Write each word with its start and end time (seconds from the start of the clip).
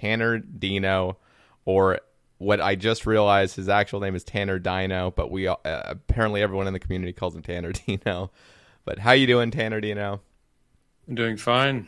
Tanner 0.00 0.38
Dino, 0.38 1.18
or 1.64 2.00
what 2.38 2.60
I 2.60 2.74
just 2.74 3.04
realized 3.04 3.56
his 3.56 3.68
actual 3.68 4.00
name 4.00 4.14
is 4.14 4.24
Tanner 4.24 4.58
Dino, 4.58 5.10
but 5.10 5.30
we 5.30 5.46
uh, 5.46 5.56
apparently 5.64 6.42
everyone 6.42 6.66
in 6.66 6.72
the 6.72 6.78
community 6.78 7.12
calls 7.12 7.36
him 7.36 7.42
Tanner 7.42 7.72
Dino. 7.86 8.30
But 8.84 8.98
how 8.98 9.12
you 9.12 9.26
doing, 9.26 9.50
Tanner 9.50 9.80
Dino? 9.80 10.20
I'm 11.06 11.14
doing 11.14 11.36
fine. 11.36 11.86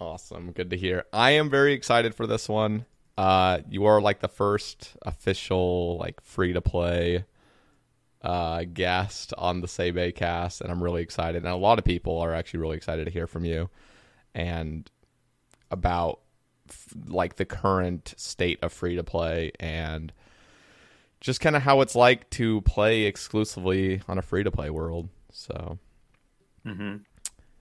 Awesome, 0.00 0.50
good 0.50 0.70
to 0.70 0.76
hear. 0.76 1.04
I 1.12 1.32
am 1.32 1.48
very 1.48 1.74
excited 1.74 2.14
for 2.14 2.26
this 2.26 2.48
one. 2.48 2.86
Uh, 3.16 3.60
you 3.70 3.84
are 3.84 4.00
like 4.00 4.18
the 4.18 4.28
first 4.28 4.96
official 5.02 5.96
like 5.98 6.20
free 6.22 6.52
to 6.52 6.60
play 6.60 7.24
uh, 8.22 8.64
guest 8.64 9.32
on 9.38 9.60
the 9.60 9.68
Sebe 9.68 10.12
cast, 10.12 10.60
and 10.60 10.72
I'm 10.72 10.82
really 10.82 11.02
excited. 11.02 11.44
And 11.44 11.52
a 11.52 11.56
lot 11.56 11.78
of 11.78 11.84
people 11.84 12.18
are 12.18 12.34
actually 12.34 12.60
really 12.60 12.76
excited 12.76 13.04
to 13.04 13.12
hear 13.12 13.28
from 13.28 13.44
you 13.44 13.70
and 14.34 14.90
about 15.70 16.18
like 17.06 17.36
the 17.36 17.44
current 17.44 18.14
state 18.16 18.58
of 18.62 18.72
free 18.72 18.96
to 18.96 19.04
play 19.04 19.52
and 19.60 20.12
just 21.20 21.40
kind 21.40 21.56
of 21.56 21.62
how 21.62 21.80
it's 21.80 21.94
like 21.94 22.28
to 22.30 22.60
play 22.62 23.02
exclusively 23.02 24.02
on 24.08 24.18
a 24.18 24.22
free 24.22 24.44
to 24.44 24.50
play 24.50 24.70
world. 24.70 25.08
So, 25.32 25.78
Mm-hmm. 26.66 26.96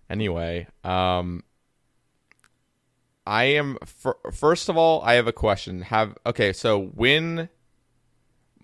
anyway, 0.10 0.68
um, 0.84 1.44
I 3.26 3.44
am 3.46 3.78
fir- 3.86 4.18
first 4.32 4.70
of 4.70 4.78
all, 4.78 5.02
I 5.02 5.14
have 5.14 5.28
a 5.28 5.34
question. 5.34 5.82
Have 5.84 6.18
okay, 6.26 6.54
so 6.54 6.80
when 6.80 7.50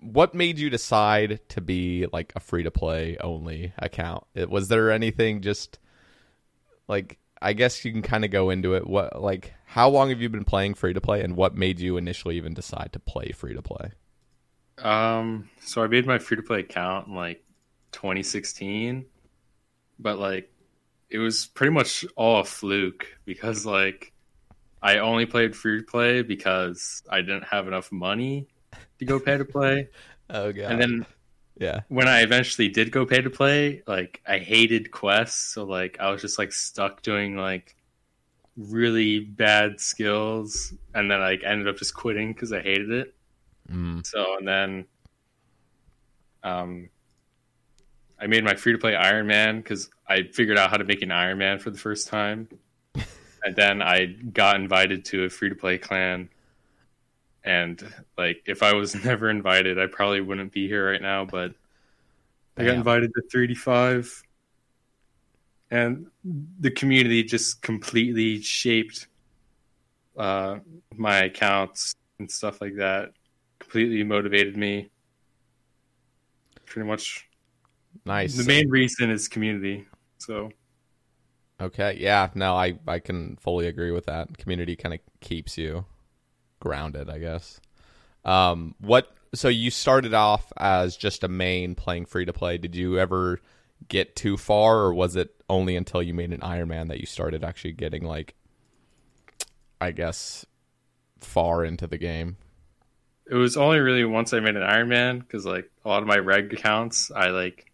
what 0.02 0.34
made 0.34 0.58
you 0.60 0.70
decide 0.70 1.42
to 1.50 1.62
be 1.62 2.08
like 2.12 2.32
a 2.36 2.40
free 2.40 2.64
to 2.64 2.72
play 2.72 3.18
only 3.20 3.74
account? 3.78 4.26
It, 4.34 4.50
was 4.50 4.68
there 4.70 4.92
anything 4.92 5.42
just 5.42 5.80
like 6.88 7.20
I 7.42 7.54
guess 7.54 7.86
you 7.86 7.92
can 7.92 8.02
kind 8.02 8.26
of 8.26 8.32
go 8.32 8.50
into 8.50 8.74
it. 8.74 8.86
What 8.88 9.22
like 9.22 9.54
how 9.66 9.90
long 9.90 10.10
have 10.10 10.22
you 10.22 10.30
been 10.30 10.46
playing 10.46 10.74
free 10.74 10.94
to 10.94 11.02
play 11.02 11.22
and 11.22 11.36
what 11.36 11.56
made 11.56 11.80
you 11.80 11.98
initially 11.98 12.38
even 12.38 12.54
decide 12.54 12.90
to 12.94 13.00
play 13.00 13.32
free 13.32 13.54
to 13.54 13.62
play? 13.62 13.92
Um, 14.78 15.50
so 15.62 15.84
I 15.84 15.88
made 15.88 16.06
my 16.06 16.20
free 16.20 16.38
to 16.38 16.44
play 16.44 16.62
account 16.62 17.08
in 17.08 17.16
like 17.16 17.44
2016, 17.92 19.06
but 20.00 20.20
like 20.20 20.52
it 21.10 21.18
was 21.18 21.48
pretty 21.48 21.72
much 21.72 22.06
all 22.16 22.42
a 22.42 22.46
fluke 22.46 23.08
because 23.26 23.66
like 23.66 24.14
I 24.82 25.00
only 25.00 25.26
played 25.26 25.56
free 25.56 25.80
to 25.80 25.86
play 25.86 26.22
because 26.22 27.04
I 27.10 27.22
didn't 27.22 27.46
have 27.46 27.68
enough 27.68 27.92
money 27.92 28.48
to 29.00 29.06
go 29.06 29.20
pay 29.20 29.38
to 29.38 29.46
play. 29.46 29.90
Oh 30.32 30.52
god. 30.52 30.72
And 30.72 30.80
then 30.80 31.06
yeah. 31.60 31.82
when 31.90 32.08
I 32.08 32.22
eventually 32.22 32.70
did 32.70 32.92
go 32.92 33.06
pay 33.06 33.22
to 33.22 33.30
play, 33.30 33.84
like 33.86 34.22
I 34.26 34.40
hated 34.40 34.92
quests, 34.92 35.54
so 35.54 35.66
like 35.66 35.98
I 36.00 36.10
was 36.10 36.22
just 36.22 36.40
like 36.40 36.54
stuck 36.54 37.02
doing 37.02 37.36
like 37.36 37.76
really 38.58 39.20
bad 39.20 39.80
skills, 39.80 40.74
and 40.96 41.12
then 41.12 41.20
like 41.20 41.44
ended 41.44 41.68
up 41.68 41.76
just 41.76 41.94
quitting 41.94 42.34
because 42.34 42.54
I 42.54 42.62
hated 42.62 42.90
it. 42.92 43.16
Mm. 43.70 44.08
So 44.08 44.38
and 44.38 44.48
then, 44.48 44.86
um, 46.44 46.90
I 48.20 48.28
made 48.28 48.46
my 48.46 48.56
free 48.56 48.72
to 48.72 48.80
play 48.80 48.96
Iron 48.96 49.28
Man 49.28 49.58
because 49.58 49.90
I 50.08 50.24
figured 50.24 50.58
out 50.58 50.70
how 50.70 50.78
to 50.78 50.86
make 50.86 51.02
an 51.02 51.12
Iron 51.12 51.38
Man 51.38 51.60
for 51.60 51.72
the 51.72 51.78
first 51.78 52.08
time, 52.08 52.48
and 53.44 53.56
then 53.56 53.82
I 53.82 54.06
got 54.06 54.56
invited 54.56 55.04
to 55.06 55.26
a 55.26 55.30
free 55.30 55.50
to 55.50 55.56
play 55.56 55.78
clan. 55.78 56.30
And 57.44 57.82
like, 58.18 58.44
if 58.46 58.64
I 58.64 58.74
was 58.74 58.96
never 59.06 59.30
invited, 59.30 59.80
I 59.80 59.88
probably 59.88 60.22
wouldn't 60.22 60.52
be 60.52 60.68
here 60.68 60.92
right 60.92 61.02
now. 61.02 61.26
But 61.26 61.54
I 62.58 62.66
got 62.66 62.76
invited 62.76 63.12
to 63.14 63.22
3D5, 63.38 64.24
and 65.72 66.08
the 66.60 66.72
community 66.72 67.24
just 67.24 67.62
completely 67.62 68.42
shaped 68.42 69.08
uh, 70.18 70.60
my 70.96 71.20
accounts 71.24 71.96
and 72.20 72.30
stuff 72.30 72.60
like 72.62 72.76
that. 72.76 73.12
Completely 73.60 74.04
motivated 74.04 74.58
me. 74.58 74.90
Pretty 76.66 76.88
much, 76.88 77.28
Nice. 78.06 78.36
the 78.36 78.44
main 78.44 78.70
reason 78.70 79.10
is 79.10 79.28
community. 79.28 79.88
So 80.18 80.52
Okay, 81.62 81.98
yeah, 82.00 82.30
no, 82.36 82.56
I 82.56 82.80
I 82.88 83.00
can 83.00 83.36
fully 83.38 83.68
agree 83.68 83.92
with 83.92 84.06
that. 84.06 84.38
Community 84.38 84.76
kind 84.76 84.94
of 84.94 85.02
keeps 85.20 85.58
you 85.58 85.86
grounded, 86.60 87.10
I 87.10 87.20
guess. 87.20 87.60
Um, 88.26 88.76
what? 88.80 89.12
So 89.34 89.48
you 89.48 89.72
started 89.72 90.14
off 90.14 90.52
as 90.58 90.98
just 90.98 91.24
a 91.24 91.28
main 91.28 91.76
playing 91.76 92.06
free 92.06 92.26
to 92.26 92.34
play. 92.34 92.58
Did 92.58 92.76
you 92.76 92.98
ever 92.98 93.40
get 93.88 94.16
too 94.16 94.38
far, 94.38 94.80
or 94.80 94.94
was 94.94 95.16
it 95.16 95.30
only 95.50 95.76
until 95.76 96.02
you 96.02 96.14
made 96.14 96.34
an 96.34 96.44
Iron 96.44 96.68
Man 96.68 96.88
that 96.88 97.00
you 97.00 97.06
started 97.06 97.44
actually 97.44 97.74
getting 97.74 98.04
like, 98.04 98.36
I 99.80 99.92
guess, 99.92 100.46
far 101.20 101.64
into 101.64 101.88
the 101.88 101.98
game? 101.98 102.38
it 103.30 103.36
was 103.36 103.58
only 103.58 103.80
really 103.80 104.04
once 104.04 104.34
I 104.34 104.40
made 104.40 104.56
an 104.56 104.64
Iron 104.64 104.90
Man 104.90 105.20
because 105.20 105.46
like 105.46 105.70
a 105.86 105.88
lot 105.88 106.02
of 106.02 106.08
my 106.08 106.18
reg 106.18 106.52
accounts, 106.52 107.12
I 107.12 107.30
like 107.30 107.72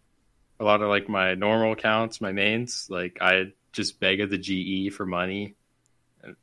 a 0.60 0.64
lot 0.64 0.82
of 0.82 0.88
like 0.88 1.08
my 1.08 1.34
normal 1.34 1.72
accounts, 1.72 2.20
my 2.20 2.32
mains, 2.32 2.88
like 2.90 3.18
I 3.20 3.52
just 3.72 3.98
begged 3.98 4.30
the 4.30 4.38
GE 4.38 4.92
for 4.92 5.06
money. 5.06 5.54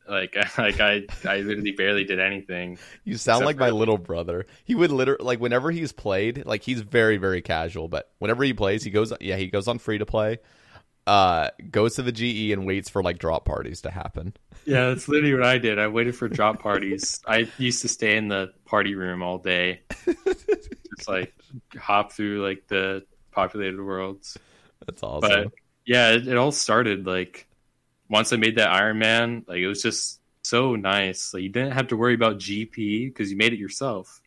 Like 0.07 0.35
like 0.57 0.79
I 0.79 1.03
I 1.25 1.37
literally 1.37 1.71
barely 1.71 2.03
did 2.03 2.19
anything. 2.19 2.77
You 3.03 3.17
sound 3.17 3.45
like 3.45 3.57
my 3.57 3.69
for- 3.69 3.75
little 3.75 3.97
brother. 3.97 4.45
He 4.63 4.75
would 4.75 4.91
literally 4.91 5.23
like 5.23 5.39
whenever 5.39 5.71
he's 5.71 5.91
played, 5.91 6.45
like 6.45 6.63
he's 6.63 6.81
very 6.81 7.17
very 7.17 7.41
casual, 7.41 7.87
but 7.87 8.11
whenever 8.19 8.43
he 8.43 8.53
plays, 8.53 8.83
he 8.83 8.91
goes 8.91 9.13
yeah, 9.19 9.35
he 9.37 9.47
goes 9.47 9.67
on 9.67 9.79
free 9.79 9.97
to 9.97 10.05
play. 10.05 10.39
Uh 11.05 11.49
goes 11.69 11.95
to 11.95 12.01
the 12.01 12.13
GE 12.13 12.51
and 12.53 12.65
waits 12.65 12.89
for 12.89 13.03
like 13.03 13.17
drop 13.19 13.43
parties 13.45 13.81
to 13.81 13.91
happen. 13.91 14.33
Yeah, 14.65 14.89
that's 14.89 15.09
literally 15.09 15.33
what 15.33 15.43
I 15.43 15.57
did. 15.57 15.77
I 15.77 15.87
waited 15.87 16.15
for 16.15 16.29
drop 16.29 16.61
parties. 16.61 17.19
I 17.27 17.49
used 17.57 17.81
to 17.81 17.89
stay 17.89 18.15
in 18.15 18.29
the 18.29 18.53
party 18.65 18.95
room 18.95 19.21
all 19.21 19.37
day, 19.37 19.81
just 20.05 21.09
like 21.09 21.33
hop 21.77 22.13
through 22.13 22.45
like 22.45 22.67
the 22.67 23.03
populated 23.31 23.81
worlds. 23.81 24.37
That's 24.85 25.03
awesome. 25.03 25.29
But 25.29 25.53
yeah, 25.85 26.11
it, 26.11 26.27
it 26.27 26.37
all 26.37 26.53
started 26.53 27.05
like 27.05 27.47
once 28.09 28.33
I 28.33 28.37
made 28.37 28.57
that 28.57 28.69
Iron 28.69 28.99
Man. 28.99 29.45
Like 29.47 29.59
it 29.59 29.67
was 29.67 29.81
just 29.81 30.19
so 30.41 30.75
nice. 30.75 31.33
Like 31.33 31.43
you 31.43 31.49
didn't 31.49 31.71
have 31.71 31.87
to 31.87 31.97
worry 31.97 32.13
about 32.13 32.37
GP 32.37 33.07
because 33.07 33.31
you 33.31 33.37
made 33.37 33.53
it 33.53 33.59
yourself, 33.59 34.21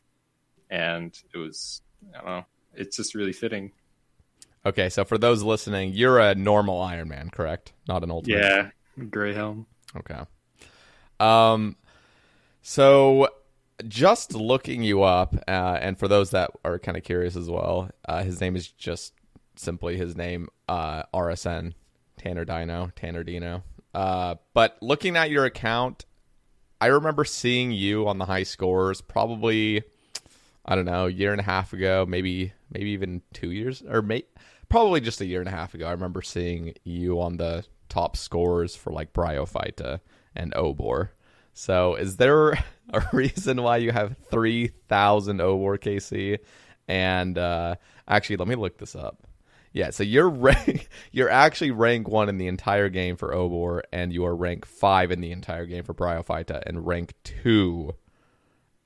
and 0.70 1.16
it 1.34 1.38
was 1.38 1.82
I 2.14 2.18
don't 2.18 2.26
know. 2.26 2.44
It's 2.74 2.96
just 2.96 3.14
really 3.14 3.32
fitting. 3.32 3.72
Okay, 4.64 4.88
so 4.88 5.04
for 5.04 5.16
those 5.16 5.42
listening, 5.42 5.92
you're 5.92 6.18
a 6.18 6.34
normal 6.34 6.80
Iron 6.80 7.08
Man, 7.08 7.30
correct? 7.30 7.72
Not 7.86 8.02
an 8.02 8.10
ultimate. 8.10 8.38
Yeah, 8.38 8.70
gray 9.10 9.32
helm. 9.32 9.66
Okay. 9.96 10.18
Um, 11.20 11.76
so 12.62 13.28
just 13.86 14.34
looking 14.34 14.82
you 14.82 15.02
up, 15.02 15.36
uh, 15.46 15.78
and 15.80 15.98
for 15.98 16.08
those 16.08 16.30
that 16.30 16.50
are 16.64 16.78
kind 16.78 16.96
of 16.96 17.04
curious 17.04 17.36
as 17.36 17.48
well, 17.48 17.90
uh, 18.08 18.22
his 18.24 18.40
name 18.40 18.56
is 18.56 18.66
just 18.68 19.12
simply 19.54 19.96
his 19.96 20.16
name, 20.16 20.48
uh, 20.68 21.04
RSN, 21.14 21.74
Tanner 22.26 22.44
Dino, 22.44 22.90
Tanner 22.96 23.22
Dino. 23.22 23.62
Uh, 23.94 24.34
but 24.52 24.76
looking 24.82 25.16
at 25.16 25.30
your 25.30 25.44
account, 25.44 26.06
I 26.80 26.86
remember 26.86 27.24
seeing 27.24 27.70
you 27.70 28.08
on 28.08 28.18
the 28.18 28.24
high 28.24 28.42
scores 28.42 29.00
probably, 29.00 29.84
I 30.64 30.74
don't 30.74 30.86
know, 30.86 31.06
a 31.06 31.10
year 31.10 31.30
and 31.30 31.40
a 31.40 31.44
half 31.44 31.72
ago, 31.72 32.04
maybe 32.06 32.52
maybe 32.72 32.90
even 32.90 33.22
two 33.32 33.52
years, 33.52 33.80
or 33.88 34.02
may, 34.02 34.24
probably 34.68 35.00
just 35.00 35.20
a 35.20 35.24
year 35.24 35.38
and 35.38 35.48
a 35.48 35.52
half 35.52 35.72
ago. 35.74 35.86
I 35.86 35.92
remember 35.92 36.20
seeing 36.20 36.74
you 36.82 37.20
on 37.20 37.36
the 37.36 37.64
top 37.88 38.16
scores 38.16 38.74
for 38.74 38.92
like 38.92 39.12
Bryophyta 39.12 40.00
and 40.34 40.52
Obor. 40.54 41.10
So 41.54 41.94
is 41.94 42.16
there 42.16 42.50
a 42.90 43.06
reason 43.12 43.62
why 43.62 43.76
you 43.76 43.92
have 43.92 44.16
3,000 44.32 45.38
Obor 45.38 45.78
KC? 45.78 46.40
And 46.88 47.38
uh, 47.38 47.76
actually, 48.08 48.38
let 48.38 48.48
me 48.48 48.56
look 48.56 48.78
this 48.78 48.96
up. 48.96 49.25
Yeah, 49.76 49.90
so 49.90 50.04
you're 50.04 50.30
rank, 50.30 50.88
you're 51.12 51.28
actually 51.28 51.70
rank 51.70 52.08
one 52.08 52.30
in 52.30 52.38
the 52.38 52.46
entire 52.46 52.88
game 52.88 53.16
for 53.16 53.34
Obor, 53.34 53.82
and 53.92 54.10
you 54.10 54.24
are 54.24 54.34
rank 54.34 54.64
five 54.64 55.10
in 55.10 55.20
the 55.20 55.32
entire 55.32 55.66
game 55.66 55.84
for 55.84 55.92
Bryophyta, 55.92 56.62
and 56.64 56.86
rank 56.86 57.12
two 57.24 57.94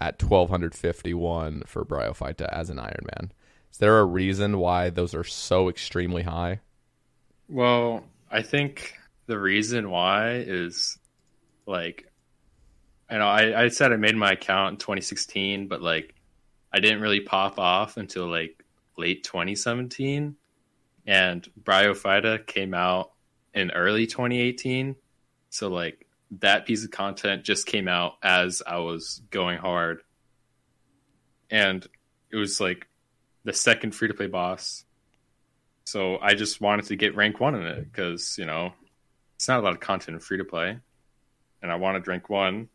at 0.00 0.20
1251 0.20 1.62
for 1.68 1.84
Bryophyta 1.84 2.48
as 2.48 2.70
an 2.70 2.80
Iron 2.80 3.06
Man. 3.16 3.30
Is 3.70 3.78
there 3.78 4.00
a 4.00 4.04
reason 4.04 4.58
why 4.58 4.90
those 4.90 5.14
are 5.14 5.22
so 5.22 5.68
extremely 5.68 6.24
high? 6.24 6.58
Well, 7.48 8.02
I 8.28 8.42
think 8.42 8.98
the 9.26 9.38
reason 9.38 9.90
why 9.90 10.38
is 10.38 10.98
like 11.66 12.10
I 13.08 13.18
know 13.18 13.28
I, 13.28 13.62
I 13.62 13.68
said 13.68 13.92
I 13.92 13.96
made 13.96 14.16
my 14.16 14.32
account 14.32 14.72
in 14.72 14.78
2016, 14.78 15.68
but 15.68 15.82
like 15.82 16.16
I 16.72 16.80
didn't 16.80 17.00
really 17.00 17.20
pop 17.20 17.60
off 17.60 17.96
until 17.96 18.26
like 18.26 18.64
late 18.96 19.22
2017, 19.22 20.34
and 21.10 21.44
Bryophyta 21.60 22.46
came 22.46 22.72
out 22.72 23.10
in 23.52 23.72
early 23.72 24.06
2018. 24.06 24.94
So 25.48 25.66
like 25.68 26.06
that 26.38 26.66
piece 26.66 26.84
of 26.84 26.92
content 26.92 27.42
just 27.42 27.66
came 27.66 27.88
out 27.88 28.12
as 28.22 28.62
I 28.64 28.78
was 28.78 29.20
going 29.30 29.58
hard, 29.58 30.02
and 31.50 31.84
it 32.30 32.36
was 32.36 32.60
like 32.60 32.86
the 33.42 33.52
second 33.52 33.92
free 33.94 34.06
to 34.06 34.14
play 34.14 34.28
boss. 34.28 34.84
So 35.84 36.18
I 36.18 36.34
just 36.34 36.60
wanted 36.60 36.84
to 36.86 36.94
get 36.96 37.16
rank 37.16 37.40
one 37.40 37.56
in 37.56 37.66
it 37.66 37.90
because 37.90 38.36
you 38.38 38.46
know 38.46 38.72
it's 39.34 39.48
not 39.48 39.58
a 39.58 39.62
lot 39.64 39.72
of 39.72 39.80
content 39.80 40.14
in 40.14 40.20
free 40.20 40.38
to 40.38 40.44
play, 40.44 40.78
and 41.60 41.72
I 41.72 41.74
wanted 41.74 42.06
rank 42.06 42.30
one, 42.30 42.68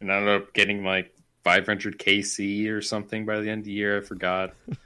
and 0.00 0.10
I 0.10 0.16
ended 0.16 0.40
up 0.42 0.54
getting 0.54 0.82
like 0.82 1.14
500 1.44 1.98
KC 1.98 2.70
or 2.70 2.80
something 2.80 3.26
by 3.26 3.40
the 3.40 3.50
end 3.50 3.58
of 3.60 3.64
the 3.66 3.72
year. 3.72 3.98
I 3.98 4.00
forgot. 4.00 4.54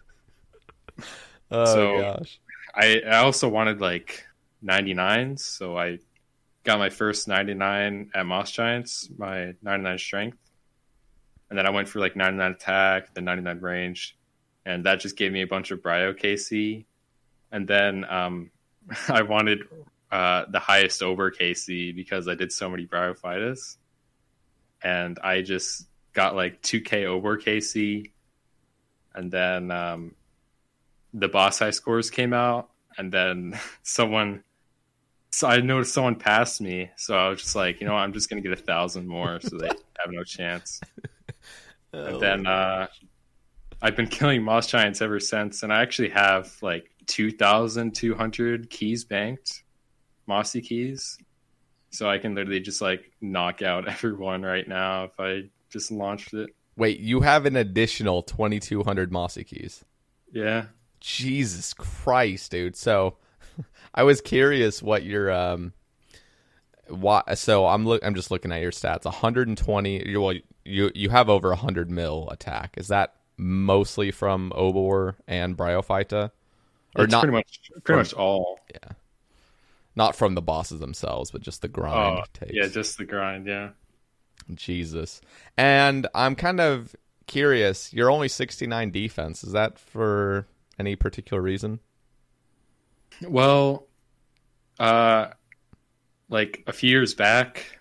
Oh 1.50 1.65
So- 1.67 2.00
gosh. 2.00 2.41
I, 2.76 3.03
I 3.06 3.17
also 3.19 3.49
wanted 3.49 3.81
like 3.81 4.26
99s, 4.65 5.41
so 5.41 5.79
I 5.79 5.99
got 6.65 6.79
my 6.79 6.91
first 6.91 7.29
99 7.29 8.11
at 8.15 8.26
Moss 8.26 8.50
Giants, 8.50 9.09
my 9.17 9.55
99 9.62 9.99
strength, 9.99 10.38
and 11.50 11.59
then 11.59 11.67
I 11.67 11.71
went 11.71 11.88
for 11.88 12.00
like 12.00 12.17
99 12.17 12.53
attack, 12.53 13.15
then 13.15 13.25
99 13.25 13.61
range, 13.61 14.17
and 14.67 14.85
that 14.87 15.00
just 15.00 15.17
gave 15.17 15.31
me 15.31 15.43
a 15.43 15.47
bunch 15.47 15.71
of 15.71 15.82
Bryo 15.82 16.19
KC, 16.19 16.85
and 17.53 17.69
then 17.69 18.05
um, 18.06 18.50
I 19.09 19.23
wanted 19.23 19.61
uh, 20.11 20.47
the 20.50 20.59
highest 20.59 21.00
Obor 21.00 21.31
KC 21.32 21.94
because 21.94 22.27
I 22.29 22.35
did 22.35 22.50
so 22.50 22.69
many 22.69 22.87
Bryophytus, 22.87 23.77
and 24.82 25.19
I 25.23 25.43
just 25.43 25.87
got 26.12 26.35
like 26.35 26.62
2K 26.62 27.05
Obor 27.05 27.41
KC, 27.41 28.11
and 29.15 29.31
then 29.31 29.70
um, 29.70 30.15
the 31.14 31.28
boss 31.28 31.61
high 31.61 31.70
scores 31.70 32.11
came 32.11 32.34
out, 32.34 32.69
and 32.99 33.11
then 33.11 33.58
someone. 33.82 34.43
So 35.31 35.49
I 35.49 35.61
noticed 35.61 35.93
someone 35.93 36.14
passed 36.14 36.61
me, 36.61 36.90
so 36.96 37.16
I 37.16 37.28
was 37.28 37.40
just 37.40 37.56
like, 37.56 37.81
you 37.81 37.87
know, 37.87 37.94
what, 37.94 38.00
I'm 38.00 38.12
just 38.12 38.28
gonna 38.28 38.43
get 38.43 38.52
a 38.52 38.56
thousand 38.56 39.08
more, 39.08 39.40
so 39.40 39.56
they 39.56 39.66
have 39.99 40.11
no 40.11 40.22
chance. 40.22 40.81
And 41.93 42.20
then 42.20 42.46
uh, 42.46 42.87
I've 43.82 43.96
been 43.96 44.06
killing 44.08 44.43
moss 44.43 44.66
giants 44.66 45.00
ever 45.02 45.19
since, 45.19 45.62
and 45.62 45.72
I 45.72 45.82
actually 45.82 46.11
have 46.11 46.56
like 46.62 46.90
2,200 47.06 48.70
keys 48.70 49.05
banked, 49.05 49.64
mossy 50.26 50.60
keys, 50.60 51.19
so 51.90 52.08
I 52.08 52.19
can 52.19 52.34
literally 52.34 52.60
just 52.60 52.81
like 52.81 53.10
knock 53.20 53.62
out 53.62 53.88
everyone 53.88 54.43
right 54.43 54.67
now 54.67 55.05
if 55.05 55.19
I 55.19 55.50
just 55.70 55.90
launched 55.90 56.34
it. 56.34 56.50
Wait, 56.76 56.99
you 56.99 57.20
have 57.20 57.46
an 57.46 57.56
additional 57.56 58.22
2200 58.22 59.12
Mossy 59.12 59.44
keys. 59.44 59.84
Yeah, 60.32 60.67
Jesus 61.05 61.75
Christ, 61.75 62.51
dude. 62.51 62.77
So 62.77 63.17
I 63.95 64.05
was 64.05 64.23
curious 64.23 64.83
what 64.83 65.03
your 65.05 65.31
um 65.31 65.75
what 66.89 67.37
so 67.37 67.67
I'm 67.67 67.85
look 67.85 68.03
I'm 68.03 68.15
just 68.15 68.31
looking 68.31 68.53
at 68.53 68.62
your 68.62 68.71
stats. 68.71 69.05
120 69.05 70.09
you 70.09 70.21
well 70.23 70.35
you 70.65 70.91
you 70.95 71.11
have 71.11 71.29
over 71.29 71.51
100 71.51 71.91
mil 71.91 72.31
attack. 72.31 72.75
Is 72.79 72.89
that 72.89 73.17
mostly 73.37 74.12
from 74.12 74.51
Obor 74.56 75.17
and 75.29 75.56
Bryophyta? 75.59 76.31
Or 76.97 77.05
it's 77.05 77.11
not 77.11 77.21
pretty 77.21 77.37
much 77.37 77.61
pretty 77.85 77.99
much 77.99 78.15
all. 78.15 78.59
Yeah. 78.73 78.93
Not 79.95 80.17
from 80.17 80.35
the 80.35 80.43
bosses 80.43 80.81
themselves, 80.81 81.31
but 81.31 81.43
just 81.43 81.61
the 81.61 81.69
grind 81.69 82.21
Oh, 82.21 82.25
takes. 82.33 82.53
yeah, 82.55 82.67
just 82.67 82.97
the 82.97 83.05
grind. 83.05 83.47
Yeah. 83.47 83.71
Jesus. 84.55 85.21
And 85.59 86.06
I'm 86.15 86.35
kind 86.35 86.61
of 86.61 86.97
curious. 87.27 87.93
You're 87.93 88.11
only 88.11 88.29
69 88.29 88.91
defense. 88.91 89.45
Is 89.45 89.53
that 89.53 89.79
for 89.79 90.47
any 90.79 90.97
particular 90.97 91.43
reason? 91.43 91.81
Well, 93.23 93.87
uh, 94.79 95.29
like 96.29 96.65
a 96.67 96.73
few 96.73 96.91
years 96.91 97.15
back, 97.15 97.81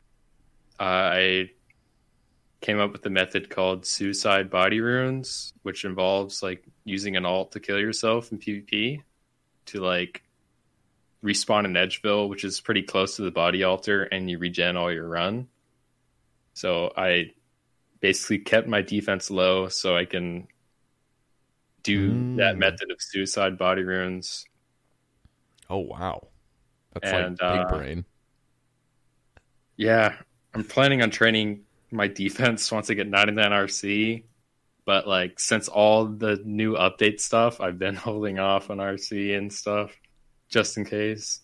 uh, 0.80 0.84
I 0.84 1.52
came 2.62 2.80
up 2.80 2.92
with 2.92 3.06
a 3.06 3.10
method 3.10 3.50
called 3.50 3.86
suicide 3.86 4.50
body 4.50 4.80
runes, 4.80 5.54
which 5.64 5.86
involves 5.86 6.42
like 6.42 6.64
using 6.86 7.16
an 7.16 7.26
alt 7.26 7.52
to 7.54 7.60
kill 7.60 7.80
yourself 7.80 8.32
in 8.32 8.40
PvP 8.40 9.02
to 9.66 9.80
like 9.80 10.24
respawn 11.24 11.66
in 11.66 11.74
Edgeville, 11.74 12.30
which 12.30 12.44
is 12.44 12.62
pretty 12.62 12.84
close 12.84 13.16
to 13.16 13.22
the 13.22 13.32
body 13.32 13.64
altar, 13.64 14.04
and 14.04 14.30
you 14.30 14.38
regen 14.38 14.78
all 14.78 14.92
your 14.92 15.08
run. 15.08 15.48
So 16.54 16.92
I 16.96 17.32
basically 18.00 18.40
kept 18.40 18.68
my 18.68 18.82
defense 18.82 19.32
low 19.32 19.70
so 19.70 19.96
I 19.96 20.06
can 20.06 20.48
do 21.84 22.14
Mm. 22.14 22.38
that 22.38 22.58
method 22.58 22.92
of 22.92 22.98
suicide 23.02 23.58
body 23.58 23.84
runes. 23.84 24.46
Oh 25.70 25.80
wow. 25.80 26.30
That's 26.94 27.12
And, 27.12 27.40
like 27.40 27.42
big 27.48 27.66
uh, 27.66 27.68
brain. 27.68 28.06
Yeah, 29.78 30.16
I'm 30.54 30.64
planning 30.64 31.02
on 31.02 31.10
training 31.10 31.66
my 31.92 32.08
defense 32.08 32.72
once 32.72 32.90
I 32.90 32.94
get 32.96 33.08
99 33.08 33.52
RC. 33.52 34.26
But 34.86 35.08
like 35.08 35.40
since 35.40 35.68
all 35.70 36.06
the 36.06 36.42
new 36.44 36.74
update 36.76 37.20
stuff, 37.22 37.62
I've 37.62 37.80
been 37.80 37.96
holding 38.08 38.40
off 38.40 38.70
on 38.70 38.78
RC 38.80 39.34
and 39.38 39.52
stuff 39.54 39.92
just 40.50 40.78
in 40.78 40.86
case. 40.86 41.42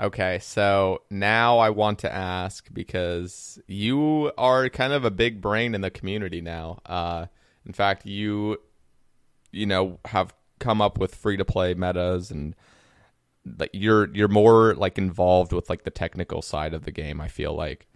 Okay, 0.00 0.40
so 0.40 1.02
now 1.08 1.58
I 1.58 1.70
want 1.70 2.00
to 2.00 2.12
ask 2.12 2.68
because 2.72 3.60
you 3.68 4.32
are 4.36 4.68
kind 4.68 4.92
of 4.92 5.04
a 5.04 5.10
big 5.10 5.40
brain 5.40 5.72
in 5.74 5.82
the 5.82 5.90
community 5.90 6.40
now. 6.40 6.80
Uh, 6.84 7.26
in 7.64 7.72
fact, 7.72 8.04
you 8.04 8.58
you 9.54 9.66
know 9.66 9.98
have 10.06 10.34
come 10.58 10.80
up 10.80 10.98
with 10.98 11.14
free 11.14 11.36
to 11.36 11.44
play 11.44 11.74
metas 11.74 12.30
and 12.30 12.54
like 13.58 13.70
you're 13.72 14.14
you're 14.14 14.28
more 14.28 14.74
like 14.74 14.98
involved 14.98 15.52
with 15.52 15.68
like 15.68 15.84
the 15.84 15.90
technical 15.90 16.42
side 16.42 16.74
of 16.74 16.84
the 16.84 16.90
game. 16.90 17.20
I 17.20 17.28
feel 17.28 17.54
like. 17.54 17.86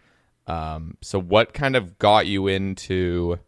Um, 0.47 0.97
so 1.03 1.21
what 1.21 1.53
kind 1.53 1.77
of 1.77 1.99
got 1.99 2.27
you 2.27 2.47
into? 2.49 3.39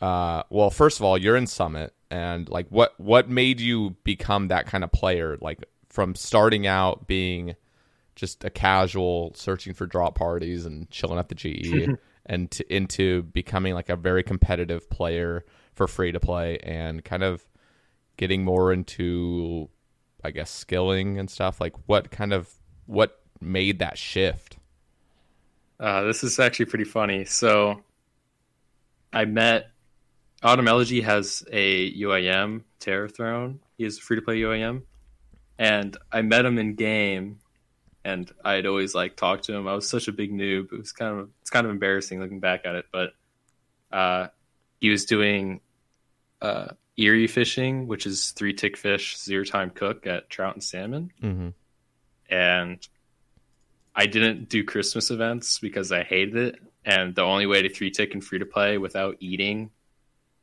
Uh, 0.00 0.42
well, 0.50 0.70
first 0.70 1.00
of 1.00 1.04
all, 1.04 1.16
you're 1.16 1.36
in 1.36 1.46
Summit, 1.46 1.94
and 2.10 2.48
like, 2.48 2.68
what 2.68 2.98
what 2.98 3.28
made 3.28 3.60
you 3.60 3.96
become 4.04 4.48
that 4.48 4.66
kind 4.66 4.84
of 4.84 4.92
player? 4.92 5.38
Like 5.40 5.64
from 5.88 6.14
starting 6.14 6.66
out 6.66 7.06
being 7.06 7.54
just 8.14 8.44
a 8.44 8.50
casual 8.50 9.32
searching 9.34 9.74
for 9.74 9.86
drop 9.86 10.14
parties 10.14 10.66
and 10.66 10.90
chilling 10.90 11.18
at 11.18 11.28
the 11.28 11.34
GE, 11.34 11.96
and 12.26 12.50
to, 12.50 12.74
into 12.74 13.22
becoming 13.22 13.74
like 13.74 13.88
a 13.88 13.96
very 13.96 14.22
competitive 14.22 14.88
player 14.90 15.44
for 15.74 15.86
free 15.86 16.12
to 16.12 16.20
play, 16.20 16.58
and 16.58 17.04
kind 17.04 17.22
of 17.22 17.44
getting 18.16 18.44
more 18.44 18.72
into, 18.72 19.68
I 20.22 20.30
guess, 20.30 20.50
skilling 20.50 21.18
and 21.18 21.30
stuff. 21.30 21.60
Like, 21.60 21.74
what 21.86 22.10
kind 22.10 22.32
of 22.32 22.52
what 22.86 23.20
made 23.40 23.80
that 23.80 23.98
shift? 23.98 24.58
Uh, 25.78 26.02
this 26.02 26.22
is 26.22 26.38
actually 26.38 26.66
pretty 26.66 26.84
funny. 26.84 27.24
So 27.24 27.82
I 29.12 29.24
met 29.24 29.70
Autumn 30.42 30.68
Elegy 30.68 31.00
has 31.00 31.42
a 31.50 31.92
UIM 31.94 32.62
Terror 32.78 33.08
Throne, 33.08 33.60
He 33.78 33.84
is 33.84 33.98
free 33.98 34.16
to 34.16 34.22
play 34.22 34.38
UIM, 34.40 34.82
and 35.58 35.96
I 36.12 36.20
met 36.20 36.44
him 36.44 36.58
in 36.58 36.74
game, 36.74 37.38
and 38.04 38.30
I'd 38.44 38.66
always 38.66 38.94
like 38.94 39.16
talk 39.16 39.42
to 39.42 39.54
him. 39.54 39.66
I 39.66 39.74
was 39.74 39.88
such 39.88 40.06
a 40.06 40.12
big 40.12 40.32
noob. 40.32 40.72
It 40.72 40.78
was 40.78 40.92
kind 40.92 41.18
of 41.18 41.30
it's 41.40 41.50
kind 41.50 41.64
of 41.64 41.72
embarrassing 41.72 42.20
looking 42.20 42.40
back 42.40 42.66
at 42.66 42.74
it, 42.74 42.84
but 42.92 43.14
uh, 43.90 44.28
he 44.80 44.90
was 44.90 45.06
doing 45.06 45.60
uh, 46.40 46.68
Erie 46.96 47.26
fishing, 47.26 47.86
which 47.86 48.06
is 48.06 48.30
three 48.30 48.52
tick 48.52 48.76
fish, 48.76 49.18
zero 49.18 49.44
time 49.44 49.70
cook 49.70 50.06
at 50.06 50.30
trout 50.30 50.54
and 50.54 50.62
salmon. 50.62 51.10
Mm-hmm. 51.22 51.48
And 52.30 52.88
I 53.94 54.06
didn't 54.06 54.48
do 54.48 54.64
Christmas 54.64 55.10
events 55.10 55.58
because 55.58 55.92
I 55.92 56.02
hated 56.02 56.36
it. 56.36 56.56
And 56.84 57.14
the 57.14 57.22
only 57.22 57.46
way 57.46 57.62
to 57.62 57.68
three 57.68 57.90
tick 57.90 58.12
and 58.12 58.22
free 58.22 58.38
to 58.38 58.46
play 58.46 58.78
without 58.78 59.16
eating 59.20 59.70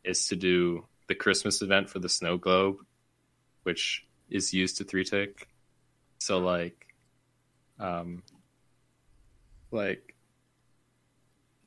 is 0.03 0.27
to 0.27 0.35
do 0.35 0.85
the 1.07 1.15
Christmas 1.15 1.61
event 1.61 1.89
for 1.89 1.99
the 1.99 2.09
snow 2.09 2.37
globe, 2.37 2.77
which 3.63 4.05
is 4.29 4.53
used 4.53 4.77
to 4.77 4.83
three 4.83 5.03
tick. 5.03 5.47
So 6.17 6.39
like, 6.39 6.87
um, 7.79 8.23
like 9.71 10.15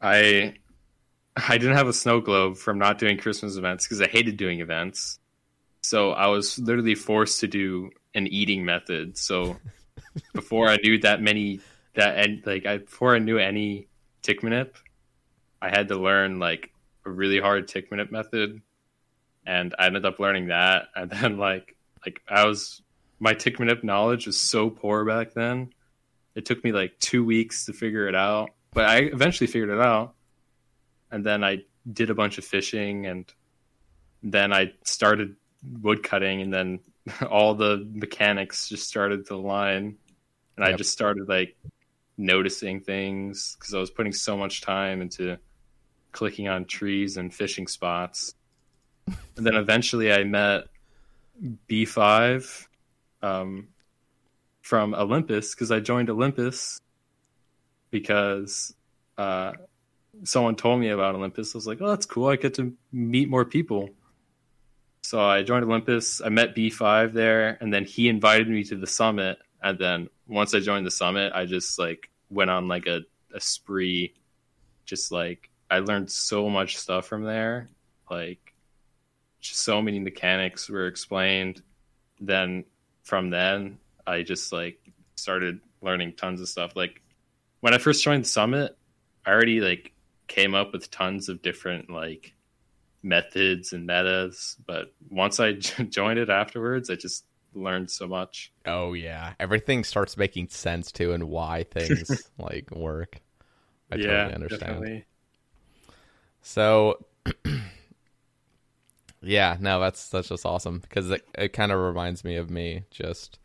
I 0.01 0.55
I 1.37 1.59
didn't 1.59 1.77
have 1.77 1.89
a 1.89 1.93
snow 1.93 2.21
globe 2.21 2.57
from 2.57 2.79
not 2.79 2.99
doing 2.99 3.19
Christmas 3.19 3.57
events 3.57 3.87
because 3.87 4.01
I 4.01 4.07
hated 4.07 4.37
doing 4.37 4.61
events. 4.61 5.19
So 5.81 6.13
I 6.13 6.29
was 6.29 6.59
literally 6.59 6.95
forced 6.95 7.41
to 7.41 7.49
do 7.49 7.91
an 8.15 8.27
eating 8.29 8.65
method. 8.65 9.19
So 9.19 9.57
before 10.33 10.69
I 10.69 10.77
knew 10.77 10.99
that 11.01 11.21
many 11.21 11.61
that 11.95 12.19
and 12.19 12.43
like 12.47 12.67
I 12.67 12.79
before 12.79 13.15
I 13.15 13.19
knew 13.19 13.39
any 13.39 13.89
tick 14.23 14.43
manip, 14.43 14.75
I 15.61 15.71
had 15.71 15.89
to 15.89 15.97
learn 15.97 16.39
like 16.39 16.71
a 17.05 17.11
really 17.11 17.41
hard 17.41 17.67
tick 17.67 17.91
manip 17.91 18.13
method, 18.13 18.63
and 19.45 19.75
I 19.79 19.87
ended 19.87 20.07
up 20.07 20.21
learning 20.21 20.49
that. 20.49 20.89
And 20.97 21.11
then 21.11 21.37
like 21.37 21.77
like 22.07 22.21
I 22.29 22.47
was 22.47 22.81
my 23.19 23.35
tick 23.35 23.59
manip 23.59 23.83
knowledge 23.83 24.27
was 24.27 24.39
so 24.39 24.71
poor 24.71 25.05
back 25.05 25.35
then. 25.35 25.73
It 26.37 26.47
took 26.47 26.63
me 26.63 26.73
like 26.73 26.99
two 27.01 27.25
weeks 27.25 27.67
to 27.67 27.73
figure 27.73 28.07
it 28.09 28.15
out, 28.15 28.51
but 28.73 28.85
I 28.85 28.99
eventually 28.99 29.47
figured 29.47 29.71
it 29.71 29.81
out 29.81 30.14
and 31.15 31.25
then 31.25 31.45
I 31.45 31.63
did 31.91 32.11
a 32.11 32.15
bunch 32.15 32.39
of 32.39 32.45
fishing, 32.45 33.07
and 33.07 33.33
then 34.25 34.53
I 34.53 34.73
started 34.83 35.37
wood 35.81 36.03
cutting, 36.03 36.43
and 36.43 36.53
then 36.53 36.81
all 37.31 37.55
the 37.55 37.89
mechanics 37.93 38.69
just 38.69 38.89
started 38.89 39.27
to 39.27 39.37
line, 39.37 39.97
and 40.57 40.67
yep. 40.67 40.69
I 40.69 40.73
just 40.73 40.91
started 40.91 41.29
like 41.29 41.57
noticing 42.19 42.81
things 42.81 43.57
because 43.57 43.75
I 43.75 43.79
was 43.79 43.93
putting 43.93 44.13
so 44.13 44.37
much 44.37 44.61
time 44.61 45.03
into 45.03 45.39
clicking 46.11 46.49
on 46.49 46.65
trees 46.65 47.17
and 47.17 47.33
fishing 47.33 47.69
spots. 47.69 48.35
and 49.07 49.47
then 49.47 49.55
eventually 49.55 50.13
I 50.13 50.25
met 50.25 50.65
B5 51.69 52.67
um, 53.23 53.69
from 54.63 54.95
Olympus 54.95 55.55
because 55.55 55.71
I 55.71 55.79
joined 55.79 56.11
Olympus 56.11 56.81
because 57.93 58.75
uh, 59.17 59.53
someone 60.23 60.57
told 60.57 60.81
me 60.81 60.89
about 60.89 61.15
Olympus. 61.15 61.55
I 61.55 61.59
was 61.59 61.67
like, 61.67 61.81
oh, 61.81 61.89
that's 61.89 62.07
cool. 62.07 62.29
I 62.29 62.37
get 62.37 62.55
to 62.55 62.75
meet 62.93 63.29
more 63.29 63.45
people. 63.45 63.91
So 65.03 65.21
I 65.21 65.43
joined 65.43 65.65
Olympus. 65.65 66.23
I 66.23 66.29
met 66.29 66.57
B5 66.57 67.13
there, 67.13 67.59
and 67.61 67.73
then 67.73 67.85
he 67.85 68.09
invited 68.09 68.49
me 68.49 68.65
to 68.65 68.77
the 68.77 68.87
summit. 68.87 69.39
And 69.63 69.79
then 69.79 70.09
once 70.27 70.55
I 70.55 70.61
joined 70.61 70.87
the 70.87 70.91
summit, 70.91 71.33
I 71.35 71.45
just 71.45 71.79
like 71.79 72.11
went 72.31 72.51
on 72.51 72.69
like 72.69 72.87
a, 72.87 73.01
a 73.35 73.41
spree. 73.41 74.15
Just 74.87 75.13
like 75.13 75.51
I 75.71 75.81
learned 75.81 76.11
so 76.11 76.49
much 76.49 76.77
stuff 76.77 77.07
from 77.07 77.25
there. 77.25 77.69
Like 78.11 78.55
so 79.41 79.83
many 79.83 79.99
mechanics 79.99 80.69
were 80.69 80.87
explained. 80.87 81.63
Then 82.21 82.65
from 83.03 83.31
then, 83.31 83.79
I 84.07 84.23
just 84.23 84.53
like 84.53 84.79
started 85.17 85.61
learning 85.83 86.15
tons 86.15 86.41
of 86.41 86.49
stuff. 86.49 86.77
Like 86.77 87.03
when 87.61 87.75
I 87.75 87.79
first 87.79 88.03
joined 88.03 88.25
the 88.25 88.29
summit, 88.29 88.77
I 89.27 89.31
already 89.31 89.61
like 89.61 89.94
came 90.27 90.55
up 90.55 90.73
with 90.73 90.91
tons 90.91 91.29
of 91.29 91.43
different 91.43 91.91
like 91.91 92.35
methods 93.03 93.73
and 93.73 93.87
metas 93.87 94.57
but 94.67 94.95
once 95.11 95.39
i 95.39 95.53
joined 95.89 96.19
it 96.19 96.31
afterwards 96.31 96.89
i 96.89 96.95
just 96.95 97.25
learned 97.57 97.91
so 97.91 98.07
much. 98.07 98.53
Oh 98.67 98.93
yeah. 98.93 99.35
Everything 99.39 99.85
starts 99.85 100.17
making 100.17 100.49
sense 100.49 100.93
too 100.93 101.13
and 101.13 101.25
why 101.25 101.65
things 101.71 102.29
like 102.39 102.71
work. 102.71 103.21
I 103.91 103.97
yeah, 103.97 104.07
totally 104.07 104.35
understand. 104.35 104.61
definitely. 104.61 105.05
so 106.43 107.05
yeah 109.23 109.57
no 109.61 109.81
that's 109.81 110.09
that's 110.09 110.29
just 110.29 110.45
awesome 110.45 110.81
because 110.81 111.11
it, 111.11 111.25
it 111.39 111.53
kind 111.53 111.71
of 111.73 111.79
reminds 111.79 112.25
me 112.25 112.37
of 112.37 112.51
me 112.51 112.83
just 112.91 113.39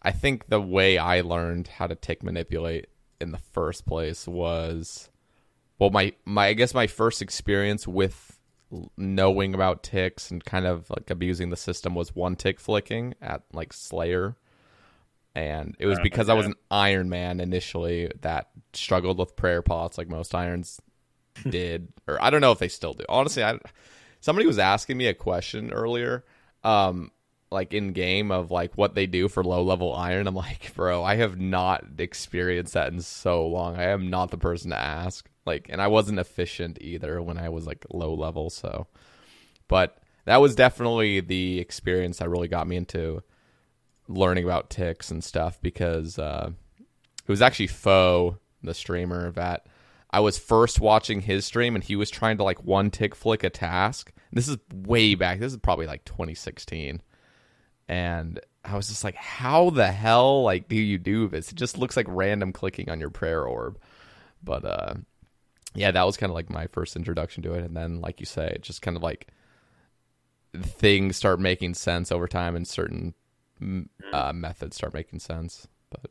i 0.00 0.10
think 0.10 0.46
the 0.48 0.60
way 0.60 0.98
i 0.98 1.20
learned 1.20 1.68
how 1.68 1.86
to 1.86 1.94
tick 1.94 2.22
manipulate 2.22 2.88
in 3.20 3.30
the 3.30 3.38
first 3.38 3.86
place 3.86 4.26
was 4.26 5.10
well 5.82 5.90
my 5.90 6.12
my 6.24 6.46
I 6.46 6.52
guess 6.52 6.74
my 6.74 6.86
first 6.86 7.20
experience 7.20 7.88
with 7.88 8.38
knowing 8.96 9.52
about 9.52 9.82
ticks 9.82 10.30
and 10.30 10.42
kind 10.44 10.64
of 10.64 10.88
like 10.90 11.10
abusing 11.10 11.50
the 11.50 11.56
system 11.56 11.96
was 11.96 12.14
one 12.14 12.36
tick 12.36 12.60
flicking 12.60 13.14
at 13.20 13.42
like 13.52 13.72
Slayer. 13.72 14.36
And 15.34 15.74
it 15.80 15.86
was 15.86 15.98
oh, 15.98 16.02
because 16.04 16.28
I 16.28 16.34
was 16.34 16.46
an 16.46 16.54
Iron 16.70 17.08
Man 17.08 17.40
initially 17.40 18.12
that 18.20 18.50
struggled 18.74 19.18
with 19.18 19.34
prayer 19.34 19.60
pots 19.60 19.98
like 19.98 20.08
most 20.08 20.36
irons 20.36 20.80
did. 21.50 21.88
or 22.06 22.22
I 22.22 22.30
don't 22.30 22.42
know 22.42 22.52
if 22.52 22.60
they 22.60 22.68
still 22.68 22.92
do. 22.92 23.04
Honestly, 23.08 23.42
I 23.42 23.58
somebody 24.20 24.46
was 24.46 24.60
asking 24.60 24.98
me 24.98 25.08
a 25.08 25.14
question 25.14 25.72
earlier. 25.72 26.24
Um, 26.62 27.10
like 27.50 27.74
in 27.74 27.92
game 27.92 28.30
of 28.30 28.52
like 28.52 28.72
what 28.74 28.94
they 28.94 29.06
do 29.06 29.28
for 29.28 29.42
low 29.42 29.64
level 29.64 29.92
iron. 29.92 30.28
I'm 30.28 30.36
like, 30.36 30.72
bro, 30.76 31.02
I 31.02 31.16
have 31.16 31.40
not 31.40 31.84
experienced 31.98 32.74
that 32.74 32.92
in 32.92 33.00
so 33.00 33.48
long. 33.48 33.76
I 33.76 33.88
am 33.88 34.10
not 34.10 34.30
the 34.30 34.38
person 34.38 34.70
to 34.70 34.78
ask. 34.78 35.28
Like, 35.44 35.66
and 35.68 35.82
I 35.82 35.88
wasn't 35.88 36.18
efficient 36.18 36.78
either 36.80 37.20
when 37.20 37.38
I 37.38 37.48
was 37.48 37.66
like 37.66 37.84
low 37.90 38.14
level. 38.14 38.50
So, 38.50 38.86
but 39.68 39.98
that 40.24 40.40
was 40.40 40.54
definitely 40.54 41.20
the 41.20 41.58
experience 41.58 42.18
that 42.18 42.28
really 42.28 42.48
got 42.48 42.68
me 42.68 42.76
into 42.76 43.22
learning 44.08 44.44
about 44.44 44.70
ticks 44.70 45.10
and 45.10 45.22
stuff 45.22 45.60
because 45.60 46.18
uh, 46.18 46.50
it 46.78 47.28
was 47.28 47.42
actually 47.42 47.68
Foe, 47.68 48.38
the 48.62 48.74
streamer 48.74 49.32
that 49.32 49.66
I 50.10 50.20
was 50.20 50.38
first 50.38 50.80
watching 50.80 51.22
his 51.22 51.46
stream 51.46 51.74
and 51.74 51.82
he 51.82 51.96
was 51.96 52.10
trying 52.10 52.36
to 52.36 52.44
like 52.44 52.62
one 52.64 52.90
tick 52.90 53.14
flick 53.14 53.42
a 53.42 53.50
task. 53.50 54.12
This 54.32 54.48
is 54.48 54.58
way 54.72 55.14
back. 55.14 55.40
This 55.40 55.52
is 55.52 55.58
probably 55.58 55.86
like 55.86 56.04
2016 56.04 57.02
and 57.88 58.40
I 58.64 58.76
was 58.76 58.88
just 58.88 59.04
like, 59.04 59.16
how 59.16 59.70
the 59.70 59.90
hell 59.90 60.42
like 60.42 60.68
do 60.68 60.76
you 60.76 60.98
do 60.98 61.28
this? 61.28 61.50
It 61.50 61.56
just 61.56 61.78
looks 61.78 61.96
like 61.96 62.06
random 62.08 62.52
clicking 62.52 62.90
on 62.90 63.00
your 63.00 63.10
prayer 63.10 63.44
orb. 63.44 63.78
But 64.42 64.64
uh 64.64 64.94
yeah, 65.74 65.90
that 65.90 66.04
was 66.04 66.16
kind 66.16 66.30
of 66.30 66.34
like 66.34 66.50
my 66.50 66.66
first 66.68 66.96
introduction 66.96 67.42
to 67.44 67.54
it 67.54 67.64
and 67.64 67.76
then 67.76 68.00
like 68.00 68.20
you 68.20 68.26
say, 68.26 68.46
it 68.46 68.62
just 68.62 68.82
kind 68.82 68.96
of 68.96 69.02
like 69.02 69.28
things 70.54 71.16
start 71.16 71.40
making 71.40 71.74
sense 71.74 72.12
over 72.12 72.28
time 72.28 72.54
and 72.56 72.66
certain 72.66 73.14
uh, 74.12 74.32
methods 74.34 74.76
start 74.76 74.94
making 74.94 75.18
sense. 75.18 75.66
But 75.90 76.10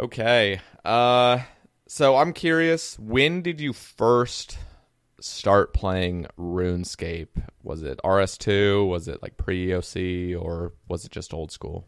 okay. 0.00 0.60
Uh 0.84 1.40
so 1.86 2.16
I'm 2.16 2.32
curious, 2.32 2.98
when 2.98 3.42
did 3.42 3.60
you 3.60 3.72
first 3.72 4.58
start 5.20 5.72
playing 5.74 6.26
RuneScape? 6.38 7.28
Was 7.62 7.82
it 7.82 8.00
RS2? 8.02 8.88
Was 8.88 9.06
it 9.06 9.22
like 9.22 9.36
pre 9.36 9.68
EOC 9.68 10.40
or 10.40 10.72
was 10.88 11.04
it 11.04 11.12
just 11.12 11.34
old 11.34 11.52
school? 11.52 11.86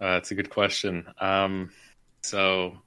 Uh, 0.00 0.12
that's 0.12 0.30
a 0.30 0.34
good 0.34 0.50
question. 0.50 1.06
Um, 1.20 1.70
so 2.22 2.78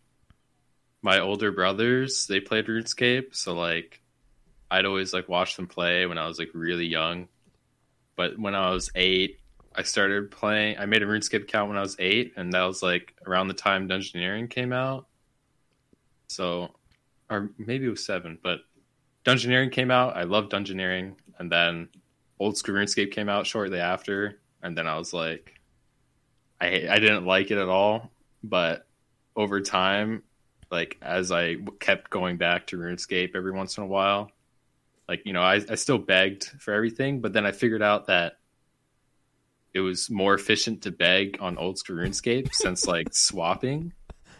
my 1.03 1.19
older 1.19 1.51
brothers, 1.51 2.25
they 2.25 2.39
played 2.39 2.65
RuneScape. 2.65 3.35
So 3.35 3.53
like 3.53 4.01
I'd 4.71 4.85
always 4.87 5.13
like 5.13 5.29
watch 5.29 5.55
them 5.55 5.67
play 5.67 6.07
when 6.07 6.17
I 6.17 6.27
was 6.27 6.39
like 6.39 6.49
really 6.55 6.87
young. 6.87 7.27
But 8.15 8.39
when 8.39 8.55
I 8.55 8.71
was 8.71 8.89
eight, 8.95 9.39
I 9.75 9.83
started 9.83 10.31
playing. 10.31 10.77
I 10.79 10.85
made 10.85 11.03
a 11.03 11.05
RuneScape 11.05 11.43
account 11.43 11.69
when 11.69 11.77
I 11.77 11.81
was 11.81 11.95
eight, 11.99 12.33
and 12.37 12.53
that 12.53 12.63
was 12.63 12.81
like 12.81 13.13
around 13.27 13.49
the 13.49 13.53
time 13.53 13.87
Dungeoneering 13.87 14.49
came 14.49 14.71
out. 14.71 15.07
So, 16.27 16.73
or 17.29 17.51
maybe 17.57 17.85
it 17.85 17.89
was 17.89 18.05
seven, 18.05 18.39
but 18.41 18.61
Dungeoneering 19.25 19.71
came 19.71 19.91
out. 19.91 20.15
I 20.15 20.23
loved 20.23 20.51
Dungeoneering, 20.51 21.15
and 21.37 21.51
then 21.51 21.89
Old 22.39 22.57
School 22.57 22.75
RuneScape 22.75 23.11
came 23.11 23.29
out 23.29 23.47
shortly 23.47 23.79
after, 23.79 24.39
and 24.61 24.77
then 24.77 24.87
I 24.87 24.97
was 24.97 25.13
like, 25.13 25.59
I 26.61 26.87
I 26.89 26.99
didn't 26.99 27.25
like 27.25 27.51
it 27.51 27.57
at 27.57 27.69
all. 27.69 28.11
But 28.43 28.85
over 29.35 29.59
time, 29.61 30.23
like 30.73 30.97
as 31.01 31.31
I 31.31 31.55
kept 31.79 32.09
going 32.09 32.37
back 32.37 32.67
to 32.67 32.77
RuneScape 32.77 33.35
every 33.35 33.51
once 33.51 33.77
in 33.77 33.83
a 33.83 33.87
while, 33.87 34.31
like 35.07 35.21
you 35.25 35.31
know, 35.31 35.41
I 35.41 35.61
I 35.69 35.75
still 35.75 35.97
begged 35.97 36.45
for 36.59 36.73
everything, 36.73 37.21
but 37.21 37.31
then 37.31 37.45
I 37.45 37.51
figured 37.51 37.81
out 37.81 38.07
that 38.07 38.33
it 39.73 39.79
was 39.79 40.09
more 40.09 40.33
efficient 40.33 40.83
to 40.83 40.91
beg 40.91 41.37
on 41.39 41.57
Old 41.57 41.77
School 41.77 41.95
RuneScape 41.97 42.49
since 42.53 42.85
like 42.85 43.07
swapping. 43.13 43.93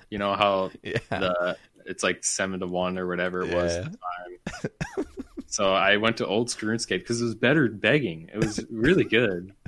You 0.10 0.18
know 0.18 0.34
how 0.34 0.72
yeah. 0.84 0.98
the 1.10 1.58
it's 1.86 2.04
like 2.04 2.24
seven 2.24 2.60
to 2.60 2.68
one 2.68 2.98
or 2.98 3.08
whatever 3.08 3.42
it 3.44 3.50
yeah. 3.50 3.56
was 3.56 3.76
at 3.76 3.92
the 3.92 3.98
time. 3.98 5.06
So 5.54 5.72
I 5.72 5.98
went 5.98 6.18
to 6.18 6.26
old 6.26 6.50
school 6.50 6.70
RuneScape 6.70 6.98
because 7.02 7.22
it 7.22 7.26
was 7.26 7.36
better 7.36 7.70
begging. 7.70 8.28
It 8.34 8.44
was 8.44 8.66
really 8.72 9.04
good. 9.04 9.54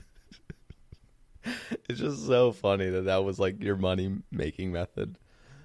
It's 1.87 1.99
just 1.99 2.25
so 2.25 2.51
funny 2.51 2.89
that 2.89 3.05
that 3.05 3.23
was 3.23 3.37
like 3.37 3.61
your 3.61 3.75
money 3.75 4.11
making 4.31 4.71
method. 4.71 5.19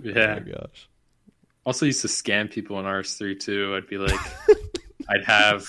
Oh 0.04 0.10
Yeah. 0.10 0.34
my 0.34 0.40
gosh. 0.40 0.89
Also 1.64 1.86
used 1.86 2.02
to 2.02 2.08
scam 2.08 2.50
people 2.50 2.78
in 2.78 2.86
RS3 2.86 3.38
too. 3.38 3.74
I'd 3.76 3.86
be 3.86 3.98
like, 3.98 4.18
I'd 5.08 5.24
have, 5.24 5.66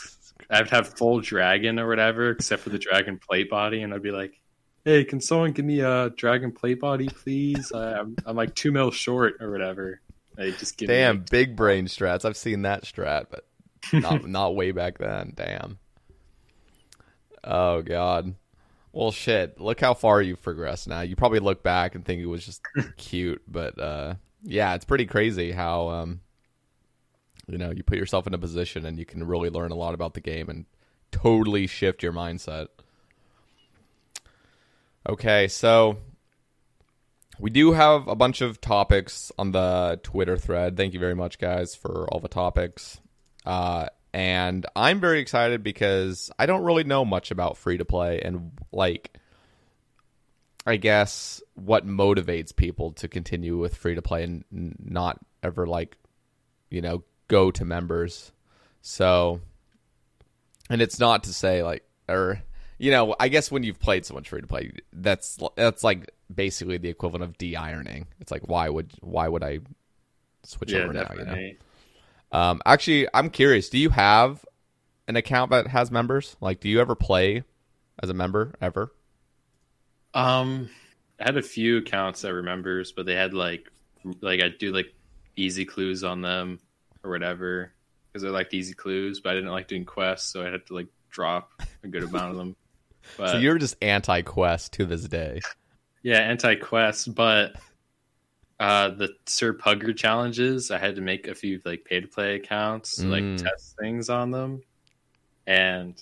I'd 0.50 0.70
have 0.70 0.98
full 0.98 1.20
dragon 1.20 1.80
or 1.80 1.88
whatever, 1.88 2.32
except 2.32 2.64
for 2.64 2.70
the 2.70 2.80
dragon 2.80 3.18
plate 3.18 3.50
body, 3.50 3.82
and 3.84 3.94
I'd 3.94 4.02
be 4.02 4.12
like, 4.12 4.40
"Hey, 4.86 5.04
can 5.04 5.20
someone 5.20 5.52
give 5.52 5.66
me 5.66 5.82
a 5.82 6.10
dragon 6.12 6.52
plate 6.52 6.80
body, 6.80 7.08
please? 7.08 7.72
I'm, 7.74 8.16
I'm 8.26 8.36
like 8.36 8.56
two 8.56 8.72
mil 8.72 8.92
short 8.92 9.36
or 9.42 9.52
whatever." 9.52 10.02
They 10.36 10.52
just 10.52 10.78
give 10.78 10.88
Damn, 10.88 11.18
like, 11.18 11.30
big 11.30 11.56
brain 11.56 11.88
strats. 11.88 12.26
I've 12.26 12.38
seen 12.38 12.62
that 12.64 12.84
strat, 12.84 13.28
but 13.30 13.46
not 13.94 14.26
not 14.28 14.56
way 14.56 14.72
back 14.72 14.98
then. 14.98 15.34
Damn. 15.36 15.80
Oh 17.44 17.82
god. 17.82 18.36
Well, 18.94 19.12
shit. 19.12 19.60
Look 19.60 19.80
how 19.80 19.94
far 19.94 20.22
you've 20.22 20.42
progressed 20.42 20.88
now. 20.88 21.02
You 21.02 21.16
probably 21.16 21.40
look 21.40 21.64
back 21.64 21.96
and 21.96 22.04
think 22.04 22.22
it 22.22 22.26
was 22.26 22.46
just 22.46 22.62
cute, 22.98 23.42
but 23.48 23.80
uh, 23.80 24.16
yeah, 24.44 24.76
it's 24.76 24.86
pretty 24.86 25.06
crazy 25.06 25.52
how 25.52 25.90
um, 25.90 26.22
you 27.48 27.58
know 27.58 27.72
you 27.72 27.84
put 27.84 27.98
yourself 27.98 28.28
in 28.28 28.34
a 28.34 28.38
position 28.38 28.86
and 28.86 28.98
you 28.98 29.06
can 29.06 29.24
really 29.26 29.50
learn 29.50 29.72
a 29.72 29.76
lot 29.76 29.94
about 29.94 30.14
the 30.14 30.22
game 30.22 30.50
and 30.50 30.66
totally 31.12 31.68
shift 31.68 32.04
your 32.04 32.14
mindset. 32.14 32.68
Okay, 35.08 35.48
so 35.48 35.98
we 37.40 37.50
do 37.50 37.72
have 37.72 38.08
a 38.08 38.16
bunch 38.16 38.42
of 38.42 38.62
topics 38.62 39.32
on 39.38 39.52
the 39.52 40.00
Twitter 40.04 40.38
thread. 40.38 40.78
Thank 40.78 40.94
you 40.94 41.00
very 41.00 41.16
much, 41.16 41.40
guys, 41.40 41.74
for 41.74 42.08
all 42.12 42.20
the 42.20 42.28
topics. 42.28 43.00
Uh, 43.46 43.88
and 44.14 44.66
I'm 44.76 45.00
very 45.00 45.20
excited 45.20 45.64
because 45.64 46.30
I 46.38 46.46
don't 46.46 46.64
really 46.64 46.84
know 46.84 47.04
much 47.04 47.32
about 47.32 47.58
free 47.58 47.78
to 47.78 47.86
play 47.86 48.22
and 48.22 48.52
like 48.72 49.18
I 50.66 50.76
guess 50.76 51.42
what 51.56 51.88
motivates 51.88 52.56
people 52.56 52.92
to 52.94 53.08
continue 53.08 53.58
with 53.58 53.76
free 53.76 53.96
to 53.96 54.02
play 54.02 54.24
and 54.24 54.44
not 54.52 55.20
ever 55.42 55.66
like 55.66 55.98
you 56.70 56.82
know 56.82 57.04
go 57.28 57.52
to 57.52 57.66
members. 57.66 58.32
So 58.82 59.42
and 60.70 60.82
it's 60.82 61.00
not 61.00 61.24
to 61.26 61.34
say 61.34 61.64
like 61.64 61.84
or 62.08 62.42
you 62.78 62.90
know, 62.90 63.16
I 63.20 63.28
guess 63.28 63.52
when 63.52 63.62
you've 63.62 63.80
played 63.80 64.08
so 64.08 64.16
much 64.16 64.30
free 64.30 64.42
to 64.42 64.48
play, 64.48 64.72
that's 64.92 65.38
that's 65.56 65.84
like 65.84 66.12
basically 66.34 66.78
the 66.78 66.90
equivalent 66.90 67.24
of 67.24 67.38
de-ironing. 67.38 68.08
It's 68.20 68.32
like 68.32 68.48
why 68.48 68.70
would 68.70 68.92
why 69.02 69.28
would 69.28 69.44
I 69.44 69.60
switch 70.44 70.72
yeah, 70.72 70.80
over 70.80 70.94
now, 70.94 71.08
you 71.12 71.20
know? 71.20 71.26
definitely. 71.26 71.58
Um, 72.32 72.62
actually, 72.66 73.08
I'm 73.14 73.30
curious. 73.30 73.70
Do 73.70 73.78
you 73.78 73.90
have 73.90 74.44
an 75.08 75.16
account 75.16 75.52
that 75.52 75.68
has 75.68 75.92
members? 75.92 76.36
Like, 76.42 76.60
do 76.60 76.70
you 76.70 76.80
ever 76.80 76.96
play 76.96 77.44
as 78.02 78.10
a 78.10 78.14
member 78.14 78.56
ever? 78.62 78.92
Um, 80.14 80.70
I 81.20 81.26
had 81.26 81.38
a 81.38 81.42
few 81.42 81.78
accounts 81.78 82.22
that 82.22 82.34
remembers, 82.34 82.92
but 82.92 83.06
they 83.06 83.16
had 83.16 83.34
like, 83.34 83.70
like 84.22 84.42
I 84.42 84.50
do 84.50 84.72
like 84.74 84.94
easy 85.36 85.66
clues 85.66 86.04
on 86.04 86.22
them 86.22 86.60
or 87.04 87.12
whatever 87.12 87.72
because 88.12 88.26
I 88.26 88.30
liked 88.30 88.54
easy 88.54 88.74
clues, 88.74 89.22
but 89.22 89.32
I 89.32 89.36
didn't 89.36 89.52
like 89.52 89.68
doing 89.68 89.86
quests, 89.86 90.32
so 90.34 90.42
I 90.46 90.50
had 90.52 90.66
to 90.68 90.74
like 90.74 90.88
drop 91.10 91.52
a 91.84 91.88
good 91.88 92.04
amount 92.04 92.32
of 92.32 92.38
them. 92.38 92.56
But 93.18 93.32
so 93.32 93.38
you're 93.40 93.58
just 93.58 93.76
anti-quest 93.82 94.74
to 94.74 94.86
this 94.86 95.08
day. 95.08 95.42
yeah, 96.04 96.20
anti 96.20 96.54
quest, 96.56 97.16
but 97.16 97.54
uh, 98.60 98.90
the 98.90 99.10
Sir 99.26 99.54
Pugger 99.56 99.96
challenges, 99.98 100.70
I 100.70 100.78
had 100.78 100.96
to 100.98 101.02
make 101.02 101.28
a 101.28 101.34
few 101.34 101.60
like 101.66 101.84
pay 101.84 102.00
to 102.02 102.08
play 102.08 102.36
accounts 102.36 102.98
to 102.98 103.08
like 103.08 103.24
Mm. 103.24 103.42
test 103.42 103.76
things 103.80 104.10
on 104.10 104.30
them, 104.30 104.62
and 105.48 105.96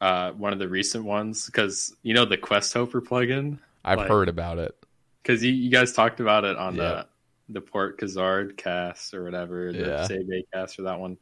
uh, 0.00 0.32
one 0.32 0.52
of 0.52 0.58
the 0.58 0.68
recent 0.68 1.04
ones 1.04 1.46
because 1.46 1.94
you 2.02 2.14
know 2.14 2.24
the 2.24 2.36
Quest 2.36 2.72
Helper 2.72 3.00
plugin. 3.00 3.58
I've 3.84 3.98
Like- 3.98 4.08
heard 4.08 4.28
about 4.28 4.58
it. 4.58 4.74
because 5.22 5.42
you, 5.44 5.52
you 5.52 5.70
guys 5.70 5.92
talked 5.92 6.20
about 6.20 6.44
it 6.44 6.56
on 6.56 6.74
Yeah. 6.76 6.82
the 6.82 7.06
the 7.50 7.60
Port 7.62 7.98
Kazard 7.98 8.56
cast 8.58 9.14
or 9.14 9.24
whatever, 9.24 9.72
the 9.72 9.78
Yeah. 9.78 10.04
Save 10.06 10.30
A 10.30 10.44
cast 10.52 10.76
for 10.76 10.82
that 10.82 11.00
one. 11.00 11.16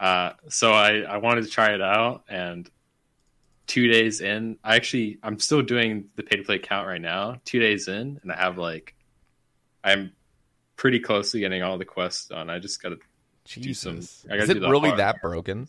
Uh, 0.00 0.32
so 0.48 0.72
I 0.72 1.00
I 1.00 1.16
wanted 1.18 1.44
to 1.44 1.50
try 1.50 1.74
it 1.74 1.82
out, 1.82 2.24
and 2.28 2.70
two 3.66 3.86
days 3.88 4.20
in, 4.22 4.58
I 4.64 4.76
actually 4.76 5.18
I'm 5.22 5.38
still 5.38 5.60
doing 5.62 6.08
the 6.16 6.22
pay 6.22 6.36
to 6.36 6.42
play 6.42 6.58
count 6.58 6.86
right 6.88 7.00
now. 7.00 7.40
Two 7.44 7.58
days 7.60 7.86
in, 7.88 8.18
and 8.22 8.32
I 8.32 8.36
have 8.36 8.56
like 8.58 8.94
I'm 9.84 10.12
pretty 10.76 11.00
close 11.00 11.32
to 11.32 11.38
getting 11.40 11.62
all 11.62 11.76
the 11.78 11.84
quests 11.84 12.26
done. 12.28 12.48
I 12.50 12.58
just 12.60 12.82
got 12.82 12.90
to 12.90 12.98
Jesus, 13.44 14.10
some- 14.10 14.30
I 14.30 14.34
gotta 14.36 14.42
is 14.44 14.50
it 14.50 14.60
do 14.60 14.70
really 14.70 14.88
hard 14.90 15.00
that 15.00 15.20
broken? 15.22 15.68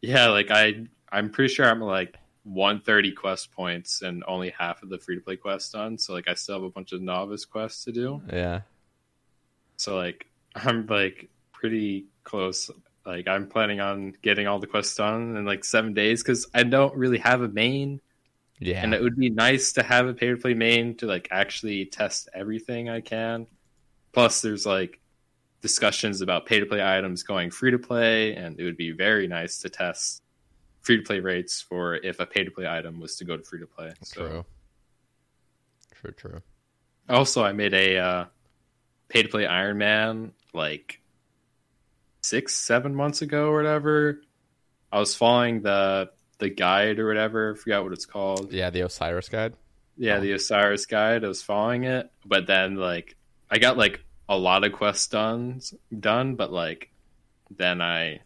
yeah, 0.00 0.28
like 0.28 0.50
I 0.50 0.86
I'm 1.10 1.30
pretty 1.30 1.52
sure 1.52 1.66
I'm 1.66 1.80
like 1.80 2.16
130 2.44 3.12
quest 3.12 3.52
points 3.52 4.02
and 4.02 4.24
only 4.26 4.50
half 4.50 4.82
of 4.82 4.88
the 4.88 4.98
free 4.98 5.16
to 5.16 5.20
play 5.20 5.36
quests 5.36 5.72
done. 5.72 5.98
So 5.98 6.12
like 6.14 6.28
I 6.28 6.34
still 6.34 6.56
have 6.56 6.62
a 6.64 6.70
bunch 6.70 6.92
of 6.92 7.00
novice 7.02 7.44
quests 7.44 7.84
to 7.84 7.92
do. 7.92 8.22
Yeah. 8.32 8.60
So 9.76 9.96
like 9.96 10.26
I'm 10.54 10.86
like 10.86 11.28
pretty 11.52 12.06
close. 12.24 12.70
Like 13.04 13.26
I'm 13.28 13.48
planning 13.48 13.80
on 13.80 14.14
getting 14.22 14.46
all 14.46 14.58
the 14.58 14.66
quests 14.66 14.94
done 14.96 15.36
in 15.36 15.44
like 15.44 15.64
seven 15.64 15.94
days 15.94 16.22
because 16.22 16.46
I 16.54 16.62
don't 16.62 16.94
really 16.94 17.18
have 17.18 17.40
a 17.42 17.48
main, 17.48 18.00
Yeah. 18.58 18.82
and 18.82 18.92
it 18.92 19.02
would 19.02 19.16
be 19.16 19.30
nice 19.30 19.72
to 19.74 19.82
have 19.82 20.06
a 20.06 20.14
pay 20.14 20.28
to 20.28 20.36
play 20.36 20.54
main 20.54 20.94
to 20.96 21.06
like 21.06 21.28
actually 21.30 21.86
test 21.86 22.28
everything 22.34 22.88
I 22.90 23.00
can. 23.00 23.46
Plus, 24.12 24.42
there's 24.42 24.66
like 24.66 25.00
discussions 25.62 26.20
about 26.20 26.46
pay 26.46 26.60
to 26.60 26.66
play 26.66 26.82
items 26.84 27.22
going 27.22 27.50
free 27.50 27.70
to 27.70 27.78
play, 27.78 28.34
and 28.34 28.58
it 28.60 28.64
would 28.64 28.76
be 28.76 28.90
very 28.92 29.26
nice 29.26 29.58
to 29.60 29.70
test 29.70 30.22
free 30.82 30.96
to 30.98 31.02
play 31.02 31.20
rates 31.20 31.60
for 31.60 31.94
if 31.96 32.20
a 32.20 32.26
pay 32.26 32.44
to 32.44 32.50
play 32.50 32.66
item 32.68 33.00
was 33.00 33.16
to 33.16 33.24
go 33.24 33.36
to 33.36 33.42
free 33.42 33.60
to 33.60 33.66
play. 33.66 33.92
So 34.02 34.28
True. 34.28 34.44
True. 35.94 36.12
True. 36.12 36.42
Also, 37.08 37.42
I 37.44 37.52
made 37.52 37.74
a 37.74 37.98
uh, 37.98 38.24
pay 39.08 39.22
to 39.22 39.28
play 39.28 39.46
Iron 39.46 39.78
Man 39.78 40.32
like 40.52 41.00
six, 42.22 42.54
seven 42.54 42.94
months 42.94 43.22
ago 43.22 43.48
or 43.48 43.56
whatever. 43.56 44.20
I 44.92 44.98
was 44.98 45.14
following 45.14 45.62
the 45.62 46.10
the 46.38 46.48
guide 46.50 46.98
or 46.98 47.08
whatever. 47.08 47.54
I 47.54 47.56
forgot 47.58 47.82
what 47.84 47.92
it's 47.92 48.06
called. 48.06 48.52
Yeah, 48.52 48.70
the 48.70 48.82
Osiris 48.82 49.28
guide. 49.28 49.54
Yeah, 49.96 50.16
Oh. 50.18 50.20
the 50.20 50.32
Osiris 50.32 50.86
guide. 50.86 51.24
I 51.24 51.28
was 51.28 51.42
following 51.42 51.84
it, 51.84 52.10
but 52.24 52.46
then 52.46 52.76
like 52.76 53.16
I 53.50 53.58
got 53.58 53.76
like 53.76 54.04
a 54.28 54.36
lot 54.36 54.62
of 54.64 54.72
quests 54.72 55.08
done, 55.08 55.60
done, 55.98 56.36
but 56.36 56.52
like 56.52 56.90
then 57.50 57.80
I 57.80 58.20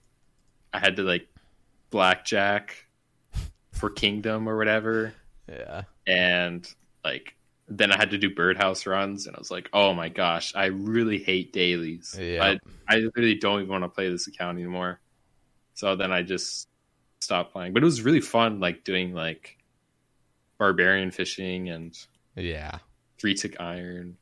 I 0.72 0.78
had 0.80 0.96
to 0.96 1.02
like 1.04 1.28
blackjack 1.92 2.86
for 3.70 3.88
Kingdom 3.90 4.48
or 4.48 4.56
whatever 4.56 5.14
Yeah. 5.48 5.82
and 6.06 6.68
like 7.04 7.36
then 7.68 7.92
I 7.92 7.96
had 7.96 8.10
to 8.10 8.18
do 8.18 8.34
birdhouse 8.34 8.84
runs, 8.86 9.26
and 9.26 9.34
I 9.34 9.38
was 9.38 9.50
like, 9.50 9.70
"Oh 9.72 9.94
my 9.94 10.08
gosh, 10.10 10.52
I 10.54 10.66
really 10.66 11.18
hate 11.18 11.52
dailies. 11.54 12.14
Yeah. 12.20 12.44
I 12.44 12.58
I 12.88 13.02
really 13.14 13.36
don't 13.36 13.60
even 13.60 13.70
want 13.70 13.84
to 13.84 13.88
play 13.88 14.10
this 14.10 14.26
account 14.26 14.58
anymore." 14.58 15.00
So 15.74 15.96
then 15.96 16.12
I 16.12 16.22
just 16.22 16.68
stopped 17.20 17.52
playing, 17.52 17.72
but 17.72 17.82
it 17.82 17.86
was 17.86 18.02
really 18.02 18.20
fun, 18.20 18.60
like 18.60 18.84
doing 18.84 19.14
like 19.14 19.56
barbarian 20.58 21.10
fishing 21.12 21.70
and 21.70 21.96
Yeah. 22.36 22.78
three 23.18 23.34
tick 23.34 23.58
iron. 23.60 24.16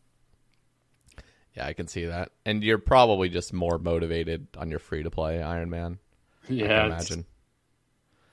Yeah, 1.56 1.66
I 1.66 1.72
can 1.72 1.88
see 1.88 2.06
that. 2.06 2.30
And 2.46 2.62
you're 2.62 2.78
probably 2.78 3.28
just 3.30 3.52
more 3.52 3.78
motivated 3.78 4.46
on 4.56 4.70
your 4.70 4.78
free 4.78 5.02
to 5.02 5.10
play 5.10 5.42
Iron 5.42 5.70
Man. 5.70 5.98
I 6.44 6.46
can 6.46 6.56
Yeah, 6.56 6.86
it's 6.86 7.10
imagine. 7.10 7.26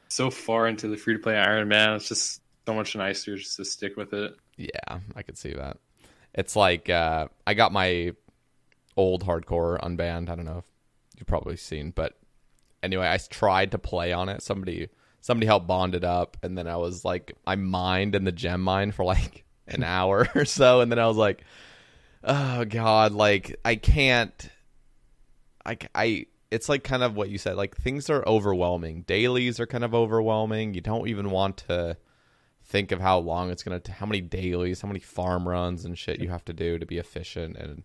So 0.10 0.30
far 0.30 0.68
into 0.68 0.88
the 0.88 0.98
free 0.98 1.14
to 1.14 1.20
play 1.20 1.38
Iron 1.38 1.68
Man, 1.68 1.96
it's 1.96 2.08
just 2.08 2.42
so 2.66 2.74
much 2.74 2.96
nicer 2.96 3.38
just 3.38 3.58
to 3.58 3.66
stick 3.66 3.96
with 3.96 4.14
it. 4.14 4.36
Yeah, 4.58 5.00
I 5.16 5.22
could 5.24 5.38
see 5.38 5.54
that. 5.54 5.78
It's 6.34 6.56
like 6.56 6.90
uh, 6.90 7.28
I 7.46 7.54
got 7.54 7.72
my 7.72 8.14
old 8.96 9.26
hardcore 9.26 9.80
unbanned. 9.80 10.30
I 10.30 10.36
don't 10.36 10.46
know 10.46 10.60
if 10.60 10.66
you've 11.18 11.28
probably 11.28 11.58
seen, 11.58 11.92
but 11.92 12.18
anyway, 12.84 13.08
I 13.08 13.18
tried 13.18 13.72
to 13.72 13.78
play 13.78 14.12
on 14.14 14.30
it. 14.30 14.42
Somebody 14.42 14.90
somebody 15.22 15.46
helped 15.48 15.68
bond 15.68 15.96
it 15.96 16.04
up, 16.04 16.38
and 16.44 16.58
then 16.58 16.68
I 16.68 16.78
was 16.78 17.04
like, 17.06 17.36
I 17.46 17.56
mined 17.56 18.16
in 18.16 18.24
the 18.24 18.32
gem 18.32 18.62
mine 18.62 18.92
for 18.92 19.06
like 19.06 19.46
an 19.68 19.84
hour 19.86 20.28
or 20.36 20.46
so, 20.46 20.82
and 20.82 20.92
then 20.92 21.00
I 21.00 21.08
was 21.08 21.18
like, 21.18 21.44
oh 22.24 22.66
god, 22.66 23.14
like 23.14 23.60
I 23.64 23.76
can't. 23.76 24.50
I 25.66 25.78
I. 25.94 26.26
It's 26.50 26.70
like 26.70 26.84
kind 26.84 27.04
of 27.04 27.16
what 27.16 27.30
you 27.30 27.38
said. 27.38 27.56
Like 27.56 27.76
things 27.76 28.10
are 28.10 28.24
overwhelming. 28.26 29.02
Dailies 29.02 29.60
are 29.60 29.68
kind 29.68 29.84
of 29.84 29.94
overwhelming. 29.94 30.74
You 30.74 30.82
don't 30.82 31.08
even 31.08 31.30
want 31.30 31.58
to 31.68 31.98
think 32.64 32.92
of 32.92 33.00
how 33.00 33.20
long 33.20 33.50
it's 33.50 33.64
gonna, 33.64 33.80
t- 33.80 33.92
how 33.92 34.06
many 34.06 34.22
dailies, 34.22 34.82
how 34.82 34.88
many 34.88 35.00
farm 35.00 35.48
runs 35.48 35.86
and 35.86 35.98
shit 35.98 36.20
you 36.20 36.30
have 36.30 36.46
to 36.46 36.54
do 36.54 36.78
to 36.78 36.86
be 36.86 36.98
efficient, 36.98 37.56
and 37.58 37.84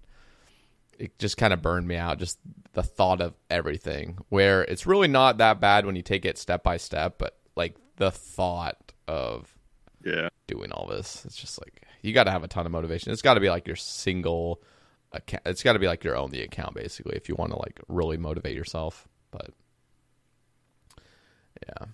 it 0.98 1.18
just 1.18 1.36
kind 1.36 1.52
of 1.52 1.62
burned 1.62 1.86
me 1.88 1.96
out. 1.96 2.18
Just 2.18 2.38
the 2.72 2.82
thought 2.82 3.20
of 3.20 3.34
everything, 3.50 4.18
where 4.28 4.62
it's 4.62 4.86
really 4.86 5.08
not 5.08 5.38
that 5.38 5.60
bad 5.60 5.86
when 5.86 5.96
you 5.96 6.02
take 6.02 6.24
it 6.24 6.38
step 6.38 6.62
by 6.62 6.76
step, 6.76 7.14
but 7.18 7.38
like 7.56 7.76
the 7.96 8.10
thought 8.10 8.92
of 9.08 9.56
Yeah, 10.04 10.28
doing 10.46 10.72
all 10.72 10.86
this, 10.86 11.24
it's 11.24 11.36
just 11.36 11.60
like 11.60 11.84
you 12.02 12.12
got 12.12 12.24
to 12.24 12.30
have 12.30 12.44
a 12.44 12.48
ton 12.48 12.66
of 12.66 12.72
motivation. 12.72 13.12
It's 13.12 13.22
got 13.22 13.34
to 13.34 13.40
be 13.40 13.50
like 13.50 13.66
your 13.66 13.76
single 13.76 14.60
account. 15.14 15.42
It's 15.46 15.62
got 15.62 15.74
to 15.74 15.78
be 15.78 15.86
like 15.86 16.04
your 16.04 16.16
own 16.16 16.30
the 16.30 16.42
account 16.42 16.74
basically 16.74 17.16
if 17.16 17.28
you 17.28 17.34
want 17.34 17.52
to 17.52 17.58
like 17.58 17.80
really 17.88 18.16
motivate 18.16 18.56
yourself. 18.56 19.08
But 19.30 19.50
Yeah. 21.66 21.86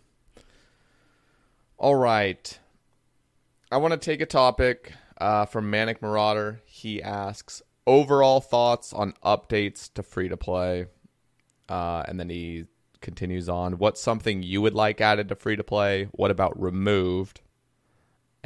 All 1.77 1.95
right. 1.95 2.59
I 3.71 3.77
want 3.77 3.93
to 3.93 3.99
take 3.99 4.21
a 4.21 4.27
topic 4.27 4.93
uh, 5.21 5.47
from 5.47 5.71
Manic 5.71 6.01
Marauder. 6.01 6.61
He 6.65 7.03
asks 7.03 7.63
overall 7.87 8.41
thoughts 8.41 8.93
on 8.93 9.15
updates 9.25 9.93
to 9.95 10.03
free 10.03 10.29
to 10.29 10.37
play. 10.37 10.87
Uh, 11.69 12.03
and 12.09 12.19
then 12.19 12.31
he 12.31 12.65
continues 13.01 13.49
on. 13.49 13.79
What's 13.79 14.01
something 14.01 14.43
you 14.43 14.63
would 14.63 14.75
like 14.75 15.01
added 15.01 15.29
to 15.29 15.35
free 15.35 15.57
to 15.57 15.65
play? 15.65 16.09
What 16.13 16.31
about 16.31 16.61
removed? 16.61 17.41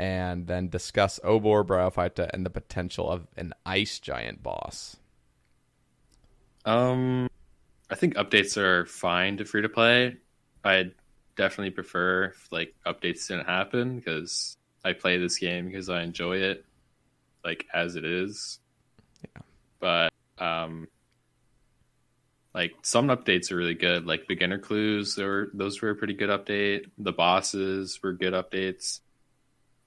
And 0.02 0.48
then 0.48 0.68
discuss 0.68 1.20
Obor 1.22 1.64
Bryophyta 1.64 2.28
and 2.32 2.44
the 2.44 2.50
potential 2.50 3.08
of 3.08 3.28
an 3.36 3.54
ice 3.64 4.00
giant 4.00 4.42
boss. 4.42 4.96
Um, 6.64 7.30
I 7.88 7.94
think 7.94 8.16
updates 8.16 8.56
are 8.56 8.84
fine 8.84 9.36
to 9.36 9.44
free 9.44 9.62
to 9.62 9.68
play. 9.68 10.16
I'd 10.64 10.90
definitely 11.36 11.70
prefer 11.70 12.24
if 12.24 12.50
like 12.50 12.74
updates 12.84 13.28
didn't 13.28 13.46
happen 13.46 13.94
because 13.94 14.56
I 14.84 14.92
play 14.92 15.18
this 15.18 15.38
game 15.38 15.66
because 15.66 15.88
I 15.88 16.02
enjoy 16.02 16.38
it, 16.38 16.64
like 17.44 17.66
as 17.72 17.94
it 17.94 18.04
is. 18.04 18.58
Yeah. 19.22 19.42
But 19.78 20.44
um, 20.44 20.88
like 22.52 22.72
some 22.82 23.06
updates 23.06 23.52
are 23.52 23.56
really 23.56 23.74
good. 23.74 24.04
Like 24.04 24.26
beginner 24.26 24.58
clues, 24.58 25.16
or 25.16 25.50
those 25.54 25.80
were 25.80 25.90
a 25.90 25.94
pretty 25.94 26.14
good 26.14 26.28
update. 26.28 26.86
The 26.98 27.12
bosses 27.12 28.00
were 28.02 28.14
good 28.14 28.32
updates. 28.32 28.98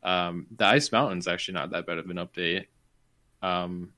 Um, 0.06 0.46
the 0.56 0.65
ice 0.65 0.91
mountain's 0.91 1.28
actually 1.28 1.56
not 1.56 1.72
that 1.72 1.88
bad 1.88 1.98
of 1.98 2.10
an 2.10 2.18
update. 2.18 2.68
Um, 3.41 3.91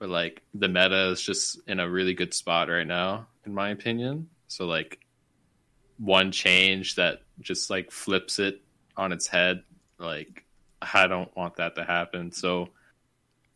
but 0.00 0.08
like 0.08 0.42
the 0.52 0.68
meta 0.68 1.10
is 1.10 1.22
just 1.22 1.60
in 1.68 1.78
a 1.78 1.88
really 1.88 2.12
good 2.12 2.34
spot 2.34 2.68
right 2.68 2.86
now, 2.86 3.28
in 3.46 3.54
my 3.54 3.70
opinion. 3.70 4.28
So 4.48 4.66
like 4.66 4.98
one 5.98 6.32
change 6.32 6.96
that 6.96 7.20
just 7.40 7.70
like 7.70 7.92
flips 7.92 8.40
it 8.40 8.62
on 8.96 9.12
its 9.12 9.28
head, 9.28 9.62
like 9.98 10.44
I 10.82 11.06
don't 11.06 11.34
want 11.36 11.56
that 11.56 11.76
to 11.76 11.84
happen. 11.84 12.32
So 12.32 12.70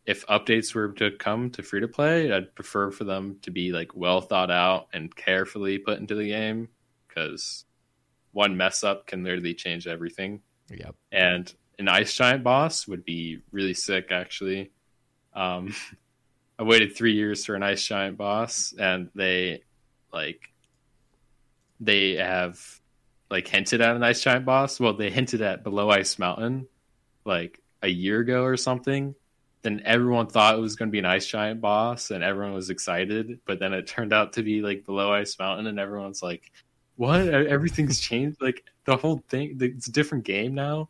if 0.05 0.25
updates 0.27 0.73
were 0.73 0.93
to 0.93 1.11
come 1.17 1.49
to 1.51 1.63
free 1.63 1.81
to 1.81 1.87
play, 1.87 2.31
I'd 2.31 2.55
prefer 2.55 2.91
for 2.91 3.03
them 3.03 3.39
to 3.41 3.51
be 3.51 3.71
like 3.73 3.95
well 3.95 4.21
thought 4.21 4.51
out 4.51 4.87
and 4.93 5.13
carefully 5.13 5.79
put 5.79 5.99
into 5.99 6.15
the 6.15 6.29
game 6.29 6.69
because 7.07 7.65
one 8.31 8.55
mess 8.55 8.83
up 8.83 9.07
can 9.07 9.23
literally 9.23 9.55
change 9.55 9.87
everything. 9.87 10.41
Yep. 10.69 10.95
And 11.11 11.53
an 11.79 11.87
ice 11.87 12.13
giant 12.13 12.43
boss 12.43 12.87
would 12.87 13.05
be 13.05 13.39
really 13.51 13.73
sick, 13.73 14.11
actually. 14.11 14.71
Um, 15.33 15.73
I 16.59 16.63
waited 16.63 16.95
three 16.95 17.13
years 17.13 17.45
for 17.45 17.55
an 17.55 17.63
ice 17.63 17.85
giant 17.85 18.17
boss, 18.17 18.73
and 18.77 19.09
they 19.13 19.63
like 20.13 20.53
they 21.81 22.13
have 22.15 22.59
like 23.29 23.47
hinted 23.47 23.81
at 23.81 23.95
an 23.95 24.03
ice 24.03 24.21
giant 24.21 24.45
boss. 24.45 24.79
Well, 24.79 24.93
they 24.93 25.09
hinted 25.09 25.41
at 25.41 25.63
below 25.63 25.89
ice 25.89 26.17
mountain 26.17 26.67
like 27.25 27.59
a 27.81 27.89
year 27.89 28.21
ago 28.21 28.43
or 28.43 28.55
something. 28.55 29.15
Then 29.63 29.81
everyone 29.83 30.27
thought 30.27 30.55
it 30.55 30.61
was 30.61 30.75
going 30.75 30.89
to 30.89 30.91
be 30.91 30.99
an 30.99 31.05
ice 31.05 31.25
giant 31.25 31.59
boss, 31.59 32.11
and 32.11 32.23
everyone 32.23 32.53
was 32.53 32.69
excited. 32.69 33.39
But 33.45 33.59
then 33.59 33.73
it 33.73 33.87
turned 33.87 34.13
out 34.13 34.33
to 34.33 34.43
be 34.43 34.61
like 34.61 34.85
below 34.85 35.11
ice 35.11 35.37
mountain, 35.37 35.67
and 35.67 35.79
everyone's 35.79 36.23
like, 36.23 36.51
"What? 36.95 37.27
Everything's 37.27 37.99
changed. 37.99 38.41
Like 38.41 38.63
the 38.85 38.97
whole 38.97 39.23
thing. 39.29 39.57
It's 39.59 39.87
a 39.87 39.91
different 39.91 40.23
game 40.23 40.55
now." 40.55 40.89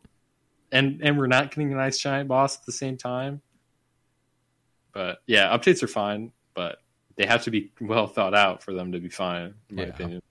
And 0.72 1.00
and 1.02 1.18
we're 1.18 1.26
not 1.26 1.50
getting 1.50 1.72
a 1.72 1.76
nice 1.76 1.98
giant 1.98 2.28
boss 2.28 2.58
at 2.58 2.66
the 2.66 2.72
same 2.72 2.96
time. 2.96 3.42
But 4.92 5.18
yeah, 5.26 5.56
updates 5.56 5.82
are 5.82 5.88
fine, 5.88 6.32
but 6.54 6.78
they 7.16 7.26
have 7.26 7.44
to 7.44 7.50
be 7.50 7.70
well 7.80 8.06
thought 8.06 8.34
out 8.34 8.62
for 8.62 8.72
them 8.72 8.92
to 8.92 8.98
be 8.98 9.08
fine, 9.08 9.54
in 9.70 9.76
my 9.76 9.82
Yeah. 9.82 9.88
opinion. 9.88 10.22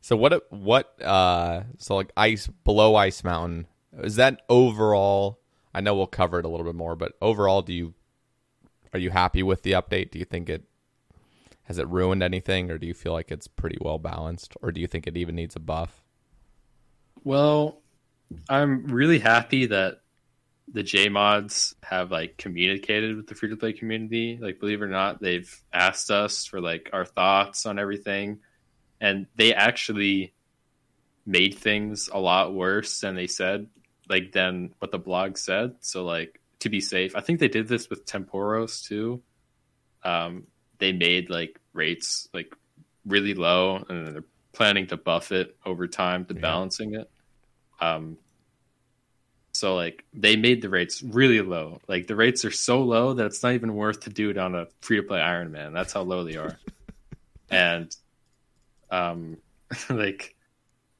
So 0.00 0.16
what? 0.16 0.50
What? 0.52 1.00
Uh, 1.02 1.64
so 1.78 1.96
like 1.96 2.12
ice 2.16 2.46
below 2.46 2.94
Ice 2.94 3.24
Mountain 3.24 3.66
is 4.02 4.16
that 4.16 4.42
overall? 4.48 5.40
I 5.74 5.80
know 5.80 5.94
we'll 5.94 6.06
cover 6.06 6.38
it 6.38 6.44
a 6.44 6.48
little 6.48 6.64
bit 6.64 6.74
more, 6.74 6.96
but 6.96 7.12
overall, 7.20 7.62
do 7.62 7.72
you 7.72 7.94
are 8.92 8.98
you 8.98 9.10
happy 9.10 9.42
with 9.42 9.62
the 9.62 9.72
update? 9.72 10.10
Do 10.10 10.18
you 10.18 10.24
think 10.24 10.48
it 10.48 10.64
has 11.66 11.78
it 11.78 11.88
ruined 11.88 12.22
anything, 12.22 12.70
or 12.70 12.78
do 12.78 12.86
you 12.86 12.94
feel 12.94 13.12
like 13.12 13.32
it's 13.32 13.48
pretty 13.48 13.76
well 13.80 13.98
balanced, 13.98 14.56
or 14.62 14.70
do 14.70 14.80
you 14.80 14.86
think 14.86 15.06
it 15.06 15.16
even 15.16 15.34
needs 15.34 15.56
a 15.56 15.60
buff? 15.60 16.04
Well, 17.24 17.82
I'm 18.48 18.86
really 18.86 19.18
happy 19.18 19.66
that 19.66 20.00
the 20.72 20.84
J 20.84 21.08
mods 21.08 21.74
have 21.82 22.12
like 22.12 22.36
communicated 22.36 23.16
with 23.16 23.26
the 23.26 23.34
free 23.34 23.50
to 23.50 23.56
play 23.56 23.72
community. 23.72 24.38
Like, 24.40 24.60
believe 24.60 24.80
it 24.80 24.84
or 24.84 24.88
not, 24.88 25.20
they've 25.20 25.52
asked 25.72 26.10
us 26.10 26.46
for 26.46 26.60
like 26.60 26.90
our 26.92 27.04
thoughts 27.04 27.66
on 27.66 27.80
everything, 27.80 28.38
and 29.00 29.26
they 29.34 29.52
actually 29.52 30.32
made 31.26 31.58
things 31.58 32.08
a 32.12 32.20
lot 32.20 32.54
worse 32.54 33.00
than 33.00 33.16
they 33.16 33.26
said, 33.26 33.66
like 34.08 34.30
than 34.30 34.72
what 34.78 34.92
the 34.92 34.98
blog 34.98 35.36
said. 35.36 35.74
So, 35.80 36.04
like 36.04 36.40
to 36.60 36.68
be 36.68 36.80
safe, 36.80 37.16
I 37.16 37.22
think 37.22 37.40
they 37.40 37.48
did 37.48 37.66
this 37.66 37.90
with 37.90 38.06
Tempoross 38.06 38.86
too. 38.86 39.20
Um, 40.04 40.46
they 40.78 40.92
made 40.92 41.30
like 41.30 41.58
rates 41.72 42.28
like 42.32 42.54
really 43.04 43.34
low, 43.34 43.84
and 43.88 44.06
they're 44.08 44.24
planning 44.52 44.86
to 44.88 44.96
buff 44.96 45.32
it 45.32 45.56
over 45.64 45.86
time 45.86 46.24
to 46.26 46.34
Yeah. 46.34 46.40
balancing 46.40 46.94
it. 46.94 47.10
Um, 47.80 48.16
so 49.52 49.74
like 49.74 50.04
they 50.12 50.36
made 50.36 50.60
the 50.62 50.68
rates 50.68 51.02
really 51.02 51.40
low. 51.40 51.80
Like 51.88 52.06
the 52.06 52.16
rates 52.16 52.44
are 52.44 52.50
so 52.50 52.82
low 52.82 53.14
that 53.14 53.26
it's 53.26 53.42
not 53.42 53.52
even 53.54 53.74
worth 53.74 54.00
to 54.00 54.10
do 54.10 54.30
it 54.30 54.38
on 54.38 54.54
a 54.54 54.66
free 54.80 54.96
to 54.96 55.02
play 55.02 55.20
Iron 55.20 55.50
Man. 55.52 55.72
That's 55.72 55.92
how 55.92 56.02
low 56.02 56.24
they 56.24 56.36
are. 56.36 56.58
and 57.50 57.94
um 58.90 59.36
like 59.90 60.34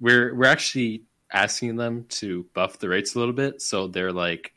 we're 0.00 0.34
we're 0.34 0.46
actually 0.46 1.02
asking 1.32 1.76
them 1.76 2.04
to 2.08 2.46
buff 2.54 2.78
the 2.78 2.88
rates 2.88 3.14
a 3.14 3.18
little 3.18 3.34
bit 3.34 3.60
so 3.60 3.88
they're 3.88 4.12
like 4.12 4.52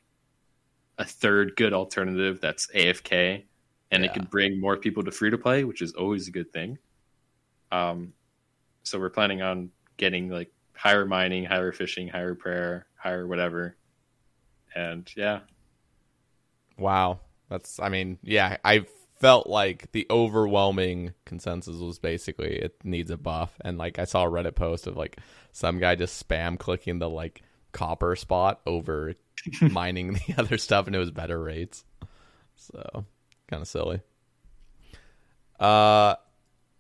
a 1.00 1.04
third 1.06 1.56
good 1.56 1.74
alternative 1.74 2.40
that's 2.42 2.68
AFK 2.68 3.44
and 3.92 4.04
Yeah. 4.04 4.12
it 4.12 4.14
could 4.14 4.30
bring 4.30 4.60
more 4.60 4.78
people 4.78 5.04
to 5.04 5.12
free 5.12 5.30
to 5.32 5.38
play, 5.38 5.64
which 5.64 5.82
is 5.82 5.94
always 5.94 6.28
a 6.28 6.32
good 6.32 6.52
thing. 6.52 6.78
Um 7.72 8.14
so 8.84 9.00
we're 9.00 9.10
planning 9.10 9.42
on 9.42 9.72
getting 9.98 10.30
like 10.30 10.52
higher 10.76 11.06
mining, 11.06 11.46
higher 11.46 11.72
fishing, 11.72 12.08
higher 12.10 12.36
prayer, 12.36 12.88
higher 12.98 13.28
whatever. 13.28 13.78
And 14.76 15.10
yeah, 15.16 15.42
Wow, 16.78 17.20
that's. 17.50 17.80
I 17.80 17.90
mean, 17.90 18.18
yeah, 18.24 18.58
I 18.64 18.86
felt 19.20 19.48
like 19.48 19.92
the 19.92 20.08
overwhelming 20.10 21.14
consensus 21.26 21.76
was 21.78 22.00
basically 22.00 22.56
it 22.58 22.76
needs 22.84 23.12
a 23.12 23.18
buff, 23.18 23.56
and 23.62 23.78
like 23.78 24.00
I 24.00 24.06
saw 24.06 24.26
a 24.26 24.30
Reddit 24.32 24.56
post 24.56 24.88
of 24.88 24.96
like 24.96 25.18
some 25.52 25.80
guy 25.80 25.96
just 25.96 26.26
spam 26.28 26.58
clicking 26.58 27.00
the 27.00 27.10
like 27.10 27.42
copper 27.72 28.16
spot 28.16 28.62
over 28.66 29.16
mining 29.62 30.14
the 30.14 30.36
other 30.38 30.58
stuff, 30.58 30.88
and 30.88 30.96
it 30.96 31.00
was 31.00 31.12
better 31.12 31.42
rates. 31.42 31.84
So 32.56 33.06
kind 33.50 33.62
of 33.62 33.68
silly. 33.68 34.02
Uh, 35.60 36.16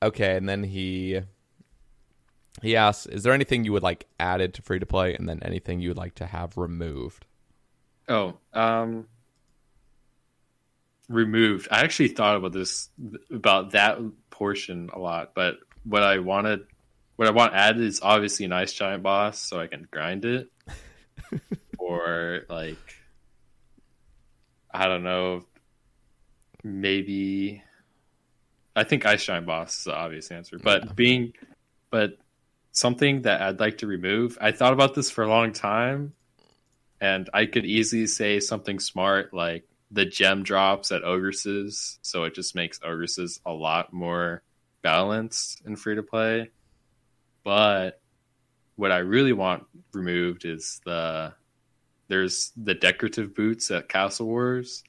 okay, 0.02 0.38
and 0.38 0.48
then 0.48 0.64
he 0.64 1.22
he 2.62 2.76
asks, 2.76 3.06
"Is 3.06 3.24
there 3.24 3.34
anything 3.34 3.66
you 3.66 3.74
would 3.74 3.84
like 3.84 4.08
added 4.20 4.54
to 4.56 4.62
free 4.62 4.80
to 4.80 4.86
play, 4.86 5.16
and 5.16 5.28
then 5.28 5.40
anything 5.44 5.80
you 5.82 5.90
would 5.90 5.98
like 5.98 6.16
to 6.16 6.26
have 6.26 6.58
removed?" 6.58 7.26
Oh, 8.08 8.38
um, 8.54 9.08
removed. 11.10 11.68
I 11.72 11.82
actually 11.82 12.10
thought 12.10 12.38
about 12.38 12.54
this 12.54 12.90
about 13.32 13.72
that 13.72 14.00
portion 14.30 14.90
a 14.94 15.00
lot, 15.00 15.34
but 15.36 15.58
what 15.84 16.04
I 16.04 16.20
wanted, 16.20 16.62
what 17.18 17.28
I 17.28 17.32
want 17.32 17.54
added 17.54 17.82
is 17.82 18.00
obviously 18.02 18.46
an 18.46 18.54
ice 18.54 18.74
giant 18.74 19.04
boss, 19.04 19.40
so 19.40 19.60
I 19.60 19.68
can 19.68 19.88
grind 19.92 20.24
it, 20.24 20.50
or 21.78 22.42
like, 22.50 22.78
I 24.72 24.88
don't 24.88 25.04
know, 25.04 25.46
maybe. 26.63 27.63
I 28.76 28.84
think 28.84 29.06
ice 29.06 29.26
giant 29.26 29.45
boss 29.45 29.80
is 29.80 29.84
the 29.86 29.95
obvious 29.95 30.32
answer, 30.32 30.58
but 30.58 30.95
being, 30.95 31.34
but 31.89 32.17
something 32.72 33.24
that 33.24 33.41
I'd 33.41 33.60
like 33.60 33.80
to 33.80 33.88
remove. 33.88 34.38
I 34.39 34.52
thought 34.52 34.74
about 34.74 34.93
this 34.93 35.10
for 35.10 35.24
a 35.24 35.30
long 35.30 35.52
time 35.52 36.13
and 37.02 37.30
I 37.34 37.45
could 37.45 37.65
easily 37.65 38.08
say 38.08 38.39
something 38.39 38.80
smart 38.80 39.34
like 39.34 39.65
the 39.91 40.06
gem 40.06 40.43
drops 40.43 40.91
at 40.91 41.02
Ogresses, 41.02 41.98
so 42.02 42.24
it 42.26 42.36
just 42.36 42.56
makes 42.56 42.80
Ogresses 42.80 43.39
a 43.45 43.52
lot 43.52 43.91
more 43.91 44.43
balanced 44.82 45.62
in 45.65 45.76
free 45.76 45.95
to 45.95 46.04
play. 46.04 46.52
But 47.43 48.00
what 48.76 48.91
I 48.91 49.00
really 49.00 49.34
want 49.34 49.65
removed 49.93 50.45
is 50.45 50.80
the 50.86 51.34
there's 52.08 52.52
the 52.58 52.74
decorative 52.74 53.36
boots 53.36 53.72
at 53.72 53.89
Castle 53.89 54.28
Wars, 54.28 54.84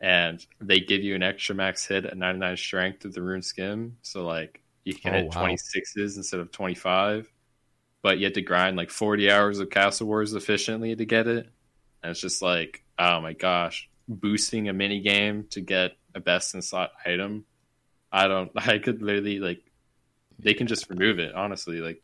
and 0.00 0.44
they 0.60 0.80
give 0.80 1.02
you 1.02 1.14
an 1.14 1.22
extra 1.22 1.54
max 1.54 1.86
hit 1.86 2.04
at 2.06 2.16
99 2.16 2.56
strength 2.56 3.04
with 3.04 3.14
the 3.14 3.22
rune 3.22 3.40
scim, 3.40 3.92
so 4.02 4.24
like 4.26 4.62
you 4.84 4.94
can 4.94 5.12
Oh, 5.12 5.12
hit 5.14 5.26
wow. 5.26 5.32
26s 5.32 6.16
instead 6.16 6.40
of 6.40 6.52
25 6.52 7.30
but 8.02 8.18
you 8.18 8.24
had 8.26 8.34
to 8.34 8.42
grind 8.42 8.76
like 8.76 8.90
40 8.90 9.30
hours 9.30 9.58
of 9.60 9.70
Castle 9.70 10.06
Wars 10.06 10.34
efficiently 10.34 10.94
to 10.96 11.04
get 11.04 11.26
it. 11.26 11.48
And 12.02 12.10
it's 12.10 12.20
just 12.20 12.42
like, 12.42 12.84
oh 12.98 13.20
my 13.20 13.32
gosh, 13.32 13.88
boosting 14.08 14.68
a 14.68 14.72
mini 14.72 15.00
game 15.00 15.46
to 15.50 15.60
get 15.60 15.92
a 16.14 16.20
best 16.20 16.54
in 16.54 16.62
slot 16.62 16.92
item. 17.04 17.44
I 18.12 18.28
don't, 18.28 18.50
I 18.56 18.78
could 18.78 19.02
literally 19.02 19.40
like, 19.40 19.62
they 20.38 20.54
can 20.54 20.66
just 20.66 20.90
remove 20.90 21.18
it, 21.18 21.34
honestly. 21.34 21.80
Like, 21.80 22.02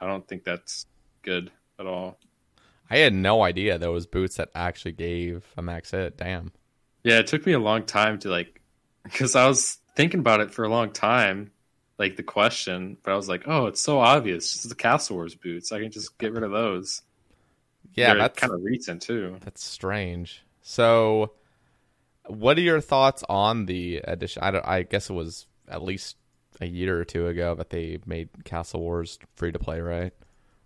I 0.00 0.06
don't 0.06 0.26
think 0.26 0.44
that's 0.44 0.86
good 1.22 1.50
at 1.78 1.86
all. 1.86 2.18
I 2.90 2.98
had 2.98 3.12
no 3.14 3.42
idea 3.42 3.78
there 3.78 3.90
was 3.90 4.06
boots 4.06 4.36
that 4.36 4.50
actually 4.54 4.92
gave 4.92 5.52
a 5.56 5.62
max 5.62 5.90
hit. 5.90 6.16
Damn. 6.16 6.52
Yeah, 7.04 7.18
it 7.20 7.26
took 7.26 7.46
me 7.46 7.52
a 7.52 7.58
long 7.58 7.84
time 7.84 8.18
to 8.20 8.30
like, 8.30 8.60
because 9.04 9.36
I 9.36 9.46
was 9.46 9.78
thinking 9.94 10.20
about 10.20 10.40
it 10.40 10.50
for 10.50 10.64
a 10.64 10.68
long 10.68 10.90
time, 10.90 11.52
like 11.98 12.16
the 12.16 12.22
question, 12.22 12.96
but 13.02 13.12
I 13.12 13.16
was 13.16 13.28
like, 13.28 13.44
oh, 13.46 13.66
it's 13.66 13.80
so 13.80 14.00
obvious. 14.00 14.54
It's 14.54 14.64
the 14.64 14.74
Castle 14.74 15.16
Wars 15.16 15.34
boots. 15.34 15.70
I 15.70 15.80
can 15.80 15.90
just 15.90 16.18
get 16.18 16.32
rid 16.32 16.42
of 16.42 16.50
those. 16.50 17.02
Yeah, 17.94 18.14
They're 18.14 18.22
that's 18.22 18.38
kind 18.38 18.52
of 18.52 18.62
recent 18.62 19.02
too. 19.02 19.36
That's 19.44 19.62
strange. 19.62 20.42
So, 20.62 21.32
what 22.26 22.56
are 22.58 22.62
your 22.62 22.80
thoughts 22.80 23.22
on 23.28 23.66
the 23.66 23.98
edition? 23.98 24.42
I 24.42 24.50
don't. 24.50 24.66
I 24.66 24.82
guess 24.82 25.10
it 25.10 25.12
was 25.12 25.46
at 25.68 25.82
least 25.82 26.16
a 26.60 26.66
year 26.66 26.98
or 26.98 27.04
two 27.04 27.28
ago 27.28 27.54
that 27.54 27.70
they 27.70 27.98
made 28.06 28.30
Castle 28.44 28.80
Wars 28.80 29.18
free 29.36 29.52
to 29.52 29.58
play, 29.58 29.80
right? 29.80 30.12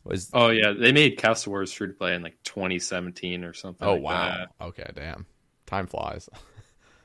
Was 0.05 0.31
Oh 0.33 0.49
yeah, 0.49 0.73
they 0.73 0.93
made 0.93 1.19
Castle 1.19 1.53
Wars 1.53 1.73
free 1.73 1.89
to 1.89 1.93
play 1.93 2.15
in 2.15 2.23
like 2.23 2.43
2017 2.45 3.45
or 3.45 3.53
something. 3.53 3.87
oh 3.87 3.95
like 3.95 4.03
wow. 4.03 4.29
that. 4.29 4.65
Okay, 4.65 4.91
damn. 4.95 5.27
Time 5.69 5.87
flies. 5.87 6.29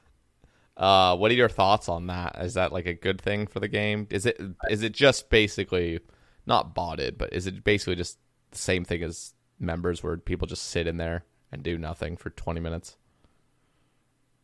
uh, 0.78 1.16
what 1.18 1.30
are 1.30 1.36
your 1.36 1.50
thoughts 1.50 1.90
on 1.90 2.08
that? 2.08 2.38
Is 2.40 2.54
that 2.54 2.72
like 2.72 2.86
a 2.86 2.94
good 2.94 3.20
thing 3.22 3.46
for 3.46 3.60
the 3.60 3.68
game? 3.68 4.08
Is 4.10 4.26
it 4.26 4.40
is 4.70 4.82
it 4.84 4.94
just 4.94 5.30
basically 5.30 6.00
not 6.46 6.74
botted, 6.74 7.18
but 7.18 7.34
is 7.34 7.46
it 7.46 7.64
basically 7.64 7.96
just 7.96 8.18
the 8.52 8.58
same 8.58 8.86
thing 8.86 9.04
as 9.04 9.34
members 9.60 10.02
where 10.02 10.16
people 10.18 10.48
just 10.48 10.64
sit 10.64 10.88
in 10.88 10.98
there 10.98 11.26
and 11.52 11.62
do 11.62 11.78
nothing 11.78 12.16
for 12.18 12.30
20 12.30 12.60
minutes? 12.62 12.96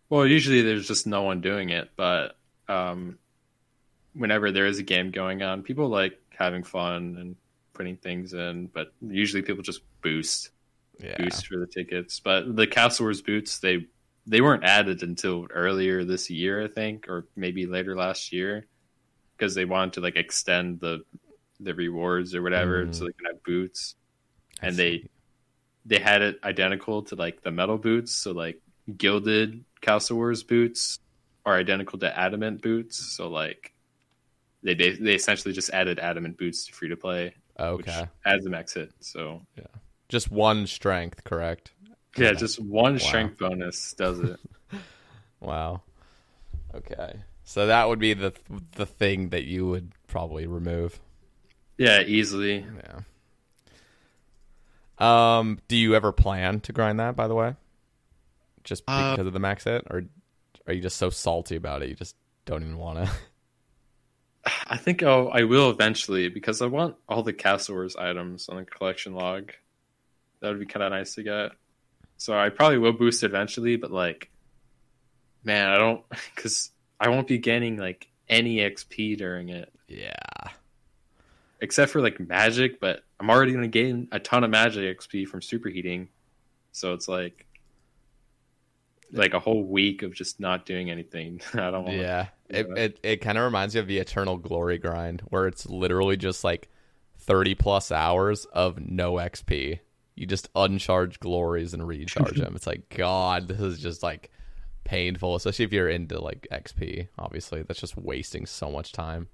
Well, 0.09 0.25
usually 0.25 0.61
there's 0.61 0.87
just 0.87 1.07
no 1.07 1.23
one 1.23 1.39
doing 1.39 1.69
it, 1.69 1.91
but 1.95 2.35
um, 2.67 3.17
whenever 4.13 4.51
there 4.51 4.65
is 4.65 4.79
a 4.79 4.83
game 4.83 5.11
going 5.11 5.41
on, 5.43 5.63
people 5.63 5.87
like 5.87 6.19
having 6.35 6.63
fun 6.63 7.15
and 7.19 7.35
putting 7.73 7.95
things 7.95 8.33
in. 8.33 8.67
But 8.67 8.91
usually 9.01 9.43
people 9.43 9.63
just 9.63 9.81
boost 10.01 10.49
Yeah. 11.01 11.15
boost 11.17 11.47
for 11.47 11.57
the 11.59 11.67
tickets. 11.67 12.19
But 12.19 12.55
the 12.55 12.67
Castle 12.67 13.05
Wars 13.05 13.21
boots 13.21 13.59
they 13.59 13.87
they 14.29 14.41
weren't 14.41 14.63
added 14.63 15.01
until 15.03 15.47
earlier 15.49 16.05
this 16.05 16.29
year, 16.29 16.63
I 16.63 16.67
think, 16.67 17.09
or 17.09 17.27
maybe 17.35 17.65
later 17.65 17.95
last 17.95 18.31
year, 18.31 18.67
because 19.35 19.55
they 19.55 19.65
wanted 19.65 19.93
to 19.93 20.01
like 20.01 20.15
extend 20.15 20.79
the 20.79 21.01
the 21.59 21.73
rewards 21.73 22.33
or 22.35 22.41
whatever, 22.41 22.85
Mm. 22.85 22.95
so 22.95 23.03
they 23.05 23.11
can 23.13 23.25
have 23.25 23.43
boots. 23.43 23.95
I 24.61 24.67
and 24.67 24.75
see. 24.75 24.81
they 25.85 25.97
they 25.97 25.99
had 26.03 26.21
it 26.21 26.39
identical 26.43 27.01
to 27.03 27.15
like 27.15 27.41
the 27.41 27.51
metal 27.51 27.77
boots. 27.77 28.13
So 28.13 28.31
like 28.31 28.61
gilded 28.95 29.65
Castle 29.81 30.17
Wars 30.17 30.43
boots 30.43 30.99
are 31.45 31.55
identical 31.55 31.97
to 31.99 32.17
adamant 32.17 32.61
boots. 32.61 32.97
So 33.17 33.29
like 33.29 33.73
they 34.61 34.75
they, 34.75 34.91
they 34.91 35.15
essentially 35.15 35.53
just 35.53 35.71
added 35.71 35.97
adamant 35.99 36.37
boots 36.37 36.67
to 36.67 36.73
free 36.73 36.89
to 36.89 36.97
play, 36.97 37.33
which 37.57 37.87
Okay. 37.87 38.05
adds 38.25 38.45
a 38.45 38.49
max 38.49 38.73
hit. 38.75 38.91
So 38.99 39.41
yeah. 39.57 39.63
Just 40.07 40.29
one 40.31 40.67
strength, 40.67 41.23
correct? 41.23 41.71
Yeah, 42.17 42.33
just 42.33 42.59
one 42.59 42.93
Wow. 42.93 42.99
strength 42.99 43.37
bonus 43.39 43.93
does 43.93 44.19
it. 44.19 44.39
Wow. 45.41 45.83
Okay. 46.75 47.13
So 47.45 47.67
that 47.67 47.87
would 47.87 47.97
be 47.99 48.13
the 48.13 48.33
the 48.73 48.85
thing 48.85 49.29
that 49.29 49.45
you 49.45 49.67
would 49.67 49.91
probably 50.07 50.45
remove. 50.47 50.99
yeah, 51.77 52.01
easily. 52.01 52.65
Yeah. 54.99 55.39
Um, 55.39 55.59
do 55.69 55.77
you 55.77 55.95
ever 55.95 56.11
plan 56.11 56.59
to 56.61 56.73
grind 56.73 56.99
that 56.99 57.15
by 57.15 57.27
the 57.29 57.35
way? 57.35 57.55
Just 58.65 58.83
Uh, 58.87 59.11
because 59.11 59.27
of 59.27 59.33
the 59.33 59.39
max 59.39 59.63
hit 59.63 59.85
or 59.89 60.03
are 60.67 60.73
you 60.73 60.81
just 60.81 60.97
so 60.97 61.09
salty 61.09 61.55
about 61.55 61.81
it 61.81 61.89
you 61.89 61.95
just 61.95 62.15
don't 62.45 62.61
even 62.63 62.77
want 62.77 63.05
to? 63.07 63.11
I 64.67 64.77
think 64.77 65.03
I'll, 65.03 65.29
I 65.33 65.43
will 65.43 65.69
eventually 65.69 66.27
because 66.29 66.61
I 66.61 66.65
want 66.65 66.95
all 67.07 67.23
the 67.23 67.33
Castle 67.33 67.75
Wars 67.75 67.95
items 67.95 68.49
on 68.49 68.57
the 68.57 68.65
collection 68.65 69.13
log. 69.13 69.51
That 70.41 70.49
would 70.49 70.59
be 70.59 70.65
kind 70.65 70.83
of 70.83 70.91
nice 70.91 71.15
to 71.15 71.23
get. 71.23 71.51
So 72.19 72.37
I 72.37 72.49
probably 72.49 72.77
will 72.77 72.91
boost 72.91 73.23
it 73.23 73.27
eventually, 73.27 73.77
but 73.77 73.91
like, 73.91 74.29
man, 75.43 75.69
I 75.69 75.77
don't 75.77 76.03
because 76.35 76.69
I 76.99 77.09
won't 77.09 77.27
be 77.27 77.37
gaining 77.37 77.77
like 77.77 78.07
any 78.27 78.57
XP 78.57 79.17
during 79.17 79.49
it 79.49 79.73
yeah. 79.87 80.13
except 81.61 81.91
for 81.91 82.01
like 82.01 82.19
magic. 82.19 82.81
But 82.81 83.03
I'm 83.19 83.29
already 83.29 83.53
going 83.53 83.63
to 83.63 83.69
gain 83.69 84.09
a 84.11 84.19
ton 84.19 84.43
of 84.43 84.49
magic 84.49 84.99
XP 84.99 85.27
from 85.27 85.39
superheating, 85.39 86.09
so 86.73 86.93
it's 86.93 87.07
like 87.07 87.45
like 89.13 89.33
a 89.33 89.39
whole 89.39 89.63
week 89.63 90.03
of 90.03 90.13
just 90.13 90.41
not 90.41 90.65
doing 90.65 90.91
anything. 90.91 91.39
I 91.53 91.71
don't 91.71 91.85
want. 91.85 91.97
Yeah. 91.97 92.27
It 92.49 92.67
Yeah. 92.67 92.83
it, 92.83 92.99
it 93.01 93.17
kind 93.21 93.37
of 93.37 93.45
reminds 93.45 93.75
me 93.75 93.81
of 93.81 93.87
the 93.87 93.97
Eternal 93.97 94.37
Glory 94.37 94.77
grind 94.77 95.21
where 95.29 95.47
it's 95.47 95.65
literally 95.65 96.17
just 96.17 96.43
like 96.43 96.67
30 97.19 97.55
plus 97.55 97.93
hours 97.93 98.43
of 98.45 98.77
no 98.77 99.13
XP. 99.13 99.79
You 100.19 100.25
just 100.25 100.49
uncharge 100.53 101.19
glories 101.19 101.73
and 101.73 101.87
recharge 101.87 102.37
them. 102.39 102.55
It's 102.55 102.67
like 102.67 102.89
god, 102.89 103.47
this 103.47 103.59
is 103.61 103.79
just 103.79 104.03
like 104.03 104.31
painful, 104.83 105.35
especially 105.35 105.65
if 105.65 105.71
you're 105.71 105.87
into 105.89 106.19
like 106.19 106.47
XP. 106.51 107.07
Obviously, 107.17 107.61
that's 107.63 107.79
just 107.79 107.97
wasting 107.97 108.45
so 108.45 108.69
much 108.69 108.91
time. 108.91 109.29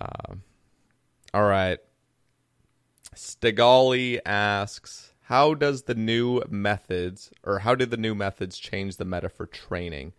Um, 0.00 0.42
all 1.34 1.44
right. 1.44 1.78
Stigali 3.16 4.20
asks, 4.24 5.12
"How 5.22 5.54
does 5.54 5.82
the 5.82 5.94
new 5.94 6.42
methods, 6.48 7.32
or 7.42 7.60
how 7.60 7.74
did 7.74 7.90
the 7.90 7.96
new 7.96 8.14
methods 8.14 8.58
change 8.58 8.96
the 8.96 9.04
meta 9.04 9.28
for 9.28 9.46
training, 9.46 10.12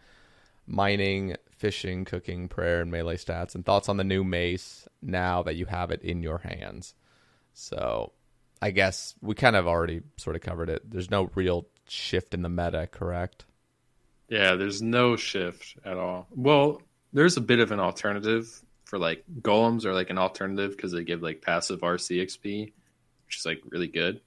mining, 0.68 1.38
fishing, 1.50 2.04
cooking, 2.04 2.50
prayer, 2.50 2.82
and 2.82 2.92
melee 2.92 3.16
stats, 3.16 3.56
and 3.56 3.66
thoughts 3.66 3.88
on 3.88 3.98
the 3.98 4.04
new 4.04 4.24
mace 4.24 4.88
now 5.02 5.44
that 5.44 5.56
you 5.56 5.68
have 5.68 5.92
it 5.92 6.02
in 6.02 6.24
your 6.24 6.40
hands?" 6.40 6.94
So, 7.54 8.14
I 8.62 8.72
guess 8.72 9.16
we 9.22 9.36
kind 9.36 9.56
of 9.56 9.68
already 9.68 10.02
sort 10.18 10.36
of 10.36 10.42
covered 10.42 10.70
it. 10.70 10.90
There's 10.90 11.10
no 11.10 11.30
real 11.36 11.68
shift 11.88 12.34
in 12.34 12.42
the 12.42 12.50
meta, 12.50 12.88
correct? 12.92 13.46
Yeah, 14.28 14.56
there's 14.56 14.82
no 14.82 15.16
shift 15.16 15.78
at 15.86 15.98
all. 15.98 16.28
Well, 16.32 16.82
there's 17.14 17.38
a 17.38 17.42
bit 17.42 17.60
of 17.60 17.72
an 17.72 17.80
alternative 17.80 18.62
for 18.86 19.00
like 19.00 19.24
golems 19.42 19.86
are 19.86 19.94
like 19.94 20.10
an 20.10 20.18
alternative 20.18 20.72
because 20.72 20.92
they 20.92 21.04
give 21.04 21.22
like 21.22 21.42
passive 21.42 21.82
RC 21.82 22.22
XP, 22.24 22.74
which 23.26 23.38
is 23.38 23.46
like 23.46 23.62
really 23.70 23.88
good. 23.88 24.22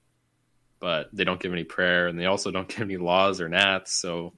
But 0.79 1.09
they 1.13 1.23
don't 1.23 1.39
give 1.39 1.53
any 1.53 1.63
prayer 1.63 2.07
and 2.07 2.19
they 2.19 2.25
also 2.25 2.51
don't 2.51 2.67
give 2.69 2.81
any 2.81 2.97
laws 2.97 3.39
or 3.39 3.47
nats, 3.49 3.93
so 3.93 4.33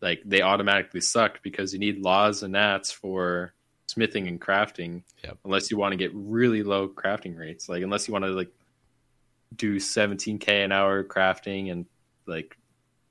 like 0.00 0.22
they 0.24 0.42
automatically 0.42 1.00
suck 1.00 1.42
because 1.42 1.72
you 1.72 1.78
need 1.78 1.98
laws 2.00 2.42
and 2.42 2.52
nats 2.52 2.90
for 2.90 3.52
smithing 3.86 4.28
and 4.28 4.40
crafting 4.40 5.02
Yep. 5.24 5.38
unless 5.44 5.70
you 5.70 5.76
want 5.76 5.92
to 5.92 5.96
get 5.96 6.12
really 6.14 6.62
low 6.62 6.88
crafting 6.88 7.36
rates. 7.36 7.68
Like 7.68 7.82
unless 7.82 8.06
you 8.06 8.12
want 8.12 8.24
to 8.24 8.30
like 8.30 8.50
do 9.54 9.76
17k 9.76 10.64
an 10.64 10.72
hour 10.72 11.02
crafting 11.04 11.70
and 11.72 11.86
like 12.26 12.56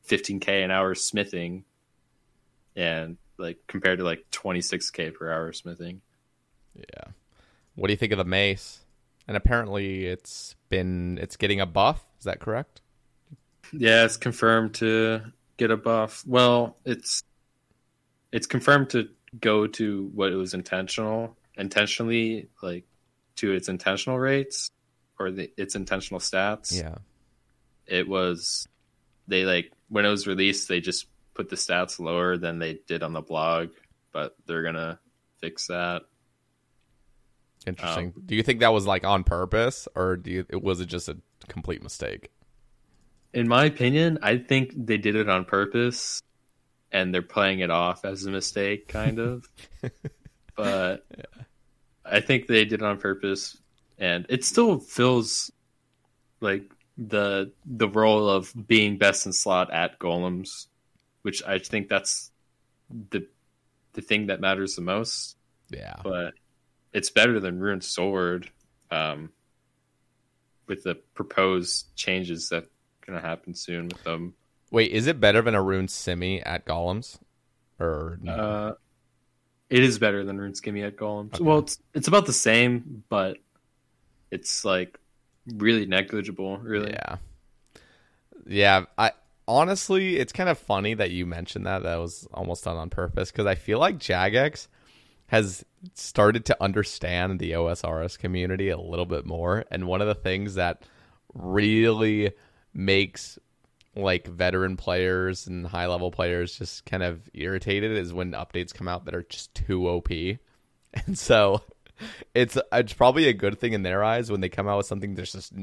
15k 0.08 0.64
an 0.64 0.72
hour 0.72 0.96
smithing 0.96 1.64
and 2.76 3.18
like 3.38 3.58
compared 3.68 4.00
to 4.00 4.06
like 4.06 4.26
26k 4.32 5.14
per 5.14 5.32
hour 5.32 5.52
smithing 5.54 6.02
Yeah. 6.76 7.12
What 7.76 7.88
do 7.88 7.94
you 7.94 7.98
think 7.98 8.12
of 8.12 8.18
the 8.18 8.26
mace? 8.26 8.80
And 9.28 9.36
apparently, 9.36 10.06
it's 10.06 10.56
been 10.70 11.20
it's 11.22 11.36
getting 11.36 11.60
a 11.60 11.66
buff. 11.66 12.04
Is 12.18 12.26
that 12.26 12.40
correct? 12.40 12.82
yeah 13.74 14.06
it's 14.06 14.18
confirmed 14.18 14.74
to 14.76 15.22
get 15.58 15.72
a 15.72 15.78
buff 15.78 16.24
well 16.26 16.78
it's 16.86 17.24
it's 18.32 18.48
confirmed 18.48 18.90
to 18.90 19.10
go 19.40 19.68
to 19.68 20.10
what 20.14 20.32
it 20.32 20.36
was 20.36 20.54
intentional 20.54 21.36
intentionally 21.58 22.48
like 22.62 22.86
to 23.36 23.52
its 23.52 23.68
intentional 23.68 24.18
rates 24.18 24.72
or 25.20 25.32
the, 25.32 25.52
its 25.58 25.76
intentional 25.76 26.20
stats 26.20 26.74
Yeah. 26.78 26.96
it 27.86 28.08
was 28.08 28.68
they 29.28 29.44
like 29.46 29.72
when 29.90 30.06
it 30.06 30.10
was 30.10 30.28
released 30.28 30.68
they 30.68 30.80
just 30.80 31.08
put 31.34 31.50
the 31.50 31.56
stats 31.56 32.00
lower 32.00 32.38
than 32.38 32.60
they 32.60 32.80
did 32.88 33.04
on 33.04 33.14
the 33.14 33.22
blog 33.22 33.70
but 34.12 34.36
they're 34.46 34.64
gonna 34.64 35.00
fix 35.42 35.68
that 35.68 36.04
Interesting. 37.66 38.14
Um, 38.16 38.24
do 38.26 38.36
you 38.36 38.44
think 38.44 38.62
that 38.62 38.72
was 38.72 38.88
like 38.88 39.04
on 39.06 39.26
purpose, 39.26 39.90
or 39.94 40.16
do 40.16 40.32
you 40.32 40.46
was 40.60 40.80
it 40.80 40.86
just 40.86 41.10
a 41.10 41.18
complete 41.50 41.84
mistake? 41.84 42.30
in 43.34 43.46
my 43.46 43.66
opinion 43.66 44.18
i 44.24 44.38
think 44.38 44.72
they 44.74 44.98
did 44.98 45.16
it 45.18 45.28
on 45.28 45.44
purpose 45.44 46.22
and 46.94 47.14
they're 47.14 47.22
playing 47.22 47.60
it 47.60 47.70
off 47.70 48.06
as 48.06 48.26
a 48.26 48.32
mistake 48.32 48.88
kind 48.88 49.20
of 49.20 49.46
but 50.56 51.06
i 52.06 52.22
think 52.22 52.48
they 52.48 52.64
did 52.64 52.82
it 52.82 52.84
on 52.84 52.98
purpose 52.98 53.58
and 53.98 54.26
it 54.30 54.44
still 54.44 54.80
fills 54.80 55.52
like 56.42 56.72
the 56.98 57.52
the 57.66 57.88
role 57.90 58.30
of 58.30 58.52
being 58.68 58.98
best 58.98 59.26
in 59.26 59.34
slot 59.34 59.72
at 59.72 60.00
golems 60.00 60.68
which 61.22 61.44
i 61.44 61.60
think 61.60 61.88
that's 61.90 62.32
the 63.12 63.26
the 63.94 64.02
thing 64.02 64.28
that 64.28 64.40
matters 64.42 64.76
the 64.76 64.82
most 64.82 65.36
Yeah. 65.70 65.96
but 66.04 66.34
it's 66.94 67.10
better 67.10 67.40
than 67.40 67.60
Rune 67.60 67.82
Sword 67.82 68.50
um, 68.90 69.30
with 70.68 70.84
the 70.84 70.96
proposed 71.14 71.94
changes 71.96 72.50
that 72.50 72.64
are 72.64 72.68
going 73.06 73.22
to 73.22 73.28
happen 73.28 73.54
soon 73.54 73.90
with 73.90 74.04
them. 74.04 74.34
Wait, 74.72 74.92
is 74.92 75.06
it 75.06 75.20
better 75.20 75.42
than 75.42 75.54
a 75.54 75.62
rune 75.62 75.88
simi 75.90 76.42
at 76.42 76.66
golems? 76.66 77.20
Or 77.80 78.18
no? 78.22 78.32
Uh, 78.34 78.74
It 79.70 79.84
is 79.84 80.00
better 80.00 80.24
than 80.24 80.38
Rune 80.40 80.54
at 80.54 80.96
Golems. 80.96 81.36
Okay. 81.36 81.44
Well, 81.44 81.60
it's 81.60 81.78
it's 81.94 82.08
about 82.08 82.26
the 82.26 82.34
same, 82.34 83.04
but 83.10 83.38
it's 84.32 84.66
like 84.66 85.00
really 85.56 85.86
negligible. 85.86 86.58
Really, 86.58 86.92
yeah, 86.92 87.18
yeah. 88.46 88.86
I 88.98 89.12
honestly, 89.48 90.18
it's 90.18 90.34
kind 90.34 90.50
of 90.50 90.58
funny 90.58 90.94
that 90.94 91.12
you 91.12 91.26
mentioned 91.26 91.66
that. 91.66 91.84
That 91.84 91.98
was 91.98 92.28
almost 92.34 92.64
done 92.64 92.78
on 92.78 92.90
purpose 92.90 93.32
because 93.32 93.46
I 93.46 93.56
feel 93.56 93.80
like 93.80 94.00
Jagex 94.00 94.68
has 95.28 95.66
started 95.94 96.46
to 96.46 96.64
understand 96.64 97.40
the 97.40 97.52
OSRS 97.52 98.18
community 98.18 98.70
a 98.70 98.78
little 98.78 99.06
bit 99.06 99.26
more, 99.26 99.66
and 99.72 99.88
one 99.88 100.02
of 100.02 100.08
the 100.08 100.16
things 100.16 100.56
that 100.56 100.84
really 101.34 102.32
makes 102.74 103.40
like 103.98 104.28
veteran 104.28 104.78
players 104.78 105.48
and 105.48 105.66
high 105.66 105.88
level 105.88 106.12
players 106.12 106.58
just 106.58 106.86
kind 106.86 107.02
of 107.04 107.20
irritated 107.34 107.92
is 107.98 108.14
when 108.14 108.32
updates 108.32 108.74
come 108.74 108.88
out 108.88 109.06
that 109.06 109.16
are 109.16 109.24
just 109.24 109.54
too 109.54 109.88
OP. 109.88 110.10
And 111.06 111.20
so 111.20 111.62
it's 112.34 112.58
it's 112.72 112.94
probably 112.94 113.28
a 113.28 113.34
good 113.34 113.60
thing 113.60 113.74
in 113.74 113.84
their 113.84 114.04
eyes 114.04 114.32
when 114.32 114.42
they 114.42 114.50
come 114.50 114.68
out 114.68 114.78
with 114.78 114.86
something 114.86 115.16
that's 115.16 115.32
just 115.32 115.54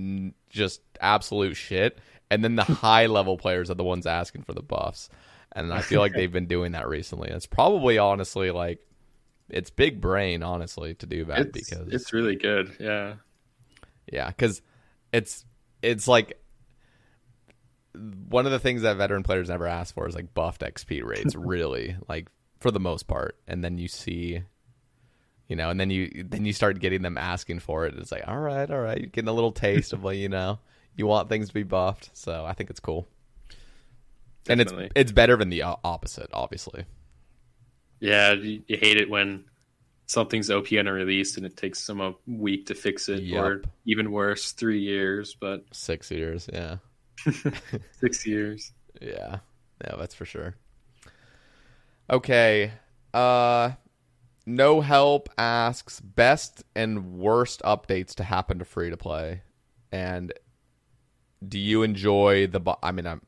just 0.50 0.80
absolute 1.00 1.54
shit 1.54 1.98
and 2.30 2.42
then 2.42 2.56
the 2.56 2.64
high 2.64 3.06
level 3.06 3.36
players 3.36 3.70
are 3.70 3.74
the 3.74 3.84
ones 3.84 4.06
asking 4.06 4.42
for 4.42 4.52
the 4.52 4.62
buffs. 4.62 5.08
And 5.52 5.72
I 5.72 5.82
feel 5.82 6.00
like 6.00 6.12
they've 6.16 6.32
been 6.32 6.46
doing 6.46 6.72
that 6.72 6.88
recently. 6.88 7.30
It's 7.30 7.46
probably 7.46 7.98
honestly 7.98 8.50
like 8.50 8.80
it's 9.48 9.70
big 9.70 10.00
brain 10.00 10.42
honestly 10.42 10.94
to 10.94 11.06
do 11.06 11.26
that 11.26 11.40
it's, 11.40 11.52
because 11.52 11.88
it's 11.92 12.12
really 12.12 12.36
good. 12.36 12.76
Yeah. 12.80 13.14
Yeah, 14.10 14.30
cuz 14.32 14.62
it's 15.12 15.44
it's 15.82 16.08
like 16.08 16.40
one 18.28 18.46
of 18.46 18.52
the 18.52 18.58
things 18.58 18.82
that 18.82 18.96
veteran 18.96 19.22
players 19.22 19.48
never 19.48 19.66
ask 19.66 19.94
for 19.94 20.08
is 20.08 20.14
like 20.14 20.34
buffed 20.34 20.62
XP 20.62 21.04
rates, 21.04 21.34
really, 21.36 21.96
like 22.08 22.28
for 22.58 22.70
the 22.70 22.80
most 22.80 23.06
part. 23.06 23.38
And 23.46 23.62
then 23.62 23.78
you 23.78 23.86
see, 23.86 24.42
you 25.48 25.56
know, 25.56 25.70
and 25.70 25.78
then 25.78 25.90
you 25.90 26.24
then 26.28 26.44
you 26.44 26.52
start 26.52 26.78
getting 26.80 27.02
them 27.02 27.18
asking 27.18 27.60
for 27.60 27.86
it. 27.86 27.94
It's 27.96 28.12
like, 28.12 28.26
all 28.26 28.38
right, 28.38 28.70
all 28.70 28.80
right, 28.80 28.98
you're 28.98 29.10
getting 29.10 29.28
a 29.28 29.32
little 29.32 29.52
taste 29.52 29.92
of 29.92 30.02
what 30.02 30.16
you 30.16 30.28
know. 30.28 30.58
You 30.96 31.06
want 31.06 31.28
things 31.28 31.48
to 31.48 31.54
be 31.54 31.64
buffed, 31.64 32.10
so 32.12 32.44
I 32.44 32.52
think 32.52 32.70
it's 32.70 32.80
cool. 32.80 33.06
Definitely. 34.44 34.84
And 34.84 34.84
it's 34.84 34.92
it's 34.96 35.12
better 35.12 35.36
than 35.36 35.50
the 35.50 35.62
opposite, 35.62 36.30
obviously. 36.32 36.84
Yeah, 38.00 38.32
you, 38.32 38.62
you 38.66 38.76
hate 38.76 38.96
it 38.96 39.08
when 39.08 39.44
something's 40.06 40.50
OP 40.50 40.70
and 40.72 40.88
released 40.90 41.36
and 41.36 41.46
it 41.46 41.56
takes 41.56 41.86
them 41.86 42.00
a 42.00 42.14
week 42.26 42.66
to 42.66 42.74
fix 42.74 43.08
it, 43.08 43.22
yep. 43.22 43.42
or 43.42 43.62
even 43.86 44.12
worse, 44.12 44.52
three 44.52 44.80
years. 44.80 45.36
But 45.38 45.64
six 45.72 46.10
years, 46.10 46.48
yeah. 46.52 46.76
Six 48.00 48.26
years. 48.26 48.72
Yeah. 49.00 49.38
Yeah, 49.82 49.96
that's 49.96 50.14
for 50.14 50.24
sure. 50.24 50.56
Okay. 52.10 52.72
Uh 53.12 53.72
No 54.46 54.80
Help 54.80 55.28
asks 55.38 56.00
best 56.00 56.64
and 56.74 57.18
worst 57.18 57.62
updates 57.62 58.14
to 58.16 58.24
happen 58.24 58.58
to 58.58 58.64
free 58.64 58.90
to 58.90 58.96
play. 58.96 59.42
And 59.90 60.32
do 61.46 61.58
you 61.58 61.82
enjoy 61.82 62.46
the 62.46 62.60
bo- 62.60 62.78
I 62.82 62.92
mean 62.92 63.06
I'm 63.06 63.22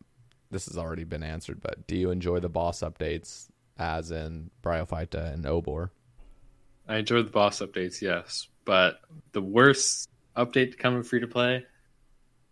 this 0.51 0.67
has 0.67 0.79
already 0.79 1.05
been 1.05 1.23
answered, 1.23 1.61
but 1.61 1.87
do 1.87 1.97
you 1.97 2.11
enjoy 2.11 2.41
the 2.41 2.49
boss 2.49 2.81
updates 2.81 3.49
as 3.79 4.11
in 4.11 4.51
Bryophyta 4.63 5.33
and 5.33 5.45
Obor? 5.45 5.91
I 6.89 6.99
enjoy 6.99 7.23
the 7.23 7.31
boss 7.31 7.61
updates, 7.61 8.01
yes. 8.01 8.49
But 8.65 9.01
the 9.33 9.43
worst 9.43 10.09
update 10.37 10.73
to 10.73 10.77
come 10.77 10.97
in 10.97 11.03
free 11.03 11.21
to 11.21 11.27
play 11.27 11.65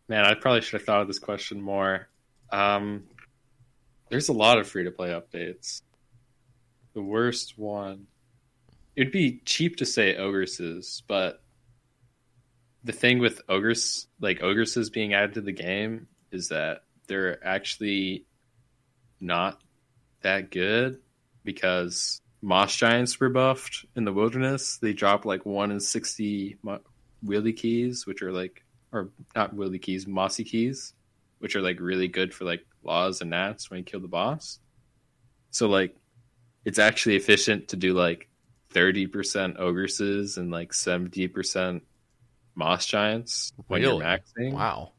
Man, 0.08 0.24
I 0.24 0.34
probably 0.34 0.60
should 0.60 0.80
have 0.80 0.86
thought 0.86 1.00
of 1.00 1.06
this 1.06 1.18
question 1.18 1.60
more. 1.60 2.08
Um, 2.50 3.04
there's 4.10 4.28
a 4.28 4.34
lot 4.34 4.58
of 4.58 4.68
free 4.68 4.84
to 4.84 4.90
play 4.90 5.08
updates. 5.08 5.80
The 6.92 7.02
worst 7.02 7.56
one. 7.56 8.06
It'd 8.96 9.12
be 9.12 9.40
cheap 9.44 9.76
to 9.76 9.86
say 9.86 10.14
ogresses, 10.14 11.02
but 11.08 11.42
the 12.84 12.92
thing 12.92 13.18
with 13.18 13.42
ogres, 13.48 14.06
like 14.20 14.40
ogresses 14.40 14.92
being 14.92 15.14
added 15.14 15.34
to 15.34 15.40
the 15.40 15.52
game, 15.52 16.06
is 16.30 16.48
that 16.48 16.84
they're 17.06 17.44
actually 17.44 18.26
not 19.20 19.60
that 20.22 20.50
good 20.50 21.00
because 21.44 22.20
moss 22.42 22.76
giants 22.76 23.18
were 23.18 23.30
buffed 23.30 23.84
in 23.96 24.04
the 24.04 24.12
wilderness. 24.12 24.78
They 24.78 24.92
drop 24.92 25.24
like 25.24 25.44
one 25.44 25.70
in 25.70 25.80
sixty 25.80 26.58
wheelie 27.24 27.56
keys, 27.56 28.06
which 28.06 28.22
are 28.22 28.32
like 28.32 28.64
or 28.92 29.10
not 29.34 29.54
willy 29.54 29.78
keys, 29.78 30.06
mossy 30.06 30.44
keys, 30.44 30.92
which 31.38 31.56
are 31.56 31.62
like 31.62 31.80
really 31.80 32.08
good 32.08 32.32
for 32.32 32.44
like 32.44 32.64
laws 32.82 33.20
and 33.20 33.30
nats 33.30 33.70
when 33.70 33.78
you 33.78 33.84
kill 33.84 34.00
the 34.00 34.08
boss. 34.08 34.60
So 35.50 35.68
like 35.68 35.96
it's 36.64 36.78
actually 36.78 37.16
efficient 37.16 37.68
to 37.68 37.76
do 37.76 37.92
like 37.92 38.28
30% 38.74 39.58
ogresses 39.58 40.36
and 40.36 40.50
like 40.50 40.72
70% 40.72 41.80
moss 42.54 42.86
giants 42.86 43.52
when 43.68 43.82
really? 43.82 43.96
you're 43.96 44.04
maxing. 44.04 44.52
Wow. 44.52 44.92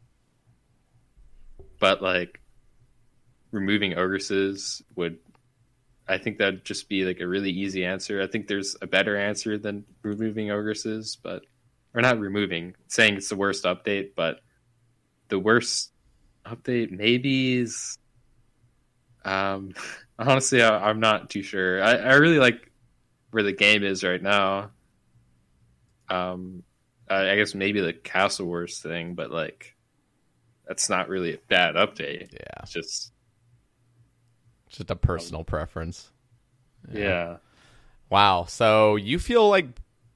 But 1.79 2.01
like 2.01 2.39
removing 3.51 3.93
ogresses 3.93 4.81
would 4.95 5.19
I 6.07 6.17
think 6.19 6.37
that'd 6.37 6.63
just 6.63 6.87
be 6.87 7.03
like 7.03 7.19
a 7.19 7.27
really 7.27 7.49
easy 7.49 7.83
answer. 7.83 8.21
I 8.21 8.27
think 8.27 8.47
there's 8.47 8.75
a 8.81 8.87
better 8.87 9.17
answer 9.17 9.57
than 9.57 9.85
removing 10.03 10.47
ogresses, 10.49 11.17
but 11.21 11.43
or 11.95 12.01
not 12.01 12.19
removing, 12.19 12.75
saying 12.87 13.15
it's 13.15 13.29
the 13.29 13.35
worst 13.35 13.63
update, 13.63 14.11
but 14.15 14.41
the 15.29 15.39
worst 15.39 15.91
update 16.45 16.91
maybe 16.91 17.57
is. 17.57 17.97
Um, 19.23 19.73
honestly, 20.19 20.61
I, 20.61 20.89
am 20.89 20.99
not 20.99 21.31
too 21.31 21.41
sure. 21.41 21.81
I, 21.81 21.95
I 21.95 22.13
really 22.15 22.37
like 22.37 22.71
where 23.35 23.43
the 23.43 23.51
game 23.51 23.83
is 23.83 24.01
right 24.01 24.21
now. 24.21 24.71
Um, 26.09 26.63
I, 27.09 27.35
guess 27.35 27.53
maybe 27.53 27.81
the 27.81 27.91
Castle 27.91 28.45
Wars 28.45 28.79
thing, 28.79 29.13
but 29.13 29.29
like, 29.29 29.75
that's 30.65 30.89
not 30.89 31.09
really 31.09 31.33
a 31.33 31.39
bad 31.49 31.75
update. 31.75 32.31
Yeah, 32.31 32.61
it's 32.63 32.71
just 32.71 33.11
just 34.69 34.89
a 34.89 34.95
personal 34.95 35.41
um, 35.41 35.45
preference. 35.45 36.09
Yeah. 36.89 36.99
yeah. 37.01 37.37
Wow. 38.09 38.45
So 38.45 38.95
you 38.95 39.19
feel 39.19 39.49
like 39.49 39.67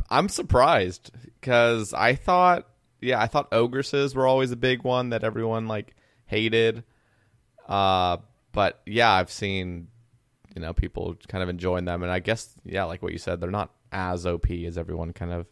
I'm 0.09 0.29
surprised 0.29 1.11
because 1.41 1.93
I 1.93 2.15
thought, 2.15 2.69
yeah, 3.01 3.21
I 3.21 3.27
thought 3.27 3.51
ogresses 3.51 4.15
were 4.15 4.27
always 4.27 4.51
a 4.51 4.55
big 4.55 4.83
one 4.83 5.09
that 5.09 5.25
everyone 5.25 5.67
like 5.67 5.93
hated. 6.25 6.85
Uh, 7.67 8.19
but 8.53 8.79
yeah, 8.85 9.11
I've 9.11 9.29
seen 9.29 9.89
you 10.59 10.65
know 10.65 10.73
people 10.73 11.15
kind 11.29 11.41
of 11.41 11.47
enjoying 11.47 11.85
them, 11.85 12.03
and 12.03 12.11
I 12.11 12.19
guess 12.19 12.53
yeah, 12.65 12.83
like 12.83 13.01
what 13.01 13.13
you 13.13 13.17
said, 13.17 13.39
they're 13.39 13.49
not 13.49 13.71
as 13.93 14.25
OP 14.25 14.51
as 14.51 14.77
everyone 14.77 15.13
kind 15.13 15.31
of 15.31 15.47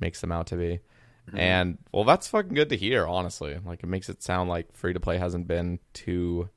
makes 0.00 0.20
them 0.20 0.32
out 0.32 0.48
to 0.48 0.56
be. 0.56 0.80
Mm-hmm. 1.28 1.38
And 1.38 1.78
well, 1.92 2.02
that's 2.02 2.26
fucking 2.26 2.54
good 2.54 2.70
to 2.70 2.76
hear. 2.76 3.06
Honestly, 3.06 3.56
like 3.64 3.84
it 3.84 3.86
makes 3.86 4.08
it 4.08 4.24
sound 4.24 4.50
like 4.50 4.74
free 4.74 4.92
to 4.94 5.00
play 5.00 5.18
hasn't 5.18 5.46
been 5.46 5.78
too, 5.92 6.48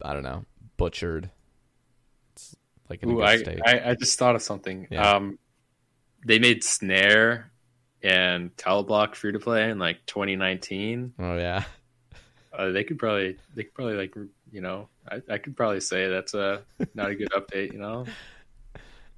I 0.00 0.12
don't 0.12 0.22
know, 0.22 0.44
butchered 0.76 1.30
like 2.88 3.02
in 3.02 3.10
Ooh, 3.10 3.22
I, 3.22 3.42
I, 3.66 3.90
I 3.90 3.94
just 3.94 4.16
thought 4.16 4.36
of 4.36 4.42
something. 4.42 4.86
Yeah. 4.90 5.16
Um, 5.16 5.40
they 6.24 6.38
made 6.38 6.62
Snare 6.62 7.50
and 8.00 8.56
Teleblock 8.56 9.16
free 9.16 9.32
to 9.32 9.40
play 9.40 9.68
in 9.68 9.80
like 9.80 10.06
2019. 10.06 11.14
Oh 11.18 11.36
yeah. 11.36 11.64
Uh, 12.52 12.70
they 12.70 12.84
could 12.84 12.98
probably 12.98 13.36
they 13.54 13.64
could 13.64 13.74
probably 13.74 13.94
like 13.94 14.14
you 14.50 14.60
know 14.60 14.88
I, 15.10 15.20
I 15.30 15.38
could 15.38 15.56
probably 15.56 15.80
say 15.80 16.08
that's 16.08 16.34
a 16.34 16.62
not 16.94 17.10
a 17.10 17.14
good 17.14 17.30
update 17.30 17.72
you 17.72 17.78
know. 17.78 18.06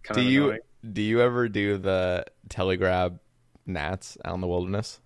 Kind 0.03 0.21
do 0.21 0.23
you 0.23 0.45
annoying. 0.45 0.61
do 0.93 1.03
you 1.03 1.21
ever 1.21 1.49
do 1.49 1.77
the 1.77 2.25
telegrab 2.49 3.19
nats 3.67 4.17
out 4.25 4.35
in 4.35 4.41
the 4.41 4.49
wilderness? 4.49 5.01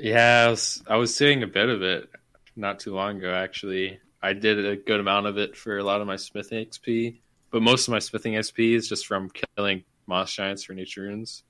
Yeah, 0.00 0.46
I 0.46 0.50
was, 0.50 0.82
I 0.88 0.96
was 0.96 1.16
doing 1.16 1.42
a 1.42 1.46
bit 1.46 1.68
of 1.68 1.82
it 1.82 2.08
not 2.56 2.80
too 2.80 2.94
long 2.94 3.18
ago. 3.18 3.32
Actually, 3.32 4.00
I 4.22 4.32
did 4.32 4.64
a 4.64 4.76
good 4.76 5.00
amount 5.00 5.26
of 5.26 5.38
it 5.38 5.56
for 5.56 5.78
a 5.78 5.84
lot 5.84 6.00
of 6.00 6.06
my 6.06 6.16
smithing 6.16 6.66
XP. 6.66 7.20
But 7.50 7.62
most 7.62 7.86
of 7.86 7.92
my 7.92 8.00
smithing 8.00 8.34
XP 8.34 8.74
is 8.74 8.88
just 8.88 9.06
from 9.06 9.30
killing 9.56 9.84
moss 10.06 10.32
giants 10.32 10.64
for 10.64 10.74
nature 10.74 11.02
runes. 11.02 11.44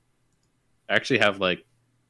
I 0.88 0.94
actually 0.94 1.20
have 1.20 1.40
like 1.40 1.64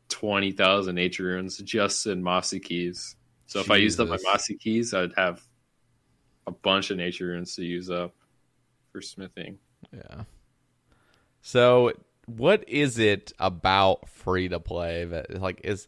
twenty 0.08 0.52
thousand 0.52 0.96
nature 0.96 1.24
runes 1.24 1.58
just 1.58 2.06
in 2.06 2.22
mossy 2.22 2.60
keys. 2.60 3.16
So 3.46 3.60
Jesus. 3.60 3.66
if 3.66 3.70
I 3.70 3.76
used 3.76 4.00
up 4.00 4.08
my 4.08 4.18
mossy 4.24 4.56
keys, 4.56 4.92
I'd 4.92 5.12
have 5.16 5.40
a 6.46 6.52
bunch 6.52 6.90
of 6.90 6.96
nature 6.96 7.26
runes 7.26 7.54
to 7.56 7.64
use 7.64 7.90
up 7.90 8.14
for 8.92 9.00
smithing. 9.00 9.58
Yeah. 9.92 10.24
So 11.42 11.92
what 12.26 12.68
is 12.68 12.98
it 12.98 13.32
about 13.38 14.08
free 14.08 14.48
to 14.48 14.58
play 14.58 15.04
that 15.04 15.40
like 15.40 15.60
is 15.62 15.86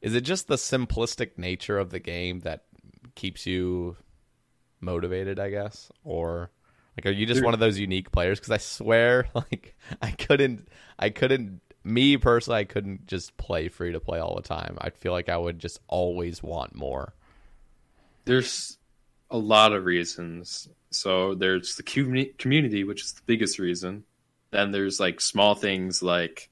is 0.00 0.14
it 0.14 0.22
just 0.22 0.48
the 0.48 0.56
simplistic 0.56 1.36
nature 1.36 1.78
of 1.78 1.90
the 1.90 1.98
game 1.98 2.40
that 2.40 2.64
keeps 3.14 3.46
you 3.46 3.96
motivated, 4.80 5.38
I 5.38 5.50
guess? 5.50 5.90
Or 6.04 6.50
like, 6.96 7.06
are 7.06 7.10
you 7.10 7.26
just 7.26 7.44
one 7.44 7.54
of 7.54 7.60
those 7.60 7.78
unique 7.78 8.10
players? 8.12 8.38
Because 8.38 8.52
I 8.52 8.58
swear, 8.58 9.28
like, 9.34 9.76
I 10.00 10.12
couldn't, 10.12 10.68
I 10.98 11.10
couldn't, 11.10 11.60
me 11.84 12.16
personally, 12.16 12.60
I 12.60 12.64
couldn't 12.64 13.06
just 13.06 13.36
play 13.36 13.68
free 13.68 13.92
to 13.92 14.00
play 14.00 14.20
all 14.20 14.36
the 14.36 14.42
time. 14.42 14.78
I 14.80 14.90
feel 14.90 15.12
like 15.12 15.28
I 15.28 15.36
would 15.36 15.58
just 15.58 15.80
always 15.88 16.42
want 16.42 16.74
more. 16.74 17.14
There's, 18.24 18.77
a 19.30 19.38
lot 19.38 19.72
of 19.72 19.84
reasons. 19.84 20.68
So 20.90 21.34
there's 21.34 21.76
the 21.76 21.82
community, 21.82 22.34
community, 22.38 22.84
which 22.84 23.02
is 23.02 23.12
the 23.12 23.22
biggest 23.26 23.58
reason. 23.58 24.04
Then 24.50 24.70
there's 24.70 24.98
like 24.98 25.20
small 25.20 25.54
things 25.54 26.02
like 26.02 26.48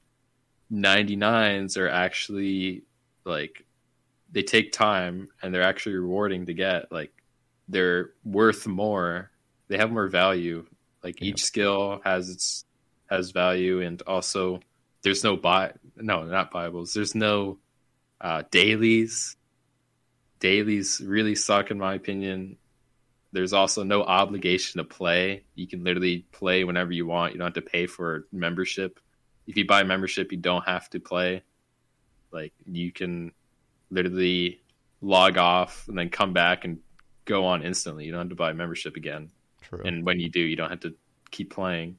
99s 0.72 1.76
are 1.76 1.88
actually 1.88 2.82
like 3.24 3.64
they 4.32 4.42
take 4.42 4.72
time 4.72 5.28
and 5.42 5.54
they're 5.54 5.62
actually 5.62 5.96
rewarding 5.96 6.46
to 6.46 6.54
get. 6.54 6.92
Like 6.92 7.12
they're 7.68 8.10
worth 8.24 8.66
more. 8.66 9.30
They 9.68 9.78
have 9.78 9.90
more 9.90 10.08
value. 10.08 10.66
Like 11.02 11.22
each 11.22 11.42
skill 11.42 12.00
has 12.04 12.28
its 12.28 12.64
has 13.08 13.30
value, 13.30 13.80
and 13.80 14.02
also 14.02 14.60
there's 15.02 15.22
no 15.22 15.36
buy. 15.36 15.72
No, 15.96 16.24
not 16.24 16.50
Bibles. 16.50 16.92
There's 16.92 17.14
no 17.14 17.58
uh, 18.20 18.42
dailies. 18.50 19.36
Dailies 20.40 21.00
really 21.00 21.34
suck, 21.34 21.70
in 21.70 21.78
my 21.78 21.94
opinion. 21.94 22.56
There's 23.36 23.52
also 23.52 23.82
no 23.82 24.02
obligation 24.02 24.78
to 24.78 24.84
play. 24.84 25.44
You 25.54 25.66
can 25.66 25.84
literally 25.84 26.24
play 26.32 26.64
whenever 26.64 26.90
you 26.90 27.04
want. 27.04 27.34
You 27.34 27.38
don't 27.38 27.54
have 27.54 27.62
to 27.62 27.70
pay 27.70 27.86
for 27.86 28.26
membership. 28.32 28.98
If 29.46 29.58
you 29.58 29.66
buy 29.66 29.82
membership, 29.82 30.32
you 30.32 30.38
don't 30.38 30.64
have 30.64 30.88
to 30.88 31.00
play. 31.00 31.42
Like 32.32 32.54
you 32.64 32.90
can 32.90 33.32
literally 33.90 34.62
log 35.02 35.36
off 35.36 35.86
and 35.86 35.98
then 35.98 36.08
come 36.08 36.32
back 36.32 36.64
and 36.64 36.78
go 37.26 37.44
on 37.44 37.62
instantly. 37.62 38.06
You 38.06 38.12
don't 38.12 38.22
have 38.22 38.28
to 38.30 38.36
buy 38.36 38.54
membership 38.54 38.96
again. 38.96 39.28
True. 39.60 39.82
And 39.84 40.06
when 40.06 40.18
you 40.18 40.30
do, 40.30 40.40
you 40.40 40.56
don't 40.56 40.70
have 40.70 40.80
to 40.80 40.94
keep 41.30 41.52
playing. 41.52 41.98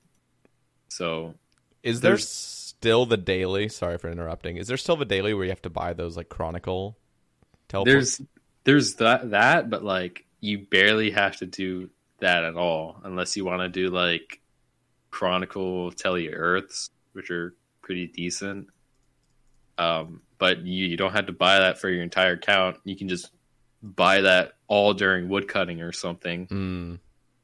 So 0.88 1.36
Is 1.84 2.02
there 2.02 2.18
still 2.18 3.06
the 3.06 3.16
daily? 3.16 3.70
Sorry 3.70 4.00
for 4.00 4.10
interrupting. 4.10 4.58
Is 4.58 4.70
there 4.70 4.78
still 4.78 4.96
the 4.96 5.06
daily 5.06 5.36
where 5.36 5.44
you 5.44 5.52
have 5.52 5.62
to 5.62 5.70
buy 5.70 5.94
those 5.94 6.18
like 6.18 6.30
Chronicle 6.30 6.98
teleports? 7.68 8.18
there's 8.18 8.28
there's 8.64 8.96
that 8.96 9.30
that, 9.30 9.70
but 9.70 9.84
like 9.84 10.26
you 10.40 10.60
barely 10.60 11.12
have 11.12 11.38
to 11.38 11.46
do 11.46 11.90
that 12.20 12.44
at 12.44 12.56
all 12.56 13.00
unless 13.04 13.36
you 13.38 13.46
want 13.46 13.62
to 13.62 13.70
do 13.70 13.90
like 13.90 14.42
Chronicle 15.12 15.92
Tele 15.92 16.30
Earths, 16.30 16.90
which 17.14 17.32
are 17.32 17.56
pretty 17.82 18.08
decent. 18.08 18.68
Um, 19.78 20.22
but 20.38 20.60
you, 20.66 20.88
you 20.88 20.98
don't 20.98 21.14
have 21.14 21.28
to 21.28 21.32
buy 21.34 21.60
that 21.60 21.80
for 21.80 21.90
your 21.90 22.04
entire 22.04 22.34
account. 22.34 22.78
You 22.84 22.96
can 22.96 23.08
just 23.10 23.32
buy 23.82 24.22
that 24.22 24.54
all 24.68 24.94
during 24.94 25.30
woodcutting 25.30 25.82
or 25.82 25.92
something. 25.92 26.48
Mm, 26.48 27.00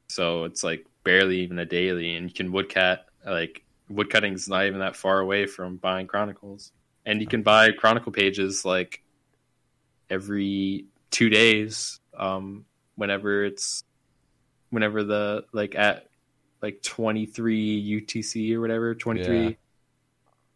So 0.08 0.44
it's 0.44 0.64
like 0.64 0.84
barely 1.04 1.40
even 1.40 1.58
a 1.58 1.64
daily, 1.64 2.14
and 2.16 2.28
you 2.28 2.34
can 2.34 2.52
woodcut 2.52 3.06
like 3.24 3.64
woodcutting's 3.88 4.48
not 4.48 4.66
even 4.66 4.80
that 4.80 4.96
far 4.96 5.20
away 5.20 5.46
from 5.46 5.76
buying 5.76 6.06
Chronicles, 6.06 6.72
and 7.06 7.20
you 7.20 7.26
can 7.26 7.42
buy 7.42 7.70
Chronicle 7.72 8.12
pages 8.12 8.64
like 8.64 9.02
every 10.10 10.86
two 11.10 11.28
days, 11.28 12.00
um, 12.16 12.64
whenever 12.96 13.44
it's 13.44 13.84
whenever 14.70 15.04
the 15.04 15.44
like 15.52 15.74
at 15.74 16.08
like 16.62 16.82
twenty 16.82 17.26
three 17.26 18.00
UTC 18.00 18.54
or 18.54 18.60
whatever 18.60 18.94
twenty 18.94 19.24
three. 19.24 19.44
Yeah. 19.44 19.54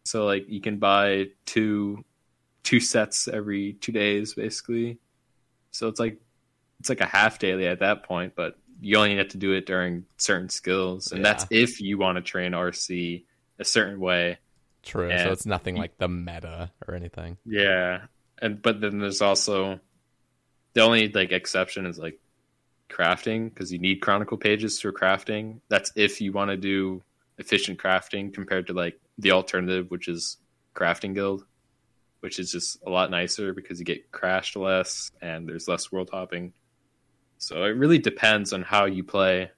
So 0.05 0.24
like 0.24 0.49
you 0.49 0.61
can 0.61 0.78
buy 0.78 1.26
two 1.45 2.05
two 2.62 2.80
sets 2.80 3.28
every 3.28 3.74
two 3.74 3.93
days 3.93 4.34
basically. 4.34 4.99
So 5.70 5.89
it's 5.89 6.01
like 6.01 6.20
it's 6.80 6.89
like 6.89 7.01
a 7.01 7.07
half 7.07 7.39
daily 7.39 7.66
at 7.66 7.80
that 7.80 8.05
point, 8.05 8.34
but 8.36 8.59
you 8.80 8.97
only 8.97 9.16
have 9.16 9.28
to 9.28 9.39
do 9.39 9.53
it 9.53 9.66
during 9.66 10.05
certain 10.16 10.49
skills, 10.49 11.12
and 11.12 11.24
that's 11.24 11.47
if 11.51 11.80
you 11.80 11.99
want 11.99 12.16
to 12.16 12.22
train 12.22 12.53
RC 12.53 13.24
a 13.59 13.64
certain 13.64 13.99
way. 14.01 14.39
true. 14.82 15.11
And- 15.11 15.20
so 15.26 15.32
it's 15.32 15.47
nothing 15.47 15.76
like 15.76 15.99
the 15.99 16.09
meta 16.09 16.70
or 16.86 16.95
anything. 16.95 17.36
Yeah, 17.45 18.03
and 18.41 18.62
but 18.62 18.80
then 18.80 19.01
there's 19.01 19.20
also 19.20 19.80
the 20.74 20.82
only 20.82 21.09
like 21.09 21.32
exception 21.32 21.86
is 21.86 21.99
like 21.99 22.20
crafting 22.89 23.53
because 23.53 23.72
you 23.72 23.78
need 23.78 24.01
chronicle 24.01 24.36
pages 24.36 24.80
for 24.80 24.93
crafting. 24.93 25.61
That's 25.68 25.93
if 25.95 26.20
you 26.20 26.32
want 26.32 26.51
to 26.51 26.57
do 26.57 27.03
efficient 27.39 27.78
crafting 27.78 28.32
compared 28.32 28.66
to 28.68 28.72
like 28.72 28.99
the 29.18 29.32
alternative, 29.32 29.91
which 29.91 30.09
is 30.09 30.39
crafting 30.74 31.14
guild, 31.14 31.45
which 32.20 32.39
is 32.39 32.53
just 32.53 32.78
a 32.86 32.91
lot 32.91 33.11
nicer 33.11 33.53
because 33.53 33.78
you 33.78 33.84
get 33.84 34.11
crashed 34.11 34.57
less 34.57 35.11
and 35.20 35.49
there's 35.49 35.68
less 35.68 35.93
world 35.93 36.11
hopping. 36.12 36.53
So 37.39 37.64
it 37.64 37.76
really 37.76 37.99
depends 37.99 38.53
on 38.53 38.62
how 38.62 38.86
you 38.86 39.05
play 39.05 39.51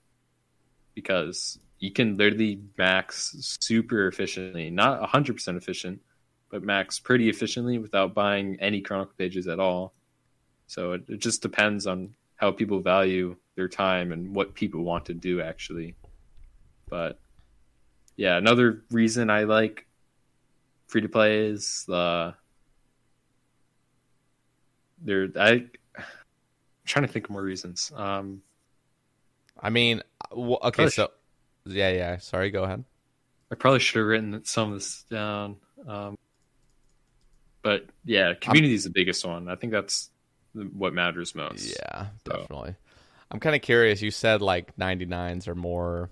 because 0.95 1.59
you 1.79 1.91
can 1.91 2.17
literally 2.17 2.61
max 2.77 3.57
super 3.61 4.07
efficiently, 4.07 4.71
not 4.71 5.01
100% 5.01 5.57
efficient, 5.57 6.01
but 6.51 6.63
max 6.63 6.99
pretty 6.99 7.31
efficiently 7.31 7.79
without 7.79 8.15
buying 8.15 8.59
any 8.61 8.83
chronicle 8.83 9.15
pages 9.17 9.49
at 9.49 9.59
all. 9.59 9.95
So 10.67 10.93
it, 10.93 11.05
it 11.09 11.21
just 11.21 11.41
depends 11.41 11.87
on 11.87 12.15
how 12.41 12.51
people 12.51 12.81
value 12.81 13.37
their 13.55 13.69
time 13.69 14.13
and 14.13 14.35
what 14.35 14.55
people 14.55 14.83
want 14.83 15.05
to 15.07 15.15
do 15.15 15.43
actually. 15.43 15.95
But 16.89 17.21
yeah, 18.17 18.39
another 18.39 18.83
reason 18.91 19.29
I 19.29 19.45
like 19.45 19.87
free 20.89 21.03
to 21.03 21.09
play 21.09 21.47
is 21.47 21.85
the 21.87 22.35
there 25.03 25.29
I 25.37 25.51
I'm 25.97 26.05
trying 26.87 27.07
to 27.07 27.13
think 27.13 27.27
of 27.27 27.31
more 27.31 27.43
reasons. 27.43 27.93
Um 27.95 28.41
I 29.61 29.69
mean, 29.69 30.03
w- 30.31 30.57
okay, 30.63 30.77
Probably 30.77 30.91
so 30.91 31.11
yeah, 31.67 31.91
yeah. 31.91 32.17
Sorry, 32.17 32.51
go 32.51 32.65
ahead. 32.65 32.85
I 33.53 33.55
probably 33.57 33.81
should 33.81 33.99
have 33.99 34.07
written 34.07 34.43
some 34.45 34.73
of 34.73 34.79
this 34.79 35.05
down. 35.11 35.57
Um, 35.87 36.17
but 37.63 37.85
yeah, 38.07 38.33
community 38.33 38.75
is 38.75 38.85
the 38.85 38.91
biggest 38.91 39.27
one. 39.27 39.49
I 39.49 39.57
think 39.57 39.73
that's 39.73 40.09
what 40.55 40.93
matters 40.95 41.35
most. 41.35 41.77
Yeah, 41.79 42.09
So- 42.27 42.33
definitely. 42.39 42.75
I'm 43.33 43.39
kind 43.39 43.55
of 43.55 43.63
curious. 43.63 44.03
You 44.03 44.11
said 44.11 44.43
like 44.43 44.77
99s 44.77 45.47
are 45.47 45.55
more, 45.55 46.11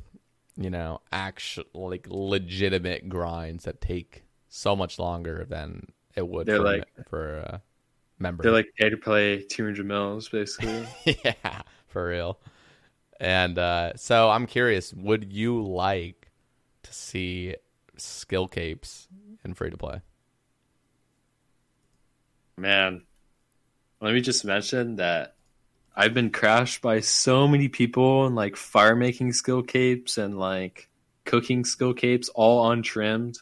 you 0.57 0.71
know, 0.71 1.01
actual 1.11 1.65
like 1.75 2.07
legitimate 2.09 3.09
grinds 3.09 3.65
that 3.65 3.81
take 3.81 4.25
so 4.49 4.77
much 4.77 4.99
longer 5.01 5.45
than 5.49 5.89
it 6.15 6.27
would 6.27 6.47
They're 6.47 6.59
for, 6.59 6.63
like- 6.63 7.09
for 7.09 7.37
a 7.39 7.63
member. 8.21 8.43
They're 8.45 8.53
like 8.53 8.69
pay 8.79 8.89
to 8.91 8.97
play 8.97 9.43
200 9.43 9.85
mils, 9.85 10.29
basically. 10.29 10.87
yeah, 11.25 11.63
for 11.89 12.09
real. 12.09 12.39
And 13.21 13.59
uh, 13.59 13.95
so 13.97 14.31
I'm 14.31 14.47
curious, 14.47 14.95
would 14.95 15.33
you 15.33 15.61
like 15.67 16.31
to 16.85 16.93
see 16.95 17.57
skill 17.97 18.47
capes 18.47 19.09
in 19.45 19.55
free 19.55 19.71
to 19.71 19.77
play? 19.77 20.03
Man, 22.57 23.03
let 24.01 24.15
me 24.15 24.21
just 24.21 24.45
mention 24.45 24.97
that 24.97 25.35
I've 25.95 26.15
been 26.15 26.31
crashed 26.31 26.81
by 26.81 27.01
so 27.01 27.49
many 27.49 27.69
people 27.69 28.27
and 28.27 28.37
like 28.37 28.57
fire 28.57 28.95
making 28.95 29.33
skill 29.33 29.63
capes 29.63 30.17
and 30.17 30.39
like 30.39 30.89
cooking 31.25 31.65
skill 31.65 31.93
capes 31.95 32.29
all 32.29 32.71
untrimmed. 32.71 33.39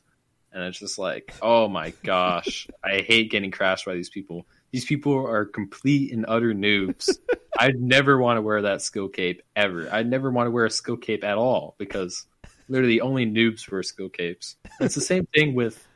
And 0.52 0.64
it's 0.64 0.78
just 0.78 0.98
like, 0.98 1.34
oh 1.42 1.68
my 1.68 1.92
gosh, 2.02 2.66
I 2.82 3.04
hate 3.06 3.30
getting 3.30 3.50
crashed 3.50 3.84
by 3.84 3.94
these 3.94 4.08
people. 4.08 4.46
These 4.70 4.86
people 4.86 5.14
are 5.26 5.44
complete 5.44 6.12
and 6.12 6.24
utter 6.26 6.54
noobs. 6.54 7.18
I'd 7.58 7.78
never 7.78 8.18
want 8.18 8.38
to 8.38 8.42
wear 8.42 8.62
that 8.62 8.80
skill 8.80 9.08
cape 9.08 9.42
ever. 9.54 9.88
I'd 9.92 10.08
never 10.08 10.30
want 10.30 10.46
to 10.46 10.50
wear 10.50 10.64
a 10.64 10.70
skill 10.70 10.96
cape 10.96 11.24
at 11.24 11.36
all 11.36 11.74
because 11.76 12.24
literally 12.68 13.02
only 13.02 13.26
noobs 13.26 13.70
wear 13.70 13.82
skill 13.82 14.08
capes. 14.08 14.56
It's 14.80 14.94
the 14.94 15.00
same 15.02 15.26
thing 15.26 15.54
with 15.54 15.86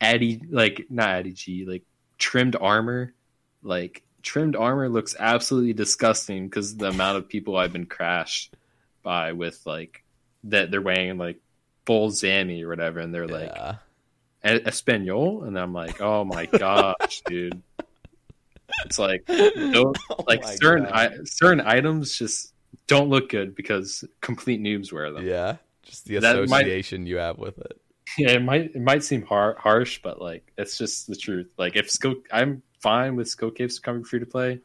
Addy, 0.00 0.40
like 0.50 0.86
not 0.90 1.08
Addy 1.08 1.32
G, 1.32 1.64
like 1.66 1.84
trimmed 2.18 2.56
armor. 2.60 3.14
Like 3.64 4.02
trimmed 4.22 4.54
armor 4.54 4.88
looks 4.88 5.16
absolutely 5.18 5.72
disgusting 5.72 6.46
because 6.48 6.76
the 6.76 6.88
amount 6.88 7.18
of 7.18 7.28
people 7.28 7.56
I've 7.56 7.72
been 7.72 7.86
crashed 7.86 8.54
by 9.02 9.32
with 9.32 9.60
like 9.66 10.04
that 10.44 10.70
they're 10.70 10.80
wearing 10.80 11.18
like 11.18 11.40
full 11.86 12.10
Zammy 12.10 12.62
or 12.62 12.68
whatever, 12.68 13.00
and 13.00 13.12
they're 13.12 13.26
like 13.26 13.50
yeah. 13.54 13.76
"E- 14.46 14.62
Espanol, 14.66 15.44
and 15.44 15.58
I'm 15.58 15.72
like, 15.72 16.00
oh 16.00 16.24
my 16.24 16.46
gosh, 16.52 17.22
dude. 17.26 17.60
It's 18.86 18.98
like 18.98 19.24
don't, 19.26 19.96
oh 20.10 20.24
like 20.26 20.42
Oh 20.42 20.46
my 20.48 20.54
certain 20.56 20.86
I, 20.86 21.10
certain 21.24 21.60
items 21.60 22.16
just 22.16 22.52
don't 22.86 23.08
look 23.08 23.28
good 23.30 23.54
because 23.54 24.04
complete 24.20 24.60
noobs 24.60 24.92
wear 24.92 25.10
them. 25.12 25.26
Yeah, 25.26 25.56
just 25.82 26.06
the 26.06 26.18
That 26.18 26.36
might- 26.48 26.62
association 26.66 27.06
you 27.06 27.16
have 27.16 27.38
with 27.38 27.58
it. 27.58 27.80
Yeah, 28.18 28.32
it 28.32 28.42
might 28.42 28.74
it 28.74 28.80
might 28.80 29.02
seem 29.02 29.22
har- 29.22 29.56
harsh, 29.58 30.00
but 30.02 30.20
like 30.20 30.52
it's 30.58 30.76
just 30.76 31.06
the 31.06 31.16
truth. 31.16 31.48
Like 31.56 31.74
if 31.76 31.90
skill, 31.90 32.16
I'm 32.32 32.62
fine 32.84 33.16
with 33.16 33.28
skill 33.28 33.50
capes 33.50 33.78
coming 33.80 34.04
free 34.04 34.20
to 34.20 34.26
play. 34.26 34.60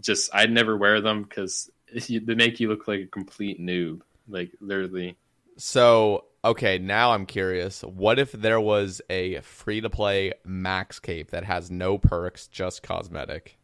Just 0.00 0.34
I'd 0.34 0.50
never 0.50 0.76
wear 0.76 1.00
them 1.02 1.22
because 1.24 1.70
they 2.08 2.34
make 2.34 2.58
you 2.58 2.68
look 2.68 2.88
like 2.88 3.00
a 3.00 3.06
complete 3.06 3.60
noob. 3.60 4.00
Like 4.26 4.52
literally, 4.60 5.18
So, 5.58 6.24
okay, 6.44 6.78
now 6.78 7.12
I'm 7.12 7.26
curious. 7.26 7.82
What 7.82 8.18
if 8.18 8.32
there 8.32 8.60
was 8.60 9.02
a 9.10 9.40
free 9.42 9.82
to 9.82 9.90
play 9.90 10.32
max 10.44 10.98
cape 10.98 11.30
that 11.30 11.44
has 11.44 11.70
no 11.70 11.98
perks, 11.98 12.48
just 12.48 12.82
cosmetic? 12.82 13.58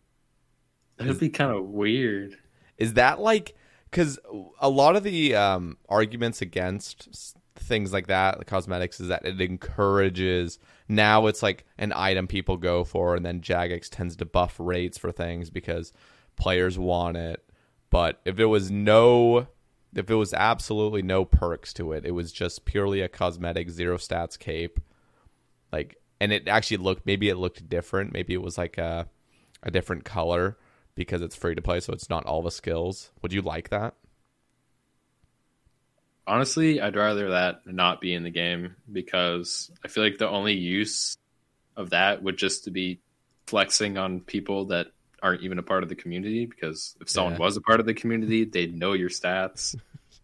that'd 0.99 1.19
be 1.19 1.31
kind 1.31 1.51
of 1.53 1.65
weird. 1.65 2.37
Is 2.79 2.95
that 2.95 3.21
like 3.21 3.57
because 3.91 4.19
a 4.61 4.69
lot 4.69 4.97
of 4.97 5.03
the 5.03 5.35
um, 5.35 5.79
arguments 5.89 6.43
against 6.43 7.37
things 7.61 7.93
like 7.93 8.09
that, 8.09 8.39
the 8.39 8.45
cosmetics, 8.45 9.01
is 9.01 9.09
that 9.09 9.25
it 9.25 9.41
encourages. 9.41 10.59
Now 10.89 11.27
it's 11.27 11.43
like 11.43 11.65
an 11.79 11.93
item 11.95 12.27
people 12.27 12.57
go 12.57 12.85
for, 12.85 13.15
and 13.15 13.25
then 13.25 13.41
Jagex 13.41 13.89
tends 13.91 14.17
to 14.17 14.25
buff 14.25 14.57
rates 14.59 14.99
for 14.99 15.13
things 15.13 15.51
because 15.51 15.93
players 16.37 16.79
want 16.79 17.17
it. 17.17 17.45
But 17.91 18.21
if 18.25 18.39
it 18.39 18.47
was 18.47 18.71
no, 18.71 19.49
if 19.95 20.11
it 20.11 20.15
was 20.15 20.33
absolutely 20.33 21.03
no 21.03 21.25
perks 21.25 21.73
to 21.75 21.93
it, 21.93 22.05
it 22.05 22.13
was 22.13 22.33
just 22.33 22.65
purely 22.65 23.01
a 23.01 23.09
cosmetic 23.09 23.71
zero 23.71 23.97
stats 23.97 24.39
cape. 24.39 24.81
Like, 25.73 25.97
and 26.21 26.33
it 26.33 26.49
actually 26.49 26.79
looked 26.79 27.07
maybe 27.07 27.29
it 27.29 27.37
looked 27.37 27.69
different. 27.69 28.13
Maybe 28.13 28.35
it 28.35 28.43
was 28.43 28.59
like 28.59 28.79
a 28.79 29.09
a 29.63 29.71
different 29.71 30.05
color 30.05 30.57
because 30.95 31.23
it's 31.23 31.37
free 31.37 31.55
to 31.55 31.63
play, 31.63 31.81
so 31.81 31.93
it's 31.93 32.11
not 32.11 32.27
all 32.27 32.43
the 32.43 32.51
skills. 32.51 33.11
Would 33.23 33.33
you 33.33 33.43
like 33.43 33.69
that? 33.71 33.95
Honestly, 36.31 36.81
I'd 36.81 36.95
rather 36.95 37.31
that 37.31 37.67
not 37.67 38.01
be 38.01 38.15
in 38.15 38.23
the 38.23 38.31
game 38.31 38.77
because 38.91 39.69
I 39.85 39.89
feel 39.89 40.05
like 40.05 40.19
the 40.19 40.29
only 40.29 40.55
use 40.55 41.17
of 41.77 41.91
that 41.91 42.23
would 42.23 42.37
just 42.39 42.65
to 42.65 42.71
be 42.71 43.01
flexing 43.49 43.99
on 43.99 44.21
people 44.21 44.67
that 44.67 44.87
aren't 45.21 45.43
even 45.43 45.59
a 45.59 45.63
part 45.65 45.83
of 45.83 45.89
the 45.89 45.97
community 45.97 46.47
because 46.47 46.97
if 47.01 47.11
someone 47.11 47.33
Yeah. 47.35 47.41
was 47.41 47.57
a 47.57 47.61
part 47.61 47.81
of 47.81 47.87
the 47.87 47.95
community, 47.95 48.45
they'd 48.45 48.77
know 48.77 48.93
your 48.93 49.09
stats. 49.09 49.75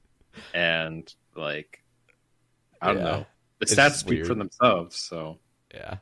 and 0.54 1.12
like 1.34 1.82
I 2.80 2.86
don't 2.88 2.98
Yeah. 2.98 3.02
know. 3.02 3.26
The 3.59 3.62
It's 3.62 3.74
stats 3.74 3.94
speak 3.96 4.26
for 4.26 4.34
themselves, 4.36 4.94
so 4.96 5.40
Yeah. 5.74 5.96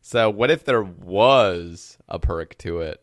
So 0.00 0.30
what 0.30 0.50
if 0.52 0.64
there 0.64 0.82
was 0.84 1.98
a 2.08 2.20
perk 2.20 2.56
to 2.58 2.82
it? 2.82 3.02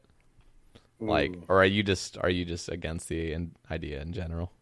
Like, 1.02 1.32
Ooh. 1.36 1.44
or 1.50 1.62
are 1.62 1.66
you 1.66 1.84
just 1.84 2.18
are 2.20 2.30
you 2.30 2.46
just 2.46 2.70
against 2.70 3.10
the 3.10 3.34
in- 3.34 3.56
idea 3.70 4.02
in 4.02 4.14
general? 4.14 4.54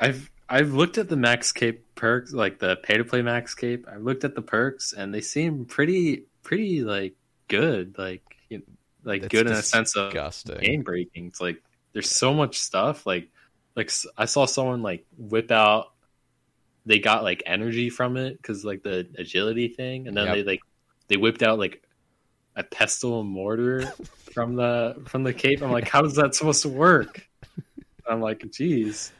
I've 0.00 0.30
I've 0.52 0.74
looked 0.74 0.98
at 0.98 1.08
the 1.08 1.16
max 1.16 1.50
cape 1.50 1.94
perks, 1.94 2.34
like 2.34 2.58
the 2.58 2.76
pay 2.76 2.98
to 2.98 3.04
play 3.04 3.22
max 3.22 3.54
cape. 3.54 3.86
I've 3.90 4.02
looked 4.02 4.22
at 4.24 4.34
the 4.34 4.42
perks, 4.42 4.92
and 4.92 5.12
they 5.14 5.22
seem 5.22 5.64
pretty 5.64 6.26
pretty 6.42 6.82
like 6.82 7.14
good, 7.48 7.96
like 7.96 8.22
you 8.50 8.58
know, 8.58 8.64
like 9.02 9.22
That's 9.22 9.32
good 9.32 9.46
in 9.46 9.54
a 9.54 9.62
sense 9.62 9.96
of 9.96 10.12
game 10.60 10.82
breaking. 10.82 11.28
It's 11.28 11.40
like 11.40 11.62
there's 11.94 12.10
so 12.10 12.34
much 12.34 12.58
stuff. 12.58 13.06
Like 13.06 13.30
like 13.76 13.90
I 14.18 14.26
saw 14.26 14.44
someone 14.44 14.82
like 14.82 15.06
whip 15.16 15.50
out. 15.50 15.86
They 16.84 16.98
got 16.98 17.22
like 17.22 17.42
energy 17.46 17.88
from 17.88 18.18
it 18.18 18.36
because 18.36 18.62
like 18.62 18.82
the 18.82 19.08
agility 19.16 19.68
thing, 19.68 20.06
and 20.06 20.14
then 20.14 20.26
Yep. 20.26 20.34
they 20.34 20.42
like 20.44 20.60
they 21.08 21.16
whipped 21.16 21.42
out 21.42 21.58
like 21.58 21.82
a 22.56 22.62
pestle 22.62 23.22
and 23.22 23.30
mortar 23.30 23.86
from 24.34 24.56
the 24.56 25.02
from 25.06 25.22
the 25.22 25.32
cape. 25.32 25.62
I'm 25.62 25.72
like, 25.72 25.88
how 25.88 26.04
is 26.04 26.16
that 26.16 26.34
supposed 26.34 26.60
to 26.60 26.68
work? 26.68 27.26
I'm 28.06 28.20
like, 28.20 28.44
geez. 28.50 29.12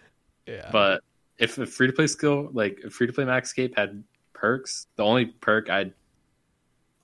Yeah. 0.47 0.69
But 0.71 1.03
if 1.39 1.59
a 1.59 1.67
free 1.67 1.87
to 1.89 1.93
play 1.93 2.07
skill, 2.07 2.49
like 2.53 2.81
a 2.85 2.91
free 2.91 3.07
to 3.07 3.13
play 3.13 3.25
Max 3.25 3.53
Maxscape 3.53 3.77
had 3.77 4.05
perks, 4.33 4.87
the 4.97 5.05
only 5.05 5.27
perk 5.27 5.71
I'd 5.71 5.93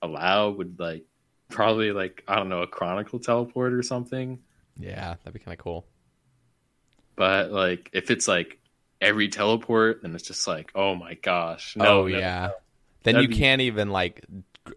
allow 0.01 0.49
would 0.51 0.79
like 0.79 1.03
probably 1.49 1.91
like 1.91 2.23
I 2.27 2.35
don't 2.35 2.49
know 2.49 2.61
a 2.61 2.67
Chronicle 2.67 3.19
teleport 3.19 3.73
or 3.73 3.83
something. 3.83 4.39
yeah, 4.77 5.15
that'd 5.23 5.33
be 5.33 5.39
kind 5.39 5.57
of 5.57 5.63
cool. 5.63 5.85
But 7.15 7.51
like 7.51 7.89
if 7.93 8.11
it's 8.11 8.27
like 8.27 8.59
every 9.01 9.27
teleport, 9.29 10.01
then 10.01 10.13
it's 10.15 10.23
just 10.27 10.47
like 10.47 10.71
oh 10.75 10.95
my 10.95 11.15
gosh, 11.15 11.75
no, 11.75 11.85
oh 12.01 12.07
no, 12.07 12.17
yeah. 12.17 12.51
Then 13.03 13.15
That'd 13.15 13.29
you 13.29 13.35
be- 13.35 13.41
can't 13.41 13.61
even 13.61 13.89
like 13.89 14.25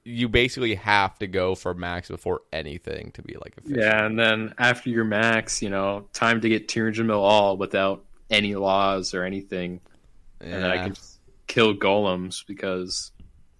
you 0.04 0.28
basically 0.28 0.74
have 0.76 1.18
to 1.18 1.26
go 1.26 1.54
for 1.54 1.74
max 1.74 2.08
before 2.08 2.40
anything 2.52 3.10
to 3.12 3.20
be 3.22 3.34
like 3.34 3.54
efficient. 3.58 3.80
yeah. 3.80 4.06
And 4.06 4.18
then 4.18 4.54
after 4.56 4.88
your 4.88 5.04
max, 5.04 5.60
you 5.60 5.68
know, 5.68 6.06
time 6.14 6.40
to 6.40 6.48
get 6.48 6.66
200 6.68 7.04
mil 7.06 7.20
all 7.20 7.58
without 7.58 8.02
any 8.32 8.54
laws 8.54 9.14
or 9.14 9.24
anything, 9.24 9.80
and 10.40 10.52
then 10.52 10.70
I 10.70 10.78
can 10.78 10.94
just 10.94 11.20
kill 11.46 11.74
golems 11.74 12.44
because 12.46 13.12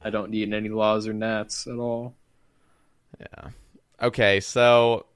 I 0.03 0.11
don't 0.11 0.31
need 0.31 0.53
any 0.53 0.71
laws 0.71 1.07
or 1.07 1.13
nats 1.13 1.67
at 1.67 1.77
all. 1.77 2.15
Yeah. 3.21 3.51
Okay, 4.03 4.41
so 4.41 5.07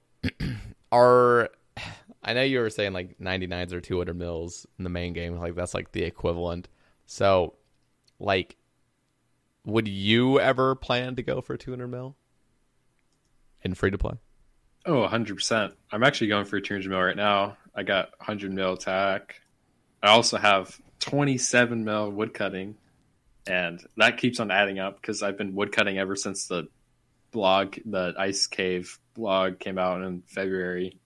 are 0.93 1.51
I 2.27 2.33
know 2.33 2.43
you 2.43 2.59
were 2.59 2.71
saying 2.71 2.93
like 2.93 3.19
99s 3.19 3.73
or 3.73 3.81
200 3.81 4.15
mils 4.19 4.67
in 4.79 4.85
the 4.85 4.91
main 4.91 5.13
game, 5.13 5.39
like 5.39 5.55
that's 5.55 5.75
like 5.75 5.93
the 5.93 6.03
equivalent. 6.03 6.69
So, 7.07 7.55
like, 8.19 8.57
would 9.65 9.87
you 9.87 10.41
ever 10.41 10.75
plan 10.75 11.15
to 11.17 11.23
go 11.23 11.41
for 11.41 11.57
200 11.57 11.87
mil 11.87 12.17
in 13.63 13.75
free 13.75 13.93
to 13.93 13.99
play? 13.99 14.15
Oh, 14.87 15.07
100%. 15.07 15.73
I'm 15.93 16.03
actually 16.03 16.27
going 16.27 16.47
for 16.47 16.61
200 16.61 16.91
mil 16.91 17.01
right 17.01 17.17
now. 17.17 17.57
I 17.77 17.85
got 17.85 18.11
100 18.19 18.53
mil 18.53 18.73
attack. 18.73 19.41
I 20.03 20.09
also 20.09 20.37
have 20.37 20.81
27 21.01 21.85
mil 21.85 22.11
woodcutting, 22.11 22.77
and 23.47 23.85
that 23.97 24.19
keeps 24.19 24.41
on 24.41 24.51
adding 24.51 24.79
up 24.79 25.01
because 25.01 25.23
I've 25.23 25.39
been 25.39 25.55
woodcutting 25.55 25.99
ever 25.99 26.17
since 26.17 26.47
the 26.47 26.69
blog, 27.31 27.77
the 27.85 28.15
Ice 28.19 28.47
Cave 28.47 28.99
blog 29.15 29.59
came 29.59 29.79
out 29.79 30.03
in 30.03 30.23
February, 30.27 30.99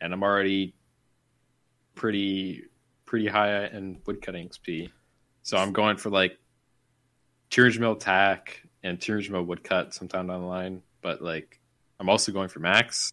and 0.00 0.12
I'm 0.12 0.22
already 0.22 0.74
pretty 1.94 2.64
pretty 3.04 3.26
high 3.26 3.66
in 3.66 4.00
woodcutting 4.06 4.48
XP. 4.48 4.90
So 5.42 5.56
I'm 5.56 5.72
going 5.72 5.96
for 5.96 6.10
like 6.10 6.38
200 7.50 7.80
mil 7.80 7.92
attack 7.92 8.62
and 8.82 9.00
200 9.00 9.30
mil 9.32 9.42
woodcut 9.42 9.92
sometime 9.92 10.28
down 10.28 10.40
the 10.40 10.46
line, 10.46 10.82
but 11.02 11.20
like 11.20 11.60
I'm 11.98 12.08
also 12.08 12.32
going 12.32 12.48
for 12.48 12.60
max, 12.60 13.12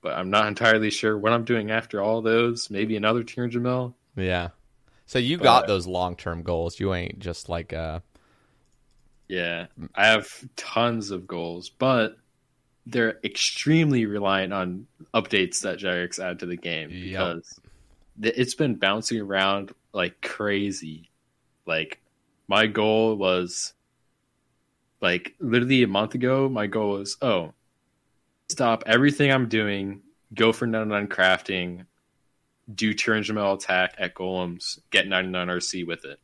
but 0.00 0.14
I'm 0.14 0.30
not 0.30 0.48
entirely 0.48 0.90
sure 0.90 1.18
what 1.18 1.32
I'm 1.32 1.44
doing 1.44 1.70
after 1.70 2.00
all 2.00 2.22
those. 2.22 2.70
Maybe 2.70 2.96
another 2.96 3.22
200 3.22 3.62
mil. 3.62 3.94
Yeah. 4.16 4.48
So 5.06 5.18
you 5.18 5.38
got 5.38 5.66
those 5.66 5.86
long 5.86 6.16
term 6.16 6.42
goals. 6.42 6.78
You 6.78 6.94
ain't 6.94 7.18
just 7.18 7.48
like 7.48 7.72
uh 7.72 8.00
Yeah, 9.28 9.66
I 9.94 10.06
have 10.06 10.28
tons 10.56 11.10
of 11.10 11.26
goals, 11.26 11.68
but 11.68 12.16
they're 12.86 13.18
extremely 13.24 14.06
reliant 14.06 14.52
on 14.52 14.86
updates 15.14 15.60
that 15.62 15.78
Jagex 15.78 16.18
add 16.18 16.38
to 16.40 16.46
the 16.46 16.56
game 16.56 16.90
because 16.90 17.58
th- 18.22 18.34
it's 18.36 18.54
been 18.54 18.76
bouncing 18.76 19.20
around 19.20 19.72
like 19.92 20.20
crazy. 20.22 21.10
Like 21.66 22.00
my 22.48 22.66
goal 22.66 23.16
was 23.16 23.72
like 25.00 25.34
literally 25.40 25.82
a 25.82 25.88
month 25.88 26.14
ago. 26.14 26.48
My 26.48 26.66
goal 26.66 26.98
was 26.98 27.16
oh, 27.22 27.52
stop 28.48 28.84
everything 28.86 29.32
I'm 29.32 29.48
doing, 29.48 30.02
go 30.34 30.52
for 30.52 30.66
99 30.66 31.08
crafting, 31.08 31.86
do 32.72 32.94
turn 32.94 33.24
mil 33.32 33.54
attack 33.54 33.94
at 33.98 34.14
golems, 34.14 34.78
get 34.90 35.08
99 35.08 35.48
RC 35.48 35.86
with 35.86 36.04
it. 36.04 36.20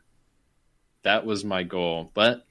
That 1.02 1.26
was 1.26 1.44
my 1.44 1.62
goal, 1.62 2.10
but 2.14 2.46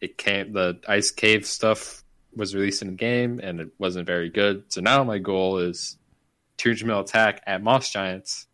it 0.00 0.18
came 0.18 0.52
the 0.52 0.78
ice 0.88 1.10
cave 1.10 1.46
stuff 1.46 2.02
was 2.34 2.54
released 2.54 2.82
in 2.82 2.88
the 2.88 2.94
game 2.94 3.40
and 3.42 3.60
it 3.60 3.70
wasn't 3.78 4.06
very 4.06 4.28
good. 4.28 4.64
So 4.68 4.80
now 4.80 5.02
my 5.04 5.18
goal 5.18 5.58
is 5.58 5.96
200 6.58 6.86
mil 6.86 7.00
attack 7.00 7.42
at 7.46 7.62
moss 7.62 7.90
giants, 7.90 8.46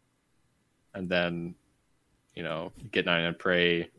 and 0.95 1.09
then 1.09 1.55
you 2.35 2.43
know 2.43 2.73
get 2.91 3.07
99 3.07 3.35
prey, 3.39 3.91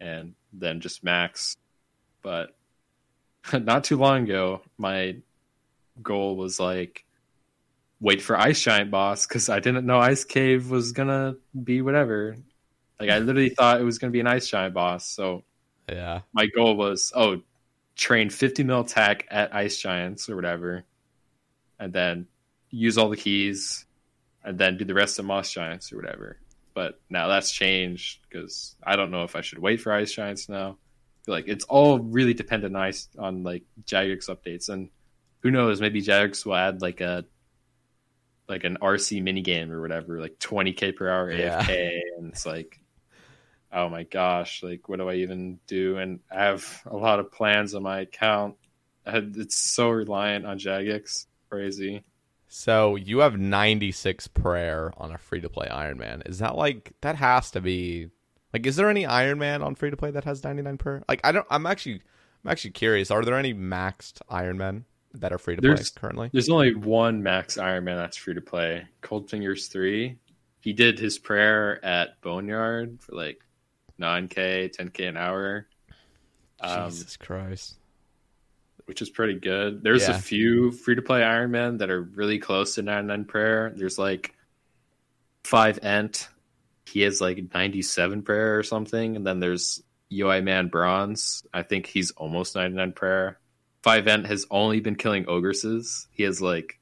and 0.00 0.34
then 0.52 0.80
just 0.80 1.04
max. 1.04 1.56
But 2.22 2.54
not 3.52 3.84
too 3.84 3.96
long 3.96 4.24
ago, 4.24 4.62
my 4.78 5.16
goal 6.02 6.36
was 6.36 6.60
like 6.60 7.04
wait 8.00 8.22
for 8.22 8.38
ice 8.38 8.60
giant 8.60 8.90
boss 8.90 9.26
because 9.26 9.48
I 9.48 9.60
didn't 9.60 9.86
know 9.86 9.98
ice 9.98 10.24
cave 10.24 10.70
was 10.70 10.92
gonna 10.92 11.36
be 11.64 11.82
whatever. 11.82 12.36
Like 13.00 13.10
I 13.10 13.18
literally 13.18 13.50
thought 13.50 13.80
it 13.80 13.84
was 13.84 13.98
gonna 13.98 14.10
be 14.10 14.20
an 14.20 14.26
ice 14.26 14.48
giant 14.48 14.74
boss, 14.74 15.06
so 15.06 15.44
yeah. 15.88 16.20
my 16.32 16.46
goal 16.46 16.76
was 16.76 17.12
oh 17.14 17.42
train 17.94 18.28
50 18.28 18.64
mil 18.64 18.80
attack 18.80 19.26
at 19.30 19.54
ice 19.54 19.78
giants 19.78 20.28
or 20.28 20.36
whatever 20.36 20.84
and 21.78 21.92
then 21.92 22.26
use 22.70 22.98
all 22.98 23.08
the 23.08 23.16
keys 23.16 23.86
and 24.44 24.58
then 24.58 24.76
do 24.76 24.84
the 24.84 24.94
rest 24.94 25.18
of 25.18 25.24
moss 25.24 25.50
giants 25.50 25.92
or 25.92 25.96
whatever 25.96 26.38
but 26.74 27.00
now 27.08 27.26
that's 27.26 27.50
changed 27.50 28.20
because 28.28 28.76
i 28.82 28.96
don't 28.96 29.10
know 29.10 29.24
if 29.24 29.34
i 29.34 29.40
should 29.40 29.58
wait 29.58 29.80
for 29.80 29.92
ice 29.92 30.12
giants 30.12 30.48
now 30.48 30.76
like 31.26 31.48
it's 31.48 31.64
all 31.64 31.98
really 31.98 32.34
dependent 32.34 32.76
on 32.76 32.82
ice 32.82 33.08
on 33.18 33.42
like 33.42 33.62
jagex 33.84 34.28
updates 34.28 34.68
and 34.68 34.90
who 35.40 35.50
knows 35.50 35.80
maybe 35.80 36.02
jagex 36.02 36.44
will 36.44 36.54
add 36.54 36.82
like 36.82 37.00
a 37.00 37.24
like 38.48 38.64
an 38.64 38.78
rc 38.80 39.22
minigame 39.22 39.70
or 39.70 39.80
whatever 39.80 40.20
like 40.20 40.38
20k 40.38 40.94
per 40.96 41.08
hour 41.08 41.30
Yeah. 41.32 41.62
afk 41.62 42.00
and 42.18 42.28
it's 42.32 42.46
like 42.46 42.78
oh 43.72 43.88
my 43.90 44.04
gosh, 44.04 44.62
like 44.62 44.88
what 44.88 44.98
do 45.00 45.08
I 45.08 45.16
even 45.16 45.58
do? 45.66 45.98
And 45.98 46.20
I 46.30 46.44
have 46.44 46.82
a 46.86 46.96
lot 46.96 47.18
of 47.18 47.30
plans 47.32 47.74
on 47.74 47.82
my 47.82 48.00
account. 48.00 48.54
Had- 49.04 49.34
It's 49.36 49.56
so 49.56 49.90
reliant 49.90 50.46
on 50.46 50.58
Jagex. 50.58 51.26
Crazy. 51.50 52.02
So 52.48 52.96
you 52.96 53.18
have 53.18 53.36
96 53.38 54.28
prayer 54.28 54.92
on 54.96 55.12
a 55.12 55.18
free 55.18 55.40
to 55.42 55.50
play 55.50 55.66
Iron 55.68 55.98
Man. 55.98 56.22
Is 56.24 56.38
that 56.38 56.56
like 56.56 56.92
that 57.02 57.16
has 57.16 57.50
to 57.50 57.60
be 57.60 58.08
like 58.54 58.64
is 58.64 58.76
there 58.76 58.88
any 58.88 59.04
Iron 59.04 59.38
Man 59.38 59.62
on 59.62 59.74
free 59.74 59.90
to 59.90 59.96
play 59.96 60.12
that 60.12 60.24
has 60.24 60.42
99 60.42 60.78
prayer? 60.78 61.02
Like 61.08 61.20
I 61.24 61.32
don't 61.32 61.46
I'm 61.50 61.66
actually 61.66 62.00
I'm 62.44 62.50
actually 62.52 62.70
curious. 62.70 63.10
Are 63.10 63.24
there 63.24 63.36
any 63.36 63.52
maxed 63.52 64.22
Iron 64.30 64.56
Men 64.56 64.84
that 65.20 65.32
are 65.32 65.38
free 65.38 65.56
to 65.56 65.62
play 65.62 65.76
currently? 65.96 66.30
There's 66.32 66.48
only 66.48 66.74
one 66.74 67.22
max 67.22 67.58
Iron 67.58 67.84
Man 67.84 67.96
that's 67.96 68.16
free 68.16 68.34
to 68.34 68.40
play. 68.40 68.86
Cold 69.00 69.30
Fingers 69.30 69.68
3. 69.68 70.16
He 70.60 70.72
did 70.72 70.98
his 70.98 71.18
prayer 71.18 71.84
at 71.84 72.20
Boneyard 72.22 73.00
for 73.00 73.14
like 73.14 73.40
9k, 74.00 74.74
10k 74.76 75.08
an 75.08 75.16
hour. 75.16 75.66
Um, 76.60 76.90
Jesus 76.90 77.16
Christ. 77.16 77.76
which 78.86 79.02
is 79.02 79.10
pretty 79.10 79.34
good. 79.38 79.82
There's 79.82 80.08
Yeah. 80.08 80.16
a 80.16 80.18
few 80.20 80.70
free 80.70 80.94
to 80.94 81.02
play 81.02 81.22
Iron 81.22 81.50
Man 81.50 81.78
that 81.78 81.90
are 81.90 82.00
really 82.02 82.38
close 82.38 82.76
to 82.76 82.82
99 82.82 83.24
prayer. 83.24 83.72
There's 83.74 83.98
like 83.98 84.34
five 85.44 85.78
Ent. 85.82 86.28
He 86.86 87.00
has 87.02 87.20
like 87.20 87.52
97 87.52 88.22
prayer 88.22 88.58
or 88.58 88.62
something. 88.62 89.16
And 89.16 89.26
then 89.26 89.40
there's 89.40 89.82
UI 90.12 90.40
Man 90.40 90.68
Bronze. 90.68 91.44
I 91.52 91.62
think 91.62 91.86
he's 91.86 92.12
almost 92.12 92.54
99 92.54 92.92
prayer. 92.92 93.38
Five 93.86 94.08
Ent 94.08 94.26
has 94.26 94.44
only 94.50 94.80
been 94.80 94.96
killing 94.96 95.26
ogresses. 95.26 96.08
He 96.10 96.24
has 96.24 96.42
like 96.42 96.80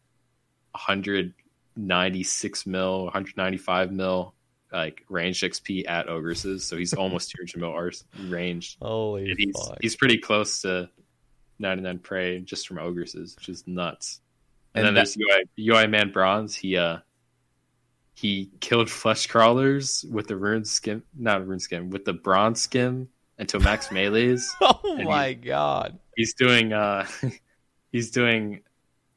196 0.73 2.67
mil, 2.67 3.05
195 3.05 3.93
mil 3.93 4.35
like 4.73 5.05
range 5.09 5.41
XP 5.43 5.89
at 5.89 6.07
ogresses. 6.09 6.63
So 6.63 6.77
he's 6.77 6.95
almost 6.95 7.31
200 7.31 7.61
mil 7.61 8.31
range. 8.31 8.77
Holy 8.81 9.31
And 9.31 9.39
he's 9.39 9.55
fuck. 9.55 9.79
he's 9.81 9.97
pretty 9.97 10.19
close 10.19 10.63
to 10.63 10.89
99 11.59 11.99
prey 12.01 12.41
just 12.41 12.67
from 12.67 12.79
ogresses, 12.79 13.37
which 13.37 13.49
is 13.49 13.65
nuts. 13.67 14.21
And, 14.75 14.87
And 14.87 14.97
then 14.97 15.05
that- 15.05 15.15
there's 15.15 15.47
UI, 15.59 15.83
UI 15.83 15.87
Man 15.87 16.11
Bronze. 16.11 16.55
He 16.57 16.77
uh 16.77 16.99
he 18.17 18.51
killed 18.61 18.89
flesh 18.91 19.27
crawlers 19.27 20.05
with 20.11 20.29
the 20.29 20.37
rune 20.37 20.63
scim, 20.63 21.03
not 21.17 21.47
rune 21.47 21.59
scim, 21.59 21.91
with 21.91 22.05
the 22.05 22.13
bronze 22.13 22.67
scim 22.67 23.09
until 23.39 23.61
max 23.61 23.89
melees. 23.93 24.47
oh 24.61 25.03
my 25.05 25.33
god. 25.35 25.99
He's 26.17 26.35
doing 26.35 26.73
uh 26.73 27.07
he's 27.93 28.11
doing 28.11 28.61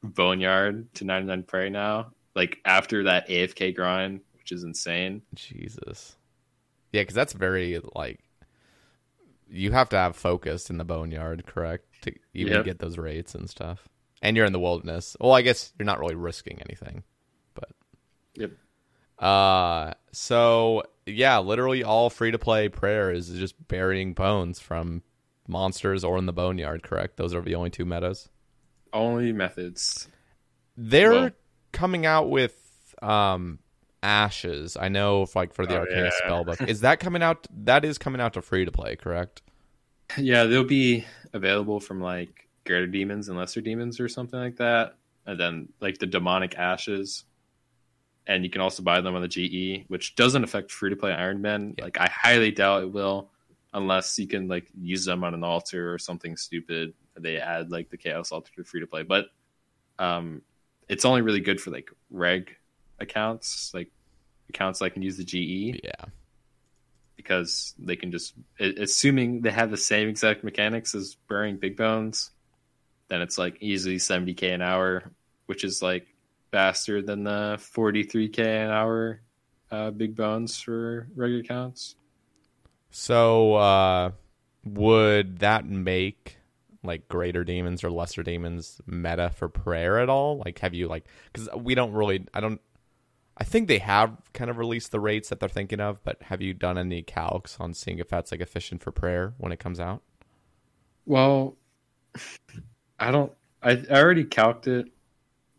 boneyard 0.04 0.93
to 0.95 1.06
99 1.06 1.43
prey 1.43 1.70
now. 1.70 2.12
Like 2.36 2.60
after 2.66 3.04
that 3.04 3.28
AFK 3.30 3.76
grind, 3.76 4.22
which 4.38 4.52
is 4.52 4.64
insane. 4.64 5.22
Jesus. 5.36 6.16
Yeah, 6.91 7.02
because 7.02 7.16
that's 7.16 7.34
very 7.34 7.80
like 7.95 8.20
you 9.50 9.72
have 9.72 9.89
to 9.89 9.98
have 9.98 10.16
focus 10.16 10.70
in 10.70 10.78
the 10.78 10.84
boneyard, 10.86 11.45
correct, 11.45 11.86
to 12.04 12.14
even 12.34 12.54
Yep. 12.54 12.66
get 12.66 12.80
those 12.80 12.98
rates 12.98 13.34
and 13.34 13.50
stuff. 13.50 13.88
And 14.22 14.36
you're 14.36 14.45
in 14.45 14.54
the 14.54 14.60
wilderness. 14.60 15.16
Well, 15.20 15.32
I 15.34 15.41
guess 15.41 15.74
you're 15.78 15.86
not 15.86 16.00
really 16.00 16.16
risking 16.16 16.60
anything, 16.62 17.04
but 17.54 17.70
Yep. 18.36 18.52
uh, 19.20 19.93
so 20.12 20.84
yeah, 21.06 21.39
literally 21.39 21.84
all 21.84 22.10
free 22.10 22.32
to 22.32 22.39
play 22.39 22.68
prayer 22.70 23.12
is 23.12 23.30
just 23.30 23.68
burying 23.68 24.14
bones 24.14 24.60
from 24.60 25.02
monsters 25.48 26.04
or 26.04 26.18
in 26.18 26.26
the 26.26 26.34
boneyard, 26.34 26.84
correct? 26.84 27.18
Those 27.18 27.34
are 27.34 27.41
the 27.41 27.56
only 27.56 27.70
two 27.70 27.86
metas. 27.86 28.30
Only 28.93 29.32
methods. 29.34 30.08
They're 30.76 31.12
Well- 31.12 31.30
coming 31.74 32.06
out 32.06 32.30
with 32.30 32.56
um 33.02 33.60
ashes. 34.04 34.78
I 34.78 34.89
know 34.89 35.24
if 35.24 35.36
like 35.36 35.54
for 35.54 35.66
the 35.66 35.76
Oh, 35.76 35.80
Arcana 35.80 36.04
yeah. 36.06 36.30
spellbook. 36.30 36.68
Is 36.68 36.82
that 36.82 37.00
coming 37.00 37.22
out 37.24 37.48
that 37.64 37.84
is 37.86 37.98
coming 37.98 38.22
out 38.22 38.34
to 38.34 38.41
free 38.41 38.66
to 38.66 38.72
play, 38.72 38.95
correct? 38.95 39.41
Yeah, 40.18 40.45
they'll 40.45 40.64
be 40.64 41.06
available 41.34 41.80
from 41.80 42.00
like 42.00 42.48
greater 42.66 42.88
demons 42.88 43.28
and 43.30 43.38
lesser 43.38 43.60
demons 43.62 44.00
or 44.00 44.08
something 44.08 44.39
like 44.39 44.58
that. 44.58 44.95
And 45.26 45.39
then 45.39 45.70
like 45.82 45.98
the 45.98 46.06
demonic 46.06 46.56
ashes. 46.58 47.26
And 48.26 48.43
you 48.43 48.50
can 48.50 48.62
also 48.62 48.84
buy 48.84 49.02
them 49.02 49.16
on 49.16 49.22
the 49.22 49.28
GE, 49.28 49.86
which 49.89 50.16
doesn't 50.16 50.43
affect 50.43 50.72
free 50.72 50.89
to 50.89 50.95
play 50.95 51.12
Iron 51.14 51.41
Man. 51.41 51.76
Yeah. 51.78 51.86
Like 51.86 52.00
I 52.00 52.08
highly 52.10 52.52
doubt 52.52 52.84
it 52.84 52.91
will, 52.91 53.32
unless 53.78 54.17
you 54.19 54.28
can 54.28 54.47
like 54.47 54.67
use 54.82 55.05
them 55.05 55.23
on 55.23 55.34
an 55.34 55.43
altar 55.43 55.93
or 55.93 55.97
something 55.99 56.36
stupid. 56.36 56.93
They 57.17 57.38
add 57.38 57.71
like 57.71 57.89
the 57.89 57.97
chaos 57.97 58.32
altar 58.32 58.51
to 58.55 58.63
free 58.63 58.82
to 58.82 58.88
play. 58.88 59.03
But 59.03 59.25
um 59.99 60.41
it's 60.89 61.05
only 61.05 61.21
really 61.21 61.41
good 61.41 61.59
for 61.61 61.71
like 61.71 61.89
reg 62.09 62.55
accounts, 62.99 63.71
like 63.73 63.89
accounts 64.49 64.80
that 64.80 64.91
can 64.91 65.01
use 65.03 65.17
the. 65.17 65.23
GE 65.23 65.82
Yeah. 65.84 66.05
because 67.15 67.73
they 67.78 67.95
can 67.95 68.11
just 68.11 68.34
assuming 68.59 69.41
they 69.41 69.51
have 69.51 69.71
the 69.71 69.78
same 69.78 70.07
exact 70.07 70.43
mechanics 70.43 70.95
as 70.95 71.15
burying 71.28 71.57
big 71.57 71.75
bones 71.75 72.32
then 73.09 73.21
it's 73.21 73.38
like 73.38 73.57
easily 73.61 73.97
70k 73.97 74.53
an 74.53 74.61
hour 74.61 75.11
which 75.47 75.63
is 75.63 75.82
like 75.82 76.07
faster 76.51 77.01
than 77.01 77.23
the 77.23 77.57
43k 77.59 78.39
an 78.39 78.71
hour 78.71 79.21
uh, 79.71 79.91
big 79.91 80.15
bones 80.15 80.61
for 80.61 81.07
regular 81.15 81.43
counts 81.43 81.97
So 82.89 83.55
uh 83.55 84.11
would 84.65 85.39
that 85.39 85.65
make 85.65 86.38
like 86.83 87.07
greater 87.07 87.43
demons 87.43 87.83
or 87.83 87.89
lesser 87.89 88.23
demons 88.23 88.81
meta 88.85 89.29
for 89.29 89.49
prayer 89.49 89.99
at 89.99 90.09
all? 90.09 90.41
Like 90.43 90.59
have 90.59 90.73
you 90.73 90.88
like 90.88 91.05
cuz 91.33 91.49
we 91.55 91.75
don't 91.75 91.91
really 91.93 92.25
I 92.33 92.39
don't 92.39 92.61
I 93.38 93.43
think 93.43 93.67
they 93.67 93.79
have 93.79 94.17
kind 94.33 94.49
of 94.49 94.57
released 94.57 94.91
the 94.91 94.99
rates 94.99 95.29
that 95.29 95.39
they're 95.39 95.47
thinking 95.47 95.79
of, 95.79 96.03
but 96.03 96.23
have 96.23 96.41
you 96.41 96.55
done 96.55 96.77
any 96.77 97.03
calcs 97.03 97.59
on 97.61 97.73
seeing 97.75 97.99
if 97.99 98.09
that's 98.09 98.31
like 98.31 98.41
efficient 98.41 98.81
for 98.81 98.91
prayer 98.91 99.35
when 99.38 99.51
it 99.51 99.59
comes 99.59 99.79
out? 99.79 100.01
well 101.05 101.55
i 102.99 103.09
don't 103.11 103.31
i, 103.63 103.71
I 103.71 104.01
already 104.01 104.25
calced 104.25 104.67
it 104.67 104.88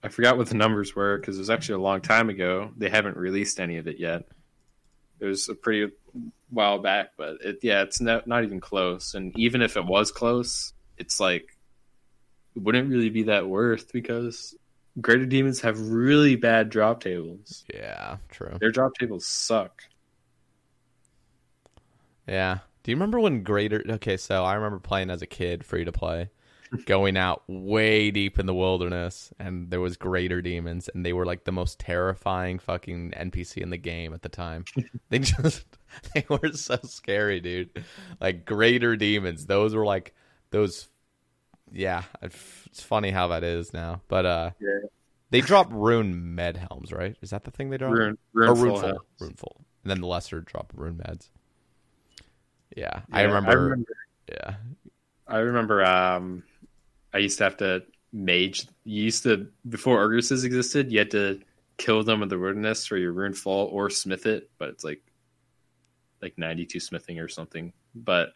i 0.02 0.08
forgot 0.08 0.36
what 0.36 0.48
the 0.48 0.54
numbers 0.54 0.94
were 0.94 1.18
because 1.18 1.36
it 1.36 1.40
was 1.40 1.50
actually 1.50 1.76
a 1.76 1.84
long 1.84 2.00
time 2.00 2.28
ago 2.28 2.70
they 2.76 2.88
haven't 2.90 3.16
released 3.16 3.58
any 3.58 3.78
of 3.78 3.88
it 3.88 3.98
yet 3.98 4.28
it 5.20 5.24
was 5.24 5.48
a 5.48 5.54
pretty 5.54 5.92
while 6.50 6.78
back 6.78 7.10
but 7.16 7.36
it 7.42 7.58
yeah 7.62 7.82
it's 7.82 8.00
not, 8.00 8.26
not 8.26 8.42
even 8.44 8.60
close 8.60 9.14
and 9.14 9.38
even 9.38 9.62
if 9.62 9.76
it 9.76 9.84
was 9.84 10.10
close 10.10 10.72
it's 10.96 11.20
like 11.20 11.56
it 12.56 12.62
wouldn't 12.62 12.90
really 12.90 13.10
be 13.10 13.24
that 13.24 13.48
worth 13.48 13.92
because 13.92 14.54
greater 15.00 15.26
demons 15.26 15.60
have 15.60 15.78
really 15.78 16.34
bad 16.36 16.70
drop 16.70 17.00
tables 17.00 17.64
Yeah, 17.72 18.16
true. 18.30 18.56
their 18.60 18.70
drop 18.72 18.92
tables 18.98 19.26
suck 19.26 19.82
Yeah. 22.26 22.58
Do 22.82 22.90
you 22.90 22.96
remember 22.96 23.20
when 23.20 23.42
Greater? 23.42 23.82
Okay, 23.88 24.16
so 24.16 24.44
I 24.44 24.54
remember 24.54 24.78
playing 24.78 25.10
as 25.10 25.22
a 25.22 25.26
kid, 25.26 25.64
free 25.64 25.84
to 25.84 25.92
play, 25.92 26.30
going 26.86 27.16
out 27.16 27.42
way 27.48 28.10
deep 28.10 28.38
in 28.38 28.46
the 28.46 28.54
wilderness, 28.54 29.32
and 29.38 29.70
there 29.70 29.80
was 29.80 29.96
Greater 29.96 30.42
demons, 30.42 30.88
and 30.94 31.04
they 31.04 31.12
were 31.12 31.26
like 31.26 31.44
the 31.44 31.52
most 31.52 31.78
terrifying 31.78 32.58
fucking 32.58 33.12
NPC 33.16 33.58
in 33.62 33.70
the 33.70 33.76
game 33.78 34.12
at 34.14 34.22
the 34.22 34.28
time. 34.28 34.64
they 35.08 35.18
just 35.18 35.64
they 36.14 36.24
were 36.28 36.52
so 36.52 36.78
scary, 36.84 37.40
dude. 37.40 37.84
Like 38.20 38.44
Greater 38.44 38.96
demons, 38.96 39.46
those 39.46 39.74
were 39.74 39.86
like 39.86 40.14
those. 40.50 40.88
Yeah, 41.72 42.04
it's 42.22 42.82
funny 42.82 43.10
how 43.10 43.28
that 43.28 43.44
is 43.44 43.72
now, 43.74 44.00
but 44.08 44.24
uh, 44.24 44.50
Yeah. 44.60 44.88
they 45.30 45.42
drop 45.42 45.68
rune 45.70 46.34
med 46.34 46.56
helms, 46.56 46.92
right? 46.92 47.14
Is 47.20 47.30
that 47.30 47.44
the 47.44 47.50
thing 47.50 47.68
they 47.70 47.76
drop? 47.76 47.92
rune, 47.92 48.16
or 48.34 48.54
rune 48.54 48.54
full 48.54 48.64
runeful, 48.64 48.80
health. 48.80 49.06
runeful, 49.20 49.56
and 49.84 49.90
then 49.90 50.00
the 50.00 50.06
lesser 50.06 50.40
drop 50.40 50.72
rune 50.74 50.96
meds. 50.96 51.28
Yeah, 52.76 53.00
I 53.12 53.22
remember. 53.22 53.50
I 53.50 53.54
remember 53.54 53.92
Yeah, 54.30 54.54
I 55.26 55.38
remember 55.38 55.84
um 55.84 56.42
I 57.18 57.22
used 57.22 57.38
to 57.38 57.44
have 57.44 57.56
to 57.56 57.82
mage 58.12 58.68
you 58.84 59.02
used 59.02 59.24
to 59.24 59.48
before 59.68 59.98
Arguses 59.98 60.44
existed, 60.44 60.92
you 60.92 61.00
had 61.00 61.10
to 61.10 61.40
kill 61.76 62.04
them 62.04 62.22
in 62.22 62.28
the 62.28 62.38
wilderness 62.38 62.86
for 62.86 62.96
your 62.96 63.12
rune 63.12 63.34
fall 63.34 63.66
or 63.66 63.90
smith 63.90 64.24
it, 64.24 64.50
but 64.56 64.68
it's 64.68 64.84
like 64.84 65.02
like 66.22 66.38
ninety 66.38 66.64
two 66.64 66.78
smithing 66.78 67.18
or 67.18 67.26
something. 67.26 67.72
But 67.92 68.34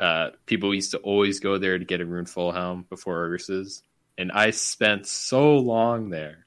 uh 0.00 0.30
people 0.46 0.74
used 0.74 0.90
to 0.90 0.98
always 0.98 1.38
go 1.38 1.58
there 1.58 1.78
to 1.78 1.84
get 1.84 2.00
a 2.00 2.04
rune 2.04 2.26
full 2.26 2.50
helm 2.50 2.86
before 2.90 3.28
Arguses. 3.28 3.82
And 4.18 4.32
I 4.32 4.50
spent 4.50 5.06
so 5.06 5.56
long 5.56 6.10
there. 6.10 6.46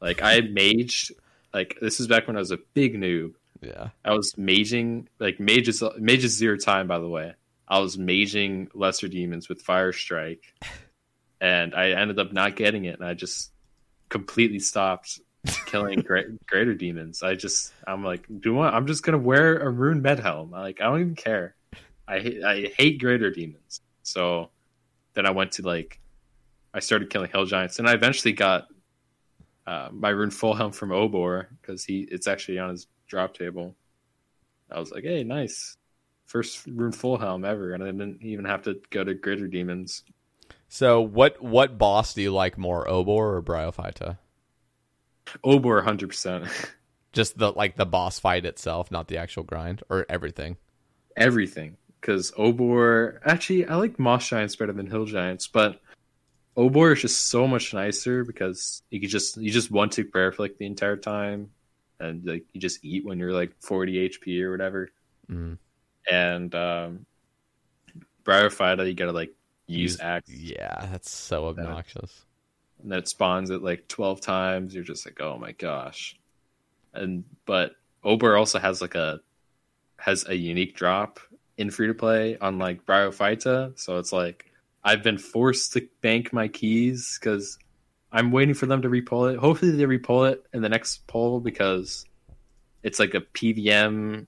Like 0.00 0.22
I 0.22 0.40
maged 0.40 1.12
like 1.54 1.78
this 1.80 2.00
is 2.00 2.08
back 2.08 2.26
when 2.26 2.36
I 2.36 2.40
was 2.40 2.50
a 2.50 2.58
big 2.74 2.96
noob. 2.96 3.34
yeah. 3.62 3.90
I 4.04 4.12
was 4.12 4.32
maging 4.36 5.06
like 5.20 5.38
mages 5.38 5.84
mages 5.98 6.36
zero 6.36 6.56
time 6.56 6.88
by 6.88 6.98
the 6.98 7.08
way. 7.08 7.34
I 7.70 7.78
was 7.78 7.96
maging 7.96 8.68
lesser 8.74 9.06
demons 9.06 9.48
with 9.48 9.62
fire 9.62 9.92
strike, 9.92 10.52
and 11.40 11.72
I 11.72 11.90
ended 11.90 12.18
up 12.18 12.32
not 12.32 12.56
getting 12.56 12.84
it, 12.84 12.98
and 12.98 13.08
I 13.08 13.14
just 13.14 13.52
completely 14.08 14.58
stopped 14.58 15.20
killing 15.66 16.00
great, 16.06 16.44
greater 16.46 16.74
demons. 16.74 17.22
I 17.22 17.36
just 17.36 17.72
I'm 17.86 18.04
like, 18.04 18.26
do 18.40 18.54
what? 18.54 18.74
I'm 18.74 18.88
just 18.88 19.04
gonna 19.04 19.18
wear 19.18 19.58
a 19.58 19.70
rune 19.70 20.02
med 20.02 20.18
helm. 20.18 20.50
Like 20.50 20.80
I 20.80 20.84
don't 20.86 21.00
even 21.00 21.14
care. 21.14 21.54
I 22.08 22.18
hate 22.18 22.42
I 22.42 22.72
hate 22.76 23.00
greater 23.00 23.30
demons. 23.30 23.80
So 24.02 24.50
then 25.14 25.24
I 25.24 25.30
went 25.30 25.52
to 25.52 25.62
like 25.62 26.00
I 26.74 26.80
started 26.80 27.08
killing 27.08 27.30
hill 27.30 27.46
giants, 27.46 27.78
and 27.78 27.88
I 27.88 27.94
eventually 27.94 28.32
got 28.32 28.66
uh, 29.64 29.90
my 29.92 30.08
rune 30.08 30.32
full 30.32 30.54
helm 30.54 30.72
from 30.72 30.90
Obor 30.90 31.46
because 31.60 31.84
he 31.84 32.00
it's 32.00 32.26
actually 32.26 32.58
on 32.58 32.70
his 32.70 32.88
drop 33.06 33.34
table. 33.34 33.76
I 34.72 34.80
was 34.80 34.90
like, 34.90 35.04
hey, 35.04 35.22
nice. 35.22 35.76
First 36.30 36.64
rune 36.68 36.92
full 36.92 37.18
helm 37.18 37.44
ever, 37.44 37.72
and 37.72 37.82
I 37.82 37.86
didn't 37.86 38.22
even 38.22 38.44
have 38.44 38.62
to 38.62 38.80
go 38.90 39.02
to 39.02 39.14
greater 39.14 39.48
demons. 39.48 40.04
So 40.68 41.00
what 41.00 41.42
what 41.42 41.76
boss 41.76 42.14
do 42.14 42.22
you 42.22 42.32
like 42.32 42.56
more, 42.56 42.86
Obor 42.86 43.34
or 43.34 43.42
Bryophyta? 43.42 44.16
Obor, 45.44 45.82
hundred 45.82 46.10
percent, 46.10 46.46
Just 47.12 47.36
the 47.36 47.50
like 47.50 47.74
the 47.74 47.84
boss 47.84 48.20
fight 48.20 48.44
itself, 48.44 48.92
not 48.92 49.08
the 49.08 49.16
actual 49.16 49.42
grind, 49.42 49.82
or 49.90 50.06
everything. 50.08 50.56
everything. 51.16 51.76
Because 52.00 52.30
Obor, 52.38 53.18
actually, 53.24 53.66
I 53.66 53.74
like 53.74 53.98
Moss 53.98 54.28
Giants 54.28 54.54
better 54.54 54.72
than 54.72 54.86
Hill 54.86 55.06
Giants, 55.06 55.48
but 55.48 55.80
Obor 56.56 56.92
is 56.92 57.02
just 57.02 57.26
so 57.26 57.48
much 57.48 57.74
nicer 57.74 58.22
because 58.24 58.84
you 58.90 59.00
could 59.00 59.10
just 59.10 59.36
you 59.36 59.50
just 59.50 59.72
one 59.72 59.90
tick 59.90 60.12
prayer 60.12 60.30
for 60.30 60.44
like 60.44 60.58
the 60.58 60.66
entire 60.66 60.96
time, 60.96 61.50
and 61.98 62.24
like 62.24 62.44
you 62.52 62.60
just 62.60 62.84
eat 62.84 63.04
when 63.04 63.18
you're 63.18 63.32
like 63.32 63.52
forty 63.60 64.08
HP 64.08 64.40
or 64.42 64.52
whatever. 64.52 64.90
Mm. 65.28 65.58
And 66.08 66.54
um 66.54 67.06
Bryophyta, 68.24 68.86
you 68.86 68.94
gotta 68.94 69.12
like 69.12 69.32
use 69.66 69.98
axe. 70.00 70.30
Yeah, 70.30 70.86
that's 70.90 71.10
so 71.10 71.46
obnoxious. 71.48 72.24
and 72.82 72.90
then 72.92 72.98
it 73.00 73.08
spawns 73.08 73.50
it 73.50 73.62
like 73.62 73.88
12 73.88 74.20
times 74.20 74.74
you're 74.74 74.84
just 74.84 75.06
like 75.06 75.20
oh 75.20 75.36
my 75.38 75.52
gosh 75.52 76.16
and 76.94 77.24
but 77.46 77.72
Obor 78.04 78.38
also 78.38 78.58
has 78.58 78.80
like 78.80 78.94
a 78.94 79.20
has 79.98 80.26
a 80.26 80.34
unique 80.34 80.74
drop 80.74 81.20
in 81.58 81.70
free 81.70 81.88
to 81.88 81.94
play 81.94 82.38
unlike 82.40 82.86
bryophyta 82.86 83.78
so 83.78 83.98
it's 83.98 84.12
like 84.14 84.46
i've 84.82 85.02
been 85.02 85.18
forced 85.18 85.74
to 85.74 85.86
bank 86.00 86.32
my 86.32 86.48
keys 86.48 87.18
because 87.20 87.58
i'm 88.12 88.32
waiting 88.32 88.54
for 88.54 88.64
them 88.64 88.80
to 88.80 88.88
repull 88.88 89.30
it 89.30 89.38
hopefully 89.38 89.72
they 89.72 89.84
repull 89.84 90.30
it 90.32 90.42
in 90.54 90.62
the 90.62 90.68
next 90.70 91.06
poll 91.06 91.38
because 91.38 92.06
it's 92.82 92.98
like 92.98 93.12
a 93.14 93.20
pvm 93.20 94.26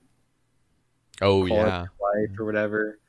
Oh 1.21 1.45
yeah. 1.45 1.85
life 2.01 2.39
or 2.39 2.45
whatever 2.45 2.99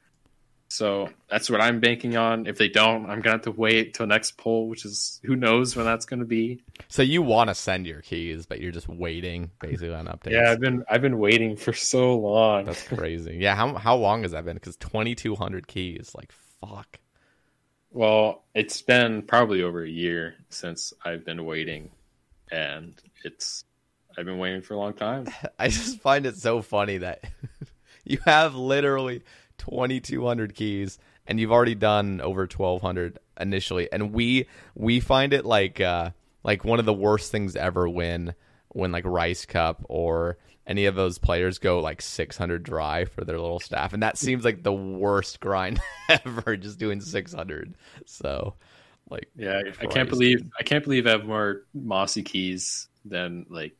so 0.69 1.09
that's 1.29 1.51
what 1.51 1.61
i'm 1.61 1.79
banking 1.79 2.17
on 2.17 2.47
if 2.47 2.59
they 2.59 2.69
don't 2.69 3.09
i'm 3.11 3.21
gonna 3.21 3.37
have 3.37 3.43
to 3.43 3.51
wait 3.51 3.95
till 3.95 4.07
next 4.07 4.37
poll 4.39 4.69
which 4.69 4.85
is 4.85 5.21
who 5.25 5.37
knows 5.37 5.77
when 5.77 5.85
that's 5.85 6.07
gonna 6.07 6.25
be 6.25 6.63
So 6.89 7.03
you 7.03 7.23
want 7.23 7.49
to 7.49 7.55
send 7.55 7.87
your 7.87 8.01
keys, 8.01 8.47
but 8.47 8.61
you're 8.61 8.73
just 8.73 8.89
waiting 8.89 9.51
basically 9.61 9.95
on 9.95 10.07
updates. 10.07 10.33
Yeah, 10.33 10.51
I've 10.51 10.61
been 10.61 10.85
I've 10.89 11.03
been 11.03 11.19
waiting 11.19 11.57
for 11.57 11.73
so 11.73 12.17
long. 12.19 12.65
That's 12.65 12.83
crazy. 12.87 13.37
Yeah, 13.41 13.55
how 13.55 13.75
how 13.75 13.97
long 13.97 14.23
has 14.23 14.33
that 14.33 14.45
been? 14.45 14.55
Because 14.55 14.77
twenty 14.77 15.15
two 15.15 15.35
hundred 15.35 15.67
keys, 15.67 16.13
like 16.15 16.33
fuck. 16.61 16.99
Well, 17.91 18.45
it's 18.55 18.83
been 18.83 19.23
probably 19.23 19.63
over 19.63 19.85
a 19.85 19.89
year 19.89 20.35
since 20.49 20.93
I've 21.05 21.25
been 21.25 21.45
waiting, 21.45 21.91
and 22.51 23.01
it's 23.25 23.65
I've 24.19 24.25
been 24.25 24.39
waiting 24.39 24.63
for 24.63 24.75
a 24.75 24.79
long 24.79 24.95
time. 24.95 25.27
I 25.59 25.69
just 25.69 26.01
find 26.01 26.27
it 26.27 26.37
so 26.37 26.63
funny 26.63 26.99
that 26.99 27.25
you 28.15 28.19
have 28.25 28.55
literally 28.55 29.23
twenty 29.59 30.01
two 30.01 30.27
hundred 30.27 30.55
keys, 30.55 30.99
and 31.27 31.39
you've 31.41 31.53
already 31.53 31.75
done 31.75 32.21
over 32.21 32.47
twelve 32.47 32.83
hundred 32.83 33.19
initially, 33.41 33.91
and 33.93 34.13
we 34.13 34.47
we 34.75 35.01
find 35.01 35.33
it 35.33 35.45
like 35.45 35.81
uh 35.81 36.11
like 36.43 36.65
one 36.65 36.79
of 36.79 36.85
the 36.85 36.93
worst 36.93 37.33
things 37.33 37.57
ever 37.57 37.89
when 37.89 38.35
when 38.69 38.93
like 38.93 39.05
Rice 39.05 39.47
Cup 39.47 39.85
or 39.89 40.37
any 40.67 40.87
of 40.87 40.95
those 40.95 41.19
players 41.19 41.59
go 41.59 41.81
like 41.81 42.01
600 42.01 42.63
dry 42.63 43.05
for 43.05 43.25
their 43.25 43.39
little 43.39 43.61
staff. 43.61 43.93
And 43.93 44.03
that 44.03 44.17
seems 44.17 44.45
like 44.45 44.63
the 44.63 44.73
worst 44.73 45.41
grind 45.41 45.81
ever 46.09 46.57
just 46.57 46.79
doing 46.79 47.01
600 47.01 47.75
so 48.07 48.55
like 49.11 49.29
Yeah, 49.37 49.61
I 49.81 49.87
can't 49.87 50.09
believe. 50.09 50.45
I 50.59 50.63
can't 50.63 50.85
believe 50.85 51.07
I 51.07 51.11
have 51.11 51.25
more 51.25 51.63
Mossy 51.75 52.23
keys 52.23 52.89
than 53.05 53.47
like 53.49 53.77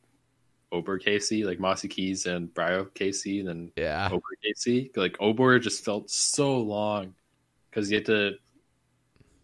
Obor 0.83 1.01
KC, 1.01 1.45
like 1.45 1.59
Mossy 1.59 1.87
keys 1.87 2.25
and 2.25 2.53
Brio 2.53 2.85
KC 2.85 3.45
then 3.45 3.71
yeah 3.75 4.09
Obor 4.09 4.35
KC. 4.45 4.95
Like 4.97 5.17
Obor 5.19 5.61
just 5.61 5.83
felt 5.85 6.09
so 6.09 6.57
long 6.57 7.13
because 7.69 7.89
you 7.91 7.97
had 7.97 8.05
to 8.05 8.31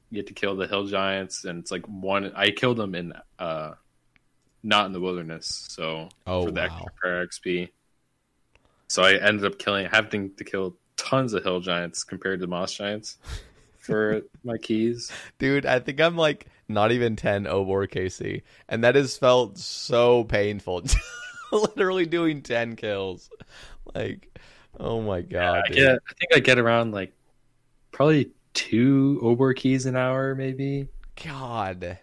you 0.10 0.18
had 0.18 0.28
to 0.28 0.34
kill 0.34 0.56
the 0.58 0.68
hill 0.68 0.86
giants, 0.86 1.46
and 1.46 1.60
it's 1.60 1.72
like 1.72 1.86
one. 1.88 2.34
I 2.36 2.52
killed 2.52 2.78
them 2.78 2.96
in 2.96 3.14
uh, 3.40 3.72
not 4.62 4.86
in 4.88 4.92
the 4.92 5.00
wilderness, 5.00 5.66
so 5.70 6.10
Oh, 6.28 6.44
for 6.46 6.52
the 6.52 6.60
wow. 6.60 6.66
extra 6.66 6.92
prayer 7.00 7.26
XP. 7.28 7.70
So 8.90 9.04
I 9.04 9.14
ended 9.16 9.46
up 9.46 9.58
killing 9.58 9.88
having 9.90 10.36
to 10.36 10.44
kill 10.44 10.76
tons 10.98 11.34
of 11.34 11.44
hill 11.44 11.62
giants 11.62 12.04
compared 12.04 12.42
to 12.42 12.48
moss 12.48 12.74
giants 12.74 13.18
for 13.80 14.22
my 14.44 14.58
keys. 14.58 15.12
dude 15.40 15.66
i 15.66 15.80
think 15.80 16.00
i'm 16.00 16.16
like 16.16 16.46
not 16.74 16.92
even 16.92 17.16
10 17.16 17.46
obor 17.46 17.88
kc 17.90 18.42
and 18.70 18.84
that 18.84 18.96
has 18.96 19.18
felt 19.18 19.58
so 19.58 20.24
painful. 20.24 20.84
Literally 21.52 22.06
doing 22.06 22.42
10 22.42 22.76
kills. 22.76 23.30
Like 23.94 24.40
oh 24.80 25.02
my 25.02 25.22
god 25.22 25.64
I 25.68 25.74
get. 25.74 26.00
I 26.10 26.14
think 26.20 26.36
I 26.36 26.40
get 26.40 26.60
around 26.60 26.92
like 26.94 27.14
probably 27.92 28.32
two 28.54 29.20
Obor 29.22 29.56
keys 29.56 29.86
an 29.86 29.96
hour, 29.96 30.34
maybe. 30.36 30.88
god. 31.24 32.00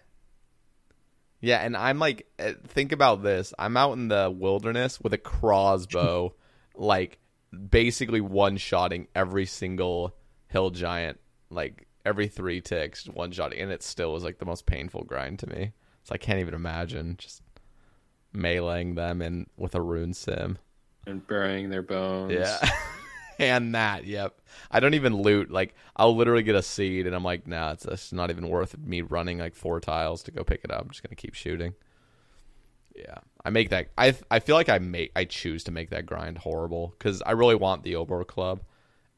Yeah 1.41 1.57
and 1.59 1.75
i'm 1.77 1.99
like 1.99 2.27
uh, 2.37 2.53
think 2.67 2.91
about 2.91 3.23
this. 3.23 3.53
I'm 3.57 3.77
out 3.77 3.93
in 3.93 4.07
the 4.07 4.29
wilderness 4.29 4.99
with 5.01 5.13
a 5.13 5.17
crossbow 5.17 6.33
like 6.75 7.17
basically 7.69 8.21
one 8.21 8.57
shotting 8.57 9.07
every 9.15 9.45
single 9.45 10.15
hill 10.47 10.69
giant 10.69 11.19
like 11.49 11.87
every 12.09 12.27
three 12.27 12.59
ticks 12.59 13.05
one 13.07 13.31
shot, 13.31 13.53
and 13.53 13.71
it 13.71 13.83
still 13.83 14.11
was 14.11 14.23
like 14.23 14.39
the 14.39 14.45
most 14.45 14.65
painful 14.65 15.03
grind 15.03 15.37
to 15.39 15.47
me. 15.47 15.71
So 16.03 16.15
i 16.15 16.17
can't 16.17 16.39
even 16.39 16.55
imagine 16.55 17.15
just 17.19 17.43
meleeing 18.35 18.95
them 18.95 19.21
in 19.21 19.45
with 19.57 19.75
a 19.75 19.81
rune 19.81 20.13
scim. 20.13 20.57
And 21.05 21.25
burying 21.25 21.69
their 21.69 21.83
bones. 21.83 22.33
yeah. 22.33 22.57
And 23.41 23.73
that 23.73 24.03
yep. 24.03 24.41
I 24.69 24.81
don't 24.81 24.95
even 24.95 25.15
loot 25.15 25.49
like 25.49 25.73
i'll 25.95 26.13
literally 26.13 26.43
get 26.43 26.55
a 26.55 26.61
seed 26.61 27.07
and 27.07 27.15
i'm 27.15 27.23
like 27.23 27.47
nah 27.47 27.71
it's, 27.71 27.85
it's 27.85 28.11
not 28.11 28.31
even 28.31 28.49
worth 28.49 28.77
me 28.77 28.99
running 28.99 29.37
like 29.37 29.55
four 29.55 29.79
tiles 29.79 30.23
to 30.23 30.31
go 30.31 30.43
pick 30.43 30.65
it 30.65 30.71
up. 30.71 30.81
I'm 30.81 30.89
just 30.89 31.03
gonna 31.03 31.15
keep 31.15 31.35
shooting. 31.35 31.73
Yeah. 32.93 33.19
I 33.45 33.49
make 33.49 33.69
that 33.69 33.91
i 33.97 34.13
i 34.29 34.39
feel 34.39 34.57
like 34.57 34.67
i 34.67 34.79
make 34.79 35.13
i 35.15 35.23
choose 35.23 35.63
to 35.65 35.71
make 35.71 35.91
that 35.91 36.05
grind 36.05 36.39
horrible 36.39 36.93
because 36.97 37.21
i 37.21 37.31
really 37.31 37.55
want 37.55 37.83
the 37.83 37.93
obor 37.93 38.27
club 38.27 38.61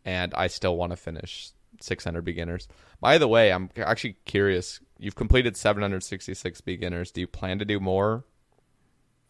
and 0.06 0.36
i 0.36 0.46
still 0.46 0.78
want 0.78 0.92
to 0.92 0.98
finish 0.98 1.52
600 1.84 2.24
beginners 2.24 2.68
by 3.00 3.18
the 3.18 3.28
way 3.28 3.52
i'm 3.52 3.70
actually 3.78 4.18
curious 4.26 4.80
you've 5.00 5.16
completed 5.16 5.58
766 5.58 6.62
beginners 6.62 7.12
do 7.12 7.22
you 7.22 7.28
plan 7.28 7.60
to 7.60 7.66
do 7.66 7.80
more 7.80 8.24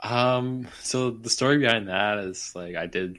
Um. 0.01 0.67
So 0.81 1.11
the 1.11 1.29
story 1.29 1.57
behind 1.59 1.87
that 1.89 2.17
is 2.19 2.53
like 2.55 2.75
I 2.75 2.87
did 2.87 3.17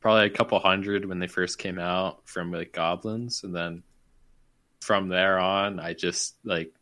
probably 0.00 0.26
a 0.26 0.30
couple 0.30 0.58
hundred 0.60 1.04
when 1.04 1.18
they 1.18 1.26
first 1.26 1.58
came 1.58 1.78
out 1.78 2.20
from 2.26 2.52
like 2.52 2.72
goblins, 2.72 3.42
and 3.44 3.54
then 3.54 3.82
from 4.80 5.08
there 5.08 5.38
on, 5.38 5.78
I 5.80 5.94
just 5.94 6.36
like 6.44 6.72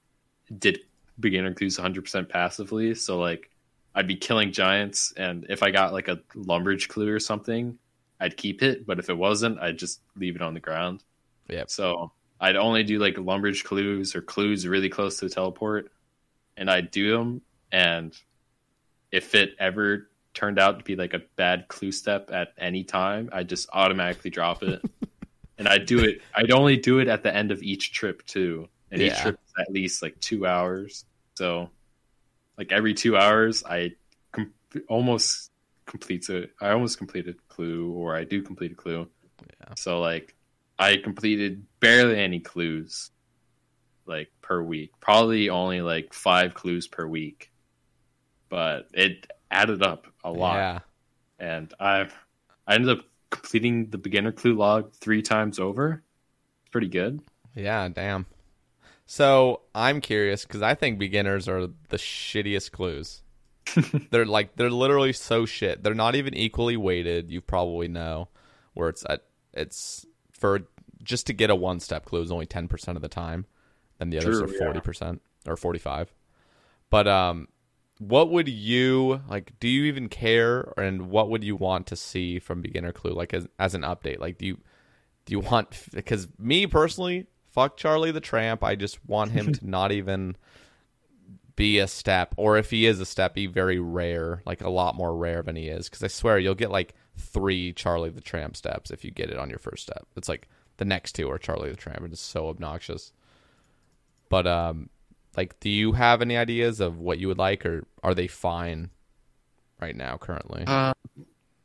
did 0.57 0.81
beginner 1.19 1.53
clues 1.55 1.79
100% 1.79 2.29
passively. 2.29 2.95
So 2.95 3.19
like 3.19 3.51
I'd 3.95 4.07
be 4.07 4.17
killing 4.17 4.53
giants, 4.53 5.13
and 5.17 5.47
if 5.49 5.63
I 5.63 5.71
got 5.71 5.93
like 5.93 6.09
a 6.09 6.21
lumbridge 6.37 6.89
clue 6.89 7.11
or 7.13 7.19
something, 7.21 7.79
I'd 8.21 8.37
keep 8.37 8.63
it. 8.63 8.87
But 8.87 8.99
if 8.99 9.09
it 9.11 9.17
wasn't, 9.17 9.59
I'd 9.61 9.79
just 9.79 10.01
leave 10.17 10.37
it 10.37 10.43
on 10.43 10.55
the 10.55 10.61
ground. 10.61 11.03
Yep. 11.49 11.70
So 11.70 12.12
I'd 12.40 12.57
only 12.57 12.84
do 12.84 12.99
like 12.99 13.16
lumbridge 13.16 13.64
clues 13.64 14.14
or 14.14 14.22
clues 14.22 14.66
really 14.66 14.88
close 14.88 15.18
to 15.18 15.28
the 15.28 15.34
teleport, 15.34 15.90
and 16.57 16.70
I'd 16.70 16.90
do 16.90 17.16
them. 17.16 17.42
And 17.72 18.16
if 19.11 19.34
it 19.34 19.51
ever 19.59 20.09
turned 20.34 20.59
out 20.59 20.78
to 20.78 20.84
be 20.84 20.96
like 20.96 21.14
a 21.14 21.22
bad 21.36 21.68
clue 21.68 21.92
step 21.92 22.30
at 22.32 22.53
any 22.59 22.84
time, 22.84 23.30
I'd 23.32 23.49
just 23.49 23.68
automatically 23.72 24.30
drop 24.30 24.62
it. 24.62 24.82
and 25.59 25.68
I'd 25.68 25.86
do 25.86 25.99
it. 26.01 26.20
I'd 26.34 26.53
only 26.53 26.76
do 26.76 27.01
it 27.01 27.09
at 27.09 27.22
the 27.22 27.34
end 27.34 27.51
of 27.51 27.62
each 27.62 27.92
trip 27.92 28.24
too, 28.24 28.68
and 28.90 29.03
each 29.03 29.18
trip 29.18 29.38
is 29.44 29.53
at 29.59 29.72
least 29.72 30.03
like 30.03 30.18
two 30.20 30.46
hours. 30.46 31.05
So, 31.34 31.70
like 32.57 32.72
every 32.72 32.94
two 32.94 33.16
hours, 33.16 33.64
I 33.64 33.92
com- 34.32 34.55
almost 34.88 35.51
completes 35.86 36.30
it. 36.30 36.53
I 36.61 36.70
almost 36.70 36.99
completed 36.99 37.36
a 37.36 37.53
clue, 37.53 37.90
or 37.92 38.14
I 38.14 38.24
do 38.24 38.42
complete 38.42 38.72
a 38.72 38.76
clue. 38.76 39.09
Yeah. 39.42 39.74
So 39.76 40.01
like, 40.01 40.34
I 40.79 40.97
completed 40.97 41.64
barely 41.81 42.18
any 42.18 42.41
clues, 42.41 43.11
like 44.07 44.31
per 44.43 44.62
week. 44.62 44.93
Probably 45.01 45.51
only 45.51 45.81
like 45.81 46.12
five 46.12 46.55
clues 46.55 46.87
per 46.87 47.07
week, 47.07 47.51
but 48.49 48.89
it 48.95 49.26
added 49.51 49.83
up 49.83 50.07
a 50.22 50.31
lot 50.31 50.57
yeah 50.57 50.79
and 51.39 51.72
I've 51.79 52.14
I 52.66 52.74
ended 52.74 52.99
up 52.99 53.05
completing 53.31 53.91
the 53.91 53.99
beginner 53.99 54.33
clue 54.33 54.55
log 54.55 54.93
three 54.95 55.22
times 55.22 55.59
over. 55.59 56.03
It's 56.62 56.70
pretty 56.70 56.89
good. 56.89 57.20
Yeah, 57.55 57.89
damn. 57.89 58.26
So 59.07 59.62
I'm 59.74 60.01
curious 60.01 60.45
because 60.45 60.62
I 60.62 60.74
think 60.74 60.99
beginners 60.99 61.49
are 61.49 61.68
the 61.89 61.97
shittiest 61.97 62.72
clues. 62.72 63.22
they're 64.11 64.26
like 64.26 64.57
they're 64.57 64.70
literally 64.70 65.12
so 65.12 65.47
shit. 65.47 65.83
They're 65.83 65.95
not 65.95 66.14
even 66.14 66.35
equally 66.35 66.76
weighted. 66.76 67.31
You 67.31 67.41
probably 67.41 67.89
know 67.89 68.29
where 68.74 68.89
it's 68.89 69.05
at. 69.09 69.24
It's 69.53 70.07
for 70.39 70.62
just 71.03 71.26
to 71.26 71.32
get 71.32 71.51
a 71.51 71.55
one 71.55 71.80
step 71.80 72.05
clue 72.07 72.22
is 72.22 72.30
only 72.30 72.47
ten 72.47 72.68
percent 72.68 72.97
of 72.97 73.03
the 73.03 73.09
time, 73.09 73.47
and 74.01 74.12
the 74.12 74.18
others 74.18 74.39
True, 74.39 74.45
are 74.45 74.59
forty 74.59 74.80
percent 74.80 75.20
or 75.47 75.57
forty 75.57 75.78
five. 75.78 76.12
But 76.91 77.07
um, 77.07 77.49
what 77.99 78.30
would 78.30 78.49
you 78.49 79.20
like? 79.28 79.53
Do 79.61 79.68
you 79.68 79.84
even 79.84 80.09
care? 80.09 80.72
And 80.76 81.11
what 81.11 81.28
would 81.28 81.45
you 81.45 81.57
want 81.57 81.86
to 81.89 81.97
see 81.97 82.39
from 82.39 82.62
beginner 82.62 82.93
clue 82.93 83.12
like 83.12 83.34
as 83.34 83.47
as 83.59 83.74
an 83.74 83.82
update? 83.82 84.20
Like 84.20 84.39
do 84.39 84.47
you 84.47 84.59
do 85.28 85.32
you 85.32 85.41
want 85.41 85.68
because 85.93 86.26
me 86.39 86.66
personally 86.66 87.26
fuck 87.51 87.76
charlie 87.76 88.11
the 88.11 88.20
tramp 88.20 88.64
i 88.64 88.74
just 88.74 88.99
want 89.07 89.30
him 89.30 89.53
to 89.53 89.66
not 89.68 89.93
even 89.93 90.36
be 91.55 91.78
a 91.78 91.89
step 91.89 92.34
or 92.36 92.57
if 92.57 92.70
he 92.70 92.86
is 92.86 93.01
a 93.01 93.07
step 93.07 93.34
be 93.34 93.47
very 93.47 93.78
rare 93.78 94.43
like 94.47 94.61
a 94.61 94.70
lot 94.70 94.95
more 94.95 95.16
rare 95.16 95.43
than 95.43 95.57
he 95.57 95.68
is 95.68 95.89
because 95.89 96.03
i 96.03 96.07
swear 96.07 96.39
you'll 96.39 96.55
get 96.55 96.70
like 96.70 96.95
three 97.19 97.73
charlie 97.73 98.11
the 98.11 98.21
tramp 98.21 98.57
steps 98.57 98.91
if 98.91 99.05
you 99.05 99.11
get 99.11 99.31
it 99.31 99.39
on 99.39 99.51
your 99.51 99.59
first 99.59 99.83
step 99.83 100.07
it's 100.16 100.29
like 100.29 100.49
the 100.79 100.85
next 100.85 101.12
two 101.12 101.31
are 101.31 101.39
charlie 101.39 101.71
the 101.71 101.77
tramp 101.77 102.01
it's 102.03 102.21
so 102.21 102.49
obnoxious 102.49 103.12
but 104.29 104.47
um 104.47 104.89
like 105.37 105.59
do 105.61 105.69
you 105.69 105.93
have 105.93 106.23
any 106.23 106.37
ideas 106.37 106.81
of 106.81 106.99
what 106.99 107.19
you 107.19 107.29
would 107.29 107.39
like 107.39 107.66
or 107.66 107.85
are 108.03 108.14
they 108.14 108.27
fine 108.27 108.91
right 109.81 109.97
now 109.97 110.16
currently 110.16 110.64
Uh, 110.66 110.93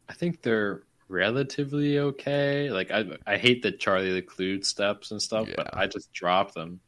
I 0.09 0.13
think 0.13 0.41
they're 0.41 0.83
relatively 1.07 1.99
okay. 1.99 2.69
Like 2.71 2.91
I 2.91 3.05
I 3.25 3.37
hate 3.37 3.61
the 3.61 3.71
Charlie 3.71 4.13
the 4.13 4.21
Clue 4.21 4.61
steps 4.63 5.11
and 5.11 5.21
stuff, 5.21 5.47
but 5.55 5.75
I 5.75 5.87
just 5.87 6.11
drop 6.13 6.53
them. 6.53 6.79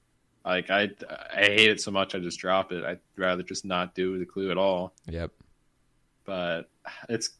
Like 0.43 0.69
I 0.69 0.89
I 1.35 1.41
hate 1.45 1.69
it 1.69 1.81
so 1.81 1.91
much 1.91 2.13
I 2.15 2.19
just 2.19 2.39
drop 2.39 2.71
it. 2.71 2.83
I'd 2.83 2.99
rather 3.17 3.43
just 3.43 3.65
not 3.65 3.95
do 3.95 4.19
the 4.19 4.25
clue 4.25 4.51
at 4.51 4.57
all. 4.57 4.93
Yep. 5.07 5.31
But 6.25 6.69
it's 7.09 7.31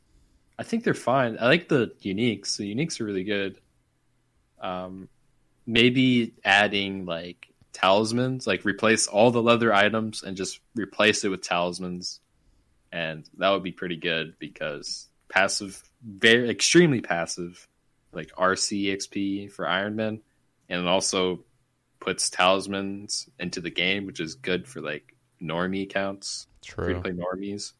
I 0.57 0.63
think 0.63 0.83
they're 0.83 0.93
fine. 0.93 1.37
I 1.39 1.45
like 1.47 1.67
the 1.67 1.93
uniques. 2.03 2.57
The 2.57 2.73
uniques 2.73 2.99
are 3.01 3.05
really 3.05 3.23
good. 3.23 3.59
Um 4.61 5.09
maybe 5.67 6.33
adding 6.43 7.05
like 7.05 7.47
talismans, 7.73 8.47
like 8.47 8.65
replace 8.65 9.07
all 9.07 9.31
the 9.31 9.41
leather 9.41 9.73
items 9.73 10.23
and 10.23 10.37
just 10.37 10.59
replace 10.75 11.23
it 11.23 11.29
with 11.29 11.41
talismans. 11.41 12.19
And 12.91 13.27
that 13.37 13.49
would 13.49 13.63
be 13.63 13.71
pretty 13.71 13.97
good 13.97 14.35
because 14.39 15.09
passive 15.27 15.83
very 16.05 16.49
extremely 16.49 17.01
passive, 17.01 17.67
like 18.13 18.31
RC 18.35 18.95
XP 18.95 19.51
for 19.51 19.67
Iron 19.67 19.95
Man, 19.95 20.21
and 20.69 20.81
it 20.81 20.87
also 20.87 21.43
puts 21.99 22.29
talismans 22.29 23.27
into 23.39 23.59
the 23.59 23.71
game, 23.71 24.05
which 24.05 24.19
is 24.19 24.35
good 24.35 24.67
for 24.67 24.81
like 24.81 25.15
normie 25.41 25.89
counts, 25.89 26.47
free 26.65 26.93
to 26.93 27.01
True. 27.01 27.01
play 27.01 27.11
normies. 27.11 27.73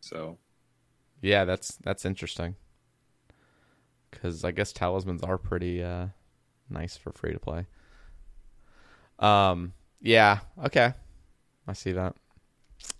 So 0.00 0.38
Yeah, 1.26 1.44
that's 1.44 1.76
that's 1.82 2.04
interesting. 2.04 2.54
Because 4.10 4.44
I 4.44 4.52
guess 4.52 4.72
talismans 4.72 5.24
are 5.24 5.38
pretty 5.38 5.82
uh, 5.82 6.06
nice 6.70 6.96
for 6.96 7.10
free 7.10 7.32
to 7.32 7.40
play. 7.40 7.66
Um. 9.18 9.72
Yeah. 10.00 10.38
Okay. 10.64 10.94
I 11.66 11.72
see 11.72 11.92
that. 11.92 12.14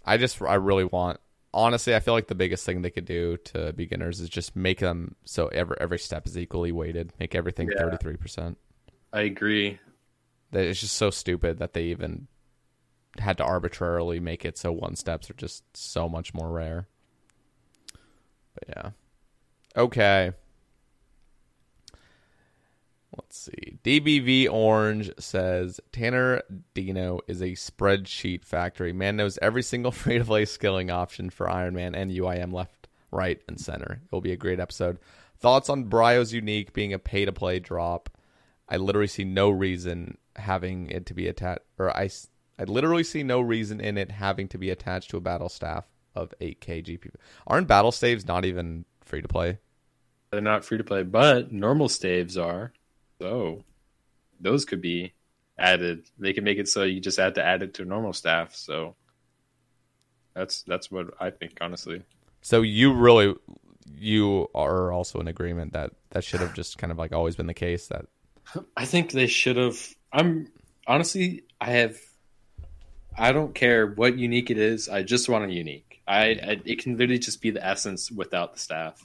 I 0.04 0.16
just 0.16 0.42
I 0.42 0.54
really 0.54 0.84
want. 0.84 1.20
Honestly, 1.54 1.94
I 1.94 2.00
feel 2.00 2.14
like 2.14 2.26
the 2.26 2.34
biggest 2.34 2.66
thing 2.66 2.82
they 2.82 2.90
could 2.90 3.04
do 3.04 3.36
to 3.44 3.72
beginners 3.72 4.18
is 4.18 4.28
just 4.28 4.56
make 4.56 4.80
them 4.80 5.14
so 5.24 5.46
every 5.46 5.76
every 5.80 5.98
step 6.00 6.26
is 6.26 6.36
equally 6.36 6.72
weighted. 6.72 7.12
Make 7.20 7.36
everything 7.36 7.70
thirty 7.78 7.96
three 7.98 8.16
percent. 8.16 8.58
I 9.12 9.20
agree. 9.20 9.78
That 10.50 10.64
it's 10.64 10.80
just 10.80 10.96
so 10.96 11.10
stupid 11.10 11.58
that 11.58 11.74
they 11.74 11.84
even 11.84 12.26
had 13.18 13.38
to 13.38 13.44
arbitrarily 13.44 14.18
make 14.18 14.44
it 14.44 14.58
so 14.58 14.72
one 14.72 14.96
steps 14.96 15.30
are 15.30 15.34
just 15.34 15.62
so 15.76 16.08
much 16.08 16.34
more 16.34 16.50
rare. 16.50 16.88
But 18.56 18.76
yeah. 18.76 18.90
Okay. 19.76 20.32
Let's 23.16 23.38
see. 23.38 23.78
DBV 23.82 24.50
Orange 24.50 25.10
says 25.18 25.80
Tanner 25.92 26.42
Dino 26.74 27.20
is 27.26 27.40
a 27.40 27.52
spreadsheet 27.52 28.44
factory. 28.44 28.92
Man 28.92 29.16
knows 29.16 29.38
every 29.40 29.62
single 29.62 29.92
free 29.92 30.18
to 30.18 30.24
play 30.24 30.44
skilling 30.44 30.90
option 30.90 31.30
for 31.30 31.48
Iron 31.48 31.74
Man 31.74 31.94
and 31.94 32.10
UIM 32.10 32.52
left, 32.52 32.88
right, 33.10 33.40
and 33.48 33.60
center. 33.60 34.00
It 34.04 34.12
will 34.12 34.20
be 34.20 34.32
a 34.32 34.36
great 34.36 34.60
episode. 34.60 34.98
Thoughts 35.38 35.68
on 35.68 35.84
Brio's 35.84 36.32
unique 36.32 36.72
being 36.72 36.92
a 36.92 36.98
pay 36.98 37.24
to 37.24 37.32
play 37.32 37.58
drop? 37.58 38.10
I 38.68 38.78
literally 38.78 39.06
see 39.06 39.24
no 39.24 39.50
reason 39.50 40.18
having 40.34 40.90
it 40.90 41.06
to 41.06 41.14
be 41.14 41.28
attached, 41.28 41.62
or 41.78 41.96
I, 41.96 42.10
I 42.58 42.64
literally 42.64 43.04
see 43.04 43.22
no 43.22 43.40
reason 43.40 43.80
in 43.80 43.96
it 43.96 44.10
having 44.10 44.48
to 44.48 44.58
be 44.58 44.70
attached 44.70 45.10
to 45.10 45.16
a 45.16 45.20
battle 45.20 45.48
staff 45.48 45.86
of 46.16 46.34
8k 46.40 46.84
GP. 46.84 47.10
Aren't 47.46 47.68
battle 47.68 47.92
staves 47.92 48.26
not 48.26 48.44
even 48.44 48.84
free 49.04 49.22
to 49.22 49.28
play? 49.28 49.58
They're 50.30 50.40
not 50.40 50.64
free 50.64 50.78
to 50.78 50.84
play, 50.84 51.02
but 51.02 51.52
normal 51.52 51.88
staves 51.88 52.36
are. 52.36 52.72
So 53.20 53.62
those 54.40 54.64
could 54.64 54.80
be 54.80 55.14
added. 55.58 56.04
They 56.18 56.32
can 56.32 56.44
make 56.44 56.58
it 56.58 56.68
so 56.68 56.82
you 56.82 57.00
just 57.00 57.18
had 57.18 57.36
to 57.36 57.44
add 57.44 57.62
it 57.62 57.74
to 57.74 57.84
normal 57.84 58.12
staff. 58.12 58.54
So 58.54 58.96
that's 60.34 60.62
that's 60.62 60.90
what 60.90 61.14
I 61.20 61.30
think, 61.30 61.58
honestly. 61.60 62.02
So 62.42 62.62
you 62.62 62.92
really, 62.92 63.34
you 63.96 64.48
are 64.54 64.92
also 64.92 65.18
in 65.20 65.28
agreement 65.28 65.72
that 65.72 65.92
that 66.10 66.24
should 66.24 66.40
have 66.40 66.54
just 66.54 66.78
kind 66.78 66.90
of 66.90 66.98
like 66.98 67.12
always 67.12 67.36
been 67.36 67.46
the 67.46 67.54
case. 67.54 67.88
That 67.88 68.06
I 68.76 68.84
think 68.84 69.12
they 69.12 69.26
should 69.26 69.56
have. 69.56 69.78
I'm 70.12 70.48
honestly, 70.86 71.44
I 71.60 71.70
have. 71.70 71.98
I 73.18 73.32
don't 73.32 73.54
care 73.54 73.86
what 73.86 74.18
unique 74.18 74.50
it 74.50 74.58
is. 74.58 74.90
I 74.90 75.02
just 75.02 75.28
want 75.28 75.50
a 75.50 75.54
unique. 75.54 75.85
I, 76.06 76.22
I 76.24 76.60
it 76.64 76.82
can 76.82 76.96
literally 76.96 77.18
just 77.18 77.40
be 77.40 77.50
the 77.50 77.64
essence 77.66 78.10
without 78.10 78.52
the 78.52 78.58
staff. 78.58 79.04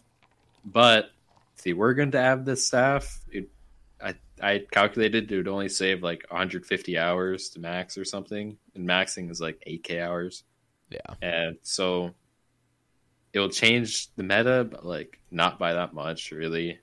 But 0.63 1.09
if 1.57 1.63
they 1.63 1.73
were 1.73 1.93
going 1.93 2.11
to 2.11 2.21
have 2.21 2.45
the 2.45 2.55
staff, 2.55 3.19
it, 3.31 3.49
I 4.03 4.15
I 4.41 4.65
calculated 4.71 5.31
it 5.31 5.37
would 5.37 5.47
only 5.47 5.69
save 5.69 6.03
like 6.03 6.25
150 6.29 6.97
hours 6.97 7.49
to 7.49 7.59
max 7.59 7.97
or 7.97 8.05
something, 8.05 8.57
and 8.75 8.87
maxing 8.87 9.31
is 9.31 9.41
like 9.41 9.63
8k 9.67 10.01
hours, 10.01 10.43
yeah, 10.89 11.15
and 11.21 11.57
so 11.63 12.13
it'll 13.33 13.49
change 13.49 14.13
the 14.15 14.23
meta, 14.23 14.67
but 14.69 14.85
like 14.85 15.19
not 15.31 15.57
by 15.57 15.73
that 15.73 15.93
much 15.93 16.31
really. 16.31 16.79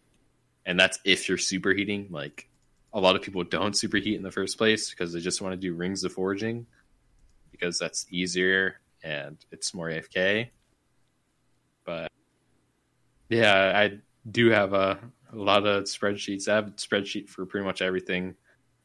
And 0.67 0.79
that's 0.79 0.99
if 1.05 1.29
you're 1.29 1.39
superheating. 1.39 2.11
Like 2.11 2.49
a 2.93 3.01
lot 3.01 3.17
of 3.17 3.23
people 3.23 3.45
don't 3.45 3.75
superheat 3.75 4.17
in 4.17 4.23
the 4.23 4.31
first 4.31 4.59
place 4.59 4.91
because 4.91 5.13
they 5.13 5.21
just 5.21 5.41
want 5.41 5.53
to 5.53 5.57
do 5.57 5.75
rings 5.75 6.05
of 6.05 6.13
forging 6.13 6.67
because 7.51 7.79
that's 7.79 8.07
easier 8.11 8.81
and 9.03 9.37
it's 9.51 9.75
more 9.75 9.89
AFK. 9.89 10.49
But 11.85 12.11
yeah, 13.29 13.73
I 13.75 13.99
do 14.31 14.51
have 14.51 14.73
a, 14.73 14.99
a 15.33 15.37
lot 15.37 15.67
of 15.67 15.85
spreadsheets. 15.85 16.49
I 16.49 16.57
have 16.57 16.69
a 16.69 16.73
spreadsheet 16.73 17.29
for 17.29 17.47
pretty 17.47 17.67
much 17.67 17.83
everything 17.83 18.35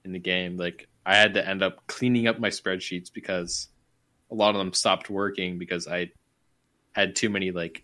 in 0.06 0.12
the 0.12 0.20
game. 0.20 0.58
Like 0.58 0.88
I 1.06 1.16
had 1.16 1.34
to 1.36 1.48
end 1.48 1.64
up 1.64 1.86
cleaning 1.88 2.28
up 2.28 2.40
my 2.40 2.50
spreadsheets 2.50 3.12
because 3.12 3.68
a 4.32 4.36
lot 4.36 4.56
of 4.56 4.60
them 4.60 4.74
stopped 4.74 5.10
working 5.10 5.58
because 5.58 5.88
I 5.88 6.12
had 6.94 7.16
too 7.16 7.30
many 7.30 7.52
like 7.52 7.84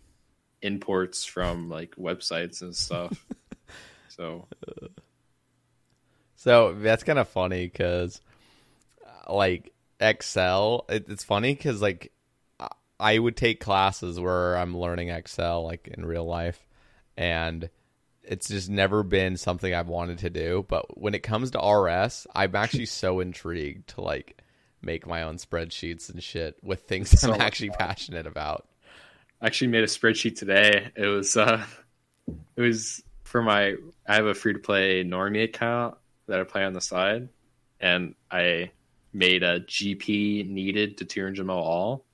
imports 0.61 1.25
from 1.25 1.69
like 1.69 1.95
websites 1.95 2.61
and 2.61 2.75
stuff. 2.75 3.25
so 4.09 4.47
So 6.39 6.73
that's 6.73 7.03
kind 7.03 7.19
of 7.19 7.27
funny 7.27 7.65
because, 7.65 8.21
like 9.27 9.73
Excel, 9.99 10.85
it, 10.87 11.09
it's 11.09 11.25
funny 11.25 11.53
because 11.53 11.81
like 11.81 12.13
I- 12.99 13.19
would 13.19 13.37
take 13.37 13.59
classes 13.59 14.19
where 14.19 14.57
I'm 14.57 14.75
learning 14.77 15.09
Excel 15.09 15.63
like 15.63 15.87
in 15.87 16.05
real 16.05 16.25
life, 16.25 16.65
and 17.17 17.69
it's 18.23 18.47
just 18.47 18.69
never 18.69 19.03
been 19.03 19.37
something 19.37 19.73
I've 19.73 19.87
wanted 19.87 20.19
to 20.19 20.29
do. 20.29 20.65
But 20.67 20.99
when 20.99 21.15
it 21.15 21.23
comes 21.23 21.51
to 21.51 21.59
RS, 21.59 22.27
I'm 22.35 22.55
actually 22.55 22.85
so 22.87 23.19
intrigued 23.19 23.89
to 23.89 24.01
like 24.01 24.41
make 24.81 25.07
my 25.07 25.23
own 25.23 25.37
spreadsheets 25.37 26.09
and 26.09 26.23
shit 26.23 26.57
with 26.63 26.81
things 26.83 27.19
So 27.19 27.33
I'm 27.33 27.41
actually 27.41 27.71
passionate 27.71 28.27
about. 28.27 28.67
I 29.41 29.47
actually 29.47 29.67
made 29.67 29.83
a 29.83 29.87
spreadsheet 29.87 30.37
today. 30.37 30.89
It 30.95 31.07
was 31.07 31.35
uh 31.37 31.63
it 32.55 32.61
was 32.61 33.01
for 33.23 33.41
my 33.41 33.75
I 34.07 34.15
have 34.15 34.25
a 34.25 34.33
free 34.33 34.53
to 34.53 34.59
play 34.59 35.03
normie 35.03 35.43
account 35.43 35.97
that 36.27 36.39
I 36.39 36.43
play 36.43 36.63
on 36.63 36.73
the 36.73 36.81
side 36.81 37.29
and 37.79 38.15
I 38.29 38.71
made 39.13 39.43
a 39.43 39.61
GP 39.61 40.47
needed 40.49 40.97
to 40.97 41.05
200 41.05 41.45
mil 41.45 41.55
all 41.55 42.05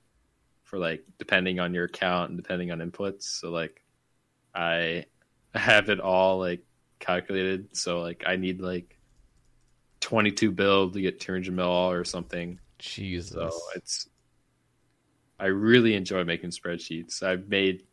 for 0.66 0.78
like 0.78 1.04
depending 1.18 1.60
on 1.60 1.72
your 1.72 1.84
account 1.84 2.30
and 2.30 2.36
depending 2.36 2.72
on 2.72 2.80
inputs. 2.80 3.22
So 3.22 3.50
like 3.50 3.82
I 4.54 5.06
have 5.54 5.88
it 5.88 6.00
all 6.00 6.38
like 6.40 6.62
calculated. 6.98 7.76
So 7.76 8.00
like 8.00 8.24
I 8.26 8.36
need 8.36 8.60
like 8.60 8.98
22 10.00 10.50
build 10.50 10.94
to 10.94 11.00
get 11.00 11.20
200 11.20 11.54
mil 11.54 11.66
or 11.66 12.04
something. 12.04 12.58
Jesus. 12.78 13.30
So 13.30 13.50
it's 13.76 14.08
I 15.38 15.46
really 15.46 15.94
enjoy 15.94 16.24
making 16.24 16.50
spreadsheets. 16.50 17.22
I've 17.22 17.48
made 17.48 17.84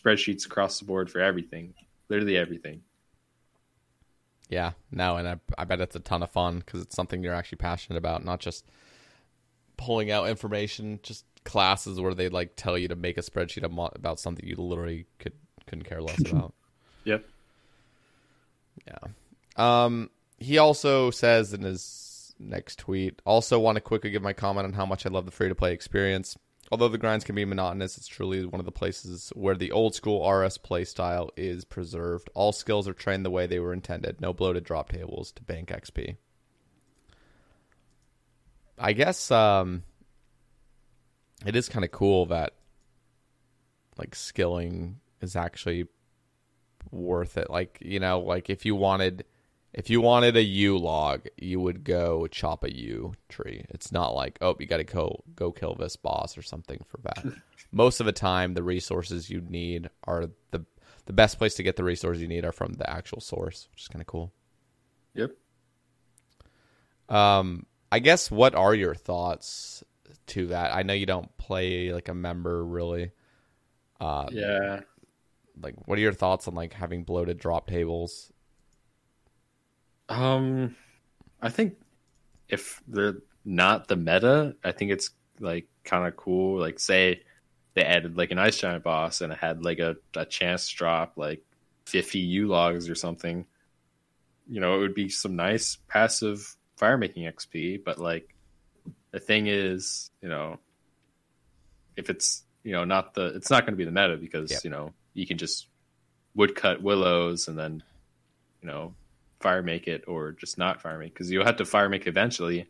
spreadsheets 0.00 0.46
across 0.46 0.78
the 0.78 0.84
board 0.84 1.10
for 1.10 1.20
everything, 1.20 1.74
literally 2.08 2.36
everything. 2.36 2.82
Yeah, 4.48 4.72
no, 4.90 5.16
and 5.16 5.26
I, 5.26 5.40
I 5.56 5.64
bet 5.64 5.80
it's 5.80 5.96
a 5.96 6.00
ton 6.00 6.22
of 6.22 6.30
fun 6.30 6.58
because 6.58 6.82
it's 6.82 6.94
something 6.94 7.22
you're 7.22 7.34
actually 7.34 7.56
passionate 7.56 7.96
about, 7.96 8.22
not 8.22 8.38
just 8.38 8.66
pulling 9.84 10.10
out 10.10 10.28
information, 10.28 11.00
just 11.02 11.24
classes 11.44 12.00
where 12.00 12.14
they 12.14 12.28
like 12.28 12.52
tell 12.56 12.78
you 12.78 12.88
to 12.88 12.96
make 12.96 13.18
a 13.18 13.22
spreadsheet 13.22 13.64
about 13.64 14.20
something 14.20 14.46
you 14.46 14.56
literally 14.56 15.06
could 15.18 15.32
couldn't 15.66 15.84
care 15.84 16.02
less 16.02 16.20
about. 16.30 16.54
Yep. 17.04 17.24
Yeah. 18.86 19.08
Um, 19.56 20.08
he 20.38 20.58
also 20.58 21.10
says 21.10 21.52
in 21.52 21.62
his 21.62 22.32
next 22.38 22.78
tweet, 22.78 23.20
also 23.24 23.58
want 23.58 23.74
to 23.74 23.80
quickly 23.80 24.10
give 24.10 24.22
my 24.22 24.32
comment 24.32 24.66
on 24.66 24.72
how 24.72 24.86
much 24.86 25.04
I 25.04 25.08
love 25.08 25.24
the 25.24 25.32
free 25.32 25.48
to 25.48 25.54
play 25.56 25.72
experience. 25.72 26.38
Although 26.70 26.88
the 26.88 26.98
grinds 26.98 27.24
can 27.24 27.34
be 27.34 27.44
monotonous, 27.44 27.98
it's 27.98 28.06
truly 28.06 28.46
one 28.46 28.60
of 28.60 28.66
the 28.66 28.70
places 28.70 29.32
where 29.34 29.56
the 29.56 29.72
old 29.72 29.96
school 29.96 30.24
RS 30.30 30.58
play 30.58 30.84
style 30.84 31.30
is 31.36 31.64
preserved. 31.64 32.30
All 32.34 32.52
skills 32.52 32.86
are 32.86 32.94
trained 32.94 33.26
the 33.26 33.30
way 33.30 33.48
they 33.48 33.58
were 33.58 33.72
intended. 33.72 34.20
No 34.20 34.32
bloated 34.32 34.62
drop 34.62 34.90
tables 34.90 35.32
to 35.32 35.42
bank 35.42 35.70
XP. 35.70 36.18
I 38.82 38.92
guess 38.94 39.30
um, 39.30 39.84
it 41.46 41.54
is 41.54 41.68
kind 41.68 41.84
of 41.84 41.92
cool 41.92 42.26
that 42.26 42.54
like 43.96 44.14
skilling 44.16 44.98
is 45.20 45.36
actually 45.36 45.86
worth 46.90 47.38
it. 47.38 47.48
Like 47.48 47.78
you 47.80 48.00
know, 48.00 48.18
like 48.20 48.50
if 48.50 48.66
you 48.66 48.74
wanted, 48.74 49.24
if 49.72 49.88
you 49.88 50.00
wanted 50.00 50.36
a 50.36 50.42
yew 50.42 50.76
log, 50.78 51.28
you 51.36 51.60
would 51.60 51.84
go 51.84 52.26
chop 52.26 52.64
a 52.64 52.74
yew 52.74 53.14
tree. 53.28 53.64
It's 53.68 53.92
not 53.92 54.14
like 54.14 54.36
oh, 54.40 54.56
you 54.58 54.66
got 54.66 54.78
to 54.78 54.84
go 54.84 55.22
go 55.36 55.52
kill 55.52 55.76
this 55.76 55.94
boss 55.94 56.36
or 56.36 56.42
something 56.42 56.80
for 56.88 56.98
that. 57.02 57.24
Most 57.72 58.00
of 58.00 58.06
the 58.06 58.12
time, 58.12 58.54
the 58.54 58.64
resources 58.64 59.30
you 59.30 59.40
need 59.40 59.90
are 60.04 60.26
the 60.50 60.64
the 61.06 61.12
best 61.12 61.38
place 61.38 61.54
to 61.54 61.62
get 61.62 61.76
the 61.76 61.84
resources 61.84 62.20
you 62.20 62.28
need 62.28 62.44
are 62.44 62.52
from 62.52 62.74
the 62.74 62.90
actual 62.90 63.20
source, 63.20 63.68
which 63.70 63.82
is 63.82 63.88
kind 63.88 64.00
of 64.00 64.06
cool. 64.06 64.32
Yep. 65.14 65.30
Um, 67.08 67.66
I 67.92 67.98
guess 67.98 68.30
what 68.30 68.54
are 68.54 68.74
your 68.74 68.94
thoughts 68.94 69.84
to 70.28 70.46
that? 70.46 70.74
I 70.74 70.82
know 70.82 70.94
you 70.94 71.04
don't 71.04 71.36
play 71.36 71.92
like 71.92 72.08
a 72.08 72.14
member 72.14 72.64
really. 72.64 73.10
Uh, 74.00 74.28
Yeah. 74.30 74.80
like 75.60 75.74
what 75.86 75.98
are 75.98 76.00
your 76.00 76.14
thoughts 76.14 76.48
on 76.48 76.54
like 76.54 76.72
having 76.72 77.04
bloated 77.04 77.38
drop 77.38 77.66
tables? 77.68 78.32
Um, 80.08 80.74
I 81.42 81.50
think 81.50 81.76
if 82.48 82.82
they're 82.88 83.18
not 83.44 83.88
the 83.88 83.96
meta, 83.96 84.56
I 84.64 84.72
think 84.72 84.90
it's 84.90 85.10
like 85.38 85.68
kind 85.84 86.06
of 86.06 86.16
cool. 86.16 86.58
Like, 86.58 86.80
say 86.80 87.20
they 87.74 87.84
added 87.84 88.16
like 88.16 88.30
an 88.30 88.38
ice 88.38 88.58
giant 88.58 88.84
boss 88.84 89.20
and 89.20 89.34
it 89.34 89.38
had 89.38 89.64
like 89.64 89.80
a, 89.80 89.96
a 90.16 90.24
chance 90.24 90.66
drop 90.70 91.14
like 91.16 91.42
50 91.84 92.20
yew 92.20 92.46
logs 92.48 92.88
or 92.88 92.94
something. 92.94 93.44
You 94.48 94.60
know, 94.60 94.76
it 94.76 94.78
would 94.78 94.94
be 94.94 95.10
some 95.10 95.36
nice 95.36 95.76
passive 95.88 96.56
fire 96.82 96.98
making 96.98 97.22
XP. 97.30 97.84
But 97.84 97.98
like, 97.98 98.34
the 99.12 99.20
thing 99.20 99.46
is, 99.46 100.10
you 100.20 100.28
know, 100.28 100.58
if 101.96 102.10
it's 102.10 102.42
you 102.64 102.72
know 102.72 102.84
not 102.84 103.14
the, 103.14 103.26
it's 103.36 103.50
not 103.50 103.62
going 103.64 103.74
to 103.74 103.76
be 103.76 103.84
the 103.84 103.92
meta 103.92 104.16
because 104.16 104.50
Yep. 104.50 104.64
you 104.64 104.70
know 104.70 104.92
you 105.14 105.24
can 105.26 105.38
just 105.38 105.68
woodcut 106.34 106.82
willows 106.82 107.46
and 107.48 107.56
then 107.56 107.82
you 108.62 108.66
know 108.66 108.94
fire 109.40 109.62
make 109.62 109.86
it 109.86 110.04
or 110.08 110.32
just 110.32 110.58
not 110.58 110.80
fire 110.82 110.98
make 110.98 111.12
because 111.14 111.30
you'll 111.30 111.44
have 111.44 111.56
to 111.56 111.64
fire 111.64 111.88
make 111.88 112.06
eventually 112.06 112.66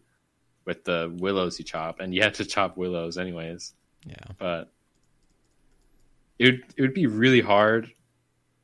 with 0.66 0.84
the 0.84 1.14
willows 1.20 1.58
you 1.58 1.64
chop 1.64 2.00
and 2.00 2.14
you 2.14 2.22
have 2.22 2.32
to 2.34 2.44
chop 2.44 2.76
willows 2.76 3.16
anyways 3.18 3.72
Yeah. 4.06 4.14
but 4.38 4.72
it 6.38 6.44
would 6.46 6.62
it 6.76 6.82
would 6.82 6.94
be 6.94 7.06
really 7.06 7.40
hard 7.40 7.92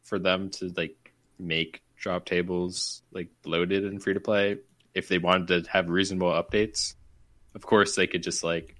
for 0.05 0.19
them 0.19 0.51
to 0.59 0.73
like 0.77 1.13
make 1.39 1.83
drop 1.97 2.25
tables 2.25 3.03
like 3.13 3.29
loaded 3.45 3.85
and 3.85 4.03
free 4.03 4.15
to 4.15 4.21
play 4.21 4.59
if 4.95 5.09
they 5.09 5.19
wanted 5.19 5.65
to 5.65 5.71
have 5.71 5.89
reasonable 5.89 6.31
updates 6.31 6.95
of 7.55 7.67
course 7.67 7.97
they 7.97 8.07
could 8.07 8.23
just 8.23 8.45
like 8.45 8.77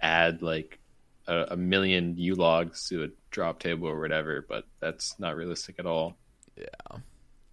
add 0.00 0.42
like 0.42 0.78
a, 1.26 1.46
a 1.50 1.56
million 1.56 2.16
u 2.16 2.34
logs 2.34 2.88
to 2.88 3.04
a 3.04 3.08
drop 3.30 3.60
table 3.60 3.88
or 3.88 4.00
whatever 4.00 4.44
but 4.48 4.64
that's 4.80 5.18
not 5.18 5.36
realistic 5.36 5.76
at 5.78 5.86
all. 5.86 6.16
Yeah. 6.56 6.98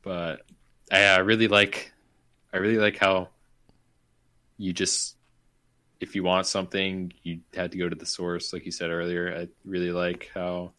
but 0.02 0.42
I, 0.92 1.04
I 1.06 1.18
really 1.20 1.48
like 1.48 1.94
I 2.54 2.58
really 2.58 2.78
like 2.78 2.98
how 2.98 3.30
you 4.58 4.74
just 4.74 5.16
if 6.00 6.16
you 6.16 6.24
want 6.24 6.48
something 6.48 7.14
you 7.24 7.40
had 7.54 7.72
to 7.72 7.78
go 7.78 7.88
to 7.88 7.96
the 7.96 8.06
source 8.06 8.52
like 8.52 8.66
you 8.66 8.72
said 8.72 8.90
earlier. 8.90 9.36
I 9.36 9.48
really 9.64 9.92
like 9.92 10.32
how 10.34 10.74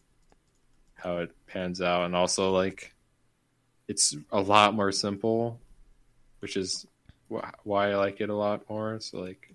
how 0.95 1.17
it 1.17 1.31
pans 1.47 1.81
out. 1.81 2.05
And 2.05 2.15
also 2.15 2.51
like 2.51 2.93
it's 3.87 4.15
a 4.31 4.41
lot 4.41 4.73
more 4.73 4.91
simple 4.91 5.59
which 6.47 6.55
is 6.55 6.87
wh- 7.29 7.43
why 7.65 7.91
I 7.91 7.95
like 7.97 8.21
it 8.21 8.29
a 8.29 8.33
lot 8.33 8.69
more. 8.69 9.01
So 9.01 9.19
like 9.19 9.53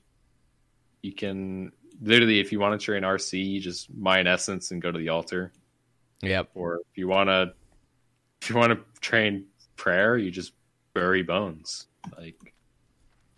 you 1.01 1.15
can 1.15 1.73
literally 2.03 2.39
if 2.39 2.53
you 2.53 2.61
want 2.61 2.79
to 2.79 2.85
train 2.85 3.03
RC 3.03 3.43
you 3.43 3.61
just 3.61 3.89
mine 3.95 4.27
essence 4.27 4.73
and 4.73 4.83
go 4.83 4.93
to 4.93 4.99
the 4.99 5.09
altar. 5.09 5.53
Yep. 6.21 6.51
or 6.55 6.81
if 6.91 6.99
you 6.99 7.09
want 7.09 7.31
to 7.31 7.55
if 8.43 8.51
you 8.51 8.57
want 8.57 8.73
to 8.73 9.01
train 9.01 9.47
prayer 9.75 10.19
you 10.19 10.31
just 10.31 10.53
bury 10.93 11.23
bones. 11.23 11.87
Like 12.19 12.53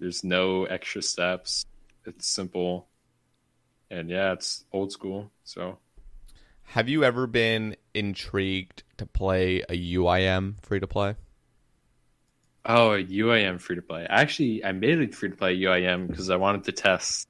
there's 0.00 0.24
no 0.24 0.64
extra 0.64 1.00
steps. 1.00 1.64
It's 2.07 2.26
simple. 2.26 2.88
And 3.88 4.11
yeah 4.11 4.32
it's 4.32 4.64
old 4.72 4.90
school 4.90 5.30
so. 5.44 5.78
Have 6.64 6.88
you 6.88 7.05
ever 7.05 7.28
been 7.28 7.76
intrigued 7.94 8.82
to 8.96 9.07
play 9.07 9.61
a 9.68 9.94
UIM 9.94 10.61
free 10.61 10.80
to 10.80 10.88
play? 10.88 11.14
Oh 12.67 12.91
uim 12.91 13.61
free 13.61 13.77
to 13.77 13.83
play 13.83 14.07
actually 14.09 14.65
i 14.65 14.73
made 14.73 14.99
it 14.99 15.15
free 15.15 15.31
to 15.31 15.37
play 15.37 15.57
uim 15.59 16.09
because 16.09 16.31
i 16.31 16.37
wanted 16.37 16.65
to 16.65 16.73
test 16.73 17.29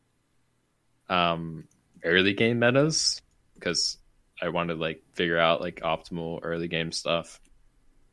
um 1.08 1.64
early 2.04 2.34
game 2.34 2.58
metas 2.58 3.20
because 3.54 3.98
i 4.40 4.48
wanted 4.48 4.74
to 4.74 4.80
like 4.80 5.02
figure 5.12 5.38
out 5.38 5.60
like 5.60 5.80
optimal 5.80 6.40
early 6.42 6.68
game 6.68 6.92
stuff 6.92 7.40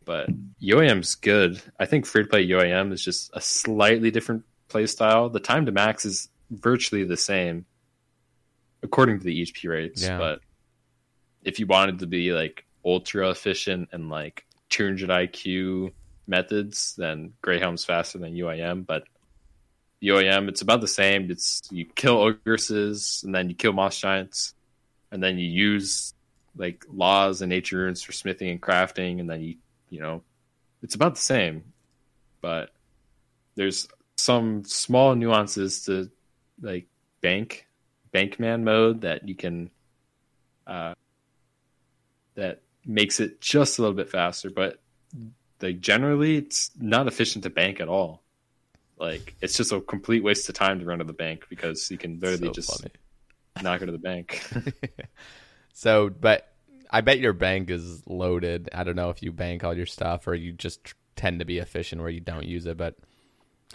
but 0.05 0.29
UIM's 0.61 1.15
good. 1.15 1.61
I 1.79 1.85
think 1.85 2.05
free 2.05 2.23
to 2.23 2.29
play 2.29 2.47
UAM 2.47 2.91
is 2.91 3.03
just 3.03 3.29
a 3.33 3.41
slightly 3.41 4.11
different 4.11 4.43
play 4.67 4.87
style. 4.87 5.29
The 5.29 5.39
time 5.39 5.65
to 5.67 5.71
max 5.71 6.05
is 6.05 6.29
virtually 6.49 7.03
the 7.03 7.17
same 7.17 7.65
according 8.83 9.19
to 9.19 9.25
the 9.25 9.41
HP 9.41 9.69
rates. 9.69 10.03
Yeah. 10.03 10.17
But 10.17 10.39
if 11.43 11.59
you 11.59 11.67
wanted 11.67 11.99
to 11.99 12.07
be 12.07 12.31
like 12.31 12.65
ultra 12.83 13.29
efficient 13.29 13.89
and 13.91 14.09
like 14.09 14.45
200 14.69 15.09
IQ 15.09 15.93
methods, 16.31 16.95
then 16.97 17.33
Greyhound's 17.43 17.85
faster 17.85 18.17
than 18.17 18.33
UIM. 18.33 18.87
But 18.87 19.03
UIM, 20.01 20.49
it's 20.49 20.63
about 20.63 20.81
the 20.81 20.87
same. 20.87 21.29
It's 21.29 21.61
you 21.69 21.85
kill 21.85 22.17
ogresses 22.17 23.23
and 23.23 23.35
then 23.35 23.49
you 23.49 23.55
kill 23.55 23.73
moss 23.73 23.99
giants, 23.99 24.55
and 25.11 25.21
then 25.21 25.37
you 25.37 25.47
use 25.47 26.15
like 26.57 26.83
laws 26.91 27.41
and 27.43 27.49
nature 27.49 27.77
runes 27.77 28.01
for 28.01 28.11
smithing 28.11 28.49
and 28.49 28.61
crafting, 28.61 29.19
and 29.19 29.29
then 29.29 29.41
you 29.41 29.55
you 29.91 29.99
know 29.99 30.23
it's 30.81 30.95
about 30.95 31.13
the 31.13 31.21
same, 31.21 31.63
but 32.41 32.71
there's 33.55 33.87
some 34.17 34.63
small 34.65 35.13
nuances 35.13 35.85
to 35.85 36.09
like 36.61 36.87
bank 37.21 37.67
bankman 38.13 38.63
mode 38.63 39.01
that 39.01 39.27
you 39.27 39.35
can 39.35 39.69
uh 40.67 40.93
that 42.35 42.61
makes 42.85 43.19
it 43.19 43.41
just 43.41 43.77
a 43.77 43.81
little 43.81 43.95
bit 43.95 44.09
faster 44.09 44.49
but 44.49 44.79
like 45.61 45.79
generally 45.79 46.37
it's 46.37 46.71
not 46.77 47.07
efficient 47.07 47.43
to 47.43 47.49
bank 47.49 47.79
at 47.79 47.87
all 47.89 48.23
like 48.97 49.35
it's 49.41 49.57
just 49.57 49.71
a 49.71 49.81
complete 49.81 50.23
waste 50.23 50.47
of 50.49 50.55
time 50.55 50.79
to 50.79 50.85
run 50.85 50.99
to 50.99 51.05
the 51.05 51.13
bank 51.13 51.45
because 51.49 51.89
you 51.91 51.97
can 51.97 52.19
literally 52.19 52.49
So 52.49 52.53
just 52.53 52.69
funny. 52.81 52.93
not 53.61 53.79
go 53.79 53.85
to 53.87 53.91
the 53.91 53.97
bank 53.97 54.43
So, 55.73 56.09
but 56.09 56.47
I 56.89 57.01
bet 57.01 57.19
your 57.19 57.33
bank 57.33 57.69
is 57.69 58.05
loaded. 58.07 58.69
I 58.73 58.83
don't 58.83 58.95
know 58.95 59.09
if 59.09 59.23
you 59.23 59.31
bank 59.31 59.63
all 59.63 59.75
your 59.75 59.85
stuff 59.85 60.27
or 60.27 60.35
you 60.35 60.51
just 60.53 60.93
tend 61.15 61.39
to 61.39 61.45
be 61.45 61.59
efficient 61.59 62.01
where 62.01 62.09
you 62.09 62.19
don't 62.19 62.45
use 62.45 62.65
it. 62.65 62.77
But 62.77 62.97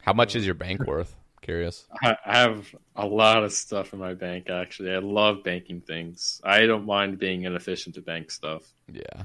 how 0.03 0.13
much 0.13 0.37
is 0.37 0.47
your 0.47 0.55
bank 0.55 0.87
worth? 0.87 1.17
Curious. 1.43 1.87
I 2.03 2.17
I 2.25 2.39
have 2.39 2.75
a 2.95 3.07
lot 3.07 3.45
of 3.45 3.53
stuff 3.53 3.93
in 3.93 3.99
my 3.99 4.15
bank 4.15 4.49
actually. 4.51 4.93
I 4.93 4.99
love 4.99 5.45
banking 5.45 5.81
things. 5.81 6.41
I 6.45 6.67
don't 6.67 6.87
mind 6.87 7.19
being 7.19 7.45
inefficient 7.45 7.95
to 7.97 8.03
bank 8.03 8.31
stuff. 8.31 8.63
Yeah. 8.93 9.25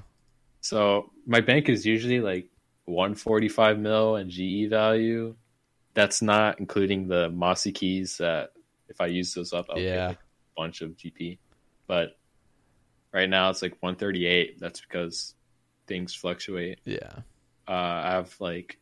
So 0.62 1.12
my 1.26 1.42
bank 1.42 1.70
is 1.70 1.86
usually 1.86 2.20
like 2.22 2.48
145 2.86 3.80
mil 3.80 4.16
and 4.16 4.30
GE 4.30 4.70
value. 4.70 5.36
That's 5.94 6.22
not 6.22 6.60
including 6.60 7.08
the 7.08 7.30
Mossy 7.30 7.72
keys 7.74 8.18
that 8.18 8.52
if 8.88 9.02
I 9.02 9.08
use 9.08 9.34
those 9.34 9.54
up, 9.54 9.68
I'll 9.70 9.80
Yeah. 9.80 10.08
like 10.10 10.18
a 10.18 10.20
bunch 10.62 10.82
of 10.82 10.96
GP. 10.96 11.38
But 11.88 12.18
right 13.12 13.30
now 13.30 13.50
it's 13.50 13.62
like 13.62 13.76
138. 13.82 14.60
That's 14.60 14.80
because 14.82 15.36
things 15.88 16.14
fluctuate. 16.14 16.80
Yeah. 16.86 17.12
Uh, 17.68 17.72
I 17.72 18.12
have 18.12 18.34
like 18.40 18.78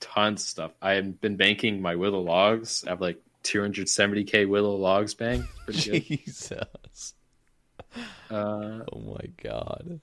tons 0.00 0.42
of 0.42 0.48
stuff. 0.48 0.70
I 0.80 0.92
have 0.92 1.20
been 1.20 1.36
banking 1.36 1.82
my 1.82 1.96
Willow 1.96 2.20
logs. 2.20 2.84
I 2.86 2.90
have 2.90 3.00
like 3.00 3.20
270k 3.44 4.48
Willow 4.48 4.76
logs 4.76 5.14
bank. 5.14 5.44
Jesus. 5.70 7.14
Uh, 8.30 8.80
Oh 8.92 9.00
my 9.00 9.26
god. 9.42 10.00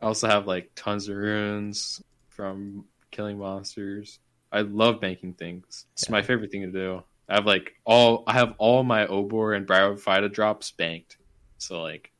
I 0.00 0.06
also 0.06 0.28
have 0.28 0.46
like 0.46 0.70
tons 0.74 1.08
of 1.08 1.16
runes 1.16 2.02
from 2.28 2.86
killing 3.10 3.38
monsters. 3.38 4.18
I 4.50 4.62
love 4.62 5.00
banking 5.00 5.34
things. 5.34 5.86
It's 5.92 6.08
my 6.08 6.22
favorite 6.22 6.50
thing 6.50 6.62
to 6.62 6.72
do. 6.72 7.02
I 7.28 7.34
have 7.34 7.46
like 7.46 7.74
all 7.84 8.24
I 8.26 8.32
have 8.32 8.54
all 8.58 8.82
my 8.82 9.06
Obor 9.06 9.56
and 9.56 9.66
Bryophyta 9.66 10.32
drops 10.32 10.70
banked. 10.72 11.18
So 11.58 11.82
like 11.82 12.10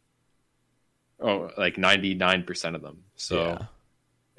oh 1.19 1.51
like 1.57 1.77
99% 1.77 2.75
of 2.75 2.83
them. 2.83 3.05
So 3.17 3.45
Yeah. 3.45 3.67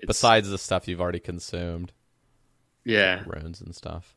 Besides 0.07 0.49
the 0.49 0.57
stuff 0.57 0.87
you've 0.87 1.01
already 1.01 1.19
consumed, 1.19 1.91
yeah. 2.83 3.23
runes 3.27 3.61
and 3.61 3.75
stuff. 3.75 4.15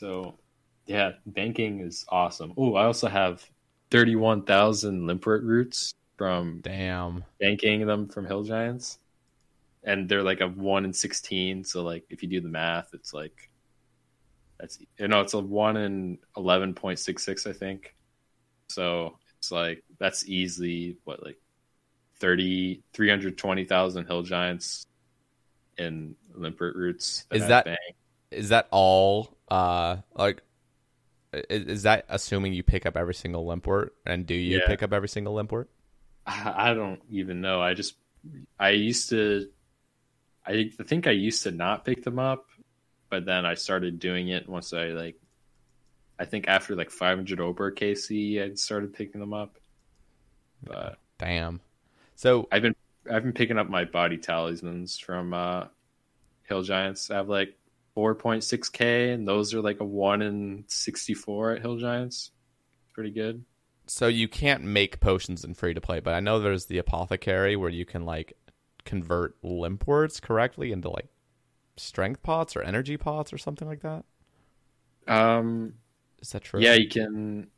So 0.00 0.38
yeah, 0.86 1.12
banking 1.26 1.80
is 1.80 2.06
awesome. 2.08 2.54
Oh, 2.56 2.74
I 2.74 2.84
also 2.84 3.08
have 3.08 3.46
31,000 3.90 5.02
Limpwurt 5.02 5.42
roots 5.42 5.94
from 6.22 6.60
Damn. 6.62 7.24
banking 7.40 7.84
them 7.84 8.06
from 8.06 8.26
Hill 8.26 8.44
Giants. 8.44 9.00
And 9.82 10.08
they're 10.08 10.22
like 10.22 10.40
a 10.40 10.46
1 10.46 10.84
in 10.84 10.92
16, 10.92 11.64
so 11.64 11.82
like 11.82 12.04
if 12.10 12.22
you 12.22 12.28
do 12.28 12.40
the 12.40 12.48
math, 12.48 12.94
it's 12.94 13.12
like 13.12 13.50
that's 14.60 14.78
you 15.00 15.08
know, 15.08 15.20
it's 15.20 15.34
a 15.34 15.40
1 15.40 15.76
in 15.76 16.18
11.66 16.36 17.48
I 17.48 17.52
think. 17.52 17.96
So 18.68 19.18
it's 19.38 19.50
like 19.50 19.82
that's 19.98 20.28
easily 20.28 20.96
what 21.02 21.24
like 21.24 21.40
30 22.20 22.84
320,000 22.92 24.06
Hill 24.06 24.22
Giants 24.22 24.86
in 25.76 26.14
Limpwurt 26.38 26.76
roots. 26.76 27.24
Is 27.32 27.42
I've 27.42 27.48
that-. 27.48 27.78
Is 28.30 28.50
that 28.50 28.68
all 28.70 29.36
uh 29.50 29.96
like 30.14 30.40
is 31.50 31.82
that 31.82 32.04
assuming 32.08 32.52
you 32.52 32.62
pick 32.62 32.86
up 32.86 32.96
every 32.96 33.14
single 33.14 33.44
limpwurt 33.44 33.90
and 34.06 34.24
do 34.24 34.34
you 34.34 34.58
Yeah. 34.58 34.66
pick 34.68 34.84
up 34.84 34.92
every 34.92 35.08
single 35.08 35.34
limpwurt? 35.34 35.66
I 36.26 36.74
don't 36.74 37.00
even 37.10 37.40
know. 37.40 37.60
I 37.60 37.74
just 37.74 37.94
I 38.58 38.70
used 38.70 39.10
to. 39.10 39.48
I 40.44 40.70
think 40.86 41.06
I 41.06 41.12
used 41.12 41.44
to 41.44 41.52
not 41.52 41.84
pick 41.84 42.02
them 42.02 42.18
up, 42.18 42.46
but 43.10 43.24
then 43.24 43.46
I 43.46 43.54
started 43.54 44.00
doing 44.00 44.28
it 44.28 44.48
once 44.48 44.72
I 44.72 44.86
like. 44.88 45.16
I 46.18 46.24
think 46.24 46.46
after 46.48 46.76
like 46.76 46.90
500 46.90 47.38
Obor 47.38 47.72
KC, 47.76 48.42
I 48.42 48.54
started 48.54 48.92
picking 48.92 49.20
them 49.20 49.32
up. 49.32 49.58
But 50.62 50.98
Damn. 51.18 51.60
So 52.16 52.48
I've 52.50 52.62
been 52.62 52.74
I've 53.10 53.22
been 53.22 53.32
picking 53.32 53.58
up 53.58 53.68
my 53.68 53.84
body 53.84 54.18
talismans 54.18 54.98
from 54.98 55.34
uh, 55.34 55.66
Hill 56.48 56.62
Giants. 56.62 57.10
I 57.10 57.16
have 57.16 57.28
like 57.28 57.56
4.6k, 57.96 59.14
and 59.14 59.26
those 59.26 59.54
are 59.54 59.60
like 59.60 59.80
a 59.80 59.84
one 59.84 60.22
in 60.22 60.64
64 60.66 61.52
at 61.52 61.62
Hill 61.62 61.76
Giants. 61.76 62.30
Pretty 62.92 63.10
good. 63.10 63.44
So 63.86 64.06
you 64.06 64.28
can't 64.28 64.64
make 64.64 65.00
potions 65.00 65.44
in 65.44 65.54
free 65.54 65.74
to 65.74 65.80
play, 65.80 66.00
but 66.00 66.14
I 66.14 66.20
know 66.20 66.38
there's 66.40 66.66
the 66.66 66.78
apothecary 66.78 67.56
where 67.56 67.70
you 67.70 67.84
can 67.84 68.04
like 68.04 68.32
convert 68.84 69.40
limpwurts 69.42 70.20
correctly 70.20 70.72
into 70.72 70.90
like 70.90 71.08
strength 71.76 72.22
pots 72.22 72.56
or 72.56 72.62
energy 72.62 72.96
pots 72.96 73.32
or 73.32 73.38
something 73.38 73.68
like 73.68 73.82
that. 73.82 74.04
Um, 75.06 75.74
Is 76.20 76.30
that 76.32 76.42
true? 76.44 76.64
yeah, 76.64 76.74
you 76.74 76.88
can 76.88 77.50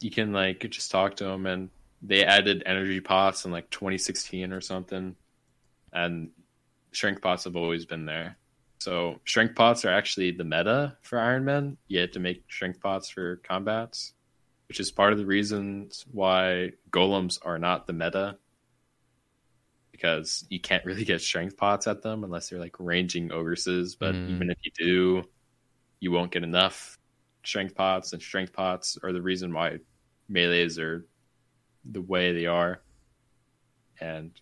you 0.00 0.10
can 0.10 0.32
like 0.32 0.68
just 0.70 0.90
talk 0.90 1.16
to 1.16 1.24
them, 1.24 1.46
and 1.46 1.70
they 2.02 2.24
added 2.24 2.62
energy 2.66 3.00
pots 3.00 3.44
in 3.44 3.52
like 3.52 3.70
2016 3.70 4.52
or 4.52 4.60
something, 4.62 5.16
and 5.92 6.30
strength 6.92 7.22
pots 7.22 7.44
have 7.44 7.56
always 7.56 7.86
been 7.86 8.06
there. 8.06 8.38
So 8.80 9.20
strength 9.26 9.56
pots 9.56 9.84
are 9.84 9.90
actually 9.90 10.32
the 10.32 10.44
meta 10.44 10.98
for 11.02 11.18
Iron 11.20 11.44
Man. 11.46 11.78
You 11.88 12.00
had 12.00 12.12
to 12.14 12.20
make 12.20 12.44
strength 12.50 12.80
pots 12.80 13.10
for 13.10 13.36
combats, 13.38 14.14
which 14.68 14.80
is 14.80 14.90
part 14.90 15.12
of 15.12 15.18
the 15.18 15.26
reasons 15.26 16.04
why 16.10 16.72
golems 16.90 17.38
are 17.42 17.58
not 17.58 17.86
the 17.86 17.92
meta. 17.92 18.38
Because 19.92 20.46
you 20.48 20.60
can't 20.60 20.84
really 20.84 21.04
get 21.04 21.20
strength 21.20 21.56
pots 21.56 21.86
at 21.86 22.02
them 22.02 22.22
unless 22.24 22.48
they're 22.48 22.58
like 22.60 22.76
ranging 22.78 23.30
ogresses. 23.30 23.96
But 23.98 24.14
Mm. 24.14 24.28
even 24.28 24.50
if 24.50 24.58
you 24.64 24.70
do, 24.76 25.24
you 26.00 26.12
won't 26.12 26.32
get 26.32 26.44
enough 26.44 26.98
strength 27.44 27.74
pots, 27.74 28.12
and 28.12 28.22
strength 28.22 28.52
pots 28.52 28.98
are 29.02 29.12
the 29.12 29.22
reason 29.22 29.52
why 29.54 29.78
melees 30.28 30.78
are 30.78 31.06
the 31.84 32.02
way 32.02 32.32
they 32.32 32.46
are. 32.46 32.82
And 34.00 34.40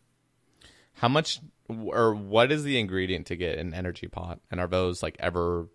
How 0.94 1.08
much 1.08 1.40
or 1.68 2.14
what 2.14 2.52
is 2.52 2.62
the 2.64 2.78
ingredient 2.78 3.26
to 3.26 3.36
get 3.36 3.58
an 3.58 3.74
energy 3.74 4.08
pot? 4.08 4.40
And 4.50 4.60
are 4.60 4.66
those 4.68 5.02
like 5.02 5.16
ever 5.18 5.68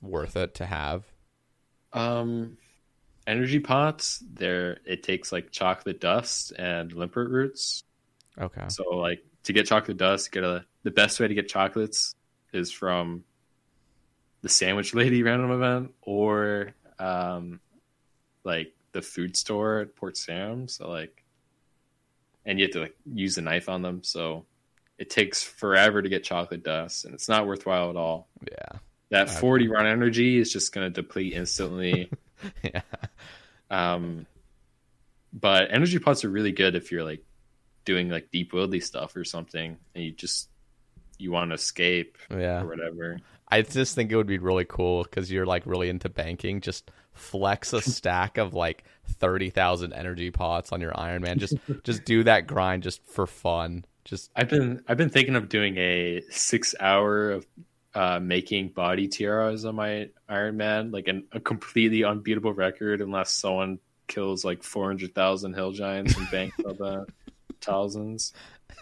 worth 0.00 0.36
it 0.36 0.54
to 0.56 0.66
have? 0.66 1.04
Um, 1.92 2.56
energy 3.26 3.60
pots. 3.60 4.22
There, 4.32 4.78
it 4.84 5.02
takes 5.02 5.32
like 5.32 5.50
chocolate 5.50 6.00
dust 6.00 6.52
and 6.58 6.92
limpwurt 6.92 7.30
roots. 7.30 7.84
Okay. 8.38 8.64
So, 8.68 8.84
like 8.96 9.24
to 9.44 9.52
get 9.52 9.66
chocolate 9.66 9.96
dust, 9.96 10.32
get 10.32 10.44
a 10.44 10.64
the 10.82 10.90
best 10.90 11.20
way 11.20 11.28
to 11.28 11.34
get 11.34 11.48
chocolates 11.48 12.14
is 12.52 12.70
from 12.70 13.24
the 14.42 14.48
Sandwich 14.48 14.94
Lady 14.94 15.22
random 15.22 15.50
event 15.50 15.94
or 16.02 16.74
um, 16.98 17.60
like 18.44 18.74
the 18.92 19.02
food 19.02 19.36
store 19.36 19.80
at 19.80 19.96
Port 19.96 20.14
Sarim. 20.14 20.70
So, 20.70 20.88
like, 20.88 21.24
and 22.44 22.58
you 22.58 22.64
have 22.64 22.72
to 22.72 22.80
like 22.80 22.96
use 23.06 23.38
a 23.38 23.42
knife 23.42 23.68
on 23.68 23.82
them. 23.82 24.02
So, 24.02 24.46
it 24.98 25.10
takes 25.10 25.42
forever 25.42 26.00
to 26.00 26.08
get 26.08 26.24
chocolate 26.24 26.62
dust, 26.62 27.04
and 27.04 27.14
it's 27.14 27.28
not 27.28 27.46
worthwhile 27.46 27.90
at 27.90 27.96
all. 27.96 28.28
Yeah. 28.50 28.78
That 29.10 29.28
40 29.28 29.68
run 29.68 29.86
energy 29.86 30.38
is 30.38 30.50
just 30.50 30.72
going 30.72 30.90
to 30.90 31.02
deplete 31.02 31.34
instantly. 31.34 32.10
Yeah. 32.62 32.82
Um, 33.70 34.26
but 35.32 35.68
energy 35.72 35.98
pots 35.98 36.24
are 36.24 36.30
really 36.30 36.52
good 36.52 36.74
if 36.74 36.92
you're 36.92 37.04
like 37.04 37.24
doing 37.84 38.08
like 38.08 38.30
deep 38.30 38.52
wildy 38.52 38.82
stuff 38.82 39.16
or 39.16 39.24
something, 39.24 39.76
and 39.94 40.04
you 40.04 40.12
just 40.12 40.48
you 41.18 41.30
want 41.32 41.50
to 41.50 41.54
escape 41.54 42.18
Yeah. 42.30 42.62
or 42.62 42.66
whatever. 42.66 43.18
I 43.48 43.62
just 43.62 43.94
think 43.94 44.10
it 44.10 44.16
would 44.16 44.26
be 44.26 44.38
really 44.38 44.64
cool 44.64 45.02
because 45.04 45.30
you're 45.30 45.46
like 45.46 45.64
really 45.66 45.88
into 45.88 46.08
banking. 46.08 46.60
Just 46.60 46.90
flex 47.12 47.72
a 47.72 47.80
stack 47.82 48.38
of 48.38 48.54
like 48.54 48.84
thirty 49.06 49.50
thousand 49.50 49.92
energy 49.92 50.30
pots 50.30 50.72
on 50.72 50.80
your 50.80 50.98
Iron 50.98 51.22
Man. 51.22 51.38
Just 51.38 51.54
just 51.84 52.04
do 52.04 52.24
that 52.24 52.46
grind 52.46 52.82
just 52.82 53.04
for 53.06 53.26
fun. 53.26 53.84
Just 54.04 54.30
I've 54.36 54.48
been 54.48 54.82
I've 54.88 54.96
been 54.96 55.10
thinking 55.10 55.36
of 55.36 55.48
doing 55.48 55.76
a 55.78 56.22
six 56.30 56.74
hour 56.80 57.30
of 57.30 57.46
uh, 57.94 58.18
making 58.20 58.70
body 58.70 59.08
tiaras 59.08 59.64
on 59.64 59.74
my 59.76 60.08
Iron 60.28 60.56
Man, 60.56 60.90
like 60.90 61.08
an, 61.08 61.24
a 61.32 61.40
completely 61.40 62.04
unbeatable 62.04 62.52
record, 62.54 63.00
unless 63.00 63.32
someone 63.32 63.78
kills 64.08 64.44
like 64.44 64.62
four 64.62 64.86
hundred 64.86 65.14
thousand 65.14 65.54
hill 65.54 65.72
giants 65.72 66.16
and 66.16 66.30
banks 66.30 66.56
all 66.64 66.74
the 66.74 67.06
thousands. 67.60 68.32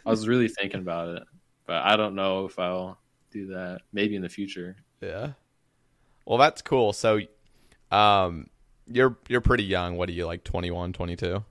I 0.06 0.10
was 0.10 0.28
really 0.28 0.48
thinking 0.48 0.80
about 0.80 1.16
it, 1.16 1.22
but 1.66 1.82
I 1.82 1.96
don't 1.96 2.14
know 2.14 2.46
if 2.46 2.58
I'll 2.58 2.98
do 3.30 3.48
that. 3.48 3.82
Maybe 3.92 4.16
in 4.16 4.22
the 4.22 4.28
future. 4.28 4.76
yeah. 5.00 5.32
Well, 6.26 6.38
that's 6.38 6.62
cool. 6.62 6.92
So, 6.92 7.20
um, 7.90 8.48
you're 8.86 9.16
you're 9.28 9.40
pretty 9.40 9.64
young. 9.64 9.96
What 9.96 10.08
are 10.08 10.12
you 10.12 10.26
like 10.26 10.44
21, 10.44 10.92
22? 10.92 11.42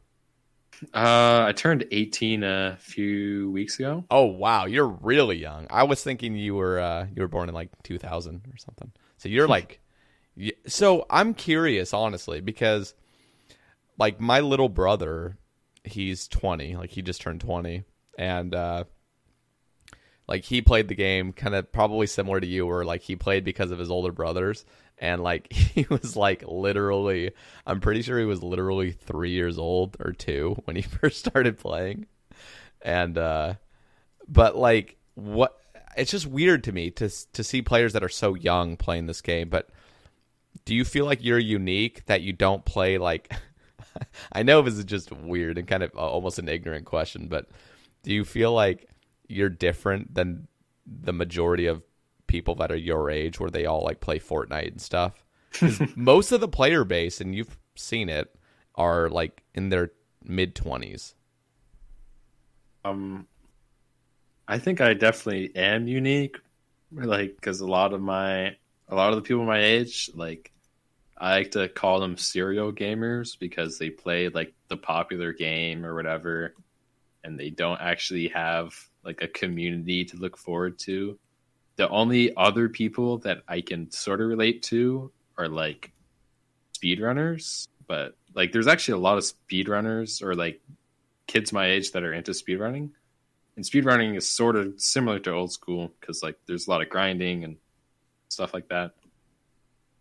Uh, 0.93 1.45
I 1.47 1.53
turned 1.55 1.85
18 1.91 2.43
a 2.43 2.77
few 2.79 3.51
weeks 3.51 3.79
ago. 3.79 4.05
Oh 4.09 4.25
wow, 4.25 4.65
you're 4.65 4.87
really 4.87 5.37
young. 5.37 5.67
I 5.69 5.83
was 5.83 6.03
thinking 6.03 6.35
you 6.35 6.55
were 6.55 6.79
uh, 6.79 7.07
you 7.13 7.21
were 7.21 7.27
born 7.27 7.49
in 7.49 7.55
like 7.55 7.69
2000 7.83 8.47
or 8.51 8.57
something. 8.57 8.91
So 9.17 9.29
you're 9.29 9.47
like, 9.57 9.79
so 10.67 11.05
I'm 11.09 11.33
curious 11.33 11.93
honestly 11.93 12.41
because 12.41 12.93
like 13.97 14.19
my 14.19 14.39
little 14.39 14.69
brother, 14.69 15.37
he's 15.83 16.27
20, 16.27 16.77
like 16.77 16.89
he 16.89 17.01
just 17.01 17.21
turned 17.21 17.41
20, 17.41 17.83
and 18.17 18.55
uh, 18.55 18.85
like 20.27 20.45
he 20.45 20.61
played 20.61 20.87
the 20.87 20.95
game 20.95 21.33
kind 21.33 21.55
of 21.55 21.71
probably 21.71 22.07
similar 22.07 22.39
to 22.39 22.47
you, 22.47 22.65
where 22.65 22.85
like 22.85 23.01
he 23.01 23.15
played 23.15 23.43
because 23.43 23.71
of 23.71 23.79
his 23.79 23.91
older 23.91 24.11
brothers, 24.11 24.65
and 24.99 25.23
like 25.23 25.51
he 25.53 25.85
was 25.89 26.15
like 26.15 26.43
literally, 26.47 27.31
I'm 27.65 27.81
pretty 27.81 28.01
sure 28.01 28.19
he 28.19 28.25
was 28.25 28.43
literally 28.43 28.91
three 28.91 29.31
years 29.31 29.57
old 29.57 29.97
or 29.99 30.11
two 30.11 30.61
when 30.65 30.75
he 30.75 30.81
first 30.99 31.19
started 31.19 31.57
playing, 31.57 32.05
and 32.81 33.17
uh, 33.17 33.53
but 34.27 34.55
like 34.55 34.97
what 35.15 35.55
it's 35.97 36.11
just 36.11 36.27
weird 36.27 36.63
to 36.63 36.71
me 36.71 36.89
to 36.91 37.09
to 37.33 37.43
see 37.43 37.61
players 37.61 37.93
that 37.93 38.03
are 38.03 38.09
so 38.09 38.33
young 38.35 38.77
playing 38.77 39.05
this 39.05 39.21
game 39.21 39.49
but 39.49 39.69
do 40.65 40.73
you 40.75 40.85
feel 40.85 41.05
like 41.05 41.23
you're 41.23 41.39
unique 41.39 42.05
that 42.05 42.21
you 42.21 42.31
don't 42.31 42.63
play 42.65 42.97
like 42.97 43.31
I 44.31 44.43
know 44.43 44.61
this 44.61 44.75
is 44.75 44.85
just 44.85 45.11
weird 45.11 45.57
and 45.57 45.67
kind 45.67 45.83
of 45.83 45.91
uh, 45.95 45.99
almost 45.99 46.39
an 46.39 46.47
ignorant 46.47 46.85
question 46.85 47.27
but 47.27 47.49
do 48.03 48.13
you 48.13 48.23
feel 48.23 48.53
like 48.53 48.87
you're 49.27 49.49
different 49.49 50.13
than 50.13 50.47
the 50.85 51.13
majority 51.13 51.67
of 51.67 51.83
people 52.29 52.55
that 52.55 52.71
are 52.71 52.77
your 52.77 53.09
age 53.09 53.39
where 53.39 53.49
they 53.49 53.65
all 53.65 53.83
like 53.83 53.99
play 53.99 54.19
Fortnite 54.19 54.71
and 54.71 54.81
stuff. 54.81 55.25
most 55.95 56.31
of 56.31 56.39
the 56.39 56.47
player 56.47 56.85
base 56.85 57.19
and 57.19 57.35
you've 57.35 57.57
seen 57.75 58.07
it 58.07 58.33
are 58.75 59.09
like 59.09 59.43
in 59.55 59.69
their 59.69 59.91
mid 60.23 60.55
20s 60.55 61.13
Um, 62.85 63.27
I 64.47 64.59
think 64.59 64.79
I 64.79 64.93
definitely 64.93 65.55
am 65.55 65.87
unique, 65.87 66.37
like 66.91 67.35
because 67.35 67.59
a 67.59 67.67
lot 67.67 67.93
of 67.93 68.01
my 68.01 68.55
a 68.87 68.95
lot 68.95 69.09
of 69.09 69.15
the 69.15 69.21
people 69.21 69.43
my 69.43 69.61
age, 69.61 70.09
like 70.13 70.51
I 71.17 71.31
like 71.31 71.51
to 71.51 71.67
call 71.67 71.99
them 71.99 72.17
serial 72.17 72.71
gamers 72.71 73.37
because 73.37 73.77
they 73.77 73.89
play 73.89 74.29
like 74.29 74.53
the 74.69 74.77
popular 74.77 75.33
game 75.33 75.85
or 75.85 75.93
whatever, 75.95 76.55
and 77.23 77.39
they 77.39 77.49
don't 77.49 77.81
actually 77.81 78.29
have 78.29 78.73
like 79.03 79.21
a 79.21 79.27
community 79.27 80.05
to 80.05 80.17
look 80.17 80.37
forward 80.37 80.79
to. 80.79 81.19
The 81.79 81.87
only 81.87 82.35
other 82.35 82.67
people 82.67 83.19
that 83.19 83.43
I 83.47 83.61
can 83.61 83.89
sort 83.89 84.19
of 84.19 84.27
relate 84.27 84.63
to 84.63 85.13
are 85.37 85.47
like 85.47 85.93
speedrunners, 86.77 87.69
but 87.87 88.17
like 88.35 88.51
there's 88.51 88.67
actually 88.67 88.95
a 88.95 89.03
lot 89.03 89.17
of 89.17 89.23
speedrunners 89.23 90.21
or 90.21 90.35
like 90.35 90.59
kids 91.25 91.53
my 91.53 91.67
age 91.67 91.93
that 91.93 92.03
are 92.03 92.11
into 92.11 92.31
speedrunning. 92.31 92.89
And 93.55 93.63
speedrunning 93.63 94.17
is 94.17 94.27
sort 94.27 94.57
of 94.57 94.73
similar 94.75 95.19
to 95.19 95.31
old 95.31 95.53
school 95.53 95.93
because 96.01 96.21
like 96.21 96.37
there's 96.47 96.67
a 96.67 96.69
lot 96.69 96.81
of 96.81 96.89
grinding 96.89 97.45
and 97.45 97.55
stuff 98.27 98.53
like 98.53 98.67
that. 98.67 98.91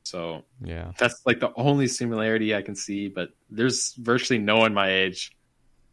So 0.02 0.42
yeah 0.60 0.90
that's 0.98 1.20
like 1.26 1.38
the 1.38 1.52
only 1.54 1.86
similarity 1.86 2.56
I 2.56 2.62
can 2.62 2.74
see, 2.74 3.06
but 3.06 3.30
there's 3.50 3.92
virtually 3.94 4.40
no 4.40 4.56
one 4.56 4.74
my 4.74 4.90
age 4.90 5.30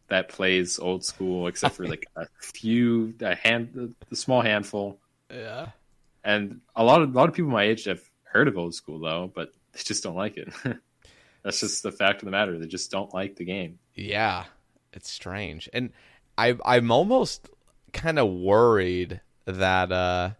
that 0.08 0.30
plays 0.30 0.80
old 0.80 1.04
school 1.04 1.46
except 1.46 1.76
for 1.76 1.86
like 1.86 2.06
a 2.16 2.26
few 2.40 3.14
a 3.20 3.36
hand 3.36 3.94
the 4.08 4.16
small 4.16 4.40
handful. 4.40 4.98
Yeah 5.30 5.70
And 6.24 6.60
a 6.74 6.84
lot 6.84 7.02
of 7.02 7.10
a 7.10 7.12
lot 7.12 7.28
of 7.28 7.34
people 7.34 7.50
my 7.50 7.64
age 7.64 7.84
have 7.84 8.02
heard 8.24 8.48
of 8.48 8.58
old 8.58 8.74
school 8.74 8.98
though, 8.98 9.30
but 9.34 9.52
they 9.72 9.80
just 9.82 10.02
don't 10.02 10.16
like 10.16 10.36
it. 10.36 10.52
that's 11.42 11.60
just 11.60 11.82
the 11.82 11.92
fact 11.92 12.22
of 12.22 12.26
the 12.26 12.32
matter. 12.32 12.58
They 12.58 12.66
just 12.66 12.90
don't 12.90 13.12
like 13.14 13.36
the 13.36 13.44
game. 13.44 13.78
Yeah, 13.94 14.44
it's 14.92 15.10
strange, 15.10 15.68
and 15.72 15.92
I 16.36 16.56
I'm 16.64 16.90
almost 16.90 17.48
kind 17.92 18.18
of 18.18 18.28
worried 18.28 19.20
that 19.46 19.90
uh 19.92 20.30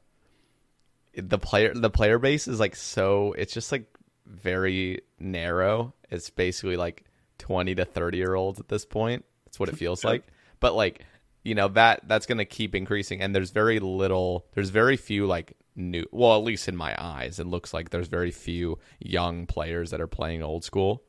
the 1.17 1.39
player 1.39 1.73
the 1.75 1.91
player 1.91 2.19
base 2.19 2.49
is 2.49 2.61
like 2.61 2.77
so 2.77 3.33
it's 3.33 3.55
just 3.55 3.73
like 3.73 3.87
very 4.27 5.03
narrow. 5.19 5.95
It's 6.11 6.31
basically 6.31 6.77
like 6.77 7.05
twenty 7.39 7.75
to 7.77 7.85
thirty 7.85 8.19
year 8.19 8.35
olds 8.35 8.61
at 8.61 8.69
this 8.69 8.85
point. 8.85 9.25
That's 9.45 9.59
what 9.59 9.69
it 9.69 9.77
feels 9.79 10.05
like. 10.05 10.27
But 10.61 10.75
like 10.75 11.05
you 11.47 11.55
know 11.55 11.69
that 11.69 12.01
that's 12.09 12.27
going 12.27 12.39
to 12.39 12.45
keep 12.45 12.75
increasing 12.75 13.23
and 13.23 13.35
there's 13.35 13.51
very 13.51 13.79
little 13.79 14.47
there's 14.55 14.71
very 14.71 14.97
few 14.97 15.27
like 15.27 15.53
new 15.77 16.05
well 16.11 16.37
at 16.37 16.43
least 16.43 16.69
in 16.69 16.77
my 16.77 16.95
eyes 16.99 17.39
it 17.39 17.47
looks 17.47 17.73
like 17.73 17.91
there's 17.91 18.09
very 18.09 18.31
few 18.31 18.79
young 18.99 19.47
players 19.47 19.91
that 19.91 20.01
are 20.01 20.07
playing 20.07 20.43
old 20.43 20.65
school. 20.65 21.03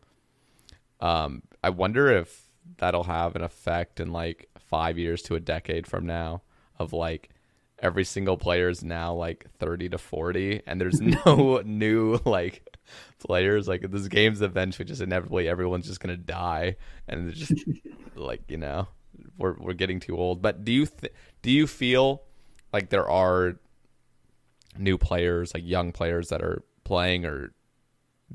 Um 0.99 1.43
i 1.63 1.69
wonder 1.69 2.11
if 2.11 2.49
that'll 2.77 3.03
have 3.03 3.35
an 3.35 3.41
effect 3.41 3.99
in 3.99 4.11
like 4.11 4.49
5 4.59 4.97
years 4.97 5.21
to 5.23 5.35
a 5.35 5.39
decade 5.39 5.87
from 5.87 6.05
now 6.05 6.41
of 6.77 6.93
like 6.93 7.29
every 7.79 8.03
single 8.03 8.37
player 8.37 8.69
is 8.69 8.83
now 8.83 9.13
like 9.13 9.45
30 9.59 9.89
to 9.89 9.97
40 9.97 10.61
and 10.67 10.79
there's 10.79 11.01
no 11.25 11.61
new 11.65 12.19
like 12.25 12.77
players. 13.19 13.67
Like 13.67 13.89
this 13.89 14.07
game's 14.07 14.41
eventually 14.41 14.85
just 14.85 15.01
inevitably 15.01 15.47
everyone's 15.47 15.87
just 15.87 15.99
going 15.99 16.15
to 16.15 16.21
die 16.21 16.75
and 17.07 17.33
just 17.33 17.53
like 18.15 18.43
you 18.49 18.57
know 18.57 18.87
we're 19.37 19.55
we're 19.57 19.73
getting 19.73 19.99
too 19.99 20.17
old. 20.17 20.41
But 20.41 20.63
do 20.63 20.71
you 20.71 20.85
th- 20.85 21.13
do 21.41 21.51
you 21.51 21.67
feel 21.67 22.23
like 22.73 22.89
there 22.89 23.09
are 23.09 23.55
new 24.77 24.97
players, 24.97 25.53
like 25.53 25.63
young 25.65 25.91
players 25.91 26.29
that 26.29 26.41
are 26.41 26.63
playing, 26.83 27.25
or 27.25 27.53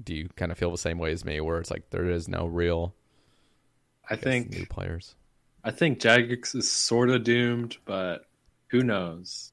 do 0.02 0.14
you 0.14 0.28
kind 0.36 0.52
of 0.52 0.58
feel 0.58 0.70
the 0.70 0.78
same 0.78 0.98
way 0.98 1.12
as 1.12 1.24
me, 1.24 1.40
where 1.40 1.58
it's 1.58 1.70
like 1.70 1.90
there 1.90 2.08
is 2.08 2.28
no 2.28 2.46
real? 2.46 2.94
I, 4.08 4.14
I 4.14 4.16
think 4.16 4.50
new 4.50 4.66
players. 4.66 5.14
I 5.64 5.70
think 5.70 6.00
Jagex 6.00 6.56
is 6.56 6.70
sort 6.70 7.10
of 7.10 7.22
doomed, 7.22 7.76
but 7.84 8.26
who 8.68 8.82
knows? 8.82 9.52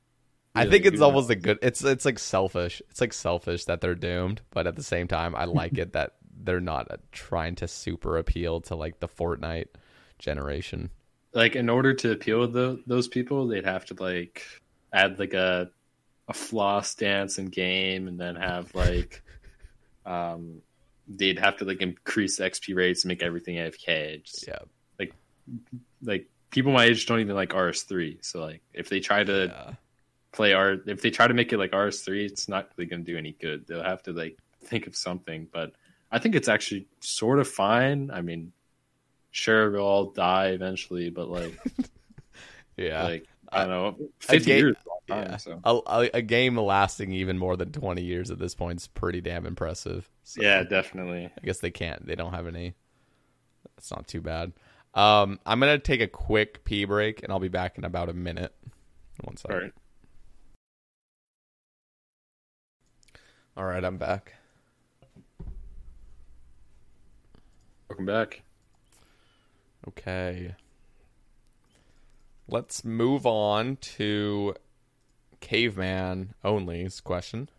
Really, 0.56 0.68
I 0.68 0.72
think 0.72 0.86
it's 0.86 1.02
almost 1.02 1.30
knows? 1.30 1.38
a 1.38 1.40
good. 1.40 1.60
It's 1.62 1.84
it's 1.84 2.06
like 2.06 2.20
selfish. 2.20 2.82
It's 2.90 3.02
like 3.02 3.14
selfish 3.14 3.66
that 3.66 3.82
they're 3.82 3.96
doomed, 3.96 4.42
but 4.52 4.66
at 4.66 4.76
the 4.76 4.84
same 4.84 5.08
time, 5.08 5.36
I 5.36 5.46
like 5.46 5.78
it 5.78 5.94
that 5.94 6.16
they're 6.42 6.62
not 6.62 6.88
trying 7.12 7.56
to 7.56 7.68
super 7.68 8.18
appeal 8.18 8.62
to 8.62 8.76
like 8.76 9.00
the 9.00 9.08
Fortnite 9.08 9.68
generation 10.18 10.90
like 11.34 11.56
in 11.56 11.70
order 11.70 11.94
to 11.94 12.12
appeal 12.12 12.46
to 12.46 12.52
the, 12.52 12.84
those 12.88 13.08
people, 13.08 13.48
they'd 13.48 13.66
have 13.66 13.86
to 13.86 13.96
like 14.00 14.44
add 14.94 15.20
like 15.20 15.34
a 15.34 15.70
a 16.28 16.34
floss 16.34 16.94
dance 16.96 17.38
and 17.38 17.52
game, 17.52 18.08
and 18.08 18.20
then 18.20 18.36
have 18.36 18.74
like 18.76 19.24
um 20.06 20.62
they'd 21.08 21.40
have 21.40 21.58
to 21.58 21.66
like 21.66 21.82
increase 21.82 22.40
XP 22.40 22.76
rates 22.76 23.04
and 23.04 23.10
make 23.10 23.24
everything 23.24 23.56
AFK. 23.56 24.24
Just, 24.24 24.48
yeah, 24.48 24.60
like 25.00 25.14
like 26.02 26.28
people 26.52 26.72
my 26.72 26.86
age 26.86 27.06
don't 27.06 27.20
even 27.20 27.36
like 27.36 27.50
RS3. 27.50 28.24
So 28.24 28.42
like 28.42 28.62
if 28.74 28.90
they 28.90 29.00
try 29.00 29.24
to 29.24 29.48
yeah. 29.48 29.74
play 30.32 30.54
R, 30.54 30.78
if 30.86 31.02
they 31.02 31.12
try 31.12 31.28
to 31.28 31.34
make 31.34 31.54
it 31.54 31.58
like 31.58 31.72
RS3, 31.72 32.26
it's 32.26 32.48
not 32.48 32.70
really 32.76 32.90
going 32.90 33.04
to 33.04 33.12
do 33.12 33.18
any 33.18 33.34
good. 33.34 33.68
They'll 33.68 33.84
have 33.84 34.04
to 34.04 34.14
like 34.14 34.38
think 34.64 34.88
of 34.88 34.96
something. 34.96 35.48
But 35.52 35.74
I 36.12 36.20
think 36.20 36.36
it's 36.36 36.48
actually 36.48 36.88
sort 37.02 37.40
of 37.40 37.48
fine. 37.48 38.12
I 38.12 38.22
mean, 38.22 38.52
sure 39.32 39.72
we'll 39.72 39.82
all 39.82 40.06
die 40.06 40.48
eventually, 40.48 41.10
but 41.10 41.30
like, 41.30 41.58
yeah, 42.78 43.04
like 43.04 43.26
I 43.52 43.66
don't 43.66 43.70
know, 43.70 44.10
fifty 44.20 44.46
game, 44.46 44.60
years. 44.60 44.76
Time, 45.08 45.32
yeah. 45.32 45.38
so. 45.38 45.60
a, 45.64 46.10
a, 46.14 46.22
game 46.22 46.58
lasting 46.58 47.12
even 47.14 47.38
more 47.38 47.58
than 47.58 47.72
twenty 47.72 48.04
years 48.04 48.30
at 48.32 48.40
this 48.40 48.54
point 48.54 48.80
is 48.80 48.88
pretty 48.88 49.22
damn 49.22 49.46
impressive. 49.46 50.10
So 50.24 50.42
yeah, 50.42 50.64
definitely. 50.64 51.26
I 51.26 51.46
guess 51.46 51.60
they 51.60 51.72
can't. 51.72 52.06
They 52.06 52.16
don't 52.16 52.34
have 52.34 52.48
any. 52.48 52.76
It's 53.78 53.92
not 53.92 54.08
too 54.08 54.22
bad. 54.22 54.54
Um, 54.94 55.40
I'm 55.46 55.60
gonna 55.60 55.80
take 55.80 56.02
a 56.02 56.08
quick 56.08 56.64
pee 56.64 56.86
break, 56.86 57.24
and 57.24 57.32
I'll 57.32 57.40
be 57.40 57.48
back 57.48 57.78
in 57.78 57.86
about 57.86 58.10
a 58.10 58.14
minute. 58.14 58.54
One 59.24 59.38
second. 59.38 59.56
All 59.56 59.62
right. 59.62 59.74
All 63.58 63.66
right, 63.66 63.84
I'm 63.84 63.98
back. 63.98 64.36
Welcome 67.90 68.06
back. 68.06 68.44
Okay. 69.88 70.56
Let's 72.48 72.84
move 72.84 73.26
on 73.26 73.78
to 73.78 74.56
Caveman 75.40 76.34
Only's 76.44 77.00
question. 77.00 77.50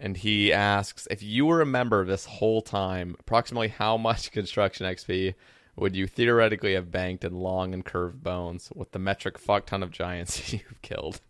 And 0.00 0.16
he 0.16 0.52
asks 0.52 1.08
if 1.10 1.22
you 1.22 1.46
were 1.46 1.60
a 1.60 1.66
member 1.66 2.04
this 2.04 2.24
whole 2.24 2.62
time, 2.62 3.16
approximately 3.18 3.68
how 3.68 3.96
much 3.96 4.30
construction 4.32 4.86
XP 4.86 5.34
would 5.76 5.94
you 5.94 6.06
theoretically 6.06 6.74
have 6.74 6.90
banked 6.90 7.24
in 7.24 7.34
long 7.34 7.74
and 7.74 7.84
curved 7.84 8.22
bones 8.22 8.70
with 8.74 8.92
the 8.92 8.98
metric 8.98 9.38
fuck 9.38 9.66
ton 9.66 9.82
of 9.82 9.90
giants 9.90 10.52
you've 10.52 10.82
killed? 10.82 11.20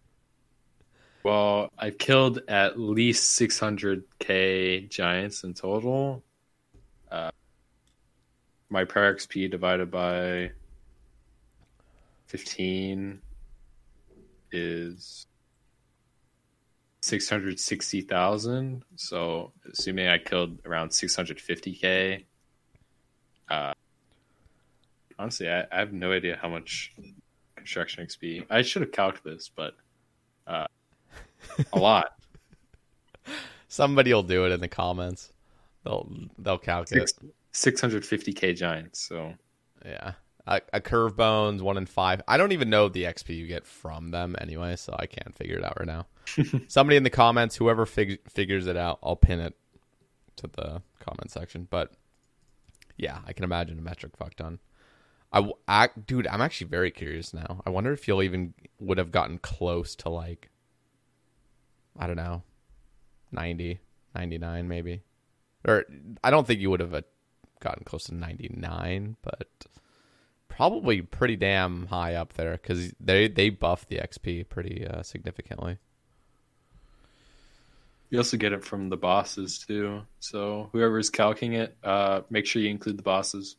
Well, 1.22 1.70
I've 1.78 1.98
killed 1.98 2.40
at 2.48 2.78
least 2.78 3.38
600k 3.38 4.88
giants 4.88 5.44
in 5.44 5.54
total. 5.54 6.22
Uh, 7.10 7.30
my 8.70 8.84
per 8.84 9.14
XP 9.14 9.50
divided 9.50 9.90
by 9.90 10.50
15 12.26 13.20
is 14.52 15.26
660,000. 17.00 18.82
So, 18.96 19.52
assuming 19.70 20.08
I 20.08 20.18
killed 20.18 20.58
around 20.66 20.90
650k, 20.90 22.24
uh, 23.48 23.72
honestly, 25.18 25.48
I, 25.48 25.64
I, 25.72 25.78
have 25.78 25.92
no 25.92 26.12
idea 26.12 26.38
how 26.40 26.48
much 26.48 26.92
construction 27.56 28.04
XP. 28.04 28.44
I 28.50 28.62
should 28.62 28.82
have 28.82 28.92
calculated 28.92 29.38
this, 29.38 29.50
but 29.54 29.74
uh, 30.46 30.66
a 31.72 31.78
lot. 31.78 32.12
Somebody 33.68 34.12
will 34.12 34.22
do 34.22 34.44
it 34.44 34.52
in 34.52 34.60
the 34.60 34.68
comments. 34.68 35.32
They'll 35.84 36.10
they'll 36.38 36.58
calculate. 36.58 37.08
Six, 37.08 37.20
650k 37.58 38.56
giants. 38.56 39.00
So 39.00 39.34
yeah, 39.84 40.12
a, 40.46 40.60
a, 40.72 40.80
curve 40.80 41.16
bones 41.16 41.62
one 41.62 41.76
in 41.76 41.86
five. 41.86 42.22
I 42.28 42.36
don't 42.36 42.52
even 42.52 42.70
know 42.70 42.88
the 42.88 43.04
XP 43.04 43.36
you 43.36 43.46
get 43.46 43.66
from 43.66 44.10
them 44.10 44.36
anyway, 44.40 44.76
so 44.76 44.94
I 44.98 45.06
can't 45.06 45.36
figure 45.36 45.58
it 45.58 45.64
out 45.64 45.78
right 45.78 45.86
now. 45.86 46.06
Somebody 46.68 46.96
in 46.96 47.02
the 47.02 47.10
comments, 47.10 47.56
whoever 47.56 47.84
fig- 47.84 48.28
figures 48.28 48.66
it 48.66 48.76
out, 48.76 48.98
I'll 49.02 49.16
pin 49.16 49.40
it 49.40 49.56
to 50.36 50.46
the 50.46 50.82
comment 51.00 51.30
section. 51.30 51.66
But 51.68 51.92
yeah, 52.96 53.18
I 53.26 53.32
can 53.32 53.44
imagine 53.44 53.78
a 53.78 53.82
metric 53.82 54.16
fuck 54.16 54.34
ton. 54.34 54.60
I, 55.32 55.50
I, 55.66 55.88
dude, 56.06 56.26
I'm 56.26 56.40
actually 56.40 56.68
very 56.68 56.90
curious 56.90 57.34
now. 57.34 57.60
I 57.66 57.70
wonder 57.70 57.92
if 57.92 58.08
you'll 58.08 58.22
even 58.22 58.54
would 58.78 58.98
have 58.98 59.10
gotten 59.10 59.38
close 59.38 59.94
to 59.96 60.08
like, 60.08 60.50
I 61.98 62.06
don't 62.06 62.16
know, 62.16 62.42
90, 63.32 63.80
99 64.14 64.68
maybe. 64.68 65.02
Or 65.66 65.84
I 66.22 66.30
don't 66.30 66.46
think 66.46 66.60
you 66.60 66.70
would 66.70 66.80
have 66.80 66.94
gotten 67.60 67.84
close 67.84 68.04
to 68.04 68.14
99, 68.14 69.16
but 69.22 69.48
probably 70.58 71.00
pretty 71.00 71.36
damn 71.36 71.86
high 71.86 72.14
up 72.14 72.32
there 72.32 72.52
because 72.52 72.92
they 72.98 73.28
they 73.28 73.48
buff 73.48 73.86
the 73.86 73.96
XP 73.96 74.48
pretty 74.48 74.84
uh, 74.84 75.02
significantly. 75.02 75.78
You 78.10 78.18
also 78.18 78.36
get 78.36 78.52
it 78.52 78.64
from 78.64 78.88
the 78.88 78.96
bosses 78.96 79.58
too. 79.58 80.02
So 80.18 80.68
whoever's 80.72 81.10
calcing 81.10 81.52
it, 81.52 81.76
uh, 81.84 82.22
make 82.28 82.46
sure 82.46 82.60
you 82.60 82.70
include 82.70 82.98
the 82.98 83.04
bosses. 83.04 83.54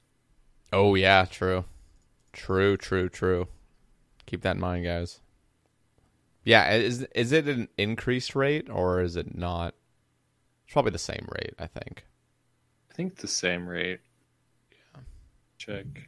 Oh 0.73 0.95
yeah, 0.95 1.26
true, 1.26 1.63
true, 2.34 2.76
true, 2.76 3.07
true. 3.07 3.47
Keep 4.26 4.41
that 4.41 4.55
in 4.55 4.61
mind, 4.61 4.84
guys. 4.84 5.21
Yeah, 6.43 6.73
is 6.73 7.03
is 7.15 7.31
it 7.31 7.47
an 7.47 7.69
increased 7.77 8.35
rate 8.35 8.69
or 8.69 9.01
is 9.01 9.15
it 9.15 9.38
not? 9.38 9.73
It's 10.65 10.73
probably 10.73 10.91
the 10.91 10.97
same 10.97 11.27
rate, 11.31 11.53
I 11.57 11.67
think 11.67 12.03
think 12.99 13.15
the 13.15 13.27
same 13.30 13.65
rate. 13.65 14.01
Yeah. 14.71 15.01
Check. 15.57 15.85
So 15.95 16.01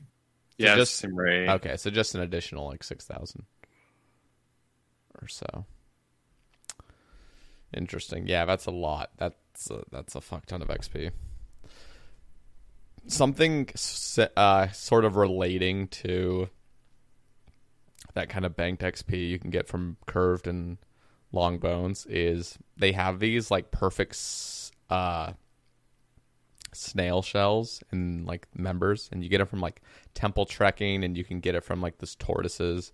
yeah, 0.58 0.76
just 0.76 0.98
same 0.98 1.16
rate. 1.16 1.48
Okay, 1.48 1.78
so 1.78 1.90
just 1.90 2.16
an 2.16 2.22
additional 2.22 2.68
like 2.68 2.84
six 2.84 3.06
thousand 3.06 3.46
or 5.22 5.30
so. 5.30 5.66
Interesting. 7.74 8.28
Yeah, 8.28 8.44
that's 8.44 8.66
a 8.66 8.72
lot. 8.72 9.12
That's 9.18 9.72
a, 9.72 9.84
that's 9.90 10.16
a 10.16 10.22
fuck 10.22 10.46
ton 10.46 10.62
of 10.62 10.68
XP. 10.68 11.12
Something 13.08 13.70
uh, 14.36 14.68
sort 14.72 15.06
of 15.06 15.16
relating 15.16 15.88
to 15.88 16.50
that 18.16 18.28
kind 18.28 18.44
of 18.44 18.58
banked 18.58 18.84
XP 18.84 19.30
you 19.30 19.40
can 19.40 19.50
get 19.50 19.70
from 19.70 19.96
curved 20.06 20.46
and 20.46 20.78
long 21.32 21.58
bones 21.58 22.06
is 22.08 22.60
they 22.76 22.92
have 22.92 23.20
these 23.20 23.50
like 23.50 23.72
perfect 23.72 24.20
uh, 24.90 25.32
snail 26.74 27.22
shells 27.22 27.84
and 27.92 28.26
like 28.26 28.48
members, 28.56 29.10
and 29.12 29.24
you 29.24 29.30
get 29.30 29.40
them 29.40 29.48
from 29.48 29.62
like 29.62 29.82
temple 30.14 30.46
trekking, 30.46 31.04
and 31.04 31.18
you 31.18 31.24
can 31.24 31.40
get 31.40 31.56
it 31.56 31.64
from 31.64 31.82
like 31.82 31.98
this 31.98 32.16
tortoises 32.16 32.92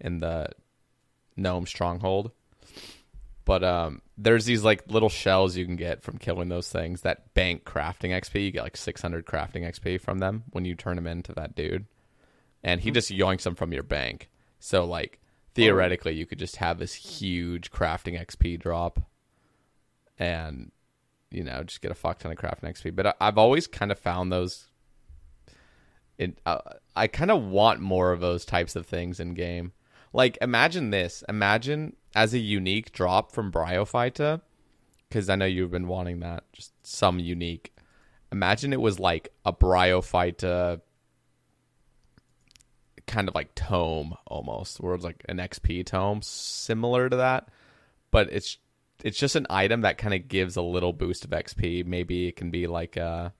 in 0.00 0.18
the 0.18 0.48
gnome 1.36 1.66
stronghold. 1.66 2.30
But 3.44 3.62
um, 3.62 4.02
there's 4.18 4.44
these 4.44 4.64
like 4.64 4.88
little 4.88 5.08
shells 5.08 5.56
you 5.56 5.64
can 5.64 5.76
get 5.76 6.02
from 6.02 6.18
killing 6.18 6.48
those 6.48 6.68
things 6.68 7.02
that 7.02 7.32
bank 7.32 7.64
crafting 7.64 8.10
XP. 8.10 8.44
You 8.44 8.50
get 8.50 8.64
like 8.64 8.76
600 8.76 9.24
crafting 9.24 9.62
XP 9.62 10.00
from 10.00 10.18
them 10.18 10.44
when 10.50 10.64
you 10.64 10.74
turn 10.74 10.96
them 10.96 11.06
into 11.06 11.32
that 11.34 11.54
dude, 11.54 11.86
and 12.64 12.80
he 12.80 12.90
hmm. 12.90 12.94
just 12.94 13.10
yoinks 13.12 13.42
them 13.42 13.54
from 13.54 13.72
your 13.72 13.84
bank. 13.84 14.28
So 14.58 14.84
like 14.84 15.20
theoretically, 15.54 16.14
you 16.14 16.26
could 16.26 16.38
just 16.38 16.56
have 16.56 16.78
this 16.78 16.94
huge 16.94 17.70
crafting 17.70 18.20
XP 18.20 18.58
drop, 18.60 19.00
and 20.18 20.72
you 21.36 21.44
know, 21.44 21.62
just 21.62 21.82
get 21.82 21.90
a 21.90 21.94
fuck 21.94 22.18
ton 22.18 22.32
of 22.32 22.38
craft 22.38 22.62
XP. 22.62 22.96
But 22.96 23.16
I, 23.20 23.26
have 23.26 23.38
always 23.38 23.66
kind 23.66 23.92
of 23.92 23.98
found 23.98 24.32
those 24.32 24.66
it, 26.18 26.38
uh, 26.46 26.58
I 26.94 27.06
kind 27.08 27.30
of 27.30 27.42
want 27.44 27.80
more 27.80 28.12
of 28.12 28.20
those 28.20 28.44
types 28.44 28.74
of 28.74 28.86
things 28.86 29.20
in 29.20 29.34
game. 29.34 29.72
Like, 30.12 30.38
imagine 30.40 30.90
this. 30.90 31.22
Imagine 31.28 31.94
as 32.14 32.32
a 32.32 32.38
unique 32.38 32.92
drop 32.92 33.32
from 33.32 33.52
Bryophyta, 33.52 34.40
because 35.08 35.28
I 35.28 35.36
know 35.36 35.44
you've 35.44 35.70
been 35.70 35.88
wanting 35.88 36.20
that, 36.20 36.50
just 36.52 36.72
some 36.86 37.18
unique. 37.18 37.74
Imagine 38.32 38.72
it 38.72 38.80
was 38.80 38.98
like 38.98 39.28
a 39.44 39.52
Bryophyta 39.52 40.80
kind 43.06 43.28
of 43.28 43.34
like 43.34 43.54
tome 43.54 44.14
almost, 44.26 44.80
where 44.80 44.94
it's 44.94 45.04
like 45.04 45.22
an 45.28 45.36
XP 45.36 45.84
tome, 45.84 46.22
similar 46.22 47.10
to 47.10 47.16
that, 47.16 47.48
but 48.10 48.32
it's 48.32 48.56
it's 49.02 49.18
just 49.18 49.36
an 49.36 49.46
item 49.50 49.82
that 49.82 49.98
kind 49.98 50.14
of 50.14 50.28
gives 50.28 50.56
a 50.56 50.62
little 50.62 50.92
boost 50.92 51.24
of 51.24 51.30
XP. 51.30 51.84
Maybe 51.86 52.28
it 52.28 52.36
can 52.36 52.50
be 52.50 52.66
like 52.66 52.96
a 52.96 53.32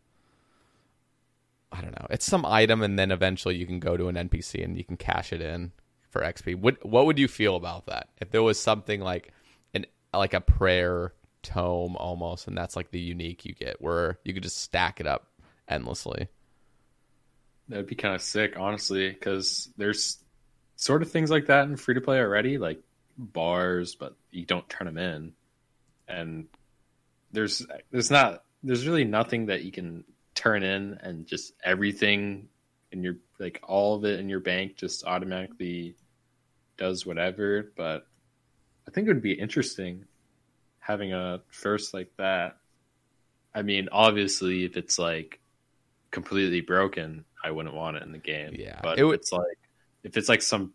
I 1.72 1.80
don't 1.80 1.92
know. 1.92 2.06
It's 2.10 2.24
some 2.24 2.46
item, 2.46 2.82
and 2.82 2.98
then 2.98 3.10
eventually 3.10 3.56
you 3.56 3.66
can 3.66 3.80
go 3.80 3.96
to 3.96 4.08
an 4.08 4.14
NPC 4.14 4.64
and 4.64 4.76
you 4.76 4.84
can 4.84 4.96
cash 4.96 5.32
it 5.32 5.40
in 5.40 5.72
for 6.10 6.22
XP. 6.22 6.56
What 6.56 6.84
what 6.84 7.06
would 7.06 7.18
you 7.18 7.28
feel 7.28 7.56
about 7.56 7.86
that 7.86 8.08
if 8.20 8.30
there 8.30 8.42
was 8.42 8.58
something 8.58 9.00
like 9.00 9.32
an 9.74 9.86
like 10.14 10.34
a 10.34 10.40
prayer 10.40 11.12
tome 11.42 11.96
almost, 11.96 12.48
and 12.48 12.56
that's 12.56 12.76
like 12.76 12.90
the 12.90 13.00
unique 13.00 13.44
you 13.44 13.54
get, 13.54 13.80
where 13.80 14.18
you 14.24 14.34
could 14.34 14.42
just 14.42 14.58
stack 14.58 15.00
it 15.00 15.06
up 15.06 15.28
endlessly. 15.68 16.28
That'd 17.68 17.86
be 17.86 17.94
kind 17.96 18.14
of 18.14 18.22
sick, 18.22 18.54
honestly, 18.56 19.10
because 19.10 19.68
there's 19.76 20.18
sort 20.76 21.02
of 21.02 21.10
things 21.10 21.30
like 21.30 21.46
that 21.46 21.64
in 21.64 21.76
free 21.76 21.94
to 21.94 22.00
play 22.00 22.18
already, 22.20 22.58
like 22.58 22.80
bars, 23.18 23.94
but 23.94 24.14
you 24.30 24.44
don't 24.44 24.68
turn 24.68 24.86
them 24.86 24.98
in, 24.98 25.32
and 26.08 26.46
there's 27.32 27.66
there's 27.90 28.10
not 28.10 28.44
there's 28.62 28.86
really 28.86 29.04
nothing 29.04 29.46
that 29.46 29.62
you 29.62 29.72
can 29.72 30.04
turn 30.34 30.62
in 30.62 30.98
and 31.02 31.26
just 31.26 31.52
everything 31.64 32.48
in 32.92 33.02
your 33.02 33.16
like 33.38 33.60
all 33.66 33.96
of 33.96 34.04
it 34.04 34.20
in 34.20 34.28
your 34.28 34.40
bank 34.40 34.76
just 34.76 35.04
automatically 35.04 35.96
does 36.76 37.04
whatever. 37.06 37.72
But 37.76 38.06
I 38.86 38.90
think 38.90 39.08
it 39.08 39.12
would 39.12 39.22
be 39.22 39.32
interesting 39.32 40.04
having 40.78 41.12
a 41.12 41.40
first 41.50 41.92
like 41.94 42.10
that. 42.16 42.58
I 43.54 43.62
mean, 43.62 43.88
obviously, 43.90 44.64
if 44.64 44.76
it's 44.76 44.98
like 44.98 45.40
completely 46.10 46.60
broken, 46.60 47.24
I 47.42 47.50
wouldn't 47.50 47.74
want 47.74 47.96
it 47.96 48.02
in 48.02 48.12
the 48.12 48.18
game. 48.18 48.54
Yeah, 48.56 48.78
but 48.82 48.98
it 48.98 49.04
would- 49.04 49.14
if 49.14 49.20
it's 49.20 49.32
like 49.32 49.58
if 50.04 50.16
it's 50.16 50.28
like 50.28 50.42
some 50.42 50.72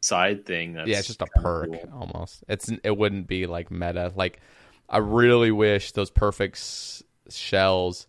side 0.00 0.46
thing, 0.46 0.74
that's 0.74 0.88
yeah, 0.88 0.98
it's 0.98 1.08
just 1.08 1.22
a 1.22 1.26
perk 1.26 1.70
cool. 1.70 1.92
almost. 1.92 2.44
It's 2.48 2.70
it 2.82 2.96
wouldn't 2.96 3.26
be 3.26 3.46
like 3.46 3.70
meta. 3.70 4.12
Like 4.14 4.40
I 4.88 4.98
really 4.98 5.50
wish 5.50 5.92
those 5.92 6.10
perfect 6.10 6.56
s- 6.56 7.02
shells 7.28 8.06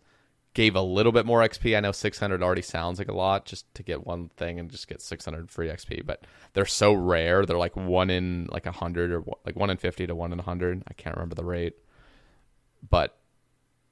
gave 0.54 0.76
a 0.76 0.82
little 0.82 1.12
bit 1.12 1.26
more 1.26 1.42
XP. 1.42 1.78
I 1.78 1.80
know 1.80 1.92
600 1.92 2.44
already 2.44 2.62
sounds 2.62 3.00
like 3.00 3.08
a 3.08 3.14
lot 3.14 3.46
just 3.46 3.74
to 3.76 3.84
get 3.84 4.06
one 4.06 4.30
thing 4.36 4.60
and 4.60 4.70
just 4.70 4.88
get 4.88 5.02
600 5.02 5.50
free 5.50 5.70
XP, 5.70 6.06
but 6.06 6.26
they're 6.54 6.66
so 6.66 6.94
rare. 6.94 7.46
They're 7.46 7.58
like 7.58 7.76
one 7.76 8.10
in 8.10 8.48
like 8.52 8.66
a 8.66 8.72
hundred 8.72 9.12
or 9.12 9.24
like 9.46 9.56
one 9.56 9.70
in 9.70 9.78
50 9.78 10.08
to 10.08 10.16
one 10.16 10.34
in 10.34 10.40
a 10.40 10.44
hundred. 10.44 10.84
I 10.88 10.94
can't 10.94 11.16
remember 11.16 11.36
the 11.36 11.46
rate, 11.46 11.76
but 12.90 13.18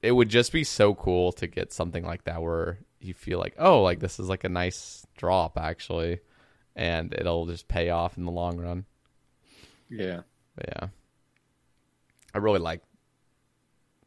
it 0.02 0.12
would 0.12 0.28
just 0.28 0.52
be 0.52 0.64
so 0.64 0.94
cool 0.94 1.32
to 1.32 1.46
get 1.46 1.72
something 1.72 2.04
like 2.04 2.24
that 2.24 2.42
where 2.42 2.78
you 3.00 3.14
feel 3.14 3.38
like, 3.38 3.54
oh, 3.58 3.82
like 3.82 4.00
this 4.00 4.18
is 4.18 4.28
like 4.28 4.44
a 4.44 4.48
nice 4.48 5.06
drop 5.16 5.58
actually, 5.58 6.20
and 6.76 7.12
it'll 7.14 7.46
just 7.46 7.68
pay 7.68 7.90
off 7.90 8.16
in 8.16 8.24
the 8.24 8.32
long 8.32 8.58
run. 8.58 8.84
Yeah. 9.88 10.20
But 10.56 10.66
yeah, 10.68 10.88
I 12.34 12.38
really 12.38 12.58
like 12.58 12.82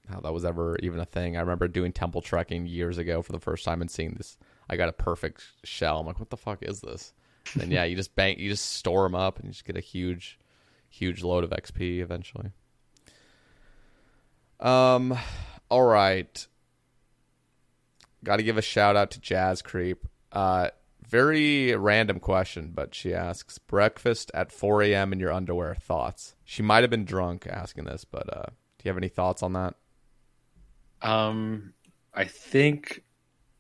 how 0.10 0.20
that 0.20 0.34
was 0.34 0.46
ever 0.46 0.78
even 0.80 1.00
a 1.00 1.06
thing. 1.06 1.38
I 1.38 1.42
remember 1.42 1.68
doing 1.68 1.92
temple 1.92 2.22
trekking 2.22 2.66
years 2.66 2.98
ago 2.98 3.22
for 3.22 3.32
the 3.32 3.40
first 3.40 3.64
time 3.66 3.82
and 3.82 3.90
seeing 3.90 4.14
this. 4.14 4.38
I 4.70 4.76
got 4.76 4.90
a 4.90 4.94
perfect 4.94 5.44
shell. 5.64 6.00
I'm 6.00 6.08
like, 6.08 6.20
what 6.20 6.30
the 6.30 6.38
fuck 6.38 6.62
is 6.62 6.82
this? 6.82 7.14
And 7.60 7.72
yeah, 7.72 7.84
you 7.84 7.96
just 7.96 8.16
bank, 8.16 8.40
you 8.40 8.50
just 8.50 8.72
store 8.72 9.04
them 9.04 9.16
up, 9.16 9.38
and 9.38 9.48
you 9.48 9.52
just 9.52 9.66
get 9.66 9.78
a 9.78 9.82
huge, 9.82 10.40
huge 10.90 11.24
load 11.24 11.44
of 11.44 11.50
XP 11.52 12.00
eventually. 12.00 12.52
Um, 14.60 15.18
all 15.70 15.84
right. 15.84 16.48
Got 18.24 18.38
to 18.38 18.44
give 18.44 18.58
a 18.58 18.62
shout 18.62 18.96
out 18.96 19.12
to 19.12 19.20
Jazz 19.20 19.62
Creep. 19.62 20.08
Uh, 20.32 20.70
very 21.14 21.76
random 21.76 22.20
question, 22.20 22.72
but 22.74 22.96
she 22.96 23.14
asks 23.14 23.60
breakfast 23.60 24.32
at 24.34 24.52
4 24.52 24.82
a.m. 24.82 25.14
in 25.14 25.20
your 25.20 25.32
underwear. 25.32 25.76
Thoughts? 25.76 26.34
She 26.44 26.64
might 26.64 26.82
have 26.82 26.90
been 26.90 27.06
drunk 27.06 27.46
asking 27.48 27.84
this, 27.84 28.04
but 28.04 28.36
uh, 28.36 28.46
do 28.48 28.84
you 28.84 28.90
have 28.90 28.98
any 28.98 29.10
thoughts 29.10 29.44
on 29.44 29.54
that? 29.54 29.76
Um, 31.04 31.74
I 32.16 32.24
think 32.24 33.04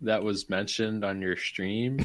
that 0.02 0.24
was 0.24 0.50
mentioned 0.50 1.06
on 1.06 1.22
your 1.22 1.38
stream. 1.38 2.04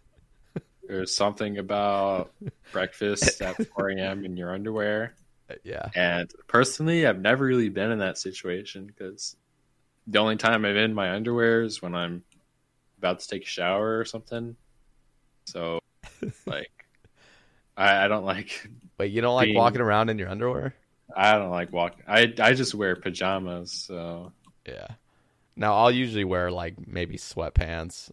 There's 0.88 1.14
something 1.14 1.58
about 1.58 2.32
breakfast 2.72 3.42
at 3.42 3.66
4 3.66 3.90
a.m. 3.90 4.24
in 4.24 4.34
your 4.38 4.54
underwear. 4.54 5.14
Uh, 5.50 5.56
yeah, 5.62 5.90
And 5.94 6.32
personally, 6.46 7.06
I've 7.06 7.20
never 7.20 7.44
really 7.44 7.68
been 7.68 7.90
in 7.90 7.98
that 7.98 8.16
situation 8.16 8.86
because 8.86 9.36
the 10.06 10.20
only 10.20 10.36
time 10.36 10.64
I'm 10.64 10.76
in 10.76 10.94
my 10.94 11.10
underwear 11.10 11.60
is 11.60 11.82
when 11.82 11.94
I'm 11.94 12.22
about 13.04 13.20
to 13.20 13.28
take 13.28 13.42
a 13.44 13.46
shower 13.48 13.98
or 13.98 14.04
something. 14.04 14.56
So, 15.46 15.78
like, 16.46 16.70
I, 17.76 18.04
I 18.04 18.08
don't 18.08 18.24
like 18.24 18.68
wait, 18.98 19.12
you 19.12 19.20
don't 19.20 19.34
like 19.34 19.46
Being- 19.46 19.56
walking 19.58 19.80
around 19.80 20.08
in 20.08 20.18
your 20.18 20.28
underwear? 20.28 20.74
I 21.14 21.32
don't 21.38 21.50
like 21.50 21.72
walking. 21.72 22.02
I 22.08 22.32
I 22.40 22.54
just 22.54 22.74
wear 22.74 22.96
pajamas. 22.96 23.70
So 23.72 24.32
Yeah. 24.66 24.88
Now 25.56 25.74
I'll 25.74 25.90
usually 25.90 26.24
wear 26.24 26.50
like 26.50 26.74
maybe 26.88 27.16
sweatpants 27.16 28.10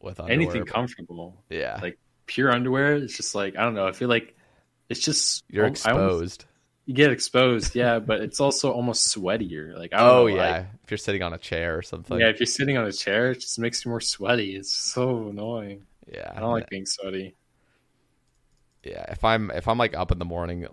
with 0.00 0.20
underwear. 0.20 0.32
anything 0.40 0.64
but- 0.64 0.72
comfortable, 0.72 1.42
yeah, 1.50 1.78
like 1.82 1.98
pure 2.26 2.50
underwear. 2.52 2.94
It's 2.94 3.16
just 3.16 3.34
like 3.34 3.56
I 3.58 3.62
don't 3.64 3.74
know. 3.74 3.86
I 3.86 3.92
feel 3.92 4.08
like 4.08 4.34
it's 4.88 5.00
just 5.00 5.44
you're 5.50 5.64
I 5.64 5.68
almost- 5.68 5.84
exposed. 5.86 6.44
You 6.86 6.94
get 6.94 7.10
exposed, 7.12 7.74
yeah, 7.74 7.98
but 8.00 8.20
it's 8.20 8.40
also 8.40 8.72
almost 8.72 9.14
sweatier. 9.14 9.76
Like 9.76 9.92
I 9.94 10.02
don't 10.04 10.18
Oh 10.18 10.26
know, 10.28 10.36
yeah, 10.36 10.58
like, 10.58 10.66
if 10.84 10.90
you're 10.90 10.98
sitting 10.98 11.22
on 11.22 11.32
a 11.32 11.38
chair 11.38 11.76
or 11.78 11.82
something. 11.82 12.18
yeah. 12.18 12.28
If 12.28 12.40
you're 12.40 12.46
sitting 12.46 12.76
on 12.76 12.86
a 12.86 12.92
chair, 12.92 13.32
it 13.32 13.40
just 13.40 13.58
makes 13.58 13.84
you 13.84 13.90
more 13.90 14.00
sweaty. 14.00 14.56
It's 14.56 14.72
so 14.72 15.28
annoying. 15.28 15.86
yeah. 16.12 16.32
I 16.34 16.40
don't 16.40 16.52
like 16.52 16.68
being 16.68 16.86
sweaty. 16.86 17.36
yeah 18.84 19.04
if 19.10 19.24
i'm 19.24 19.50
if 19.50 19.66
i'm 19.68 19.78
like 19.78 19.94
up 19.96 20.12
in 20.12 20.18
the 20.18 20.24
morning 20.24 20.66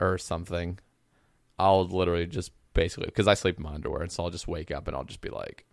or 0.00 0.18
something 0.18 0.78
i'll 1.58 1.86
literally 1.86 2.26
just 2.26 2.52
basically 2.74 3.06
because 3.06 3.26
i 3.26 3.34
sleep 3.34 3.56
in 3.56 3.62
my 3.64 3.72
underwear 3.74 4.02
and 4.02 4.12
so 4.12 4.22
i'll 4.24 4.30
just 4.30 4.46
wake 4.46 4.70
up 4.70 4.86
and 4.86 4.96
i'll 4.96 5.04
just 5.04 5.20
be 5.20 5.30
like 5.30 5.64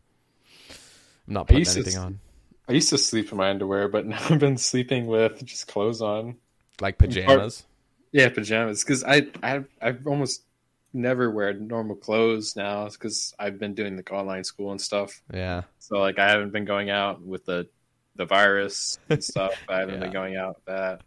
i'm 1.27 1.33
not 1.33 1.47
putting 1.47 1.59
used 1.59 1.73
to 1.73 1.79
anything 1.81 1.97
on 1.97 2.19
I 2.67 2.73
used 2.73 2.89
to 2.89 2.97
sleep 2.97 3.31
in 3.31 3.37
my 3.37 3.51
underwear, 3.51 3.87
but 3.87 4.05
now 4.07 4.17
I've 4.27 4.39
been 4.39 4.57
sleeping 4.57 5.05
with 5.05 5.45
just 5.45 5.67
clothes 5.67 6.01
on. 6.01 6.37
like 6.81 6.97
pajamas 6.97 7.63
Yeah, 8.15 8.29
pajamas. 8.29 8.81
Because 8.83 9.03
I 9.03 9.27
I 9.43 9.65
I 9.81 9.93
almost 10.05 10.45
never 10.93 11.29
wear 11.29 11.53
normal 11.53 11.97
clothes 11.97 12.55
now 12.55 12.87
because 12.87 13.33
I've 13.37 13.59
been 13.59 13.73
doing 13.75 13.97
the 13.97 14.09
online 14.09 14.45
school 14.45 14.71
and 14.71 14.79
stuff. 14.79 15.21
yeah 15.33 15.63
So 15.79 15.97
like 15.99 16.17
I 16.19 16.29
haven't 16.29 16.51
been 16.53 16.63
going 16.65 16.89
out 16.89 17.21
with 17.21 17.45
the 17.45 17.67
the 18.15 18.25
virus 18.25 18.99
and 19.11 19.21
stuff. 19.23 19.61
I 19.67 19.79
haven't 19.79 19.95
Yeah. 19.95 19.99
been 19.99 20.13
going 20.13 20.37
out 20.37 20.55
with 20.55 20.65
that. 20.67 21.01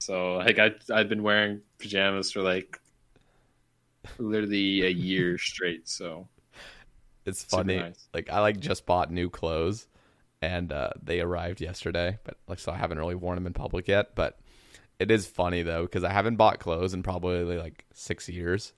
So 0.00 0.34
like 0.36 0.58
I 0.58 0.72
I've 0.92 1.08
been 1.10 1.22
wearing 1.24 1.62
pajamas 1.78 2.32
for 2.32 2.42
like 2.42 2.78
literally 4.18 4.82
a 4.86 4.88
year 4.90 5.38
straight. 5.50 5.88
So 5.88 6.28
it's 7.24 7.42
funny 7.42 7.76
nice. 7.76 8.08
like 8.12 8.30
i 8.30 8.40
like 8.40 8.58
just 8.60 8.86
bought 8.86 9.10
new 9.10 9.30
clothes 9.30 9.86
and 10.42 10.72
uh 10.72 10.90
they 11.02 11.20
arrived 11.20 11.60
yesterday 11.60 12.18
but 12.24 12.36
like 12.48 12.58
so 12.58 12.72
i 12.72 12.76
haven't 12.76 12.98
really 12.98 13.14
worn 13.14 13.36
them 13.36 13.46
in 13.46 13.52
public 13.52 13.88
yet 13.88 14.14
but 14.14 14.38
it 14.98 15.10
is 15.10 15.26
funny 15.26 15.62
though 15.62 15.82
because 15.82 16.04
i 16.04 16.12
haven't 16.12 16.36
bought 16.36 16.58
clothes 16.60 16.94
in 16.94 17.02
probably 17.02 17.56
like 17.58 17.84
six 17.92 18.28
years 18.28 18.72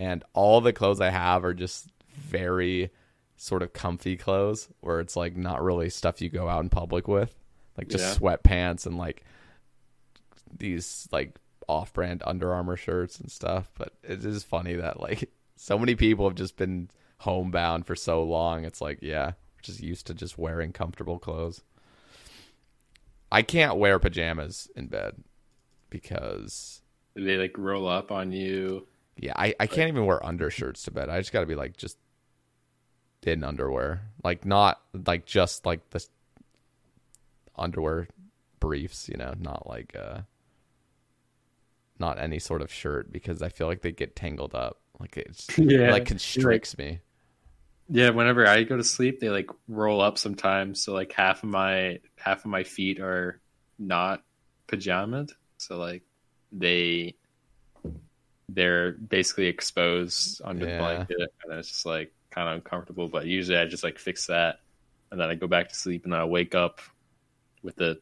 and 0.00 0.24
all 0.32 0.60
the 0.60 0.72
clothes 0.72 1.00
i 1.00 1.10
have 1.10 1.44
are 1.44 1.54
just 1.54 1.88
very 2.14 2.90
sort 3.36 3.62
of 3.62 3.72
comfy 3.72 4.16
clothes 4.16 4.68
where 4.80 4.98
it's 5.00 5.14
like 5.16 5.36
not 5.36 5.62
really 5.62 5.88
stuff 5.90 6.20
you 6.20 6.28
go 6.28 6.48
out 6.48 6.62
in 6.62 6.68
public 6.68 7.06
with 7.06 7.34
like 7.76 7.88
just 7.88 8.04
Yeah. 8.04 8.18
sweatpants 8.18 8.86
and 8.86 8.96
like 8.98 9.24
these 10.56 11.08
like 11.12 11.38
off-brand 11.68 12.22
Under 12.26 12.52
Armour 12.54 12.76
shirts 12.76 13.20
and 13.20 13.30
stuff 13.30 13.70
but 13.76 13.92
it 14.02 14.24
is 14.24 14.42
funny 14.42 14.74
that 14.74 15.00
like 15.00 15.30
so 15.56 15.78
many 15.78 15.94
people 15.94 16.26
have 16.26 16.36
just 16.36 16.56
been 16.56 16.88
homebound 17.18 17.84
for 17.86 17.94
so 17.94 18.22
long 18.22 18.64
it's 18.64 18.80
like 18.80 18.98
yeah 19.02 19.32
just 19.62 19.80
used 19.80 20.06
to 20.06 20.14
just 20.14 20.38
wearing 20.38 20.72
comfortable 20.72 21.18
clothes 21.18 21.62
i 23.30 23.42
can't 23.42 23.76
wear 23.76 23.98
pajamas 23.98 24.70
in 24.76 24.86
bed 24.86 25.14
because 25.90 26.82
they 27.14 27.36
like 27.36 27.56
roll 27.58 27.88
up 27.88 28.10
on 28.12 28.32
you. 28.32 28.86
yeah 29.16 29.32
i, 29.36 29.54
I 29.58 29.66
can't 29.66 29.88
even 29.88 30.06
wear 30.06 30.24
undershirts 30.24 30.82
to 30.84 30.90
bed 30.90 31.08
i 31.08 31.18
just 31.18 31.32
gotta 31.32 31.46
be 31.46 31.54
like 31.54 31.76
just 31.76 31.98
in 33.24 33.44
underwear 33.44 34.02
like 34.24 34.46
not 34.46 34.80
like 35.06 35.26
just 35.26 35.66
like 35.66 35.90
the 35.90 36.04
underwear 37.56 38.08
briefs 38.60 39.08
you 39.08 39.16
know 39.16 39.34
not 39.38 39.68
like 39.68 39.94
uh 39.96 40.20
not 41.98 42.18
any 42.18 42.38
sort 42.38 42.62
of 42.62 42.72
shirt 42.72 43.12
because 43.12 43.42
i 43.42 43.48
feel 43.48 43.66
like 43.66 43.82
they 43.82 43.92
get 43.92 44.16
tangled 44.16 44.54
up 44.54 44.80
like 45.00 45.16
it's 45.16 45.58
Yeah, 45.58 45.90
it 45.90 45.90
like 45.90 46.04
constricts 46.04 46.78
me 46.78 47.00
Yeah, 47.88 48.10
whenever 48.10 48.46
I 48.46 48.64
go 48.64 48.76
to 48.76 48.84
sleep, 48.84 49.20
they 49.20 49.30
like 49.30 49.50
roll 49.66 50.00
up 50.00 50.18
sometimes. 50.18 50.82
So 50.82 50.92
like 50.92 51.12
half 51.12 51.42
of 51.42 51.48
my 51.48 52.00
half 52.16 52.40
of 52.44 52.50
my 52.50 52.64
feet 52.64 53.00
are 53.00 53.40
not 53.78 54.22
pajamaed. 54.68 55.30
So 55.58 55.76
like 55.78 56.02
they 56.52 57.14
they're 58.48 58.92
basically 58.92 59.46
exposed 59.46 60.40
under 60.44 60.64
the 60.64 60.78
blanket 60.78 61.32
and 61.44 61.52
it's 61.58 61.68
just 61.68 61.84
like 61.86 62.12
kind 62.30 62.48
of 62.48 62.54
uncomfortable. 62.54 63.08
But 63.08 63.26
usually 63.26 63.58
I 63.58 63.66
just 63.66 63.84
like 63.84 63.98
fix 63.98 64.26
that 64.26 64.60
and 65.10 65.20
then 65.20 65.28
I 65.28 65.34
go 65.34 65.46
back 65.46 65.68
to 65.68 65.74
sleep 65.74 66.04
and 66.04 66.12
then 66.12 66.20
I 66.20 66.24
wake 66.24 66.54
up 66.54 66.80
with 67.62 67.76
the 67.76 68.00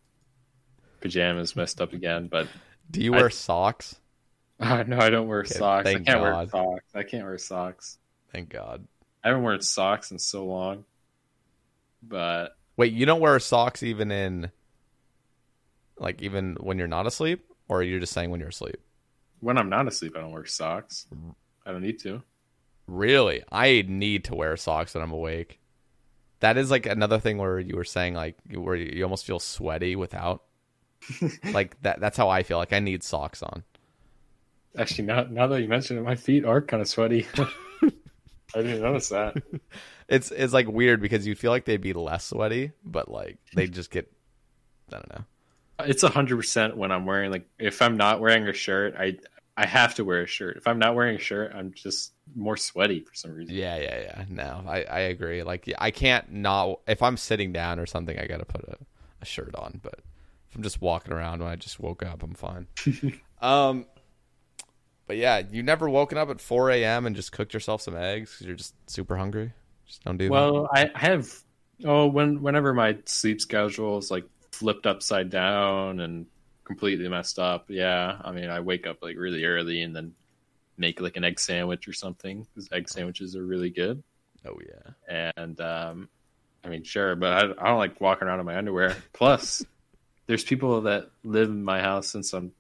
pajamas 1.01 1.57
messed 1.57 1.81
up 1.81 1.93
again. 1.93 2.29
But 2.29 2.49
Do 2.91 3.01
you 3.03 3.13
I- 3.15 3.17
wear 3.17 3.31
socks? 3.31 3.97
uh, 4.61 4.85
no, 4.87 4.99
I 4.99 5.11
don't 5.11 5.29
wear 5.29 5.41
Okay, 5.41 5.55
socks. 5.55 5.87
I 5.89 5.95
can't 5.99 6.21
wear 6.21 6.47
socks. 6.49 6.85
I 6.95 7.03
can't 7.03 7.25
wear 7.25 7.37
socks. 7.39 7.99
Thank 8.33 8.49
God. 8.49 8.87
I 9.23 9.29
haven't 9.29 9.43
worn 9.43 9.61
socks 9.61 10.13
in 10.13 10.19
so 10.19 10.47
long. 10.47 10.85
But 12.03 12.57
Wait, 12.77 12.93
you 12.93 13.05
don't 13.07 13.21
wear 13.21 13.39
socks 13.41 13.83
even 13.83 14.11
in 14.13 14.51
like 15.99 16.23
even 16.23 16.57
when 16.61 16.79
you're 16.79 16.87
not 16.87 17.07
asleep, 17.07 17.47
or 17.69 17.81
are 17.81 17.83
you're 17.83 18.01
just 18.01 18.13
saying 18.13 18.31
when 18.31 18.41
you're 18.41 18.51
asleep? 18.51 18.77
when 19.41 19.59
I'm 19.59 19.69
not 19.69 19.87
asleep, 19.87 20.17
I 20.17 20.21
don't 20.21 20.33
wear 20.33 20.47
socks. 20.47 21.07
I 21.65 21.73
don't 21.73 21.83
need 21.83 21.99
to. 22.01 22.23
Really? 22.87 23.43
I 23.51 23.85
need 23.87 24.25
to 24.25 24.35
wear 24.35 24.57
socks 24.57 24.95
when 24.95 25.03
I'm 25.03 25.13
awake. 25.13 25.61
That 26.41 26.57
is 26.57 26.71
like 26.71 26.87
another 26.87 27.19
thing 27.19 27.39
where 27.39 27.59
you 27.59 27.77
were 27.77 27.85
saying 27.85 28.15
like 28.15 28.37
where 28.53 28.77
you 28.77 29.03
almost 29.03 29.25
feel 29.25 29.39
sweaty 29.39 29.97
without. 29.97 30.43
like 31.53 31.81
that 31.83 32.01
that's 32.01 32.17
how 32.17 32.29
I 32.29 32.43
feel. 32.43 32.59
Like 32.59 32.73
I 32.73 32.81
need 32.81 33.03
socks 33.03 33.43
on. 33.43 33.65
Actually, 34.77 35.07
now 35.07 35.27
now 35.31 35.47
that 35.47 35.63
you 35.63 35.69
mention 35.69 35.97
it, 35.99 36.03
my 36.03 36.17
feet 36.17 36.45
are 36.45 36.61
kind 36.61 36.81
of 36.81 36.89
sweaty. 36.89 37.27
I 38.55 38.63
didn't 38.63 38.83
notice 38.83 39.09
that. 39.11 39.37
It's 40.09 40.31
it's 40.31 40.53
like 40.53 40.69
weird 40.69 41.03
because 41.03 41.27
you 41.27 41.35
feel 41.35 41.51
like 41.51 41.65
they'd 41.65 41.81
be 41.81 41.93
less 41.93 42.27
sweaty, 42.27 42.71
but 42.85 43.11
like 43.11 43.39
they 43.57 43.67
just 43.67 43.91
get 43.91 44.09
I 44.93 44.99
don't 44.99 45.13
know. 45.13 45.25
It's 45.81 46.03
a 46.03 46.09
hundred 46.09 46.37
percent 46.37 46.77
when 46.77 46.91
I'm 46.91 47.07
wearing 47.07 47.31
like 47.31 47.49
if 47.59 47.83
I'm 47.83 47.97
not 47.97 48.21
wearing 48.21 48.47
a 48.49 48.53
shirt, 48.53 48.95
I 48.99 49.19
I 49.57 49.67
have 49.67 49.95
to 49.95 50.05
wear 50.05 50.23
a 50.23 50.27
shirt. 50.27 50.57
If 50.59 50.67
I'm 50.67 50.79
not 50.79 50.95
wearing 50.95 51.17
a 51.17 51.21
shirt, 51.21 51.53
I'm 51.55 51.73
just 51.73 52.13
more 52.35 52.57
sweaty 52.57 53.01
for 53.01 53.15
some 53.15 53.33
reason. 53.33 53.55
Yeah, 53.55 53.77
yeah, 53.79 54.01
yeah. 54.01 54.25
No, 54.29 54.63
I, 54.67 54.83
I 54.85 54.99
agree. 55.01 55.43
Like 55.43 55.73
I 55.79 55.91
can't 55.91 56.31
not 56.33 56.81
if 56.87 57.03
I'm 57.03 57.17
sitting 57.17 57.53
down 57.53 57.79
or 57.79 57.87
something, 57.87 58.19
I 58.19 58.27
gotta 58.27 58.45
put 58.45 58.65
a, 58.65 58.77
a 59.23 59.25
shirt 59.25 59.55
on. 59.55 59.81
But 59.83 60.01
if 60.51 60.57
I'm 60.57 60.63
just 60.63 60.83
walking 60.83 61.13
around 61.13 61.41
when 61.41 61.51
I 61.51 61.57
just 61.57 61.81
woke 61.81 62.05
up, 62.05 62.23
I'm 62.23 62.35
fine. 62.35 62.67
um, 63.41 63.87
but 65.07 65.17
yeah, 65.17 65.43
you 65.51 65.63
never 65.63 65.89
woken 65.89 66.19
up 66.19 66.29
at 66.29 66.41
4 66.41 66.71
a.m. 66.73 67.07
and 67.07 67.17
just 67.17 67.33
cooked 67.33 67.55
yourself 67.55 67.81
some 67.81 67.97
eggs 67.97 68.33
because 68.33 68.47
you're 68.47 68.57
just 68.57 68.75
super 68.91 69.17
hungry. 69.17 69.53
Just 69.87 70.05
don't 70.05 70.19
do 70.19 70.27
that. 70.27 70.33
Well, 70.33 70.69
I 70.73 70.91
I 70.95 70.99
have 70.99 71.33
oh 71.85 72.07
when 72.07 72.43
whenever 72.43 72.75
my 72.75 72.99
sleep 73.07 73.41
schedule 73.41 73.97
is 73.99 74.11
like 74.11 74.25
flipped 74.57 74.87
upside 74.87 75.31
down 75.31 76.01
and 76.01 76.27
completely 76.65 77.09
messed 77.09 77.39
up. 77.39 77.67
Yeah, 77.69 78.21
I 78.25 78.33
mean 78.33 78.49
I 78.51 78.61
wake 78.61 78.87
up 78.87 79.03
like 79.03 79.17
really 79.17 79.45
early 79.45 79.83
and 79.83 79.95
then 79.95 80.15
make 80.79 81.01
like 81.01 81.17
an 81.17 81.25
egg 81.25 81.41
sandwich 81.41 81.89
or 81.89 81.93
something 81.93 82.47
because 82.55 82.69
egg 82.73 82.89
sandwiches 82.89 83.37
are 83.37 83.45
really 83.45 83.71
good. 83.71 84.03
Oh 84.47 84.59
yeah. 84.67 85.31
and 85.37 85.61
um, 85.61 86.09
I 86.65 86.69
mean, 86.69 86.83
sure, 86.83 87.15
but 87.17 87.33
I, 87.33 87.65
I 87.65 87.69
don't 87.69 87.79
like 87.79 88.01
walking 88.01 88.27
around 88.27 88.41
in 88.41 88.47
my 88.47 88.57
underwear. 88.57 88.97
Plus, 89.13 89.65
there's 90.27 90.45
people 90.45 90.83
that 90.83 91.11
live 91.23 91.49
in 91.49 91.63
my 91.63 91.81
house 91.81 92.09
since 92.09 92.33
I'm 92.33 92.53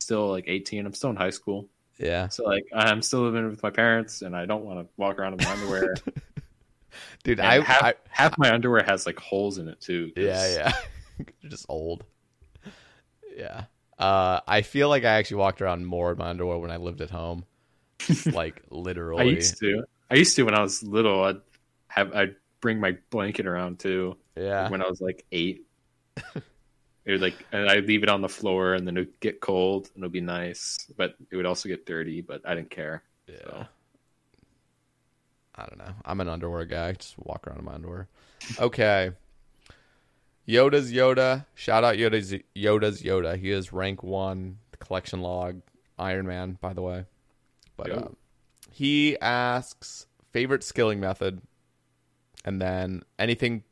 still 0.00 0.28
like 0.28 0.44
18. 0.48 0.86
I'm 0.86 0.92
still 0.92 1.10
in 1.10 1.16
high 1.16 1.30
school, 1.30 1.68
Yeah, 1.98 2.28
so 2.28 2.44
like 2.44 2.64
I'm 2.74 3.00
still 3.02 3.20
living 3.22 3.48
with 3.48 3.62
my 3.62 3.70
parents, 3.70 4.22
and 4.22 4.34
I 4.36 4.46
don't 4.46 4.64
want 4.64 4.80
to 4.80 4.86
walk 4.96 5.18
around 5.18 5.40
in 5.40 5.46
my 5.46 5.52
underwear. 5.52 5.94
dude. 7.24 7.40
I, 7.40 7.60
half, 7.60 7.82
I 7.82 7.94
half 8.08 8.38
my 8.38 8.52
underwear 8.52 8.82
has 8.82 9.06
like 9.06 9.18
holes 9.18 9.58
in 9.58 9.68
it 9.68 9.80
too. 9.80 10.12
yeah 10.16 10.52
yeah. 10.52 10.72
just 11.48 11.66
old. 11.68 12.04
Yeah. 13.36 13.64
Uh, 13.98 14.40
I 14.46 14.62
feel 14.62 14.88
like 14.88 15.04
I 15.04 15.14
actually 15.14 15.38
walked 15.38 15.62
around 15.62 15.86
more 15.86 16.12
in 16.12 16.18
my 16.18 16.28
underwear 16.28 16.58
when 16.58 16.70
I 16.70 16.76
lived 16.76 17.00
at 17.00 17.10
home. 17.10 17.44
like 18.32 18.62
literally. 18.70 19.22
I 19.22 19.26
used 19.26 19.58
to. 19.60 19.84
I 20.10 20.16
used 20.16 20.36
to 20.36 20.42
when 20.42 20.54
I 20.54 20.62
was 20.62 20.82
little. 20.82 21.24
I'd 21.24 21.40
have 21.88 22.12
I'd 22.14 22.36
bring 22.60 22.80
my 22.80 22.96
blanket 23.10 23.46
around 23.46 23.78
too. 23.78 24.16
Yeah. 24.36 24.68
when 24.68 24.82
I 24.82 24.88
was 24.88 25.00
like 25.00 25.24
eight. 25.32 25.66
it 26.34 26.42
would 27.06 27.20
like, 27.20 27.46
and 27.52 27.68
I'd 27.68 27.86
leave 27.86 28.02
it 28.02 28.08
on 28.08 28.20
the 28.20 28.28
floor, 28.28 28.74
and 28.74 28.86
then 28.86 28.96
it 28.96 29.00
would 29.00 29.20
get 29.20 29.40
cold, 29.40 29.90
and 29.94 30.02
it 30.02 30.06
would 30.06 30.12
be 30.12 30.20
nice, 30.20 30.78
but 30.96 31.14
it 31.30 31.36
would 31.36 31.46
also 31.46 31.68
get 31.68 31.86
dirty. 31.86 32.20
But 32.20 32.42
I 32.44 32.54
didn't 32.54 32.70
care. 32.70 33.02
Yeah. 33.28 33.36
So. 33.44 33.66
I 35.56 35.66
don't 35.66 35.78
know. 35.78 35.94
I'm 36.04 36.20
an 36.20 36.28
underwear 36.28 36.64
guy. 36.64 36.92
Just 36.92 37.16
walk 37.18 37.46
around 37.46 37.60
in 37.60 37.64
my 37.64 37.74
underwear. 37.74 38.08
Okay. 38.58 39.12
Yoda's 40.48 40.92
Yoda. 40.92 41.46
Shout 41.54 41.84
out 41.84 41.96
Yoda's 41.96 42.34
Yoda's 42.54 43.02
Yoda. 43.02 43.38
He 43.38 43.50
is 43.50 43.72
rank 43.72 44.02
one 44.02 44.58
collection 44.78 45.20
log 45.20 45.62
Iron 45.98 46.26
Man, 46.26 46.58
by 46.60 46.72
the 46.72 46.82
way. 46.82 47.06
But 47.76 47.90
uh, 47.90 48.08
he 48.70 49.18
asks 49.20 50.06
favorite 50.32 50.62
skilling 50.62 51.00
method, 51.00 51.40
and 52.44 52.60
then 52.60 53.02
anything 53.18 53.64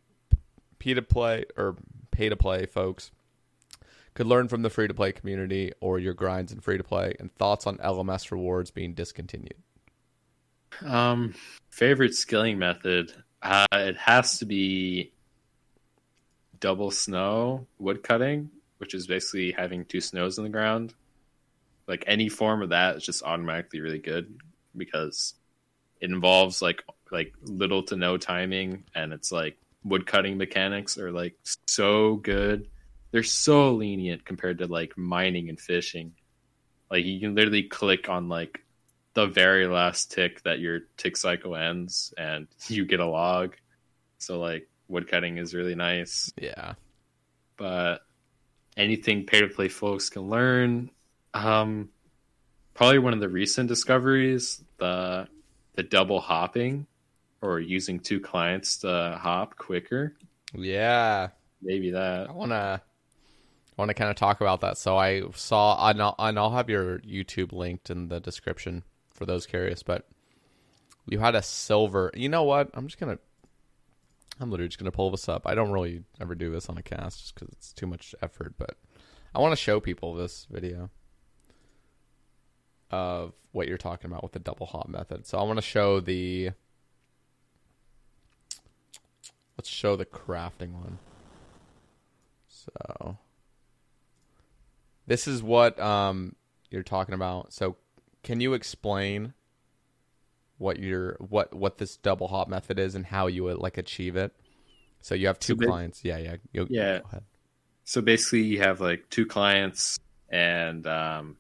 P 0.79 0.95
to 0.95 1.03
play 1.03 1.45
or 1.57 1.77
pay 2.11 2.29
to 2.29 2.37
play 2.37 2.67
folks 2.67 3.11
could 4.15 4.27
learn 4.27 4.49
from 4.49 4.63
the 4.63 4.71
free 4.71 4.89
to 4.89 4.95
play 4.95 5.13
community 5.13 5.73
or 5.81 5.99
your 5.99 6.15
grinds 6.15 6.53
in 6.53 6.61
free 6.61 6.77
to 6.77 6.85
play, 6.85 7.15
and 7.19 7.35
thoughts 7.37 7.67
on 7.67 7.79
LMS 7.79 8.31
rewards 8.31 8.71
being 8.71 8.95
discontinued. 8.95 9.57
Um, 10.85 11.35
favorite 11.71 12.15
skilling 12.15 12.59
method? 12.59 13.13
Uh, 13.43 13.67
it 13.73 13.97
has 13.97 14.39
to 14.39 14.47
be 14.47 15.12
double 16.63 16.93
snow 16.93 17.67
wood 17.79 18.03
cutting, 18.03 18.49
which 18.79 18.95
is 18.95 19.07
basically 19.07 19.53
having 19.53 19.85
two 19.85 20.01
snows 20.01 20.39
in 20.39 20.45
the 20.45 20.51
ground. 20.51 20.95
Like 21.87 22.05
any 22.07 22.31
form 22.31 22.63
of 22.63 22.71
that 22.71 22.97
is 22.97 23.05
just 23.05 23.25
automatically 23.25 23.81
really 23.81 23.99
good 23.99 24.39
because 24.75 25.35
it 26.01 26.09
involves 26.11 26.63
like 26.63 26.83
like 27.11 27.35
little 27.43 27.83
to 27.83 27.97
no 27.97 28.17
timing, 28.17 28.85
and 28.95 29.13
it's 29.13 29.31
like 29.31 29.59
wood 29.85 30.07
cutting 30.07 30.39
mechanics 30.39 30.97
are 30.97 31.11
like 31.11 31.37
so 31.67 32.17
good. 32.17 32.69
They're 33.11 33.25
so 33.25 33.75
lenient 33.75 34.25
compared 34.25 34.59
to 34.59 34.67
like 34.67 34.97
mining 34.97 35.51
and 35.51 35.61
fishing. 35.61 36.13
Like 36.91 37.05
you 37.05 37.21
can 37.21 37.35
literally 37.35 37.65
click 37.65 38.09
on 38.09 38.29
like 38.29 38.61
the 39.15 39.27
very 39.27 39.67
last 39.67 40.13
tick 40.13 40.43
that 40.45 40.61
your 40.61 40.81
tick 40.97 41.17
cycle 41.17 41.57
ends 41.57 42.15
and 42.17 42.47
you 42.69 42.87
get 42.87 43.01
a 43.01 43.07
log. 43.07 43.57
So 44.19 44.39
like 44.39 44.69
woodcutting 44.89 45.39
is 45.39 45.55
really 45.55 45.75
nice. 45.75 46.33
Yeah. 46.41 46.75
But 47.57 48.03
anything 48.77 49.25
pay 49.27 49.41
to 49.41 49.49
play 49.49 49.69
folks 49.69 50.09
can 50.09 50.29
learn. 50.29 50.91
Um 51.35 51.91
probably 52.75 52.99
one 52.99 53.13
of 53.13 53.21
the 53.21 53.29
recent 53.29 53.69
discoveries, 53.69 54.63
the 54.79 55.29
the 55.75 55.83
double 55.83 56.21
hopping 56.21 56.87
or 57.41 57.61
using 57.61 57.99
two 57.99 58.21
clients 58.21 58.79
to 58.79 59.19
hop 59.21 59.57
quicker. 59.57 60.15
Yeah. 60.55 61.29
Maybe 61.61 61.91
that. 61.93 62.29
I 62.29 62.33
wanna 62.33 62.83
I 62.83 63.73
wanna 63.77 63.95
kinda 63.95 64.15
talk 64.15 64.41
about 64.41 64.61
that. 64.61 64.79
So 64.79 64.97
I 64.97 65.23
saw 65.35 65.89
and 65.89 66.03
I'll, 66.03 66.15
and 66.19 66.39
I'll 66.39 66.51
have 66.53 66.69
your 66.71 66.99
YouTube 67.01 67.53
linked 67.53 67.91
in 67.91 68.09
the 68.09 68.21
description 68.21 68.85
for 69.11 69.27
those 69.27 69.47
curious, 69.47 69.83
but 69.83 70.07
you 71.07 71.19
had 71.19 71.35
a 71.35 71.43
silver 71.43 72.11
you 72.15 72.29
know 72.29 72.45
what? 72.45 72.71
I'm 72.75 72.87
just 72.87 72.99
gonna 72.99 73.19
I'm 74.43 74.51
literally 74.51 74.69
just 74.69 74.79
gonna 74.79 74.91
pull 74.91 75.11
this 75.11 75.29
up. 75.29 75.47
I 75.47 75.55
don't 75.55 75.71
really 75.71 76.03
ever 76.21 76.35
do 76.35 76.51
this 76.51 76.69
on 76.69 76.77
a 76.77 76.83
cast 76.83 77.21
just 77.21 77.35
because 77.35 77.49
it's 77.51 77.73
too 77.73 77.87
much 77.87 78.15
effort, 78.21 78.55
but 78.59 78.77
I 79.35 79.41
want 79.41 79.53
to 79.53 79.57
show 79.57 79.81
people 79.81 80.15
this 80.15 80.47
video 80.51 80.91
of 82.91 83.33
what 83.53 83.69
you're 83.69 83.79
talking 83.79 84.11
about 84.11 84.23
with 84.23 84.33
the 84.33 84.39
double 84.39 84.67
hop 84.67 84.89
method. 84.89 85.27
So 85.27 85.39
I 85.39 85.43
want 85.43 85.57
to 85.57 85.63
show 85.63 86.01
the 86.01 86.51
let's 89.57 89.69
show 89.69 89.97
the 89.97 90.05
crafting 90.05 90.73
one. 90.73 90.99
So 92.49 93.17
this 95.07 95.27
is 95.27 95.43
what 95.43 95.79
um 95.81 96.37
you're 96.71 96.83
talking 96.83 97.15
about. 97.15 97.53
So 97.53 97.77
can 98.23 98.41
you 98.41 98.53
explain 98.55 99.35
what 100.63 100.79
your 100.79 101.17
what 101.19 101.53
what 101.53 101.79
this 101.79 101.97
double 101.97 102.29
hop 102.29 102.49
method 102.49 102.79
is 102.79 102.95
and 102.95 103.05
how 103.05 103.27
you 103.27 103.45
would 103.45 103.59
like 103.59 103.77
achieve 103.77 104.17
it? 104.17 104.33
So 105.03 105.15
you 105.15 105.27
have 105.27 105.39
two 105.39 105.55
So 105.55 105.59
ba- 105.59 105.67
clients. 105.67 106.05
Yeah, 106.05 106.19
yeah. 106.19 106.37
You, 106.53 106.67
Yeah. 106.71 107.01
Go 107.01 107.09
ahead. 107.09 107.25
So 107.85 108.01
basically, 108.01 108.43
you 108.43 108.61
have 108.61 108.81
like 108.81 109.11
two 109.11 109.27
clients, 109.27 109.99
and 110.31 110.87
um, 110.87 111.37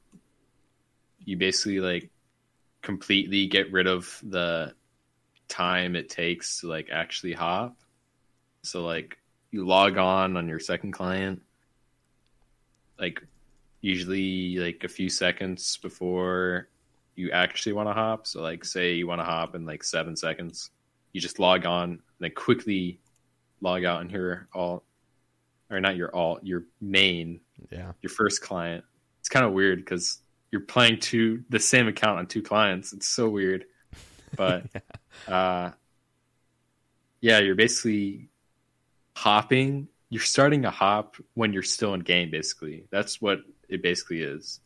you 1.24 1.36
basically 1.36 1.78
like 1.78 2.10
completely 2.82 3.46
get 3.46 3.70
rid 3.70 3.86
of 3.86 4.18
the 4.24 4.74
time 5.48 5.94
it 5.94 6.10
takes 6.10 6.60
to 6.60 6.68
like 6.68 6.88
actually 6.90 7.32
hop. 7.32 7.76
So 8.62 8.84
like 8.84 9.18
you 9.52 9.64
log 9.64 9.98
on 9.98 10.36
on 10.36 10.48
your 10.48 10.58
second 10.58 10.92
client, 10.92 11.42
like 12.98 13.22
usually 13.80 14.56
like 14.56 14.82
a 14.82 14.88
few 14.88 15.08
seconds 15.08 15.76
before 15.76 16.68
you 17.14 17.30
actually 17.30 17.72
want 17.74 17.88
to 17.88 17.92
hop. 17.92 18.26
So 18.26 18.42
like 18.42 18.64
say 18.64 18.94
you 18.94 19.06
want 19.06 19.20
to 19.20 19.24
hop 19.24 19.54
in 19.54 19.66
like 19.66 19.84
seven 19.84 20.16
seconds, 20.16 20.70
you 21.12 21.20
just 21.20 21.38
log 21.38 21.66
on 21.66 21.90
and 21.90 22.00
then 22.20 22.30
quickly 22.34 23.00
log 23.60 23.84
out 23.84 24.00
and 24.00 24.10
your 24.10 24.48
alt 24.54 24.84
or 25.70 25.80
not 25.80 25.96
your 25.96 26.14
alt, 26.14 26.40
your 26.44 26.64
main, 26.80 27.40
Yeah. 27.70 27.92
your 28.02 28.10
first 28.10 28.42
client. 28.42 28.84
It's 29.20 29.28
kind 29.28 29.44
of 29.46 29.52
weird 29.52 29.78
because 29.78 30.18
you're 30.50 30.60
playing 30.62 31.00
two 31.00 31.44
the 31.48 31.60
same 31.60 31.88
account 31.88 32.18
on 32.18 32.26
two 32.26 32.42
clients. 32.42 32.92
It's 32.92 33.08
so 33.08 33.28
weird, 33.28 33.64
but 34.36 34.64
uh, 35.28 35.70
yeah, 37.20 37.38
you're 37.38 37.54
basically 37.54 38.28
hopping. 39.16 39.88
You're 40.10 40.22
starting 40.22 40.64
a 40.64 40.70
hop 40.70 41.16
when 41.34 41.52
you're 41.52 41.62
still 41.62 41.94
in 41.94 42.00
game. 42.00 42.30
Basically, 42.30 42.84
that's 42.90 43.20
what 43.22 43.38
it 43.68 43.82
basically 43.82 44.22
is. 44.22 44.60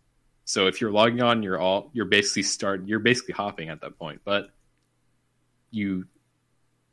So 0.47 0.68
if 0.68 0.81
you're 0.81 0.93
logging 0.93 1.20
on, 1.23 1.43
you're 1.43 1.59
all 1.59 1.90
you're 1.93 2.06
basically 2.06 2.44
start. 2.44 2.86
You're 2.86 3.01
basically 3.01 3.35
hopping 3.35 3.68
at 3.68 3.81
that 3.81 3.98
point, 3.98 4.20
but 4.24 4.51
you 5.73 6.06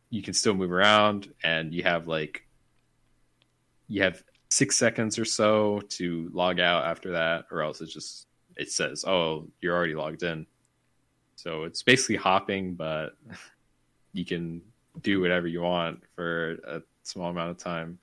you 0.09 0.23
can 0.23 0.33
still 0.33 0.55
move 0.55 0.71
around, 0.71 1.31
and 1.43 1.71
you 1.71 1.83
have 1.83 2.07
like 2.07 2.47
you 3.87 4.01
have 4.01 4.23
six 4.49 4.75
seconds 4.75 5.19
or 5.19 5.25
so 5.25 5.81
to 5.89 6.31
log 6.33 6.59
out 6.59 6.85
after 6.85 7.11
that, 7.11 7.45
or 7.51 7.61
else 7.61 7.79
it's 7.79 7.93
just 7.93 8.25
it 8.57 8.71
says, 8.71 9.05
"Oh, 9.05 9.47
you're 9.61 9.75
already 9.75 9.93
logged 9.93 10.23
in." 10.23 10.47
So 11.35 11.65
it's 11.65 11.83
basically 11.83 12.15
hopping, 12.15 12.73
but 12.73 13.15
you 14.13 14.25
can 14.25 14.63
do 15.01 15.21
whatever 15.21 15.45
you 15.45 15.61
want 15.61 16.01
for 16.15 16.53
a 16.65 16.81
small 17.03 17.29
amount 17.29 17.51
of 17.51 17.57
time. 17.59 17.99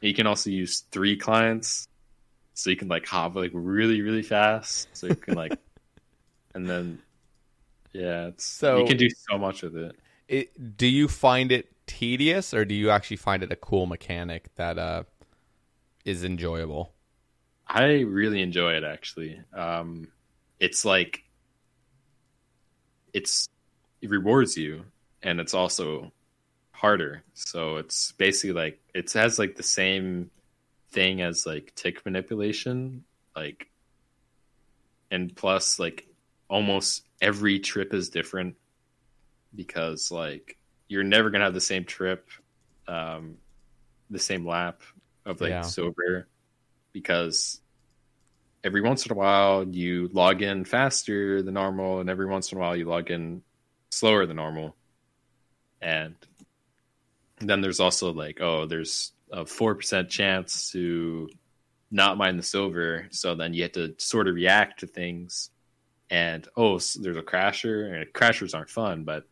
You 0.00 0.14
can 0.14 0.28
also 0.28 0.50
use 0.50 0.84
three 0.92 1.16
clients, 1.16 1.88
so 2.54 2.70
you 2.70 2.76
can 2.76 2.88
like 2.88 3.06
hop 3.06 3.34
like 3.34 3.50
really, 3.54 4.00
really 4.02 4.22
fast. 4.22 4.88
So 4.92 5.06
you 5.08 5.16
can 5.16 5.34
like, 5.34 5.58
and 6.54 6.68
then 6.68 6.98
yeah, 7.92 8.28
it's 8.28 8.44
So- 8.44 8.78
you 8.78 8.86
can 8.86 8.96
do 8.96 9.08
so 9.10 9.38
much 9.38 9.62
with 9.62 9.76
it. 9.76 9.96
It, 10.28 10.76
do 10.78 10.86
you 10.86 11.08
find 11.08 11.52
it 11.52 11.68
tedious, 11.86 12.54
or 12.54 12.64
do 12.64 12.74
you 12.74 12.88
actually 12.90 13.18
find 13.18 13.42
it 13.42 13.52
a 13.52 13.56
cool 13.56 13.84
mechanic 13.86 14.54
that 14.54 14.78
uh 14.78 15.02
is 16.04 16.24
enjoyable? 16.24 16.92
I 17.66 18.00
really 18.00 18.40
enjoy 18.40 18.74
it 18.74 18.84
actually. 18.84 19.40
Um, 19.52 20.08
it's 20.58 20.84
like 20.84 21.24
it's 23.12 23.48
it 24.00 24.10
rewards 24.10 24.56
you, 24.56 24.84
and 25.22 25.38
it's 25.40 25.54
also 25.54 26.12
harder. 26.70 27.22
So 27.34 27.76
it's 27.76 28.12
basically 28.12 28.52
like 28.52 28.80
it 28.94 29.12
has 29.12 29.38
like 29.38 29.56
the 29.56 29.62
same 29.62 30.30
thing 30.92 31.20
as 31.20 31.46
like 31.46 31.72
tick 31.74 32.04
manipulation, 32.04 33.04
like, 33.34 33.68
and 35.10 35.34
plus 35.34 35.78
like 35.78 36.06
almost 36.48 37.06
every 37.20 37.58
trip 37.58 37.94
is 37.94 38.10
different 38.10 38.56
because 39.54 40.10
like 40.10 40.58
you're 40.88 41.04
never 41.04 41.30
gonna 41.30 41.44
have 41.44 41.54
the 41.54 41.60
same 41.60 41.84
trip, 41.84 42.28
um, 42.88 43.36
the 44.10 44.18
same 44.18 44.46
lap 44.46 44.82
of 45.24 45.40
like 45.40 45.50
Yeah. 45.50 45.62
silver 45.62 46.28
because 46.92 47.60
every 48.64 48.80
once 48.80 49.06
in 49.06 49.12
a 49.12 49.14
while 49.14 49.66
you 49.66 50.08
log 50.12 50.42
in 50.42 50.64
faster 50.64 51.42
than 51.42 51.54
normal 51.54 52.00
and 52.00 52.10
every 52.10 52.26
once 52.26 52.52
in 52.52 52.58
a 52.58 52.60
while 52.60 52.76
you 52.76 52.84
log 52.84 53.10
in 53.10 53.42
slower 53.90 54.26
than 54.26 54.36
normal 54.36 54.76
and 55.80 56.14
then 57.38 57.60
there's 57.60 57.80
also 57.80 58.12
like 58.12 58.40
oh 58.40 58.66
there's 58.66 59.11
a 59.32 59.44
4% 59.44 60.08
chance 60.08 60.70
to 60.72 61.28
not 61.90 62.16
mine 62.16 62.36
the 62.36 62.42
silver 62.42 63.06
so 63.10 63.34
then 63.34 63.54
you 63.54 63.62
have 63.62 63.72
to 63.72 63.94
sort 63.98 64.28
of 64.28 64.34
react 64.34 64.80
to 64.80 64.86
things 64.86 65.50
and 66.10 66.46
oh 66.56 66.76
s- 66.76 66.94
there's 66.94 67.16
a 67.16 67.22
crasher 67.22 67.92
and 67.94 68.12
crashers 68.12 68.54
aren't 68.54 68.70
fun 68.70 69.04
but 69.04 69.24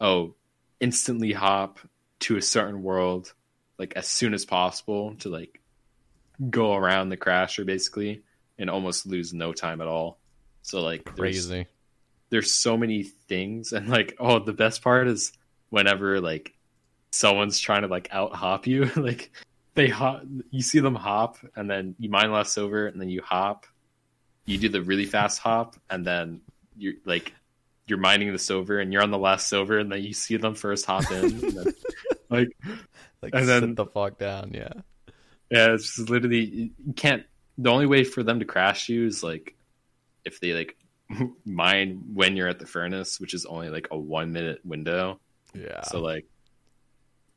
oh 0.00 0.34
instantly 0.80 1.32
hop 1.32 1.78
to 2.20 2.36
a 2.36 2.42
certain 2.42 2.82
world 2.82 3.32
like 3.78 3.92
as 3.96 4.06
soon 4.06 4.34
as 4.34 4.44
possible 4.44 5.14
to 5.16 5.28
like 5.28 5.60
go 6.50 6.74
around 6.74 7.08
the 7.08 7.16
crasher 7.16 7.64
basically 7.64 8.22
and 8.58 8.68
almost 8.70 9.06
lose 9.06 9.32
no 9.32 9.52
time 9.52 9.80
at 9.80 9.86
all. 9.86 10.18
So 10.62 10.82
like 10.82 11.04
there's, 11.16 11.46
Crazy. 11.46 11.66
there's 12.30 12.52
so 12.52 12.76
many 12.76 13.02
things 13.02 13.72
and 13.72 13.88
like 13.88 14.16
oh 14.18 14.38
the 14.38 14.52
best 14.52 14.82
part 14.82 15.08
is 15.08 15.32
whenever 15.70 16.20
like 16.20 16.54
someone's 17.18 17.58
trying 17.58 17.82
to 17.82 17.88
like 17.88 18.08
out 18.12 18.32
hop 18.34 18.66
you 18.66 18.84
like 18.96 19.30
they 19.74 19.88
hop 19.88 20.22
you 20.50 20.62
see 20.62 20.78
them 20.80 20.94
hop 20.94 21.36
and 21.56 21.68
then 21.68 21.94
you 21.98 22.08
mine 22.08 22.30
last 22.30 22.52
silver 22.54 22.86
and 22.86 23.00
then 23.00 23.08
you 23.08 23.20
hop 23.22 23.66
you 24.46 24.56
do 24.58 24.68
the 24.68 24.80
really 24.82 25.04
fast 25.06 25.40
hop 25.40 25.76
and 25.90 26.06
then 26.06 26.40
you're 26.76 26.94
like 27.04 27.32
you're 27.88 27.98
mining 27.98 28.30
the 28.32 28.38
silver 28.38 28.78
and 28.78 28.92
you're 28.92 29.02
on 29.02 29.10
the 29.10 29.18
last 29.18 29.48
silver 29.48 29.78
and 29.78 29.90
then 29.90 30.02
you 30.02 30.12
see 30.12 30.36
them 30.36 30.54
first 30.54 30.84
hop 30.86 31.10
in 31.10 31.24
and 31.24 31.40
then, 31.40 31.74
like 32.30 32.48
Like 33.22 33.34
and 33.34 33.46
sit 33.46 33.60
then- 33.60 33.74
the 33.74 33.86
fuck 33.86 34.18
down. 34.18 34.52
Yeah. 34.54 34.72
yeah, 35.50 35.72
it's 35.74 35.96
just 35.96 36.10
literally 36.10 36.70
you 36.86 36.92
can't. 36.94 37.24
The 37.56 37.70
only 37.70 37.86
way 37.86 38.04
for 38.04 38.22
them 38.22 38.38
to 38.38 38.44
crash 38.44 38.88
you 38.88 39.06
is 39.06 39.24
like 39.24 39.56
if 40.24 40.38
they 40.38 40.52
like 40.52 40.76
mine 41.44 42.02
when 42.14 42.36
you're 42.36 42.46
at 42.48 42.58
the 42.60 42.66
furnace, 42.66 43.18
which 43.18 43.34
is 43.34 43.44
only 43.46 43.70
like 43.70 43.88
a 43.90 43.98
one 43.98 44.32
minute 44.32 44.60
window. 44.64 45.18
Yeah. 45.54 45.82
So 45.82 46.00
like, 46.00 46.26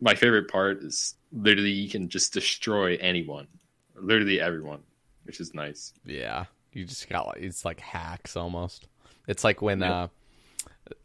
my 0.02 0.16
favorite 0.16 0.50
part 0.50 0.84
is 0.84 1.16
literally 1.32 1.72
you 1.72 1.90
can 1.90 2.10
just 2.10 2.34
destroy 2.34 2.98
anyone, 2.98 3.48
literally 3.96 4.42
everyone, 4.42 4.82
which 5.24 5.40
is 5.40 5.54
nice. 5.54 5.94
Yeah, 6.06 6.46
you 6.74 6.84
just 6.86 7.08
got 7.08 7.28
like 7.28 7.38
it's 7.42 7.64
like 7.64 7.80
hacks 7.80 8.36
almost. 8.36 8.88
It's 9.28 9.44
like 9.44 9.62
when 9.62 9.80
Yeah. 9.80 10.08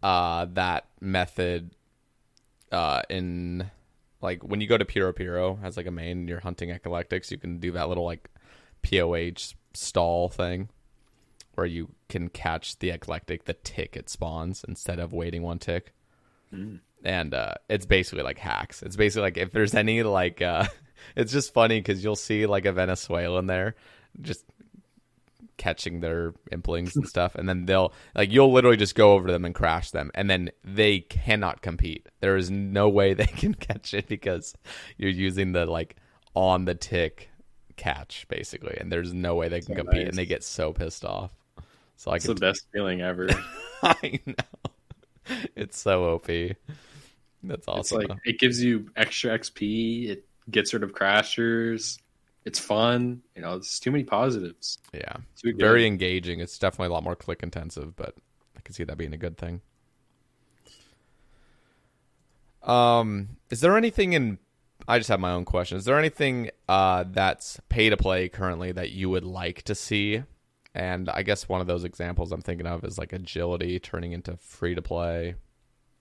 uh 0.02 0.04
uh 0.06 0.46
that 0.54 0.86
method 1.00 1.70
uh 2.72 3.02
in 3.08 3.70
like 4.22 4.42
when 4.42 4.60
you 4.60 4.66
go 4.66 4.78
to 4.78 4.84
Puro-Puro 4.84 5.58
as 5.62 5.76
like 5.76 5.86
a 5.86 5.90
main 5.90 6.18
and 6.20 6.28
you're 6.28 6.40
hunting 6.40 6.70
eclectics, 6.70 7.30
you 7.30 7.38
can 7.38 7.58
do 7.60 7.72
that 7.72 7.88
little 7.88 8.04
like 8.04 8.28
POH 8.82 9.54
stall 9.74 10.28
thing 10.30 10.68
where 11.54 11.66
you 11.66 11.90
can 12.08 12.28
catch 12.28 12.78
the 12.78 12.90
eclectic 12.90 13.44
the 13.44 13.52
tick 13.54 13.96
it 13.96 14.08
spawns 14.08 14.64
instead 14.66 14.98
of 14.98 15.12
waiting 15.12 15.42
one 15.42 15.58
tick. 15.58 15.92
And 17.06 17.32
uh 17.32 17.54
it's 17.70 17.86
basically 17.86 18.24
like 18.24 18.38
hacks. 18.38 18.82
It's 18.82 18.96
basically 18.96 19.22
like 19.22 19.36
if 19.38 19.52
there's 19.52 19.74
any 19.74 20.02
like 20.02 20.42
uh 20.42 20.66
it's 21.16 21.32
just 21.32 21.54
funny 21.54 21.80
cuz 21.80 22.02
you'll 22.04 22.16
see 22.16 22.44
like 22.46 22.66
a 22.66 22.72
Venezuelan 22.72 23.46
there 23.46 23.74
just 24.20 24.44
catching 25.58 26.00
their 26.00 26.32
implings 26.52 26.94
and 26.96 27.08
stuff 27.08 27.34
and 27.34 27.48
then 27.48 27.64
they'll 27.64 27.92
like 28.14 28.30
you'll 28.30 28.52
literally 28.52 28.76
just 28.76 28.94
go 28.94 29.12
over 29.14 29.26
to 29.28 29.32
them 29.32 29.44
and 29.46 29.54
crash 29.54 29.90
them 29.90 30.10
and 30.14 30.28
then 30.28 30.50
they 30.64 30.98
cannot 31.00 31.62
compete 31.62 32.06
there 32.20 32.36
is 32.36 32.50
no 32.50 32.88
way 32.90 33.14
they 33.20 33.24
can 33.26 33.54
catch 33.54 33.94
it 33.94 34.06
because 34.06 34.54
you're 34.98 35.08
using 35.10 35.52
the 35.52 35.64
like 35.64 35.96
on 36.34 36.66
the 36.66 36.74
tick 36.74 37.30
catch 37.76 38.26
basically 38.28 38.76
and 38.78 38.92
there's 38.92 39.14
no 39.14 39.34
way 39.34 39.48
they 39.48 39.60
can 39.62 39.74
So 39.76 39.82
compete 39.82 40.00
nice. 40.02 40.08
and 40.08 40.18
they 40.18 40.26
get 40.26 40.44
so 40.44 40.72
pissed 40.74 41.04
off 41.06 41.32
so 41.96 42.10
i 42.10 42.16
It's 42.16 42.26
the 42.26 42.34
can 42.34 42.40
best 42.40 42.66
feeling 42.72 43.00
ever. 43.00 43.26
i 43.82 44.20
know 44.26 44.34
it's 45.56 45.78
so 45.80 46.04
op 46.14 46.28
that's 47.48 47.60
It's 47.60 47.68
awesome 47.68 47.98
like 48.08 48.18
it 48.24 48.38
gives 48.38 48.62
you 48.62 48.90
extra 48.96 49.38
XP. 49.38 50.08
It 50.08 50.26
gets 50.50 50.72
rid 50.74 50.82
of 50.82 50.92
crashers. 50.92 51.98
It's 52.44 52.58
fun. 52.60 53.22
You 53.34 53.42
know, 53.42 53.52
there's 53.52 53.80
too 53.80 53.90
many 53.90 54.04
positives. 54.04 54.78
yeah 54.92 55.16
good. 55.42 55.58
very 55.58 55.86
engaging 55.86 56.40
it's 56.40 56.58
definitely 56.58 56.86
a 56.86 56.92
lot 56.92 57.02
more 57.02 57.16
click 57.16 57.42
intensive 57.42 57.96
but 57.96 58.14
i 58.56 58.60
can 58.60 58.74
see 58.74 58.84
that 58.84 58.96
being 58.96 59.12
a 59.12 59.18
good 59.18 59.36
thing 59.36 59.60
um 62.62 63.28
is 63.50 63.60
there 63.60 63.76
anything 63.76 64.12
in 64.12 64.38
i 64.88 64.98
just 64.98 65.08
have 65.08 65.20
my 65.20 65.32
own 65.32 65.44
question 65.44 65.76
is 65.78 65.84
there 65.84 65.98
anything 65.98 66.50
uh 66.68 67.04
that's 67.10 67.60
pay 67.68 67.90
to 67.90 67.96
play 67.96 68.28
currently 68.28 68.72
that 68.72 68.90
you 68.90 69.08
would 69.10 69.24
like 69.24 69.62
to 69.62 69.74
see 69.74 70.22
and 70.74 71.08
i 71.10 71.22
guess 71.22 71.48
one 71.48 71.60
of 71.60 71.66
those 71.66 71.84
examples 71.84 72.32
i'm 72.32 72.42
thinking 72.42 72.66
of 72.66 72.84
is 72.84 72.98
like 72.98 73.12
agility 73.12 73.78
turning 73.78 74.12
into 74.12 74.36
free 74.36 74.74
to 74.74 74.82
play 74.82 75.34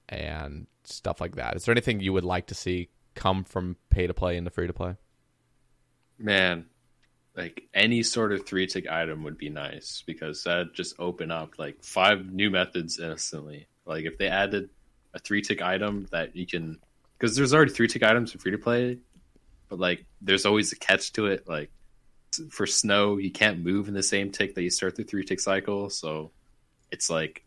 and 0.09 0.67
stuff 0.87 1.21
like 1.21 1.35
that. 1.35 1.55
Is 1.55 1.65
there 1.65 1.73
anything 1.73 1.99
you 1.99 2.13
would 2.13 2.25
like 2.25 2.47
to 2.47 2.55
see 2.55 2.89
come 3.15 3.43
from 3.43 3.77
pay 3.89 4.07
to 4.07 4.13
play 4.13 4.35
into 4.35 4.49
free 4.49 4.67
to 4.67 4.73
play 4.73 4.95
man 6.19 6.65
like 7.35 7.63
any 7.73 8.03
sort 8.03 8.31
of 8.31 8.45
three 8.45 8.67
tick 8.67 8.87
item 8.89 9.23
would 9.23 9.37
be 9.37 9.49
nice 9.49 10.03
because 10.05 10.43
that 10.43 10.73
just 10.73 10.95
open 10.99 11.31
up 11.31 11.57
like 11.57 11.83
five 11.83 12.31
new 12.31 12.49
methods 12.49 12.99
instantly. 12.99 13.67
Like 13.85 14.05
if 14.05 14.17
they 14.17 14.27
added 14.27 14.69
a 15.13 15.19
three 15.19 15.41
tick 15.41 15.61
item 15.61 16.07
that 16.11 16.35
you 16.35 16.47
can 16.47 16.79
because 17.17 17.35
there's 17.35 17.53
already 17.53 17.71
three 17.71 17.87
tick 17.87 18.03
items 18.03 18.33
in 18.33 18.39
free 18.39 18.51
to 18.51 18.57
play 18.57 18.99
but 19.67 19.79
like 19.79 20.05
there's 20.21 20.45
always 20.45 20.71
a 20.71 20.77
catch 20.77 21.11
to 21.13 21.25
it. 21.25 21.47
Like 21.47 21.71
for 22.49 22.65
snow 22.65 23.17
you 23.17 23.31
can't 23.31 23.59
move 23.59 23.87
in 23.87 23.93
the 23.93 24.03
same 24.03 24.31
tick 24.31 24.55
that 24.55 24.63
you 24.63 24.69
start 24.69 24.95
the 24.95 25.03
three 25.03 25.23
tick 25.23 25.39
cycle 25.39 25.89
so 25.89 26.31
it's 26.91 27.09
like 27.09 27.43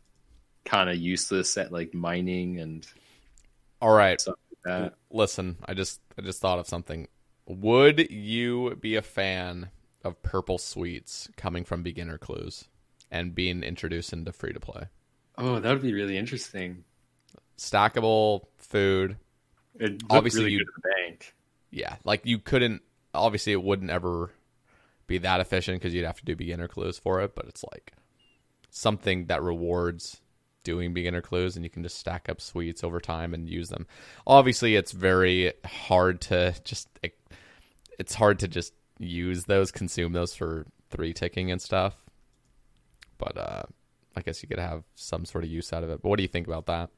kind 0.64 0.88
of 0.90 0.96
useless 0.96 1.56
at 1.56 1.72
like 1.72 1.94
mining 1.94 2.58
and 2.58 2.86
all 3.80 3.92
right 3.94 4.22
like 4.66 4.92
Listen, 5.10 5.56
I 5.64 5.72
just 5.74 6.00
I 6.18 6.22
just 6.22 6.40
thought 6.40 6.58
of 6.58 6.66
something. 6.68 7.08
Would 7.46 8.10
you 8.10 8.76
be 8.80 8.96
a 8.96 9.02
fan 9.02 9.70
of 10.04 10.20
purple 10.22 10.58
sweets 10.58 11.28
coming 11.36 11.64
from 11.64 11.82
beginner 11.82 12.18
clues 12.18 12.64
and 13.10 13.34
being 13.34 13.62
introduced 13.62 14.12
into 14.12 14.32
free 14.32 14.52
to 14.52 14.60
play? 14.60 14.84
oh 15.38 15.58
that 15.60 15.72
would 15.72 15.82
be 15.82 15.94
really 15.94 16.18
interesting 16.18 16.84
stackable 17.56 18.42
food. 18.58 19.16
It 19.78 20.02
Obviously 20.10 20.40
really 20.42 20.52
you- 20.54 20.58
good 20.58 20.68
at 20.68 20.82
the 20.82 20.88
bank. 21.06 21.34
Yeah, 21.70 21.96
like 22.04 22.24
you 22.24 22.38
couldn't. 22.38 22.82
Obviously, 23.14 23.52
it 23.52 23.62
wouldn't 23.62 23.90
ever 23.90 24.30
be 25.06 25.18
that 25.18 25.40
efficient 25.40 25.80
because 25.80 25.94
you'd 25.94 26.04
have 26.06 26.18
to 26.18 26.24
do 26.24 26.34
beginner 26.36 26.68
clues 26.68 26.98
for 26.98 27.20
it. 27.22 27.34
But 27.34 27.46
it's 27.46 27.64
like 27.72 27.92
something 28.70 29.26
that 29.26 29.42
rewards 29.42 30.20
doing 30.64 30.92
beginner 30.92 31.22
clues, 31.22 31.56
and 31.56 31.64
you 31.64 31.70
can 31.70 31.82
just 31.82 31.98
stack 31.98 32.28
up 32.28 32.40
sweets 32.40 32.84
over 32.84 33.00
time 33.00 33.34
and 33.34 33.48
use 33.48 33.68
them. 33.68 33.86
Obviously, 34.26 34.76
it's 34.76 34.92
very 34.92 35.52
hard 35.64 36.20
to 36.22 36.54
just. 36.64 36.88
It's 37.98 38.14
hard 38.14 38.38
to 38.40 38.48
just 38.48 38.74
use 38.98 39.44
those, 39.44 39.72
consume 39.72 40.12
those 40.12 40.34
for 40.34 40.66
three 40.90 41.12
ticking 41.12 41.50
and 41.50 41.60
stuff. 41.60 41.96
But 43.18 43.36
uh, 43.36 43.62
I 44.16 44.20
guess 44.20 44.42
you 44.42 44.48
could 44.48 44.58
have 44.58 44.84
some 44.94 45.24
sort 45.24 45.44
of 45.44 45.50
use 45.50 45.72
out 45.72 45.82
of 45.82 45.90
it. 45.90 46.02
But 46.02 46.08
what 46.08 46.16
do 46.16 46.22
you 46.22 46.28
think 46.28 46.46
about 46.46 46.66
that? 46.66 46.90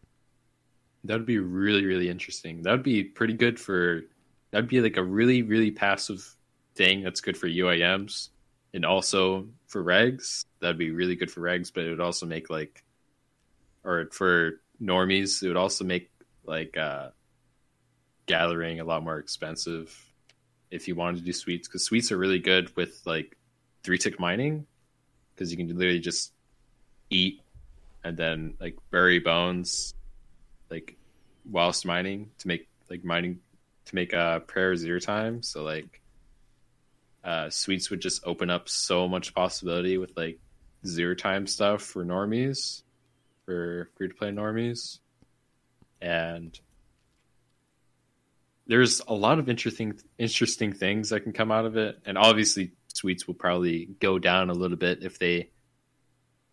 That 1.04 1.14
would 1.14 1.26
be 1.26 1.38
really, 1.38 1.86
really 1.86 2.10
interesting. 2.10 2.62
That 2.62 2.72
would 2.72 2.82
be 2.82 3.04
pretty 3.04 3.34
good 3.34 3.58
for. 3.58 4.02
That'd 4.50 4.68
be 4.68 4.80
like 4.80 4.96
a 4.96 5.04
really, 5.04 5.42
really 5.42 5.70
passive 5.70 6.36
thing 6.74 7.02
that's 7.02 7.20
good 7.20 7.36
for 7.36 7.48
UIMs 7.48 8.28
and 8.74 8.84
also 8.84 9.46
for 9.66 9.82
regs. 9.82 10.44
That'd 10.60 10.78
be 10.78 10.90
really 10.90 11.16
good 11.16 11.30
for 11.30 11.40
regs, 11.40 11.72
but 11.72 11.84
it 11.84 11.90
would 11.90 12.00
also 12.00 12.26
make 12.26 12.50
like, 12.50 12.82
or 13.84 14.08
for 14.12 14.60
normies, 14.80 15.42
it 15.42 15.48
would 15.48 15.56
also 15.56 15.84
make 15.84 16.10
like 16.44 16.76
uh, 16.76 17.10
gathering 18.26 18.80
a 18.80 18.84
lot 18.84 19.02
more 19.02 19.18
expensive 19.18 19.94
if 20.70 20.86
you 20.86 20.94
wanted 20.94 21.18
to 21.18 21.24
do 21.24 21.32
sweets 21.32 21.66
because 21.66 21.84
sweets 21.84 22.12
are 22.12 22.16
really 22.16 22.38
good 22.38 22.74
with 22.76 23.02
like 23.04 23.36
three 23.82 23.98
tick 23.98 24.20
mining 24.20 24.66
because 25.34 25.50
you 25.50 25.56
can 25.56 25.66
literally 25.76 25.98
just 25.98 26.32
eat 27.10 27.40
and 28.04 28.16
then 28.16 28.54
like 28.60 28.76
bury 28.90 29.18
bones 29.18 29.94
like 30.70 30.96
whilst 31.50 31.84
mining 31.84 32.30
to 32.38 32.48
make 32.48 32.68
like 32.88 33.04
mining 33.04 33.40
to 33.86 33.94
make 33.94 34.14
uh 34.14 34.38
prayer 34.40 34.76
zero 34.76 35.00
time. 35.00 35.42
So 35.42 35.62
like 35.62 36.00
uh 37.24 37.50
sweets 37.50 37.90
would 37.90 38.00
just 38.00 38.22
open 38.24 38.48
up 38.48 38.68
so 38.68 39.08
much 39.08 39.34
possibility 39.34 39.98
with 39.98 40.16
like 40.16 40.38
zero 40.86 41.14
time 41.14 41.46
stuff 41.46 41.82
for 41.82 42.04
normies 42.04 42.82
for 43.50 43.90
free 43.96 44.06
to 44.06 44.14
play 44.14 44.28
normies 44.28 45.00
and 46.00 46.60
there's 48.68 49.02
a 49.08 49.12
lot 49.12 49.40
of 49.40 49.48
interesting 49.48 49.98
interesting 50.20 50.72
things 50.72 51.08
that 51.08 51.22
can 51.22 51.32
come 51.32 51.50
out 51.50 51.64
of 51.66 51.76
it 51.76 51.98
and 52.06 52.16
obviously 52.16 52.70
sweets 52.86 53.26
will 53.26 53.34
probably 53.34 53.88
go 53.98 54.20
down 54.20 54.50
a 54.50 54.52
little 54.52 54.76
bit 54.76 55.02
if 55.02 55.18
they 55.18 55.50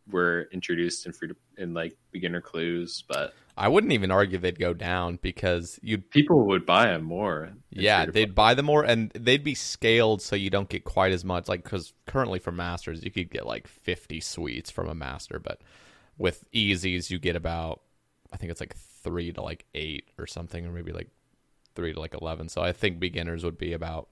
were 0.09 0.49
introduced 0.51 1.05
in 1.05 1.13
free 1.13 1.27
to, 1.27 1.35
in 1.59 1.75
like 1.75 1.95
beginner 2.11 2.41
clues 2.41 3.03
but 3.07 3.35
I 3.55 3.67
wouldn't 3.67 3.93
even 3.93 4.09
argue 4.09 4.39
they'd 4.39 4.57
go 4.57 4.73
down 4.73 5.19
because 5.21 5.79
you'd 5.83 6.09
people 6.09 6.47
would 6.47 6.63
buy 6.63 6.87
them 6.87 7.03
more. 7.03 7.53
Yeah, 7.71 8.05
they'd 8.05 8.35
buy 8.35 8.53
them 8.53 8.67
more, 8.67 8.83
and 8.83 9.09
they'd 9.15 9.43
be 9.43 9.55
scaled 9.55 10.21
so 10.21 10.35
you 10.35 10.51
don't 10.51 10.69
get 10.69 10.83
quite 10.83 11.11
as 11.11 11.25
much. 11.25 11.47
Like 11.47 11.63
because 11.63 11.91
currently 12.05 12.37
for 12.37 12.51
masters, 12.51 13.03
you 13.03 13.09
could 13.09 13.31
get 13.31 13.47
like 13.47 13.65
fifty 13.67 14.19
sweets 14.19 14.69
from 14.69 14.87
a 14.87 14.93
master, 14.93 15.39
but 15.39 15.59
with 16.17 16.43
easies, 16.51 17.09
you 17.09 17.19
get 17.19 17.35
about 17.35 17.81
I 18.31 18.37
think 18.37 18.51
it's 18.51 18.59
like 18.59 18.75
three 18.75 19.31
to 19.33 19.41
like 19.41 19.65
eight 19.75 20.09
or 20.17 20.27
something, 20.27 20.65
or 20.65 20.71
maybe 20.71 20.91
like 20.91 21.09
three 21.75 21.93
to 21.93 21.99
like 21.99 22.13
eleven. 22.13 22.49
So 22.49 22.61
I 22.61 22.71
think 22.73 22.99
beginners 22.99 23.43
would 23.43 23.57
be 23.57 23.73
about 23.73 24.09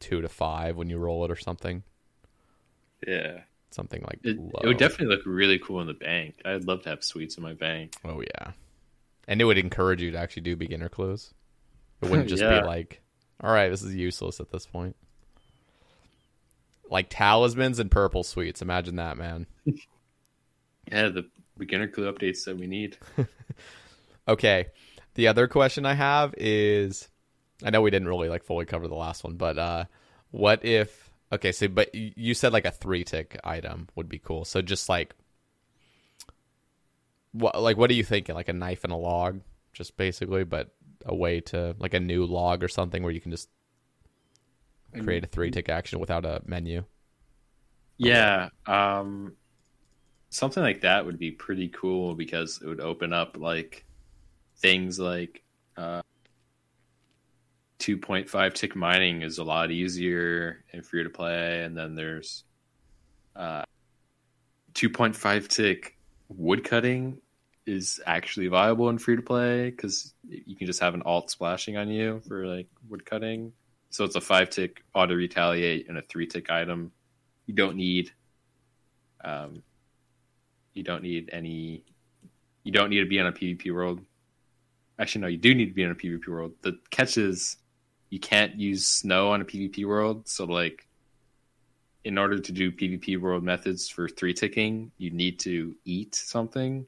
two 0.00 0.20
to 0.20 0.28
five 0.28 0.76
when 0.76 0.88
you 0.90 0.98
roll 0.98 1.24
it 1.24 1.30
or 1.30 1.36
something, 1.36 1.82
yeah. 3.06 3.40
something 3.70 4.02
like 4.02 4.20
It, 4.22 4.36
it 4.62 4.66
would 4.66 4.76
definitely 4.76 5.16
look 5.16 5.24
really 5.26 5.58
cool 5.58 5.80
in 5.80 5.86
the 5.86 5.94
bank. 5.94 6.36
I'd 6.44 6.64
love 6.64 6.82
to 6.82 6.90
have 6.90 7.02
sweets 7.02 7.36
in 7.36 7.42
my 7.42 7.54
bank. 7.54 7.94
Oh 8.04 8.20
yeah, 8.20 8.52
and 9.26 9.40
it 9.40 9.44
would 9.44 9.58
encourage 9.58 10.02
you 10.02 10.10
to 10.12 10.18
actually 10.18 10.42
do 10.42 10.54
beginner 10.56 10.88
clues. 10.88 11.32
It 12.02 12.10
wouldn't 12.10 12.28
just 12.34 12.42
Yeah. 12.42 12.60
be 12.60 12.66
like, 12.66 13.00
all 13.42 13.52
right, 13.52 13.70
this 13.70 13.82
is 13.82 13.94
useless 13.94 14.38
at 14.38 14.50
this 14.52 14.66
point. 14.66 14.96
Like 16.88 17.08
talismans 17.10 17.78
and 17.80 17.90
purple 17.90 18.22
sweets. 18.22 18.62
Imagine 18.62 18.96
that, 18.96 19.16
man. 19.16 19.46
Yeah, 20.92 21.08
the 21.08 21.28
beginner 21.58 21.88
clue 21.88 22.12
updates 22.12 22.44
that 22.44 22.56
we 22.56 22.66
need. 22.66 22.96
Okay. 24.28 24.66
The 25.14 25.28
other 25.28 25.46
question 25.48 25.86
I 25.86 25.94
have 25.94 26.34
is 26.36 27.08
I 27.64 27.70
know 27.70 27.80
we 27.80 27.90
didn't 27.90 28.08
really 28.08 28.28
like 28.28 28.44
fully 28.44 28.66
cover 28.66 28.88
the 28.88 28.94
last 28.94 29.24
one, 29.24 29.36
but 29.36 29.58
uh 29.58 29.84
what 30.30 30.64
if 30.64 31.10
okay, 31.32 31.52
so 31.52 31.68
but 31.68 31.94
you 31.94 32.34
said 32.34 32.52
like 32.52 32.64
a 32.64 32.70
3 32.70 33.04
tick 33.04 33.38
item 33.44 33.88
would 33.94 34.08
be 34.08 34.18
cool. 34.18 34.44
So 34.44 34.62
just 34.62 34.88
like 34.88 35.14
what 37.32 37.60
like 37.60 37.76
what 37.76 37.90
are 37.90 37.94
you 37.94 38.04
thinking? 38.04 38.34
Like 38.34 38.48
a 38.48 38.52
knife 38.52 38.84
and 38.84 38.92
a 38.92 38.96
log 38.96 39.40
just 39.72 39.96
basically, 39.96 40.44
but 40.44 40.74
a 41.04 41.14
way 41.14 41.40
to 41.40 41.76
like 41.78 41.94
a 41.94 42.00
new 42.00 42.26
log 42.26 42.64
or 42.64 42.68
something 42.68 43.02
where 43.02 43.12
you 43.12 43.20
can 43.20 43.30
just 43.30 43.48
create 45.02 45.24
a 45.24 45.28
3 45.28 45.50
tick 45.50 45.68
action 45.68 46.00
without 46.00 46.24
a 46.24 46.42
menu. 46.46 46.84
Yeah, 47.98 48.50
um, 48.66 49.36
something 50.36 50.62
like 50.62 50.82
that 50.82 51.06
would 51.06 51.18
be 51.18 51.30
pretty 51.30 51.68
cool 51.68 52.14
because 52.14 52.60
it 52.62 52.68
would 52.68 52.80
open 52.80 53.14
up 53.14 53.38
like 53.38 53.86
things 54.58 54.98
like 54.98 55.42
uh, 55.78 56.02
2.5 57.78 58.52
tick 58.52 58.76
mining 58.76 59.22
is 59.22 59.38
a 59.38 59.44
lot 59.44 59.70
easier 59.70 60.62
and 60.74 60.84
free 60.84 61.02
to 61.02 61.08
play, 61.08 61.62
and 61.62 61.74
then 61.76 61.94
there's 61.94 62.44
uh, 63.34 63.62
2.5 64.74 65.48
tick 65.48 65.96
wood 66.28 66.64
cutting 66.64 67.18
is 67.64 67.98
actually 68.06 68.48
viable 68.48 68.90
in 68.90 68.98
free 68.98 69.16
to 69.16 69.22
play 69.22 69.70
because 69.70 70.12
you 70.28 70.54
can 70.54 70.66
just 70.66 70.80
have 70.80 70.94
an 70.94 71.02
alt 71.06 71.30
splashing 71.30 71.78
on 71.78 71.88
you 71.88 72.20
for 72.28 72.46
like 72.46 72.68
wood 72.90 73.06
cutting. 73.06 73.52
So 73.88 74.04
it's 74.04 74.16
a 74.16 74.20
five 74.20 74.50
tick 74.50 74.82
auto 74.94 75.14
retaliate 75.14 75.88
and 75.88 75.96
a 75.96 76.02
three 76.02 76.26
tick 76.26 76.50
item 76.50 76.92
you 77.46 77.54
don't 77.54 77.76
need 77.76 78.10
um 79.24 79.62
you 80.76 80.82
don't 80.82 81.02
need 81.02 81.30
any 81.32 81.84
you 82.64 82.72
don't 82.72 82.90
need 82.90 83.00
to 83.00 83.06
be 83.06 83.20
on 83.20 83.26
a 83.26 83.32
PvP 83.32 83.72
world. 83.72 84.00
Actually 84.98 85.22
no, 85.22 85.26
you 85.28 85.38
do 85.38 85.54
need 85.54 85.66
to 85.66 85.74
be 85.74 85.84
on 85.84 85.90
a 85.90 85.94
PvP 85.94 86.28
world. 86.28 86.52
The 86.62 86.78
catch 86.90 87.16
is 87.16 87.56
you 88.10 88.20
can't 88.20 88.56
use 88.58 88.86
snow 88.86 89.30
on 89.30 89.40
a 89.40 89.44
PvP 89.44 89.86
world, 89.86 90.28
so 90.28 90.44
like 90.44 90.86
in 92.04 92.18
order 92.18 92.38
to 92.38 92.52
do 92.52 92.70
PvP 92.70 93.20
world 93.20 93.42
methods 93.42 93.88
for 93.88 94.08
three 94.08 94.32
ticking, 94.32 94.92
you 94.96 95.10
need 95.10 95.40
to 95.40 95.74
eat 95.84 96.14
something. 96.14 96.86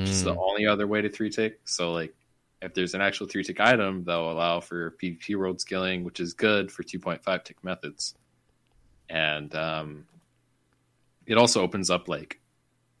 Which 0.00 0.10
is 0.10 0.22
the 0.22 0.34
Mm, 0.34 0.36
only 0.36 0.66
other 0.66 0.86
way 0.86 1.00
to 1.02 1.08
three 1.08 1.30
tick. 1.30 1.60
So 1.64 1.92
like 1.92 2.14
if 2.60 2.74
there's 2.74 2.94
an 2.94 3.00
actual 3.00 3.26
three 3.28 3.44
tick 3.44 3.60
item, 3.60 4.04
they'll 4.04 4.32
allow 4.32 4.60
for 4.60 4.96
PvP 5.02 5.36
world 5.36 5.60
skilling, 5.60 6.04
which 6.04 6.20
is 6.20 6.34
good 6.34 6.72
for 6.72 6.82
2.5 6.82 7.44
tick 7.44 7.62
methods. 7.62 8.14
And 9.08 9.54
um, 9.54 10.06
it 11.26 11.38
also 11.38 11.62
opens 11.62 11.90
up 11.90 12.08
like 12.08 12.40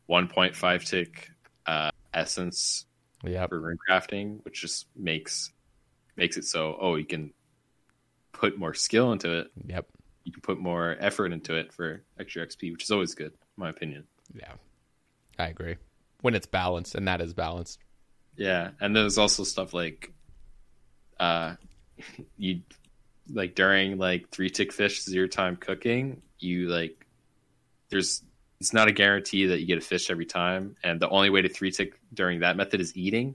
1.5 0.08 0.84
tick 0.84 1.30
uh, 1.66 1.90
essence 2.14 2.86
Yep. 3.24 3.48
for 3.48 3.60
rune 3.60 3.78
crafting, 3.88 4.44
which 4.44 4.60
just 4.60 4.86
makes 4.96 5.52
makes 6.16 6.36
it 6.36 6.44
so 6.44 6.76
oh 6.80 6.94
you 6.96 7.04
can 7.04 7.32
put 8.32 8.56
more 8.58 8.74
skill 8.74 9.12
into 9.12 9.32
it, 9.38 9.50
Yep. 9.66 9.86
you 10.24 10.32
can 10.32 10.40
put 10.42 10.58
more 10.58 10.96
effort 11.00 11.32
into 11.32 11.54
it 11.54 11.72
for 11.72 12.02
extra 12.18 12.46
XP, 12.46 12.70
which 12.72 12.84
is 12.84 12.90
always 12.90 13.14
good, 13.14 13.32
in 13.32 13.56
my 13.56 13.68
opinion. 13.70 14.04
Yeah. 14.34 14.52
I 15.38 15.48
agree. 15.48 15.76
When 16.20 16.34
it's 16.34 16.46
balanced 16.46 16.94
and 16.94 17.06
that 17.08 17.20
is 17.20 17.34
balanced. 17.34 17.78
Yeah, 18.36 18.70
and 18.80 18.94
there's 18.94 19.18
also 19.18 19.42
stuff 19.44 19.74
like, 19.74 20.12
uh, 21.18 21.54
you 22.36 22.60
like 23.32 23.54
during 23.56 23.98
like 23.98 24.30
three 24.30 24.50
tick 24.50 24.72
fish 24.72 25.02
zero 25.02 25.26
time 25.26 25.56
cooking, 25.56 26.22
you 26.38 26.68
like 26.68 27.04
there's 27.90 28.22
it's 28.60 28.72
not 28.72 28.88
a 28.88 28.92
guarantee 28.92 29.46
that 29.46 29.60
you 29.60 29.66
get 29.66 29.78
a 29.78 29.82
fish 29.82 30.10
every 30.10 30.26
time, 30.26 30.76
and 30.82 31.00
the 31.00 31.08
only 31.08 31.30
way 31.30 31.42
to 31.42 31.48
three 31.48 31.70
tick 31.70 32.00
during 32.12 32.40
that 32.40 32.56
method 32.56 32.80
is 32.80 32.96
eating. 32.96 33.34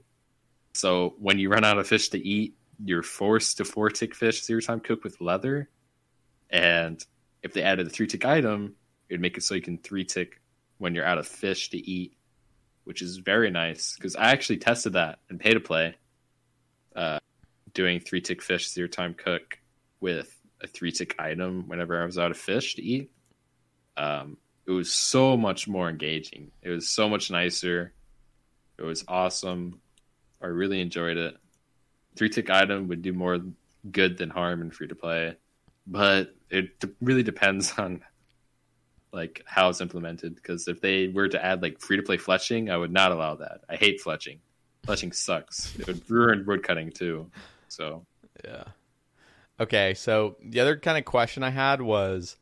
So 0.74 1.14
when 1.18 1.38
you 1.38 1.48
run 1.48 1.64
out 1.64 1.78
of 1.78 1.86
fish 1.86 2.08
to 2.10 2.18
eat, 2.18 2.56
you're 2.84 3.02
forced 3.02 3.58
to 3.58 3.64
four 3.64 3.90
tick 3.90 4.14
fish 4.14 4.42
zero 4.44 4.60
time 4.60 4.80
cook 4.80 5.04
with 5.04 5.20
leather, 5.20 5.68
and 6.50 7.04
if 7.42 7.52
they 7.52 7.62
added 7.62 7.86
a 7.86 7.90
three 7.90 8.06
tick 8.06 8.24
item, 8.24 8.74
it'd 9.08 9.20
make 9.20 9.36
it 9.36 9.42
so 9.42 9.54
you 9.54 9.62
can 9.62 9.78
three 9.78 10.04
tick 10.04 10.40
when 10.78 10.94
you're 10.94 11.06
out 11.06 11.18
of 11.18 11.26
fish 11.26 11.70
to 11.70 11.78
eat 11.78 12.16
which 12.84 13.02
is 13.02 13.16
very 13.16 13.50
nice 13.50 13.96
because 13.96 14.14
I 14.14 14.30
actually 14.30 14.58
tested 14.58 14.92
that 14.92 15.18
in 15.30 15.38
pay 15.38 15.54
to 15.54 15.60
play, 15.60 15.96
uh, 16.94 17.18
doing 17.72 18.00
three 18.00 18.20
tick 18.20 18.42
fish 18.42 18.70
zero 18.70 18.88
time 18.88 19.14
cook 19.14 19.58
with 20.00 20.34
a 20.62 20.66
three 20.66 20.92
tick 20.92 21.16
item 21.18 21.66
whenever 21.66 22.00
I 22.00 22.06
was 22.06 22.18
out 22.18 22.30
of 22.30 22.36
fish 22.36 22.76
to 22.76 22.82
eat. 22.82 23.10
Um, 23.96 24.36
it 24.66 24.70
was 24.70 24.92
so 24.92 25.36
much 25.36 25.68
more 25.68 25.88
engaging. 25.88 26.50
It 26.62 26.70
was 26.70 26.88
so 26.88 27.08
much 27.08 27.30
nicer. 27.30 27.92
It 28.78 28.82
was 28.82 29.04
awesome. 29.08 29.80
I 30.42 30.46
really 30.46 30.80
enjoyed 30.80 31.16
it. 31.16 31.36
Three 32.16 32.28
tick 32.28 32.50
item 32.50 32.88
would 32.88 33.02
do 33.02 33.12
more 33.12 33.40
good 33.90 34.18
than 34.18 34.30
harm 34.30 34.62
in 34.62 34.70
free 34.70 34.88
to 34.88 34.94
play, 34.94 35.36
but 35.86 36.34
it 36.50 36.78
d- 36.80 36.88
really 37.00 37.22
depends 37.22 37.72
on 37.78 38.02
like 39.12 39.42
how 39.46 39.68
it's 39.68 39.80
implemented 39.80 40.34
because 40.34 40.66
if 40.66 40.80
they 40.80 41.06
were 41.06 41.28
to 41.28 41.44
add 41.44 41.62
like 41.62 41.80
free 41.80 41.96
to 41.96 42.02
play 42.02 42.16
fletching 42.16 42.68
i 42.68 42.76
would 42.76 42.90
not 42.90 43.12
allow 43.12 43.36
that 43.36 43.60
i 43.68 43.76
hate 43.76 44.02
fletching 44.04 44.38
fletching 44.86 45.14
sucks. 45.14 45.74
It 45.78 45.86
would 45.86 46.08
ruin 46.10 46.44
woodcutting 46.46 46.90
too. 46.90 47.30
So 47.68 48.04
Yeah. 48.44 48.64
Okay, 49.60 49.94
so 49.94 50.36
the 50.44 50.60
other 50.60 50.76
kind 50.76 50.98
of 50.98 51.04
question 51.04 51.42
I 51.42 51.50
had 51.50 51.80
was 51.80 52.36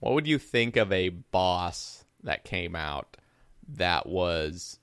what 0.00 0.14
would 0.14 0.26
you 0.26 0.38
think 0.38 0.76
of 0.76 0.92
a 0.92 1.10
boss 1.10 2.04
that 2.22 2.44
came 2.44 2.74
out 2.74 3.16
that 3.76 4.06
was 4.06 4.78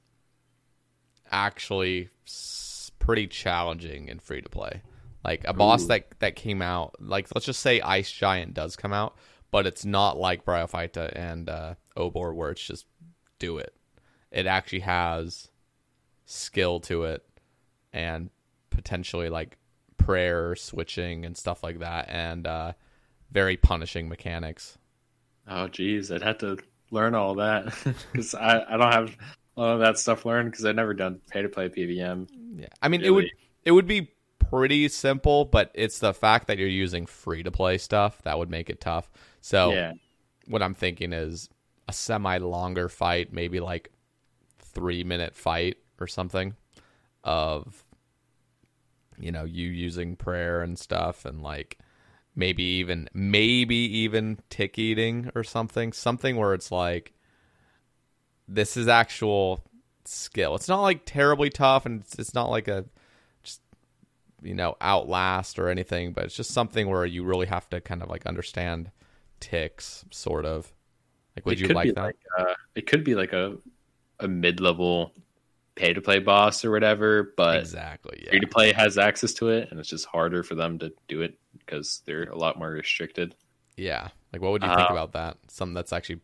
actually 1.30 2.10
pretty 3.00 3.28
challenging 3.28 4.08
in 4.08 4.20
free 4.20 4.42
to 4.42 4.50
play? 4.50 4.82
Like 5.24 5.44
a 5.46 5.54
boss 5.54 5.84
Ooh. 5.84 5.88
that 5.88 6.20
that 6.20 6.36
came 6.36 6.62
out, 6.62 6.96
like 7.02 7.28
let's 7.36 7.46
just 7.46 7.60
say 7.60 7.82
Ice 7.82 8.12
Giant 8.12 8.54
does 8.54 8.76
come 8.76 8.94
out, 8.94 9.18
but 9.52 9.68
it's 9.68 9.84
not 9.84 10.18
like 10.18 10.46
Bryophyta 10.46 11.12
and 11.14 11.50
uh, 11.50 11.74
Obor 11.98 12.34
where 12.34 12.52
it's 12.52 12.66
just 12.66 12.86
do 13.40 13.58
it. 13.58 13.74
It 14.32 14.46
actually 14.46 14.82
has 14.82 15.50
skill 16.26 16.80
to 16.82 17.04
it 17.04 17.26
and 17.92 18.30
potentially 18.70 19.30
like 19.30 19.58
prayer 19.98 20.56
switching 20.56 21.26
and 21.26 21.36
stuff 21.36 21.64
like 21.64 21.80
that 21.80 22.08
and 22.10 22.46
uh 22.46 22.74
very 23.32 23.58
punishing 23.58 24.08
mechanics 24.08 24.78
oh 25.48 25.68
geez, 25.68 26.12
I'd 26.12 26.22
have 26.24 26.40
to 26.40 26.58
learn 26.92 27.16
all 27.16 27.36
that. 27.36 27.74
Because 28.12 28.36
I, 28.36 28.64
I 28.68 28.78
don't 28.78 28.92
have 28.92 29.18
a 29.56 29.62
lot 29.62 29.74
of 29.74 29.80
that 29.80 29.98
stuff 29.98 30.26
learned 30.26 30.52
because 30.52 30.66
I've 30.66 30.76
never 30.76 30.94
done 30.94 31.20
pay 31.30 31.42
to 31.42 31.50
play 31.50 31.70
PVM. 31.70 32.28
yeah. 32.56 32.68
I 32.82 32.88
mean 32.88 33.02
it 33.02 33.10
would 33.10 33.30
it 33.66 33.72
would 33.72 33.88
be 33.88 34.12
pretty 34.50 34.88
simple 34.88 35.44
but 35.46 35.72
it's 35.74 36.00
the 36.00 36.14
fact 36.14 36.48
that 36.48 36.58
you're 36.58 36.68
using 36.70 37.06
free 37.06 37.44
to 37.44 37.52
play 37.52 37.78
stuff 37.78 38.22
that 38.24 38.38
would 38.38 38.50
make 38.50 38.70
it 38.70 38.80
tough. 38.80 39.10
So 39.42 39.74
Yeah, 39.74 39.94
what 40.48 40.62
i'm 40.62 40.74
thinking 40.74 41.12
is 41.12 41.50
a 41.90 41.94
semi 41.94 42.38
longer 42.38 42.88
fight 42.88 43.34
maybe 43.34 43.60
like 43.60 43.92
3 44.60 45.04
minute 45.04 45.36
fight 45.36 45.78
or 46.00 46.08
something 46.08 46.56
of 47.24 47.84
you 49.18 49.32
know 49.32 49.44
you 49.44 49.68
using 49.70 50.16
prayer 50.16 50.62
and 50.62 50.78
stuff 50.78 51.26
and 51.26 51.42
like 51.42 51.80
maybe 52.38 52.64
even 52.64 53.10
maybe 53.14 53.76
even 53.76 54.38
tick 54.50 54.78
eating 54.78 55.30
or 55.36 55.44
something. 55.44 55.92
Something 55.92 56.38
where 56.38 56.54
it's 56.54 56.72
like 56.72 57.12
this 58.48 58.78
is 58.78 58.88
actual 58.88 59.66
skill. 60.06 60.56
It's 60.56 60.70
not 60.70 60.82
like 60.82 61.02
terribly 61.06 61.50
tough 61.50 61.86
and 61.86 62.02
it's, 62.02 62.18
it's 62.18 62.34
not 62.34 62.50
like 62.50 62.70
a 62.70 62.86
just 63.44 63.60
you 64.42 64.54
know 64.54 64.78
outlast 64.80 65.58
or 65.58 65.68
anything 65.68 66.14
but 66.14 66.26
it's 66.26 66.36
just 66.36 66.52
something 66.52 66.88
where 66.88 67.06
you 67.06 67.24
really 67.24 67.48
have 67.48 67.68
to 67.72 67.82
kind 67.82 68.04
of 68.04 68.10
like 68.10 68.26
understand 68.26 68.92
ticks 69.42 70.06
sort 70.12 70.46
of. 70.46 70.72
Like 71.36 71.46
would 71.46 71.60
It 71.60 71.68
you 71.68 71.76
like 71.76 71.96
that? 71.96 72.02
Like, 72.02 72.18
uh, 72.38 72.54
it 72.76 72.88
could 72.88 73.04
be 73.04 73.16
like 73.16 73.34
a 73.34 73.58
a 74.20 74.28
mid 74.28 74.60
level 74.60 75.12
pay 75.76 75.94
to 75.94 76.02
play 76.02 76.20
boss 76.20 76.66
or 76.66 76.72
whatever, 76.72 77.34
but 77.36 77.58
exactly 77.58 78.22
yeah. 78.24 78.30
free 78.30 78.40
to 78.40 78.48
play 78.48 78.74
has 78.74 78.98
access 78.98 79.34
to 79.36 79.50
it, 79.50 79.70
and 79.72 79.80
it's 79.80 79.90
just 79.90 80.06
harder 80.06 80.44
for 80.44 80.56
them 80.56 80.80
to 80.80 80.92
do 81.08 81.22
it 81.22 81.38
because 81.68 82.04
they're 82.08 82.26
a 82.32 82.38
lot 82.38 82.60
more 82.60 82.72
restricted. 82.72 83.36
yeah 83.76 84.10
like 84.34 84.42
what 84.42 84.52
would 84.52 84.64
you 84.64 84.72
think 84.72 84.90
Uh, 84.90 84.92
about 84.92 85.14
that 85.14 85.38
something 85.50 85.74
that's 85.74 85.94
actually 85.94 86.20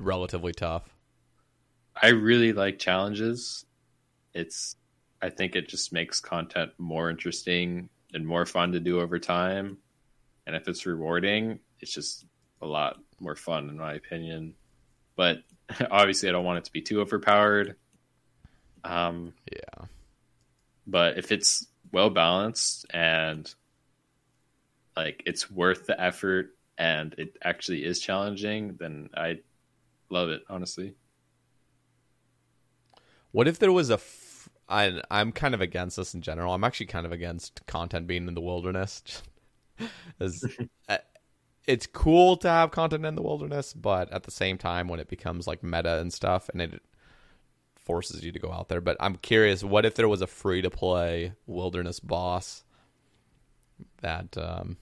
relatively 0.00 0.52
tough 0.52 0.96
I 2.00 2.08
really 2.08 2.52
like 2.52 2.78
challenges. 2.78 3.64
It's 4.34 4.76
I 5.22 5.30
think 5.30 5.56
it 5.56 5.68
just 5.68 5.92
makes 5.92 6.20
content 6.20 6.72
more 6.78 7.10
interesting 7.10 7.90
and 8.14 8.26
more 8.26 8.46
fun 8.46 8.72
to 8.72 8.80
do 8.80 9.00
over 9.00 9.18
time. 9.18 9.78
And 10.46 10.56
if 10.56 10.68
it's 10.68 10.86
rewarding, 10.86 11.60
it's 11.80 11.92
just 11.92 12.26
a 12.62 12.66
lot 12.66 12.98
more 13.20 13.36
fun 13.36 13.68
in 13.70 13.78
my 13.78 13.94
opinion. 13.94 14.56
But 15.16 15.44
obviously 15.90 16.28
I 16.28 16.32
don't 16.32 16.46
want 16.46 16.58
it 16.58 16.64
to 16.66 16.72
be 16.72 16.82
too 16.82 17.00
overpowered. 17.02 17.76
Um 18.84 19.34
yeah 19.52 19.86
but 20.86 21.18
if 21.18 21.32
it's 21.32 21.66
well 21.92 22.10
balanced 22.10 22.86
and 22.90 23.52
like 24.96 25.22
it's 25.26 25.50
worth 25.50 25.86
the 25.86 26.00
effort 26.00 26.50
and 26.78 27.14
it 27.18 27.36
actually 27.42 27.84
is 27.84 28.00
challenging, 28.00 28.76
then 28.78 29.10
I 29.16 29.38
love 30.10 30.28
it, 30.28 30.42
honestly. 30.48 30.94
What 33.32 33.48
if 33.48 33.58
there 33.58 33.72
was 33.72 33.90
a? 33.90 33.94
F- 33.94 34.48
I 34.68 35.00
I'm 35.10 35.32
kind 35.32 35.54
of 35.54 35.60
against 35.60 35.96
this 35.96 36.14
in 36.14 36.22
general. 36.22 36.54
I'm 36.54 36.64
actually 36.64 36.86
kind 36.86 37.04
of 37.04 37.12
against 37.12 37.66
content 37.66 38.06
being 38.06 38.28
in 38.28 38.34
the 38.34 38.40
wilderness. 38.40 39.02
As- 40.20 40.44
uh, 40.88 40.98
it's 41.66 41.86
cool 41.86 42.36
to 42.38 42.48
have 42.48 42.70
content 42.70 43.04
in 43.04 43.14
the 43.14 43.22
wilderness, 43.22 43.72
but 43.72 44.12
at 44.12 44.24
the 44.24 44.30
same 44.30 44.58
time, 44.58 44.88
when 44.88 45.00
it 45.00 45.08
becomes 45.08 45.46
like 45.46 45.62
meta 45.62 45.98
and 45.98 46.12
stuff, 46.12 46.48
and 46.50 46.60
it 46.62 46.82
forces 47.74 48.24
you 48.24 48.32
to 48.32 48.38
go 48.38 48.52
out 48.52 48.68
there. 48.68 48.80
But 48.80 48.96
I'm 49.00 49.16
curious, 49.16 49.64
what 49.64 49.84
if 49.84 49.94
there 49.94 50.08
was 50.08 50.22
a 50.22 50.26
free 50.26 50.62
to 50.62 50.70
play 50.70 51.32
wilderness 51.46 52.00
boss? 52.00 52.64
That 54.00 54.36
um, 54.38 54.76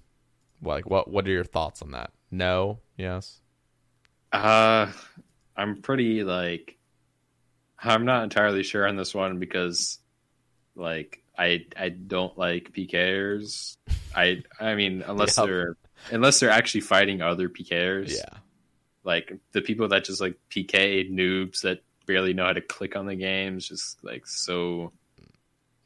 like 0.63 0.89
what 0.89 1.09
what 1.11 1.27
are 1.27 1.31
your 1.31 1.45
thoughts 1.45 1.83
on 1.83 1.91
that? 1.93 2.13
No, 2.31 2.81
yes, 2.97 3.41
Uh 4.33 4.91
I'm 5.57 5.83
pretty 5.83 6.25
like 6.25 6.79
I'm 7.79 8.05
not 8.05 8.25
entirely 8.25 8.63
sure 8.63 8.87
on 8.87 8.97
this 8.97 9.15
one 9.15 9.39
because 9.39 9.99
like 10.77 11.23
I 11.39 11.67
I 11.77 11.91
don't 11.91 12.37
like 12.39 12.73
PKers. 12.73 13.77
I 14.15 14.43
I 14.61 14.75
mean 14.75 15.03
unless 15.07 15.37
Yep. 15.39 15.47
they're 15.47 15.77
unless 16.11 16.41
they're 16.41 16.51
actually 16.51 16.83
fighting 16.83 17.23
other 17.23 17.49
PKers. 17.49 18.11
yeah, 18.11 18.39
like 19.05 19.33
the 19.53 19.63
people 19.63 19.89
that 19.89 20.05
just 20.05 20.21
like 20.21 20.39
PK 20.51 21.11
noobs 21.11 21.63
that 21.63 21.81
barely 22.07 22.35
know 22.35 22.47
how 22.47 22.53
to 22.53 22.61
click 22.61 22.97
on 22.97 23.07
the 23.07 23.17
games, 23.17 23.69
just 23.69 24.03
like 24.05 24.27
so. 24.27 24.93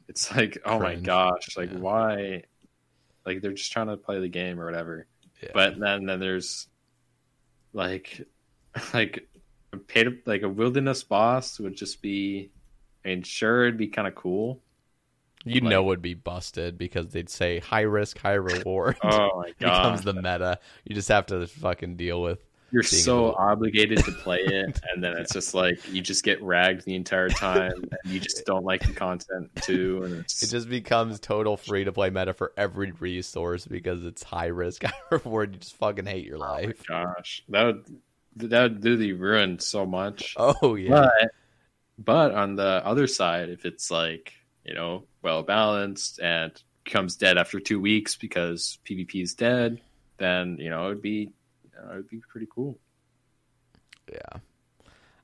It's 0.07 0.33
like, 0.35 0.57
oh 0.65 0.79
my 0.79 0.95
gosh, 0.95 1.55
like 1.57 1.71
Yeah. 1.71 1.79
why? 1.79 2.43
Like 3.27 3.41
they're 3.41 3.51
just 3.51 3.71
trying 3.71 3.87
to 3.87 3.97
play 3.97 4.19
the 4.19 4.27
game 4.29 4.59
or 4.59 4.65
whatever. 4.65 5.05
yeah. 5.43 5.49
But 5.53 5.77
then 5.79 6.05
then 6.07 6.19
there's 6.19 6.67
like 7.73 8.21
like 8.93 9.27
a 9.73 9.77
paid 9.77 10.21
like 10.25 10.41
a 10.43 10.49
wilderness 10.49 11.03
boss 11.03 11.59
would 11.59 11.75
just 11.75 12.01
be. 12.01 12.49
I 13.05 13.09
mean, 13.09 13.23
sure, 13.23 13.63
it'd 13.67 13.77
be 13.77 13.87
kind 13.87 14.07
of 14.07 14.15
cool. 14.15 14.61
you 15.45 15.61
like- 15.61 15.69
know 15.69 15.83
would 15.83 16.01
be 16.01 16.13
busted 16.13 16.77
because 16.77 17.07
they'd 17.09 17.29
say 17.29 17.59
high 17.59 17.81
risk, 17.81 18.17
high 18.17 18.33
reward. 18.33 18.97
Oh 19.03 19.41
my 19.41 19.51
god. 19.59 19.81
becomes 19.93 20.01
the 20.03 20.13
meta. 20.13 20.59
You 20.85 20.95
just 20.95 21.09
have 21.09 21.25
to 21.27 21.47
fucking 21.47 21.97
deal 21.97 22.21
with. 22.21 22.39
You're 22.71 22.83
so 22.83 23.33
obligated 23.33 24.03
to 24.03 24.11
play 24.11 24.39
it 24.39 24.79
and 24.93 25.03
then 25.03 25.13
it's 25.17 25.31
just 25.31 25.53
like 25.53 25.79
you 25.91 26.01
just 26.01 26.23
get 26.23 26.41
ragged 26.43 26.83
the 26.83 26.95
entire 26.95 27.29
time 27.29 27.71
and 28.03 28.13
you 28.13 28.19
just 28.19 28.45
don't 28.45 28.65
like 28.65 28.85
the 28.85 28.93
content 28.93 29.49
too 29.61 30.01
and 30.03 30.13
it's 30.19 30.43
It 30.43 30.47
just 30.47 30.69
becomes 30.69 31.19
total 31.19 31.57
free 31.57 31.83
to 31.85 31.91
play 31.93 32.09
meta 32.09 32.33
for 32.33 32.53
every 32.57 32.91
resource 32.91 33.65
because 33.65 34.03
it's 34.05 34.23
high 34.23 34.47
risk, 34.47 34.83
high 34.85 34.93
reward. 35.11 35.53
You 35.53 35.59
just 35.59 35.75
fucking 35.77 36.05
hate 36.05 36.25
your 36.25 36.37
oh 36.37 36.39
life. 36.39 36.83
gosh 36.87 37.43
that 37.49 37.63
would 37.63 37.85
that 38.35 38.61
would 38.63 38.83
literally 38.83 39.13
ruin 39.13 39.59
so 39.59 39.85
much 39.85 40.35
Oh 40.35 40.75
yeah, 40.75 41.09
but 41.19 41.31
but 41.97 42.31
on 42.33 42.55
the 42.55 42.81
other 42.85 43.07
side 43.07 43.49
if 43.49 43.65
it's 43.65 43.89
like 43.89 44.33
you 44.63 44.73
know 44.73 45.05
well 45.21 45.43
balanced 45.43 46.19
and 46.19 46.51
comes 46.85 47.15
dead 47.17 47.37
after 47.37 47.59
two 47.59 47.79
weeks 47.81 48.15
because 48.15 48.79
pvp 48.85 49.21
is 49.21 49.33
dead 49.35 49.81
then 50.17 50.57
you 50.59 50.69
know 50.69 50.85
it 50.85 50.89
would 50.89 51.01
be 51.01 51.31
know, 51.85 51.93
it 51.93 51.95
would 51.97 52.09
be 52.09 52.21
pretty 52.31 52.47
cool 52.53 52.77
yeah. 54.11 54.39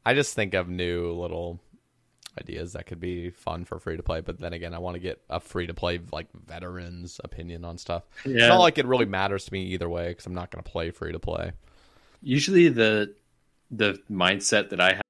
I 0.05 0.13
just 0.13 0.35
think 0.35 0.53
of 0.53 0.69
new 0.69 1.11
little 1.11 1.59
ideas 2.39 2.73
that 2.73 2.87
could 2.87 2.99
be 2.99 3.29
fun 3.29 3.63
for 3.63 3.79
free 3.79 3.95
to 3.95 4.03
play, 4.03 4.21
but 4.21 4.39
then 4.39 4.53
again, 4.53 4.73
I 4.73 4.79
want 4.79 4.95
to 4.95 4.99
get 4.99 5.21
a 5.29 5.39
free 5.39 5.67
to 5.67 5.73
play 5.73 5.99
like 6.11 6.27
veterans 6.33 7.21
opinion 7.23 7.63
on 7.63 7.77
stuff. 7.77 8.03
It's 8.25 8.47
not 8.47 8.59
like 8.59 8.77
it 8.77 8.85
really 8.85 9.05
matters 9.05 9.45
to 9.45 9.53
me 9.53 9.63
either 9.67 9.87
way 9.87 10.09
because 10.09 10.25
I'm 10.25 10.33
not 10.33 10.51
going 10.51 10.63
to 10.63 10.69
play 10.69 10.91
free 10.91 11.11
to 11.11 11.19
play. 11.19 11.51
usually 12.21 12.69
the 12.69 13.13
the 13.71 13.99
mindset 14.11 14.69
that 14.69 14.79
i 14.79 14.93
have 14.93 15.01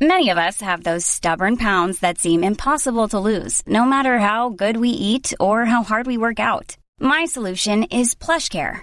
Many 0.00 0.30
of 0.30 0.38
us 0.38 0.60
have 0.60 0.82
those 0.82 1.06
stubborn 1.06 1.56
pounds 1.56 2.00
that 2.00 2.18
seem 2.18 2.42
impossible 2.42 3.08
to 3.08 3.20
lose, 3.20 3.62
no 3.66 3.84
matter 3.84 4.18
how 4.18 4.48
good 4.50 4.76
we 4.76 4.90
eat 4.90 5.32
or 5.38 5.64
how 5.64 5.84
hard 5.84 6.06
we 6.06 6.18
work 6.18 6.40
out. 6.40 6.76
My 6.98 7.26
solution 7.26 7.84
is 7.84 8.14
PlushCare. 8.14 8.82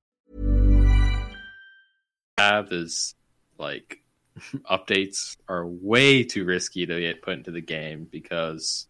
Have 2.41 2.71
is 2.71 3.15
like 3.57 4.01
updates 4.69 5.37
are 5.47 5.65
way 5.65 6.23
too 6.23 6.45
risky 6.45 6.85
to 6.85 6.99
get 6.99 7.21
put 7.21 7.37
into 7.37 7.51
the 7.51 7.61
game 7.61 8.07
because 8.09 8.87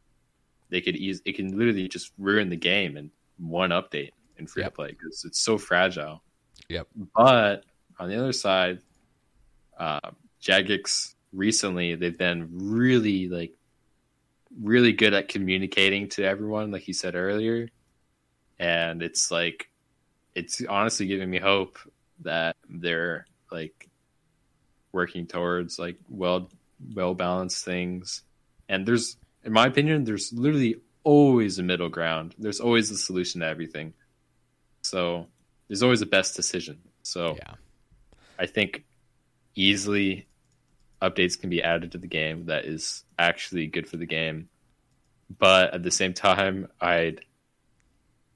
they 0.69 0.81
could 0.81 0.95
ease 0.95 1.21
it 1.25 1.35
can 1.35 1.57
literally 1.57 1.87
just 1.87 2.11
ruin 2.17 2.49
the 2.49 2.55
game 2.55 2.97
in 2.97 3.11
one 3.37 3.71
update 3.71 4.11
in 4.37 4.47
free 4.47 4.63
to 4.63 4.71
play 4.71 4.89
because 4.89 5.25
it's 5.25 5.39
so 5.39 5.57
fragile. 5.57 6.21
Yep. 6.69 6.87
But 7.15 7.63
on 7.99 8.09
the 8.09 8.17
other 8.17 8.33
side, 8.33 8.79
uh, 9.77 10.11
Jagex 10.41 11.15
recently 11.33 11.95
they've 11.95 12.17
been 12.17 12.49
really 12.51 13.27
like 13.27 13.53
really 14.61 14.91
good 14.93 15.13
at 15.13 15.27
communicating 15.27 16.09
to 16.09 16.23
everyone, 16.23 16.71
like 16.71 16.87
you 16.87 16.93
said 16.93 17.15
earlier, 17.15 17.69
and 18.59 19.01
it's 19.01 19.31
like 19.31 19.69
it's 20.35 20.61
honestly 20.69 21.07
giving 21.07 21.29
me 21.29 21.39
hope 21.39 21.77
that 22.21 22.55
they're 22.69 23.25
like 23.51 23.89
working 24.91 25.27
towards 25.27 25.79
like 25.79 25.97
well 26.09 26.49
well 26.93 27.13
balanced 27.13 27.63
things. 27.63 28.23
And 28.69 28.85
there's, 28.85 29.17
in 29.43 29.53
my 29.53 29.67
opinion, 29.67 30.03
there's 30.03 30.31
literally 30.33 30.77
always 31.03 31.59
a 31.59 31.63
middle 31.63 31.89
ground. 31.89 32.35
There's 32.37 32.59
always 32.59 32.91
a 32.91 32.97
solution 32.97 33.41
to 33.41 33.47
everything. 33.47 33.93
So 34.81 35.27
there's 35.67 35.83
always 35.83 36.01
a 36.01 36.05
best 36.05 36.35
decision. 36.35 36.79
So 37.03 37.35
Yeah. 37.37 37.55
I 38.39 38.45
think 38.45 38.85
easily 39.55 40.27
updates 41.01 41.39
can 41.39 41.49
be 41.49 41.61
added 41.61 41.91
to 41.91 41.97
the 41.97 42.07
game 42.07 42.45
that 42.45 42.65
is 42.65 43.03
actually 43.17 43.67
good 43.67 43.87
for 43.87 43.97
the 43.97 44.05
game. 44.05 44.49
But 45.37 45.73
at 45.73 45.83
the 45.83 45.91
same 45.91 46.13
time, 46.13 46.67
I'd 46.79 47.25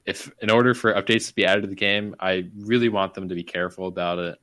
if 0.06 0.32
in 0.40 0.52
order 0.52 0.76
for 0.76 0.94
updates 0.94 1.30
to 1.30 1.36
be 1.36 1.46
added 1.46 1.62
to 1.62 1.68
the 1.68 1.76
game, 1.76 2.16
I 2.20 2.50
really 2.56 2.90
want 2.90 3.16
them 3.16 3.30
to 3.30 3.36
be 3.36 3.44
careful 3.44 3.88
about 3.88 4.20
it 4.20 4.38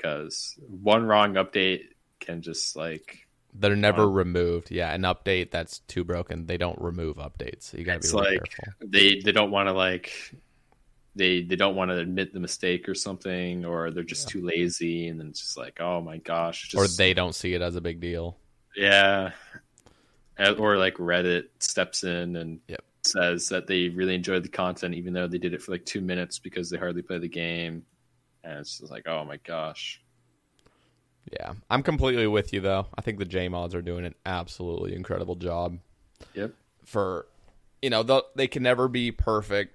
because 0.00 0.54
one 0.68 1.04
wrong 1.04 1.34
update 1.34 1.82
can 2.20 2.42
just 2.42 2.76
like 2.76 3.26
They're 3.52 3.76
never 3.76 4.06
Wow. 4.06 4.14
removed. 4.14 4.70
Yeah, 4.70 4.92
an 4.92 5.02
update 5.02 5.50
that's 5.50 5.80
too 5.80 6.04
broken, 6.04 6.46
they 6.46 6.56
don't 6.56 6.80
remove 6.80 7.16
updates. 7.16 7.76
You 7.76 7.84
got 7.84 7.94
to 7.94 8.00
be 8.00 8.06
it's 8.06 8.12
really 8.14 8.26
like 8.26 8.40
careful. 8.46 8.68
they 8.80 9.20
they 9.20 9.32
don't 9.32 9.50
want 9.50 9.68
to 9.68 9.72
like 9.72 10.12
they 11.16 11.42
they 11.42 11.56
don't 11.56 11.74
want 11.74 11.90
to 11.90 11.98
admit 11.98 12.32
the 12.32 12.40
mistake 12.40 12.88
or 12.88 12.94
something 12.94 13.64
or 13.64 13.90
they're 13.90 14.04
just 14.04 14.28
too 14.28 14.42
lazy 14.44 15.08
and 15.08 15.18
then 15.18 15.28
it's 15.28 15.40
just 15.40 15.56
like 15.56 15.80
oh 15.80 16.00
my 16.00 16.18
gosh 16.18 16.68
just, 16.68 16.94
Or 16.94 16.96
they 16.96 17.14
don't 17.14 17.34
see 17.34 17.54
it 17.54 17.62
as 17.62 17.74
a 17.76 17.80
big 17.80 18.00
deal. 18.00 18.38
Yeah. 18.76 19.32
Uh, 20.38 20.54
Or 20.54 20.78
like 20.78 20.94
Reddit 20.94 21.44
steps 21.58 22.04
in 22.04 22.36
and 22.36 22.60
Yep. 22.68 22.80
says 23.02 23.48
that 23.48 23.66
they 23.66 23.88
really 23.88 24.14
enjoyed 24.14 24.42
the 24.42 24.48
content, 24.48 24.94
even 24.94 25.12
though 25.12 25.26
they 25.26 25.38
did 25.38 25.52
it 25.54 25.62
for 25.62 25.72
like 25.72 25.84
two 25.84 26.00
minutes 26.00 26.38
because 26.38 26.70
they 26.70 26.78
hardly 26.78 27.02
play 27.02 27.18
the 27.18 27.28
game. 27.28 27.84
And 28.42 28.58
it's 28.58 28.78
just 28.78 28.90
like, 28.90 29.06
oh 29.06 29.24
my 29.24 29.38
gosh. 29.38 30.00
Yeah, 31.32 31.52
I'm 31.68 31.82
completely 31.82 32.26
with 32.26 32.52
you 32.52 32.60
though. 32.60 32.86
I 32.96 33.02
think 33.02 33.18
the 33.18 33.24
J 33.24 33.48
mods 33.48 33.74
are 33.74 33.82
doing 33.82 34.04
an 34.04 34.14
absolutely 34.26 34.94
incredible 34.94 35.36
job. 35.36 35.78
Yep. 36.34 36.54
For 36.84 37.26
you 37.82 37.90
know, 37.90 38.22
they 38.34 38.46
can 38.46 38.62
never 38.62 38.88
be 38.88 39.10
perfect 39.10 39.74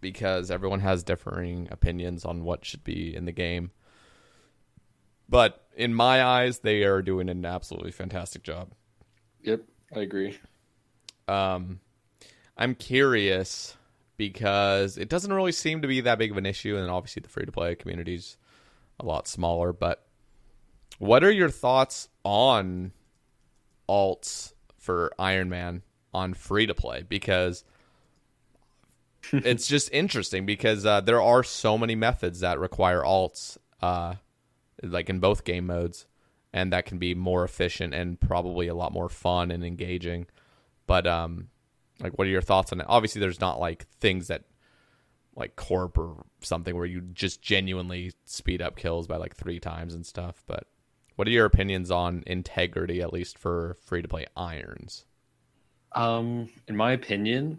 because 0.00 0.50
everyone 0.50 0.80
has 0.80 1.02
differing 1.02 1.68
opinions 1.70 2.24
on 2.24 2.44
what 2.44 2.64
should 2.64 2.84
be 2.84 3.14
in 3.14 3.24
the 3.24 3.32
game. 3.32 3.70
But 5.28 5.66
in 5.76 5.92
my 5.94 6.22
eyes, 6.22 6.60
they 6.60 6.84
are 6.84 7.02
doing 7.02 7.28
an 7.28 7.44
absolutely 7.44 7.90
fantastic 7.90 8.42
job. 8.42 8.70
Yep. 9.42 9.62
I 9.94 10.00
agree. 10.00 10.38
Um, 11.26 11.80
I'm 12.56 12.74
curious 12.74 13.76
because 14.16 14.96
it 14.96 15.08
doesn't 15.08 15.32
really 15.32 15.52
seem 15.52 15.82
to 15.82 15.88
be 15.88 16.00
that 16.00 16.18
big 16.18 16.30
of 16.30 16.36
an 16.36 16.46
issue, 16.46 16.76
and 16.76 16.90
obviously 16.90 17.20
the 17.20 17.28
free 17.28 17.44
to 17.44 17.52
play 17.52 17.74
community 17.74 18.14
is 18.14 18.36
a 18.98 19.04
lot 19.04 19.28
smaller. 19.28 19.72
But 19.72 20.06
what 20.98 21.22
are 21.22 21.30
your 21.30 21.50
thoughts 21.50 22.08
on 22.24 22.92
alts 23.88 24.52
for 24.78 25.12
Iron 25.18 25.48
Man 25.48 25.82
on 26.14 26.34
free 26.34 26.66
to 26.66 26.74
play? 26.74 27.04
Because 27.06 27.64
it's 29.32 29.66
just 29.66 29.92
interesting 29.92 30.46
because 30.46 30.86
uh, 30.86 31.00
there 31.00 31.20
are 31.20 31.42
so 31.42 31.76
many 31.76 31.94
methods 31.94 32.40
that 32.40 32.58
require 32.58 33.02
alts, 33.02 33.58
uh, 33.82 34.14
like 34.82 35.10
in 35.10 35.18
both 35.18 35.44
game 35.44 35.66
modes, 35.66 36.06
and 36.52 36.72
that 36.72 36.86
can 36.86 36.98
be 36.98 37.14
more 37.14 37.44
efficient 37.44 37.92
and 37.92 38.20
probably 38.20 38.68
a 38.68 38.74
lot 38.74 38.92
more 38.92 39.08
fun 39.08 39.50
and 39.50 39.64
engaging. 39.64 40.26
But 40.86 41.06
um, 41.06 41.48
like, 42.00 42.18
what 42.18 42.26
are 42.26 42.30
your 42.30 42.42
thoughts 42.42 42.72
on 42.72 42.80
it? 42.80 42.86
Obviously, 42.88 43.20
there's 43.20 43.40
not 43.40 43.60
like 43.60 43.86
things 44.00 44.28
that 44.28 44.44
like 45.34 45.54
corp 45.56 45.98
or 45.98 46.24
something 46.40 46.74
where 46.74 46.86
you 46.86 47.02
just 47.12 47.42
genuinely 47.42 48.12
speed 48.24 48.62
up 48.62 48.76
kills 48.76 49.06
by 49.06 49.16
like 49.16 49.36
three 49.36 49.60
times 49.60 49.94
and 49.94 50.04
stuff. 50.06 50.42
But 50.46 50.66
what 51.16 51.28
are 51.28 51.32
your 51.32 51.46
opinions 51.46 51.90
on 51.90 52.24
integrity, 52.26 53.02
at 53.02 53.12
least 53.12 53.38
for 53.38 53.76
free 53.84 54.02
to 54.02 54.08
play 54.08 54.26
irons? 54.36 55.04
Um, 55.92 56.50
in 56.68 56.76
my 56.76 56.92
opinion, 56.92 57.58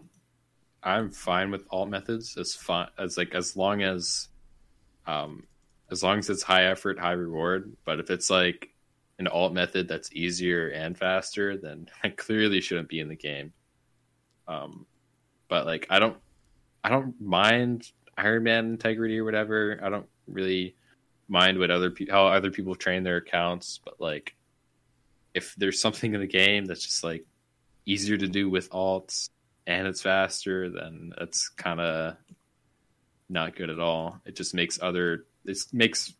I'm 0.82 1.10
fine 1.10 1.50
with 1.50 1.66
alt 1.70 1.88
methods 1.88 2.36
as 2.36 2.54
fun 2.54 2.88
as 2.98 3.16
like 3.16 3.34
as 3.34 3.56
long 3.56 3.82
as 3.82 4.28
um 5.06 5.44
as 5.90 6.02
long 6.02 6.18
as 6.18 6.30
it's 6.30 6.42
high 6.42 6.64
effort, 6.64 6.98
high 6.98 7.12
reward. 7.12 7.76
But 7.84 7.98
if 7.98 8.10
it's 8.10 8.30
like 8.30 8.70
an 9.18 9.26
alt 9.26 9.52
method 9.52 9.88
that's 9.88 10.12
easier 10.12 10.68
and 10.68 10.96
faster, 10.96 11.56
then 11.56 11.88
I 12.04 12.10
clearly 12.10 12.60
shouldn't 12.60 12.88
be 12.88 13.00
in 13.00 13.08
the 13.08 13.16
game. 13.16 13.52
Um 14.48 14.86
but 15.48 15.66
like 15.66 15.86
I 15.90 15.98
don't 15.98 16.16
I 16.82 16.88
don't 16.88 17.20
mind 17.20 17.90
Iron 18.16 18.44
Man 18.44 18.66
integrity 18.66 19.18
or 19.18 19.24
whatever. 19.24 19.78
I 19.82 19.88
don't 19.88 20.08
really 20.26 20.74
mind 21.28 21.58
what 21.58 21.70
other 21.70 21.90
people 21.90 22.14
how 22.14 22.26
other 22.26 22.50
people 22.50 22.74
train 22.74 23.02
their 23.02 23.18
accounts, 23.18 23.80
but 23.84 24.00
like 24.00 24.34
if 25.34 25.54
there's 25.56 25.80
something 25.80 26.14
in 26.14 26.20
the 26.20 26.26
game 26.26 26.64
that's 26.64 26.82
just 26.82 27.04
like 27.04 27.24
easier 27.86 28.16
to 28.16 28.26
do 28.26 28.50
with 28.50 28.70
alts 28.70 29.30
and 29.66 29.86
it's 29.86 30.02
faster, 30.02 30.70
then 30.70 31.12
it's 31.20 31.48
kind 31.50 31.80
of 31.80 32.16
not 33.28 33.54
good 33.54 33.70
at 33.70 33.78
all. 33.78 34.20
It 34.24 34.34
just 34.34 34.54
makes 34.54 34.80
other 34.80 35.26
it 35.44 35.58
makes 35.72 36.14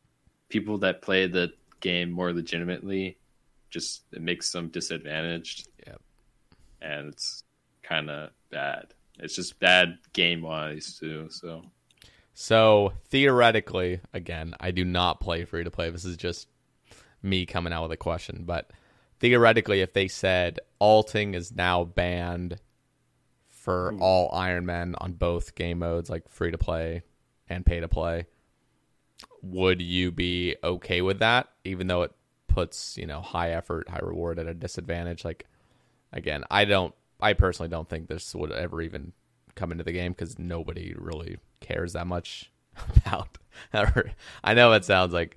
people 0.49 0.79
that 0.79 1.03
play 1.03 1.27
the 1.27 1.53
game 1.81 2.11
more 2.11 2.33
legitimately 2.33 3.19
just 3.71 4.03
it 4.13 4.23
makes 4.23 4.51
them 4.53 4.69
disadvantaged. 4.69 5.69
Yeah. 5.87 5.97
And 6.81 7.09
it's 7.09 7.45
kind 7.89 8.11
of 8.11 8.31
bad. 8.51 8.95
It's 9.19 9.35
just 9.35 9.59
bad 9.59 9.99
game 10.13 10.43
wise 10.43 10.99
too. 10.99 11.29
So 11.31 11.63
So 12.35 12.93
theoretically, 13.07 14.01
again, 14.13 14.55
I 14.61 14.71
do 14.71 14.85
not 14.85 15.21
play 15.21 15.45
free 15.45 15.65
to 15.65 15.71
play. 15.71 15.91
This 15.91 16.05
is 16.05 16.17
just 16.17 16.49
me 17.23 17.47
coming 17.47 17.73
out 17.73 17.83
with 17.83 17.93
a 17.93 17.97
question. 17.97 18.45
But 18.47 18.71
theoretically, 19.21 19.81
if 19.81 19.93
they 19.93 20.09
said 20.09 20.61
alting 20.79 21.35
is 21.35 21.55
now 21.55 21.85
banned 21.85 22.61
for 23.49 23.93
hmm. 23.93 24.03
all 24.03 24.31
Iron 24.33 24.67
Men 24.67 24.95
on 24.99 25.13
both 25.13 25.55
game 25.55 25.81
modes, 25.81 26.11
like 26.11 26.29
free 26.29 26.51
to 26.51 26.59
play 26.59 27.03
and 27.49 27.67
pay 27.67 27.81
to 27.81 27.89
play, 27.89 28.27
would 29.43 29.81
you 29.81 30.13
be 30.13 30.57
okay 30.63 31.03
with 31.03 31.21
that? 31.21 31.49
Even 31.65 31.87
though 31.87 32.03
it 32.03 32.13
puts 32.47 32.97
you 32.97 33.07
know 33.07 33.21
high 33.21 33.53
effort, 33.53 33.89
high 33.89 34.01
reward 34.03 34.39
at 34.39 34.47
a 34.47 34.55
disadvantage. 34.55 35.25
Like 35.25 35.47
again, 36.13 36.45
I 36.51 36.65
don't. 36.65 36.95
I 37.21 37.33
personally 37.33 37.69
don't 37.69 37.89
think 37.89 38.09
this 38.09 38.35
would 38.35 38.53
ever 38.53 38.81
even 38.81 39.13
come 39.55 39.73
into 39.73 39.85
the 39.85 39.93
game 39.93 40.13
because 40.13 40.39
nobody 40.39 40.95
really 40.97 41.39
cares 41.61 41.95
that 41.95 42.07
much 42.07 42.51
about. 42.97 43.39
I 44.45 44.55
know 44.55 44.73
it 44.73 44.85
sounds 44.85 45.13
like 45.13 45.37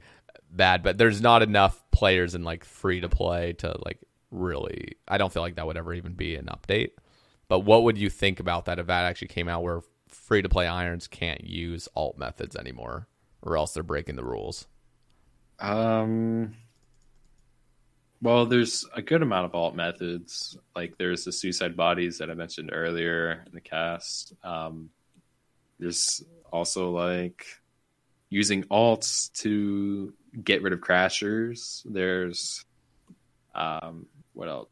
bad, 0.51 0.83
but 0.83 0.97
there's 0.97 1.21
not 1.21 1.41
enough 1.41 1.83
players 1.91 2.35
in 2.35 2.43
like 2.43 2.63
free 2.63 3.01
to 3.01 3.09
play 3.09 3.53
to 3.53 3.77
like 3.85 3.99
really. 4.29 4.95
I 5.07 5.17
don't 5.17 5.31
feel 5.31 5.41
like 5.41 5.55
that 5.55 5.65
would 5.65 5.77
ever 5.77 5.93
even 5.93 6.13
be 6.13 6.35
an 6.35 6.47
update. 6.47 6.91
But 7.47 7.59
what 7.59 7.83
would 7.83 7.97
you 7.97 8.09
think 8.09 8.39
about 8.39 8.65
that 8.65 8.79
if 8.79 8.87
that 8.87 9.05
actually 9.05 9.27
came 9.27 9.49
out 9.49 9.63
where 9.63 9.81
free 10.07 10.41
to 10.41 10.49
play 10.49 10.67
irons 10.67 11.07
can't 11.07 11.43
use 11.43 11.89
alt 11.95 12.17
methods 12.17 12.55
anymore, 12.55 13.07
or 13.41 13.57
else 13.57 13.73
they're 13.73 13.83
breaking 13.83 14.15
the 14.15 14.23
rules? 14.23 14.67
Um. 15.59 16.55
Well, 18.21 18.45
there's 18.45 18.85
a 18.93 19.01
good 19.01 19.23
amount 19.23 19.45
of 19.45 19.55
alt 19.55 19.75
methods. 19.75 20.57
Like 20.75 20.97
there's 20.97 21.25
the 21.25 21.31
suicide 21.31 21.75
bodies 21.75 22.19
that 22.19 22.29
I 22.29 22.35
mentioned 22.35 22.69
earlier 22.71 23.43
in 23.47 23.53
the 23.53 23.61
cast. 23.61 24.33
Um, 24.43 24.91
there's 25.79 26.23
also 26.51 26.91
like 26.91 27.45
using 28.29 28.63
alts 28.65 29.31
to 29.41 30.13
get 30.43 30.61
rid 30.61 30.73
of 30.73 30.81
crashers. 30.81 31.81
There's 31.83 32.63
um, 33.55 34.05
what 34.33 34.47
else? 34.47 34.69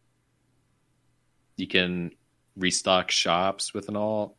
You 1.57 1.67
can 1.67 2.11
restock 2.55 3.09
shops 3.09 3.73
with 3.73 3.89
an 3.89 3.95
alt, 3.95 4.35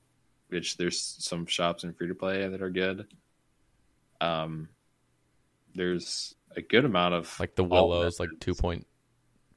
which 0.49 0.77
there's 0.77 1.01
some 1.19 1.47
shops 1.47 1.83
in 1.83 1.93
free 1.95 2.09
to 2.09 2.15
play 2.15 2.49
that 2.49 2.63
are 2.63 2.71
good. 2.71 3.07
Um, 4.21 4.69
there's 5.75 6.35
a 6.57 6.63
good 6.63 6.85
amount 6.85 7.15
of 7.15 7.39
Like 7.41 7.57
the 7.57 7.65
Willows, 7.65 8.21
like 8.21 8.31
two 8.41 8.55
point 8.55 8.87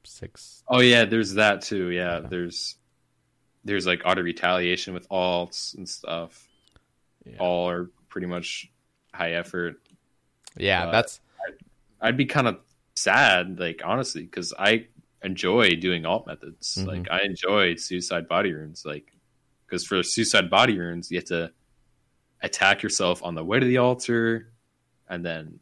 six. 0.06 0.64
Oh 0.68 0.80
yeah, 0.82 1.06
there's 1.06 1.34
that 1.36 1.62
too. 1.62 1.90
Yeah, 1.90 2.22
Yeah. 2.22 2.28
there's 2.28 2.76
there's 3.66 3.86
like 3.86 4.02
auto 4.06 4.22
retaliation 4.22 4.94
with 4.94 5.08
alts 5.10 5.76
and 5.78 5.88
stuff. 5.88 6.48
Yeah, 7.26 7.38
All 7.40 7.70
are 7.70 7.90
pretty 8.10 8.28
much 8.28 8.70
high 9.14 9.34
effort. 9.34 9.76
yeah 10.58 10.88
uh, 10.88 10.92
that's 10.92 11.20
I'd 12.02 12.18
be 12.18 12.26
kind 12.26 12.48
of 12.48 12.60
sad, 12.96 13.60
like 13.60 13.82
honestly, 13.86 14.24
because 14.24 14.54
I 14.60 14.88
enjoy 15.24 15.76
doing 15.78 16.06
alt 16.06 16.28
methods. 16.28 16.76
Mhm. 16.78 16.88
Like 16.88 17.08
I 17.10 17.22
enjoy 17.24 17.76
suicide 17.76 18.28
body 18.28 18.52
runes, 18.54 18.84
like 18.86 19.14
because 19.66 19.86
for 19.86 20.04
suicide 20.04 20.50
body 20.50 20.78
runes, 20.78 21.10
you 21.10 21.18
have 21.18 21.26
to 21.26 21.52
attack 22.42 22.84
yourself 22.84 23.24
on 23.24 23.36
the 23.36 23.44
way 23.44 23.60
to 23.60 23.66
the 23.66 23.78
altar, 23.78 24.52
and 25.08 25.26
then 25.26 25.60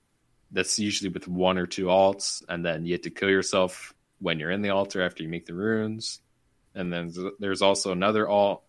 that's 0.49 0.79
usually 0.79 1.09
with 1.11 1.27
one 1.27 1.59
or 1.59 1.67
two 1.67 1.85
alts, 1.85 2.43
and 2.49 2.65
then 2.65 2.85
you 2.85 2.93
have 2.93 3.01
to 3.03 3.11
kill 3.11 3.29
yourself 3.29 3.93
when 4.21 4.39
you're 4.39 4.51
in 4.51 4.61
the 4.61 4.69
altar 4.69 5.01
after 5.01 5.23
you 5.23 5.29
make 5.29 5.45
the 5.45 5.53
runes, 5.53 6.21
and 6.75 6.93
then 6.93 7.11
there's 7.39 7.61
also 7.61 7.91
another 7.91 8.29
alt 8.29 8.63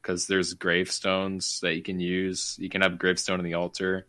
because 0.00 0.26
there's 0.26 0.54
gravestones 0.54 1.60
that 1.60 1.74
you 1.74 1.82
can 1.82 2.00
use. 2.00 2.56
You 2.58 2.68
can 2.70 2.80
have 2.80 2.98
gravestone 2.98 3.38
in 3.40 3.44
the 3.44 3.54
altar. 3.54 4.06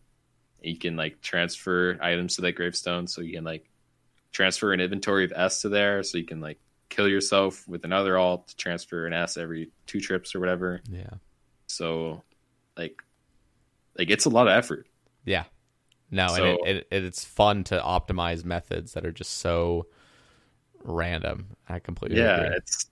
You 0.61 0.77
can 0.77 0.95
like 0.95 1.21
transfer 1.21 1.97
items 2.01 2.35
to 2.35 2.41
that 2.43 2.53
gravestone, 2.53 3.07
so 3.07 3.21
you 3.21 3.33
can 3.33 3.43
like 3.43 3.69
transfer 4.31 4.71
an 4.73 4.79
inventory 4.79 5.25
of 5.25 5.33
ess 5.35 5.61
to 5.61 5.69
there, 5.69 6.01
so 6.03 6.17
you 6.17 6.25
can 6.25 6.39
like 6.39 6.59
kill 6.89 7.07
yourself 7.07 7.67
with 7.67 7.83
another 7.85 8.17
alt 8.17 8.47
to 8.49 8.55
transfer 8.55 9.05
an 9.07 9.13
ess 9.13 9.35
every 9.37 9.71
two 9.87 9.99
trips 9.99 10.35
or 10.35 10.39
whatever. 10.39 10.79
yeah 10.89 11.09
So, 11.67 12.21
like, 12.77 13.01
like 13.97 14.09
it's 14.11 14.25
a 14.25 14.29
lot 14.29 14.47
of 14.47 14.53
effort. 14.53 14.87
yeah 15.25 15.45
no 16.11 16.27
So- 16.27 16.43
and 16.65 16.77
it, 16.77 16.87
it, 16.91 17.03
it's 17.03 17.25
fun 17.25 17.63
to 17.65 17.79
optimize 17.79 18.45
methods 18.45 18.93
that 18.93 19.05
are 19.05 19.11
just 19.11 19.37
so 19.39 19.87
random. 20.83 21.47
I 21.69 21.79
completely 21.79 22.17
yeah, 22.19 22.37
agree. 22.41 22.57
it's 22.57 22.85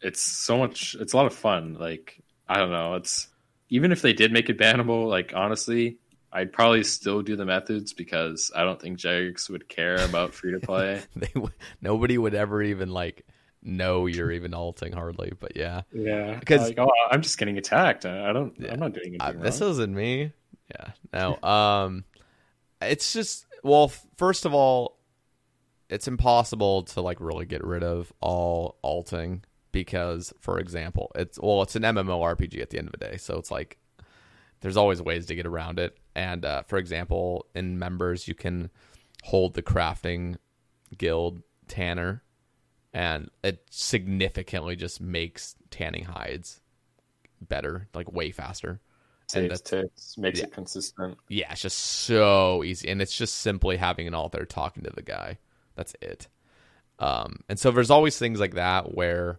it's 0.00 0.22
so 0.22 0.58
much. 0.58 0.96
It's 1.00 1.12
a 1.12 1.16
lot 1.16 1.26
of 1.26 1.34
fun. 1.34 1.74
Like 1.74 2.20
I 2.48 2.58
don't 2.58 2.70
know. 2.70 2.94
It's 2.94 3.28
even 3.70 3.92
if 3.92 4.02
they 4.02 4.12
did 4.12 4.32
make 4.32 4.48
it 4.48 4.58
bannable, 4.58 5.08
like 5.08 5.32
honestly, 5.34 5.98
I'd 6.32 6.52
probably 6.52 6.84
still 6.84 7.22
do 7.22 7.36
the 7.36 7.44
methods 7.44 7.92
because 7.92 8.50
I 8.54 8.64
don't 8.64 8.80
think 8.80 8.98
Jagex 8.98 9.48
would 9.50 9.68
care 9.68 9.96
about 10.04 10.34
free 10.34 10.52
to 10.52 10.60
play. 10.60 11.02
they 11.16 11.30
w- 11.34 11.52
nobody 11.80 12.18
would 12.18 12.34
ever 12.34 12.62
even 12.62 12.90
like 12.90 13.24
know 13.62 14.06
you're 14.06 14.30
even 14.30 14.54
alting 14.54 14.92
hardly. 14.92 15.32
But 15.38 15.56
yeah, 15.56 15.82
yeah, 15.92 16.38
'Cause- 16.40 16.60
like 16.68 16.78
oh, 16.78 16.90
I'm 17.10 17.22
just 17.22 17.38
getting 17.38 17.58
attacked. 17.58 18.06
I 18.06 18.30
I 18.30 18.32
don't. 18.32 18.54
Yeah. 18.58 18.72
I'm 18.72 18.78
not 18.80 18.92
doing 18.92 19.08
anything 19.08 19.20
uh, 19.20 19.32
wrong. 19.32 19.42
this 19.42 19.60
isn't 19.60 19.94
me. 19.94 20.32
Yeah, 20.70 20.90
no. 21.14 21.48
Um, 21.48 22.04
it's 22.82 23.12
just 23.12 23.46
well, 23.62 23.90
first 24.16 24.44
of 24.44 24.54
all, 24.54 24.97
it's 25.88 26.08
impossible 26.08 26.82
to 26.82 27.00
like 27.00 27.20
really 27.20 27.46
get 27.46 27.64
rid 27.64 27.82
of 27.82 28.12
all 28.20 28.78
alting 28.82 29.44
because, 29.72 30.32
for 30.40 30.58
example, 30.58 31.10
it's 31.14 31.38
well, 31.40 31.62
it's 31.62 31.76
an 31.76 31.82
MMORPG 31.82 32.60
at 32.60 32.70
the 32.70 32.78
end 32.78 32.88
of 32.88 32.92
the 32.92 32.98
day, 32.98 33.16
so 33.16 33.36
it's 33.38 33.50
like 33.50 33.78
there's 34.60 34.76
always 34.76 35.00
ways 35.00 35.26
to 35.26 35.34
get 35.34 35.46
around 35.46 35.78
it. 35.78 35.96
And 36.14 36.44
uh, 36.44 36.62
for 36.62 36.78
example, 36.78 37.46
in 37.54 37.78
members, 37.78 38.26
you 38.28 38.34
can 38.34 38.70
hold 39.22 39.54
the 39.54 39.62
crafting 39.62 40.36
guild 40.96 41.42
tanner, 41.68 42.22
and 42.92 43.30
it 43.42 43.64
significantly 43.70 44.76
just 44.76 45.00
makes 45.00 45.54
tanning 45.70 46.04
hides 46.04 46.60
better, 47.40 47.88
like 47.94 48.12
way 48.12 48.30
faster. 48.30 48.80
and 49.34 49.48
saves 49.50 49.60
ticks, 49.60 50.18
makes 50.18 50.38
yeah. 50.38 50.46
it 50.46 50.52
consistent. 50.52 51.18
yeah, 51.28 51.52
it's 51.52 51.62
just 51.62 51.78
so 51.78 52.64
easy, 52.64 52.88
and 52.88 53.00
it's 53.00 53.16
just 53.16 53.36
simply 53.36 53.76
having 53.76 54.06
an 54.06 54.14
alt 54.14 54.32
there 54.32 54.44
talking 54.44 54.82
to 54.82 54.90
the 54.90 55.02
guy. 55.02 55.38
That's 55.78 55.96
it. 56.02 56.28
Um, 56.98 57.40
and 57.48 57.58
so 57.58 57.70
there's 57.70 57.90
always 57.90 58.18
things 58.18 58.40
like 58.40 58.56
that 58.56 58.94
where 58.96 59.38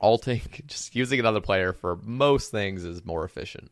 alting, 0.00 0.42
just 0.66 0.94
using 0.96 1.20
another 1.20 1.40
player 1.40 1.72
for 1.72 1.96
most 2.02 2.50
things 2.50 2.84
is 2.84 3.04
more 3.04 3.24
efficient, 3.24 3.70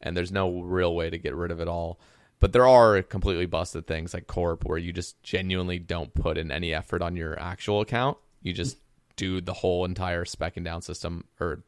and 0.00 0.16
there's 0.16 0.32
no 0.32 0.60
real 0.62 0.94
way 0.94 1.10
to 1.10 1.18
get 1.18 1.34
rid 1.36 1.50
of 1.52 1.60
it 1.60 1.68
all. 1.68 2.00
But 2.40 2.52
there 2.52 2.68
are 2.68 3.02
completely 3.02 3.46
busted 3.46 3.86
things 3.86 4.14
like 4.14 4.28
Corp 4.28 4.64
where 4.66 4.78
you 4.78 4.92
just 4.92 5.22
genuinely 5.22 5.78
don't 5.80 6.14
put 6.14 6.38
in 6.38 6.52
any 6.52 6.74
effort 6.74 7.02
on 7.02 7.16
your 7.16 7.38
actual 7.40 7.82
account. 7.82 8.18
You 8.42 8.52
just 8.54 8.78
do 9.16 9.40
the 9.40 9.54
whole 9.54 9.84
entire 9.84 10.24
specking 10.24 10.64
down 10.64 10.82
system 10.82 11.24
or 11.40 11.64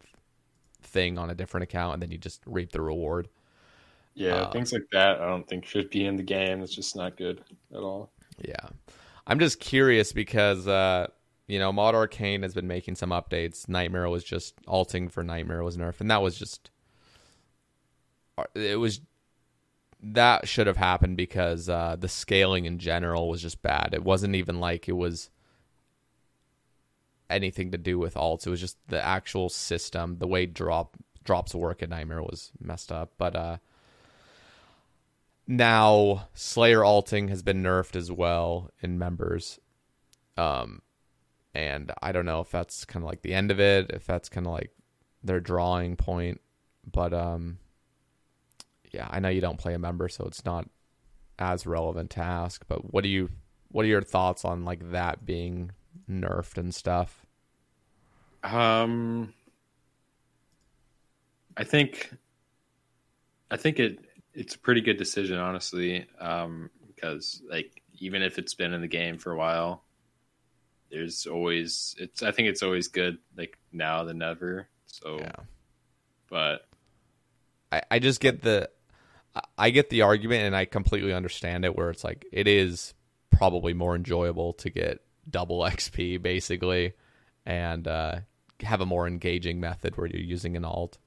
thing 0.82 1.18
on 1.18 1.30
a 1.30 1.36
different 1.36 1.64
account, 1.64 1.94
and 1.94 2.02
then 2.02 2.12
you 2.12 2.18
just 2.18 2.42
reap 2.46 2.72
the 2.72 2.82
reward. 2.82 3.28
Yeah, 4.14 4.44
Uh, 4.44 4.50
things 4.50 4.72
like 4.72 4.88
that 4.92 5.20
I 5.20 5.26
don't 5.28 5.46
think 5.46 5.66
should 5.66 5.90
be 5.90 6.04
in 6.06 6.16
the 6.16 6.22
game. 6.22 6.62
It's 6.62 6.74
just 6.74 6.96
not 6.96 7.16
good 7.16 7.44
at 7.72 7.78
all. 7.78 8.10
Yeah. 8.38 8.68
I'm 9.26 9.38
just 9.38 9.60
curious 9.60 10.12
because 10.12 10.66
uh 10.68 11.08
you 11.48 11.60
know, 11.60 11.72
Mod 11.72 11.94
Arcane 11.94 12.42
has 12.42 12.54
been 12.54 12.66
making 12.66 12.96
some 12.96 13.10
updates. 13.10 13.68
Nightmare 13.68 14.08
was 14.08 14.24
just 14.24 14.54
alting 14.66 15.08
for 15.08 15.22
Nightmare 15.22 15.62
was 15.62 15.76
nerfed, 15.76 16.00
and 16.00 16.10
that 16.10 16.20
was 16.22 16.36
just 16.36 16.70
uh, 18.36 18.44
it 18.54 18.78
was 18.78 19.00
that 20.02 20.46
should 20.46 20.66
have 20.66 20.76
happened 20.76 21.16
because 21.16 21.68
uh 21.68 21.96
the 21.98 22.08
scaling 22.08 22.64
in 22.64 22.78
general 22.78 23.28
was 23.28 23.42
just 23.42 23.62
bad. 23.62 23.90
It 23.92 24.04
wasn't 24.04 24.34
even 24.34 24.60
like 24.60 24.88
it 24.88 24.92
was 24.92 25.30
anything 27.28 27.72
to 27.72 27.78
do 27.78 27.98
with 27.98 28.14
alts. 28.14 28.46
It 28.46 28.50
was 28.50 28.60
just 28.60 28.76
the 28.88 29.04
actual 29.04 29.48
system, 29.48 30.18
the 30.18 30.26
way 30.28 30.46
drop 30.46 30.96
drops 31.24 31.54
work 31.54 31.82
at 31.82 31.90
Nightmare 31.90 32.22
was 32.22 32.52
messed 32.60 32.92
up. 32.92 33.12
But 33.18 33.36
uh 33.36 33.56
now 35.47 36.28
Slayer 36.35 36.85
alting 36.85 37.28
has 37.28 37.43
been 37.43 37.62
nerfed 37.62 37.97
as 37.97 38.10
well 38.10 38.70
in 38.81 38.98
members. 38.98 39.59
Um 40.36 40.82
and 41.55 41.90
I 42.02 42.12
don't 42.12 42.27
know 42.27 42.40
if 42.40 42.51
that's 42.51 42.85
kind 42.85 43.02
of 43.02 43.09
like 43.09 43.23
the 43.23 43.32
end 43.32 43.51
of 43.51 43.59
it, 43.59 43.90
if 43.90 44.06
that's 44.06 44.28
kind 44.28 44.47
of 44.47 44.52
like 44.52 44.70
their 45.23 45.40
drawing 45.40 45.97
point, 45.97 46.40
but 46.90 47.12
um 47.14 47.59
yeah, 48.93 49.09
I 49.10 49.20
know 49.20 49.28
you 49.28 49.40
don't 49.40 49.59
play 49.59 49.74
a 49.74 49.78
member 49.78 50.09
so 50.09 50.24
it's 50.24 50.44
not 50.44 50.68
as 51.39 51.66
relevant 51.66 52.10
to 52.10 52.20
ask, 52.20 52.64
but 52.68 52.93
what 52.93 53.02
do 53.02 53.10
you 53.10 53.31
what 53.68 53.85
are 53.85 53.89
your 53.89 54.02
thoughts 54.02 54.44
on 54.44 54.64
like 54.64 54.90
that 54.90 55.27
being 55.27 55.73
nerfed 56.09 56.59
and 56.59 56.74
stuff? 56.74 57.27
Um, 58.43 59.35
I 61.56 61.64
think, 61.64 62.14
I 63.51 63.56
think 63.56 63.78
it 63.78 63.98
it's 64.36 64.54
a 64.54 64.58
pretty 64.58 64.80
good 64.82 64.98
decision, 64.98 65.38
honestly. 65.38 66.06
Um, 66.20 66.70
because 66.94 67.42
like 67.48 67.82
even 67.98 68.22
if 68.22 68.38
it's 68.38 68.54
been 68.54 68.72
in 68.72 68.80
the 68.80 68.88
game 68.88 69.18
for 69.18 69.32
a 69.32 69.36
while, 69.36 69.82
there's 70.90 71.26
always 71.26 71.94
it's. 71.98 72.22
I 72.22 72.30
think 72.30 72.48
it's 72.48 72.62
always 72.62 72.88
good 72.88 73.18
like 73.36 73.58
now 73.72 74.04
than 74.04 74.18
never. 74.18 74.68
So, 74.86 75.18
Yeah. 75.18 75.32
but 76.30 76.66
I, 77.72 77.82
I 77.90 77.98
just 77.98 78.20
get 78.20 78.42
the 78.42 78.70
I- 79.34 79.42
I 79.58 79.70
get 79.70 79.90
the 79.90 80.02
argument 80.02 80.44
and 80.44 80.56
I 80.56 80.64
completely 80.64 81.12
understand 81.12 81.64
it 81.64 81.76
where 81.76 81.90
it's 81.90 82.04
like 82.04 82.24
it 82.32 82.46
is 82.46 82.94
probably 83.30 83.74
more 83.74 83.94
enjoyable 83.96 84.52
to 84.54 84.70
get 84.70 85.00
double 85.28 85.60
XP 85.62 86.22
basically 86.22 86.94
and 87.44 87.86
uh, 87.86 88.16
have 88.60 88.80
a 88.80 88.86
more 88.86 89.06
engaging 89.06 89.60
method 89.60 89.96
where 89.96 90.06
you're 90.06 90.20
using 90.20 90.56
an 90.56 90.64
alt. 90.64 90.98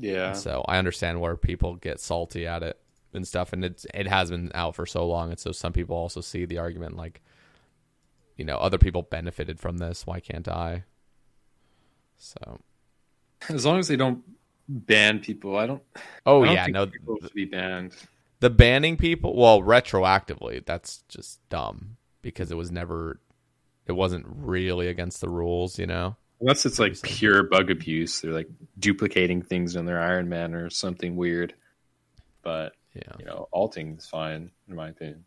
Yeah, 0.00 0.32
So 0.32 0.64
I 0.66 0.78
understand 0.78 1.20
where 1.20 1.36
people 1.36 1.76
get 1.76 2.00
salty 2.00 2.46
at 2.46 2.62
it 2.62 2.78
and 3.12 3.26
stuff 3.26 3.52
and 3.52 3.64
it's 3.64 3.86
it 3.92 4.06
has 4.06 4.30
been 4.30 4.50
out 4.54 4.74
for 4.74 4.86
so 4.86 5.06
long 5.06 5.30
and 5.30 5.38
so 5.38 5.52
some 5.52 5.72
people 5.72 5.96
also 5.96 6.20
see 6.20 6.44
the 6.44 6.58
argument 6.58 6.96
like 6.96 7.20
you 8.36 8.44
know 8.44 8.56
other 8.56 8.78
people 8.78 9.02
benefited 9.02 9.58
from 9.58 9.78
this 9.78 10.06
why 10.06 10.20
can't 10.20 10.48
I? 10.48 10.84
So 12.18 12.60
as 13.48 13.64
long 13.64 13.78
as 13.78 13.88
they 13.88 13.96
don't 13.96 14.22
ban 14.68 15.20
people, 15.20 15.56
I 15.56 15.66
don't. 15.66 15.82
oh 16.26 16.42
I 16.42 16.46
don't 16.46 16.54
yeah 16.54 16.66
no 16.66 16.86
people 16.86 17.16
should 17.20 17.34
be 17.34 17.46
banned. 17.46 17.94
The 18.40 18.50
banning 18.50 18.96
people, 18.96 19.36
well, 19.36 19.60
retroactively, 19.60 20.64
that's 20.64 21.04
just 21.08 21.46
dumb 21.50 21.98
because 22.22 22.50
it 22.50 22.56
was 22.56 22.72
never, 22.72 23.20
it 23.86 23.92
wasn't 23.92 24.24
really 24.26 24.88
against 24.88 25.20
the 25.20 25.28
rules, 25.28 25.78
you 25.78 25.86
know? 25.86 26.16
Unless 26.40 26.64
it's 26.66 26.78
like 26.78 27.00
pure 27.02 27.42
bug 27.42 27.70
abuse, 27.70 28.20
they're 28.20 28.32
like 28.32 28.48
duplicating 28.78 29.42
things 29.42 29.76
in 29.76 29.84
their 29.84 30.00
Iron 30.00 30.28
Man 30.28 30.54
or 30.54 30.70
something 30.70 31.16
weird. 31.16 31.54
But 32.42 32.72
Yeah. 32.94 33.12
you 33.18 33.24
know, 33.26 33.48
alting 33.52 33.96
is 33.98 34.06
fine 34.06 34.50
in 34.68 34.74
my 34.74 34.88
opinion. 34.88 35.24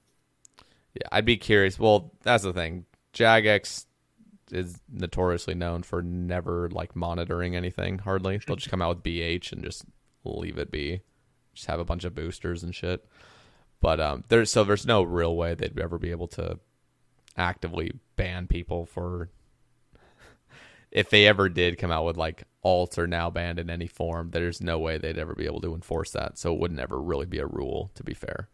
Yeah, 0.96 1.08
I'd 1.12 1.26
be 1.26 1.38
curious. 1.38 1.80
Well, 1.80 2.12
that's 2.24 2.44
the 2.44 2.54
thing. 2.54 2.86
Jagex 3.14 3.86
is 4.52 4.80
notoriously 4.92 5.54
known 5.56 5.84
for 5.84 6.02
never 6.02 6.70
like 6.70 6.96
monitoring 6.96 7.56
anything 7.56 8.00
hardly. 8.00 8.40
They'll 8.46 8.56
just 8.56 8.70
come 8.70 8.82
out 8.82 8.98
with 8.98 9.04
BH 9.04 9.52
and 9.52 9.64
just 9.64 9.86
leave 10.24 10.58
it 10.58 10.72
be. 10.72 11.02
Just 11.54 11.68
have 11.68 11.80
a 11.80 11.86
bunch 11.86 12.04
of 12.04 12.14
boosters 12.16 12.64
and 12.64 12.74
shit. 12.74 13.06
But 13.82 14.00
um 14.00 14.24
there's 14.30 14.52
so 14.52 14.64
there's 14.64 14.86
no 14.86 15.04
real 15.04 15.36
way 15.36 15.54
they'd 15.56 15.80
ever 15.80 15.98
be 16.00 16.12
able 16.12 16.28
to 16.30 16.60
actively 17.38 17.92
ban 18.16 18.48
people 18.48 18.86
for 18.86 19.30
if 20.94 21.10
they 21.10 21.26
ever 21.26 21.50
did 21.50 21.80
come 21.80 21.92
out 21.92 22.06
with 22.06 22.18
like 22.18 22.44
alts 22.64 23.00
are 23.00 23.08
now 23.08 23.28
banned 23.32 23.58
in 23.58 23.72
any 23.72 23.88
form, 23.88 24.30
there's 24.30 24.62
no 24.62 24.78
way 24.78 25.00
they'd 25.00 25.18
ever 25.18 25.34
be 25.34 25.48
able 25.48 25.60
to 25.62 25.74
enforce 25.74 26.12
that. 26.12 26.38
So 26.38 26.54
it 26.54 26.60
would 26.60 26.72
never 26.72 27.02
really 27.02 27.26
be 27.26 27.40
a 27.40 27.48
rule, 27.48 27.90
to 27.96 28.04
be 28.04 28.14
fair. 28.14 28.48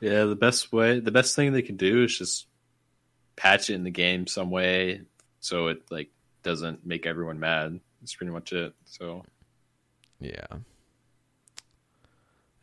Yeah, 0.00 0.24
the 0.24 0.36
best 0.36 0.74
way, 0.74 1.00
the 1.00 1.10
best 1.10 1.34
thing 1.34 1.52
they 1.52 1.62
can 1.62 1.78
do 1.78 2.04
is 2.04 2.18
just 2.18 2.48
patch 3.34 3.70
it 3.70 3.74
in 3.74 3.82
the 3.82 3.90
game 3.90 4.26
some 4.26 4.50
way 4.50 5.00
so 5.40 5.68
it 5.68 5.90
like 5.90 6.10
doesn't 6.42 6.84
make 6.84 7.06
everyone 7.06 7.40
mad. 7.40 7.80
That's 8.02 8.14
pretty 8.14 8.32
much 8.32 8.52
it. 8.52 8.74
So 8.84 9.24
yeah. 10.20 10.46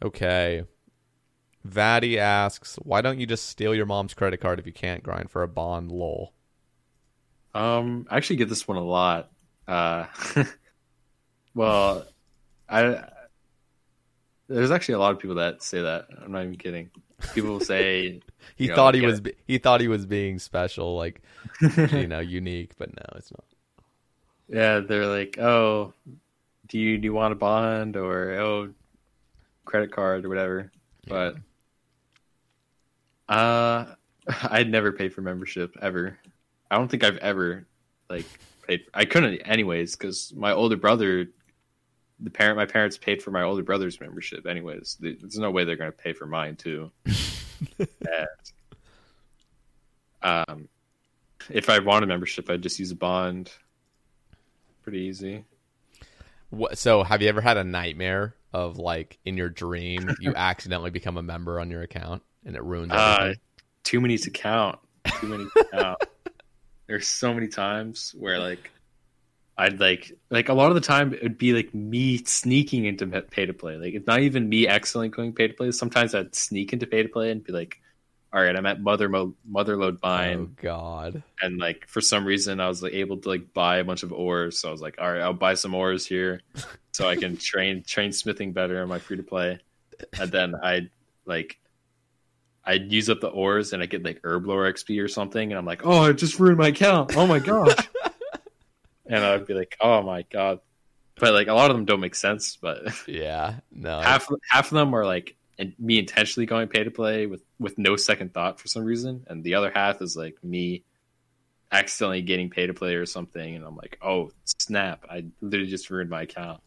Okay. 0.03 0.63
Vaddy 1.67 2.17
asks, 2.17 2.75
why 2.83 3.01
don't 3.01 3.19
you 3.19 3.25
just 3.25 3.47
steal 3.47 3.73
your 3.73 3.87
mom's 3.87 4.13
credit 4.13 4.41
card 4.41 4.59
if 4.59 4.67
you 4.67 4.73
can't 4.73 5.01
grind 5.01 5.31
for 5.31 5.41
a 5.41 5.47
bond? 5.47 5.91
Lol. 5.91 6.33
Um, 7.55 8.07
I 8.09 8.17
actually 8.17 8.37
get 8.37 8.49
this 8.49 8.67
one 8.67 8.77
a 8.77 8.83
lot. 8.83 9.31
Uh, 9.67 10.05
well, 11.53 12.05
I 12.67 13.03
there's 14.47 14.71
actually 14.71 14.95
a 14.95 14.99
lot 14.99 15.13
of 15.13 15.19
people 15.19 15.35
that 15.35 15.63
say 15.63 15.81
that. 15.81 16.07
I'm 16.23 16.31
not 16.31 16.43
even 16.43 16.55
kidding. 16.55 16.89
People 17.33 17.59
say 17.59 18.21
he 18.55 18.67
know, 18.67 18.75
thought 18.75 18.95
he 18.95 19.01
was 19.01 19.21
he 19.47 19.57
thought 19.57 19.81
he 19.81 19.87
was 19.87 20.05
being 20.05 20.39
special, 20.39 20.95
like 20.95 21.21
you 21.61 22.07
know, 22.07 22.19
unique, 22.19 22.73
but 22.77 22.89
no, 22.89 23.17
it's 23.17 23.31
not. 23.31 23.45
Yeah, 24.49 24.79
they're 24.79 25.07
like, 25.07 25.39
oh, 25.39 25.93
do 26.67 26.79
you 26.79 26.97
do 26.97 27.05
you 27.05 27.13
want 27.13 27.31
a 27.31 27.35
bond 27.35 27.95
or 27.95 28.31
oh, 28.31 28.73
credit 29.65 29.91
card 29.91 30.25
or 30.25 30.29
whatever? 30.29 30.71
Yeah. 31.05 31.31
But 33.27 33.33
uh, 33.33 33.85
I'd 34.43 34.69
never 34.69 34.91
pay 34.91 35.09
for 35.09 35.21
membership 35.21 35.75
ever. 35.81 36.17
I 36.73 36.77
don't 36.77 36.87
think 36.87 37.03
I've 37.03 37.17
ever 37.17 37.67
like 38.09 38.25
paid. 38.65 38.85
I 38.95 39.05
couldn't 39.05 39.41
anyways 39.41 39.95
because 39.95 40.33
my 40.35 40.53
older 40.53 40.75
brother, 40.75 41.27
the 42.19 42.31
parent, 42.31 42.57
my 42.57 42.65
parents 42.65 42.97
paid 42.97 43.21
for 43.21 43.29
my 43.29 43.43
older 43.43 43.61
brother's 43.61 44.01
membership 44.01 44.47
anyways. 44.47 44.97
There's 44.99 45.37
no 45.37 45.51
way 45.51 45.65
they're 45.65 45.75
going 45.75 45.91
to 45.91 45.97
pay 45.97 46.13
for 46.13 46.25
mine 46.25 46.55
too. 46.55 46.89
and, 47.77 48.27
um, 50.23 50.67
if 51.51 51.69
I 51.69 51.77
want 51.77 52.05
a 52.05 52.07
membership, 52.07 52.49
I'd 52.49 52.63
just 52.63 52.79
use 52.79 52.89
a 52.89 52.95
bond. 52.95 53.51
Pretty 54.81 55.01
easy. 55.01 55.45
What, 56.49 56.79
so, 56.79 57.03
have 57.03 57.21
you 57.21 57.29
ever 57.29 57.41
had 57.41 57.57
a 57.57 57.63
nightmare 57.63 58.33
of 58.51 58.79
like 58.79 59.19
in 59.25 59.37
your 59.37 59.49
dream 59.49 60.09
you 60.19 60.33
accidentally 60.35 60.89
become 60.89 61.17
a 61.17 61.23
member 61.23 61.59
on 61.59 61.69
your 61.69 61.83
account 61.83 62.23
and 62.43 62.55
it 62.55 62.63
ruins 62.63 62.91
uh, 62.91 63.17
everything? 63.19 63.41
Uh, 63.41 63.61
too 63.83 64.01
many 64.01 64.17
to 64.17 64.31
count. 64.31 64.79
Too 65.19 65.27
many 65.27 65.43
to 65.43 65.65
count 65.71 65.99
there's 66.93 67.07
so 67.07 67.33
many 67.33 67.47
times 67.47 68.13
where 68.15 68.37
like 68.37 68.69
I'd 69.57 69.79
like 69.79 70.15
like 70.29 70.49
a 70.49 70.53
lot 70.53 70.69
of 70.69 70.75
the 70.75 70.81
time 70.81 71.11
it 71.11 71.23
would 71.23 71.39
be 71.39 71.53
like 71.53 71.73
me 71.73 72.23
sneaking 72.23 72.85
into 72.85 73.07
pay 73.07 73.47
to 73.47 73.53
play. 73.53 73.77
Like 73.77 73.95
it's 73.95 74.05
not 74.05 74.19
even 74.19 74.47
me 74.47 74.67
accidentally 74.67 75.09
going 75.09 75.33
pay 75.33 75.47
to 75.47 75.55
play. 75.55 75.71
Sometimes 75.71 76.13
I'd 76.13 76.35
sneak 76.35 76.71
into 76.71 76.85
pay 76.85 77.01
to 77.01 77.09
play 77.09 77.31
and 77.31 77.43
be 77.43 77.51
like, 77.51 77.81
"All 78.31 78.39
right, 78.39 78.55
I'm 78.55 78.67
at 78.67 78.79
mother 78.79 79.09
mode, 79.09 79.33
Motherlode 79.51 80.03
Mine." 80.03 80.37
Oh 80.37 80.61
God! 80.61 81.23
And 81.41 81.57
like 81.57 81.87
for 81.87 81.99
some 81.99 82.25
reason 82.25 82.59
I 82.59 82.67
was 82.67 82.83
like 82.83 82.93
able 82.93 83.17
to 83.17 83.27
like 83.27 83.55
buy 83.55 83.77
a 83.77 83.83
bunch 83.83 84.03
of 84.03 84.13
ores. 84.13 84.59
So 84.59 84.67
I 84.67 84.71
was 84.71 84.81
like, 84.81 84.97
"All 84.99 85.11
right, 85.11 85.21
I'll 85.21 85.33
buy 85.33 85.55
some 85.55 85.73
ores 85.73 86.05
here, 86.05 86.41
so 86.91 87.09
I 87.09 87.15
can 87.15 87.37
train 87.37 87.81
train 87.81 88.11
smithing 88.11 88.53
better 88.53 88.83
on 88.83 88.87
my 88.87 88.99
free 88.99 89.17
to 89.17 89.23
play." 89.23 89.57
And 90.19 90.31
then 90.31 90.53
I'd 90.61 90.91
like 91.25 91.57
I'd 92.65 92.91
use 92.91 93.09
up 93.09 93.19
the 93.19 93.27
ores 93.27 93.73
and 93.73 93.83
I 93.83 93.85
get 93.85 94.03
like 94.03 94.21
Herblore 94.21 94.71
XP 94.71 95.03
or 95.03 95.07
something, 95.07 95.51
and 95.51 95.57
I'm 95.57 95.65
like, 95.65 95.85
oh, 95.85 96.03
I 96.03 96.13
just 96.13 96.39
ruined 96.39 96.57
my 96.57 96.69
account. 96.69 97.15
Oh 97.17 97.27
my 97.27 97.39
gosh. 97.39 97.75
and 99.05 99.23
I'd 99.23 99.45
be 99.45 99.53
like, 99.53 99.75
oh 99.81 100.01
my 100.01 100.23
god. 100.23 100.59
But 101.19 101.33
like 101.33 101.47
a 101.47 101.53
lot 101.53 101.69
of 101.69 101.75
them 101.75 101.85
don't 101.85 101.99
make 101.99 102.15
sense. 102.15 102.57
But 102.61 102.87
yeah, 103.07 103.55
no, 103.71 103.99
half 103.99 104.27
half 104.49 104.71
of 104.71 104.75
them 104.75 104.93
are 104.93 105.05
like 105.05 105.35
me 105.77 105.99
intentionally 105.99 106.45
going 106.45 106.67
pay 106.67 106.83
to 106.83 106.91
play 106.91 107.27
with 107.27 107.43
with 107.59 107.77
no 107.77 107.95
second 107.95 108.33
thought 108.33 108.59
for 108.59 108.67
some 108.67 108.83
reason, 108.83 109.25
and 109.27 109.43
the 109.43 109.55
other 109.55 109.71
half 109.71 110.01
is 110.01 110.15
like 110.15 110.35
me 110.43 110.83
accidentally 111.71 112.21
getting 112.21 112.49
pay 112.49 112.67
to 112.67 112.73
play 112.73 112.95
or 112.95 113.05
something, 113.05 113.55
and 113.55 113.65
I'm 113.65 113.75
like, 113.75 113.99
oh 114.01 114.31
snap, 114.45 115.05
I 115.09 115.25
literally 115.41 115.69
just 115.69 115.89
ruined 115.89 116.09
my 116.09 116.23
account. 116.23 116.61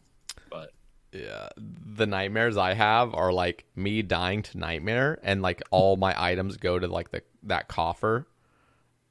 Yeah, 1.11 1.49
the 1.57 2.05
nightmares 2.05 2.57
I 2.57 2.73
have 2.73 3.15
are 3.15 3.31
like 3.31 3.65
me 3.75 4.01
dying 4.01 4.43
to 4.43 4.57
nightmare, 4.57 5.19
and 5.23 5.41
like 5.41 5.61
all 5.71 5.95
my 5.95 6.13
items 6.21 6.57
go 6.57 6.77
to 6.77 6.87
like 6.87 7.11
the 7.11 7.23
that 7.43 7.67
coffer, 7.69 8.27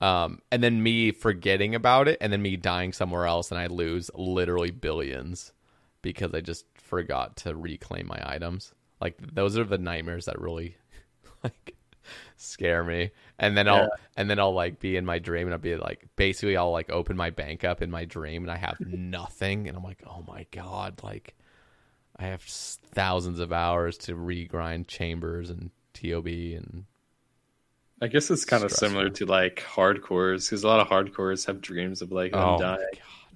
um, 0.01 0.41
and 0.53 0.63
then 0.63 0.83
me 0.83 1.11
forgetting 1.11 1.75
about 1.75 2.07
it, 2.09 2.19
and 2.21 2.33
then 2.33 2.43
me 2.43 2.57
dying 2.57 2.93
somewhere 2.93 3.27
else, 3.27 3.51
and 3.51 3.59
I 3.59 3.67
lose 3.67 4.11
literally 4.15 4.71
billions 4.71 5.53
because 6.03 6.35
I 6.35 6.41
just 6.41 6.67
forgot 6.75 7.37
to 7.39 7.57
reclaim 7.57 8.07
my 8.07 8.21
items. 8.25 8.73
Like 9.01 9.17
those 9.35 9.59
are 9.59 9.65
the 9.65 9.79
nightmares 9.79 10.27
that 10.27 10.41
really 10.41 10.77
like 11.45 11.75
scare 12.37 12.85
me. 12.85 13.11
And 13.39 13.57
then 13.57 13.67
yeah. 13.67 13.75
I'll 13.75 13.89
and 14.17 14.31
then 14.31 14.39
I'll 14.39 14.55
like 14.55 14.81
be 14.81 14.97
in 14.97 15.05
my 15.05 15.19
dream 15.19 15.47
and 15.47 15.55
I'll 15.55 15.61
be 15.61 15.77
like 15.77 16.07
basically 16.17 16.57
I'll 16.57 16.71
like 16.71 16.91
open 16.91 17.17
my 17.17 17.31
bank 17.31 17.65
up 17.65 17.83
in 17.83 17.91
my 17.91 18.05
dream 18.05 18.43
and 18.43 18.51
I 18.51 18.57
have 18.57 18.81
nothing 18.81 19.69
and 19.69 19.77
I'm 19.77 19.83
like, 19.83 20.03
"Oh 20.07 20.25
my 20.27 20.47
god, 20.51 21.03
like 21.03 21.35
I 22.19 22.27
have 22.27 22.43
thousands 22.43 23.41
of 23.41 23.53
hours 23.53 23.99
to 23.99 24.15
regrind 24.15 24.87
chambers 24.87 25.51
and 25.51 25.71
TOB 25.95 26.27
and. 26.27 26.85
I 28.01 28.09
guess 28.09 28.31
it's 28.31 28.45
kind 28.45 28.63
of 28.63 28.73
similar 28.73 29.09
to 29.09 29.25
like 29.25 29.65
hardcores 29.67 30.49
because 30.49 30.65
a 30.65 30.69
lot 30.69 30.81
of 30.81 30.89
hardcores 30.89 31.47
have 31.47 31.63
dreams 31.63 32.03
of 32.03 32.13
like 32.13 32.33
oh 32.35 32.59
dying. 32.59 32.85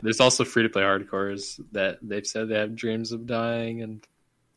There's 0.02 0.20
also 0.20 0.44
free 0.44 0.64
to 0.64 0.68
play 0.68 0.82
hardcores 0.82 1.60
that 1.72 1.98
they've 2.02 2.26
said 2.26 2.48
they 2.48 2.58
have 2.58 2.76
dreams 2.76 3.12
of 3.12 3.26
dying 3.26 3.82
and 3.82 4.06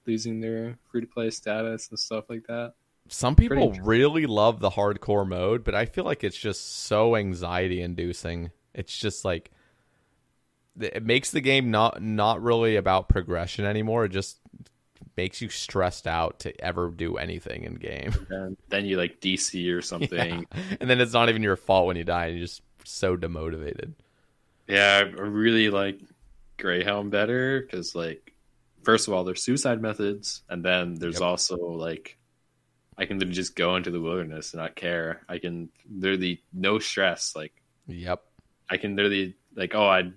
losing 0.05 0.41
their 0.41 0.77
free 0.91 1.01
to 1.01 1.07
play 1.07 1.29
status 1.29 1.89
and 1.89 1.97
stuff 1.97 2.25
like 2.29 2.47
that. 2.47 2.73
Some 3.09 3.35
people 3.35 3.73
really 3.81 4.25
love 4.25 4.59
the 4.59 4.69
hardcore 4.69 5.27
mode, 5.27 5.63
but 5.63 5.75
I 5.75 5.85
feel 5.85 6.05
like 6.05 6.23
it's 6.23 6.37
just 6.37 6.83
so 6.83 7.15
anxiety 7.15 7.81
inducing. 7.81 8.51
It's 8.73 8.97
just 8.97 9.25
like 9.25 9.51
it 10.79 11.03
makes 11.03 11.31
the 11.31 11.41
game 11.41 11.71
not 11.71 12.01
not 12.01 12.41
really 12.41 12.75
about 12.75 13.09
progression 13.09 13.65
anymore. 13.65 14.05
It 14.05 14.09
just 14.09 14.39
makes 15.15 15.41
you 15.41 15.49
stressed 15.49 16.07
out 16.07 16.39
to 16.39 16.63
ever 16.63 16.89
do 16.89 17.17
anything 17.17 17.63
in 17.63 17.75
game. 17.75 18.13
And 18.29 18.57
then 18.69 18.85
you 18.85 18.97
like 18.97 19.19
DC 19.21 19.71
or 19.75 19.81
something, 19.83 20.45
yeah. 20.55 20.63
and 20.79 20.89
then 20.89 20.99
it's 20.99 21.13
not 21.13 21.29
even 21.29 21.43
your 21.43 21.55
fault 21.55 21.87
when 21.87 21.97
you 21.97 22.03
die. 22.03 22.27
And 22.27 22.37
You're 22.37 22.47
just 22.47 22.61
so 22.83 23.15
demotivated. 23.15 23.93
Yeah, 24.67 25.03
I 25.05 25.21
really 25.21 25.69
like 25.69 25.99
Greyhelm 26.57 27.09
better 27.09 27.61
because 27.61 27.95
like 27.95 28.33
first 28.83 29.07
of 29.07 29.13
all, 29.13 29.23
there's 29.23 29.43
suicide 29.43 29.81
methods, 29.81 30.41
and 30.49 30.63
then 30.63 30.95
there's 30.95 31.15
yep. 31.15 31.23
also 31.23 31.57
like 31.57 32.17
I 32.97 33.05
can 33.05 33.19
just 33.31 33.55
go 33.55 33.75
into 33.75 33.91
the 33.91 34.01
wilderness 34.01 34.53
and 34.53 34.61
not 34.61 34.75
care. 34.75 35.21
I 35.27 35.39
can 35.39 35.69
literally 35.89 36.41
no 36.53 36.79
stress. 36.79 37.35
Like, 37.35 37.53
yep, 37.87 38.23
I 38.69 38.77
can 38.77 38.95
literally 38.95 39.35
like 39.55 39.75
oh 39.75 39.87
I 39.87 40.11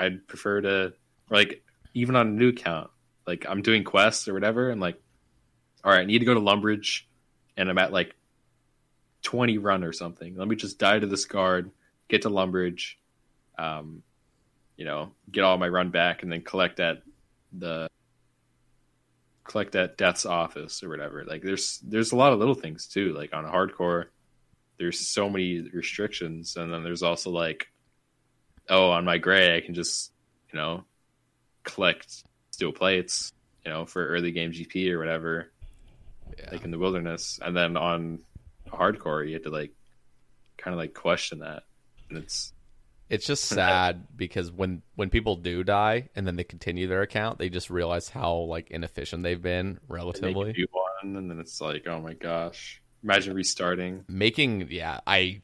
I'd 0.00 0.26
prefer 0.26 0.62
to 0.62 0.94
like 1.28 1.62
even 1.92 2.16
on 2.16 2.28
a 2.28 2.30
new 2.30 2.48
account, 2.48 2.90
like 3.26 3.44
I'm 3.46 3.60
doing 3.60 3.84
quests 3.84 4.28
or 4.28 4.34
whatever, 4.34 4.70
and 4.70 4.80
like, 4.80 5.00
all 5.84 5.92
right, 5.92 6.00
I 6.00 6.04
need 6.06 6.20
to 6.20 6.24
go 6.24 6.32
to 6.32 6.40
Lumbridge, 6.40 7.02
and 7.56 7.68
I'm 7.68 7.76
at 7.76 7.92
like 7.92 8.16
20 9.22 9.58
run 9.58 9.84
or 9.84 9.92
something. 9.92 10.36
Let 10.36 10.48
me 10.48 10.56
just 10.56 10.78
die 10.78 10.98
to 10.98 11.06
this 11.06 11.26
guard, 11.26 11.70
get 12.08 12.22
to 12.22 12.30
Lumbridge, 12.30 12.94
um, 13.58 14.02
you 14.76 14.86
know, 14.86 15.12
get 15.30 15.44
all 15.44 15.58
my 15.58 15.68
run 15.68 15.90
back, 15.90 16.22
and 16.22 16.32
then 16.32 16.40
collect 16.40 16.80
at 16.80 17.02
the 17.52 17.86
collect 19.44 19.74
at 19.74 19.98
Death's 19.98 20.24
office 20.24 20.82
or 20.82 20.88
whatever. 20.88 21.24
Like, 21.26 21.42
there's 21.42 21.78
there's 21.80 22.12
a 22.12 22.16
lot 22.16 22.32
of 22.32 22.38
little 22.38 22.54
things 22.54 22.86
too. 22.86 23.12
Like 23.12 23.34
on 23.34 23.44
hardcore, 23.44 24.06
there's 24.78 24.98
so 24.98 25.28
many 25.28 25.60
restrictions, 25.60 26.56
and 26.56 26.72
then 26.72 26.84
there's 26.84 27.02
also 27.02 27.30
like 27.30 27.66
oh, 28.70 28.90
on 28.90 29.04
my 29.04 29.18
gray, 29.18 29.56
I 29.56 29.60
can 29.60 29.74
just, 29.74 30.12
you 30.52 30.58
know, 30.58 30.84
collect 31.64 32.24
steel 32.50 32.72
plates, 32.72 33.32
you 33.64 33.70
know, 33.70 33.84
for 33.84 34.06
early 34.06 34.30
game 34.30 34.52
GP 34.52 34.90
or 34.90 34.98
whatever, 34.98 35.52
yeah. 36.38 36.50
like 36.52 36.64
in 36.64 36.70
the 36.70 36.78
wilderness. 36.78 37.38
And 37.42 37.56
then 37.56 37.76
on 37.76 38.20
hardcore, 38.68 39.26
you 39.26 39.34
have 39.34 39.42
to 39.42 39.50
like 39.50 39.72
kind 40.56 40.72
of 40.72 40.78
like 40.78 40.94
question 40.94 41.40
that. 41.40 41.64
And 42.08 42.18
it's, 42.18 42.52
it's 43.10 43.26
just 43.26 43.44
sad 43.44 44.06
because 44.16 44.52
when 44.52 44.82
when 44.94 45.10
people 45.10 45.34
do 45.34 45.64
die 45.64 46.10
and 46.14 46.24
then 46.24 46.36
they 46.36 46.44
continue 46.44 46.86
their 46.86 47.02
account, 47.02 47.38
they 47.38 47.48
just 47.48 47.68
realize 47.68 48.08
how 48.08 48.34
like 48.36 48.70
inefficient 48.70 49.24
they've 49.24 49.42
been 49.42 49.80
relatively. 49.88 50.52
do 50.52 50.66
one, 50.70 51.16
and 51.16 51.28
then 51.28 51.40
it's 51.40 51.60
like, 51.60 51.88
oh 51.88 52.00
my 52.00 52.14
gosh! 52.14 52.80
Imagine 53.02 53.34
restarting. 53.34 54.04
Making 54.06 54.68
yeah, 54.70 55.00
I 55.08 55.42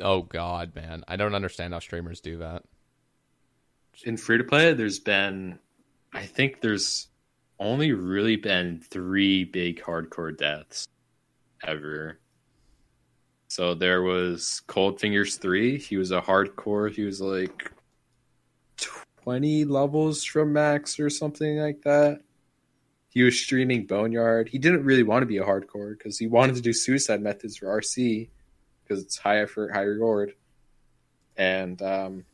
Oh 0.00 0.22
God, 0.22 0.74
man, 0.74 1.04
I 1.08 1.16
don't 1.16 1.34
understand 1.34 1.72
how 1.72 1.80
streamers 1.80 2.20
do 2.20 2.38
that. 2.38 2.64
In 4.04 4.16
free 4.16 4.38
to 4.38 4.44
play, 4.44 4.72
there's 4.74 5.00
been, 5.00 5.58
I 6.12 6.24
think 6.24 6.60
there's 6.60 7.08
only 7.58 7.92
really 7.92 8.36
been 8.36 8.80
three 8.80 9.44
big 9.44 9.82
hardcore 9.82 10.36
deaths 10.36 10.86
ever. 11.66 12.20
So 13.48 13.74
there 13.74 14.02
was 14.02 14.60
Cold 14.66 15.00
Fingers 15.00 15.36
three. 15.36 15.78
He 15.78 15.96
was 15.96 16.12
a 16.12 16.20
hardcore. 16.20 16.92
He 16.92 17.02
was 17.02 17.20
like 17.20 17.72
20 19.22 19.64
levels 19.64 20.24
from 20.24 20.52
max 20.52 21.00
or 21.00 21.10
something 21.10 21.58
like 21.58 21.82
that. 21.82 22.20
He 23.08 23.22
was 23.22 23.40
streaming 23.40 23.86
Boneyard. 23.86 24.48
He 24.48 24.58
didn't 24.58 24.84
really 24.84 25.02
want 25.02 25.22
to 25.22 25.26
be 25.26 25.38
a 25.38 25.44
hardcore 25.44 25.96
because 25.96 26.18
he 26.18 26.26
wanted 26.26 26.56
to 26.56 26.62
do 26.62 26.72
suicide 26.72 27.22
methods 27.22 27.56
for 27.56 27.66
RC 27.66 28.28
because 28.88 29.02
it's 29.02 29.18
high 29.18 29.40
effort, 29.40 29.72
high 29.72 29.82
reward. 29.82 30.34
And 31.36 31.80
um, 31.82 32.24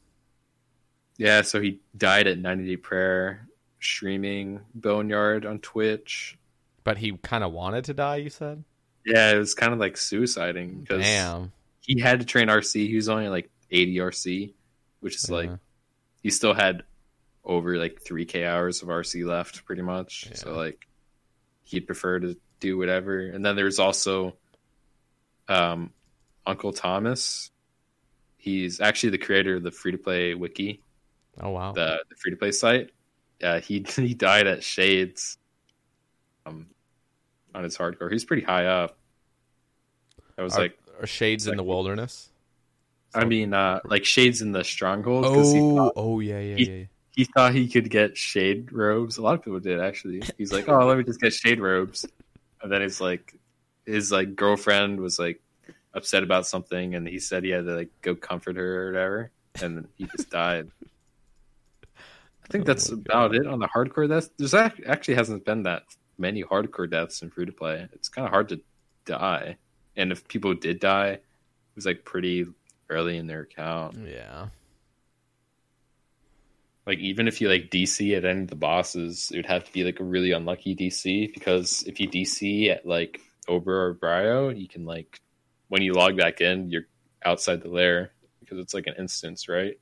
yeah, 1.16 1.42
so 1.42 1.60
he 1.60 1.80
died 1.96 2.26
at 2.26 2.38
90 2.38 2.66
Day 2.66 2.76
Prayer 2.76 3.48
streaming 3.80 4.60
Boneyard 4.74 5.44
on 5.44 5.58
Twitch. 5.58 6.38
But 6.84 6.98
he 6.98 7.12
kind 7.18 7.44
of 7.44 7.52
wanted 7.52 7.84
to 7.84 7.94
die. 7.94 8.16
You 8.16 8.30
said. 8.30 8.64
Yeah, 9.04 9.32
it 9.32 9.38
was 9.38 9.54
kind 9.54 9.72
of 9.72 9.78
like 9.78 9.94
suiciding 9.94 10.80
because 10.80 11.02
Damn. 11.02 11.52
he 11.80 12.00
had 12.00 12.20
to 12.20 12.26
train 12.26 12.48
RC. 12.48 12.88
He 12.88 12.96
was 12.96 13.08
only 13.08 13.28
like 13.28 13.50
80 13.70 13.96
RC, 13.96 14.54
which 15.00 15.16
is 15.16 15.30
like 15.30 15.50
he 16.22 16.30
still 16.30 16.54
had 16.54 16.84
over 17.44 17.76
like 17.76 18.02
3k 18.02 18.46
hours 18.46 18.82
of 18.82 18.88
RC 18.88 19.26
left 19.26 19.66
pretty 19.66 19.82
much. 19.82 20.30
So 20.34 20.54
like 20.54 20.86
he'd 21.64 21.86
prefer 21.86 22.20
to 22.20 22.36
do 22.60 22.78
whatever. 22.78 23.18
And 23.18 23.44
then 23.44 23.56
there's 23.56 23.78
also 23.78 24.36
um 25.48 25.90
Uncle 26.46 26.72
Thomas. 26.72 27.50
He's 28.36 28.80
actually 28.80 29.10
the 29.10 29.18
creator 29.18 29.56
of 29.56 29.62
the 29.62 29.70
free 29.70 29.92
to 29.92 29.98
play 29.98 30.34
wiki, 30.34 30.82
Oh 31.40 31.50
wow. 31.50 31.72
the, 31.72 32.04
the 32.10 32.16
free 32.16 32.30
to 32.32 32.36
play 32.36 32.52
site. 32.52 32.90
Yeah, 33.40 33.58
he 33.60 33.84
he 33.96 34.14
died 34.14 34.46
at 34.46 34.62
Shades 34.62 35.38
um 36.46 36.66
on 37.54 37.64
his 37.64 37.76
hardcore. 37.78 38.10
He's 38.12 38.24
pretty 38.24 38.42
high 38.42 38.66
up. 38.66 38.98
I 40.36 40.42
was 40.42 40.54
Are- 40.56 40.62
like 40.62 40.78
are 41.00 41.06
shades 41.06 41.46
in 41.46 41.56
the 41.56 41.62
wilderness. 41.64 42.30
I 43.16 43.24
mean, 43.24 43.54
uh, 43.54 43.78
like 43.84 44.04
shades 44.04 44.42
in 44.42 44.50
the 44.50 44.64
stronghold. 44.64 45.24
'cause 45.24 45.52
he 45.52 45.60
Oh, 45.60 45.76
thought, 45.76 45.92
oh 45.96 46.18
yeah, 46.20 46.40
yeah, 46.40 46.56
he- 46.56 46.78
yeah. 46.80 46.84
he 47.12 47.24
thought 47.24 47.54
he 47.54 47.68
could 47.68 47.88
get 47.88 48.16
shade 48.16 48.72
robes. 48.72 49.18
A 49.18 49.22
lot 49.22 49.34
of 49.34 49.44
people 49.44 49.60
did 49.60 49.80
actually. 49.80 50.20
He's 50.36 50.52
like, 50.52 50.68
oh, 50.68 50.84
let 50.84 50.98
me 50.98 51.04
just 51.04 51.20
get 51.20 51.32
shade 51.32 51.60
robes, 51.60 52.04
and 52.60 52.70
then 52.72 52.82
it's 52.82 53.00
like 53.00 53.34
his 53.86 54.10
like 54.10 54.34
girlfriend 54.34 54.98
was 55.00 55.18
like 55.18 55.40
upset 55.94 56.22
about 56.22 56.46
something, 56.46 56.94
and 56.94 57.06
he 57.06 57.18
said 57.18 57.44
he 57.44 57.50
had 57.50 57.66
to 57.66 57.74
like 57.74 57.90
go 58.02 58.14
comfort 58.14 58.56
her 58.56 58.82
or 58.82 58.86
whatever, 58.92 59.30
and 59.62 59.88
he 59.96 60.06
just 60.16 60.30
died. 60.30 60.68
I 61.96 62.46
think 62.50 62.62
oh 62.62 62.66
that's 62.66 62.90
about 62.90 63.34
it 63.34 63.46
on 63.46 63.58
the 63.58 63.68
hardcore 63.68 64.08
deaths. 64.08 64.30
There's 64.36 64.54
actually 64.54 65.14
hasn't 65.14 65.44
been 65.44 65.62
that 65.62 65.84
many 66.18 66.42
hardcore 66.42 66.90
deaths 66.90 67.22
in 67.22 67.30
free 67.30 67.46
to 67.46 67.52
play. 67.52 67.88
It's 67.92 68.08
kind 68.08 68.26
of 68.26 68.32
hard 68.32 68.50
to 68.50 68.60
die, 69.04 69.56
and 69.96 70.12
if 70.12 70.26
people 70.28 70.54
did 70.54 70.80
die, 70.80 71.08
it 71.08 71.22
was 71.74 71.86
like 71.86 72.04
pretty 72.04 72.46
early 72.90 73.16
in 73.16 73.26
their 73.26 73.40
account. 73.40 73.96
Yeah. 74.06 74.48
Like 76.86 76.98
even 76.98 77.28
if 77.28 77.40
you 77.40 77.48
like 77.48 77.70
DC 77.70 78.14
at 78.14 78.26
any 78.26 78.42
of 78.42 78.48
the 78.48 78.56
bosses, 78.56 79.30
it 79.32 79.36
would 79.36 79.46
have 79.46 79.64
to 79.64 79.72
be 79.72 79.84
like 79.84 80.00
a 80.00 80.04
really 80.04 80.32
unlucky 80.32 80.76
DC 80.76 81.32
because 81.32 81.82
if 81.86 81.98
you 81.98 82.08
DC 82.08 82.68
at 82.68 82.84
like 82.84 83.20
Obor 83.48 83.68
or 83.68 83.94
Bryo, 83.94 84.50
you 84.50 84.68
can 84.68 84.84
like 84.84 85.20
when 85.74 85.82
you 85.82 85.92
log 85.92 86.16
back 86.16 86.40
in, 86.40 86.70
you're 86.70 86.84
outside 87.24 87.60
the 87.60 87.68
lair 87.68 88.12
because 88.38 88.60
it's 88.60 88.74
like 88.74 88.86
an 88.86 88.94
instance, 88.96 89.48
right? 89.48 89.74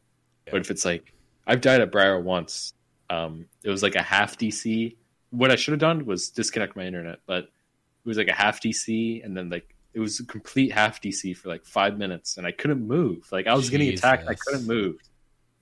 But 0.51 0.63
if 0.63 0.71
it's 0.71 0.87
like 0.87 1.13
I've 1.47 1.61
died 1.61 1.83
at 1.83 1.93
Bryo 1.93 2.19
once, 2.23 2.73
um, 3.11 3.45
it 3.63 3.69
was 3.69 3.83
like 3.83 3.95
a 3.95 4.01
half 4.03 4.39
DC. 4.39 4.97
What 5.29 5.51
I 5.51 5.57
should 5.57 5.73
have 5.73 5.81
done 5.81 6.07
was 6.07 6.31
disconnect 6.31 6.77
my 6.77 6.85
internet, 6.87 7.19
but 7.27 7.45
it 7.45 8.07
was 8.07 8.17
like 8.17 8.29
a 8.29 8.33
half 8.33 8.63
DC, 8.63 9.23
and 9.23 9.37
then 9.37 9.51
like 9.51 9.75
it 9.93 10.01
was 10.01 10.19
a 10.19 10.25
complete 10.25 10.73
half 10.73 11.03
DC 11.03 11.37
for 11.37 11.51
like 11.51 11.67
five 11.67 11.99
minutes, 11.99 12.39
and 12.39 12.47
I 12.47 12.53
couldn't 12.53 12.81
move. 12.89 13.29
Like 13.31 13.47
I 13.47 13.53
was 13.53 13.69
getting 13.69 13.91
attacked, 13.91 14.27
I 14.27 14.35
couldn't 14.35 14.67
move. 14.67 14.97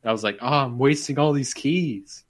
I 0.04 0.12
was 0.12 0.22
like, 0.22 0.38
oh, 0.40 0.46
I'm 0.46 0.78
wasting 0.78 1.18
all 1.18 1.32
these 1.32 1.52
keys. 1.54 2.22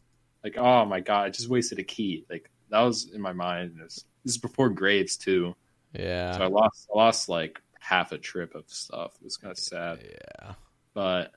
Like, 0.42 0.56
oh 0.56 0.86
my 0.86 1.00
god, 1.00 1.26
I 1.26 1.28
just 1.28 1.50
wasted 1.50 1.78
a 1.78 1.84
key. 1.84 2.24
Like 2.30 2.50
that 2.70 2.80
was 2.80 3.10
in 3.12 3.20
my 3.20 3.34
mind. 3.34 3.78
Was, 3.82 4.06
this 4.24 4.32
is 4.36 4.38
before 4.38 4.70
graves 4.70 5.18
too, 5.18 5.54
Yeah. 5.92 6.32
so 6.32 6.44
I 6.44 6.46
lost, 6.46 6.88
I 6.94 6.96
lost 6.96 7.28
like 7.28 7.60
half 7.80 8.12
a 8.12 8.18
trip 8.18 8.54
of 8.54 8.64
stuff. 8.68 9.16
It 9.20 9.24
was 9.24 9.36
kind 9.36 9.50
of 9.50 9.58
sad, 9.58 9.98
yeah. 10.02 10.52
but 10.94 11.32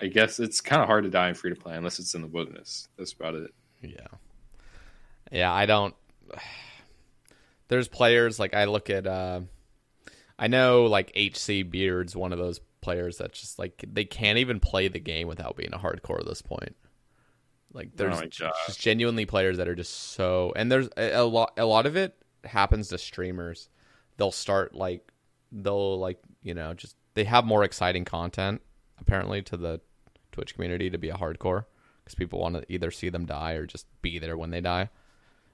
I 0.00 0.06
guess 0.06 0.40
it's 0.40 0.60
kind 0.60 0.80
of 0.80 0.88
hard 0.88 1.04
to 1.04 1.10
die 1.10 1.28
in 1.28 1.34
free 1.34 1.50
to 1.50 1.60
play 1.60 1.76
unless 1.76 1.98
it's 1.98 2.14
in 2.14 2.22
the 2.22 2.28
wilderness. 2.28 2.88
That's 2.96 3.12
about 3.12 3.34
it. 3.34 3.50
Yeah. 3.82 4.06
Yeah, 5.30 5.52
I 5.52 5.66
don't 5.66 5.94
There's 7.68 7.88
players 7.88 8.38
like 8.38 8.54
I 8.54 8.64
look 8.64 8.90
at 8.90 9.06
uh 9.06 9.40
I 10.38 10.48
know 10.48 10.86
like 10.86 11.16
HC 11.16 11.70
Beard's 11.70 12.16
one 12.16 12.32
of 12.32 12.38
those 12.38 12.60
players 12.80 13.18
that 13.18 13.32
just 13.32 13.58
like 13.58 13.84
they 13.86 14.04
can't 14.04 14.38
even 14.38 14.60
play 14.60 14.88
the 14.88 14.98
game 14.98 15.28
without 15.28 15.56
being 15.56 15.72
a 15.72 15.78
hardcore 15.78 16.20
at 16.20 16.26
this 16.26 16.42
point. 16.42 16.76
Like 17.72 17.96
there's 17.96 18.16
my 18.16 18.26
j- 18.26 18.44
God. 18.44 18.52
just 18.66 18.80
genuinely 18.80 19.24
players 19.24 19.58
that 19.58 19.68
are 19.68 19.74
just 19.74 19.94
so 20.14 20.52
and 20.56 20.70
there's 20.70 20.88
a, 20.96 21.12
a 21.12 21.24
lot 21.24 21.52
a 21.56 21.64
lot 21.64 21.86
of 21.86 21.96
it 21.96 22.16
happens 22.44 22.88
to 22.88 22.98
streamers. 22.98 23.68
They'll 24.16 24.32
start 24.32 24.74
like 24.74 25.12
they'll 25.50 25.98
like, 25.98 26.18
you 26.42 26.54
know, 26.54 26.74
just 26.74 26.96
they 27.14 27.24
have 27.24 27.44
more 27.44 27.64
exciting 27.64 28.04
content 28.04 28.62
apparently 28.98 29.42
to 29.42 29.56
the 29.56 29.80
Twitch 30.32 30.54
community 30.54 30.90
to 30.90 30.98
be 30.98 31.10
a 31.10 31.14
hardcore 31.14 31.66
because 32.02 32.14
people 32.14 32.40
want 32.40 32.56
to 32.56 32.72
either 32.72 32.90
see 32.90 33.08
them 33.08 33.26
die 33.26 33.52
or 33.52 33.66
just 33.66 33.86
be 34.00 34.18
there 34.18 34.36
when 34.36 34.50
they 34.50 34.60
die. 34.60 34.88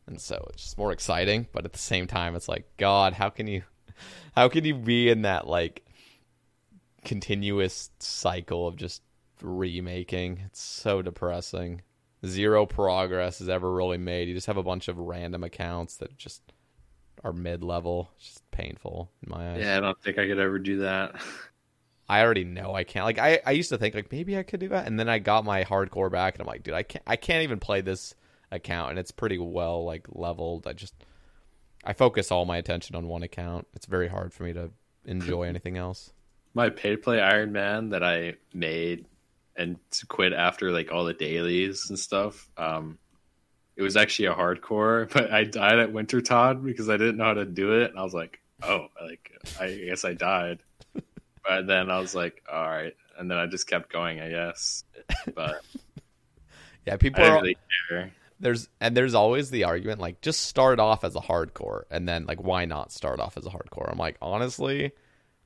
And 0.06 0.20
so 0.20 0.46
it's 0.50 0.62
just 0.62 0.78
more 0.78 0.92
exciting, 0.92 1.48
but 1.52 1.64
at 1.64 1.72
the 1.72 1.78
same 1.78 2.06
time 2.06 2.34
it's 2.34 2.48
like 2.48 2.76
god, 2.76 3.12
how 3.12 3.30
can 3.30 3.46
you 3.46 3.62
how 4.36 4.48
can 4.48 4.64
you 4.64 4.74
be 4.74 5.08
in 5.08 5.22
that 5.22 5.46
like 5.46 5.84
continuous 7.04 7.90
cycle 7.98 8.66
of 8.66 8.76
just 8.76 9.02
remaking? 9.42 10.42
It's 10.46 10.60
so 10.60 11.02
depressing. 11.02 11.82
Zero 12.26 12.66
progress 12.66 13.40
is 13.40 13.48
ever 13.48 13.72
really 13.72 13.98
made. 13.98 14.28
You 14.28 14.34
just 14.34 14.48
have 14.48 14.56
a 14.56 14.62
bunch 14.62 14.88
of 14.88 14.98
random 14.98 15.44
accounts 15.44 15.96
that 15.98 16.16
just 16.16 16.42
are 17.24 17.32
mid-level. 17.32 18.10
It's 18.16 18.28
just 18.28 18.50
painful 18.50 19.10
in 19.22 19.30
my 19.30 19.52
eyes. 19.52 19.60
Yeah, 19.62 19.76
I 19.76 19.80
don't 19.80 20.00
think 20.02 20.18
I 20.18 20.26
could 20.26 20.38
ever 20.38 20.58
do 20.58 20.78
that. 20.78 21.16
I 22.08 22.22
already 22.22 22.44
know 22.44 22.74
I 22.74 22.84
can't. 22.84 23.04
Like 23.04 23.18
I, 23.18 23.40
I 23.44 23.50
used 23.50 23.68
to 23.68 23.78
think 23.78 23.94
like 23.94 24.10
maybe 24.10 24.38
I 24.38 24.42
could 24.42 24.60
do 24.60 24.68
that, 24.68 24.86
and 24.86 24.98
then 24.98 25.08
I 25.08 25.18
got 25.18 25.44
my 25.44 25.64
hardcore 25.64 26.10
back, 26.10 26.34
and 26.34 26.40
I'm 26.40 26.46
like, 26.46 26.62
dude, 26.62 26.74
I 26.74 26.82
can't. 26.82 27.04
I 27.06 27.16
can't 27.16 27.42
even 27.42 27.60
play 27.60 27.82
this 27.82 28.14
account, 28.50 28.90
and 28.90 28.98
it's 28.98 29.10
pretty 29.10 29.38
well 29.38 29.84
like 29.84 30.06
leveled. 30.08 30.66
I 30.66 30.72
just, 30.72 30.94
I 31.84 31.92
focus 31.92 32.32
all 32.32 32.46
my 32.46 32.56
attention 32.56 32.96
on 32.96 33.08
one 33.08 33.22
account. 33.22 33.66
It's 33.74 33.86
very 33.86 34.08
hard 34.08 34.32
for 34.32 34.44
me 34.44 34.54
to 34.54 34.70
enjoy 35.04 35.42
anything 35.48 35.76
else. 35.76 36.12
My 36.54 36.70
pay 36.70 36.92
to 36.92 36.96
play 36.96 37.20
Iron 37.20 37.52
Man 37.52 37.90
that 37.90 38.02
I 38.02 38.34
made 38.54 39.04
and 39.54 39.76
to 39.90 40.06
quit 40.06 40.32
after 40.32 40.70
like 40.72 40.90
all 40.90 41.04
the 41.04 41.12
dailies 41.12 41.90
and 41.90 41.98
stuff. 41.98 42.48
Um, 42.56 42.98
it 43.78 43.82
was 43.82 43.96
actually 43.96 44.26
a 44.26 44.34
hardcore, 44.34 45.10
but 45.14 45.32
I 45.32 45.44
died 45.44 45.80
at 45.80 45.92
Wintertodt 45.94 46.64
because 46.64 46.90
I 46.90 46.98
didn't 46.98 47.18
know 47.18 47.26
how 47.26 47.34
to 47.34 47.46
do 47.46 47.80
it, 47.80 47.90
and 47.92 48.00
I 48.00 48.04
was 48.04 48.14
like, 48.14 48.40
oh, 48.64 48.88
like 49.02 49.32
I 49.60 49.72
guess 49.74 50.04
I 50.04 50.14
died. 50.14 50.60
but 51.46 51.66
then 51.68 51.90
I 51.90 52.00
was 52.00 52.14
like, 52.14 52.42
all 52.52 52.68
right, 52.68 52.94
and 53.18 53.30
then 53.30 53.38
I 53.38 53.46
just 53.46 53.68
kept 53.68 53.92
going, 53.92 54.20
I 54.20 54.30
guess. 54.30 54.84
But 55.34 55.62
Yeah, 56.86 56.94
I 56.94 56.96
people 56.96 57.22
didn't 57.22 57.38
are 57.38 57.42
really 57.42 57.56
care. 57.88 58.12
there's 58.40 58.68
and 58.80 58.96
there's 58.96 59.14
always 59.14 59.50
the 59.50 59.64
argument 59.64 60.00
like 60.00 60.20
just 60.20 60.40
start 60.46 60.80
off 60.80 61.04
as 61.04 61.16
a 61.16 61.20
hardcore, 61.20 61.84
and 61.90 62.08
then 62.08 62.26
like 62.26 62.42
why 62.42 62.64
not 62.64 62.92
start 62.92 63.20
off 63.20 63.36
as 63.36 63.46
a 63.46 63.50
hardcore? 63.50 63.90
I'm 63.90 63.98
like 63.98 64.16
honestly, 64.22 64.92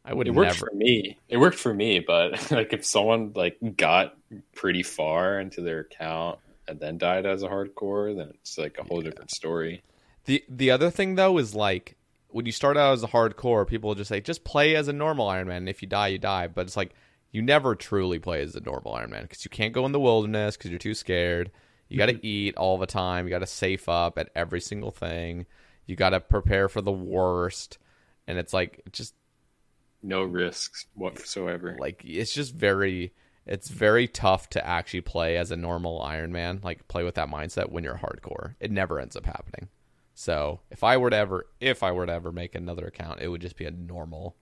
I 0.05 0.15
would 0.15 0.29
It 0.29 0.35
worked 0.35 0.61
never. 0.61 0.67
for 0.71 0.75
me. 0.75 1.19
It 1.29 1.39
worked 1.39 1.59
for 1.59 1.75
me, 1.75 2.01
but 2.01 2.51
like 2.51 2.73
if 2.73 2.85
someone 2.85 3.33
like 3.35 3.59
got 3.77 4.17
pretty 4.55 4.83
far 4.83 5.41
into 5.41 5.63
their 5.63 5.81
account 5.81 6.39
and 6.69 6.79
then 6.81 6.99
died 6.99 7.27
as 7.27 7.43
a 7.43 7.49
hardcore, 7.49 8.17
then 8.17 8.31
it's 8.41 8.59
like 8.59 8.79
a 8.79 8.85
whole 8.85 9.01
different 9.01 9.31
story. 9.31 9.83
The 10.25 10.45
the 10.49 10.71
other 10.71 10.91
thing 10.91 11.17
though 11.17 11.39
is 11.39 11.55
like 11.55 11.97
when 12.29 12.47
you 12.47 12.53
start 12.53 12.77
out 12.77 12.95
as 12.95 13.03
a 13.03 13.09
hardcore, 13.09 13.67
people 13.67 13.95
just 13.95 14.09
say 14.09 14.21
just 14.21 14.45
play 14.45 14.75
as 14.75 14.89
a 14.89 14.93
normal 14.93 15.29
Iron 15.29 15.49
Man. 15.49 15.59
And 15.59 15.69
if 15.69 15.83
you 15.83 15.89
die, 15.89 16.09
you 16.09 16.19
die. 16.19 16.47
But 16.49 16.67
it's 16.67 16.77
like 16.77 16.95
you 17.31 17.43
never 17.43 17.75
truly 17.75 18.19
play 18.19 18.43
as 18.43 18.55
a 18.55 18.61
normal 18.61 18.95
Iron 18.95 19.11
Man 19.11 19.23
because 19.23 19.45
you 19.45 19.51
can't 19.51 19.73
go 19.73 19.87
in 19.87 19.93
the 19.93 20.01
wilderness 20.01 20.57
because 20.57 20.71
you're 20.71 20.79
too 20.79 20.95
scared. 20.95 21.51
You 21.89 21.99
got 21.99 22.07
to 22.07 22.15
mm-hmm. 22.15 22.27
eat 22.27 22.57
all 22.57 22.79
the 22.79 22.87
time. 22.87 23.27
You 23.27 23.31
got 23.31 23.41
to 23.41 23.47
safe 23.47 23.89
up 23.89 24.19
at 24.19 24.31
every 24.35 24.61
single 24.61 24.91
thing. 24.91 25.47
You 25.87 25.95
got 25.95 26.11
to 26.11 26.21
prepare 26.21 26.69
for 26.69 26.81
the 26.81 26.93
worst. 26.93 27.79
And 28.27 28.39
it's 28.39 28.55
like 28.55 28.81
just 28.93 29.15
No 30.03 30.23
risks 30.23 30.87
whatsoever. 30.95 31.77
like 31.79 32.03
it's 32.05 32.33
just 32.33 32.55
very 32.55 33.13
it's 33.47 33.69
very 33.69 34.07
tough 34.07 34.49
to 34.51 34.67
actually 34.67 35.01
play 35.01 35.37
as 35.37 35.51
a 35.51 35.57
normal 35.57 36.01
Iron 36.03 36.33
Man, 36.33 36.61
like 36.63 36.87
play 36.89 37.03
with 37.03 37.17
that 37.17 37.29
mindset 37.29 37.71
when 37.71 37.85
you're 37.85 37.97
hardcore. 37.99 38.55
It 38.61 38.71
never 38.71 39.01
ends 39.01 39.17
up 39.17 39.27
happening. 39.27 39.69
So 40.15 40.61
if 40.71 40.85
I 40.85 40.97
were 40.97 41.11
to 41.11 41.17
ever 41.17 41.47
if 41.61 41.83
I 41.83 41.93
were 41.93 42.07
to 42.07 42.13
ever 42.13 42.33
make 42.33 42.55
another 42.55 42.87
account, 42.87 43.21
it 43.21 43.29
would 43.29 43.41
just 43.41 43.57
be 43.57 43.65
a 43.65 43.71
normal 43.71 44.37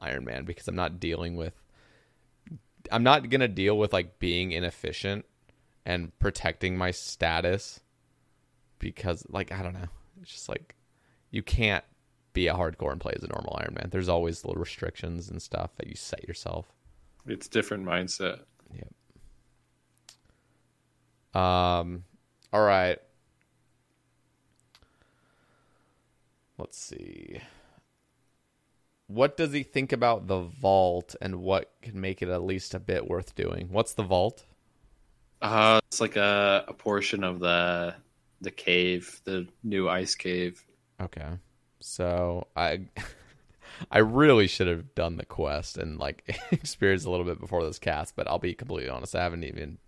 Iron 0.00 0.24
Man 0.24 0.44
because 0.44 0.68
I'm 0.68 0.76
not 0.76 1.00
dealing 1.00 1.36
with 1.36 1.54
I'm 2.92 3.02
not 3.02 3.28
gonna 3.28 3.48
deal 3.48 3.76
with 3.76 3.92
like 3.92 4.18
being 4.18 4.52
inefficient 4.52 5.24
and 5.84 6.16
protecting 6.18 6.76
my 6.76 6.90
status 6.92 7.80
because 8.78 9.24
like 9.28 9.50
I 9.50 9.62
don't 9.62 9.74
know. 9.74 9.88
It's 10.22 10.30
just 10.30 10.48
like 10.48 10.76
you 11.30 11.42
can't 11.42 11.84
be 12.32 12.46
a 12.46 12.54
hardcore 12.54 12.92
and 12.92 13.00
play 13.00 13.14
as 13.16 13.24
a 13.24 13.28
normal 13.28 13.56
Iron 13.60 13.74
Man. 13.74 13.88
There's 13.90 14.08
always 14.08 14.44
little 14.44 14.60
restrictions 14.60 15.28
and 15.28 15.42
stuff 15.42 15.74
that 15.76 15.88
you 15.88 15.96
set 15.96 16.28
yourself. 16.28 16.72
It's 17.28 17.48
different 17.48 17.84
mindset. 17.84 18.40
Yep. 18.74 18.92
Um, 21.40 22.04
all 22.52 22.62
right. 22.62 22.98
Let's 26.56 26.78
see. 26.78 27.40
What 29.06 29.36
does 29.36 29.52
he 29.52 29.62
think 29.62 29.92
about 29.92 30.26
the 30.26 30.40
vault 30.40 31.14
and 31.20 31.36
what 31.36 31.72
can 31.82 32.00
make 32.00 32.20
it 32.20 32.28
at 32.28 32.42
least 32.42 32.74
a 32.74 32.78
bit 32.78 33.08
worth 33.08 33.34
doing? 33.34 33.68
What's 33.70 33.94
the 33.94 34.02
vault? 34.02 34.44
Uh, 35.40 35.80
it's 35.86 36.00
like 36.00 36.16
a, 36.16 36.64
a 36.68 36.74
portion 36.74 37.24
of 37.24 37.40
the 37.40 37.94
the 38.40 38.50
cave, 38.50 39.20
the 39.24 39.46
new 39.62 39.88
ice 39.88 40.14
cave. 40.14 40.64
Okay. 41.00 41.28
So 41.80 42.46
I 42.56 42.80
I 43.90 43.98
really 43.98 44.46
should 44.46 44.66
have 44.66 44.94
done 44.94 45.16
the 45.16 45.24
quest 45.24 45.78
and 45.78 45.98
like 45.98 46.38
experienced 46.50 47.06
a 47.06 47.10
little 47.10 47.26
bit 47.26 47.40
before 47.40 47.64
this 47.64 47.78
cast, 47.78 48.16
but 48.16 48.28
I'll 48.28 48.38
be 48.38 48.54
completely 48.54 48.90
honest, 48.90 49.14
I 49.14 49.22
haven't 49.22 49.44
even 49.44 49.78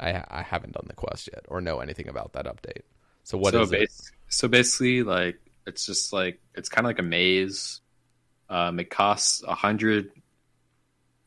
I 0.00 0.24
I 0.28 0.42
haven't 0.42 0.74
done 0.74 0.86
the 0.86 0.94
quest 0.94 1.28
yet 1.32 1.44
or 1.48 1.60
know 1.60 1.80
anything 1.80 2.08
about 2.08 2.32
that 2.32 2.46
update. 2.46 2.82
So 3.24 3.38
what 3.38 3.52
so 3.52 3.62
is 3.62 3.72
it? 3.72 3.90
So 4.28 4.48
basically, 4.48 5.02
like 5.02 5.38
it's 5.66 5.86
just 5.86 6.12
like 6.12 6.40
it's 6.54 6.68
kind 6.68 6.86
of 6.86 6.90
like 6.90 6.98
a 6.98 7.04
maze. 7.04 7.80
Um, 8.48 8.80
it 8.80 8.90
costs 8.90 9.42
a 9.46 9.54
hundred. 9.54 10.10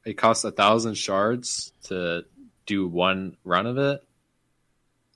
It 0.06 0.14
costs 0.14 0.44
a 0.44 0.52
thousand 0.52 0.96
shards 0.96 1.72
to 1.86 2.26
do 2.66 2.88
one 2.88 3.38
run 3.44 3.66
of 3.66 3.78
it, 3.78 4.04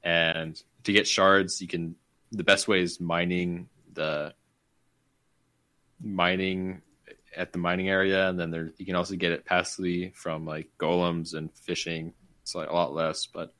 and 0.03 0.61
to 0.85 0.93
get 0.93 1.07
shards, 1.07 1.61
you 1.61 1.68
can. 1.68 1.95
The 2.31 2.43
best 2.43 2.68
way 2.68 2.81
is 2.81 2.99
mining 2.99 3.69
the 3.93 4.34
mining 6.02 6.82
at 7.36 7.52
the 7.52 7.60
mining 7.60 7.90
area, 7.90 8.30
and 8.30 8.40
then 8.40 8.52
there 8.52 8.72
you 8.78 8.86
can 8.86 8.96
also 8.96 9.16
get 9.16 9.32
it 9.32 9.46
passively 9.46 10.12
from 10.16 10.46
like 10.46 10.70
golems 10.80 11.34
and 11.34 11.54
fishing. 11.54 12.14
It's 12.42 12.56
like 12.56 12.70
a 12.70 12.74
lot 12.74 12.94
less, 12.94 13.26
but 13.28 13.54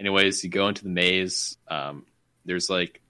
anyways, 0.00 0.42
you 0.42 0.50
go 0.50 0.68
into 0.68 0.84
the 0.84 0.90
maze. 0.90 1.56
Um, 1.68 2.06
there's 2.44 2.70
like 2.70 3.00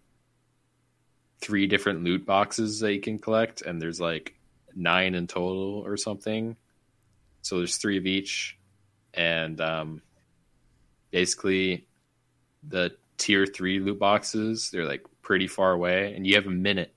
three 1.40 1.66
different 1.66 2.02
loot 2.02 2.26
boxes 2.26 2.80
that 2.80 2.92
you 2.92 3.00
can 3.00 3.18
collect, 3.18 3.62
and 3.62 3.80
there's 3.80 4.00
like 4.00 4.34
nine 4.74 5.14
in 5.14 5.26
total 5.26 5.82
or 5.84 5.96
something. 5.96 6.56
So 7.42 7.58
there's 7.58 7.76
three 7.76 7.98
of 7.98 8.06
each, 8.06 8.58
and 9.14 9.60
um, 9.60 10.02
basically 11.10 11.86
the 12.66 12.96
tier 13.16 13.46
three 13.46 13.80
loot 13.80 13.98
boxes 13.98 14.70
they're 14.70 14.84
like 14.84 15.06
pretty 15.22 15.46
far 15.46 15.72
away, 15.72 16.14
and 16.14 16.26
you 16.26 16.34
have 16.34 16.46
a 16.46 16.50
minute 16.50 16.92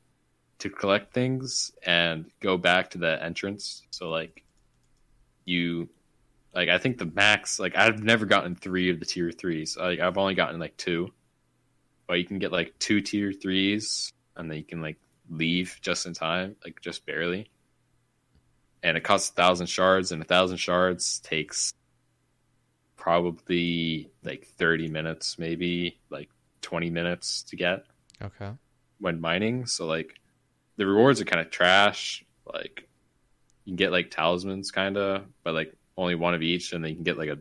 to 0.61 0.69
collect 0.69 1.13
things 1.13 1.71
and 1.85 2.25
go 2.39 2.57
back 2.57 2.91
to 2.91 2.97
the 2.97 3.23
entrance. 3.23 3.83
So 3.91 4.09
like 4.09 4.43
you 5.45 5.89
like 6.53 6.69
I 6.69 6.77
think 6.77 6.97
the 6.97 7.05
max 7.05 7.59
like 7.59 7.75
I've 7.75 8.03
never 8.03 8.25
gotten 8.25 8.55
three 8.55 8.89
of 8.89 8.99
the 8.99 9.05
tier 9.05 9.31
threes. 9.31 9.77
Like 9.77 9.99
I've 9.99 10.17
only 10.17 10.35
gotten 10.35 10.59
like 10.59 10.77
two. 10.77 11.11
But 12.07 12.19
you 12.19 12.25
can 12.25 12.39
get 12.39 12.51
like 12.51 12.77
two 12.79 13.01
tier 13.01 13.31
threes 13.31 14.11
and 14.35 14.49
then 14.49 14.57
you 14.57 14.63
can 14.63 14.81
like 14.81 14.97
leave 15.29 15.77
just 15.81 16.05
in 16.05 16.13
time, 16.13 16.55
like 16.63 16.81
just 16.81 17.05
barely. 17.05 17.49
And 18.83 18.97
it 18.97 19.03
costs 19.03 19.29
a 19.29 19.33
thousand 19.33 19.67
shards, 19.67 20.11
and 20.11 20.21
a 20.23 20.25
thousand 20.25 20.57
shards 20.57 21.19
takes 21.19 21.71
probably 22.97 24.09
like 24.23 24.45
thirty 24.57 24.88
minutes, 24.88 25.38
maybe 25.38 25.99
like 26.09 26.29
twenty 26.61 26.89
minutes 26.89 27.43
to 27.43 27.55
get 27.55 27.85
Okay. 28.21 28.51
when 28.99 29.21
mining. 29.21 29.65
So 29.67 29.85
like 29.85 30.15
the 30.77 30.85
rewards 30.85 31.22
are 31.22 31.26
kind 31.26 31.41
of 31.41 31.52
trash. 31.52 32.26
Like 32.52 32.88
you 33.65 33.72
can 33.72 33.76
get 33.76 33.91
like 33.91 34.11
talismans 34.11 34.72
kind 34.72 34.98
of, 34.98 35.26
but 35.43 35.53
like 35.53 35.73
only 35.98 36.15
one 36.15 36.34
of 36.34 36.41
each, 36.41 36.73
and 36.73 36.84
then 36.84 36.89
you 36.89 36.95
can 36.95 37.03
get 37.03 37.18
like 37.18 37.30
a, 37.30 37.38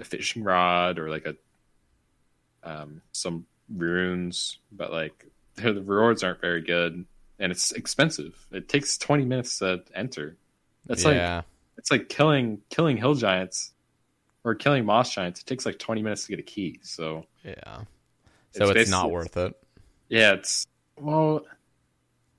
a 0.00 0.04
fishing 0.04 0.42
rod 0.42 0.98
or 0.98 1.10
like 1.10 1.26
a 1.26 1.36
um 2.62 3.00
some 3.12 3.46
runes, 3.74 4.58
but 4.72 4.92
like 4.92 5.26
the 5.56 5.74
rewards 5.74 6.22
aren't 6.22 6.40
very 6.40 6.62
good 6.62 7.04
and 7.38 7.52
it's 7.52 7.72
expensive. 7.72 8.46
It 8.50 8.68
takes 8.68 8.98
twenty 8.98 9.24
minutes 9.24 9.58
to 9.58 9.82
enter. 9.94 10.36
That's 10.86 11.04
like 11.04 11.16
yeah. 11.16 11.42
it's 11.76 11.90
like 11.90 12.08
killing 12.08 12.60
killing 12.70 12.96
hill 12.96 13.14
giants 13.14 13.72
or 14.44 14.54
killing 14.54 14.84
moss 14.84 15.14
giants. 15.14 15.40
It 15.40 15.46
takes 15.46 15.66
like 15.66 15.78
twenty 15.78 16.02
minutes 16.02 16.24
to 16.26 16.30
get 16.30 16.40
a 16.40 16.42
key. 16.42 16.80
So 16.82 17.26
yeah. 17.44 17.82
So 18.52 18.70
it's, 18.70 18.90
not 18.90 19.10
worth 19.10 19.36
it. 19.36 19.54
Yeah, 20.08 20.32
it's 20.32 20.66
well, 20.96 21.44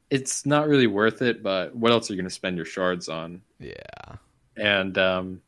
it's 0.10 0.46
not 0.46 0.68
really 0.68 0.88
worth 0.88 1.22
it. 1.22 1.44
But 1.44 1.76
what 1.76 1.92
else 1.92 2.10
are 2.10 2.14
you 2.14 2.18
going 2.18 2.30
to 2.30 2.34
spend 2.34 2.58
your 2.58 2.66
shards 2.66 3.10
on? 3.10 3.42
Yeah. 3.60 4.16
And 4.56 4.98
um, 4.98 5.42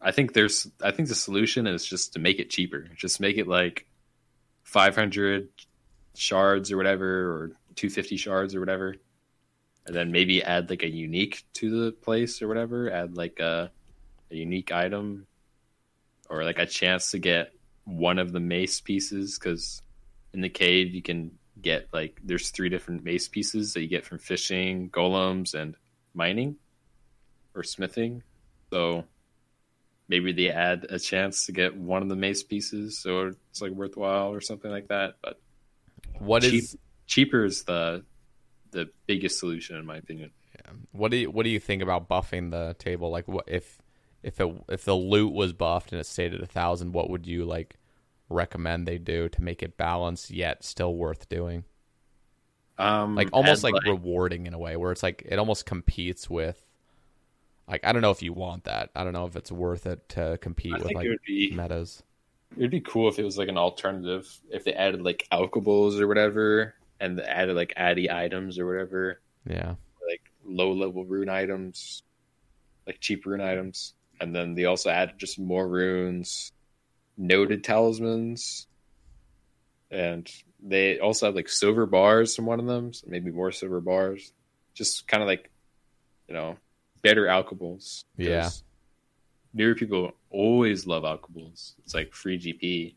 I 0.00 0.12
think 0.12 0.32
there's, 0.32 0.68
I 0.82 0.90
think 0.90 1.08
the 1.08 1.14
solution 1.14 1.66
is 1.66 1.84
just 1.84 2.14
to 2.14 2.18
make 2.18 2.38
it 2.38 2.50
cheaper. 2.50 2.88
Just 2.96 3.20
make 3.20 3.38
it 3.38 3.46
like 3.46 3.86
500 4.64 5.48
shards 6.14 6.72
or 6.72 6.76
whatever, 6.76 7.06
or 7.06 7.48
250 7.76 8.16
shards 8.16 8.54
or 8.54 8.60
whatever, 8.60 8.96
and 9.86 9.94
then 9.94 10.10
maybe 10.10 10.42
add 10.42 10.70
like 10.70 10.82
a 10.82 10.88
unique 10.88 11.44
to 11.54 11.84
the 11.84 11.92
place 11.92 12.42
or 12.42 12.48
whatever. 12.48 12.90
Add 12.90 13.16
like 13.16 13.38
a, 13.38 13.70
a 14.30 14.34
unique 14.34 14.72
item, 14.72 15.26
or 16.28 16.44
like 16.44 16.58
a 16.58 16.66
chance 16.66 17.12
to 17.12 17.18
get 17.18 17.52
one 17.84 18.18
of 18.18 18.32
the 18.32 18.40
mace 18.40 18.80
pieces 18.80 19.38
because 19.38 19.82
in 20.32 20.40
the 20.40 20.48
cave 20.48 20.92
you 20.92 21.02
can 21.02 21.30
get 21.66 21.88
like 21.92 22.20
there's 22.22 22.50
three 22.50 22.68
different 22.68 23.04
mace 23.04 23.28
pieces 23.28 23.74
that 23.74 23.82
you 23.82 23.88
get 23.88 24.04
from 24.04 24.18
fishing, 24.18 24.88
golems, 24.90 25.54
and 25.54 25.74
mining 26.14 26.56
or 27.54 27.62
smithing. 27.62 28.22
So 28.72 29.04
maybe 30.08 30.32
they 30.32 30.50
add 30.50 30.86
a 30.88 30.98
chance 30.98 31.46
to 31.46 31.52
get 31.52 31.76
one 31.76 32.02
of 32.02 32.08
the 32.08 32.16
mace 32.16 32.42
pieces, 32.42 32.98
so 32.98 33.32
it's 33.50 33.60
like 33.60 33.72
worthwhile 33.72 34.32
or 34.32 34.40
something 34.40 34.70
like 34.70 34.88
that. 34.88 35.16
But 35.22 35.40
What 36.18 36.44
is 36.44 36.70
cheap, 36.70 36.80
cheaper 37.06 37.44
is 37.44 37.64
the 37.64 38.04
the 38.70 38.90
biggest 39.06 39.38
solution 39.38 39.76
in 39.76 39.86
my 39.86 39.96
opinion. 39.96 40.30
what 40.92 41.10
do 41.10 41.16
you 41.16 41.30
what 41.30 41.44
do 41.44 41.50
you 41.50 41.60
think 41.60 41.82
about 41.82 42.08
buffing 42.08 42.50
the 42.50 42.76
table? 42.78 43.10
Like 43.10 43.26
what 43.26 43.44
if 43.48 43.82
if 44.22 44.40
it 44.40 44.54
if 44.68 44.84
the 44.84 44.94
loot 44.94 45.32
was 45.32 45.52
buffed 45.52 45.92
and 45.92 46.00
it 46.00 46.06
stayed 46.06 46.32
at 46.32 46.40
a 46.40 46.46
thousand, 46.46 46.92
what 46.92 47.10
would 47.10 47.26
you 47.26 47.44
like 47.44 47.76
recommend 48.28 48.86
they 48.86 48.98
do 48.98 49.28
to 49.28 49.42
make 49.42 49.62
it 49.62 49.76
balanced 49.76 50.30
yet 50.30 50.64
still 50.64 50.94
worth 50.94 51.28
doing? 51.28 51.64
Um, 52.78 53.14
Like 53.14 53.30
almost 53.32 53.64
add, 53.64 53.72
like, 53.72 53.84
rewarding 53.84 54.46
in 54.46 54.54
a 54.54 54.58
way 54.58 54.76
where 54.76 54.92
it's 54.92 55.02
like 55.02 55.22
it 55.26 55.38
almost 55.38 55.64
competes 55.66 56.28
with 56.28 56.62
like 57.68 57.84
I 57.84 57.92
don't 57.92 58.02
know 58.02 58.10
if 58.10 58.22
you 58.22 58.32
want 58.32 58.64
that. 58.64 58.90
I 58.94 59.02
don't 59.04 59.12
know 59.12 59.26
if 59.26 59.34
it's 59.36 59.50
worth 59.50 59.86
it 59.86 60.08
to 60.10 60.38
compete 60.40 60.74
I 60.74 60.78
with 60.78 60.92
like 60.92 61.06
it 61.06 61.08
would 61.08 61.22
be 61.26 61.50
metas. 61.52 62.02
It'd 62.56 62.70
be 62.70 62.80
cool 62.80 63.08
if 63.08 63.18
it 63.18 63.24
was 63.24 63.38
like 63.38 63.48
an 63.48 63.58
alternative. 63.58 64.28
If 64.50 64.64
they 64.64 64.72
added 64.72 65.02
like 65.02 65.26
alchables 65.32 65.98
or 66.00 66.06
whatever, 66.06 66.74
and 67.00 67.18
they 67.18 67.24
added 67.24 67.56
like 67.56 67.72
addy 67.76 68.10
items 68.10 68.58
or 68.58 68.66
whatever, 68.66 69.20
Yeah. 69.48 69.74
like 70.08 70.22
low 70.44 70.72
level 70.72 71.04
rune 71.04 71.28
items, 71.28 72.02
like 72.86 73.00
cheap 73.00 73.26
rune 73.26 73.40
items, 73.40 73.94
and 74.20 74.34
then 74.34 74.54
they 74.54 74.66
also 74.66 74.90
added 74.90 75.18
just 75.18 75.38
more 75.38 75.66
runes, 75.66 76.52
noted 77.16 77.64
talismans, 77.64 78.66
and 79.90 80.30
they 80.62 80.98
also 80.98 81.26
have 81.26 81.34
like 81.34 81.48
silver 81.48 81.86
bars 81.86 82.34
from 82.34 82.46
one 82.46 82.60
of 82.60 82.66
them, 82.66 82.92
so 82.92 83.06
maybe 83.08 83.30
more 83.30 83.52
silver 83.52 83.80
bars. 83.80 84.32
Just 84.74 85.08
kind 85.08 85.22
of 85.22 85.26
like, 85.26 85.50
you 86.28 86.34
know, 86.34 86.56
better 87.02 87.24
alchables. 87.24 88.04
Yeah. 88.16 88.50
Newer 89.54 89.74
people 89.74 90.12
always 90.30 90.86
love 90.86 91.04
alchables. 91.04 91.74
It's 91.84 91.94
like 91.94 92.12
free 92.12 92.38
GP. 92.38 92.94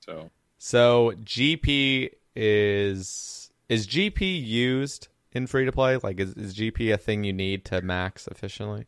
So 0.00 0.30
So 0.58 1.12
GP 1.22 2.10
is 2.34 3.50
is 3.68 3.86
GP 3.86 4.44
used 4.44 5.08
in 5.32 5.46
free 5.46 5.64
to 5.64 5.72
play? 5.72 5.96
Like 5.96 6.18
is, 6.18 6.32
is 6.34 6.54
GP 6.56 6.92
a 6.92 6.96
thing 6.96 7.24
you 7.24 7.32
need 7.32 7.64
to 7.66 7.82
max 7.82 8.26
efficiently? 8.26 8.86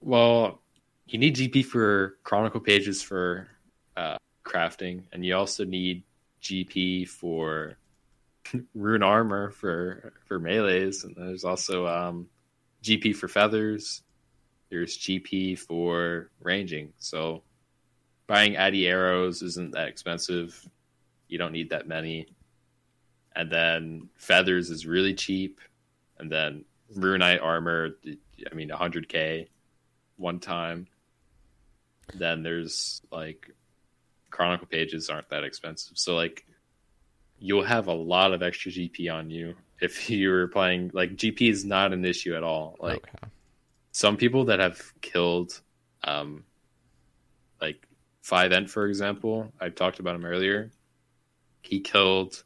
Well, 0.00 0.60
you 1.06 1.18
need 1.18 1.36
GP 1.36 1.64
for 1.66 2.16
Chronicle 2.24 2.60
pages 2.60 3.02
for 3.02 3.48
uh, 3.96 4.16
crafting, 4.44 5.04
and 5.12 5.24
you 5.24 5.36
also 5.36 5.64
need 5.64 6.02
GP 6.42 7.08
for 7.08 7.76
rune 8.74 9.02
armor 9.02 9.50
for 9.50 10.12
for 10.26 10.38
melees, 10.38 11.04
and 11.04 11.14
there's 11.16 11.44
also 11.44 11.86
um, 11.86 12.28
GP 12.82 13.16
for 13.16 13.28
feathers. 13.28 14.02
There's 14.70 14.96
GP 14.96 15.58
for 15.58 16.30
ranging. 16.40 16.92
So 16.98 17.42
buying 18.26 18.56
Addy 18.56 18.86
arrows 18.86 19.42
isn't 19.42 19.72
that 19.72 19.88
expensive. 19.88 20.58
You 21.28 21.38
don't 21.38 21.52
need 21.52 21.70
that 21.70 21.86
many. 21.86 22.26
And 23.34 23.50
then 23.50 24.08
feathers 24.16 24.70
is 24.70 24.86
really 24.86 25.14
cheap. 25.14 25.60
And 26.18 26.30
then 26.30 26.64
runite 26.96 27.42
armor, 27.42 27.90
I 28.50 28.54
mean, 28.54 28.70
100k 28.70 29.48
one 30.16 30.40
time. 30.40 30.86
Then 32.14 32.42
there's 32.42 33.02
like 33.10 33.50
chronicle 34.32 34.66
pages 34.66 35.08
aren't 35.08 35.28
that 35.28 35.44
expensive. 35.44 35.96
So 35.96 36.16
like 36.16 36.44
you'll 37.38 37.64
have 37.64 37.86
a 37.86 37.92
lot 37.92 38.32
of 38.32 38.42
extra 38.42 38.72
GP 38.72 39.12
on 39.12 39.30
you 39.30 39.54
if 39.80 40.10
you're 40.10 40.48
playing 40.48 40.90
like 40.92 41.12
GP 41.12 41.50
is 41.50 41.64
not 41.64 41.92
an 41.92 42.04
issue 42.04 42.34
at 42.34 42.42
all. 42.42 42.76
Like 42.80 43.06
okay. 43.08 43.28
some 43.92 44.16
people 44.16 44.46
that 44.46 44.58
have 44.58 44.80
killed 45.00 45.60
um 46.02 46.44
like 47.60 47.86
Five 48.22 48.52
Ent, 48.52 48.70
for 48.70 48.86
example, 48.86 49.52
I 49.60 49.68
talked 49.68 49.98
about 49.98 50.14
him 50.14 50.24
earlier. 50.24 50.70
He 51.60 51.80
killed 51.80 52.44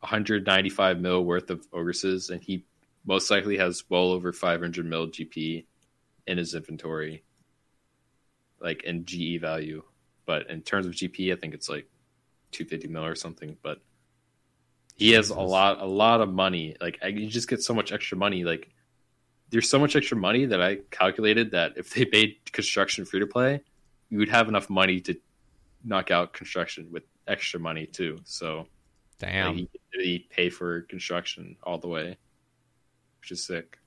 195 0.00 1.00
mil 1.00 1.22
worth 1.22 1.50
of 1.50 1.70
ogresses, 1.70 2.30
and 2.30 2.42
he 2.42 2.64
most 3.06 3.30
likely 3.30 3.58
has 3.58 3.84
well 3.90 4.10
over 4.10 4.32
500 4.32 4.86
mil 4.86 5.08
GP 5.08 5.66
in 6.26 6.38
his 6.38 6.54
inventory, 6.54 7.24
like 8.60 8.84
in 8.84 9.04
GE 9.04 9.38
value. 9.40 9.82
But 10.28 10.50
in 10.50 10.60
terms 10.60 10.84
of 10.84 10.92
GP, 10.92 11.32
I 11.32 11.36
think 11.36 11.54
it's 11.54 11.70
like 11.70 11.86
250 12.52 12.88
mil 12.88 13.02
or 13.02 13.14
something. 13.14 13.56
But 13.62 13.80
he 14.94 15.12
has 15.12 15.30
a 15.30 15.40
lot, 15.40 15.80
a 15.80 15.86
lot 15.86 16.20
of 16.20 16.30
money. 16.30 16.76
Like 16.82 16.98
you 17.02 17.28
just 17.28 17.48
get 17.48 17.62
so 17.62 17.72
much 17.72 17.92
extra 17.92 18.18
money. 18.18 18.44
Like 18.44 18.68
there's 19.48 19.70
so 19.70 19.78
much 19.78 19.96
extra 19.96 20.18
money 20.18 20.44
that 20.44 20.60
I 20.60 20.80
calculated 20.90 21.52
that 21.52 21.78
if 21.78 21.94
they 21.94 22.06
made 22.12 22.36
construction 22.52 23.06
free 23.06 23.20
to 23.20 23.26
play, 23.26 23.62
you 24.10 24.18
would 24.18 24.28
have 24.28 24.48
enough 24.48 24.68
money 24.68 25.00
to 25.00 25.14
knock 25.82 26.10
out 26.10 26.34
construction 26.34 26.88
with 26.92 27.04
extra 27.26 27.58
money 27.58 27.86
too. 27.86 28.18
So 28.24 28.66
Damn. 29.18 29.66
he 29.94 30.26
pay 30.28 30.50
for 30.50 30.82
construction 30.82 31.56
all 31.62 31.78
the 31.78 31.88
way, 31.88 32.18
which 33.22 33.30
is 33.30 33.46
sick. 33.46 33.78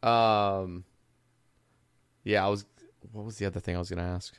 Um. 0.00 0.84
Yeah, 2.22 2.46
I 2.46 2.48
was. 2.50 2.64
What 3.10 3.24
was 3.24 3.38
the 3.38 3.46
other 3.46 3.58
thing 3.58 3.74
I 3.74 3.80
was 3.80 3.90
gonna 3.90 4.02
ask? 4.02 4.38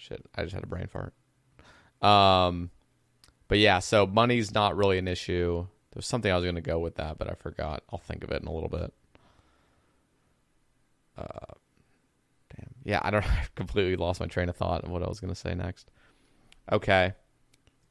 Shit, 0.00 0.24
I 0.34 0.42
just 0.42 0.54
had 0.54 0.64
a 0.64 0.66
brain 0.66 0.86
fart. 0.86 1.12
Um, 2.00 2.70
but 3.48 3.58
yeah, 3.58 3.80
so 3.80 4.06
money's 4.06 4.54
not 4.54 4.76
really 4.76 4.96
an 4.96 5.06
issue. 5.06 5.66
There's 5.92 6.06
something 6.06 6.32
I 6.32 6.36
was 6.36 6.44
gonna 6.44 6.62
go 6.62 6.78
with 6.78 6.96
that, 6.96 7.18
but 7.18 7.28
I 7.28 7.34
forgot. 7.34 7.82
I'll 7.92 7.98
think 7.98 8.24
of 8.24 8.30
it 8.30 8.40
in 8.40 8.48
a 8.48 8.52
little 8.52 8.70
bit. 8.70 8.94
Uh, 11.18 11.54
damn. 12.56 12.74
Yeah, 12.82 13.00
I 13.02 13.10
don't. 13.10 13.26
I 13.30 13.44
completely 13.56 13.96
lost 13.96 14.20
my 14.20 14.26
train 14.26 14.48
of 14.48 14.56
thought 14.56 14.84
of 14.84 14.90
what 14.90 15.02
I 15.02 15.08
was 15.08 15.20
gonna 15.20 15.34
say 15.34 15.54
next. 15.54 15.90
Okay. 16.72 17.12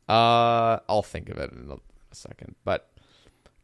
Uh, 0.08 0.80
I'll 0.90 1.04
think 1.04 1.30
of 1.30 1.38
it 1.38 1.52
in 1.52 1.70
a, 1.70 1.76
a 1.76 2.16
second. 2.16 2.56
But 2.66 2.90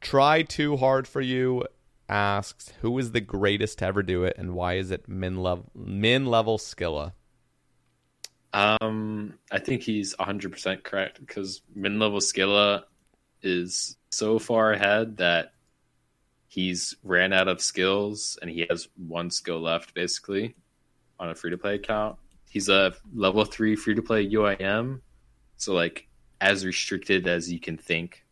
try 0.01 0.43
too 0.43 0.77
hard 0.77 1.07
for 1.07 1.21
you 1.21 1.63
asks 2.07 2.71
who 2.81 2.95
is 2.99 3.11
the 3.11 3.21
greatest 3.21 3.79
to 3.79 3.85
ever 3.85 4.03
do 4.03 4.23
it 4.23 4.35
and 4.37 4.53
why 4.53 4.75
is 4.75 4.91
it 4.91 5.09
min 5.09 5.37
level 5.37 5.65
min 5.73 6.27
level 6.27 6.59
Skilla? 6.59 7.13
Um, 8.55 9.33
I 9.51 9.59
think 9.59 9.83
he's 9.83 10.15
100% 10.15 10.81
correct 10.81 11.19
because 11.19 11.61
min 11.75 11.99
level 11.99 12.19
Skilla 12.19 12.83
is 13.41 13.97
so 14.09 14.39
far 14.39 14.71
ahead 14.71 15.17
that 15.17 15.51
he's 16.47 16.95
ran 17.03 17.33
out 17.33 17.49
of 17.49 17.59
skills 17.59 18.39
and 18.41 18.49
he 18.49 18.65
has 18.69 18.87
one 18.95 19.29
skill 19.29 19.59
left 19.59 19.93
basically 19.93 20.55
on 21.19 21.29
a 21.29 21.35
free 21.35 21.51
to 21.51 21.57
play 21.57 21.75
account. 21.75 22.15
He's 22.49 22.69
a 22.69 22.93
level 23.13 23.43
three 23.43 23.75
free 23.75 23.93
to 23.93 24.01
play 24.01 24.25
UIM, 24.25 25.01
so 25.57 25.73
like 25.73 26.07
as 26.39 26.65
restricted 26.65 27.27
as 27.27 27.51
you 27.51 27.59
can 27.59 27.77
think. 27.77 28.23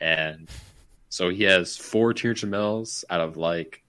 And 0.00 0.48
so 1.10 1.28
he 1.28 1.42
has 1.42 1.76
four 1.76 2.14
200 2.14 2.48
mils 2.48 3.04
out 3.10 3.20
of 3.20 3.36
like 3.36 3.82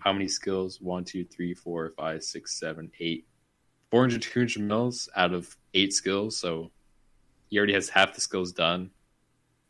how 0.00 0.14
many 0.14 0.28
skills? 0.28 0.80
One, 0.80 1.04
two, 1.04 1.26
three, 1.26 1.52
four, 1.52 1.92
five, 1.98 2.24
six, 2.24 2.58
seven, 2.58 2.90
eight. 2.98 3.27
400 3.90 4.22
200 4.22 4.60
mils 4.60 5.08
out 5.16 5.32
of 5.32 5.56
eight 5.74 5.92
skills. 5.92 6.36
So 6.36 6.70
he 7.48 7.58
already 7.58 7.74
has 7.74 7.88
half 7.88 8.14
the 8.14 8.20
skills 8.20 8.52
done. 8.52 8.90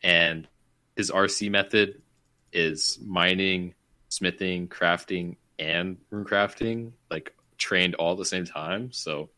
And 0.02 0.48
his 0.96 1.10
RC 1.10 1.50
method 1.50 2.02
is 2.52 2.98
mining, 3.04 3.74
smithing, 4.08 4.68
crafting, 4.68 5.36
and 5.58 5.98
crafting, 6.12 6.92
like 7.10 7.34
trained 7.56 7.94
all 7.96 8.12
at 8.12 8.18
the 8.18 8.24
same 8.24 8.44
time. 8.44 8.92
So, 8.92 9.30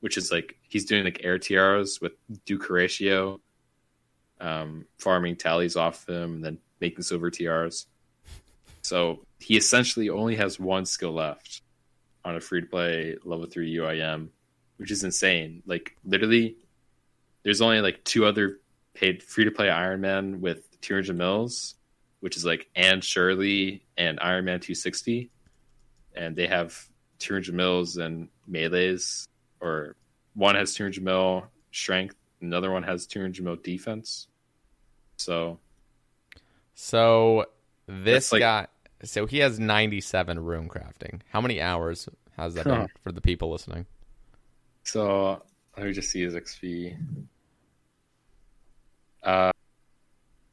which 0.00 0.16
is 0.16 0.30
like 0.30 0.56
he's 0.62 0.84
doing 0.84 1.04
like 1.04 1.20
air 1.24 1.38
tiaras 1.38 2.00
with 2.00 2.12
Duke 2.44 2.64
Horatio, 2.66 3.40
um, 4.40 4.86
farming 4.98 5.36
tallies 5.36 5.76
off 5.76 6.06
them, 6.06 6.34
and 6.34 6.44
then 6.44 6.58
making 6.80 7.02
silver 7.02 7.30
tiaras. 7.30 7.86
So 8.82 9.24
he 9.38 9.56
essentially 9.56 10.10
only 10.10 10.36
has 10.36 10.60
one 10.60 10.84
skill 10.84 11.12
left 11.12 11.62
on 12.24 12.36
a 12.36 12.40
free 12.40 12.60
to 12.60 12.66
play 12.66 13.16
level 13.24 13.46
three 13.46 13.74
UIM, 13.74 14.28
which 14.78 14.90
is 14.90 15.04
insane. 15.04 15.62
Like 15.66 15.96
literally, 16.04 16.56
there's 17.42 17.60
only 17.60 17.80
like 17.80 18.02
two 18.04 18.24
other 18.24 18.60
paid 18.94 19.22
free 19.22 19.44
to 19.44 19.50
play 19.50 19.68
Iron 19.70 20.00
Man 20.00 20.40
with 20.40 20.80
200 20.80 21.16
mils, 21.16 21.74
which 22.20 22.36
is 22.36 22.44
like 22.44 22.68
Anne 22.74 23.00
Shirley 23.00 23.84
and 23.96 24.18
Iron 24.20 24.44
Man 24.46 24.60
260, 24.60 25.30
and 26.14 26.34
they 26.36 26.46
have 26.46 26.88
200 27.18 27.54
mils 27.54 27.96
and 27.96 28.28
melees, 28.50 29.26
or 29.60 29.96
one 30.34 30.54
has 30.54 30.74
200 30.74 31.02
mil 31.02 31.44
strength, 31.72 32.16
another 32.40 32.70
one 32.70 32.82
has 32.84 33.06
200 33.06 33.44
mil 33.44 33.56
defense. 33.56 34.28
So 35.16 35.58
So 36.74 37.46
this 37.86 38.32
like- 38.32 38.40
guy 38.40 38.66
so 39.04 39.26
he 39.26 39.38
has 39.38 39.58
97 39.58 40.38
rune 40.44 40.68
crafting. 40.68 41.20
How 41.28 41.40
many 41.40 41.60
hours 41.60 42.08
has 42.36 42.54
that 42.54 42.64
been 42.66 42.88
for 43.02 43.12
the 43.12 43.20
people 43.20 43.50
listening? 43.50 43.86
So 44.84 45.42
let 45.76 45.86
me 45.86 45.92
just 45.92 46.10
see 46.10 46.22
his 46.22 46.34
XP. 46.34 46.96
Uh, 49.22 49.50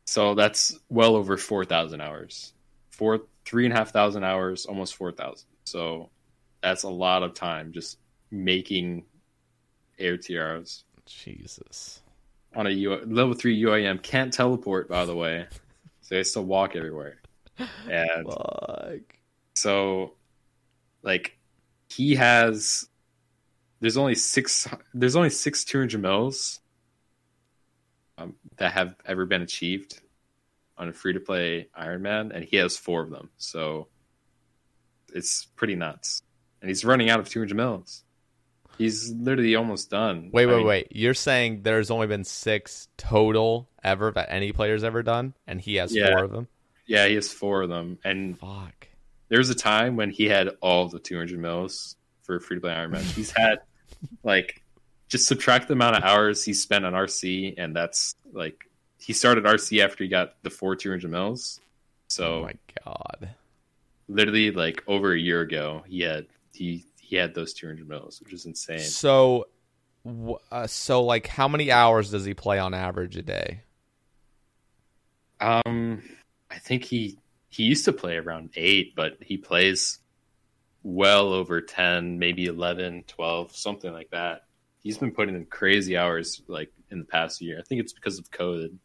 so 0.05 0.35
that's 0.35 0.77
well 0.89 1.15
over 1.15 1.37
four 1.37 1.65
thousand 1.65 2.01
hours, 2.01 2.53
four 2.89 3.21
three 3.45 3.65
and 3.65 3.73
a 3.73 3.77
half 3.77 3.91
thousand 3.91 4.23
hours, 4.23 4.65
almost 4.65 4.95
four 4.95 5.11
thousand. 5.11 5.47
So 5.65 6.09
that's 6.63 6.83
a 6.83 6.89
lot 6.89 7.23
of 7.23 7.33
time 7.33 7.71
just 7.71 7.97
making 8.29 9.05
air 9.99 10.17
tiaras 10.17 10.83
Jesus. 11.05 12.01
on 12.55 12.67
a 12.67 12.71
U- 12.71 13.03
level 13.05 13.33
three 13.33 13.61
UIM. 13.61 14.01
Can't 14.01 14.33
teleport, 14.33 14.89
by 14.89 15.05
the 15.05 15.15
way, 15.15 15.47
so 16.01 16.15
they 16.15 16.23
still 16.23 16.45
walk 16.45 16.75
everywhere. 16.75 17.20
And 17.89 18.27
Fuck. 18.27 19.15
so 19.55 20.13
like 21.03 21.37
he 21.89 22.15
has 22.15 22.87
there's 23.79 23.97
only 23.97 24.15
six 24.15 24.67
there's 24.93 25.15
only 25.15 25.29
six 25.29 25.63
200 25.65 25.99
mils 26.01 26.59
um, 28.17 28.35
that 28.57 28.71
have 28.73 28.95
ever 29.05 29.25
been 29.25 29.41
achieved 29.41 29.99
on 30.77 30.89
a 30.89 30.93
free 30.93 31.13
to 31.13 31.19
play 31.19 31.67
iron 31.75 32.01
man 32.01 32.31
and 32.31 32.43
he 32.43 32.57
has 32.57 32.77
four 32.77 33.01
of 33.01 33.09
them 33.09 33.29
so 33.37 33.87
it's 35.13 35.45
pretty 35.55 35.75
nuts 35.75 36.21
and 36.61 36.69
he's 36.69 36.85
running 36.85 37.09
out 37.09 37.19
of 37.19 37.27
200 37.29 37.55
mils 37.55 38.03
he's 38.77 39.11
literally 39.11 39.55
almost 39.55 39.89
done 39.89 40.29
Wait, 40.31 40.43
I 40.43 40.47
wait, 40.47 40.57
mean, 40.57 40.65
wait. 40.67 40.87
You're 40.91 41.13
saying 41.13 41.63
there's 41.63 41.91
only 41.91 42.07
been 42.07 42.23
6 42.23 42.87
total 42.97 43.69
ever 43.83 44.11
that 44.11 44.31
any 44.31 44.51
player's 44.53 44.83
ever 44.83 45.03
done 45.03 45.33
and 45.47 45.59
he 45.59 45.75
has 45.75 45.93
Yeah. 45.95 46.11
4 46.11 46.23
of 46.23 46.31
them? 46.31 46.47
Yeah 46.91 47.07
he 47.07 47.15
has 47.15 47.31
four 47.31 47.61
of 47.63 47.69
them 47.69 47.97
and 48.03 48.37
Fuck. 48.37 48.87
there 49.29 49.39
was 49.39 49.49
a 49.49 49.55
time 49.55 49.95
when 49.95 50.09
he 50.09 50.25
had 50.25 50.49
all 50.61 50.87
the 50.87 50.99
200 50.99 51.39
mils 51.39 51.95
for 52.23 52.39
free 52.39 52.57
to 52.57 52.61
play 52.61 52.71
Iron 52.73 52.91
Man. 52.91 53.03
He's 53.03 53.31
had 53.31 53.59
like 54.23 54.61
just 55.09 55.27
subtract 55.27 55.67
the 55.67 55.73
amount 55.73 55.97
of 55.97 56.03
hours 56.03 56.43
he 56.45 56.53
spent 56.53 56.85
on 56.85 56.93
RC, 56.93 57.55
and 57.57 57.75
that's 57.75 58.15
like 58.31 58.63
he 58.99 59.13
started 59.13 59.43
RC 59.43 59.83
after 59.83 60.03
he 60.03 60.09
got 60.09 60.41
the 60.43 60.49
four 60.49 60.75
200 60.75 61.09
mils. 61.11 61.59
Oh 61.61 61.65
So 62.07 62.41
my 62.41 62.53
god. 62.85 63.35
literally, 64.07 64.51
like 64.51 64.83
over 64.87 65.13
a 65.13 65.19
year 65.19 65.41
ago, 65.41 65.83
he 65.87 66.01
had 66.01 66.27
he 66.53 66.85
he 66.99 67.15
had 67.15 67.33
those 67.33 67.53
200 67.53 67.87
mils, 67.87 68.21
which 68.21 68.33
is 68.33 68.45
insane. 68.45 68.79
So 68.79 69.47
uh, 70.51 70.67
so 70.67 71.03
like 71.03 71.27
how 71.27 71.47
many 71.47 71.71
hours 71.71 72.11
does 72.11 72.25
he 72.25 72.33
play 72.33 72.59
on 72.59 72.73
average 72.73 73.17
a 73.17 73.21
day? 73.21 73.61
Um, 75.39 76.03
I 76.51 76.59
think 76.59 76.83
he 76.85 77.19
he 77.49 77.63
used 77.63 77.85
to 77.85 77.93
play 77.93 78.17
around 78.17 78.51
eight, 78.55 78.95
but 78.95 79.17
he 79.21 79.37
plays 79.37 79.99
well 80.83 81.33
over 81.33 81.61
10, 81.61 82.19
maybe 82.19 82.45
11, 82.47 83.03
12, 83.07 83.55
something 83.55 83.93
like 83.93 84.11
that. 84.11 84.43
He's 84.79 84.97
been 84.99 85.11
putting 85.13 85.35
in 85.35 85.45
crazy 85.47 85.97
hours 85.97 86.41
like 86.47 86.71
in 86.91 86.99
the 86.99 87.05
past 87.05 87.41
year. 87.41 87.59
I 87.59 87.63
think 87.63 87.81
it's 87.81 87.93
because 87.93 88.19
of 88.19 88.31
COVID. 88.31 88.77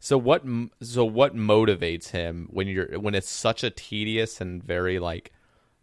So 0.00 0.18
what 0.18 0.44
so 0.82 1.04
what 1.04 1.34
motivates 1.34 2.10
him 2.10 2.48
when 2.50 2.68
you're 2.68 2.98
when 3.00 3.14
it's 3.14 3.28
such 3.30 3.64
a 3.64 3.70
tedious 3.70 4.40
and 4.40 4.62
very 4.62 4.98
like 4.98 5.32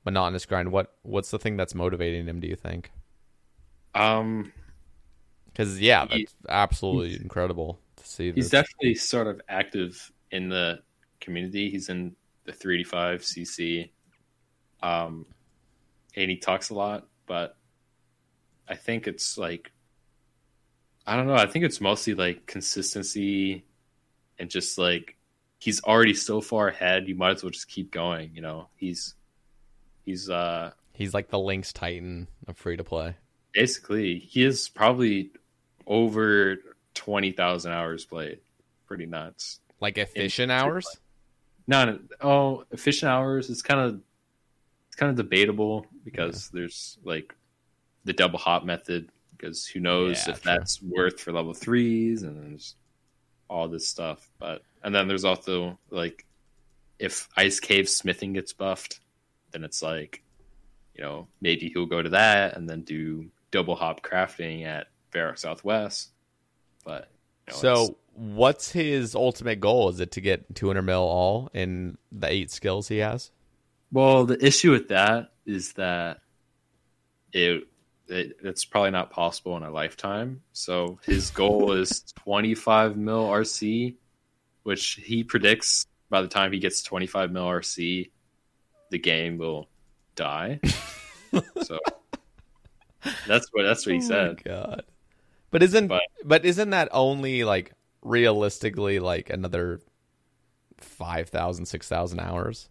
monotonous 0.06 0.46
grind? 0.46 0.72
What 0.72 0.94
what's 1.04 1.32
the 1.32 1.40
thing 1.40 1.58
that's 1.58 1.76
motivating 1.76 2.28
him? 2.28 2.40
Do 2.40 2.48
you 2.48 2.56
think? 2.56 2.92
Um, 3.94 4.52
Because 5.46 5.80
yeah, 5.80 6.08
He- 6.08 6.28
that's 6.28 6.36
absolutely 6.50 7.16
incredible 7.22 7.80
to 7.98 8.08
see. 8.08 8.32
he's 8.34 8.50
This. 8.50 8.50
definitely 8.50 8.96
sort 8.96 9.28
of 9.28 9.42
active 9.48 10.12
in 10.32 10.50
the 10.50 10.82
community. 11.22 11.70
He's 11.70 11.90
in 11.90 12.16
the 12.46 12.52
385 12.52 13.22
CC. 13.22 13.90
Um, 14.84 15.26
and 16.16 16.30
he 16.30 16.38
talks 16.38 16.70
a 16.70 16.74
lot, 16.74 17.08
but 17.28 17.56
I 18.68 18.76
think 18.76 19.08
it's 19.08 19.38
like, 19.38 19.72
I 21.06 21.16
don't 21.16 21.28
know. 21.28 21.36
I 21.36 21.46
think 21.46 21.66
it's 21.66 21.80
mostly 21.80 22.14
like 22.14 22.46
consistency 22.46 23.66
and 24.38 24.50
just 24.50 24.78
like 24.78 25.18
he's 25.60 25.84
already 25.84 26.14
so 26.14 26.42
far 26.42 26.68
ahead. 26.68 27.08
You 27.08 27.16
might 27.16 27.36
as 27.36 27.44
well 27.44 27.52
just 27.52 27.68
keep 27.68 27.92
going. 27.92 28.32
You 28.34 28.42
know, 28.42 28.68
he's, 28.76 29.16
he's, 30.04 30.30
uh, 30.30 30.72
He's 30.94 31.14
like 31.14 31.30
the 31.30 31.40
Lynx 31.40 31.74
Titan 31.74 32.28
of 32.48 32.58
free 32.58 32.78
to 32.78 32.84
play. 32.84 33.16
Basically, 33.54 34.20
he 34.20 34.44
is 34.44 34.70
probably 34.70 35.32
over 35.88 36.58
twenty 36.94 37.32
thousand 37.32 37.72
hours 37.72 38.06
played. 38.06 38.40
Pretty 38.88 39.06
nuts. 39.06 39.62
Like 39.80 39.98
efficient 39.98 40.52
hours? 40.52 40.86
No, 41.72 42.00
oh, 42.20 42.66
efficient 42.72 43.10
hours 43.10 43.50
is 43.50 43.62
kind 43.62 43.80
of 43.80 44.02
it's 44.88 44.96
kind 44.98 45.10
of 45.10 45.16
debatable 45.16 45.86
because 46.04 46.50
there's 46.50 46.98
like 47.06 47.34
the 48.04 48.12
double 48.12 48.38
hop 48.38 48.66
method 48.66 49.10
because 49.32 49.66
who 49.66 49.80
knows 49.80 50.28
Yeah, 50.28 50.34
if 50.34 50.42
true. 50.42 50.52
that's 50.52 50.82
worth 50.82 51.22
for 51.22 51.32
level 51.32 51.54
threes 51.54 52.24
and 52.24 52.52
there's 52.52 52.76
all 53.50 53.70
this 53.70 53.88
stuff. 53.88 54.30
But 54.38 54.64
and 54.84 54.94
then 54.94 55.08
there's 55.08 55.24
also 55.24 55.80
like 55.90 56.26
if 57.00 57.30
Ice 57.38 57.60
Cave 57.62 57.88
smithing 57.88 58.34
gets 58.34 58.52
buffed, 58.52 59.00
then 59.52 59.64
it's 59.64 59.82
like 59.82 60.22
you 60.94 61.04
know 61.04 61.28
maybe 61.40 61.70
he'll 61.70 61.86
go 61.86 62.02
to 62.02 62.10
that 62.10 62.58
and 62.58 62.70
then 62.70 62.82
do 62.82 63.32
double 63.52 63.76
hop 63.76 64.02
crafting 64.02 64.66
at 64.66 64.88
Varrock 65.14 65.40
Southwest. 65.40 66.10
But 66.84 67.08
you 67.48 67.54
know, 67.54 67.60
So, 67.60 67.98
what's 68.22 68.72
his 68.72 69.16
ultimate 69.16 69.60
goal? 69.60 69.90
Is 69.90 70.00
it 70.00 70.12
to 70.12 70.22
get 70.22 70.54
200 70.56 70.84
mil 70.84 71.00
all 71.02 71.50
in 71.54 71.98
the 72.12 72.32
eight 72.32 72.52
skills 72.52 72.88
he 72.88 73.00
has? 73.00 73.32
Well, 73.92 74.26
the 74.26 74.44
issue 74.46 74.72
with 74.72 74.90
that 74.90 75.32
is 75.46 75.74
that 75.74 76.20
it, 77.34 77.68
it 78.08 78.38
it's 78.44 78.64
probably 78.64 78.92
not 78.92 79.10
possible 79.10 79.58
in 79.58 79.64
a 79.64 79.72
lifetime. 79.72 80.44
So 80.54 81.00
his 81.04 81.32
goal 81.32 81.72
is 81.82 82.04
25 82.20 82.96
mil 82.96 83.26
RC, 83.28 83.96
which 84.64 85.00
he 85.04 85.24
predicts 85.24 85.88
by 86.12 86.22
the 86.22 86.28
time 86.28 86.52
he 86.52 86.60
gets 86.60 86.84
25 86.84 87.32
mil 87.32 87.46
RC, 87.46 88.12
the 88.92 89.00
game 89.00 89.40
will 89.40 89.68
die. 90.16 90.60
so 91.64 91.80
that's 93.26 93.48
what 93.52 93.64
that's 93.64 93.86
what 93.88 93.96
he 93.96 94.02
oh 94.02 94.08
said. 94.08 94.44
God. 94.44 94.84
But 95.50 95.64
isn't 95.64 95.88
but, 95.88 96.04
But- 96.24 96.46
isn't 96.46 96.70
that 96.70 96.90
only 96.92 97.44
like 97.44 97.74
realistically 98.02 99.00
like 99.00 99.30
another 99.30 99.80
5,000 100.80 101.66
6,000 101.66 102.20
hours? 102.20 102.70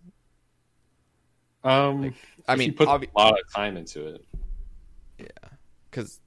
Um, 1.63 2.15
I 2.49 2.57
mean, 2.57 2.75
put 2.75 2.89
obvi- 2.89 3.11
a 3.15 3.19
lot 3.19 3.39
of 3.39 3.53
time 3.53 3.77
into 3.77 4.07
it. 4.07 4.25
Yeah, 5.19 5.27
cuz 5.91 6.19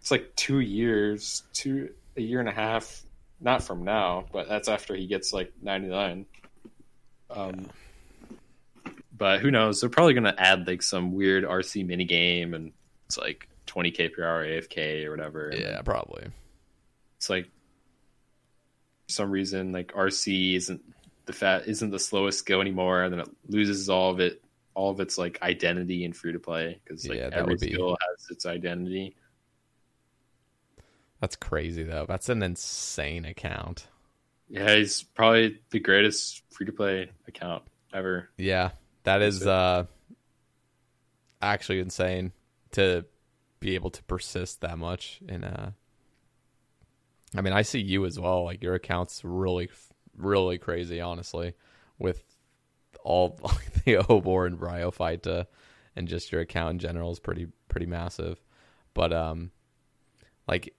It's 0.00 0.10
like 0.10 0.34
two 0.36 0.60
years, 0.60 1.42
two 1.54 1.94
a 2.16 2.20
year 2.20 2.40
and 2.40 2.48
a 2.48 2.52
half. 2.52 3.02
Not 3.40 3.62
from 3.62 3.84
now, 3.84 4.26
but 4.32 4.48
that's 4.48 4.68
after 4.68 4.94
he 4.94 5.06
gets 5.06 5.32
like 5.32 5.52
ninety 5.62 5.88
nine. 5.88 6.26
Um, 7.30 7.68
but 9.16 9.40
who 9.40 9.50
knows? 9.50 9.80
They're 9.80 9.90
probably 9.90 10.14
gonna 10.14 10.34
add 10.38 10.66
like 10.66 10.82
some 10.82 11.12
weird 11.12 11.44
RC 11.44 11.86
mini 11.86 12.04
game, 12.04 12.54
and 12.54 12.72
it's 13.06 13.18
like 13.18 13.48
twenty 13.66 13.90
k 13.90 14.08
per 14.08 14.22
hour 14.24 14.44
AFK 14.44 15.04
or 15.06 15.10
whatever. 15.10 15.52
yeah, 15.54 15.80
probably. 15.82 16.26
it's 17.16 17.28
like 17.30 17.48
some 19.08 19.30
reason 19.30 19.72
like 19.72 19.92
RC 19.94 20.54
isn't 20.56 20.82
the 21.26 21.32
fat 21.32 21.66
isn't 21.66 21.90
the 21.90 21.98
slowest 21.98 22.38
skill 22.38 22.60
anymore, 22.60 23.02
and 23.02 23.12
then 23.12 23.20
it 23.20 23.28
loses 23.48 23.88
all 23.88 24.10
of 24.10 24.20
it, 24.20 24.42
all 24.74 24.90
of 24.90 25.00
its 25.00 25.18
like 25.18 25.40
identity 25.42 26.04
in 26.04 26.12
free 26.12 26.32
to 26.32 26.38
play 26.38 26.80
because 26.84 27.08
like 27.08 27.18
Yeah, 27.18 27.30
that 27.30 27.34
every 27.38 27.52
would 27.54 27.60
be- 27.60 27.72
skill 27.72 27.96
has 28.08 28.30
its 28.30 28.46
identity. 28.46 29.16
That's 31.20 31.36
crazy 31.36 31.82
though. 31.82 32.04
That's 32.06 32.28
an 32.28 32.42
insane 32.42 33.24
account. 33.24 33.88
Yeah, 34.48 34.76
he's 34.76 35.02
probably 35.02 35.58
the 35.70 35.80
greatest 35.80 36.42
free 36.50 36.66
to 36.66 36.72
play 36.72 37.10
account 37.26 37.64
ever. 37.92 38.28
Yeah, 38.36 38.70
That's 39.02 39.44
uh 39.44 39.86
actually 41.42 41.80
insane 41.80 42.32
to 42.72 43.04
be 43.60 43.74
able 43.74 43.90
to 43.90 44.02
persist 44.04 44.60
that 44.60 44.78
much 44.78 45.20
in 45.28 45.42
uh 45.44 45.72
I 47.36 47.42
mean, 47.42 47.52
I 47.52 47.62
see 47.62 47.80
you 47.80 48.06
as 48.06 48.18
well. 48.18 48.44
Like 48.44 48.62
your 48.62 48.74
account's 48.74 49.22
really 49.24 49.68
really 50.16 50.56
crazy 50.56 51.00
honestly 51.00 51.52
with 51.98 52.22
all 53.04 53.28
the 53.84 53.96
Obor 53.96 54.46
and 54.46 55.26
uh, 55.26 55.44
and 55.94 56.08
just 56.08 56.32
your 56.32 56.40
account 56.40 56.70
in 56.72 56.78
general 56.78 57.10
is 57.10 57.20
pretty 57.20 57.48
pretty 57.68 57.86
massive. 57.86 58.40
But 58.94 59.12
um 59.12 59.50
like 60.48 60.74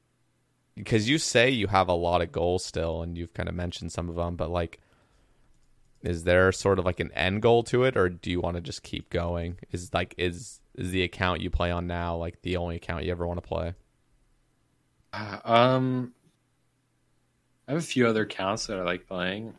because 0.75 1.09
you 1.09 1.17
say 1.17 1.49
you 1.49 1.67
have 1.67 1.87
a 1.87 1.93
lot 1.93 2.21
of 2.21 2.31
goals 2.31 2.63
still 2.65 3.01
and 3.01 3.17
you've 3.17 3.33
kind 3.33 3.49
of 3.49 3.55
mentioned 3.55 3.91
some 3.91 4.09
of 4.09 4.15
them, 4.15 4.35
but 4.35 4.49
like 4.49 4.79
is 6.01 6.23
there 6.23 6.51
sort 6.51 6.79
of 6.79 6.85
like 6.85 6.99
an 6.99 7.11
end 7.13 7.41
goal 7.41 7.63
to 7.63 7.83
it 7.83 7.97
or 7.97 8.07
do 8.07 8.29
you 8.29 8.39
want 8.39 8.55
to 8.55 8.61
just 8.61 8.83
keep 8.83 9.09
going 9.09 9.57
is 9.71 9.93
like 9.93 10.13
is 10.17 10.59
is 10.75 10.91
the 10.91 11.03
account 11.03 11.41
you 11.41 11.49
play 11.49 11.71
on 11.71 11.87
now 11.87 12.15
like 12.15 12.39
the 12.43 12.55
only 12.55 12.75
account 12.75 13.03
you 13.03 13.11
ever 13.11 13.25
want 13.25 13.41
to 13.41 13.47
play 13.47 13.73
Uh, 15.11 15.39
Um, 15.43 16.13
I 17.67 17.73
have 17.73 17.81
a 17.81 17.85
few 17.85 18.07
other 18.07 18.23
accounts 18.23 18.67
that 18.67 18.79
I 18.79 18.83
like 18.83 19.07
playing, 19.07 19.53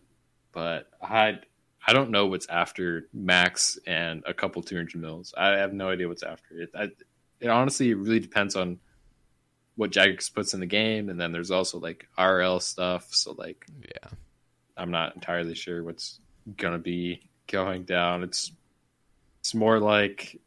but 0.52 0.88
I 1.02 1.38
I 1.86 1.92
don't 1.92 2.10
know 2.10 2.26
what's 2.26 2.46
after 2.48 3.08
max 3.12 3.78
and 3.86 4.22
a 4.26 4.32
couple 4.34 4.62
two 4.62 4.76
hundred 4.76 5.00
mils. 5.00 5.34
I 5.36 5.50
have 5.50 5.72
no 5.72 5.90
idea 5.90 6.08
what's 6.08 6.22
after 6.22 6.60
it. 6.60 6.70
I, 6.74 6.88
it 7.40 7.48
honestly 7.48 7.94
really 7.94 8.20
depends 8.20 8.56
on 8.56 8.78
what 9.76 9.92
Jagex 9.92 10.32
puts 10.32 10.54
in 10.54 10.60
the 10.60 10.66
game, 10.66 11.08
and 11.08 11.20
then 11.20 11.32
there's 11.32 11.50
also 11.50 11.78
like 11.78 12.08
RL 12.18 12.60
stuff. 12.60 13.12
So 13.14 13.32
like 13.32 13.66
yeah 13.82 14.10
I'm 14.76 14.90
not 14.90 15.14
entirely 15.14 15.54
sure 15.54 15.84
what's 15.84 16.20
gonna 16.56 16.78
be 16.78 17.28
going 17.46 17.82
down. 17.84 18.22
It's 18.22 18.52
it's 19.40 19.54
more 19.54 19.78
like 19.78 20.40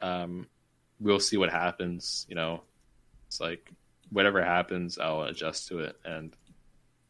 um, 0.00 0.46
we'll 1.00 1.20
see 1.20 1.36
what 1.36 1.50
happens. 1.50 2.26
You 2.28 2.36
know, 2.36 2.62
it's 3.26 3.40
like 3.40 3.70
whatever 4.10 4.44
happens, 4.44 4.98
I'll 4.98 5.22
adjust 5.22 5.68
to 5.68 5.80
it 5.80 5.96
and 6.04 6.36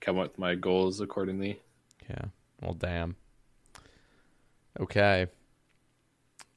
come 0.03 0.19
up 0.19 0.25
with 0.25 0.39
my 0.39 0.55
goals 0.55 1.01
accordingly. 1.01 1.61
yeah. 2.11 2.27
Well 2.61 2.75
damn. 2.75 3.17
Okay. 4.79 5.27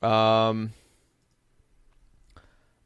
Um 0.02 0.74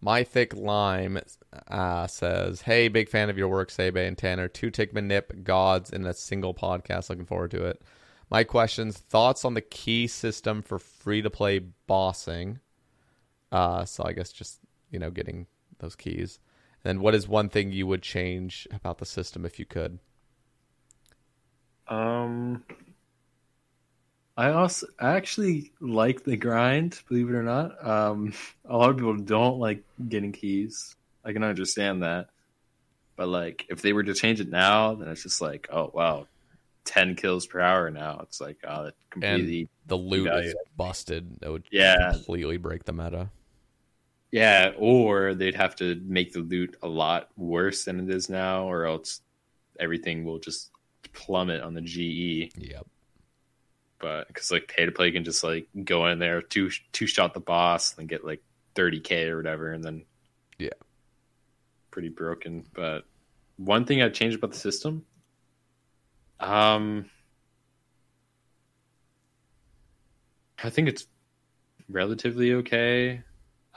my 0.02 0.24
thick 0.24 0.56
lime 0.56 1.20
uh, 1.68 2.08
says 2.08 2.62
hey 2.62 2.88
big 2.88 3.10
fan 3.10 3.30
of 3.30 3.38
your 3.38 3.48
work 3.48 3.70
Sebe 3.70 4.08
and 4.08 4.18
tanner. 4.18 4.48
Two 4.48 4.70
tick 4.70 4.94
manip 4.94 5.44
gods 5.44 5.90
in 5.92 6.06
a 6.06 6.14
single 6.14 6.54
podcast. 6.54 7.10
Looking 7.10 7.26
forward 7.26 7.52
to 7.52 7.66
it. 7.66 7.82
My 8.30 8.44
questions 8.44 8.98
thoughts 8.98 9.44
on 9.44 9.56
the 9.56 9.62
key 9.62 10.08
system 10.08 10.62
for 10.62 10.78
free 10.78 11.22
to 11.22 11.30
play 11.30 11.60
bossing. 11.88 12.60
Uh 13.52 13.86
so 13.86 14.04
i 14.06 14.14
guess 14.14 14.32
just 14.32 14.60
you 14.92 15.00
know 15.00 15.10
getting 15.10 15.48
those 15.80 15.96
keys. 15.96 16.40
And 16.86 17.02
what 17.02 17.16
is 17.16 17.28
one 17.28 17.50
thing 17.50 17.72
you 17.72 17.88
would 17.88 18.02
change 18.02 18.68
about 18.72 19.00
the 19.00 19.06
system 19.06 19.46
if 19.46 19.60
you 19.60 19.66
could 19.66 20.00
Um, 21.90 22.64
I 24.38 24.52
also 24.52 24.88
I 25.00 25.16
actually 25.16 25.74
like 25.82 26.24
the 26.24 26.38
grind, 26.38 27.00
believe 27.10 27.30
it 27.30 27.36
or 27.36 27.44
not. 27.44 27.86
Um, 27.86 28.34
a 28.66 28.78
lot 28.78 28.92
of 28.92 28.98
people 28.98 29.18
don't 29.18 29.60
like 29.60 29.84
getting 30.08 30.32
keys. 30.32 30.96
I 31.26 31.34
can 31.34 31.44
understand 31.44 32.04
that, 32.04 32.30
but 33.18 33.28
like 33.28 33.66
if 33.70 33.82
they 33.82 33.92
were 33.92 34.04
to 34.04 34.14
change 34.14 34.40
it 34.40 34.50
now, 34.50 34.96
then 34.96 35.10
it's 35.10 35.24
just 35.24 35.42
like, 35.42 35.68
oh 35.72 35.92
wow, 35.94 36.28
ten 36.86 37.16
kills 37.16 37.48
per 37.48 37.60
hour 37.60 37.90
now. 37.90 38.20
It's 38.24 38.40
like 38.40 38.58
oh, 38.68 38.86
that 38.86 38.94
completely 39.10 39.62
and 39.62 39.70
the 39.88 39.98
loot 39.98 40.30
devalued 40.30 40.46
is 40.46 40.56
busted 40.78 41.38
it 41.42 41.50
would 41.50 41.66
Yeah. 41.72 42.12
completely 42.14 42.58
break 42.58 42.86
the 42.86 42.94
meta 42.94 43.30
yeah. 44.32 44.74
Or 44.78 45.34
they'd 45.34 45.56
have 45.56 45.76
to 45.78 46.00
make 46.06 46.34
the 46.34 46.40
loot 46.42 46.78
a 46.82 46.88
lot 46.88 47.30
worse 47.36 47.86
than 47.86 48.00
it 48.00 48.14
is 48.14 48.30
now, 48.30 48.70
or 48.70 48.86
else 48.86 49.22
everything 49.80 50.24
will 50.24 50.40
just 50.40 50.70
plummet 51.14 51.62
on 51.62 51.74
the. 51.74 51.82
GE. 51.82 52.52
yep 52.58 52.86
but 54.00 54.28
because 54.30 54.50
like 54.50 54.68
pay 54.68 54.86
to 54.86 54.92
play 54.94 55.12
can 55.12 55.26
just 55.26 55.44
like 55.44 55.68
go 55.84 56.06
in 56.08 56.20
there 56.20 56.42
two 56.42 56.70
two 56.94 57.06
shot 57.06 57.34
the 57.34 57.40
boss 57.40 57.98
and 57.98 58.08
get 58.08 58.24
like 58.26 58.42
30k 58.76 59.28
or 59.28 59.38
whatever 59.38 59.72
and 59.74 59.84
then 59.84 60.06
Yeah. 60.58 60.70
pretty 61.92 62.08
broken 62.10 62.66
but 62.74 63.04
one 63.58 63.84
thing 63.86 64.02
i'd 64.02 64.14
change 64.14 64.36
about 64.36 64.52
the 64.52 64.58
system 64.58 65.06
um 66.40 67.10
i 70.64 70.70
think 70.70 70.88
it's 70.88 71.06
relatively 71.90 72.54
okay 72.54 73.22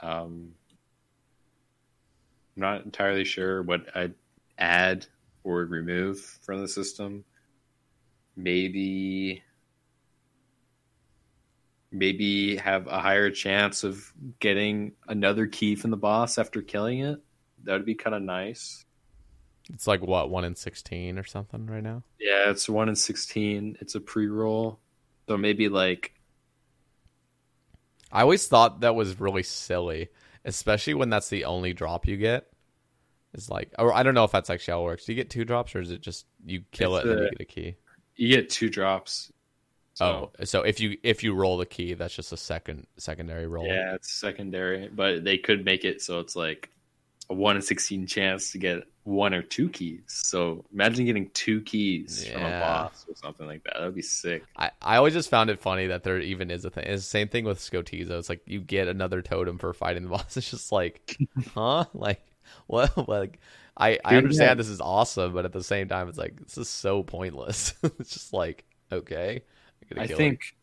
um 0.01 0.53
i'm 2.55 2.61
not 2.61 2.85
entirely 2.85 3.25
sure 3.25 3.61
what 3.61 3.85
i'd 3.97 4.13
add 4.57 5.05
or 5.43 5.59
remove 5.65 6.19
from 6.19 6.59
the 6.61 6.67
system 6.67 7.23
maybe 8.35 9.43
maybe 11.91 12.55
have 12.57 12.87
a 12.87 12.99
higher 12.99 13.29
chance 13.29 13.83
of 13.83 14.11
getting 14.39 14.93
another 15.07 15.45
key 15.45 15.75
from 15.75 15.91
the 15.91 15.97
boss 15.97 16.37
after 16.39 16.61
killing 16.61 16.99
it. 16.99 17.19
That 17.65 17.73
would 17.73 17.85
be 17.85 17.93
kind 17.95 18.15
of 18.15 18.23
nice. 18.23 18.83
it's 19.71 19.85
like 19.87 20.01
what 20.01 20.29
1 20.29 20.43
in 20.43 20.55
16 20.55 21.19
or 21.19 21.23
something 21.23 21.67
right 21.67 21.83
now 21.83 22.03
Yeah, 22.19 22.49
it's 22.49 22.67
one 22.67 22.89
in 22.89 22.95
sixteen. 22.95 23.77
It's 23.79 23.95
a 23.95 24.01
pre-roll, 24.01 24.79
so 25.27 25.37
maybe 25.37 25.69
like 25.69 26.13
i 28.11 28.21
always 28.21 28.47
thought 28.47 28.81
that 28.81 28.95
was 28.95 29.19
really 29.19 29.43
silly 29.43 30.09
especially 30.45 30.93
when 30.93 31.09
that's 31.09 31.29
the 31.29 31.45
only 31.45 31.73
drop 31.73 32.05
you 32.05 32.17
get. 32.17 32.47
It's 33.33 33.49
like, 33.49 33.71
or 33.79 33.93
I 33.93 34.03
don't 34.03 34.13
know 34.13 34.23
if 34.25 34.31
that's 34.31 34.49
actually 34.49 34.73
how 34.73 34.81
it 34.81 34.85
works. 34.85 35.05
Do 35.05 35.11
you 35.11 35.15
get 35.15 35.29
two 35.29 35.43
drops, 35.45 35.73
or 35.75 35.81
is 35.81 35.91
it 35.91 36.01
just 36.01 36.25
you 36.45 36.63
kill 36.71 36.95
It's 36.97 37.05
it 37.05 37.11
and 37.11 37.19
a- 37.19 37.23
you 37.23 37.29
get 37.31 37.41
a 37.41 37.45
key? 37.45 37.75
You 38.15 38.27
get 38.29 38.49
two 38.49 38.69
drops. 38.69 39.31
So, 39.95 40.31
oh, 40.39 40.43
so 40.45 40.61
if 40.63 40.79
you 40.79 40.97
if 41.03 41.23
you 41.23 41.33
roll 41.35 41.57
the 41.57 41.65
key, 41.67 41.93
that's 41.93 42.15
just 42.15 42.31
a 42.31 42.37
second 42.37 42.87
secondary 42.97 43.45
roll. 43.47 43.65
yeah, 43.67 43.93
it's 43.95 44.11
secondary, 44.11 44.87
but 44.87 45.23
they 45.23 45.37
could 45.37 45.65
make 45.65 45.83
it 45.85 46.01
so 46.01 46.19
it's 46.19 46.35
like 46.35 46.69
a 47.29 47.33
one 47.35 47.55
in 47.55 47.61
sixteen 47.61 48.07
chance 48.07 48.51
to 48.53 48.57
get 48.57 48.83
one 49.03 49.33
or 49.35 49.41
two 49.43 49.69
keys. 49.69 50.01
So 50.07 50.65
imagine 50.73 51.05
getting 51.05 51.29
two 51.31 51.61
keys 51.61 52.27
from 52.27 52.41
a 52.41 52.49
boss 52.59 53.05
or 53.07 53.15
something 53.15 53.45
like 53.45 53.63
that. 53.65 53.73
That 53.77 53.85
would 53.85 53.95
be 53.95 54.01
sick. 54.01 54.43
I, 54.57 54.71
I 54.81 54.95
always 54.97 55.13
just 55.13 55.29
found 55.29 55.49
it 55.51 55.59
funny 55.59 55.87
that 55.87 56.03
there 56.03 56.19
even 56.19 56.49
is 56.49 56.65
a 56.65 56.69
thing. 56.71 56.85
It's 56.85 57.03
the 57.03 57.09
same 57.09 57.27
thing 57.27 57.45
with 57.45 57.59
Skotizo. 57.59 58.11
It's 58.11 58.29
like 58.29 58.41
you 58.45 58.61
get 58.61 58.87
another 58.87 59.21
totem 59.21 59.57
for 59.59 59.73
fighting 59.73 60.03
the 60.03 60.09
boss. 60.09 60.37
It's 60.37 60.49
just 60.49 60.71
like, 60.71 61.17
huh? 61.53 61.85
Like 61.93 62.21
what? 62.67 62.91
Like 63.07 63.39
I 63.75 63.99
I 64.03 64.15
understand 64.17 64.59
this 64.59 64.69
is 64.69 64.81
awesome, 64.81 65.33
but 65.33 65.45
at 65.45 65.51
the 65.51 65.63
same 65.63 65.87
time, 65.87 66.09
it's 66.09 66.17
like 66.17 66.39
this 66.39 66.57
is 66.57 66.69
so 66.69 67.03
pointless. 67.03 67.73
it's 67.83 68.13
just 68.13 68.33
like 68.33 68.65
okay, 68.91 69.41
I 69.97 70.07
think 70.07 70.55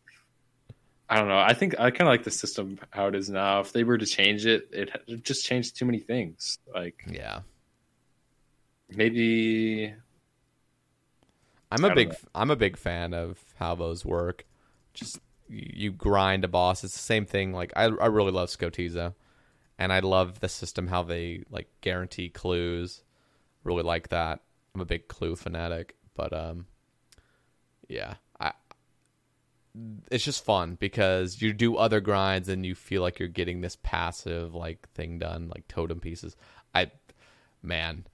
I 1.09 1.17
don't 1.17 1.27
know. 1.27 1.39
I 1.39 1.53
think 1.53 1.77
I 1.77 1.91
kind 1.91 2.01
of 2.01 2.07
like 2.07 2.23
the 2.23 2.31
system 2.31 2.79
how 2.89 3.07
it 3.07 3.15
is 3.15 3.29
now. 3.29 3.59
If 3.59 3.73
they 3.73 3.83
were 3.83 3.97
to 3.97 4.05
change 4.05 4.45
it, 4.45 4.69
it 4.71 4.89
it 5.07 5.23
just 5.23 5.45
changed 5.45 5.75
too 5.75 5.85
many 5.85 5.99
things. 5.99 6.57
Like 6.73 7.03
yeah. 7.09 7.41
maybe 8.89 9.93
I'm 11.71 11.85
a 11.85 11.93
big 11.93 12.09
know. 12.09 12.15
I'm 12.33 12.51
a 12.51 12.55
big 12.55 12.77
fan 12.77 13.13
of 13.13 13.39
how 13.57 13.75
those 13.75 14.05
work. 14.05 14.45
Just 14.93 15.19
you 15.49 15.91
grind 15.91 16.43
a 16.43 16.47
boss. 16.47 16.83
It's 16.83 16.93
the 16.93 16.99
same 16.99 17.25
thing. 17.25 17.53
Like 17.53 17.73
I 17.75 17.83
I 17.83 18.07
really 18.07 18.31
love 18.31 18.49
Skotizo, 18.49 19.13
and 19.81 19.91
I 19.91 19.99
love 20.01 20.41
the 20.41 20.47
system 20.47 20.85
how 20.85 21.01
they 21.01 21.43
like 21.49 21.67
guarantee 21.81 22.29
clues. 22.29 23.01
Really 23.63 23.81
like 23.81 24.09
that. 24.09 24.41
I'm 24.75 24.81
a 24.81 24.85
big 24.85 25.07
clue 25.07 25.35
fanatic, 25.35 25.95
but 26.15 26.31
um, 26.33 26.67
yeah, 27.89 28.13
I. 28.39 28.51
It's 30.11 30.23
just 30.23 30.45
fun 30.45 30.77
because 30.79 31.41
you 31.41 31.51
do 31.51 31.77
other 31.77 31.99
grinds 31.99 32.47
and 32.47 32.63
you 32.63 32.75
feel 32.75 33.01
like 33.01 33.17
you're 33.17 33.27
getting 33.27 33.61
this 33.61 33.75
passive 33.81 34.53
like 34.53 34.87
thing 34.91 35.17
done, 35.17 35.49
like 35.49 35.67
totem 35.67 35.99
pieces. 35.99 36.35
I, 36.75 36.91
man, 37.63 38.05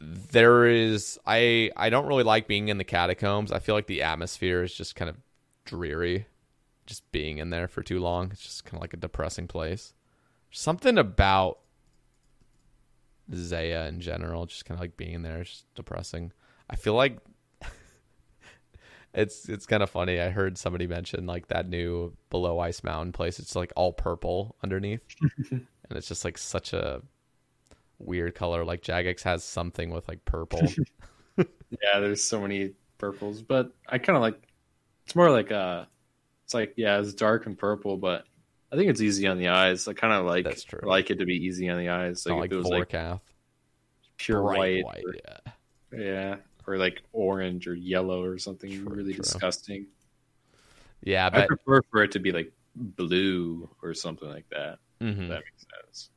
there 0.00 0.66
is 0.66 1.18
I 1.26 1.70
I 1.78 1.88
don't 1.88 2.08
really 2.08 2.24
like 2.24 2.46
being 2.46 2.68
in 2.68 2.76
the 2.76 2.84
catacombs. 2.84 3.52
I 3.52 3.60
feel 3.60 3.74
like 3.74 3.86
the 3.86 4.02
atmosphere 4.02 4.62
is 4.64 4.74
just 4.74 4.96
kind 4.96 5.08
of 5.08 5.16
dreary. 5.64 6.26
Just 6.84 7.10
being 7.10 7.38
in 7.38 7.48
there 7.48 7.68
for 7.68 7.82
too 7.82 8.00
long. 8.00 8.32
It's 8.32 8.42
just 8.42 8.66
kind 8.66 8.74
of 8.74 8.82
like 8.82 8.92
a 8.92 8.98
depressing 8.98 9.48
place. 9.48 9.94
Something 10.50 10.98
about 10.98 11.58
Zeah 13.34 13.86
in 13.86 14.00
general, 14.00 14.46
just 14.46 14.64
kind 14.64 14.76
of 14.76 14.80
like 14.80 14.96
being 14.96 15.22
there, 15.22 15.42
is 15.42 15.48
just 15.48 15.74
depressing. 15.74 16.32
I 16.70 16.76
feel 16.76 16.94
like 16.94 17.18
it's 19.14 19.48
it's 19.48 19.66
kind 19.66 19.82
of 19.82 19.90
funny. 19.90 20.20
I 20.20 20.30
heard 20.30 20.56
somebody 20.56 20.86
mention 20.86 21.26
like 21.26 21.48
that 21.48 21.68
new 21.68 22.14
below 22.30 22.58
ice 22.58 22.82
mountain 22.82 23.12
place. 23.12 23.38
It's 23.38 23.56
like 23.56 23.72
all 23.76 23.92
purple 23.92 24.56
underneath, 24.62 25.02
and 25.50 25.66
it's 25.90 26.08
just 26.08 26.24
like 26.24 26.38
such 26.38 26.72
a 26.72 27.02
weird 27.98 28.34
color. 28.34 28.64
Like 28.64 28.82
Jagex 28.82 29.22
has 29.22 29.44
something 29.44 29.90
with 29.90 30.08
like 30.08 30.24
purple. 30.24 30.62
yeah, 31.36 32.00
there's 32.00 32.24
so 32.24 32.40
many 32.40 32.72
purples, 32.96 33.42
but 33.42 33.72
I 33.88 33.98
kind 33.98 34.16
of 34.16 34.22
like. 34.22 34.40
It's 35.04 35.16
more 35.16 35.30
like 35.30 35.50
uh, 35.50 35.86
it's 36.44 36.52
like 36.52 36.74
yeah, 36.76 37.00
it's 37.00 37.14
dark 37.14 37.46
and 37.46 37.58
purple, 37.58 37.96
but 37.96 38.24
I 38.70 38.76
think 38.76 38.90
it's 38.90 39.00
easy 39.00 39.26
on 39.26 39.38
the 39.38 39.48
eyes. 39.48 39.88
I 39.88 39.94
kind 39.94 40.12
of 40.12 40.26
like 40.26 40.44
That's 40.44 40.64
true. 40.64 40.80
like 40.82 41.10
it 41.10 41.18
to 41.20 41.24
be 41.26 41.34
easy 41.34 41.68
on 41.70 41.78
the 41.78 41.88
eyes. 41.88 42.26
Like 42.26 42.36
like 42.36 42.46
if 42.50 42.52
it 42.52 42.56
was 42.56 42.66
like 42.68 42.90
pure 44.18 44.42
Bright 44.42 44.84
white, 44.84 44.84
white. 44.84 45.04
or- 45.04 45.14
yeah. 45.14 45.98
yeah, 45.98 46.36
or 46.66 46.76
like 46.76 47.00
orange 47.12 47.66
or 47.66 47.74
yellow 47.74 48.22
or 48.24 48.36
something 48.38 48.70
True, 48.70 48.94
really 48.94 49.14
true. 49.14 49.22
disgusting. 49.22 49.86
Yeah, 51.02 51.26
I 51.26 51.30
but 51.30 51.48
prefer 51.48 51.80
for 51.90 52.02
it 52.02 52.12
to 52.12 52.18
be 52.18 52.32
like 52.32 52.52
blue 52.74 53.68
or 53.82 53.94
something 53.94 54.28
like 54.28 54.48
that. 54.50 54.78
mhm. 55.00 55.28
That 55.28 55.42
makes 55.44 55.66
sense. 55.84 56.10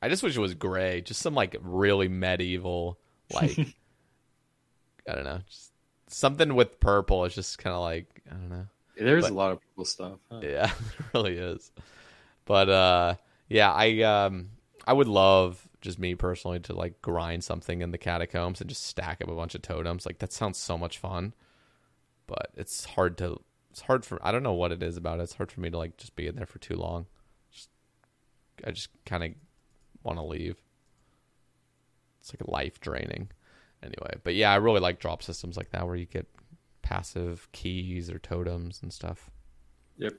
I 0.00 0.08
just 0.08 0.22
wish 0.22 0.36
it 0.36 0.40
was 0.40 0.54
gray. 0.54 1.00
Just 1.02 1.20
some 1.20 1.34
like 1.34 1.56
really 1.60 2.08
medieval, 2.08 2.98
like 3.32 3.58
I 5.08 5.14
don't 5.14 5.24
know, 5.24 5.40
just 5.48 5.72
something 6.06 6.54
with 6.54 6.78
purple. 6.80 7.24
It's 7.24 7.34
just 7.34 7.58
kind 7.58 7.74
of 7.74 7.82
like 7.82 8.22
I 8.30 8.34
don't 8.34 8.48
know. 8.48 8.66
There's 8.96 9.24
But- 9.24 9.32
a 9.32 9.34
lot 9.34 9.52
of 9.52 9.60
purple 9.60 9.84
stuff. 9.84 10.18
huh? 10.30 10.40
Yeah, 10.42 10.66
it 10.98 11.04
really 11.14 11.36
is. 11.36 11.72
But 12.44 12.68
uh, 12.68 13.14
yeah, 13.48 13.72
I 13.72 14.02
um, 14.02 14.50
I 14.86 14.92
would 14.92 15.08
love 15.08 15.66
just 15.80 15.98
me 15.98 16.14
personally 16.14 16.60
to 16.60 16.74
like 16.74 17.00
grind 17.02 17.44
something 17.44 17.82
in 17.82 17.90
the 17.90 17.98
catacombs 17.98 18.60
and 18.60 18.68
just 18.70 18.84
stack 18.86 19.20
up 19.22 19.28
a 19.28 19.34
bunch 19.34 19.54
of 19.54 19.62
totems. 19.62 20.06
Like 20.06 20.18
that 20.18 20.32
sounds 20.32 20.58
so 20.58 20.76
much 20.78 20.98
fun. 20.98 21.34
But 22.26 22.48
it's 22.54 22.84
hard 22.84 23.18
to. 23.18 23.40
It's 23.70 23.80
hard 23.82 24.04
for. 24.04 24.18
I 24.26 24.30
don't 24.32 24.42
know 24.42 24.52
what 24.52 24.72
it 24.72 24.82
is 24.82 24.96
about 24.96 25.18
it. 25.20 25.24
It's 25.24 25.34
hard 25.34 25.50
for 25.50 25.60
me 25.60 25.70
to 25.70 25.76
like 25.78 25.96
just 25.96 26.14
be 26.16 26.26
in 26.26 26.36
there 26.36 26.46
for 26.46 26.58
too 26.58 26.76
long. 26.76 27.06
Just, 27.50 27.68
I 28.64 28.70
just 28.70 28.88
kind 29.04 29.24
of 29.24 29.30
want 30.02 30.18
to 30.18 30.24
leave. 30.24 30.56
It's 32.20 32.32
like 32.32 32.46
life 32.48 32.80
draining. 32.80 33.30
Anyway, 33.82 34.14
but 34.22 34.34
yeah, 34.34 34.50
I 34.52 34.56
really 34.56 34.80
like 34.80 34.98
drop 35.00 35.22
systems 35.22 35.56
like 35.58 35.70
that 35.72 35.86
where 35.86 35.96
you 35.96 36.06
get 36.06 36.26
passive 36.84 37.48
keys 37.50 38.10
or 38.10 38.18
totems 38.18 38.80
and 38.82 38.92
stuff. 38.92 39.30
Yep. 39.96 40.12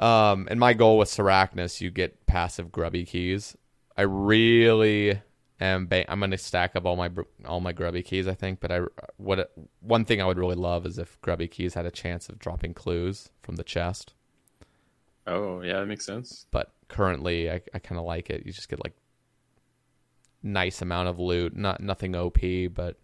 Um, 0.00 0.48
and 0.50 0.58
my 0.58 0.72
goal 0.72 0.98
with 0.98 1.08
Sarachnis, 1.08 1.80
you 1.80 1.90
get 1.90 2.26
passive 2.26 2.72
grubby 2.72 3.04
keys. 3.04 3.56
I 3.96 4.02
really 4.02 5.20
am. 5.60 5.86
Ba- 5.86 6.10
I'm 6.10 6.20
going 6.20 6.30
to 6.30 6.38
stack 6.38 6.74
up 6.74 6.86
all 6.86 6.96
my 6.96 7.10
all 7.44 7.60
my 7.60 7.72
grubby 7.72 8.02
keys. 8.02 8.26
I 8.26 8.34
think, 8.34 8.60
but 8.60 8.72
I 8.72 8.80
what 9.18 9.52
one 9.80 10.04
thing 10.04 10.22
I 10.22 10.24
would 10.24 10.38
really 10.38 10.54
love 10.54 10.86
is 10.86 10.98
if 10.98 11.20
grubby 11.20 11.48
keys 11.48 11.74
had 11.74 11.84
a 11.84 11.90
chance 11.90 12.28
of 12.28 12.38
dropping 12.38 12.74
clues 12.74 13.30
from 13.42 13.56
the 13.56 13.64
chest. 13.64 14.14
Oh 15.26 15.60
yeah, 15.62 15.80
that 15.80 15.86
makes 15.86 16.06
sense. 16.06 16.46
But 16.50 16.72
currently, 16.88 17.50
I, 17.50 17.60
I 17.74 17.78
kind 17.78 17.98
of 17.98 18.04
like 18.04 18.30
it. 18.30 18.46
You 18.46 18.52
just 18.52 18.68
get 18.68 18.82
like 18.82 18.94
nice 20.42 20.80
amount 20.80 21.08
of 21.08 21.18
loot, 21.18 21.56
not 21.56 21.80
nothing 21.80 22.14
OP, 22.14 22.38
but 22.72 22.96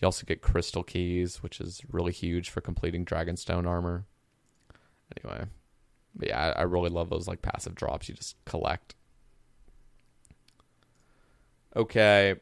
you 0.00 0.06
also 0.06 0.24
get 0.24 0.42
crystal 0.42 0.82
keys, 0.82 1.42
which 1.42 1.60
is 1.60 1.82
really 1.90 2.12
huge 2.12 2.50
for 2.50 2.60
completing 2.60 3.04
Dragonstone 3.04 3.66
armor. 3.66 4.06
Anyway, 5.16 5.46
yeah, 6.20 6.52
I, 6.56 6.60
I 6.60 6.62
really 6.62 6.90
love 6.90 7.10
those 7.10 7.26
like 7.26 7.42
passive 7.42 7.74
drops 7.74 8.08
you 8.08 8.14
just 8.14 8.36
collect. 8.44 8.94
Okay. 11.74 12.36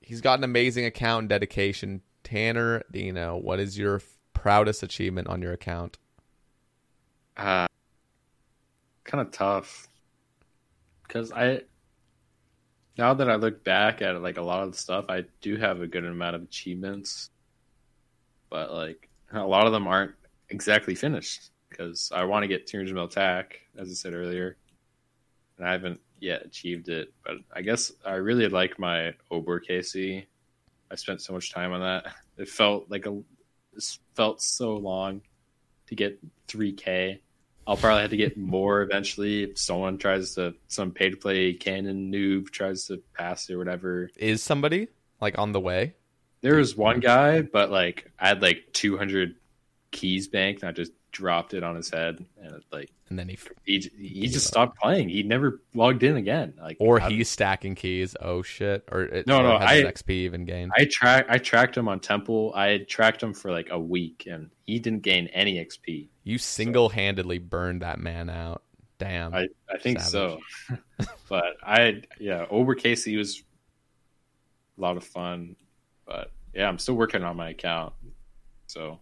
He's 0.00 0.20
got 0.20 0.38
an 0.38 0.44
amazing 0.44 0.84
account 0.84 1.22
and 1.22 1.28
dedication. 1.28 2.02
Tanner 2.24 2.82
Dino, 2.90 3.36
what 3.36 3.60
is 3.60 3.78
your 3.78 3.96
f- 3.96 4.16
proudest 4.32 4.82
achievement 4.82 5.28
on 5.28 5.42
your 5.42 5.52
account? 5.52 5.98
Uh, 7.36 7.66
kind 9.04 9.20
of 9.20 9.30
tough 9.30 9.88
because 11.06 11.32
I 11.32 11.62
now 12.96 13.14
that 13.14 13.30
I 13.30 13.36
look 13.36 13.64
back 13.64 14.02
at 14.02 14.20
like 14.22 14.36
a 14.36 14.42
lot 14.42 14.62
of 14.62 14.72
the 14.72 14.78
stuff, 14.78 15.06
I 15.08 15.24
do 15.40 15.56
have 15.56 15.80
a 15.80 15.86
good 15.86 16.04
amount 16.04 16.36
of 16.36 16.42
achievements, 16.42 17.30
but 18.50 18.72
like 18.72 19.08
a 19.32 19.40
lot 19.40 19.66
of 19.66 19.72
them 19.72 19.86
aren't 19.86 20.14
exactly 20.48 20.94
finished 20.94 21.50
because 21.68 22.10
I 22.14 22.24
want 22.24 22.44
to 22.44 22.48
get 22.48 22.66
Tears 22.66 22.90
of 22.90 22.96
attack, 22.96 23.60
as 23.76 23.90
I 23.90 23.94
said 23.94 24.14
earlier, 24.14 24.56
and 25.58 25.66
I 25.66 25.72
haven't 25.72 26.00
yet 26.20 26.44
achieved 26.44 26.88
it. 26.88 27.12
But 27.24 27.38
I 27.52 27.62
guess 27.62 27.92
I 28.04 28.14
really 28.14 28.48
like 28.48 28.78
my 28.78 29.14
Obor 29.30 29.60
KC. 29.68 30.24
I 30.90 30.94
spent 30.94 31.20
so 31.20 31.32
much 31.32 31.52
time 31.52 31.72
on 31.72 31.80
that. 31.80 32.06
It 32.36 32.48
felt 32.48 32.90
like 32.90 33.06
a 33.06 33.22
it 33.76 33.98
felt 34.14 34.40
so 34.40 34.76
long 34.76 35.22
to 35.88 35.94
get 35.94 36.18
3K. 36.48 37.18
I'll 37.66 37.76
probably 37.76 38.02
have 38.02 38.10
to 38.10 38.16
get 38.16 38.36
more 38.36 38.82
eventually 38.82 39.44
if 39.44 39.58
someone 39.58 39.98
tries 39.98 40.34
to, 40.34 40.54
some 40.68 40.90
pay 40.92 41.10
to 41.10 41.16
play 41.16 41.54
canon 41.54 42.12
noob 42.12 42.50
tries 42.50 42.86
to 42.86 43.02
pass 43.14 43.48
it 43.48 43.54
or 43.54 43.58
whatever. 43.58 44.10
Is 44.16 44.42
somebody 44.42 44.88
like 45.20 45.38
on 45.38 45.52
the 45.52 45.60
way? 45.60 45.94
There 46.42 46.56
was 46.56 46.76
one 46.76 47.00
guy, 47.00 47.40
but 47.42 47.70
like 47.70 48.10
I 48.18 48.28
had 48.28 48.42
like 48.42 48.66
200 48.72 49.36
keys 49.90 50.28
banked 50.28 50.62
and 50.62 50.68
I 50.68 50.72
just 50.72 50.92
dropped 51.14 51.54
it 51.54 51.62
on 51.62 51.74
his 51.76 51.88
head 51.88 52.22
and 52.42 52.62
like 52.70 52.90
And 53.08 53.18
then 53.18 53.28
he 53.28 53.38
he 53.64 53.90
he 53.98 54.26
just 54.28 54.46
stopped 54.46 54.78
playing. 54.78 55.08
He 55.08 55.22
never 55.22 55.62
logged 55.74 56.02
in 56.02 56.16
again. 56.16 56.52
Like 56.60 56.76
or 56.80 57.00
I- 57.00 57.08
he's 57.08 57.30
stacking 57.30 57.74
keys. 57.74 58.14
Oh 58.20 58.42
shit! 58.42 58.84
Or 58.92 59.02
it, 59.02 59.26
No, 59.26 59.38
or 59.40 59.42
no, 59.44 59.58
has 59.58 59.70
I- 59.70 59.82
XP 59.84 60.10
even 60.10 60.44
gained. 60.44 60.72
I 60.76 60.84
track 60.90 61.26
I 61.30 61.38
tracked 61.38 61.76
him 61.76 61.88
on 61.88 62.00
Temple. 62.00 62.52
I 62.54 62.66
had 62.66 62.88
tracked 62.88 63.22
him 63.22 63.32
for 63.32 63.50
like 63.50 63.68
a 63.70 63.78
week 63.78 64.26
and 64.30 64.50
he 64.66 64.78
didn't 64.78 65.02
gain 65.02 65.28
any 65.28 65.64
XP. 65.64 66.08
you 66.24 66.36
single 66.38 66.88
handedly 66.90 67.38
burned 67.38 67.80
that 67.82 67.98
man 67.98 68.28
out. 68.28 68.62
Damn. 68.98 69.34
I, 69.34 69.48
I 69.68 69.78
think 69.78 70.00
Savage. 70.00 70.40
so. 70.70 70.76
but 71.28 71.56
I 71.62 72.02
yeah, 72.20 72.46
Obor 72.46 72.74
KC 72.76 73.16
was 73.16 73.42
a 74.76 74.80
lot 74.80 74.96
of 74.96 75.04
fun. 75.04 75.56
But 76.06 76.30
yeah, 76.54 76.68
I'm 76.68 76.78
still 76.78 76.94
working 76.94 77.22
on 77.24 77.36
my 77.36 77.50
account. 77.50 77.92
So 78.66 79.00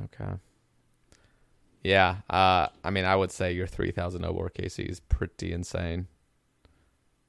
Okay. 0.00 0.32
Yeah, 1.82 2.16
uh, 2.30 2.68
I 2.84 2.90
mean, 2.90 3.04
I 3.04 3.16
would 3.16 3.32
say 3.32 3.52
your 3.52 3.66
3,000 3.66 4.22
Obor 4.22 4.50
KC 4.50 4.88
is 4.88 5.00
pretty 5.00 5.52
insane. 5.52 6.06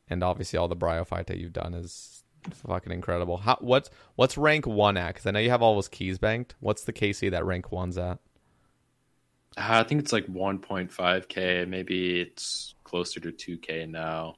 And 0.10 0.24
obviously, 0.24 0.60
all 0.60 0.68
the 0.68 0.76
Bryophyta 0.76 1.38
you've 1.38 1.54
done 1.54 1.74
is 1.74 2.24
fucking 2.52 2.92
incredible. 2.92 3.38
How, 3.38 3.58
what's 3.62 3.90
what's 4.16 4.38
rank 4.38 4.68
one 4.68 4.98
at? 4.98 5.14
Because 5.14 5.26
I 5.26 5.32
know 5.32 5.40
you 5.40 5.50
have 5.50 5.62
all 5.62 5.76
those 5.76 5.88
keys 5.88 6.20
banked. 6.20 6.56
What's 6.60 6.84
the 6.84 6.94
KC 6.94 7.32
that 7.32 7.46
rank 7.46 7.72
one's 7.72 7.98
at? 7.98 8.20
Uh, 9.58 9.80
I 9.80 9.84
think 9.84 10.02
it's 10.02 10.14
like 10.14 10.28
1.5k. 10.28 11.68
Maybe 11.68 12.20
it's 12.20 12.76
closer 12.84 13.20
to 13.22 13.32
2k 13.32 13.90
now. 13.90 14.36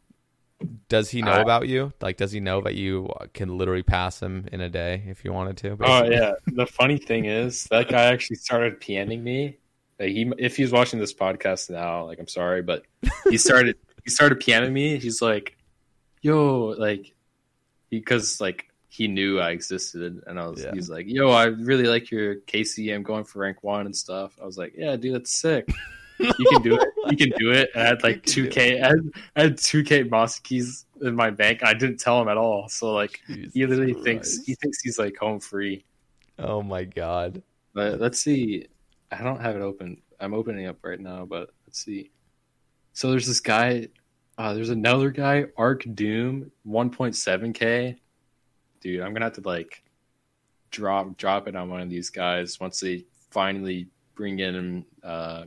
Does 0.89 1.09
he 1.09 1.21
know 1.21 1.31
I- 1.31 1.41
about 1.41 1.67
you? 1.67 1.93
Like, 2.01 2.17
does 2.17 2.31
he 2.31 2.39
know 2.39 2.61
that 2.61 2.75
you 2.75 3.11
can 3.33 3.57
literally 3.57 3.83
pass 3.83 4.21
him 4.21 4.47
in 4.51 4.61
a 4.61 4.69
day 4.69 5.03
if 5.07 5.23
you 5.25 5.33
wanted 5.33 5.57
to? 5.57 5.77
Oh 5.81 6.03
yeah. 6.05 6.33
The 6.47 6.65
funny 6.65 6.97
thing 6.97 7.25
is 7.25 7.65
that 7.71 7.89
guy 7.89 8.03
actually 8.05 8.37
started 8.37 8.79
PMing 8.81 9.21
me. 9.23 9.57
Like, 9.99 10.09
he 10.09 10.31
if 10.37 10.57
he's 10.57 10.71
watching 10.71 10.99
this 10.99 11.13
podcast 11.13 11.69
now, 11.69 12.05
like 12.05 12.19
I'm 12.19 12.27
sorry, 12.27 12.61
but 12.61 12.83
he 13.29 13.37
started 13.37 13.77
he 14.03 14.09
started 14.09 14.39
PMing 14.39 14.71
me. 14.71 14.97
He's 14.97 15.21
like, 15.21 15.57
"Yo, 16.21 16.75
like," 16.77 17.13
because 17.89 18.39
like 18.41 18.65
he 18.89 19.07
knew 19.07 19.39
I 19.39 19.51
existed, 19.51 20.21
and 20.27 20.39
I 20.39 20.47
was 20.47 20.63
Yeah. 20.63 20.71
he's 20.73 20.89
like, 20.89 21.05
"Yo, 21.07 21.29
I 21.29 21.45
really 21.45 21.85
like 21.85 22.11
your 22.11 22.35
KC. 22.35 22.93
I'm 22.93 23.03
going 23.03 23.23
for 23.23 23.39
rank 23.39 23.63
one 23.63 23.85
and 23.85 23.95
stuff." 23.95 24.37
I 24.41 24.45
was 24.45 24.57
like, 24.57 24.73
"Yeah, 24.77 24.95
dude, 24.95 25.15
that's 25.15 25.37
sick. 25.39 25.69
You 26.19 26.31
can 26.49 26.61
do 26.61 26.75
it. 26.79 26.87
You 27.11 27.17
can 27.17 27.31
do 27.37 27.51
it." 27.51 27.69
And 27.73 27.83
I 27.83 27.87
had 27.87 28.03
like 28.03 28.23
two 28.23 28.47
k. 28.47 28.81
I 28.81 28.91
had, 29.35 29.57
two 29.57 29.83
k 29.83 30.03
Moss 30.03 30.39
keys 30.39 30.85
in 31.01 31.15
my 31.15 31.29
bank. 31.29 31.63
I 31.63 31.73
didn't 31.73 31.99
tell 31.99 32.21
him 32.21 32.27
at 32.27 32.37
all. 32.37 32.67
So 32.69 32.93
like, 32.93 33.19
he 33.27 33.47
Jesus 33.47 33.55
literally 33.55 33.93
thinks 33.93 34.43
he 34.45 34.55
thinks 34.55 34.81
he's 34.81 34.99
like 34.99 35.17
home 35.17 35.39
free. 35.39 35.85
Oh 36.39 36.61
my 36.61 36.83
god. 36.83 37.41
But 37.73 37.99
let's 37.99 38.21
see. 38.21 38.67
I 39.11 39.23
don't 39.23 39.41
have 39.41 39.55
it 39.55 39.61
open. 39.61 40.01
I'm 40.19 40.33
opening 40.33 40.65
up 40.67 40.77
right 40.83 40.99
now, 40.99 41.25
but 41.25 41.51
let's 41.67 41.83
see. 41.83 42.11
So 42.93 43.11
there's 43.11 43.27
this 43.27 43.39
guy. 43.39 43.89
Uh, 44.37 44.53
there's 44.53 44.69
another 44.69 45.11
guy, 45.11 45.45
Arc 45.55 45.85
Doom, 45.95 46.51
1.7k. 46.67 47.97
Dude, 48.81 49.01
I'm 49.01 49.13
gonna 49.13 49.25
have 49.25 49.33
to 49.33 49.41
like 49.41 49.83
drop 50.71 51.15
drop 51.17 51.47
it 51.47 51.55
on 51.55 51.69
one 51.69 51.81
of 51.81 51.89
these 51.89 52.09
guys 52.09 52.59
once 52.59 52.79
they 52.79 53.05
finally 53.31 53.87
bring 54.15 54.39
in 54.39 54.85
uh, 55.03 55.45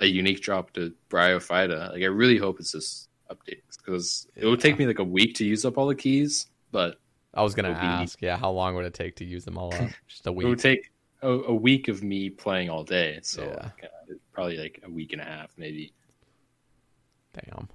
a 0.00 0.06
unique 0.06 0.40
drop 0.42 0.72
to 0.74 0.92
Bryophyta. 1.10 1.92
Like 1.92 2.02
I 2.02 2.06
really 2.06 2.36
hope 2.38 2.60
it's 2.60 2.72
this 2.72 3.08
update 3.30 3.60
because 3.84 4.26
it 4.36 4.46
would 4.46 4.60
take 4.60 4.78
me 4.78 4.86
like 4.86 4.98
a 4.98 5.04
week 5.04 5.34
to 5.36 5.44
use 5.44 5.64
up 5.64 5.78
all 5.78 5.86
the 5.86 5.94
keys, 5.94 6.46
but 6.72 6.98
I 7.32 7.42
was 7.42 7.54
gonna 7.54 7.70
It'll 7.70 7.80
be- 7.80 7.86
ask, 7.86 8.20
yeah, 8.22 8.36
how 8.36 8.50
long 8.50 8.74
would 8.76 8.84
it 8.84 8.94
take 8.94 9.16
to 9.16 9.24
use 9.24 9.44
them 9.44 9.56
all 9.58 9.74
up? 9.74 9.90
Just 10.08 10.26
a 10.26 10.32
week. 10.32 10.46
it 10.46 10.48
would 10.50 10.58
take 10.58 10.90
a, 11.22 11.28
a 11.28 11.54
week 11.54 11.88
of 11.88 12.02
me 12.02 12.30
playing 12.30 12.70
all 12.70 12.84
day. 12.84 13.18
So 13.22 13.42
Yeah. 13.42 13.48
like, 13.64 13.84
uh, 13.84 14.14
probably 14.32 14.56
like 14.58 14.80
a 14.84 14.90
week 14.90 15.12
and 15.12 15.20
a 15.22 15.24
half, 15.24 15.50
maybe. 15.56 15.92
Damn. 17.32 17.68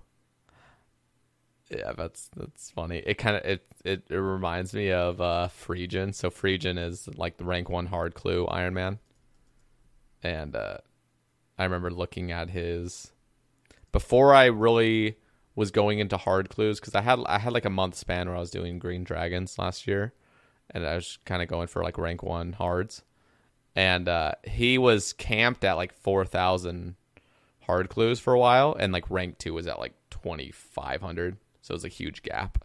Yeah, 1.69 1.93
that's 1.95 2.30
that's 2.35 2.72
funny. 2.72 2.98
It 3.06 3.15
kind 3.19 3.35
of 3.38 3.45
it, 3.45 3.65
it 3.85 4.03
it 4.09 4.15
reminds 4.15 4.73
me 4.73 4.91
of 4.91 5.22
uh 5.22 5.49
Phrygian. 5.49 6.14
So 6.14 6.30
Phrygian 6.31 6.77
is 6.80 7.07
like 7.15 7.38
the 7.38 7.43
rank 7.43 7.69
one 7.69 7.85
hard 7.85 8.15
clue 8.15 8.45
Iron 8.48 8.73
Man, 8.73 8.98
and 10.23 10.56
uh, 10.56 10.77
I 11.59 11.65
remember 11.65 11.91
looking 11.91 12.31
at 12.31 12.49
his 12.49 13.11
before 13.91 14.33
I 14.33 14.45
really 14.45 15.17
was 15.55 15.71
going 15.71 15.99
into 15.99 16.15
hard 16.15 16.49
clues 16.49 16.79
because 16.79 16.95
I 16.95 17.01
had 17.01 17.19
I 17.25 17.38
had 17.38 17.51
like 17.51 17.65
a 17.65 17.69
month 17.69 17.95
span 17.95 18.27
where 18.27 18.38
I 18.38 18.39
was 18.39 18.49
doing 18.49 18.79
Green 18.79 19.03
Dragons 19.03 19.59
last 19.59 19.85
year, 19.85 20.13
and 20.71 20.85
I 20.85 20.95
was 20.95 21.19
kind 21.25 21.41
of 21.43 21.49
going 21.49 21.67
for 21.67 21.83
like 21.83 21.97
rank 21.97 22.23
one 22.23 22.53
hards, 22.53 23.03
and 23.75 24.07
uh, 24.07 24.31
he 24.45 24.77
was 24.77 25.11
camped 25.11 25.65
at 25.65 25.73
like 25.73 25.93
four 25.93 26.23
thousand 26.23 26.95
hard 27.63 27.89
clues 27.89 28.21
for 28.21 28.33
a 28.33 28.39
while, 28.39 28.73
and 28.79 28.93
like 28.93 29.11
rank 29.11 29.38
two 29.38 29.53
was 29.53 29.67
at 29.67 29.79
like 29.79 29.93
twenty 30.09 30.51
five 30.51 31.01
hundred, 31.01 31.35
so 31.61 31.73
it 31.73 31.75
was 31.75 31.85
a 31.85 31.89
huge 31.89 32.23
gap. 32.23 32.63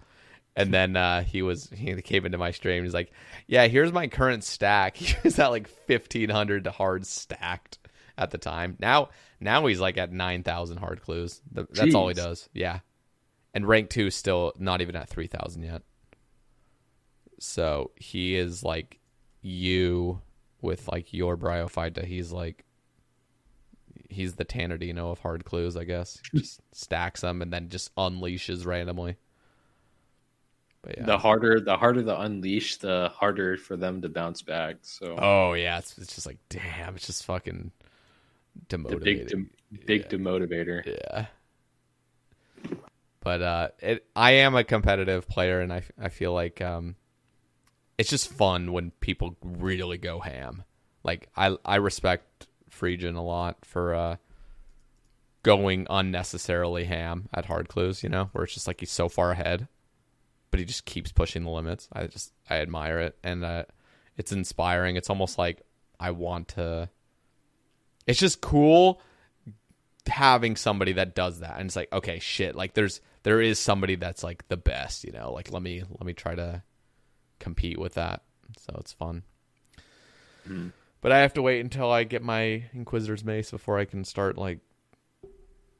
And 0.56 0.72
then 0.72 0.94
uh, 0.94 1.24
he 1.24 1.42
was 1.42 1.68
he 1.74 2.00
came 2.00 2.24
into 2.24 2.38
my 2.38 2.52
stream. 2.52 2.84
He's 2.84 2.94
like, 2.94 3.10
"Yeah, 3.48 3.66
here's 3.66 3.92
my 3.92 4.06
current 4.06 4.44
stack." 4.44 4.96
He 4.98 5.16
was 5.24 5.40
at 5.40 5.48
like 5.48 5.66
fifteen 5.66 6.30
hundred 6.30 6.64
hard 6.68 7.08
stacked 7.08 7.78
at 8.16 8.30
the 8.30 8.38
time. 8.38 8.76
Now 8.80 9.10
now 9.40 9.66
he's 9.66 9.80
like 9.80 9.98
at 9.98 10.12
nine 10.12 10.42
thousand 10.42 10.78
hard 10.78 11.02
clues. 11.02 11.40
Th- 11.54 11.66
That's 11.70 11.94
all 11.94 12.08
he 12.08 12.14
does. 12.14 12.48
Yeah, 12.52 12.80
and 13.52 13.66
rank 13.66 13.90
two 13.90 14.06
is 14.06 14.14
still 14.14 14.52
not 14.58 14.80
even 14.80 14.96
at 14.96 15.08
three 15.08 15.26
thousand 15.26 15.62
yet. 15.62 15.82
So 17.38 17.90
he 17.96 18.36
is 18.36 18.62
like 18.62 18.98
you 19.42 20.20
with 20.62 20.88
like 20.88 21.12
your 21.12 21.36
Bryophyta. 21.36 22.04
He's 22.04 22.32
like 22.32 22.64
he's 24.08 24.34
the 24.34 24.44
Tanardino 24.44 25.10
of 25.10 25.18
hard 25.18 25.44
clues, 25.44 25.76
I 25.76 25.84
guess. 25.84 26.18
Just 26.34 26.60
stacks 26.72 27.20
them 27.20 27.42
and 27.42 27.52
then 27.52 27.68
just 27.68 27.94
unleashes 27.96 28.64
randomly. 28.64 29.16
But 30.82 30.98
yeah. 30.98 31.06
The 31.06 31.18
harder, 31.18 31.60
the 31.60 31.76
harder 31.76 32.02
to 32.02 32.20
unleash, 32.20 32.76
the 32.76 33.10
harder 33.14 33.56
for 33.56 33.76
them 33.76 34.02
to 34.02 34.08
bounce 34.08 34.42
back. 34.42 34.76
So 34.82 35.16
oh 35.18 35.54
yeah, 35.54 35.78
it's, 35.78 35.96
it's 35.96 36.14
just 36.14 36.26
like 36.26 36.38
damn, 36.50 36.94
it's 36.94 37.06
just 37.06 37.24
fucking 37.24 37.72
the 38.68 38.78
big, 38.78 39.28
dem- 39.28 39.50
big 39.86 40.08
demotivator. 40.08 40.86
Yeah. 40.86 41.26
But 43.20 43.42
uh 43.42 43.68
it 43.78 44.06
I 44.14 44.32
am 44.32 44.54
a 44.54 44.64
competitive 44.64 45.26
player 45.26 45.60
and 45.60 45.72
I 45.72 45.82
I 46.00 46.10
feel 46.10 46.32
like 46.32 46.60
um 46.60 46.96
it's 47.96 48.10
just 48.10 48.30
fun 48.30 48.72
when 48.72 48.90
people 49.00 49.36
really 49.42 49.98
go 49.98 50.20
ham. 50.20 50.62
Like 51.02 51.28
I 51.34 51.56
I 51.64 51.76
respect 51.76 52.46
Phrygian 52.68 53.16
a 53.16 53.24
lot 53.24 53.64
for 53.64 53.94
uh 53.94 54.16
going 55.42 55.86
unnecessarily 55.90 56.84
ham 56.84 57.28
at 57.32 57.46
hard 57.46 57.68
clues, 57.68 58.02
you 58.02 58.08
know, 58.08 58.30
where 58.32 58.44
it's 58.44 58.54
just 58.54 58.66
like 58.66 58.80
he's 58.80 58.90
so 58.90 59.08
far 59.08 59.30
ahead, 59.30 59.68
but 60.50 60.60
he 60.60 60.66
just 60.66 60.84
keeps 60.84 61.12
pushing 61.12 61.44
the 61.44 61.50
limits. 61.50 61.88
I 61.92 62.06
just 62.06 62.32
I 62.50 62.56
admire 62.56 62.98
it 62.98 63.16
and 63.24 63.42
uh 63.42 63.64
it's 64.18 64.32
inspiring. 64.32 64.96
It's 64.96 65.10
almost 65.10 65.38
like 65.38 65.62
I 65.98 66.10
want 66.10 66.48
to 66.48 66.90
it's 68.06 68.18
just 68.18 68.40
cool 68.40 69.00
having 70.06 70.56
somebody 70.56 70.92
that 70.92 71.14
does 71.14 71.40
that. 71.40 71.58
And 71.58 71.66
it's 71.66 71.76
like 71.76 71.92
okay 71.92 72.18
shit 72.18 72.54
like 72.54 72.74
there's 72.74 73.00
there 73.22 73.40
is 73.40 73.58
somebody 73.58 73.96
that's 73.96 74.22
like 74.22 74.46
the 74.48 74.56
best 74.56 75.04
you 75.04 75.12
know? 75.12 75.32
Like 75.32 75.52
let 75.52 75.62
me 75.62 75.82
let 75.82 76.04
me 76.04 76.12
try 76.12 76.34
to 76.34 76.62
compete 77.38 77.78
with 77.78 77.94
that. 77.94 78.22
So 78.58 78.76
it's 78.78 78.92
fun. 78.92 79.22
Hmm. 80.46 80.68
But 81.00 81.12
i 81.12 81.18
have 81.18 81.34
to 81.34 81.42
wait 81.42 81.60
until 81.60 81.90
i 81.90 82.04
get 82.04 82.22
my 82.22 82.64
inquisitor's 82.72 83.24
mace 83.24 83.50
before 83.50 83.78
i 83.78 83.84
can 83.84 84.04
start 84.04 84.38
like 84.38 84.60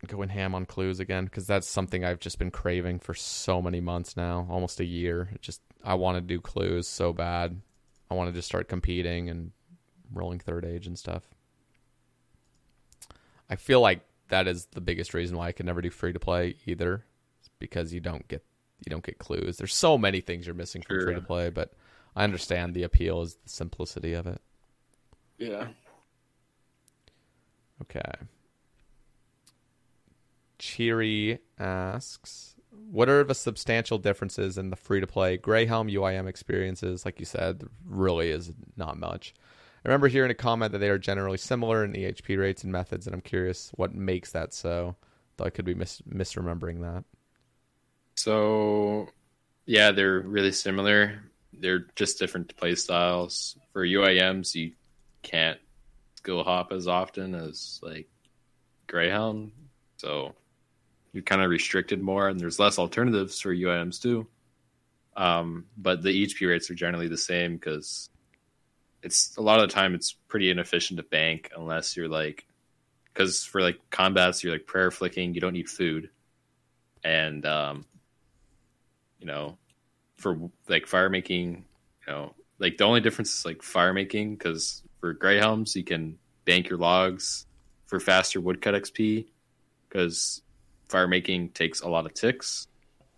going 0.06 0.28
ham 0.28 0.54
on 0.54 0.66
clues 0.66 1.00
again 1.00 1.24
because 1.24 1.46
that's 1.46 1.66
something 1.66 2.04
i've 2.04 2.20
just 2.20 2.38
been 2.38 2.50
craving 2.50 2.98
for 2.98 3.14
so 3.14 3.62
many 3.62 3.80
months 3.80 4.18
now 4.18 4.46
almost 4.50 4.80
a 4.80 4.84
year. 4.84 5.30
It 5.34 5.40
just 5.40 5.62
i 5.82 5.94
want 5.94 6.16
to 6.16 6.20
do 6.20 6.40
clues 6.40 6.86
so 6.86 7.12
bad. 7.12 7.60
I 8.10 8.14
want 8.14 8.28
to 8.28 8.34
just 8.34 8.48
start 8.48 8.68
competing 8.68 9.30
and 9.30 9.50
rolling 10.12 10.38
third 10.38 10.64
age 10.64 10.86
and 10.86 10.98
stuff 10.98 11.33
I 13.50 13.56
feel 13.56 13.80
like 13.80 14.00
that 14.28 14.46
is 14.48 14.66
the 14.66 14.80
biggest 14.80 15.14
reason 15.14 15.36
why 15.36 15.48
I 15.48 15.52
can 15.52 15.66
never 15.66 15.80
do 15.82 15.90
free 15.90 16.12
to 16.12 16.18
play 16.20 16.56
either, 16.66 17.04
It's 17.40 17.50
because 17.58 17.92
you 17.92 18.00
don't 18.00 18.26
get 18.28 18.44
you 18.86 18.90
don't 18.90 19.04
get 19.04 19.18
clues. 19.18 19.56
There's 19.56 19.74
so 19.74 19.96
many 19.96 20.20
things 20.20 20.46
you're 20.46 20.54
missing 20.54 20.82
from 20.82 20.96
Sure. 20.96 21.06
free 21.06 21.14
to 21.14 21.20
play, 21.20 21.48
but 21.48 21.72
I 22.14 22.24
understand 22.24 22.74
the 22.74 22.82
appeal 22.82 23.22
is 23.22 23.36
the 23.36 23.48
simplicity 23.48 24.12
of 24.12 24.26
it. 24.26 24.42
Yeah. 25.38 25.68
Okay. 27.82 28.12
Cheery 30.58 31.38
asks, 31.58 32.54
"What 32.70 33.08
are 33.08 33.24
the 33.24 33.34
substantial 33.34 33.98
differences 33.98 34.56
in 34.58 34.70
the 34.70 34.76
free 34.76 35.00
to 35.00 35.06
play 35.06 35.36
Greyhelm 35.38 35.90
UIM 35.90 36.26
experiences? 36.28 37.04
Like 37.04 37.18
you 37.18 37.26
said, 37.26 37.64
really 37.84 38.30
is 38.30 38.52
not 38.76 38.98
much." 38.98 39.34
I 39.84 39.88
remember 39.88 40.08
hearing 40.08 40.30
a 40.30 40.34
comment 40.34 40.72
that 40.72 40.78
they 40.78 40.88
are 40.88 40.98
generally 40.98 41.36
similar 41.36 41.84
in 41.84 41.92
EHP 41.92 42.38
rates 42.38 42.62
and 42.62 42.72
methods, 42.72 43.06
and 43.06 43.14
I'm 43.14 43.20
curious 43.20 43.70
what 43.74 43.94
makes 43.94 44.32
that 44.32 44.54
so. 44.54 44.96
Though 45.36 45.44
I 45.44 45.50
could 45.50 45.64
be 45.64 45.74
mis- 45.74 46.00
misremembering 46.08 46.80
that. 46.82 47.04
So, 48.14 49.08
yeah, 49.66 49.90
they're 49.90 50.20
really 50.20 50.52
similar. 50.52 51.24
They're 51.52 51.86
just 51.96 52.18
different 52.18 52.56
play 52.56 52.76
styles. 52.76 53.58
For 53.72 53.84
UIMs, 53.84 54.54
you 54.54 54.72
can't 55.22 55.58
skill 56.14 56.44
hop 56.44 56.72
as 56.72 56.86
often 56.86 57.34
as 57.34 57.80
like 57.82 58.08
Greyhound, 58.86 59.50
so 59.96 60.34
you're 61.12 61.22
kind 61.22 61.42
of 61.42 61.50
restricted 61.50 62.00
more, 62.00 62.28
and 62.28 62.40
there's 62.40 62.58
less 62.58 62.78
alternatives 62.78 63.40
for 63.40 63.54
UIMs 63.54 64.00
too. 64.00 64.26
Um, 65.16 65.66
but 65.76 66.02
the 66.02 66.26
HP 66.26 66.48
rates 66.48 66.70
are 66.70 66.74
generally 66.74 67.08
the 67.08 67.18
same 67.18 67.56
because 67.56 68.08
it's 69.04 69.36
a 69.36 69.42
lot 69.42 69.60
of 69.60 69.68
the 69.68 69.74
time 69.74 69.94
it's 69.94 70.12
pretty 70.28 70.50
inefficient 70.50 70.96
to 70.96 71.04
bank 71.04 71.50
unless 71.56 71.96
you're 71.96 72.08
like 72.08 72.46
because 73.12 73.44
for 73.44 73.60
like 73.60 73.78
combats 73.90 74.42
you're 74.42 74.52
like 74.52 74.66
prayer 74.66 74.90
flicking 74.90 75.34
you 75.34 75.40
don't 75.40 75.52
need 75.52 75.68
food. 75.68 76.10
And 77.04 77.44
um 77.46 77.84
you 79.20 79.26
know 79.26 79.58
for 80.16 80.38
like 80.68 80.86
fire 80.86 81.10
making 81.10 81.64
you 82.06 82.12
know 82.12 82.34
like 82.58 82.78
the 82.78 82.84
only 82.84 83.00
difference 83.00 83.38
is 83.38 83.44
like 83.44 83.62
fire 83.62 83.92
making 83.92 84.34
because 84.34 84.82
for 85.00 85.14
greyhelms 85.14 85.76
you 85.76 85.84
can 85.84 86.18
bank 86.44 86.68
your 86.68 86.78
logs 86.78 87.46
for 87.86 88.00
faster 88.00 88.40
woodcut 88.40 88.74
XP 88.74 89.26
because 89.88 90.42
fire 90.88 91.08
making 91.08 91.50
takes 91.50 91.80
a 91.80 91.88
lot 91.88 92.06
of 92.06 92.14
ticks, 92.14 92.66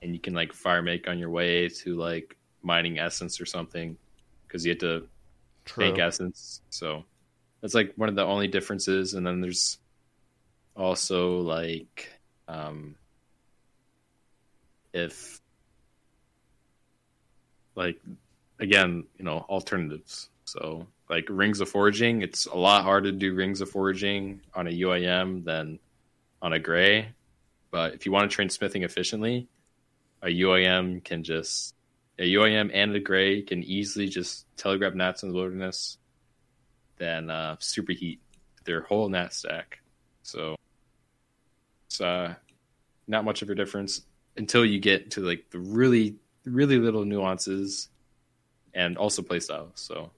and 0.02 0.12
you 0.14 0.20
can 0.20 0.34
like 0.34 0.52
fire 0.52 0.82
make 0.82 1.08
on 1.08 1.18
your 1.18 1.30
way 1.30 1.68
to 1.68 1.94
like 1.94 2.36
mining 2.62 2.98
essence 2.98 3.40
or 3.40 3.46
something 3.46 3.96
because 4.46 4.64
you 4.64 4.70
have 4.70 4.78
to 4.78 5.06
True. 5.66 6.00
essence. 6.00 6.62
So 6.70 7.04
that's 7.60 7.74
like 7.74 7.92
one 7.96 8.08
of 8.08 8.14
the 8.14 8.24
only 8.24 8.48
differences. 8.48 9.14
And 9.14 9.26
then 9.26 9.40
there's 9.40 9.78
also 10.74 11.38
like 11.38 12.08
um, 12.48 12.94
if 14.92 15.40
like 17.74 18.00
again, 18.58 19.04
you 19.18 19.24
know, 19.24 19.44
alternatives. 19.48 20.30
So 20.44 20.86
like 21.10 21.26
rings 21.28 21.60
of 21.60 21.68
forging, 21.68 22.22
it's 22.22 22.46
a 22.46 22.56
lot 22.56 22.84
harder 22.84 23.10
to 23.10 23.16
do 23.16 23.34
rings 23.34 23.60
of 23.60 23.70
forging 23.70 24.40
on 24.54 24.66
a 24.66 24.70
UIM 24.70 25.44
than 25.44 25.78
on 26.40 26.52
a 26.52 26.58
gray. 26.58 27.08
But 27.70 27.94
if 27.94 28.06
you 28.06 28.12
want 28.12 28.30
to 28.30 28.34
train 28.34 28.48
smithing 28.48 28.82
efficiently, 28.82 29.48
a 30.22 30.28
UIM 30.28 31.04
can 31.04 31.22
just 31.22 31.74
a 32.18 32.34
UIM 32.34 32.70
and 32.72 32.94
a 32.94 33.00
gray 33.00 33.42
can 33.42 33.62
easily 33.62 34.08
just 34.08 34.46
telegrab 34.56 34.94
nats 34.94 35.22
in 35.22 35.28
the 35.30 35.34
wilderness, 35.34 35.98
then 36.96 37.30
uh, 37.30 37.56
superheat 37.56 38.18
their 38.64 38.82
whole 38.82 39.08
nat 39.08 39.32
stack. 39.32 39.78
So 40.22 40.56
it's 41.88 42.00
uh, 42.00 42.34
not 43.06 43.24
much 43.24 43.42
of 43.42 43.50
a 43.50 43.54
difference 43.54 44.02
until 44.36 44.64
you 44.64 44.78
get 44.78 45.12
to 45.12 45.20
like 45.20 45.50
the 45.50 45.58
really, 45.58 46.16
really 46.44 46.78
little 46.78 47.04
nuances 47.04 47.88
and 48.74 48.96
also 48.96 49.22
playstyle. 49.22 49.68
So 49.74 50.10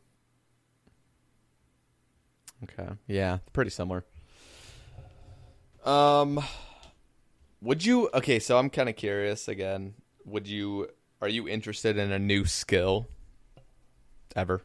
Okay. 2.64 2.88
Yeah, 3.06 3.38
pretty 3.52 3.70
similar. 3.70 4.04
Um 5.84 6.40
would 7.60 7.84
you 7.84 8.10
Okay, 8.14 8.38
so 8.38 8.58
I'm 8.58 8.70
kind 8.70 8.88
of 8.88 8.96
curious 8.96 9.48
again. 9.48 9.94
Would 10.24 10.48
you 10.48 10.88
are 11.20 11.28
you 11.28 11.48
interested 11.48 11.96
in 11.96 12.12
a 12.12 12.18
new 12.18 12.44
skill 12.44 13.08
ever? 14.36 14.62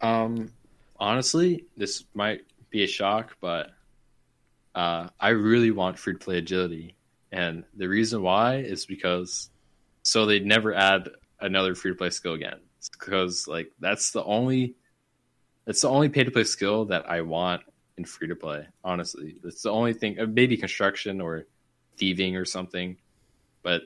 Um, 0.00 0.52
honestly, 0.98 1.64
this 1.76 2.04
might 2.14 2.42
be 2.70 2.84
a 2.84 2.86
shock, 2.86 3.36
but 3.40 3.70
uh, 4.74 5.08
I 5.18 5.30
really 5.30 5.70
want 5.70 5.98
free 5.98 6.12
to 6.12 6.18
play 6.18 6.38
agility, 6.38 6.96
and 7.32 7.64
the 7.76 7.88
reason 7.88 8.22
why 8.22 8.56
is 8.56 8.86
because 8.86 9.50
so 10.02 10.26
they'd 10.26 10.46
never 10.46 10.74
add 10.74 11.08
another 11.40 11.74
free 11.74 11.90
to 11.90 11.96
play 11.96 12.10
skill 12.10 12.34
again. 12.34 12.60
It's 12.78 12.88
because 12.88 13.48
like 13.48 13.72
that's 13.80 14.12
the 14.12 14.22
only 14.24 14.74
that's 15.64 15.80
the 15.80 15.88
only 15.88 16.08
pay 16.08 16.24
to 16.24 16.30
play 16.30 16.44
skill 16.44 16.86
that 16.86 17.10
I 17.10 17.22
want 17.22 17.62
in 17.96 18.04
free 18.04 18.28
to 18.28 18.36
play. 18.36 18.66
Honestly, 18.84 19.36
that's 19.42 19.62
the 19.62 19.70
only 19.70 19.92
thing. 19.92 20.20
uh, 20.20 20.26
Maybe 20.26 20.56
construction 20.56 21.20
or 21.20 21.46
thieving 21.96 22.36
or 22.36 22.44
something, 22.44 22.96
but 23.62 23.82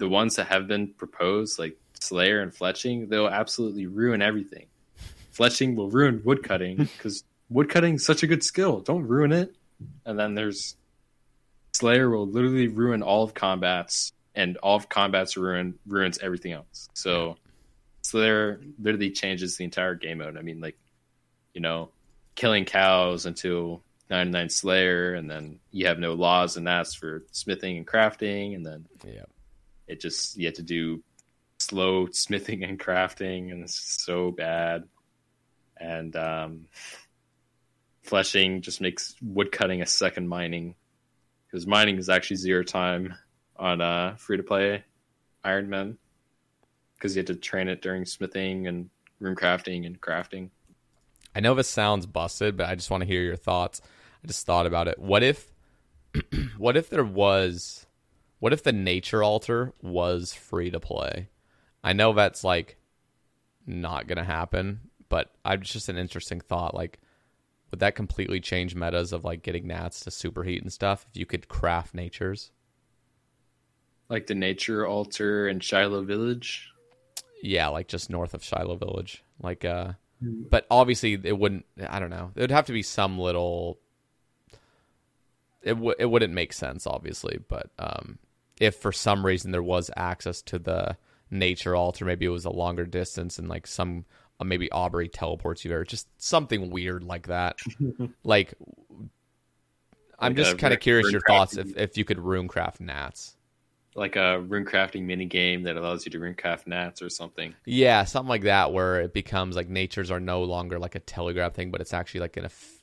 the 0.00 0.08
ones 0.08 0.36
that 0.36 0.48
have 0.48 0.66
been 0.66 0.88
proposed, 0.88 1.58
like 1.58 1.76
Slayer 2.00 2.40
and 2.40 2.50
Fletching, 2.50 3.08
they'll 3.10 3.28
absolutely 3.28 3.86
ruin 3.86 4.22
everything. 4.22 4.66
Fletching 5.32 5.76
will 5.76 5.90
ruin 5.90 6.22
woodcutting 6.24 6.76
because 6.96 7.22
woodcutting 7.50 7.96
is 7.96 8.04
such 8.04 8.22
a 8.22 8.26
good 8.26 8.42
skill. 8.42 8.80
Don't 8.80 9.06
ruin 9.06 9.30
it. 9.30 9.54
And 10.06 10.18
then 10.18 10.34
there's 10.34 10.76
Slayer 11.72 12.08
will 12.10 12.26
literally 12.26 12.68
ruin 12.68 13.02
all 13.02 13.22
of 13.22 13.34
combats, 13.34 14.12
and 14.34 14.56
all 14.58 14.76
of 14.76 14.88
combats 14.88 15.36
ruin 15.36 15.78
ruins 15.86 16.18
everything 16.18 16.52
else. 16.52 16.88
So 16.94 17.36
Slayer 18.02 18.60
literally 18.80 19.10
changes 19.10 19.56
the 19.58 19.64
entire 19.64 19.94
game 19.94 20.18
mode. 20.18 20.38
I 20.38 20.42
mean, 20.42 20.60
like 20.60 20.78
you 21.52 21.60
know, 21.60 21.90
killing 22.36 22.64
cows 22.64 23.26
until 23.26 23.82
99 24.08 24.48
Slayer, 24.48 25.14
and 25.14 25.30
then 25.30 25.60
you 25.72 25.86
have 25.88 25.98
no 25.98 26.14
laws 26.14 26.56
and 26.56 26.66
that's 26.66 26.94
for 26.94 27.22
smithing 27.32 27.76
and 27.76 27.86
crafting, 27.86 28.54
and 28.56 28.64
then 28.64 28.86
Yeah. 29.06 29.24
It 29.90 30.00
just 30.00 30.36
you 30.36 30.46
had 30.46 30.54
to 30.56 30.62
do 30.62 31.02
slow 31.58 32.06
smithing 32.10 32.64
and 32.64 32.78
crafting 32.78 33.52
and 33.52 33.62
it's 33.62 34.02
so 34.02 34.30
bad 34.30 34.84
and 35.76 36.16
um 36.16 36.66
fletching 38.06 38.60
just 38.62 38.80
makes 38.80 39.14
wood 39.22 39.52
cutting 39.52 39.82
a 39.82 39.86
second 39.86 40.26
mining 40.26 40.74
because 41.46 41.66
mining 41.66 41.98
is 41.98 42.08
actually 42.08 42.36
zero 42.36 42.62
time 42.62 43.14
on 43.56 43.80
uh 43.80 44.14
free 44.16 44.38
to 44.38 44.42
play 44.42 44.82
iron 45.44 45.68
man 45.68 45.98
because 46.94 47.14
you 47.14 47.20
had 47.20 47.26
to 47.26 47.36
train 47.36 47.68
it 47.68 47.82
during 47.82 48.06
smithing 48.06 48.66
and 48.66 48.88
rune 49.18 49.36
crafting 49.36 49.84
and 49.84 50.00
crafting 50.00 50.48
I 51.34 51.40
know 51.40 51.54
this 51.54 51.68
sounds 51.68 52.06
busted, 52.06 52.56
but 52.56 52.68
I 52.68 52.74
just 52.74 52.90
want 52.90 53.02
to 53.02 53.06
hear 53.06 53.22
your 53.22 53.36
thoughts. 53.36 53.80
I 54.24 54.26
just 54.26 54.46
thought 54.46 54.66
about 54.66 54.88
it. 54.88 54.98
What 54.98 55.22
if 55.22 55.52
what 56.58 56.76
if 56.76 56.90
there 56.90 57.04
was 57.04 57.86
what 58.40 58.52
if 58.52 58.62
the 58.64 58.72
nature 58.72 59.22
altar 59.22 59.74
was 59.82 60.34
free 60.34 60.70
to 60.70 60.80
play? 60.80 61.30
I 61.84 61.92
know 61.94 62.12
that's 62.14 62.44
like 62.44 62.78
not 63.66 64.06
going 64.06 64.18
to 64.18 64.24
happen, 64.24 64.80
but 65.08 65.32
I 65.44 65.54
it's 65.54 65.72
just 65.72 65.88
an 65.90 65.98
interesting 65.98 66.40
thought 66.40 66.74
like 66.74 67.00
would 67.70 67.80
that 67.80 67.96
completely 67.96 68.40
change 68.40 68.74
metas 68.76 69.12
of 69.12 69.24
like 69.24 69.42
getting 69.42 69.66
nats 69.68 70.00
to 70.02 70.10
superheat 70.10 70.62
and 70.62 70.72
stuff 70.72 71.06
if 71.10 71.16
you 71.18 71.26
could 71.26 71.48
craft 71.48 71.94
natures? 71.94 72.52
like 74.10 74.26
the 74.26 74.34
nature 74.34 74.86
altar 74.86 75.48
in 75.48 75.58
shiloh 75.60 76.02
village 76.02 76.74
Yeah, 77.42 77.68
like 77.68 77.88
just 77.88 78.10
north 78.10 78.34
of 78.34 78.44
Shiloh 78.44 78.76
Village. 78.76 79.24
Like 79.42 79.64
uh 79.64 79.92
but 80.50 80.66
obviously 80.70 81.18
it 81.22 81.38
wouldn't 81.38 81.66
I 81.88 81.98
don't 82.00 82.10
know. 82.10 82.32
It 82.36 82.40
would 82.40 82.50
have 82.50 82.66
to 82.66 82.72
be 82.72 82.82
some 82.82 83.18
little 83.18 83.78
it 85.62 85.74
w- 85.74 85.94
it 85.98 86.06
wouldn't 86.06 86.32
make 86.34 86.52
sense 86.52 86.86
obviously, 86.86 87.38
but 87.48 87.70
um 87.78 88.18
if 88.60 88.76
for 88.76 88.92
some 88.92 89.26
reason 89.26 89.52
there 89.52 89.62
was 89.62 89.90
access 89.96 90.42
to 90.42 90.58
the 90.60 90.96
nature 91.30 91.76
altar, 91.76 92.04
maybe 92.04 92.26
it 92.26 92.30
was 92.30 92.46
a 92.46 92.50
longer 92.50 92.86
distance 92.86 93.38
and 93.38 93.48
like 93.48 93.66
some 93.66 94.06
uh, 94.40 94.44
maybe 94.44 94.70
Aubury 94.72 95.08
teleports 95.08 95.64
you 95.64 95.70
there, 95.70 95.84
just 95.84 96.08
something 96.22 96.70
weird 96.70 97.04
like 97.04 97.28
that. 97.28 97.58
like 98.24 98.54
I'm 100.20 100.34
Like 100.34 100.36
just 100.36 100.56
kind 100.58 100.72
of 100.74 100.80
curious 100.80 101.10
your 101.10 101.20
thoughts 101.20 101.56
if 101.56 101.76
if 101.76 101.96
you 101.96 102.04
could 102.04 102.18
runecraft 102.18 102.80
nats. 102.80 103.36
like 103.94 104.16
a 104.16 104.40
rune 104.40 104.64
crafting 104.64 105.02
mini 105.04 105.26
game 105.26 105.62
that 105.64 105.76
allows 105.76 106.04
you 106.04 106.10
to 106.12 106.18
rune 106.18 106.34
craft 106.34 106.66
nats 106.66 107.02
or 107.02 107.10
something 107.10 107.54
Yeah, 107.64 108.04
something 108.04 108.28
like 108.28 108.42
that 108.42 108.72
where 108.72 109.00
it 109.00 109.12
becomes 109.14 109.54
like 109.56 109.68
natures 109.68 110.10
are 110.10 110.20
no 110.20 110.42
longer 110.44 110.78
like 110.78 110.94
a 110.94 111.00
telegrab 111.00 111.54
thing, 111.54 111.70
but 111.70 111.80
it's 111.80 111.94
actually 111.94 112.20
like 112.20 112.36
an. 112.36 112.46
Eff- 112.46 112.82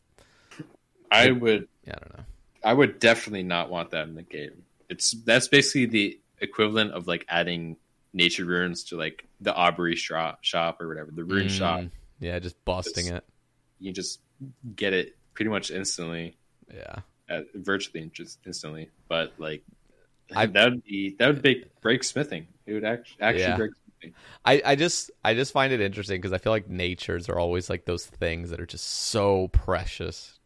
i 1.12 1.32
would 1.32 1.68
yeah, 1.86 1.94
I 1.96 2.00
don't 2.00 2.18
know. 2.18 2.24
I 2.64 2.72
would 2.74 3.00
definitely 3.00 3.42
not 3.42 3.72
want 3.72 3.90
that 3.92 4.08
in 4.08 4.14
the 4.14 4.22
game. 4.22 4.67
It's 4.90 5.12
that's 5.12 5.48
basically 5.48 5.86
the 5.86 6.20
equivalent 6.40 6.92
of 6.92 7.08
like 7.08 7.26
adding 7.30 7.78
nature 8.14 8.46
runes 8.46 8.84
to 8.86 8.98
like 8.98 9.26
the 9.42 9.54
Aubury 9.54 9.96
shop, 9.96 10.40
shop 10.44 10.82
or 10.82 10.88
whatever 10.88 11.12
the 11.12 11.24
rune 11.24 11.50
shop. 11.50 11.80
Mm, 11.80 11.92
Yeah, 12.20 12.40
just 12.40 12.64
busting 12.66 13.08
it. 13.08 13.24
You 13.80 13.92
just 13.92 14.22
get 14.76 14.94
it 14.94 15.16
pretty 15.34 15.50
much 15.50 15.72
instantly, 15.72 16.36
Yeah, 16.74 17.00
uh, 17.30 17.42
virtually 17.56 18.10
just 18.14 18.40
instantly. 18.46 18.90
But 19.08 19.34
like 19.38 19.64
I- 20.36 20.46
that 20.48 20.70
would 20.72 20.84
be 20.84 21.16
that 21.20 21.28
would 21.28 21.42
break 21.42 21.82
break 21.82 22.04
smithing. 22.04 22.48
It 22.66 22.74
would 22.74 22.86
actually 22.86 23.22
actually 23.22 23.42
Yeah. 23.42 23.58
break 23.58 23.72
smithing. 23.74 24.16
I 24.46 24.62
I 24.66 24.76
just 24.76 25.12
I 25.24 25.34
just 25.34 25.52
find 25.52 25.72
it 25.74 25.82
interesting 25.82 26.20
because 26.20 26.34
I 26.34 26.38
feel 26.38 26.52
like 26.54 26.70
natures 26.70 27.30
are 27.30 27.38
always 27.40 27.70
like 27.70 27.86
those 27.86 28.06
things 28.06 28.50
that 28.50 28.60
are 28.60 28.66
just 28.66 28.86
so 28.86 29.50
precious 29.50 30.40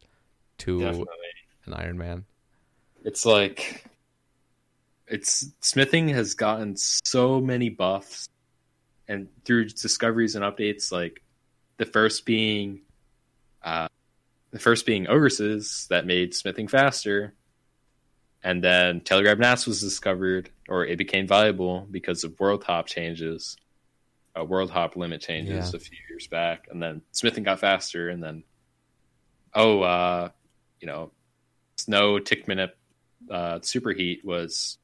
to 0.58 0.80
Definitely. 0.80 1.06
an 1.66 1.74
Iron 1.74 1.98
Man. 1.98 2.24
It's 3.04 3.24
like 3.26 3.84
it's 5.12 5.46
smithing 5.60 6.08
has 6.08 6.32
gotten 6.34 6.74
so 6.74 7.38
many 7.38 7.68
buffs 7.68 8.26
and 9.06 9.28
through 9.44 9.66
discoveries 9.68 10.34
and 10.34 10.44
updates 10.44 10.90
like 10.90 11.22
the 11.76 11.84
first 11.84 12.24
being 12.24 12.80
uh 13.62 13.88
the 14.52 14.58
first 14.58 14.86
being 14.86 15.04
ogresses 15.06 15.86
that 15.88 16.06
made 16.06 16.34
smithing 16.34 16.66
faster 16.66 17.34
and 18.42 18.64
then 18.64 19.00
telegrab 19.02 19.38
nats 19.38 19.66
was 19.66 19.80
discovered 19.82 20.48
or 20.66 20.86
it 20.86 20.96
became 20.96 21.26
valuable 21.26 21.86
because 21.90 22.24
of 22.24 22.40
world 22.40 22.64
hop 22.64 22.86
changes 22.86 23.56
uh, 24.38 24.42
world 24.42 24.70
hop 24.70 24.96
limit 24.96 25.20
changes 25.20 25.72
Yeah. 25.72 25.76
a 25.76 25.80
few 25.80 25.98
years 26.08 26.26
back 26.26 26.68
and 26.70 26.82
then 26.82 27.02
smithing 27.12 27.44
got 27.44 27.60
faster 27.60 28.08
and 28.08 28.22
then 28.22 28.44
oh 29.54 29.82
uh 29.82 30.30
you 30.80 30.86
know 30.86 31.12
snow 31.76 32.18
tick 32.18 32.48
minute 32.48 32.74
uh, 33.30 33.58
superheat 33.60 34.24
was 34.24 34.78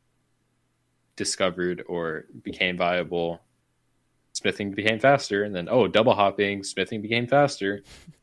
discovered 1.18 1.84
or 1.86 2.24
became 2.42 2.78
viable, 2.78 3.40
smithing 4.32 4.70
became 4.70 4.98
faster, 4.98 5.44
and 5.44 5.54
then 5.54 5.68
oh, 5.70 5.86
double 5.86 6.14
hopping, 6.14 6.64
smithing 6.64 7.02
became 7.02 7.26
faster. 7.26 7.82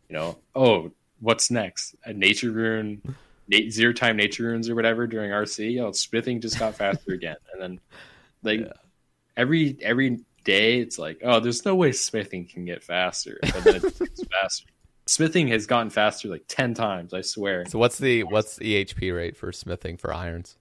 You 0.09 0.15
know, 0.15 0.38
oh, 0.56 0.91
what's 1.19 1.51
next? 1.51 1.95
A 2.06 2.14
nature 2.14 2.51
rune, 2.51 3.01
na- 3.48 3.69
zero 3.69 3.93
time 3.93 4.17
nature 4.17 4.43
runes 4.43 4.69
or 4.69 4.75
whatever 4.75 5.06
during 5.06 5.30
RC. 5.30 5.80
Oh, 5.83 5.91
smithing 5.91 6.41
just 6.41 6.57
got 6.57 6.75
faster 6.75 7.14
again, 7.14 7.38
and 7.53 7.61
then 7.61 7.80
like 8.41 8.72
every 9.38 9.77
every 9.82 10.22
day, 10.43 10.80
it's 10.80 10.98
like 10.98 11.19
oh, 11.24 11.40
there's 11.40 11.65
no 11.65 11.75
way 11.75 11.91
smithing 11.91 12.48
can 12.48 12.65
get 12.65 12.83
faster, 12.83 13.38
but 13.41 13.64
then 13.64 13.75
it 13.75 13.99
gets 13.99 14.24
faster. 14.41 14.65
smithing 15.07 15.49
has 15.49 15.67
gotten 15.67 15.90
faster 15.90 16.30
like 16.30 16.45
ten 16.48 16.74
times. 16.74 17.14
I 17.14 17.22
swear. 17.22 17.65
So 17.67 17.77
what's 17.77 17.99
the 17.99 18.24
what's 18.24 18.56
the 18.56 18.85
EHP 18.85 19.15
rate 19.15 19.35
for 19.35 19.51
smithing 19.51 19.98
for 19.98 20.14
irons? 20.14 20.57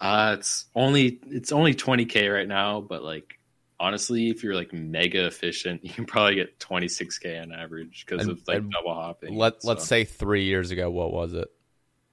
Uh 0.00 0.36
it's 0.38 0.66
only 0.74 1.18
it's 1.26 1.52
only 1.52 1.74
twenty 1.74 2.04
k 2.04 2.28
right 2.28 2.46
now, 2.46 2.80
but 2.80 3.02
like 3.02 3.38
honestly, 3.80 4.30
if 4.30 4.42
you're 4.42 4.54
like 4.54 4.72
mega 4.72 5.26
efficient, 5.26 5.84
you 5.84 5.90
can 5.90 6.04
probably 6.04 6.36
get 6.36 6.58
twenty 6.60 6.88
six 6.88 7.18
k 7.18 7.38
on 7.38 7.52
average 7.52 8.04
because 8.06 8.26
of 8.26 8.40
like 8.46 8.68
double 8.70 8.94
hopping. 8.94 9.34
Let 9.34 9.64
let's 9.64 9.86
say 9.86 10.04
three 10.04 10.44
years 10.44 10.70
ago, 10.70 10.90
what 10.90 11.12
was 11.12 11.34
it? 11.34 11.48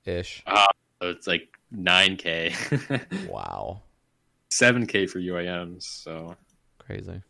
Ish. 0.06 0.44
it's 1.02 1.28
like 1.28 1.50
nine 1.72 2.16
k, 2.16 2.54
Wow, 3.30 3.82
seven 4.50 4.86
k 4.86 5.08
for 5.08 5.20
UIMs. 5.20 5.84
So 5.84 6.36
crazy. 6.80 7.22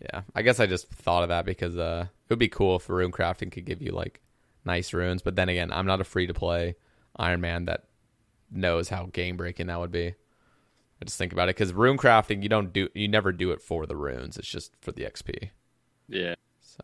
Yeah, 0.00 0.22
I 0.34 0.42
guess 0.42 0.60
I 0.60 0.66
just 0.66 0.88
thought 0.90 1.22
of 1.22 1.30
that 1.30 1.46
because 1.46 1.76
uh, 1.78 2.06
it 2.08 2.30
would 2.30 2.38
be 2.38 2.48
cool 2.48 2.76
if 2.76 2.88
rune 2.90 3.12
crafting 3.12 3.50
could 3.50 3.64
give 3.64 3.80
you 3.80 3.92
like 3.92 4.20
nice 4.64 4.92
runes. 4.92 5.22
But 5.22 5.36
then 5.36 5.48
again, 5.48 5.72
I'm 5.72 5.86
not 5.86 6.02
a 6.02 6.04
free 6.04 6.26
to 6.26 6.34
play 6.34 6.76
Iron 7.16 7.40
Man 7.40 7.64
that 7.66 7.84
knows 8.50 8.88
how 8.88 9.06
game 9.12 9.36
breaking 9.36 9.66
that 9.66 9.80
would 9.80 9.92
be. 9.92 10.14
I 11.00 11.04
just 11.04 11.18
think 11.18 11.32
about 11.32 11.48
it 11.48 11.56
because 11.56 11.72
rune 11.72 11.98
crafting, 11.98 12.42
you 12.42 12.48
don't 12.48 12.72
do, 12.72 12.88
you 12.94 13.08
never 13.08 13.32
do 13.32 13.50
it 13.50 13.60
for 13.60 13.86
the 13.86 13.96
runes. 13.96 14.38
It's 14.38 14.48
just 14.48 14.72
for 14.80 14.92
the 14.92 15.02
XP. 15.04 15.50
yeah, 16.08 16.34
So 16.60 16.82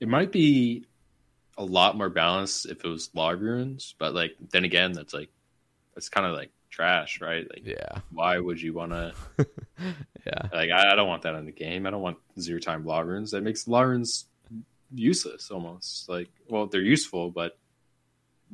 it 0.00 0.08
might 0.08 0.32
be 0.32 0.86
a 1.58 1.64
lot 1.64 1.96
more 1.96 2.08
balanced 2.08 2.66
if 2.66 2.84
it 2.84 2.88
was 2.88 3.10
log 3.14 3.42
runes, 3.42 3.94
but 3.98 4.14
like 4.14 4.32
then 4.52 4.64
again, 4.64 4.92
that's 4.92 5.12
like 5.12 5.28
that's 5.94 6.08
kind 6.08 6.26
of 6.26 6.34
like 6.34 6.50
trash, 6.70 7.20
right? 7.20 7.46
Like, 7.50 7.66
yeah, 7.66 8.00
why 8.10 8.38
would 8.38 8.60
you 8.60 8.72
want 8.72 8.92
to? 8.92 9.12
yeah, 10.26 10.48
Like, 10.52 10.70
I, 10.70 10.92
I 10.92 10.96
don't 10.96 11.08
want 11.08 11.22
that 11.22 11.34
in 11.34 11.44
the 11.44 11.52
game. 11.52 11.86
I 11.86 11.90
don't 11.90 12.00
want 12.00 12.16
zero 12.38 12.58
time 12.60 12.86
log 12.86 13.06
runes. 13.06 13.32
That 13.32 13.42
makes 13.42 13.68
law 13.68 13.82
runes 13.82 14.26
useless 14.94 15.50
almost. 15.50 16.08
Like, 16.08 16.28
well, 16.48 16.66
they're 16.66 16.80
useful, 16.80 17.30
but 17.30 17.58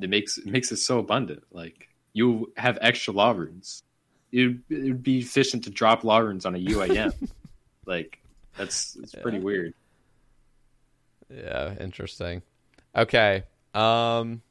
it 0.00 0.10
makes 0.10 0.38
it 0.38 0.46
makes 0.46 0.72
it 0.72 0.76
so 0.76 0.98
abundant. 0.98 1.44
Like, 1.52 1.88
you 2.12 2.52
have 2.56 2.78
extra 2.80 3.12
law 3.12 3.32
runes. 3.32 3.82
It 4.32 4.58
would 4.68 5.02
be 5.02 5.20
efficient 5.20 5.64
to 5.64 5.70
drop 5.70 6.04
law 6.04 6.18
runes 6.18 6.44
on 6.44 6.54
a 6.54 6.58
UIM. 6.58 7.12
like, 7.86 8.18
that's 8.56 8.96
it's 8.96 9.14
pretty 9.14 9.38
weird. 9.38 9.74
yeah. 11.30 11.74
Interesting. 11.80 12.42
Okay. 12.94 13.44
Um, 13.74 14.42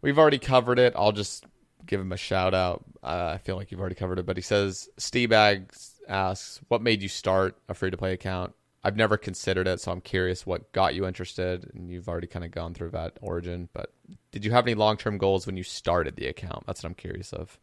we've 0.00 0.18
already 0.18 0.38
covered 0.38 0.78
it. 0.78 0.94
I'll 0.96 1.12
just 1.12 1.44
give 1.86 2.00
him 2.00 2.12
a 2.12 2.16
shout 2.16 2.54
out. 2.54 2.84
Uh, 3.02 3.32
I 3.34 3.38
feel 3.38 3.56
like 3.56 3.70
you've 3.70 3.80
already 3.80 3.94
covered 3.94 4.18
it, 4.18 4.26
but 4.26 4.36
he 4.36 4.42
says 4.42 4.88
Steebag 4.98 5.70
asks, 6.08 6.60
"What 6.68 6.82
made 6.82 7.02
you 7.02 7.08
start 7.08 7.56
a 7.68 7.74
free 7.74 7.90
to 7.90 7.96
play 7.96 8.12
account?" 8.12 8.54
I've 8.84 8.96
never 8.96 9.16
considered 9.16 9.68
it, 9.68 9.80
so 9.80 9.92
I'm 9.92 10.00
curious 10.00 10.44
what 10.44 10.72
got 10.72 10.94
you 10.94 11.06
interested. 11.06 11.70
And 11.74 11.88
you've 11.88 12.08
already 12.08 12.26
kind 12.26 12.44
of 12.44 12.50
gone 12.50 12.74
through 12.74 12.90
that 12.90 13.18
origin, 13.20 13.68
but 13.72 13.92
did 14.32 14.44
you 14.44 14.50
have 14.50 14.66
any 14.66 14.74
long 14.74 14.96
term 14.96 15.18
goals 15.18 15.46
when 15.46 15.56
you 15.56 15.62
started 15.62 16.16
the 16.16 16.26
account? 16.26 16.64
That's 16.66 16.82
what 16.82 16.88
I'm 16.88 16.94
curious 16.94 17.32
of. 17.32 17.58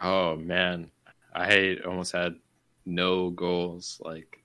Oh 0.00 0.36
man, 0.36 0.90
I 1.34 1.78
almost 1.86 2.12
had 2.12 2.36
no 2.84 3.30
goals. 3.30 4.00
Like 4.04 4.42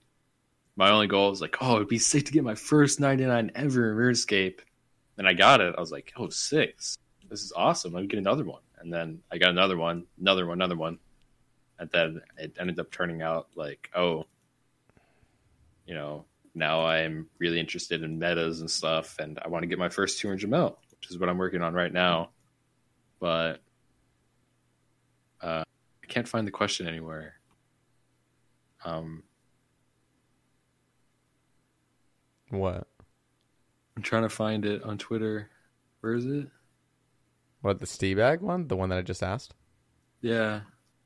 my 0.75 0.91
only 0.91 1.07
goal 1.07 1.31
was 1.31 1.41
like, 1.41 1.57
oh, 1.61 1.77
it'd 1.77 1.87
be 1.87 1.99
sick 1.99 2.25
to 2.25 2.31
get 2.31 2.43
my 2.43 2.55
first 2.55 2.99
99 2.99 3.51
ever 3.55 3.91
in 3.91 3.97
RuneScape. 3.97 4.59
And 5.17 5.27
I 5.27 5.33
got 5.33 5.59
it. 5.59 5.73
I 5.75 5.79
was 5.79 5.91
like, 5.91 6.13
oh, 6.17 6.29
six. 6.29 6.97
This 7.29 7.43
is 7.43 7.51
awesome. 7.55 7.95
I'm 7.95 8.07
get 8.07 8.19
another 8.19 8.45
one. 8.45 8.61
And 8.79 8.93
then 8.93 9.21
I 9.31 9.39
got 9.39 9.49
another 9.49 9.75
one, 9.75 10.05
another 10.19 10.45
one, 10.45 10.57
another 10.59 10.75
one. 10.75 10.99
And 11.79 11.89
then 11.91 12.21
it 12.37 12.55
ended 12.59 12.79
up 12.79 12.91
turning 12.91 13.23
out 13.23 13.47
like, 13.55 13.89
oh, 13.95 14.25
you 15.87 15.93
know, 15.93 16.25
now 16.53 16.85
I'm 16.85 17.27
really 17.39 17.59
interested 17.59 18.03
in 18.03 18.19
metas 18.19 18.59
and 18.61 18.69
stuff, 18.69 19.17
and 19.19 19.39
I 19.43 19.47
want 19.47 19.63
to 19.63 19.67
get 19.67 19.79
my 19.79 19.89
first 19.89 20.19
200 20.19 20.49
mil, 20.49 20.77
which 20.91 21.09
is 21.09 21.17
what 21.17 21.29
I'm 21.29 21.37
working 21.37 21.61
on 21.61 21.73
right 21.73 21.91
now. 21.93 22.29
But 23.19 23.61
uh, 25.41 25.63
I 26.03 26.07
can't 26.07 26.27
find 26.27 26.45
the 26.45 26.51
question 26.51 26.87
anywhere. 26.87 27.35
Um, 28.85 29.23
What? 32.49 32.87
I'm 33.95 34.03
trying 34.03 34.23
to 34.23 34.29
find 34.29 34.65
it 34.65 34.83
on 34.83 34.97
Twitter. 34.97 35.49
Where 36.01 36.13
is 36.13 36.25
it? 36.25 36.47
What 37.61 37.79
the 37.79 37.85
Steebag 37.85 38.41
one? 38.41 38.67
The 38.67 38.75
one 38.75 38.89
that 38.89 38.99
I 38.99 39.01
just 39.01 39.23
asked? 39.23 39.55
Yeah. 40.21 40.61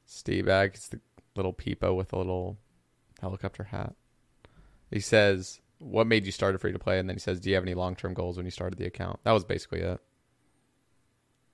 Steebag. 0.08 0.76
It's 0.76 0.90
the 0.90 1.00
little 1.36 1.54
peepo 1.54 1.96
with 1.96 2.14
a 2.14 2.18
little 2.18 2.58
helicopter 3.22 3.64
hat. 3.64 3.96
He 4.92 5.00
says, 5.00 5.62
"What 5.80 6.06
made 6.06 6.26
you 6.26 6.32
start 6.32 6.54
a 6.54 6.58
free 6.58 6.74
to 6.74 6.80
play?" 6.80 7.00
And 7.00 7.10
then 7.10 7.16
he 7.16 7.20
says, 7.20 7.40
"Do 7.40 7.50
you 7.50 7.56
have 7.56 7.64
any 7.64 7.74
long 7.74 7.96
term 7.96 8.14
goals 8.14 8.38
when 8.38 8.46
you 8.46 8.52
started 8.52 8.78
the 8.78 8.86
account?" 8.86 9.20
That 9.24 9.32
was 9.32 9.46
basically 9.46 9.80
it. 9.80 10.00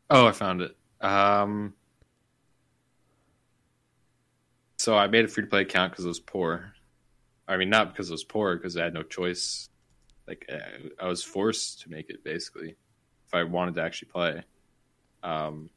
Oh, 0.09 0.27
I 0.27 0.31
found 0.31 0.61
it. 0.61 0.75
Um, 1.01 1.73
so 4.77 4.97
I 4.97 5.07
made 5.07 5.25
a 5.25 5.27
free 5.27 5.43
to 5.43 5.49
play 5.49 5.61
account 5.61 5.91
because 5.91 6.05
I 6.05 6.09
was 6.09 6.19
poor. 6.19 6.73
I 7.47 7.57
mean, 7.57 7.69
not 7.69 7.93
because 7.93 8.09
I 8.09 8.13
was 8.13 8.23
poor, 8.23 8.55
because 8.57 8.75
I 8.75 8.83
had 8.83 8.93
no 8.93 9.03
choice. 9.03 9.69
Like 10.27 10.45
uh, 10.51 10.89
I 10.99 11.07
was 11.07 11.23
forced 11.23 11.81
to 11.81 11.89
make 11.89 12.09
it 12.09 12.23
basically, 12.23 12.75
if 13.27 13.33
I 13.33 13.43
wanted 13.43 13.75
to 13.75 13.83
actually 13.83 14.09
play. 14.09 14.43
Um. 15.23 15.69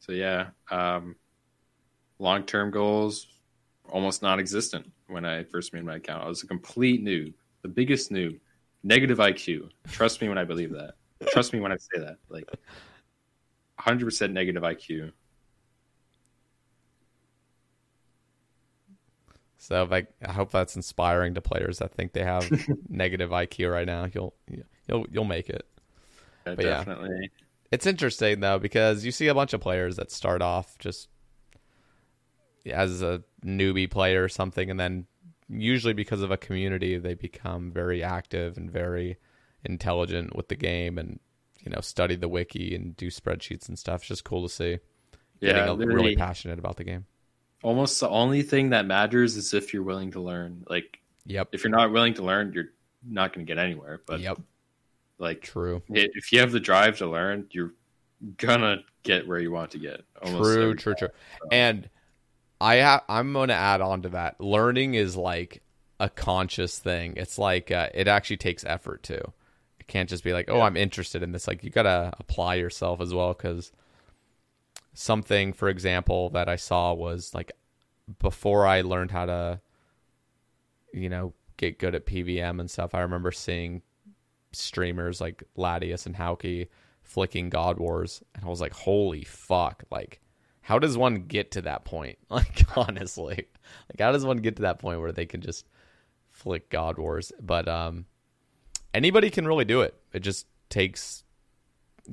So 0.00 0.12
yeah, 0.12 0.48
um, 0.70 1.16
long 2.18 2.44
term 2.44 2.70
goals 2.70 3.26
almost 3.88 4.22
non-existent 4.22 4.90
when 5.08 5.24
I 5.24 5.44
first 5.44 5.72
made 5.72 5.84
my 5.84 5.96
account. 5.96 6.24
I 6.24 6.28
was 6.28 6.42
a 6.42 6.46
complete 6.46 7.04
noob, 7.04 7.34
the 7.62 7.68
biggest 7.68 8.10
noob, 8.10 8.38
negative 8.82 9.18
IQ. 9.18 9.70
Trust 9.88 10.20
me 10.20 10.28
when 10.28 10.38
I 10.38 10.44
believe 10.44 10.72
that. 10.72 10.94
Trust 11.28 11.52
me 11.52 11.60
when 11.60 11.72
I 11.72 11.76
say 11.76 12.00
that. 12.00 12.16
Like, 12.28 12.48
hundred 13.78 14.04
percent 14.04 14.32
negative 14.32 14.62
IQ. 14.62 15.12
So, 19.58 19.84
like, 19.90 20.12
I 20.22 20.32
hope 20.32 20.50
that's 20.50 20.76
inspiring 20.76 21.34
to 21.34 21.40
players 21.40 21.78
that 21.78 21.94
think 21.94 22.12
they 22.12 22.22
have 22.22 22.50
negative 22.88 23.30
IQ 23.30 23.72
right 23.72 23.86
now. 23.86 24.06
You'll 24.12 24.34
you'll 24.86 25.06
you'll 25.10 25.24
make 25.24 25.48
it. 25.48 25.66
Yeah, 26.46 26.54
But 26.54 26.64
yeah. 26.64 26.70
definitely. 26.70 27.30
It's 27.72 27.86
interesting 27.86 28.40
though 28.40 28.58
because 28.58 29.04
you 29.04 29.10
see 29.10 29.28
a 29.28 29.34
bunch 29.34 29.54
of 29.54 29.60
players 29.60 29.96
that 29.96 30.10
start 30.10 30.42
off 30.42 30.76
just 30.78 31.08
as 32.66 33.02
a 33.02 33.22
newbie 33.44 33.90
player 33.90 34.24
or 34.24 34.28
something, 34.28 34.70
and 34.70 34.78
then 34.80 35.06
usually 35.48 35.92
because 35.92 36.22
of 36.22 36.30
a 36.30 36.36
community, 36.36 36.96
they 36.98 37.14
become 37.14 37.70
very 37.70 38.02
active 38.02 38.56
and 38.56 38.70
very 38.70 39.18
intelligent 39.64 40.34
with 40.36 40.48
the 40.48 40.56
game, 40.56 40.98
and 40.98 41.18
you 41.62 41.70
know 41.70 41.80
study 41.80 42.16
the 42.16 42.28
wiki 42.28 42.74
and 42.74 42.96
do 42.96 43.08
spreadsheets 43.08 43.68
and 43.68 43.78
stuff. 43.78 44.00
It's 44.02 44.08
just 44.08 44.24
cool 44.24 44.42
to 44.42 44.48
see. 44.52 44.78
Yeah, 45.40 45.66
Getting 45.66 45.88
really 45.88 46.16
passionate 46.16 46.58
about 46.58 46.76
the 46.76 46.84
game. 46.84 47.06
almost 47.62 48.00
the 48.00 48.08
only 48.08 48.42
thing 48.42 48.70
that 48.70 48.86
matters 48.86 49.36
is 49.36 49.52
if 49.52 49.74
you're 49.74 49.82
willing 49.82 50.12
to 50.12 50.20
learn. 50.20 50.64
Like, 50.68 51.00
Yep. 51.26 51.48
if 51.52 51.64
you're 51.64 51.70
not 51.70 51.90
willing 51.92 52.14
to 52.14 52.22
learn, 52.22 52.52
you're 52.54 52.70
not 53.06 53.32
going 53.34 53.44
to 53.46 53.50
get 53.50 53.58
anywhere. 53.62 54.00
But 54.06 54.20
yep. 54.20 54.38
like, 55.18 55.42
True. 55.42 55.82
if 55.88 56.32
you 56.32 56.40
have 56.40 56.52
the 56.52 56.60
drive 56.60 56.98
to 56.98 57.06
learn, 57.06 57.46
you're 57.50 57.72
gonna 58.38 58.78
get 59.02 59.26
where 59.26 59.38
you 59.38 59.50
want 59.50 59.72
to 59.72 59.78
get. 59.78 60.02
Almost 60.22 60.44
True, 60.54 60.74
true, 60.74 60.94
time. 60.94 60.98
true. 60.98 61.48
And 61.52 61.90
I 62.64 62.80
ha- 62.80 63.04
I'm 63.08 63.32
going 63.32 63.48
to 63.48 63.54
add 63.54 63.80
on 63.80 64.02
to 64.02 64.08
that. 64.10 64.40
Learning 64.40 64.94
is 64.94 65.16
like 65.16 65.62
a 66.00 66.08
conscious 66.08 66.78
thing. 66.78 67.14
It's 67.16 67.38
like 67.38 67.70
uh, 67.70 67.88
it 67.94 68.08
actually 68.08 68.38
takes 68.38 68.64
effort 68.64 69.02
too. 69.02 69.32
It 69.78 69.86
can't 69.86 70.08
just 70.08 70.24
be 70.24 70.32
like, 70.32 70.50
"Oh, 70.50 70.60
I'm 70.60 70.76
interested 70.76 71.22
in 71.22 71.32
this." 71.32 71.46
Like 71.46 71.62
you 71.62 71.70
got 71.70 71.82
to 71.82 72.12
apply 72.18 72.56
yourself 72.56 73.00
as 73.00 73.12
well 73.12 73.34
cuz 73.34 73.72
something 74.94 75.52
for 75.52 75.68
example 75.68 76.30
that 76.30 76.48
I 76.48 76.56
saw 76.56 76.92
was 76.94 77.34
like 77.34 77.52
before 78.20 78.64
I 78.66 78.82
learned 78.82 79.10
how 79.10 79.26
to 79.26 79.60
you 80.94 81.08
know, 81.08 81.34
get 81.56 81.78
good 81.78 81.94
at 81.94 82.06
PVM 82.06 82.60
and 82.60 82.70
stuff. 82.70 82.94
I 82.94 83.00
remember 83.00 83.32
seeing 83.32 83.82
streamers 84.52 85.20
like 85.20 85.42
Latius 85.56 86.06
and 86.06 86.16
Hauke 86.16 86.68
flicking 87.02 87.50
God 87.50 87.78
Wars, 87.78 88.22
and 88.34 88.44
I 88.44 88.48
was 88.48 88.60
like, 88.60 88.72
"Holy 88.72 89.24
fuck!" 89.24 89.84
Like, 89.90 90.20
how 90.64 90.78
does 90.78 90.96
one 90.96 91.26
get 91.26 91.50
to 91.52 91.62
that 91.62 91.84
point? 91.84 92.18
Like, 92.30 92.64
honestly, 92.76 93.46
like, 93.88 94.00
how 94.00 94.10
does 94.12 94.24
one 94.24 94.38
get 94.38 94.56
to 94.56 94.62
that 94.62 94.78
point 94.78 95.00
where 95.00 95.12
they 95.12 95.26
can 95.26 95.40
just 95.40 95.66
flick 96.30 96.70
God 96.70 96.98
Wars? 96.98 97.32
But 97.40 97.68
um, 97.68 98.06
anybody 98.92 99.30
can 99.30 99.46
really 99.46 99.66
do 99.66 99.82
it. 99.82 99.94
It 100.12 100.20
just 100.20 100.46
takes 100.70 101.22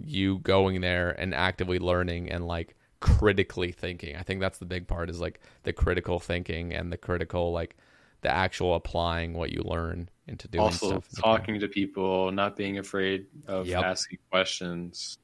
you 0.06 0.40
going 0.40 0.82
there 0.82 1.12
and 1.12 1.34
actively 1.34 1.80
learning 1.80 2.30
and 2.30 2.46
like 2.46 2.76
critically 3.00 3.72
thinking. 3.72 4.16
I 4.18 4.24
think 4.24 4.42
that's 4.42 4.60
the 4.60 4.66
big 4.66 4.86
part 4.88 5.10
is 5.10 5.20
like 5.20 5.40
the 5.64 5.74
critical 5.74 6.20
thinking 6.20 6.74
and 6.74 6.92
the 6.92 6.98
critical 6.98 7.52
like 7.52 7.76
the 8.22 8.30
actual 8.30 8.76
applying 8.76 9.34
what 9.34 9.52
you 9.52 9.64
learn 9.64 10.10
into 10.28 10.48
doing 10.48 10.66
also 10.66 11.02
stuff. 11.02 11.10
in 11.16 11.22
talking 11.22 11.60
to 11.62 11.68
people, 11.68 12.32
not 12.32 12.56
being 12.56 12.78
afraid 12.78 13.26
of 13.48 13.66
Yep. 13.66 13.84
asking 13.84 14.20
questions. 14.30 15.18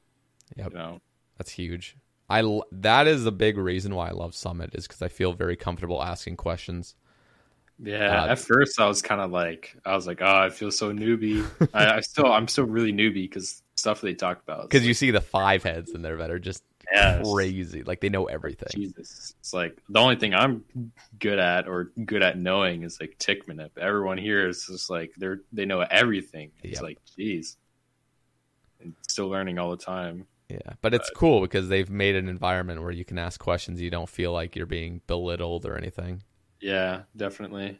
Yep. 0.56 0.72
You 0.72 0.78
know, 0.78 1.00
That's 1.36 1.52
huge. 1.52 1.96
I 2.30 2.60
that 2.72 3.06
is 3.06 3.24
a 3.26 3.32
big 3.32 3.56
reason 3.56 3.94
why 3.94 4.08
I 4.08 4.12
love 4.12 4.34
Summit 4.34 4.70
is 4.74 4.86
because 4.86 5.02
I 5.02 5.08
feel 5.08 5.32
very 5.32 5.56
comfortable 5.56 6.02
asking 6.02 6.36
questions. 6.36 6.94
Yeah, 7.80 8.24
Uh, 8.24 8.28
at 8.28 8.38
first 8.40 8.80
I 8.80 8.86
was 8.88 9.02
kind 9.02 9.20
of 9.20 9.30
like, 9.30 9.76
I 9.84 9.94
was 9.94 10.06
like, 10.06 10.20
oh, 10.20 10.36
I 10.36 10.50
feel 10.50 10.70
so 10.70 10.92
newbie. 10.92 11.44
I, 11.72 11.96
I 11.96 12.00
still, 12.00 12.26
I'm 12.26 12.48
still 12.48 12.64
really 12.64 12.92
newbie 12.92 13.22
because 13.22 13.62
stuff 13.76 14.00
they 14.00 14.14
talk 14.14 14.42
about. 14.42 14.62
Because 14.62 14.86
you 14.86 14.94
see 14.94 15.10
the 15.10 15.20
five 15.20 15.62
heads 15.62 15.94
in 15.94 16.02
there 16.02 16.16
that 16.16 16.30
are 16.30 16.40
just 16.40 16.62
Yes. 16.92 17.24
crazy. 17.32 17.82
Like 17.84 18.00
they 18.00 18.08
know 18.08 18.24
everything. 18.24 18.68
Jesus, 18.72 19.34
it's 19.38 19.52
like 19.54 19.80
the 19.88 20.00
only 20.00 20.16
thing 20.16 20.34
I'm 20.34 20.64
good 21.18 21.38
at 21.38 21.68
or 21.68 21.92
good 22.04 22.22
at 22.22 22.38
knowing 22.38 22.82
is 22.82 22.98
like 23.00 23.16
tick 23.18 23.46
manip. 23.46 23.76
Everyone 23.78 24.18
here 24.18 24.48
is 24.48 24.66
just 24.66 24.90
like 24.90 25.12
they're 25.16 25.40
they 25.52 25.66
know 25.66 25.80
everything. 25.80 26.50
It's 26.64 26.74
Yep. 26.74 26.82
like, 26.82 26.98
geez, 27.16 27.56
and 28.80 28.94
still 29.08 29.28
learning 29.28 29.58
all 29.58 29.70
the 29.70 29.76
time. 29.76 30.26
Yeah, 30.48 30.74
but 30.80 30.94
it's 30.94 31.10
cool 31.10 31.42
because 31.42 31.68
they've 31.68 31.90
made 31.90 32.16
an 32.16 32.26
environment 32.26 32.82
where 32.82 32.90
you 32.90 33.04
can 33.04 33.18
ask 33.18 33.38
questions. 33.38 33.82
You 33.82 33.90
don't 33.90 34.08
feel 34.08 34.32
like 34.32 34.56
you're 34.56 34.64
being 34.64 35.02
belittled 35.06 35.66
or 35.66 35.76
anything. 35.76 36.22
Yeah, 36.60 37.02
definitely. 37.14 37.78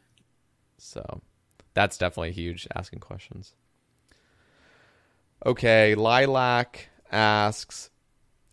So 0.76 1.22
that's 1.72 1.96
definitely 1.96 2.32
huge. 2.32 2.68
Asking 2.74 3.00
questions. 3.00 3.54
Okay, 5.46 5.94
Lilac 5.94 6.90
asks, 7.10 7.90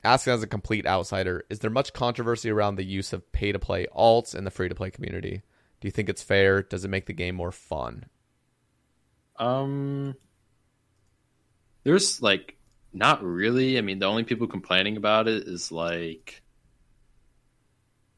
asking 0.04 0.34
as 0.34 0.44
a 0.44 0.48
complete 0.48 0.86
outsider, 0.86 1.44
is 1.50 1.60
there 1.60 1.72
much 1.72 1.94
controversy 1.94 2.50
around 2.50 2.76
the 2.76 2.86
use 2.86 3.12
of 3.12 3.32
pay 3.32 3.52
to 3.52 3.60
play 3.60 3.88
alts 3.96 4.34
in 4.36 4.44
the 4.44 4.52
free 4.52 4.70
to 4.70 4.76
play 4.76 4.92
community? 4.92 5.42
Do 5.82 5.88
you 5.88 5.92
think 5.92 6.08
it's 6.08 6.24
fair? 6.24 6.62
Does 6.62 6.86
it 6.86 6.90
make 6.90 7.08
the 7.08 7.14
game 7.14 7.36
more 7.36 7.52
fun? 7.52 8.06
Um, 9.38 10.16
there's 11.84 12.22
like 12.22 12.56
not 12.96 13.24
really. 13.24 13.78
I 13.78 13.82
mean, 13.82 14.00
the 14.00 14.06
only 14.06 14.24
people 14.24 14.48
complaining 14.48 14.98
about 14.98 15.28
it 15.28 15.48
is 15.48 15.72
like 15.72 16.42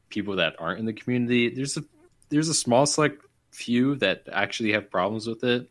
people 0.08 0.36
that 0.36 0.56
aren't 0.58 0.80
in 0.80 0.86
the 0.86 0.92
community. 0.92 1.50
There's 1.50 1.76
a 1.76 1.84
there's 2.28 2.48
a 2.48 2.54
small 2.54 2.86
select 2.86 3.22
few 3.50 3.96
that 3.96 4.28
actually 4.32 4.72
have 4.72 4.90
problems 4.90 5.26
with 5.26 5.44
it, 5.44 5.70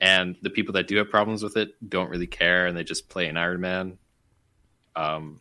and 0.00 0.36
the 0.42 0.50
people 0.50 0.74
that 0.74 0.86
do 0.86 0.96
have 0.96 1.10
problems 1.10 1.42
with 1.42 1.56
it 1.56 1.70
don't 1.86 2.10
really 2.10 2.26
care, 2.26 2.66
and 2.66 2.76
they 2.76 2.84
just 2.84 3.08
play 3.08 3.26
an 3.26 3.36
Iron 3.36 3.60
Man. 3.60 3.98
Um, 4.94 5.40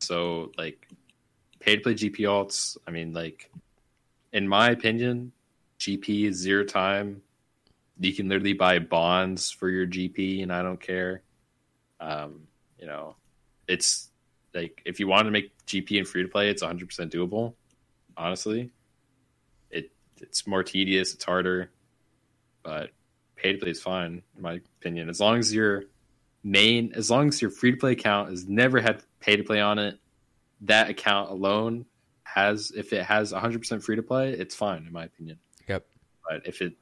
so 0.00 0.52
like 0.58 0.88
pay 1.60 1.76
to 1.76 1.82
play 1.82 1.94
GP 1.94 2.16
alts. 2.20 2.76
I 2.86 2.90
mean, 2.90 3.12
like 3.12 3.50
in 4.32 4.48
my 4.48 4.70
opinion, 4.70 5.32
GP 5.78 6.24
is 6.28 6.36
zero 6.36 6.64
time 6.64 7.22
you 7.98 8.12
can 8.12 8.28
literally 8.28 8.54
buy 8.54 8.78
bonds 8.78 9.50
for 9.50 9.68
your 9.68 9.86
GP, 9.86 10.42
and 10.42 10.52
I 10.52 10.62
don't 10.62 10.80
care. 10.80 11.22
Um, 12.04 12.48
you 12.78 12.86
know, 12.86 13.16
it's 13.66 14.10
like 14.52 14.82
if 14.84 15.00
you 15.00 15.08
want 15.08 15.26
to 15.26 15.30
make 15.30 15.52
GP 15.66 15.98
and 15.98 16.06
free 16.06 16.22
to 16.22 16.28
play, 16.28 16.50
it's 16.50 16.62
100 16.62 16.86
percent 16.86 17.12
doable. 17.12 17.54
Honestly, 18.16 18.70
it 19.70 19.90
it's 20.20 20.46
more 20.46 20.62
tedious, 20.62 21.14
it's 21.14 21.24
harder, 21.24 21.70
but 22.62 22.90
pay 23.36 23.52
to 23.52 23.58
play 23.58 23.70
is 23.70 23.80
fine 23.80 24.22
in 24.36 24.42
my 24.42 24.60
opinion. 24.80 25.08
As 25.08 25.18
long 25.18 25.38
as 25.38 25.52
your 25.52 25.84
main, 26.42 26.92
as 26.94 27.10
long 27.10 27.28
as 27.28 27.40
your 27.40 27.50
free 27.50 27.70
to 27.70 27.76
play 27.76 27.92
account 27.92 28.30
has 28.30 28.46
never 28.46 28.80
had 28.80 29.02
pay 29.20 29.36
to 29.36 29.42
play 29.42 29.60
on 29.60 29.78
it, 29.78 29.98
that 30.62 30.90
account 30.90 31.30
alone 31.30 31.86
has 32.24 32.70
if 32.70 32.92
it 32.92 33.04
has 33.04 33.32
100 33.32 33.58
percent 33.58 33.82
free 33.82 33.96
to 33.96 34.02
play, 34.02 34.32
it's 34.32 34.54
fine 34.54 34.86
in 34.86 34.92
my 34.92 35.04
opinion. 35.04 35.38
Yep. 35.68 35.86
But 36.28 36.46
if 36.46 36.60
it 36.60 36.74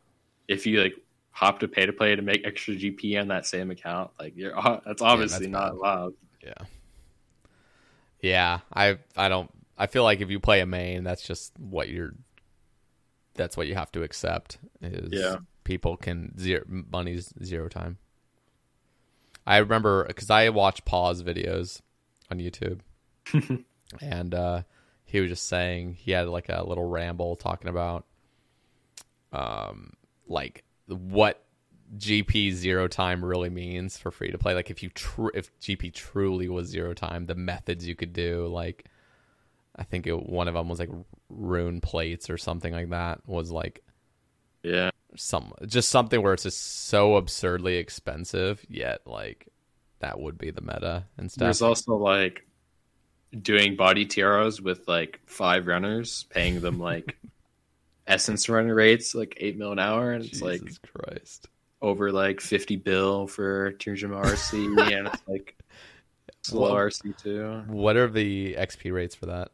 if 0.48 0.66
you 0.66 0.82
like 0.82 0.94
hop 1.32 1.58
to 1.60 1.68
pay 1.68 1.86
to 1.86 1.92
play 1.92 2.14
to 2.14 2.22
make 2.22 2.46
extra 2.46 2.74
GP 2.74 3.20
on 3.20 3.28
that 3.28 3.46
same 3.46 3.70
account, 3.70 4.10
like 4.20 4.36
you're 4.36 4.54
that's 4.86 5.02
obviously 5.02 5.46
that's 5.46 5.52
not 5.52 5.72
allowed. 5.72 6.14
Yeah. 6.42 6.66
Yeah, 8.20 8.60
I 8.72 8.98
I 9.16 9.28
don't 9.28 9.50
I 9.76 9.86
feel 9.86 10.04
like 10.04 10.20
if 10.20 10.30
you 10.30 10.38
play 10.38 10.60
a 10.60 10.66
main, 10.66 11.02
that's 11.04 11.26
just 11.26 11.52
what 11.58 11.88
you're 11.88 12.14
that's 13.34 13.56
what 13.56 13.66
you 13.66 13.74
have 13.74 13.90
to 13.92 14.02
accept 14.02 14.58
is 14.80 15.12
Yeah. 15.12 15.38
people 15.64 15.96
can 15.96 16.38
zero 16.38 16.62
money's 16.68 17.32
zero 17.42 17.68
time. 17.68 17.98
I 19.46 19.56
remember 19.56 20.04
cuz 20.12 20.30
I 20.30 20.50
watch 20.50 20.84
pause 20.84 21.22
videos 21.22 21.80
on 22.30 22.38
YouTube. 22.38 22.80
and 24.00 24.34
uh 24.34 24.62
he 25.04 25.20
was 25.20 25.30
just 25.30 25.46
saying 25.46 25.94
he 25.94 26.12
had 26.12 26.28
like 26.28 26.48
a 26.48 26.62
little 26.66 26.88
ramble 26.88 27.36
talking 27.36 27.68
about 27.68 28.06
um 29.32 29.94
like 30.26 30.64
what 30.86 31.44
GP 31.96 32.52
zero 32.52 32.88
time 32.88 33.24
really 33.24 33.50
means 33.50 33.98
for 33.98 34.10
free 34.10 34.30
to 34.30 34.38
play. 34.38 34.54
Like 34.54 34.70
if 34.70 34.82
you 34.82 34.88
tr- 34.90 35.34
if 35.34 35.50
GP 35.60 35.92
truly 35.92 36.48
was 36.48 36.68
zero 36.68 36.94
time, 36.94 37.26
the 37.26 37.34
methods 37.34 37.86
you 37.86 37.94
could 37.94 38.12
do. 38.12 38.46
Like 38.48 38.86
I 39.76 39.84
think 39.84 40.06
it, 40.06 40.14
one 40.28 40.48
of 40.48 40.54
them 40.54 40.68
was 40.68 40.78
like 40.78 40.90
rune 41.28 41.80
plates 41.80 42.30
or 42.30 42.38
something 42.38 42.72
like 42.72 42.90
that. 42.90 43.20
Was 43.26 43.50
like 43.50 43.82
Yeah. 44.62 44.90
some 45.16 45.52
just 45.66 45.90
something 45.90 46.22
where 46.22 46.32
it's 46.34 46.44
just 46.44 46.86
so 46.86 47.16
absurdly 47.16 47.76
expensive, 47.76 48.64
yet 48.68 49.02
like 49.06 49.48
that 50.00 50.18
would 50.18 50.38
be 50.38 50.50
the 50.50 50.62
meta 50.62 51.04
and 51.18 51.30
stuff. 51.30 51.46
There's 51.46 51.62
also 51.62 51.94
like 51.96 52.46
doing 53.40 53.76
body 53.76 54.04
tiaras 54.06 54.60
with 54.60 54.86
like 54.88 55.20
five 55.26 55.66
runners, 55.66 56.24
paying 56.30 56.60
them 56.60 56.78
like 56.78 57.16
essence 58.06 58.48
runner 58.48 58.74
rates, 58.74 59.14
like 59.14 59.34
eight 59.38 59.56
mil 59.56 59.72
an 59.72 59.78
hour, 59.78 60.12
and 60.12 60.24
it's 60.24 60.42
like 60.42 60.62
Christ. 60.92 61.48
over 61.80 62.10
like 62.12 62.40
fifty 62.40 62.76
bill 62.76 63.26
for 63.26 63.72
Tears 63.72 64.02
RC, 64.04 64.96
and 64.98 65.08
it's 65.08 65.22
like 65.26 65.56
slow 66.42 66.62
Well- 66.62 66.74
RC 66.74 67.16
too. 67.22 67.62
What 67.68 67.96
are 67.96 68.08
the 68.08 68.54
XP 68.54 68.92
rates 68.92 69.14
for 69.14 69.26
that? 69.26 69.50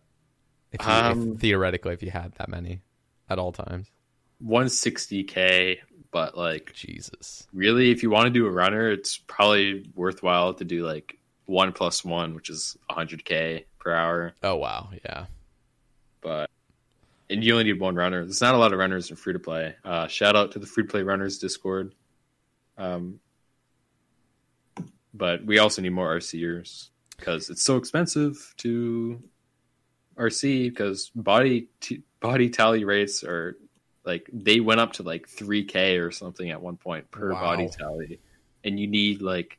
If 0.72 0.82
you, 0.84 0.92
Um, 0.92 1.32
if, 1.32 1.40
theoretically, 1.40 1.94
if 1.94 2.02
you 2.02 2.10
had 2.10 2.32
that 2.34 2.48
many 2.50 2.82
at 3.30 3.38
all 3.38 3.52
times, 3.52 3.90
160k, 4.44 5.78
but 6.10 6.36
like 6.36 6.72
Jesus. 6.74 7.46
really, 7.52 7.90
if 7.90 8.02
you 8.02 8.10
want 8.10 8.26
to 8.26 8.30
do 8.30 8.46
a 8.46 8.50
runner, 8.50 8.90
it's 8.90 9.16
probably 9.18 9.88
worthwhile 9.94 10.54
to 10.54 10.64
do 10.64 10.84
like 10.86 11.16
one 11.46 11.72
plus 11.72 12.04
one, 12.04 12.34
which 12.34 12.50
is 12.50 12.76
100k 12.90 13.64
per 13.78 13.92
hour. 13.92 14.34
Oh 14.42 14.56
wow, 14.56 14.90
yeah. 15.04 15.26
But 16.20 16.50
and 17.31 17.42
you 17.44 17.52
only 17.52 17.65
need 17.65 17.81
one 17.81 17.94
runner. 17.94 18.24
There's 18.24 18.40
not 18.40 18.55
a 18.55 18.58
lot 18.58 18.73
of 18.73 18.78
runners 18.78 19.10
in 19.10 19.16
free 19.16 19.32
to 19.34 19.39
play. 19.39 19.74
Uh, 19.84 20.07
shout 20.08 20.36
out 20.36 20.52
to 20.52 20.58
the 20.58 20.66
free 20.66 20.84
to 20.84 20.89
play 20.89 21.02
runners 21.02 21.39
Discord. 21.39 21.94
Um, 22.76 23.20
but 25.15 25.44
we 25.44 25.58
also 25.58 25.82
need 25.82 25.90
more 25.90 26.16
RCers 26.16 26.90
because 27.16 27.50
it's 27.50 27.65
so 27.65 27.76
expensive 27.76 28.55
to 28.58 29.23
RC 30.16 30.68
because 30.70 31.10
body 31.15 31.68
t- 31.81 32.02
body 32.20 32.50
tally 32.50 32.84
rates 32.84 33.24
are 33.24 33.57
like 34.05 34.28
they 34.32 34.60
went 34.60 34.81
up 34.81 34.94
to 34.94 35.02
like 35.02 35.28
3k 35.28 36.00
or 36.05 36.10
something 36.10 36.50
at 36.50 36.60
one 36.62 36.76
point 36.76 37.10
per 37.10 37.32
Wow. 37.32 37.40
body 37.40 37.68
tally 37.68 38.20
and 38.65 38.78
you 38.78 38.86
need 38.86 39.23
like 39.23 39.58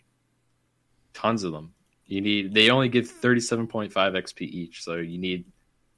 tons 1.13 1.43
of 1.43 1.51
them 1.51 1.73
you 2.05 2.21
need 2.21 2.53
they 2.53 2.69
only 2.69 2.89
give 2.89 3.05
37.5 3.05 3.91
xp 3.93 4.41
each 4.41 4.83
so 4.83 4.95
you 4.95 5.17
need 5.17 5.45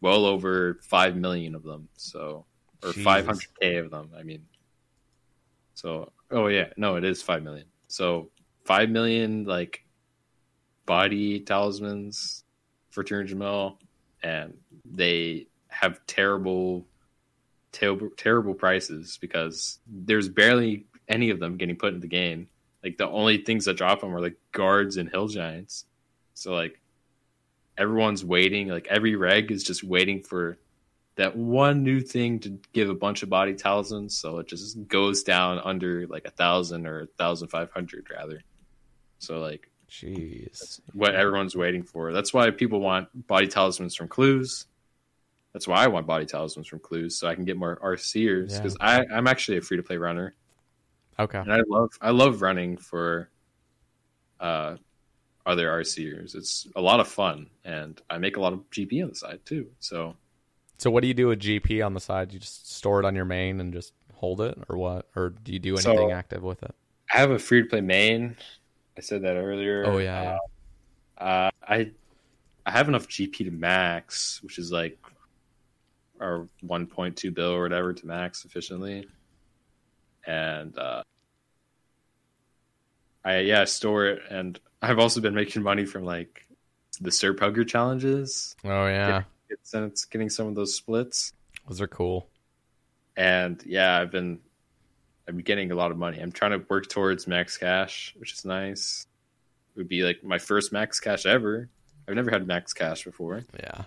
well 0.01 0.25
over 0.25 0.79
5 0.83 1.15
million 1.15 1.55
of 1.55 1.63
them 1.63 1.87
so 1.95 2.45
or 2.83 2.89
500k 2.89 3.79
of 3.79 3.91
them 3.91 4.09
i 4.17 4.23
mean. 4.23 4.45
So 5.75 6.11
oh 6.29 6.47
yeah 6.47 6.69
no 6.77 6.95
it 6.95 7.03
is 7.03 7.21
5 7.21 7.43
million. 7.43 7.65
So 7.87 8.29
5 8.65 8.89
million 8.89 9.45
like 9.45 9.83
body 10.85 11.39
talismans 11.39 12.43
for 12.89 13.03
200 13.03 13.37
mil 13.37 13.79
and 14.23 14.57
they 14.85 15.47
have 15.69 16.05
terrible 16.05 16.85
terrible 17.71 18.09
terrible 18.17 18.53
prices 18.53 19.17
because 19.21 19.79
there's 19.87 20.27
barely 20.27 20.85
any 21.07 21.29
of 21.29 21.39
them 21.39 21.57
getting 21.57 21.75
put 21.77 21.93
in 21.93 21.99
the 21.99 22.07
game. 22.07 22.47
Like 22.83 22.97
the 22.97 23.07
only 23.07 23.37
things 23.37 23.65
that 23.65 23.77
drop 23.77 24.01
them 24.01 24.15
are 24.15 24.21
like 24.21 24.37
guards 24.51 24.97
and 24.97 25.09
hill 25.09 25.27
giants. 25.27 25.85
So 26.33 26.53
like 26.53 26.80
everyone's 27.77 28.23
waiting 28.23 28.67
like 28.67 28.87
every 28.87 29.15
reg 29.15 29.51
is 29.51 29.63
just 29.63 29.83
waiting 29.83 30.21
for 30.21 30.57
that 31.15 31.35
one 31.35 31.83
new 31.83 32.01
thing 32.01 32.39
to 32.39 32.59
give 32.73 32.89
a 32.89 32.93
bunch 32.93 33.23
of 33.23 33.29
body 33.29 33.53
talismans 33.53 34.17
so 34.17 34.39
it 34.39 34.47
just 34.47 34.87
goes 34.87 35.23
down 35.23 35.59
under 35.63 36.05
like 36.07 36.25
a 36.25 36.31
thousand 36.31 36.85
or 36.85 37.01
a 37.01 37.07
thousand 37.17 37.47
five 37.47 37.71
hundred 37.71 38.07
rather 38.11 38.41
so 39.19 39.39
like 39.39 39.69
Jeez. 39.89 40.79
what 40.93 41.15
everyone's 41.15 41.53
waiting 41.53 41.83
for. 41.83 42.13
That's 42.13 42.33
why 42.33 42.49
people 42.51 42.79
want 42.79 43.27
body 43.27 43.47
talismans 43.47 43.93
from 43.93 44.07
clues. 44.07 44.65
That's 45.51 45.67
why 45.67 45.83
I 45.83 45.87
want 45.87 46.07
body 46.07 46.25
talismans 46.25 46.69
from 46.69 46.79
clues, 46.79 47.19
so 47.19 47.27
I 47.27 47.35
can 47.35 47.43
get 47.43 47.57
more 47.57 47.77
RCers. 47.83 48.55
Because 48.55 48.77
I 48.79 49.03
I'm 49.13 49.27
actually 49.27 49.57
a 49.57 49.61
free 49.61 49.75
to 49.75 49.83
play 49.83 49.97
runner, 49.97 50.33
Okay. 51.19 51.37
and 51.39 51.51
I 51.51 51.59
love 51.67 51.89
I 51.99 52.11
love 52.11 52.41
running 52.41 52.77
for 52.77 53.29
uh 54.39 54.77
other 55.45 55.67
RCers. 55.69 56.35
It's 56.35 56.67
a 56.75 56.81
lot 56.81 56.99
of 56.99 57.07
fun, 57.07 57.47
and 57.65 57.99
I 58.09 58.17
make 58.17 58.37
a 58.37 58.41
lot 58.41 58.53
of 58.53 58.69
GP 58.69 59.01
on 59.03 59.09
the 59.09 59.15
side 59.15 59.39
too. 59.45 59.67
So 59.79 60.15
So 60.77 60.89
what 60.91 61.01
do 61.01 61.07
you 61.07 61.13
do 61.13 61.27
with 61.27 61.39
GP 61.39 61.85
on 61.85 61.93
the 61.93 61.99
side? 61.99 62.31
You 62.33 62.39
just 62.39 62.71
store 62.75 62.99
it 62.99 63.05
on 63.05 63.15
your 63.15 63.25
main 63.25 63.59
and 63.59 63.73
just 63.73 63.93
hold 64.15 64.41
it, 64.41 64.57
or 64.69 64.77
what? 64.77 65.07
Or 65.15 65.29
do 65.29 65.51
you 65.53 65.59
do 65.59 65.77
So- 65.77 65.91
anything 65.91 66.11
active 66.11 66.43
with 66.43 66.61
it? 66.63 66.73
I 67.13 67.17
have 67.17 67.31
a 67.31 67.39
free 67.39 67.61
to 67.63 67.67
play 67.67 67.81
main. 67.81 68.37
I 68.97 69.01
said 69.01 69.21
that 69.23 69.35
earlier. 69.35 69.85
Oh 69.85 69.97
yeah, 69.97 70.23
yeah. 70.23 70.37
Uh, 71.25 71.49
I 71.67 71.91
I 72.65 72.71
have 72.71 72.87
enough 72.87 73.07
GP 73.07 73.45
to 73.45 73.51
max, 73.51 74.41
which 74.43 74.57
is 74.59 74.71
like 74.71 74.97
our 76.19 76.47
1.2 76.63 77.33
bill 77.33 77.51
or 77.51 77.63
whatever 77.63 77.93
to 77.93 78.05
max 78.05 78.45
efficiently, 78.45 79.07
and 80.25 80.77
uh, 80.77 81.03
I 83.25 83.39
yeah 83.39 83.65
store 83.65 84.05
it, 84.07 84.21
and 84.29 84.59
I've 84.81 84.99
also 84.99 85.21
been 85.21 85.35
making 85.35 85.63
money 85.63 85.85
from 85.85 86.03
like 86.03 86.45
the 86.99 87.11
Sir 87.11 87.35
Hugger 87.37 87.63
challenges. 87.63 88.55
Oh 88.63 88.87
yeah, 88.87 89.23
and 89.73 89.85
it's 89.85 90.05
getting 90.05 90.29
some 90.29 90.47
of 90.47 90.55
those 90.55 90.75
splits. 90.75 91.33
Those 91.67 91.81
are 91.81 91.87
cool. 91.87 92.27
And 93.15 93.61
yeah, 93.65 93.99
I've 93.99 94.11
been 94.11 94.39
I'm 95.27 95.39
getting 95.39 95.71
a 95.71 95.75
lot 95.75 95.91
of 95.91 95.97
money. 95.97 96.19
I'm 96.19 96.31
trying 96.31 96.51
to 96.51 96.65
work 96.69 96.89
towards 96.89 97.27
max 97.27 97.57
cash, 97.57 98.13
which 98.17 98.33
is 98.33 98.45
nice. 98.45 99.05
It 99.75 99.79
would 99.79 99.87
be 99.87 100.03
like 100.03 100.23
my 100.23 100.37
first 100.37 100.73
max 100.73 100.99
cash 100.99 101.25
ever. 101.25 101.69
I've 102.07 102.15
never 102.15 102.31
had 102.31 102.47
max 102.47 102.73
cash 102.73 103.03
before. 103.03 103.43
Yeah. 103.57 103.83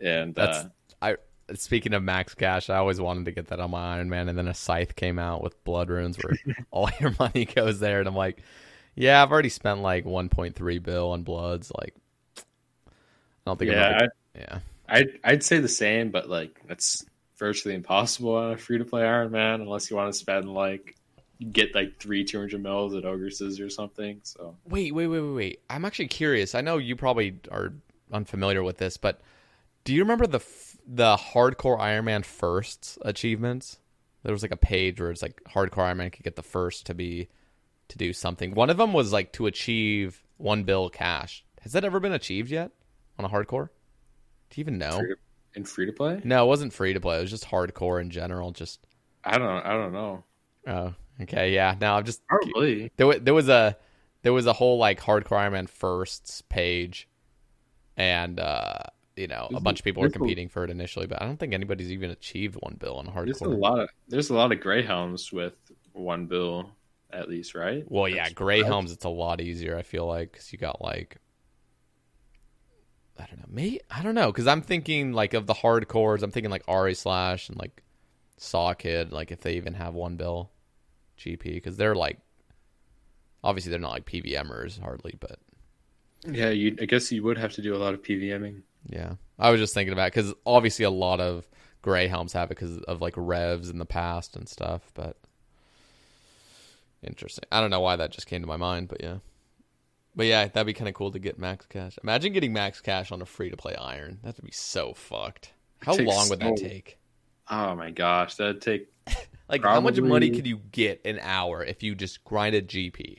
And 0.00 0.34
That's 0.34 0.58
uh, 0.58 0.68
I 1.00 1.16
speaking 1.54 1.94
of 1.94 2.02
max 2.02 2.34
cash, 2.34 2.70
I 2.70 2.76
always 2.76 3.00
wanted 3.00 3.26
to 3.26 3.32
get 3.32 3.48
that 3.48 3.60
on 3.60 3.70
my 3.70 3.96
Iron 3.96 4.08
Man 4.08 4.28
and 4.28 4.36
then 4.36 4.48
a 4.48 4.54
scythe 4.54 4.96
came 4.96 5.18
out 5.18 5.42
with 5.42 5.62
blood 5.64 5.90
runes 5.90 6.16
where 6.16 6.36
all 6.70 6.90
your 7.00 7.14
money 7.18 7.44
goes 7.44 7.78
there 7.78 8.00
and 8.00 8.08
I'm 8.08 8.16
like, 8.16 8.42
yeah, 8.94 9.22
I've 9.22 9.32
already 9.32 9.48
spent 9.48 9.80
like 9.80 10.04
1.3 10.04 10.82
bill 10.82 11.10
on 11.10 11.22
bloods 11.22 11.72
like 11.78 11.94
I 12.38 12.42
don't 13.46 13.58
think 13.58 13.70
I'm 13.70 13.76
yeah, 13.76 13.86
ever- 13.86 14.04
I, 14.04 14.38
yeah. 14.38 14.58
I'd 14.88 15.18
I'd 15.24 15.42
say 15.42 15.58
the 15.60 15.68
same, 15.68 16.10
but 16.10 16.28
like 16.28 16.60
that's 16.66 17.04
virtually 17.38 17.74
impossible 17.74 18.34
on 18.36 18.52
a 18.52 18.56
free 18.56 18.78
to 18.78 18.84
play 18.84 19.02
Iron 19.02 19.32
Man 19.32 19.60
unless 19.60 19.90
you 19.90 19.96
want 19.96 20.12
to 20.12 20.18
spend 20.18 20.52
like 20.52 20.94
get 21.52 21.74
like 21.74 21.98
three 21.98 22.24
two 22.24 22.38
hundred 22.38 22.62
mils 22.62 22.94
at 22.94 23.04
Ogre's 23.04 23.40
or 23.60 23.70
something. 23.70 24.20
So 24.22 24.56
Wait, 24.68 24.94
wait, 24.94 25.06
wait, 25.06 25.20
wait, 25.20 25.34
wait. 25.34 25.60
I'm 25.68 25.84
actually 25.84 26.08
curious. 26.08 26.54
I 26.54 26.60
know 26.60 26.78
you 26.78 26.96
probably 26.96 27.40
are 27.50 27.72
unfamiliar 28.12 28.62
with 28.62 28.78
this, 28.78 28.96
but 28.96 29.20
do 29.84 29.94
you 29.94 30.02
remember 30.02 30.26
the 30.26 30.38
f- 30.38 30.76
the 30.86 31.16
hardcore 31.16 31.78
Iron 31.80 32.04
Man 32.04 32.22
firsts 32.22 32.98
achievements? 33.02 33.78
There 34.22 34.32
was 34.32 34.42
like 34.42 34.52
a 34.52 34.56
page 34.56 35.00
where 35.00 35.10
it's 35.10 35.22
like 35.22 35.40
hardcore 35.48 35.84
Iron 35.84 35.98
Man 35.98 36.10
could 36.10 36.24
get 36.24 36.36
the 36.36 36.42
first 36.42 36.86
to 36.86 36.94
be 36.94 37.28
to 37.88 37.98
do 37.98 38.12
something. 38.12 38.54
One 38.54 38.70
of 38.70 38.76
them 38.76 38.92
was 38.92 39.12
like 39.12 39.32
to 39.34 39.46
achieve 39.46 40.22
one 40.36 40.64
bill 40.64 40.88
cash. 40.90 41.44
Has 41.60 41.72
that 41.72 41.84
ever 41.84 42.00
been 42.00 42.12
achieved 42.12 42.50
yet 42.50 42.70
on 43.18 43.24
a 43.24 43.28
hardcore? 43.28 43.68
Do 44.50 44.60
you 44.60 44.62
even 44.62 44.78
know? 44.78 44.98
free 44.98 45.08
to, 45.08 45.16
in 45.54 45.64
free 45.64 45.86
to 45.86 45.92
play, 45.92 46.20
No, 46.24 46.44
it 46.44 46.48
wasn't 46.48 46.72
free 46.72 46.92
to 46.94 47.00
play. 47.00 47.18
It 47.18 47.22
was 47.22 47.30
just 47.30 47.46
hardcore 47.48 48.00
in 48.00 48.10
general. 48.10 48.50
Just 48.52 48.86
I 49.24 49.38
don't 49.38 49.48
I 49.64 49.72
don't 49.72 49.92
know. 49.92 50.24
oh, 50.66 50.94
okay, 51.22 51.52
yeah. 51.54 51.76
Now 51.80 51.96
I'm 51.96 52.04
just 52.04 52.26
Probably 52.26 52.90
there 52.96 53.06
was, 53.06 53.20
there 53.22 53.34
was 53.34 53.48
a 53.48 53.76
there 54.22 54.32
was 54.32 54.46
a 54.46 54.52
whole 54.52 54.78
like 54.78 55.00
hardcore 55.00 55.38
Iron 55.38 55.52
Man 55.52 55.66
firsts 55.66 56.42
page, 56.42 57.08
and 57.96 58.40
uh, 58.40 58.78
you 59.16 59.26
know 59.28 59.48
a 59.54 59.60
bunch 59.60 59.78
a- 59.78 59.82
of 59.82 59.84
people 59.84 60.02
were 60.02 60.08
there's 60.08 60.16
a- 60.16 60.18
competing 60.18 60.48
for 60.48 60.64
it 60.64 60.70
initially, 60.70 61.06
but 61.06 61.22
I 61.22 61.24
don't 61.26 61.38
think 61.38 61.52
anybody's 61.54 61.92
even 61.92 62.10
achieved 62.10 62.56
one 62.56 62.76
bill 62.78 62.96
on 62.96 63.06
hardcore. 63.06 63.24
there's 63.26 63.40
a 63.42 63.48
lot 63.48 63.78
of 63.80 63.88
there's 64.08 64.30
a 64.30 64.34
lot 64.34 64.52
of 64.52 64.60
Grey 64.60 64.82
Helms 64.82 65.32
with 65.32 65.54
one 65.92 66.26
bill 66.26 66.70
at 67.14 67.28
least, 67.28 67.54
right? 67.54 67.84
Well, 67.88 68.08
yeah, 68.08 68.16
That's- 68.16 68.34
Grey 68.34 68.62
Helms 68.62 68.92
it's 68.92 69.04
a 69.04 69.08
lot 69.10 69.40
easier. 69.40 69.76
I 69.76 69.82
feel 69.82 70.06
like 70.06 70.32
because 70.32 70.52
you 70.52 70.58
got 70.58 70.82
like 70.82 71.18
I 73.18 73.26
don't 73.26 73.38
know, 73.38 73.46
maybe 73.48 73.80
I 73.90 74.02
don't 74.02 74.14
know 74.14 74.32
because 74.32 74.46
I'm 74.46 74.62
thinking 74.62 75.12
like 75.12 75.34
of 75.34 75.46
the 75.46 75.54
hardcores. 75.54 76.22
I'm 76.22 76.30
thinking 76.30 76.50
like 76.50 76.64
Ari 76.66 76.94
Slash 76.94 77.48
and 77.48 77.58
like 77.58 77.82
Saw 78.36 78.74
Kid, 78.74 79.12
like 79.12 79.30
if 79.30 79.40
they 79.40 79.54
even 79.54 79.74
have 79.74 79.94
one 79.94 80.16
bill 80.16 80.50
GP 81.18 81.42
because 81.44 81.76
they're 81.76 81.94
like 81.94 82.18
obviously 83.44 83.70
they're 83.70 83.78
not 83.78 83.92
like 83.92 84.06
PVMers 84.06 84.80
hardly, 84.80 85.16
but 85.20 85.38
Yeah, 86.26 86.50
you 86.50 86.76
I 86.80 86.86
guess 86.86 87.12
you 87.12 87.22
would 87.22 87.38
have 87.38 87.52
to 87.52 87.62
do 87.62 87.74
a 87.74 87.78
lot 87.78 87.94
of 87.94 88.02
PVMing. 88.02 88.62
Yeah, 88.88 89.14
I 89.38 89.50
was 89.50 89.60
just 89.60 89.74
thinking 89.74 89.92
about 89.92 90.12
because 90.12 90.34
obviously 90.44 90.84
a 90.84 90.90
lot 90.90 91.20
of 91.20 91.48
gray 91.82 92.08
helms 92.08 92.32
have 92.32 92.50
it 92.50 92.56
because 92.56 92.78
of 92.78 93.00
like 93.00 93.14
revs 93.16 93.70
in 93.70 93.78
the 93.78 93.86
past 93.86 94.36
and 94.36 94.48
stuff. 94.48 94.90
But 94.94 95.16
interesting. 97.04 97.44
I 97.52 97.60
don't 97.60 97.70
know 97.70 97.80
why 97.80 97.96
that 97.96 98.10
just 98.10 98.26
came 98.26 98.40
to 98.40 98.46
my 98.46 98.56
mind, 98.56 98.88
but 98.88 99.02
yeah, 99.02 99.18
but 100.16 100.26
yeah, 100.26 100.46
that'd 100.46 100.66
be 100.66 100.72
kind 100.72 100.88
of 100.88 100.94
cool 100.94 101.10
to 101.12 101.18
get 101.18 101.38
max 101.38 101.66
cash. 101.66 101.98
Imagine 102.02 102.32
getting 102.32 102.52
max 102.52 102.80
cash 102.80 103.12
on 103.12 103.22
a 103.22 103.26
free 103.26 103.50
to 103.50 103.56
play 103.56 103.74
iron. 103.74 104.18
That 104.22 104.36
would 104.36 104.44
be 104.44 104.52
so 104.52 104.94
fucked. 104.94 105.52
How 105.80 105.94
long 105.94 106.28
would 106.28 106.40
that 106.40 106.58
so- 106.58 106.64
take? 106.64 106.98
Oh 107.50 107.74
my 107.74 107.90
gosh, 107.90 108.36
that'd 108.36 108.62
take 108.62 108.88
Like, 109.48 109.62
how 109.62 109.80
much 109.80 110.00
money 110.00 110.30
could 110.30 110.46
you 110.46 110.60
get 110.72 111.02
an 111.04 111.18
hour 111.20 111.62
if 111.62 111.82
you 111.82 111.94
just 111.94 112.24
grind 112.24 112.54
a 112.54 112.62
GP? 112.62 113.18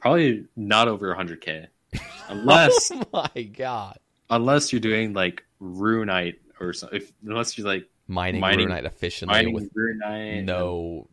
probably 0.00 0.44
not 0.54 0.86
over 0.86 1.12
100k, 1.14 1.66
unless 2.28 2.92
oh 2.92 3.02
my 3.12 3.42
god! 3.42 3.98
unless 4.30 4.72
you're 4.72 4.80
doing 4.80 5.12
like 5.12 5.42
Runite 5.60 6.36
or 6.60 6.72
something. 6.72 7.00
If, 7.00 7.12
unless 7.26 7.56
you're 7.58 7.66
like 7.66 7.88
Mining, 8.06 8.40
Mining- 8.40 8.68
Runite 8.68 8.84
efficiently 8.84 9.34
mining 9.34 9.54
with 9.54 9.72
Runite, 9.74 10.44
no, 10.44 11.08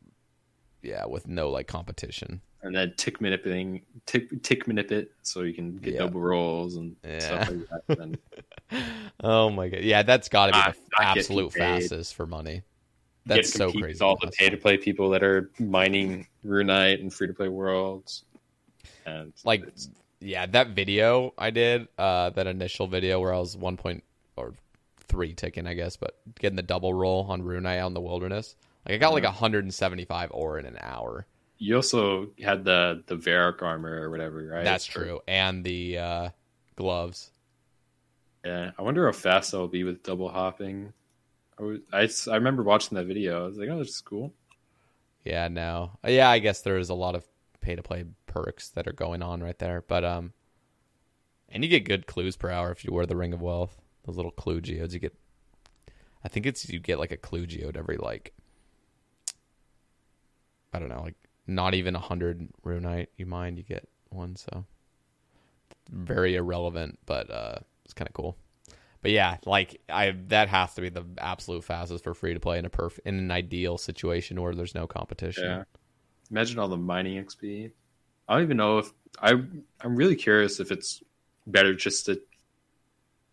yeah, 0.85 1.05
with 1.05 1.27
no 1.27 1.49
like 1.49 1.67
competition. 1.67 2.41
and 2.61 2.75
then 2.75 2.93
tick 2.97 3.21
manipulating, 3.21 3.81
tick 4.05 4.41
tick 4.41 4.67
manipulate, 4.67 5.09
so 5.21 5.41
you 5.41 5.53
can 5.53 5.77
get 5.77 5.93
Yeah. 5.93 5.99
double 5.99 6.21
rolls 6.21 6.75
and 6.77 6.95
Yeah. 7.03 7.19
stuff 7.19 7.49
like 7.49 7.59
that. 7.87 7.99
And 7.99 8.17
Oh 9.23 9.49
my 9.49 9.69
god! 9.69 9.81
Yeah, 9.81 10.01
that's 10.03 10.29
got 10.29 10.47
to 10.47 10.51
be 10.53 10.57
Not- 10.59 10.73
the 10.75 10.81
not 10.99 11.17
absolute 11.17 11.53
fastest 11.53 12.15
for 12.15 12.25
money. 12.25 12.63
That's 13.27 13.51
so 13.53 13.71
crazy. 13.71 13.87
With 13.87 14.01
all 14.03 14.17
the 14.21 14.31
pay 14.31 14.49
to 14.49 14.57
play 14.57 14.77
people 14.77 15.09
that 15.09 15.23
are 15.23 15.49
mining 15.59 16.27
Runite 16.45 16.99
and 17.01 17.11
free 17.13 17.25
to 17.27 17.33
play 17.33 17.49
worlds, 17.49 18.23
and 19.05 19.33
Like, 19.43 19.63
yeah, 20.19 20.45
that 20.45 20.69
video 20.69 21.33
I 21.37 21.49
did, 21.49 21.87
uh, 21.97 22.29
that 22.31 22.45
initial 22.47 22.85
video 22.87 23.19
where 23.19 23.33
I 23.33 23.39
was 23.39 23.57
one 23.57 23.77
point 23.77 24.03
or 24.35 24.53
three 25.07 25.33
ticking, 25.33 25.65
I 25.65 25.73
guess, 25.73 25.97
but 25.97 26.17
getting 26.39 26.55
the 26.55 26.61
double 26.63 26.93
roll 26.93 27.25
on 27.29 27.41
Runite 27.41 27.79
out 27.79 27.87
in 27.87 27.93
the 27.95 28.01
wilderness. 28.01 28.55
Like, 28.85 28.95
I 28.95 28.97
got 28.97 29.13
like 29.13 29.23
175 29.23 30.31
ore 30.31 30.59
in 30.59 30.65
an 30.65 30.77
hour. 30.79 31.25
you 31.57 31.75
also 31.75 32.29
had 32.43 32.63
the 32.63 33.03
the 33.07 33.15
Varrock 33.15 33.61
armor 33.61 34.01
or 34.01 34.09
whatever, 34.09 34.45
right? 34.45 34.63
That's 34.63 34.85
true, 34.85 35.21
and 35.27 35.63
the 35.63 35.97
uh, 35.97 36.29
gloves. 36.75 37.31
Yeah, 38.43 38.71
I 38.77 38.81
wonder 38.83 39.05
how 39.07 39.11
fast 39.11 39.51
that'll 39.51 39.67
be 39.67 39.83
with 39.83 40.03
double 40.03 40.29
hopping. 40.29 40.93
I, 41.59 41.63
was, 41.63 42.27
I, 42.27 42.31
I 42.31 42.35
remember 42.35 42.61
watching 42.63 42.95
that 42.95 43.05
video. 43.07 43.43
I 43.43 43.47
was 43.47 43.57
like, 43.57 43.69
oh, 43.69 43.79
this 43.79 43.89
is 43.89 44.01
cool. 44.01 44.33
Yeah, 45.23 45.47
no, 45.47 45.91
Uh, 46.05 46.09
yeah, 46.11 46.29
I 46.29 46.37
guess 46.37 46.61
there 46.61 46.77
is 46.77 46.89
a 46.89 46.93
lot 46.93 47.15
of 47.15 47.25
pay 47.61 47.75
to 47.75 47.81
play 47.81 48.05
perks 48.27 48.69
that 48.69 48.87
are 48.87 48.93
going 48.93 49.23
on 49.23 49.41
right 49.41 49.57
there, 49.57 49.81
but 49.87 50.05
um, 50.05 50.33
and 51.49 51.63
you 51.63 51.69
get 51.69 51.85
good 51.85 52.05
clues 52.05 52.35
per 52.35 52.51
hour 52.51 52.71
if 52.71 52.85
you 52.85 52.93
wear 52.93 53.07
the 53.07 53.15
Ring 53.15 53.33
of 53.33 53.41
Wealth. 53.41 53.81
Those 54.05 54.17
little 54.17 54.29
clue 54.31 54.61
geodes 54.61 54.93
you 54.93 54.99
get. 54.99 55.15
I 56.23 56.27
think 56.27 56.45
it's 56.45 56.69
you 56.69 56.79
get 56.79 56.99
like 56.99 57.11
a 57.11 57.17
clue 57.17 57.47
geode 57.47 57.77
every 57.77 57.97
like. 57.97 58.33
I 60.75 60.79
don't 60.79 60.89
know, 60.89 61.01
like 61.01 61.15
not 61.47 61.73
even 61.73 61.95
a 61.95 61.99
hundred 61.99 62.47
runite 62.65 63.07
you 63.17 63.25
mind 63.25 63.57
you 63.57 63.63
get 63.63 63.87
one, 64.09 64.35
so 64.35 64.65
very 65.89 66.35
irrelevant, 66.35 66.99
but 67.05 67.29
uh, 67.29 67.59
it's 67.83 67.93
kind 67.93 68.07
of 68.07 68.13
cool. 68.13 68.37
But 69.01 69.11
yeah, 69.11 69.37
like 69.45 69.81
I 69.87 70.15
that 70.29 70.49
has 70.49 70.73
to 70.75 70.81
be 70.81 70.89
the 70.89 71.05
absolute 71.19 71.63
fastest 71.63 72.03
for 72.03 72.13
free 72.13 72.33
to 72.33 72.39
play 72.39 72.57
in 72.57 72.65
a 72.65 72.69
perf 72.69 72.99
in 73.05 73.19
an 73.19 73.31
ideal 73.31 73.77
situation 73.77 74.41
where 74.41 74.55
there's 74.55 74.73
no 74.75 74.87
competition. 74.87 75.43
Yeah. 75.43 75.63
Imagine 76.31 76.57
all 76.57 76.67
the 76.67 76.77
mining 76.77 77.23
XP. 77.23 77.71
I 78.27 78.33
don't 78.33 78.43
even 78.43 78.57
know 78.57 78.79
if 78.79 78.91
I. 79.19 79.33
I'm 79.81 79.95
really 79.95 80.15
curious 80.15 80.59
if 80.59 80.71
it's 80.71 81.03
better 81.45 81.75
just 81.75 82.07
to 82.07 82.19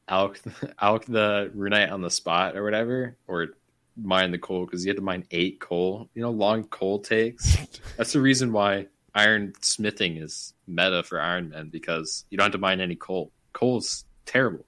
alch 0.09 0.41
alch 0.83 1.07
the 1.07 1.51
runite 1.57 1.91
on 1.91 2.03
the 2.03 2.11
spot 2.11 2.55
or 2.55 2.65
whatever, 2.65 3.17
or 3.27 3.49
mine 3.97 4.31
the 4.31 4.39
coal 4.39 4.65
because 4.65 4.85
you 4.85 4.91
have 4.91 4.97
to 4.97 5.03
mine 5.03 5.25
eight 5.31 5.61
coal. 5.61 6.09
You 6.15 6.23
know, 6.23 6.31
long 6.31 6.65
coal 6.65 6.99
takes. 7.01 7.57
That's 7.97 8.13
the 8.13 8.21
reason 8.21 8.53
why 8.53 8.87
iron 9.15 9.53
smithing 9.61 10.17
is 10.17 10.55
meta 10.67 11.03
for 11.03 11.21
Iron 11.21 11.51
Man 11.51 11.69
because 11.69 12.25
you 12.31 12.39
don't 12.39 12.47
have 12.47 12.53
to 12.53 12.59
mine 12.59 12.81
any 12.81 12.95
coal. 12.97 13.31
Coal 13.53 13.79
is 13.79 14.05
terrible. 14.25 14.65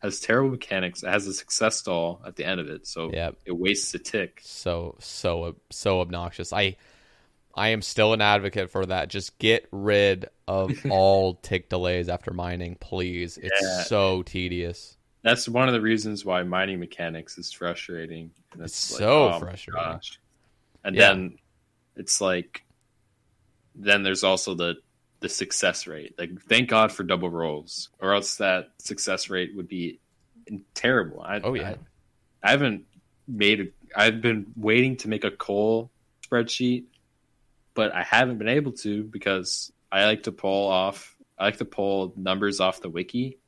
Has 0.00 0.18
terrible 0.20 0.50
mechanics. 0.50 1.02
It 1.02 1.08
has 1.08 1.26
a 1.28 1.32
success 1.32 1.76
stall 1.78 2.20
at 2.26 2.34
the 2.36 2.44
end 2.44 2.60
of 2.60 2.68
it, 2.68 2.86
so 2.88 3.10
Yep. 3.12 3.36
it 3.46 3.52
wastes 3.52 3.94
a 3.94 3.98
tick. 4.00 4.40
so 4.42 4.96
so 4.98 5.54
so 5.70 6.00
obnoxious. 6.00 6.52
I 6.52 6.76
I 7.54 7.68
am 7.68 7.82
still 7.82 8.12
an 8.14 8.20
advocate 8.20 8.70
for 8.70 8.84
that. 8.86 9.08
Just 9.08 9.38
get 9.38 9.68
rid 9.70 10.26
of 10.48 10.72
all 10.90 11.34
tick 11.34 11.68
delays 11.68 12.08
after 12.08 12.32
mining, 12.32 12.76
please. 12.80 13.38
It's 13.38 13.60
Yeah. 13.62 13.82
so 13.84 14.22
tedious. 14.22 14.96
That's 15.22 15.48
one 15.48 15.68
of 15.68 15.74
the 15.74 15.80
reasons 15.80 16.24
why 16.24 16.42
mining 16.42 16.80
mechanics 16.80 17.38
is 17.38 17.52
frustrating. 17.52 18.30
And 18.52 18.62
It's 18.62 18.90
like, 18.92 18.98
so 18.98 19.28
oh 19.34 19.38
frustrating. 19.38 20.00
And 20.84 20.96
Yeah. 20.96 21.08
then 21.08 21.38
it's 21.96 22.20
like, 22.20 22.64
then 23.74 24.02
there's 24.02 24.24
also 24.24 24.54
the 24.54 24.76
the 25.20 25.28
success 25.28 25.86
rate. 25.86 26.14
Like, 26.18 26.30
thank 26.48 26.68
God 26.68 26.90
for 26.90 27.04
double 27.04 27.30
rolls, 27.30 27.90
or 28.00 28.12
else 28.12 28.36
that 28.38 28.70
success 28.78 29.30
rate 29.30 29.54
would 29.54 29.68
be 29.68 30.00
terrible. 30.74 31.22
I, 31.22 31.40
Oh, 31.44 31.54
yeah. 31.54 31.76
I, 32.42 32.48
I 32.48 32.50
haven't 32.50 32.86
made. 33.28 33.60
A, 33.60 33.66
I've 33.94 34.20
been 34.20 34.46
waiting 34.56 34.96
to 34.98 35.08
make 35.08 35.22
a 35.22 35.30
coal 35.30 35.92
spreadsheet, 36.28 36.86
but 37.74 37.94
I 37.94 38.02
haven't 38.02 38.38
been 38.38 38.48
able 38.48 38.72
to 38.72 39.04
because 39.04 39.70
I 39.92 40.06
like 40.06 40.24
to 40.24 40.32
pull 40.32 40.68
off. 40.68 41.16
I 41.38 41.44
like 41.44 41.58
to 41.58 41.64
pull 41.64 42.12
numbers 42.16 42.58
off 42.58 42.80
the 42.80 42.90
wiki 42.90 43.38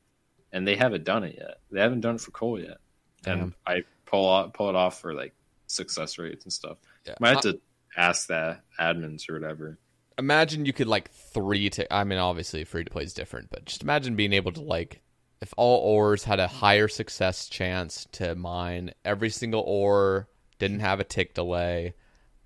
and 0.51 0.67
they 0.67 0.75
haven't 0.75 1.03
done 1.03 1.23
it 1.23 1.35
yet. 1.37 1.59
They 1.71 1.81
haven't 1.81 2.01
done 2.01 2.15
it 2.15 2.21
for 2.21 2.31
coal 2.31 2.59
yet, 2.59 2.77
and 3.25 3.39
Damn. 3.39 3.55
I 3.65 3.83
pull 4.05 4.25
off, 4.25 4.53
pull 4.53 4.69
it 4.69 4.75
off 4.75 4.99
for 5.01 5.13
like 5.13 5.33
success 5.67 6.17
rates 6.17 6.43
and 6.43 6.53
stuff. 6.53 6.77
Yeah. 7.05 7.15
Might 7.19 7.29
have 7.29 7.37
uh, 7.37 7.41
to 7.53 7.61
ask 7.97 8.27
that 8.27 8.61
admins 8.79 9.29
or 9.29 9.33
whatever. 9.33 9.77
imagine 10.17 10.65
you 10.65 10.73
could 10.73 10.87
like 10.87 11.11
three 11.11 11.69
to. 11.71 11.93
I 11.93 12.03
mean, 12.03 12.19
obviously 12.19 12.63
free 12.63 12.83
to 12.83 12.89
play 12.89 13.03
is 13.03 13.13
different, 13.13 13.49
but 13.49 13.65
just 13.65 13.83
imagine 13.83 14.15
being 14.15 14.33
able 14.33 14.51
to 14.53 14.61
like 14.61 15.01
if 15.41 15.53
all 15.57 15.79
ores 15.79 16.23
had 16.23 16.39
a 16.39 16.47
higher 16.47 16.87
success 16.87 17.47
chance 17.47 18.07
to 18.13 18.35
mine, 18.35 18.91
every 19.03 19.29
single 19.29 19.61
ore 19.61 20.27
didn't 20.59 20.79
have 20.79 20.99
a 20.99 21.03
tick 21.03 21.33
delay. 21.33 21.93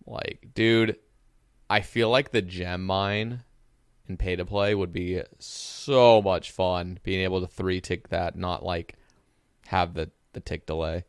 Like, 0.05 0.49
dude, 0.53 0.97
I 1.69 1.81
feel 1.81 2.09
like 2.09 2.31
the 2.31 2.41
gem 2.41 2.85
mine 2.85 3.43
in 4.09 4.17
pay 4.17 4.35
to 4.35 4.45
play 4.45 4.75
would 4.75 4.91
be 4.91 5.21
so 5.39 6.21
much 6.21 6.51
fun 6.51 6.99
being 7.03 7.21
able 7.21 7.41
to 7.41 7.47
three 7.47 7.81
tick 7.81 8.09
that, 8.09 8.35
not 8.35 8.63
like 8.63 8.95
have 9.67 9.93
the 9.93 10.09
the 10.33 10.39
tick 10.39 10.65
delay. 10.65 11.05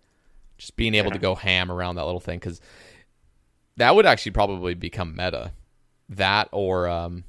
Just 0.58 0.76
being 0.76 0.94
able 0.94 1.10
to 1.10 1.18
go 1.18 1.34
ham 1.34 1.72
around 1.72 1.96
that 1.96 2.04
little 2.04 2.20
thing 2.20 2.38
because 2.38 2.60
that 3.76 3.94
would 3.94 4.06
actually 4.06 4.32
probably 4.32 4.74
become 4.74 5.16
meta. 5.16 5.52
That 6.10 6.48
or 6.52 6.88
um, 6.88 7.24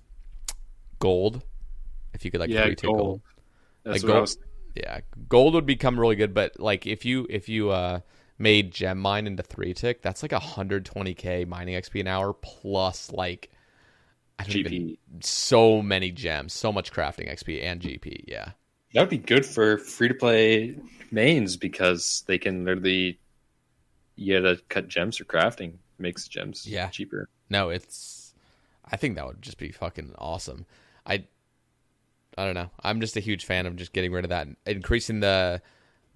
gold, 1.00 1.42
if 2.14 2.26
you 2.26 2.32
could 2.32 2.40
like 2.42 2.50
yeah, 2.50 2.66
three 2.66 2.76
tick 2.76 2.90
gold. 2.90 2.98
gold. 2.98 3.22
That's 3.84 4.04
Like 4.04 4.10
what 4.10 4.18
I 4.18 4.22
was. 4.22 4.38
Yeah, 4.76 5.00
gold 5.28 5.54
would 5.54 5.66
become 5.66 6.00
really 6.00 6.16
good, 6.16 6.34
but 6.34 6.60
like 6.60 6.88
if 6.88 7.06
you 7.06 7.28
if 7.30 7.48
you 7.50 7.72
uh 7.72 8.00
made 8.38 8.72
gem 8.72 8.98
mine 8.98 9.28
into 9.28 9.44
three 9.44 9.74
tick, 9.74 10.02
that's 10.02 10.24
like 10.24 10.32
120k 10.32 11.48
mining 11.48 11.76
XP 11.76 12.02
an 12.02 12.08
hour 12.08 12.34
plus 12.34 13.12
like 13.12 13.52
I 13.52 13.56
don't 13.56 13.61
even 13.61 13.61
GP. 14.48 14.98
so 15.22 15.82
many 15.82 16.12
gems, 16.12 16.54
so 16.54 16.72
much 16.72 16.92
crafting 16.92 17.30
XP 17.30 17.62
and 17.64 17.82
GP. 17.82 18.26
Yeah, 18.28 18.52
That 18.94 19.02
would 19.02 19.10
be 19.10 19.18
good 19.18 19.46
for 19.46 19.78
free 19.78 20.08
to 20.08 20.14
play 20.14 20.76
mains 21.12 21.58
because 21.58 22.24
they 22.28 22.38
can 22.38 22.66
literally 22.66 23.20
you 24.16 24.40
gotta 24.40 24.62
cut 24.70 24.88
gems 24.88 25.18
for 25.18 25.26
crafting 25.26 25.74
makes 25.98 26.28
gems 26.28 26.66
Yeah. 26.68 26.90
cheaper. 26.90 27.30
no, 27.50 27.70
it's 27.70 28.34
I 28.86 28.98
think 28.98 29.16
that 29.16 29.26
would 29.26 29.42
just 29.42 29.58
be 29.58 29.72
fucking 29.72 30.14
awesome. 30.18 30.66
I 31.06 31.26
I 32.38 32.46
don't 32.46 32.56
know. 32.56 32.72
I'm 32.82 33.02
just 33.02 33.18
a 33.18 33.20
huge 33.22 33.46
fan 33.46 33.66
of 33.66 33.76
just 33.76 33.94
getting 33.94 34.12
rid 34.12 34.24
of 34.26 34.30
that, 34.30 34.48
and 34.48 34.56
increasing 34.66 35.20
the 35.20 35.62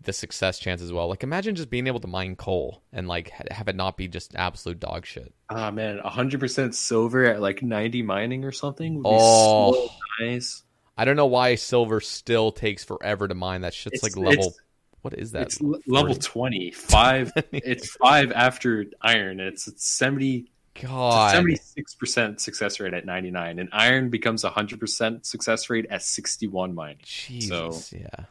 the 0.06 0.14
success 0.14 0.58
chance 0.60 0.82
as 0.82 0.92
well. 0.94 1.08
Like 1.10 1.24
imagine 1.24 1.56
just 1.56 1.70
being 1.70 1.88
able 1.88 2.00
to 2.00 2.08
mine 2.08 2.36
coal 2.36 2.82
and 2.94 3.08
like 3.08 3.30
have 3.52 3.68
it 3.68 3.76
not 3.76 3.98
be 3.98 4.08
just 4.08 4.34
absolute 4.36 4.80
dog 4.80 5.06
shit. 5.06 5.34
Ah 5.50 5.72
man, 5.72 6.00
hundred 6.00 6.40
percent 6.40 6.74
silver 6.76 7.26
at 7.26 7.42
like 7.42 7.62
ninety 7.62 8.02
mining 8.02 8.46
or 8.46 8.52
something 8.52 8.96
would 8.96 9.04
be 9.04 9.10
Oh. 9.12 9.74
so 9.88 9.90
nice. 10.26 10.64
I 10.98 11.04
don't 11.06 11.18
know 11.18 11.26
why 11.26 11.56
silver 11.56 12.00
still 12.00 12.52
takes 12.54 12.84
forever 12.84 13.28
to 13.28 13.36
mine. 13.36 13.62
That 13.62 13.74
shit's 13.74 13.98
It's- 14.04 14.16
like 14.16 14.26
level. 14.38 14.54
what 15.02 15.14
is 15.14 15.32
that? 15.34 15.42
It's 15.44 15.62
l- 15.62 15.76
level 15.88 16.14
40? 16.14 16.20
twenty. 16.22 16.72
Five 16.72 17.32
it's 17.52 17.90
five 17.98 18.32
after 18.32 18.86
iron. 19.02 19.40
It's 19.42 19.68
it's 19.68 19.86
seventy 19.86 20.52
God. 20.82 21.32
seventy 21.32 21.56
six 21.58 21.96
percent 21.96 22.40
success 22.42 22.80
rate 22.80 22.94
at 22.94 23.06
ninety 23.06 23.32
nine. 23.32 23.60
And 23.60 23.70
iron 23.74 24.10
becomes 24.10 24.44
hundred 24.44 24.80
percent 24.80 25.26
success 25.26 25.70
rate 25.70 25.86
at 25.90 26.02
sixty 26.02 26.48
one 26.48 26.74
mining. 26.76 26.98
Jesus, 27.04 27.94
yeah. 27.94 28.26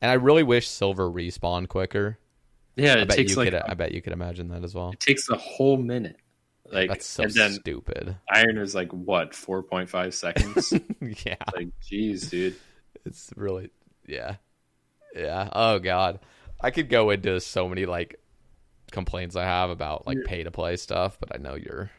And 0.00 0.10
I 0.10 0.14
really 0.14 0.42
wish 0.42 0.68
silver 0.68 1.10
respawned 1.10 1.68
quicker. 1.68 2.18
Yeah, 2.76 2.96
I 2.96 3.04
bet 3.04 3.16
takes 3.16 3.32
you 3.32 3.36
like 3.38 3.50
could. 3.50 3.62
I 3.62 3.74
bet 3.74 3.92
you 3.92 4.02
could 4.02 4.12
imagine 4.12 4.48
that 4.48 4.62
as 4.62 4.74
well. 4.74 4.90
it 4.90 5.00
takes 5.00 5.28
a 5.30 5.36
whole 5.36 5.78
minute. 5.78 6.16
Like 6.70 6.88
That's 6.88 7.06
so 7.06 7.22
and 7.24 7.32
then 7.32 7.52
stupid. 7.52 8.16
iron 8.30 8.58
is 8.58 8.74
like 8.74 8.92
what, 8.92 9.34
four 9.34 9.62
point 9.62 9.88
five 9.88 10.14
seconds? 10.14 10.72
yeah, 11.24 11.36
like 11.54 11.68
jeez, 11.80 12.28
dude. 12.28 12.56
it's 13.04 13.30
really 13.36 13.70
yeah, 14.06 14.36
yeah. 15.14 15.48
Oh 15.52 15.78
god, 15.78 16.20
I 16.60 16.70
could 16.70 16.88
go 16.88 17.10
into 17.10 17.40
so 17.40 17.68
many 17.68 17.86
like 17.86 18.20
complaints 18.90 19.36
I 19.36 19.44
have 19.44 19.70
about 19.70 20.06
like 20.06 20.18
pay 20.24 20.42
to 20.42 20.50
play 20.50 20.76
stuff, 20.76 21.18
but 21.20 21.34
I 21.34 21.38
know 21.38 21.54
you're. 21.54 21.90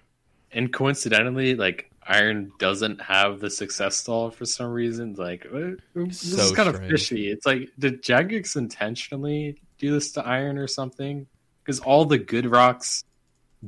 And 0.52 0.72
coincidentally, 0.72 1.56
like 1.56 1.92
Iron 2.08 2.52
doesn't 2.58 3.02
have 3.02 3.40
the 3.40 3.50
success 3.50 3.98
stall 3.98 4.32
for 4.32 4.46
some 4.46 4.72
reason. 4.72 5.16
Like 5.16 5.46
uh, 5.46 5.72
this 5.94 6.22
So 6.22 6.42
is 6.42 6.52
kind 6.52 6.70
of 6.70 6.80
fishy. 6.88 7.30
It's 7.30 7.46
like 7.46 7.70
did 7.78 8.02
Jagex 8.02 8.56
intentionally 8.56 9.60
do 9.78 9.92
this 9.92 10.14
to 10.14 10.26
Iron 10.26 10.58
or 10.58 10.68
something? 10.68 11.28
Because 11.64 11.80
all 11.82 12.06
the 12.06 12.18
good 12.18 12.46
rocks 12.46 13.04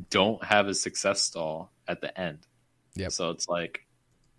don't 0.10 0.44
have 0.44 0.68
a 0.68 0.74
success 0.74 1.22
stall 1.22 1.72
at 1.88 2.02
the 2.02 2.18
end. 2.20 2.40
Yep. 2.96 3.12
So 3.12 3.32
it's 3.32 3.50
like 3.50 3.86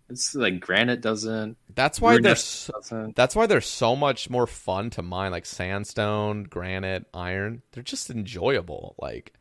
it's 0.09 0.35
like 0.35 0.59
granite 0.59 1.01
doesn't. 1.01 1.57
That's 1.73 2.01
why 2.01 2.19
they're 2.19 2.33
doesn't. 2.33 3.15
That's 3.15 3.35
why 3.35 3.45
they're 3.45 3.61
so 3.61 3.95
much 3.95 4.29
more 4.29 4.47
fun 4.47 4.89
to 4.91 5.01
mine, 5.01 5.31
like 5.31 5.45
sandstone, 5.45 6.43
granite, 6.43 7.05
iron. 7.13 7.61
They're 7.71 7.83
just 7.83 8.09
enjoyable. 8.09 8.95
Like 8.99 9.33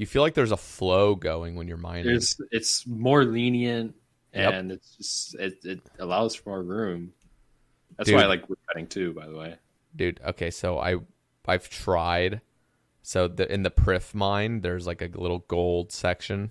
you 0.00 0.06
feel 0.06 0.22
like 0.22 0.32
there's 0.32 0.50
a 0.50 0.56
flow 0.56 1.14
going 1.14 1.56
when 1.56 1.68
you're 1.68 1.76
mining. 1.76 2.06
There's 2.06 2.40
it's 2.50 2.86
more 2.86 3.22
lenient 3.22 3.94
Yep. 4.32 4.54
and 4.54 4.72
it's 4.72 4.96
just 4.96 5.34
it, 5.34 5.62
it 5.64 5.80
allows 5.98 6.34
for 6.34 6.50
more 6.50 6.62
room. 6.62 7.12
That's 7.98 8.08
Dude. 8.08 8.16
why 8.16 8.22
I 8.22 8.26
like 8.26 8.48
wood 8.48 8.58
cutting 8.66 8.86
too. 8.86 9.12
By 9.12 9.26
the 9.26 9.36
way. 9.36 9.56
Dude, 9.94 10.20
okay, 10.26 10.50
so 10.50 10.78
I 10.78 10.96
I've 11.46 11.68
tried. 11.68 12.40
So 13.02 13.28
the 13.28 13.52
in 13.52 13.62
the 13.62 13.70
Prif 13.70 14.14
mine, 14.14 14.62
there's 14.62 14.86
like 14.86 15.02
a 15.02 15.10
little 15.20 15.40
gold 15.48 15.92
section 15.92 16.50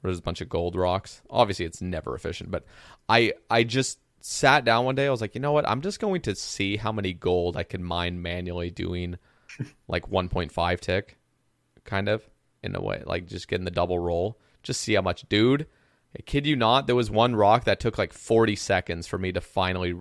where 0.00 0.10
there's 0.10 0.18
a 0.18 0.22
bunch 0.22 0.42
of 0.42 0.50
gold 0.50 0.76
rocks. 0.76 1.22
Obviously, 1.30 1.64
it's 1.64 1.80
never 1.80 2.14
efficient, 2.14 2.50
but 2.50 2.66
I 3.08 3.32
I 3.48 3.64
just 3.64 3.98
sat 4.20 4.66
down 4.66 4.84
one 4.84 4.94
day. 4.94 5.06
I 5.06 5.10
was 5.10 5.22
like, 5.22 5.34
you 5.34 5.40
know 5.40 5.52
what? 5.52 5.66
I'm 5.66 5.80
just 5.80 6.00
going 6.00 6.20
to 6.22 6.34
see 6.34 6.76
how 6.76 6.92
many 6.92 7.14
gold 7.14 7.56
I 7.56 7.62
can 7.62 7.82
mine 7.82 8.20
manually 8.20 8.70
doing 8.70 9.16
like 9.88 10.10
1.5 10.10 10.80
tick, 10.80 11.16
kind 11.84 12.08
of 12.08 12.28
in 12.62 12.74
a 12.76 12.80
way, 12.80 13.02
like 13.06 13.26
just 13.26 13.48
getting 13.48 13.64
the 13.64 13.70
double 13.70 13.98
roll. 13.98 14.38
Just 14.62 14.80
see 14.82 14.94
how 14.94 15.02
much, 15.02 15.28
dude. 15.28 15.66
I 16.16 16.22
kid 16.22 16.46
you 16.46 16.56
not, 16.56 16.86
there 16.86 16.96
was 16.96 17.10
one 17.10 17.36
rock 17.36 17.64
that 17.64 17.78
took 17.80 17.96
like 17.96 18.12
40 18.12 18.56
seconds 18.56 19.06
for 19.06 19.16
me 19.18 19.30
to 19.32 19.40
finally 19.40 19.94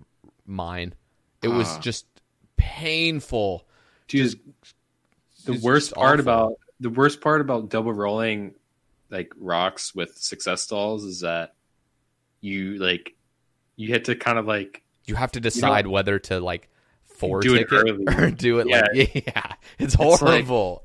mine. 0.45 0.95
It 1.43 1.49
was 1.49 1.67
Ah. 1.69 1.79
just 1.79 2.05
painful. 2.57 3.65
Dude, 4.07 4.39
the 5.45 5.53
it's 5.53 5.63
worst 5.63 5.87
just 5.89 5.95
part 5.95 6.19
awful. 6.19 6.19
about 6.21 6.53
the 6.79 6.89
worst 6.89 7.21
part 7.21 7.41
about 7.41 7.69
double 7.69 7.93
rolling 7.93 8.55
like 9.09 9.31
rocks 9.39 9.93
with 9.95 10.17
success 10.17 10.61
stalls 10.63 11.03
is 11.03 11.21
that 11.21 11.53
you 12.41 12.75
like 12.77 13.15
you 13.75 13.91
had 13.91 14.05
to 14.05 14.15
kind 14.15 14.37
of 14.39 14.45
like 14.47 14.83
You 15.05 15.15
have 15.15 15.31
to 15.33 15.39
decide 15.39 15.87
whether 15.87 16.19
to 16.19 16.39
like 16.39 16.69
four 17.05 17.41
Do 17.41 17.55
it 17.55 17.61
it, 17.61 17.67
early. 17.71 18.05
or 18.17 18.31
do 18.31 18.59
it 18.59 18.67
like 18.67 19.25
yeah. 19.27 19.53
It's 19.79 19.97
like- 19.97 20.19
horrible. 20.19 20.83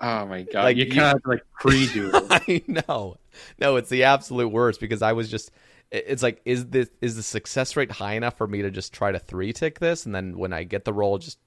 Oh 0.00 0.26
my 0.26 0.42
god 0.42 0.64
Like, 0.64 0.76
you 0.76 0.84
you- 0.86 0.92
kind 0.92 1.16
of 1.16 1.22
like 1.26 1.42
pre-do 1.60 2.10
it 2.14 2.24
I 2.30 2.62
know. 2.66 3.16
No, 3.58 3.76
it's 3.76 3.88
the 3.90 4.04
absolute 4.04 4.48
worst 4.48 4.80
because 4.80 5.02
I 5.02 5.12
was 5.12 5.30
just 5.30 5.50
it's 5.90 6.22
like 6.22 6.40
is 6.44 6.66
this 6.66 6.90
is 7.00 7.16
the 7.16 7.22
success 7.22 7.76
rate 7.76 7.90
high 7.90 8.14
enough 8.14 8.36
for 8.36 8.46
me 8.46 8.62
to 8.62 8.70
just 8.70 8.92
try 8.92 9.10
to 9.12 9.18
three 9.18 9.52
tick 9.52 9.78
this 9.78 10.04
and 10.06 10.14
then 10.14 10.36
when 10.38 10.52
I 10.52 10.64
get 10.64 10.84
the 10.84 10.92
roll 10.92 11.18
just 11.18 11.38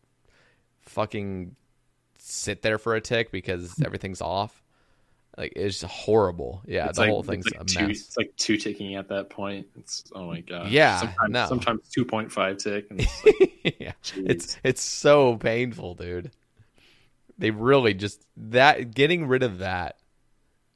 fucking 0.82 1.56
sit 2.18 2.62
there 2.62 2.78
for 2.78 2.96
a 2.96 3.02
tick 3.02 3.32
because 3.32 3.76
everything's 3.86 4.22
off. 4.22 4.64
Like 5.38 5.54
it's 5.56 5.82
horrible. 5.84 6.62
Yeah, 6.68 6.88
it's 6.88 6.98
the 6.98 7.04
like, 7.04 7.10
whole 7.12 7.24
thing's 7.24 7.46
like 7.52 7.62
a 7.62 7.66
two, 7.66 7.88
mess. 7.88 8.00
it's 8.02 8.18
like 8.18 8.36
two 8.36 8.58
ticking 8.58 8.96
at 8.96 9.08
that 9.10 9.30
point 9.30 9.66
it's 9.78 10.04
oh 10.14 10.28
my 10.28 10.42
god 10.42 10.70
Yeah, 10.70 10.98
sometimes, 11.00 11.30
no. 11.32 11.46
sometimes 11.48 11.82
2.5 11.98 12.58
tick 12.64 12.88
and 12.90 13.00
it's 13.02 13.26
like, 13.64 13.76
yeah. 13.80 13.94
Jeez. 14.04 14.30
It's 14.30 14.58
it's 14.64 14.82
so 14.84 15.38
painful, 15.38 15.96
dude. 15.96 16.32
They 17.42 17.50
really 17.50 17.95
just 17.95 18.24
that 18.38 18.94
getting 18.94 19.26
rid 19.28 19.42
of 19.42 19.58
that 19.58 19.98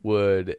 would 0.02 0.58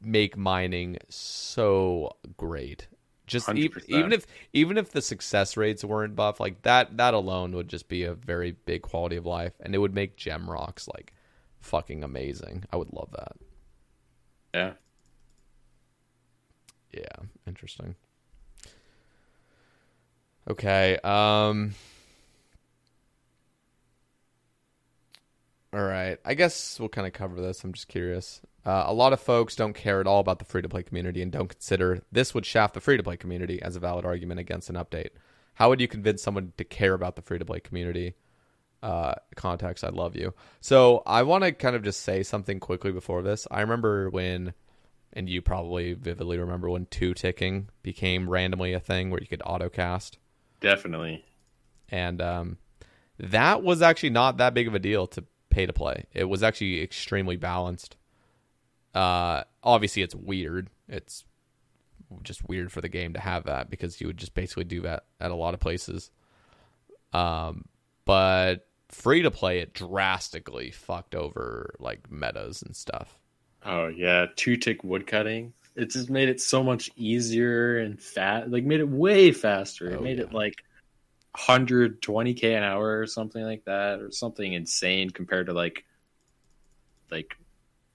make 0.00 0.36
mining 0.36 0.98
so 1.08 2.16
great. 2.36 2.88
Just 3.28 3.48
e- 3.54 3.70
even 3.86 4.12
if 4.12 4.26
even 4.52 4.76
if 4.76 4.90
the 4.90 5.00
success 5.00 5.56
rates 5.56 5.84
weren't 5.84 6.16
buff, 6.16 6.40
like 6.40 6.62
that 6.62 6.96
that 6.96 7.14
alone 7.14 7.52
would 7.52 7.68
just 7.68 7.88
be 7.88 8.02
a 8.02 8.14
very 8.14 8.52
big 8.52 8.82
quality 8.82 9.16
of 9.16 9.24
life 9.24 9.52
and 9.60 9.74
it 9.74 9.78
would 9.78 9.94
make 9.94 10.16
gem 10.16 10.50
rocks 10.50 10.88
like 10.88 11.12
fucking 11.60 12.02
amazing. 12.02 12.64
I 12.72 12.76
would 12.76 12.92
love 12.92 13.10
that. 13.12 13.36
yeah 14.52 14.72
Yeah, 16.92 17.24
interesting. 17.46 17.94
Okay, 20.48 20.98
um 21.04 21.74
All 25.76 25.84
right. 25.84 26.18
I 26.24 26.32
guess 26.32 26.80
we'll 26.80 26.88
kind 26.88 27.06
of 27.06 27.12
cover 27.12 27.38
this. 27.38 27.62
I'm 27.62 27.74
just 27.74 27.88
curious. 27.88 28.40
Uh, 28.64 28.84
a 28.86 28.94
lot 28.94 29.12
of 29.12 29.20
folks 29.20 29.54
don't 29.54 29.74
care 29.74 30.00
at 30.00 30.06
all 30.06 30.20
about 30.20 30.38
the 30.38 30.46
free 30.46 30.62
to 30.62 30.70
play 30.70 30.82
community 30.82 31.20
and 31.20 31.30
don't 31.30 31.50
consider 31.50 32.02
this 32.10 32.32
would 32.32 32.46
shaft 32.46 32.72
the 32.72 32.80
free 32.80 32.96
to 32.96 33.02
play 33.02 33.18
community 33.18 33.60
as 33.60 33.76
a 33.76 33.80
valid 33.80 34.06
argument 34.06 34.40
against 34.40 34.70
an 34.70 34.76
update. 34.76 35.10
How 35.52 35.68
would 35.68 35.82
you 35.82 35.86
convince 35.86 36.22
someone 36.22 36.54
to 36.56 36.64
care 36.64 36.94
about 36.94 37.14
the 37.14 37.20
free 37.20 37.38
to 37.38 37.44
play 37.44 37.60
community? 37.60 38.14
Uh, 38.82 39.16
context, 39.34 39.84
I 39.84 39.90
love 39.90 40.16
you. 40.16 40.32
So 40.62 41.02
I 41.04 41.24
want 41.24 41.44
to 41.44 41.52
kind 41.52 41.76
of 41.76 41.82
just 41.82 42.00
say 42.00 42.22
something 42.22 42.58
quickly 42.58 42.90
before 42.90 43.20
this. 43.20 43.46
I 43.50 43.60
remember 43.60 44.08
when, 44.08 44.54
and 45.12 45.28
you 45.28 45.42
probably 45.42 45.92
vividly 45.92 46.38
remember 46.38 46.70
when 46.70 46.86
two 46.86 47.12
ticking 47.12 47.68
became 47.82 48.30
randomly 48.30 48.72
a 48.72 48.80
thing 48.80 49.10
where 49.10 49.20
you 49.20 49.26
could 49.26 49.42
auto 49.44 49.68
cast. 49.68 50.16
definitely 50.60 51.22
and 51.90 52.22
um, 52.22 52.58
that 53.18 53.62
was 53.62 53.82
actually 53.82 54.10
not 54.10 54.38
that 54.38 54.54
big 54.54 54.68
of 54.68 54.74
a 54.74 54.78
deal 54.78 55.06
to 55.08 55.24
pay 55.56 55.64
to 55.66 55.72
play. 55.72 56.04
It 56.12 56.24
was 56.24 56.42
actually 56.42 56.82
extremely 56.82 57.36
balanced. 57.36 57.96
Uh, 58.94 59.44
obviously, 59.62 60.02
it's 60.02 60.14
weird. 60.14 60.68
It's 60.86 61.24
just 62.22 62.46
weird 62.46 62.70
for 62.70 62.82
the 62.82 62.90
game 62.90 63.14
to 63.14 63.20
have 63.20 63.44
that 63.44 63.70
because 63.70 63.98
you 64.00 64.06
would 64.06 64.18
just 64.18 64.34
basically 64.34 64.64
do 64.64 64.82
that 64.82 65.06
at 65.18 65.30
a 65.30 65.34
lot 65.34 65.54
of 65.54 65.60
places. 65.60 66.10
Um, 67.14 67.64
but 68.04 68.68
free 68.90 69.22
to 69.22 69.30
play, 69.30 69.60
it 69.60 69.72
drastically 69.72 70.70
fucked 70.70 71.14
over 71.14 71.74
like 71.78 72.10
metas 72.10 72.60
and 72.62 72.76
stuff. 72.76 73.18
Oh 73.64 73.88
yeah, 73.88 74.26
two 74.36 74.56
tick 74.56 74.82
woodcutting. 74.84 75.52
It 75.74 75.90
just 75.90 76.08
made 76.10 76.28
it 76.28 76.40
so 76.40 76.62
much 76.62 76.90
easier 76.96 77.78
and 77.78 78.00
fat. 78.00 78.50
Like 78.50 78.64
made 78.64 78.80
it 78.80 78.88
way 78.88 79.32
faster. 79.32 79.90
It 79.90 79.98
Oh, 79.98 80.00
made 80.00 80.18
yeah. 80.18 80.24
it 80.24 80.32
like 80.32 80.64
120k 81.36 82.56
an 82.56 82.62
hour 82.62 82.98
or 83.00 83.06
something 83.06 83.42
like 83.42 83.64
that, 83.66 84.00
or 84.00 84.10
something 84.10 84.52
insane 84.52 85.10
compared 85.10 85.46
to 85.46 85.52
like 85.52 85.84
like 87.10 87.36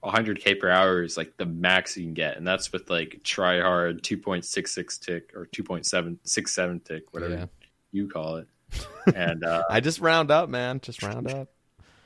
100k 0.02 0.58
per 0.58 0.68
hour 0.68 1.02
is 1.02 1.16
like 1.16 1.36
the 1.36 1.46
max 1.46 1.96
you 1.96 2.04
can 2.04 2.14
get, 2.14 2.36
and 2.36 2.46
that's 2.46 2.72
with 2.72 2.88
like 2.90 3.20
try 3.24 3.60
hard 3.60 4.02
2.66 4.02 5.00
tick 5.00 5.32
or 5.34 5.46
2.767 5.46 6.84
tick, 6.84 7.04
whatever 7.12 7.34
Yeah. 7.34 7.46
you 7.92 8.08
call 8.08 8.36
it. 8.36 8.48
And 9.14 9.44
uh, 9.44 9.64
I 9.68 9.80
just 9.80 10.00
round 10.00 10.30
up, 10.30 10.48
man. 10.48 10.80
Just 10.80 11.02
round 11.02 11.28
up. 11.28 11.48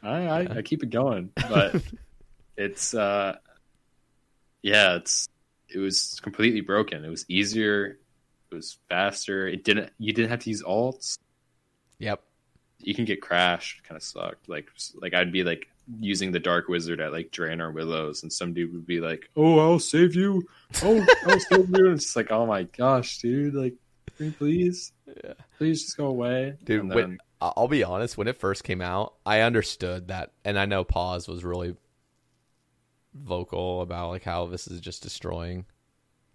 I, 0.02 0.26
I, 0.26 0.40
I 0.58 0.62
keep 0.62 0.82
it 0.82 0.90
going, 0.90 1.30
but 1.48 1.82
it's 2.56 2.94
uh, 2.94 3.36
yeah, 4.62 4.96
it's 4.96 5.28
it 5.68 5.78
was 5.78 6.18
completely 6.22 6.60
broken. 6.62 7.04
It 7.04 7.08
was 7.08 7.24
easier, 7.28 7.98
it 8.50 8.54
was 8.54 8.78
faster. 8.88 9.46
It 9.46 9.62
didn't 9.64 9.90
you 9.98 10.12
didn't 10.12 10.30
have 10.30 10.40
to 10.40 10.50
use 10.50 10.62
alts. 10.62 11.18
Yep. 11.98 12.22
You 12.78 12.94
can 12.94 13.04
get 13.04 13.20
crashed, 13.22 13.82
kind 13.84 13.96
of 13.96 14.02
sucked. 14.02 14.48
Like 14.48 14.70
like 15.00 15.14
I'd 15.14 15.32
be 15.32 15.42
like 15.44 15.68
using 16.00 16.30
the 16.32 16.38
dark 16.40 16.68
wizard 16.68 17.00
at 17.00 17.12
like 17.12 17.30
Draynor 17.30 17.72
Willows, 17.72 18.22
and 18.22 18.32
some 18.32 18.52
dude 18.52 18.72
would 18.72 18.86
be 18.86 19.00
like, 19.00 19.30
"Oh, 19.36 19.58
I'll 19.58 19.78
save 19.78 20.14
you. 20.14 20.46
Oh, 20.82 21.04
I'll 21.26 21.40
save 21.40 21.70
you." 21.70 21.86
And 21.86 21.94
it's 21.94 22.04
just 22.04 22.16
like, 22.16 22.30
oh 22.30 22.44
my 22.46 22.64
gosh, 22.64 23.18
dude, 23.18 23.54
like, 23.54 23.74
please, 24.38 24.92
yeah. 25.06 25.32
please 25.58 25.84
just 25.84 25.96
go 25.96 26.06
away, 26.06 26.56
Dude, 26.64 26.82
And 26.82 26.90
then- 26.90 27.18
I- 27.40 27.52
I'll 27.56 27.68
be 27.68 27.82
honest. 27.84 28.16
When 28.18 28.28
it 28.28 28.38
first 28.38 28.64
came 28.64 28.80
out, 28.82 29.14
I 29.24 29.40
understood 29.40 30.08
that, 30.08 30.32
and 30.44 30.58
I 30.58 30.64
know 30.66 30.84
Pause 30.84 31.28
was 31.28 31.44
really 31.44 31.76
vocal 33.14 33.80
about 33.82 34.10
like 34.10 34.24
how 34.24 34.46
this 34.46 34.66
is 34.68 34.80
just 34.80 35.02
destroying. 35.02 35.60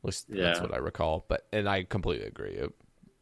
At 0.04 0.06
least 0.08 0.28
that's 0.30 0.58
Yeah. 0.60 0.62
what 0.62 0.74
I 0.74 0.78
recall. 0.78 1.26
But 1.28 1.46
and 1.54 1.70
I 1.70 1.84
completely 1.84 2.26
agree. 2.28 2.52
It 2.54 2.74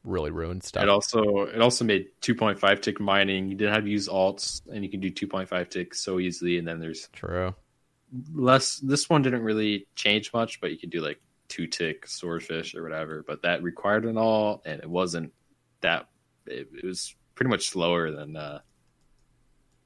really 0.03 0.31
ruined 0.31 0.63
stuff. 0.63 0.83
It 0.83 0.89
also 0.89 1.43
it 1.43 1.61
also 1.61 1.85
made 1.85 2.07
2.5 2.21 2.81
tick 2.81 2.99
mining. 2.99 3.49
You 3.49 3.55
didn't 3.55 3.73
have 3.73 3.83
to 3.83 3.89
use 3.89 4.07
alts, 4.07 4.61
and 4.71 4.83
you 4.83 4.89
can 4.89 4.99
do 4.99 5.11
2.5 5.11 5.69
tick 5.69 5.93
so 5.93 6.19
easily. 6.19 6.57
And 6.57 6.67
then 6.67 6.79
there's 6.79 7.09
True. 7.13 7.53
less. 8.33 8.77
This 8.77 9.09
one 9.09 9.21
didn't 9.21 9.43
really 9.43 9.87
change 9.95 10.33
much, 10.33 10.61
but 10.61 10.71
you 10.71 10.77
could 10.77 10.89
do 10.89 11.01
like 11.01 11.21
two 11.47 11.67
tick 11.67 12.07
swordfish 12.07 12.75
or 12.75 12.83
whatever. 12.83 13.23
But 13.27 13.41
that 13.43 13.63
required 13.63 14.05
an 14.05 14.17
all, 14.17 14.61
and 14.65 14.79
it 14.81 14.89
wasn't 14.89 15.33
that. 15.81 16.07
It, 16.45 16.69
it 16.73 16.85
was 16.85 17.15
pretty 17.35 17.49
much 17.49 17.69
slower 17.69 18.11
than 18.11 18.35
uh, 18.35 18.59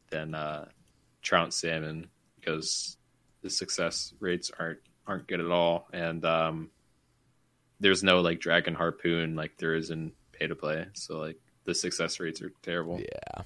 than 0.09 0.35
uh, 0.35 0.66
trout 1.22 1.53
salmon 1.53 2.09
because 2.40 2.98
the 3.42 3.50
success 3.50 4.14
rates 4.19 4.51
aren't 4.58 4.80
aren't 5.08 5.27
good 5.27 5.40
at 5.40 5.51
all, 5.51 5.88
and 5.92 6.24
um, 6.24 6.69
there's 7.83 8.01
no 8.01 8.21
like 8.21 8.39
dragon 8.39 8.73
harpoon 8.73 9.35
like 9.35 9.57
there 9.57 9.75
is 9.75 9.91
in 9.91 10.13
pay 10.31 10.47
to 10.47 10.55
play. 10.55 10.87
So 10.93 11.19
like 11.19 11.37
the 11.65 11.75
success 11.75 12.19
rates 12.19 12.41
are 12.41 12.51
terrible. 12.63 12.99
Yeah. 12.99 13.43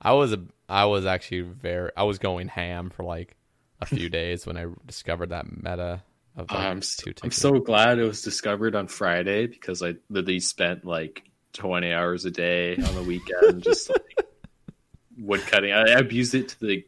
I 0.00 0.12
was 0.12 0.32
a 0.32 0.40
I 0.68 0.86
was 0.86 1.04
actually 1.04 1.42
very 1.42 1.90
I 1.96 2.04
was 2.04 2.18
going 2.18 2.48
ham 2.48 2.90
for 2.90 3.02
like 3.02 3.36
a 3.80 3.86
few 3.86 4.08
days 4.20 4.46
when 4.46 4.56
I 4.56 4.66
discovered 4.86 5.30
that 5.30 5.44
meta 5.50 6.02
of 6.36 6.50
like 6.50 6.58
I'm, 6.60 6.78
s- 6.78 6.96
two 6.96 7.12
I'm 7.22 7.32
so 7.32 7.58
glad 7.58 7.98
it 7.98 8.04
was 8.04 8.22
discovered 8.22 8.74
on 8.74 8.86
Friday 8.86 9.48
because 9.48 9.82
I 9.82 9.94
literally 10.08 10.40
spent 10.40 10.84
like 10.84 11.24
20 11.54 11.92
hours 11.92 12.24
a 12.24 12.30
day 12.30 12.76
on 12.76 12.94
the 12.94 13.02
weekend 13.02 13.62
just 13.62 13.90
like 13.90 14.26
wood 15.18 15.42
cutting. 15.42 15.72
I, 15.72 15.98
abused 15.98 16.34
it 16.34 16.48
to 16.50 16.60
the 16.60 16.86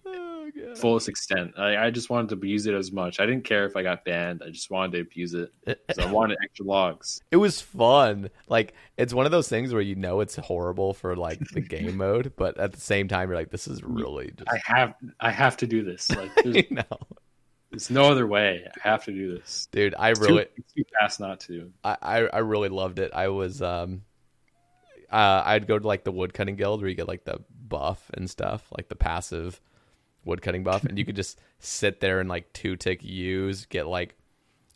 God. 0.57 0.79
fullest 0.79 1.09
extent. 1.09 1.55
I, 1.59 1.77
I 1.87 1.91
just 1.91 2.11
wanted 2.11 2.29
to 2.31 2.35
abuse 2.35 2.67
it 2.67 2.75
as 2.75 2.93
much. 2.93 3.21
I 3.21 3.27
didn't 3.27 3.45
care 3.45 3.67
if 3.67 3.77
I 3.77 3.83
got 3.83 4.05
banned. 4.05 4.43
I 4.47 4.51
just 4.51 4.71
wanted 4.71 4.93
to 4.93 5.01
abuse 5.01 5.35
it 5.35 5.53
because 5.67 5.99
I 5.99 6.11
wanted 6.11 6.39
extra 6.43 6.65
logs. 6.67 7.21
It 7.31 7.37
was 7.39 7.61
fun. 7.61 8.31
Like 8.49 8.75
it's 8.97 9.13
one 9.13 9.27
of 9.27 9.33
those 9.33 9.49
things 9.49 9.73
where 9.73 9.83
you 9.83 9.97
know 9.97 10.21
it's 10.21 10.37
horrible 10.37 10.95
for 10.95 11.17
like 11.17 11.41
the 11.53 11.61
game 11.61 11.97
mode, 11.97 12.33
but 12.37 12.59
at 12.59 12.73
the 12.73 12.81
same 12.81 13.09
time 13.09 13.29
you're 13.29 13.37
like, 13.39 13.51
this 13.51 13.67
is 13.67 13.83
really 13.83 14.33
just 14.37 14.49
I 14.49 14.61
have 14.65 14.95
I 15.21 15.31
have 15.31 15.57
to 15.59 15.67
do 15.67 15.83
this. 15.83 16.11
Like 16.11 16.31
there's, 16.45 16.57
you 16.57 16.67
know. 16.71 16.99
there's 17.71 17.91
no 17.91 18.05
other 18.05 18.27
way. 18.27 18.65
I 18.67 18.89
have 18.89 19.05
to 19.07 19.13
do 19.13 19.35
this. 19.37 19.67
Dude, 19.73 19.95
I 19.99 20.11
It's 20.11 20.21
too- 20.21 20.27
really 20.27 20.47
it's 20.57 20.73
too 20.73 20.85
fast 21.01 21.19
not 21.19 21.41
to. 21.41 21.73
I, 21.83 21.97
I 22.01 22.17
I 22.27 22.39
really 22.39 22.69
loved 22.69 23.01
it. 23.01 23.11
I 23.13 23.29
was 23.29 23.61
um 23.61 24.03
uh 25.11 25.43
I'd 25.45 25.67
go 25.67 25.79
to 25.79 25.87
like 25.87 26.05
the 26.05 26.13
woodcutting 26.13 26.57
guild 26.57 26.81
where 26.81 26.89
you 26.89 26.95
get 26.97 27.09
like 27.09 27.25
the 27.25 27.41
buff 27.67 28.11
and 28.15 28.31
stuff, 28.31 28.67
like 28.77 28.89
the 28.89 28.97
passive 28.97 29.61
woodcutting 30.25 30.65
buff, 30.65 30.85
and 30.85 30.99
you 30.99 31.05
could 31.05 31.17
just 31.17 31.39
sit 31.59 32.01
there 32.01 32.21
and 32.21 32.29
like 32.29 32.53
two 32.53 32.77
tick 32.77 33.01
yews, 33.03 33.67
get 33.67 33.87
like 33.87 34.15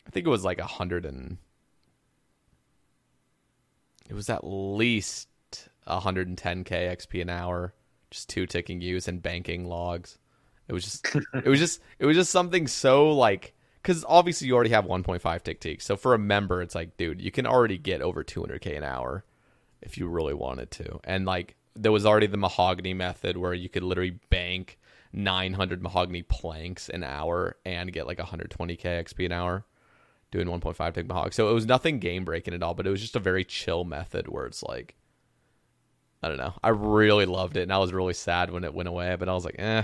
I 0.07 0.09
think 0.09 0.25
it 0.25 0.29
was 0.29 0.43
like 0.43 0.59
a 0.59 0.65
hundred 0.65 1.05
and 1.05 1.37
it 4.09 4.15
was 4.15 4.29
at 4.29 4.43
least 4.43 5.27
110k 5.87 6.65
XP 6.65 7.21
an 7.21 7.29
hour, 7.29 7.73
just 8.11 8.29
two 8.29 8.45
ticking 8.45 8.81
yews 8.81 9.07
and 9.07 9.21
banking 9.21 9.65
logs. 9.65 10.17
It 10.67 10.73
was 10.73 10.83
just 10.83 11.05
it 11.33 11.47
was 11.47 11.59
just 11.59 11.81
it 11.99 12.05
was 12.05 12.17
just 12.17 12.31
something 12.31 12.67
so 12.67 13.11
like 13.11 13.53
because 13.81 14.03
obviously 14.07 14.47
you 14.47 14.55
already 14.55 14.71
have 14.71 14.85
1.5 14.85 15.43
tick 15.43 15.59
tick. 15.61 15.81
So 15.81 15.95
for 15.95 16.13
a 16.13 16.19
member, 16.19 16.61
it's 16.61 16.75
like, 16.75 16.97
dude, 16.97 17.21
you 17.21 17.31
can 17.31 17.45
already 17.45 17.77
get 17.77 18.01
over 18.01 18.23
200k 18.23 18.77
an 18.77 18.83
hour 18.83 19.23
if 19.81 19.97
you 19.97 20.07
really 20.07 20.33
wanted 20.33 20.69
to. 20.71 20.99
And 21.03 21.25
like 21.25 21.55
there 21.75 21.91
was 21.91 22.05
already 22.05 22.27
the 22.27 22.37
mahogany 22.37 22.93
method 22.93 23.37
where 23.37 23.53
you 23.53 23.69
could 23.69 23.83
literally 23.83 24.19
bank 24.29 24.77
900 25.13 25.81
mahogany 25.81 26.21
planks 26.23 26.89
an 26.89 27.03
hour 27.03 27.57
and 27.65 27.91
get 27.91 28.07
like 28.07 28.19
120k 28.19 28.81
XP 28.81 29.25
an 29.25 29.31
hour 29.31 29.65
doing 30.31 30.47
1.5 30.47 30.93
tick 30.93 31.07
mahogany. 31.07 31.31
So 31.31 31.49
it 31.49 31.53
was 31.53 31.65
nothing 31.65 31.99
game 31.99 32.25
breaking 32.25 32.53
at 32.53 32.61
all, 32.61 32.73
but 32.73 32.85
it 32.85 32.91
was 32.91 33.01
just 33.01 33.15
a 33.15 33.19
very 33.19 33.43
chill 33.43 33.83
method 33.83 34.27
where 34.27 34.45
it's 34.45 34.63
like. 34.63 34.95
I 36.21 36.27
don't 36.27 36.37
know. 36.37 36.53
I 36.61 36.69
really 36.69 37.25
loved 37.25 37.55
it, 37.55 37.61
and 37.61 37.71
I 37.71 37.77
was 37.77 37.93
really 37.93 38.13
sad 38.13 38.51
when 38.51 38.65
it 38.65 38.73
went 38.73 38.89
away. 38.89 39.15
But 39.15 39.29
I 39.29 39.33
was 39.33 39.45
like, 39.45 39.55
eh. 39.57 39.83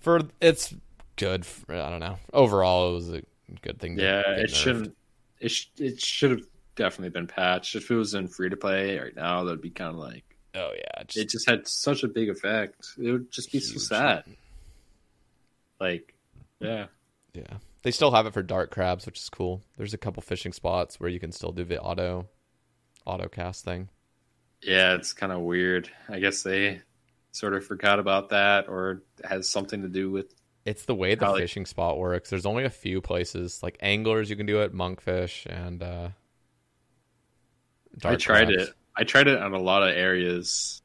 For 0.00 0.22
it's 0.40 0.74
good. 1.16 1.44
For, 1.44 1.74
I 1.74 1.90
don't 1.90 2.00
know. 2.00 2.16
Overall, 2.32 2.90
it 2.90 2.94
was 2.94 3.12
a 3.12 3.22
good 3.60 3.78
thing. 3.80 3.98
Yeah, 3.98 4.22
it 4.26 4.50
shouldn't. 4.50 4.96
It 5.40 5.50
sh- 5.50 5.68
it 5.76 6.00
should 6.00 6.30
have 6.30 6.40
definitely 6.74 7.10
been 7.10 7.26
patched. 7.26 7.74
If 7.74 7.90
it 7.90 7.94
was 7.94 8.14
in 8.14 8.28
free 8.28 8.48
to 8.48 8.56
play 8.56 8.98
right 8.98 9.14
now, 9.14 9.44
that'd 9.44 9.60
be 9.60 9.70
kind 9.70 9.90
of 9.90 9.96
like 9.96 10.24
Oh 10.54 10.70
yeah, 10.76 11.02
just, 11.06 11.16
it 11.18 11.28
just 11.30 11.48
had 11.48 11.66
such 11.66 12.02
a 12.04 12.08
big 12.08 12.28
effect. 12.28 12.86
It 12.98 13.10
would 13.10 13.30
just 13.30 13.50
be 13.50 13.60
so 13.60 13.78
sad. 13.78 14.24
Like, 15.80 16.14
yeah, 16.60 16.86
yeah. 17.32 17.58
They 17.82 17.90
still 17.90 18.12
have 18.12 18.26
it 18.26 18.32
for 18.32 18.42
dark 18.42 18.70
crabs, 18.70 19.04
which 19.04 19.18
is 19.18 19.28
cool. 19.28 19.62
There's 19.76 19.92
a 19.94 19.98
couple 19.98 20.22
fishing 20.22 20.52
spots 20.52 20.98
where 21.00 21.10
you 21.10 21.20
can 21.20 21.32
still 21.32 21.52
do 21.52 21.64
the 21.64 21.80
auto 21.80 22.26
auto 23.04 23.28
cast 23.28 23.64
thing. 23.64 23.88
yeah, 24.62 24.94
it's 24.94 25.12
kind 25.12 25.32
of 25.32 25.40
weird. 25.40 25.90
I 26.08 26.20
guess 26.20 26.42
they 26.42 26.80
sort 27.32 27.54
of 27.54 27.66
forgot 27.66 27.98
about 27.98 28.30
that, 28.30 28.68
or 28.68 29.02
has 29.24 29.48
something 29.48 29.82
to 29.82 29.88
do 29.88 30.10
with. 30.10 30.32
It's 30.64 30.84
the 30.86 30.94
way 30.94 31.14
the 31.14 31.28
like- 31.28 31.42
fishing 31.42 31.66
spot 31.66 31.98
works. 31.98 32.30
There's 32.30 32.46
only 32.46 32.64
a 32.64 32.70
few 32.70 33.00
places 33.02 33.62
like 33.62 33.76
anglers 33.80 34.30
you 34.30 34.36
can 34.36 34.46
do 34.46 34.60
it, 34.62 34.72
monkfish, 34.72 35.44
and 35.46 35.82
uh, 35.82 36.08
I 38.02 38.14
tried 38.16 38.46
crabs. 38.48 38.68
it. 38.68 38.74
I 38.96 39.04
tried 39.04 39.28
it 39.28 39.38
on 39.40 39.52
a 39.54 39.58
lot 39.60 39.82
of 39.82 39.90
areas 39.96 40.82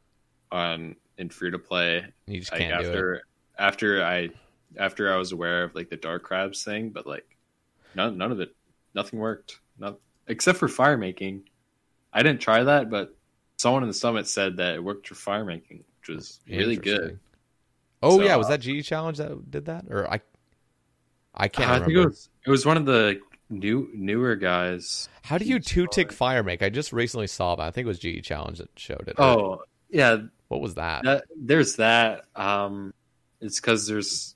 on 0.52 0.96
in 1.18 1.30
free 1.30 1.52
to 1.52 1.60
play. 1.60 2.06
You 2.28 2.40
just 2.40 2.52
like 2.52 2.62
can't 2.62 2.78
do 2.78 2.94
it. 2.94 2.96
after 2.96 3.22
after 3.58 4.04
I 4.04 4.30
after 4.78 5.14
I 5.14 5.18
was 5.18 5.32
aware 5.32 5.64
of 5.64 5.76
like 5.76 5.90
the 5.90 5.98
dark 5.98 6.24
crabs 6.24 6.64
thing, 6.64 6.90
but 6.90 7.06
like 7.08 7.26
none 7.94 8.18
none 8.18 8.32
of 8.32 8.40
it, 8.40 8.56
nothing 8.96 9.20
worked. 9.20 9.60
Not 9.78 10.00
except 10.28 10.58
for 10.60 10.68
fire 10.68 10.98
making. 10.98 11.50
I 12.14 12.24
didn't 12.24 12.42
try 12.42 12.64
that, 12.64 12.90
but 12.90 13.16
someone 13.58 13.84
in 13.84 13.90
the 13.90 13.94
summit 13.94 14.28
said 14.28 14.58
that 14.58 14.76
it 14.76 14.84
worked 14.84 15.08
for 15.08 15.16
fire 15.16 15.46
making, 15.46 15.84
which 16.00 16.10
was 16.16 16.40
really 16.48 16.78
good. 16.78 17.20
Oh 18.02 18.18
So, 18.18 18.24
yeah, 18.24 18.36
was 18.36 18.48
uh, 18.48 18.52
that 18.52 18.62
GE 18.62 18.86
challenge 18.86 19.18
that 19.18 19.50
did 19.52 19.66
that, 19.66 19.86
or 19.90 20.10
I? 20.12 20.22
I 21.34 21.48
can't 21.48 21.70
I 21.70 21.74
remember. 21.74 21.86
think 21.86 21.98
it 21.98 22.06
was 22.06 22.30
it 22.46 22.50
was 22.50 22.66
one 22.66 22.78
of 22.78 22.86
the 22.86 23.20
new 23.50 23.90
newer 23.94 24.36
guys. 24.36 25.10
How 25.24 25.38
do 25.38 25.46
you 25.46 25.60
two 25.60 25.88
tick 25.88 26.12
fire 26.12 26.44
make? 26.44 26.62
I 26.62 26.70
just 26.70 26.94
recently 26.94 27.28
saw 27.28 27.56
that. 27.56 27.64
I 27.64 27.72
think 27.72 27.86
it 27.86 27.88
was 27.88 28.00
GE 28.00 28.24
challenge 28.24 28.60
that 28.60 28.70
showed 28.78 29.08
it. 29.08 29.16
or- 29.20 29.24
Oh 29.26 29.62
yeah, 29.90 30.18
what 30.48 30.62
was 30.62 30.76
that? 30.76 31.04
that, 31.04 31.24
there's 31.36 31.78
that. 31.78 32.26
Um, 32.36 32.94
it's 33.42 33.60
because 33.60 33.88
there's 33.88 34.36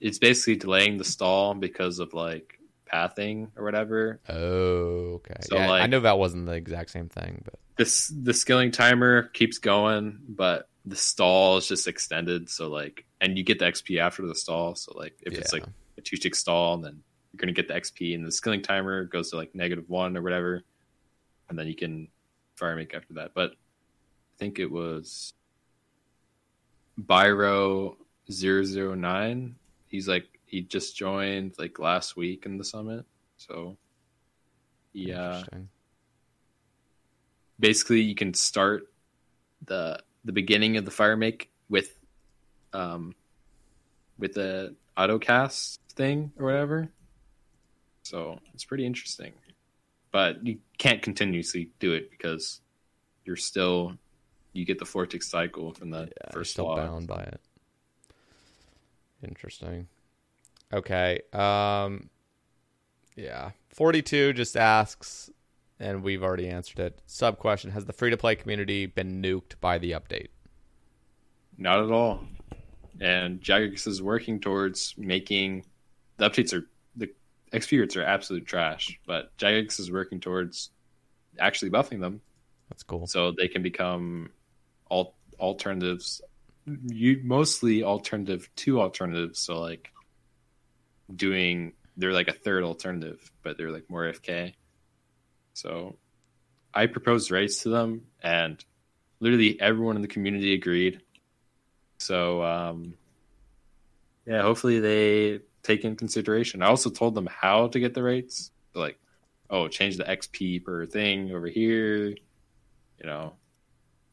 it's 0.00 0.18
basically 0.18 0.56
delaying 0.56 0.98
the 0.98 1.04
stall 1.04 1.54
because 1.54 1.98
of 1.98 2.12
like 2.14 2.58
pathing 2.86 3.50
or 3.56 3.64
whatever. 3.64 4.20
Oh, 4.28 5.14
okay. 5.16 5.34
So, 5.42 5.56
yeah, 5.56 5.70
I 5.70 5.86
know 5.86 6.00
that 6.00 6.18
wasn't 6.18 6.46
the 6.46 6.52
exact 6.52 6.90
same 6.90 7.08
thing, 7.08 7.42
but 7.44 7.54
This 7.76 8.08
the 8.08 8.34
skilling 8.34 8.70
timer 8.70 9.24
keeps 9.24 9.58
going, 9.58 10.18
but 10.28 10.68
the 10.84 10.96
stall 10.96 11.56
is 11.58 11.68
just 11.68 11.86
extended. 11.88 12.50
So 12.50 12.68
like, 12.68 13.04
and 13.20 13.38
you 13.38 13.44
get 13.44 13.60
the 13.60 13.66
XP 13.66 14.00
after 14.00 14.26
the 14.26 14.34
stall. 14.34 14.74
So 14.74 14.92
like, 14.96 15.16
if 15.22 15.32
it's 15.38 15.52
like 15.52 15.64
a 15.96 16.00
two 16.00 16.16
tick 16.16 16.34
stall, 16.34 16.74
and 16.74 16.84
then 16.84 17.02
you're 17.32 17.38
gonna 17.38 17.52
get 17.52 17.68
the 17.68 17.74
XP, 17.74 18.14
and 18.14 18.26
the 18.26 18.32
skilling 18.32 18.62
timer 18.62 19.04
goes 19.04 19.30
to 19.30 19.36
like 19.36 19.54
negative 19.54 19.88
one 19.88 20.16
or 20.16 20.22
whatever, 20.22 20.62
and 21.48 21.58
then 21.58 21.66
you 21.66 21.74
can 21.74 22.08
fire 22.56 22.76
make 22.76 22.94
after 22.94 23.14
that. 23.14 23.32
But 23.34 23.52
I 23.52 24.38
think 24.38 24.58
it 24.58 24.70
was 24.70 25.32
Byro 27.00 27.96
009. 28.30 29.54
He's 29.88 30.08
like 30.08 30.26
he 30.46 30.60
just 30.60 30.96
joined 30.96 31.54
like 31.58 31.78
last 31.78 32.16
week 32.16 32.44
in 32.44 32.58
the 32.58 32.64
summit. 32.64 33.06
So 33.38 33.76
yeah, 34.92 35.42
basically 37.58 38.02
you 38.02 38.14
can 38.14 38.34
start 38.34 38.84
the 39.64 40.02
the 40.24 40.32
beginning 40.32 40.76
of 40.76 40.84
the 40.84 40.90
fire 40.90 41.16
make 41.16 41.50
with 41.68 41.98
um 42.72 43.14
with 44.18 44.34
the 44.34 44.74
autocast 44.96 45.78
thing 45.94 46.32
or 46.38 46.46
whatever. 46.46 46.90
So 48.02 48.38
it's 48.54 48.64
pretty 48.64 48.86
interesting. 48.86 49.32
But 50.10 50.44
you 50.46 50.58
can't 50.78 51.00
continuously 51.02 51.70
do 51.80 51.92
it 51.92 52.10
because 52.10 52.60
you're 53.24 53.36
still 53.36 53.96
you 54.52 54.66
get 54.66 54.78
the 54.78 55.06
tick 55.06 55.22
cycle 55.22 55.72
from 55.72 55.90
the 55.90 56.00
Yeah, 56.00 56.04
you're 56.26 56.32
first 56.32 56.52
still 56.52 56.66
log. 56.66 56.76
bound 56.76 57.06
by 57.06 57.22
it. 57.22 57.40
Interesting. 59.26 59.88
Okay. 60.72 61.20
Um 61.32 62.10
yeah. 63.16 63.52
42 63.70 64.32
just 64.34 64.56
asks 64.56 65.30
and 65.80 66.02
we've 66.02 66.22
already 66.22 66.48
answered 66.48 66.78
it. 66.78 67.00
Sub 67.06 67.38
question, 67.38 67.70
has 67.70 67.86
the 67.86 67.92
free 67.92 68.10
to 68.10 68.16
play 68.16 68.36
community 68.36 68.86
been 68.86 69.22
nuked 69.22 69.54
by 69.60 69.78
the 69.78 69.92
update? 69.92 70.28
Not 71.58 71.82
at 71.82 71.90
all. 71.90 72.20
And 73.00 73.40
Jagex 73.40 73.86
is 73.86 74.02
working 74.02 74.38
towards 74.40 74.94
making 74.96 75.64
the 76.18 76.28
updates 76.28 76.52
are 76.52 76.66
XP 77.52 77.96
are 77.96 78.04
absolute 78.04 78.46
trash, 78.46 78.98
but 79.06 79.36
Jagex 79.38 79.78
is 79.80 79.90
working 79.90 80.20
towards 80.20 80.70
actually 81.38 81.70
buffing 81.70 82.00
them. 82.00 82.20
That's 82.68 82.82
cool. 82.82 83.06
so 83.06 83.32
they 83.32 83.48
can 83.48 83.62
become 83.62 84.30
all 84.88 85.14
alternatives. 85.38 86.22
You 86.64 87.20
mostly 87.22 87.82
alternative 87.82 88.48
to 88.56 88.80
alternatives. 88.80 89.40
So 89.40 89.60
like 89.60 89.90
doing 91.14 91.72
they're 91.96 92.12
like 92.12 92.28
a 92.28 92.32
third 92.32 92.64
alternative 92.64 93.30
but 93.42 93.58
they're 93.58 93.70
like 93.70 93.90
more 93.90 94.10
fk 94.12 94.54
so 95.52 95.94
i 96.72 96.86
proposed 96.86 97.30
rates 97.30 97.64
to 97.64 97.68
them 97.68 98.00
and 98.22 98.64
literally 99.22 99.58
everyone 99.60 99.94
in 99.96 100.02
the 100.02 100.08
community 100.08 100.52
agreed. 100.52 101.00
So 101.98 102.42
um 102.42 102.94
yeah 104.26 104.42
hopefully 104.42 104.80
they 104.80 105.40
take 105.62 105.84
in 105.84 105.96
consideration. 105.96 106.62
I 106.62 106.66
also 106.66 106.90
told 106.90 107.14
them 107.14 107.28
how 107.30 107.68
to 107.68 107.80
get 107.80 107.94
the 107.94 108.02
rates 108.02 108.50
like 108.74 108.98
oh 109.50 109.68
change 109.68 109.98
the 109.98 110.04
xp 110.04 110.64
per 110.64 110.86
thing 110.86 111.30
over 111.30 111.46
here 111.46 112.08
you 112.08 113.04
know 113.04 113.34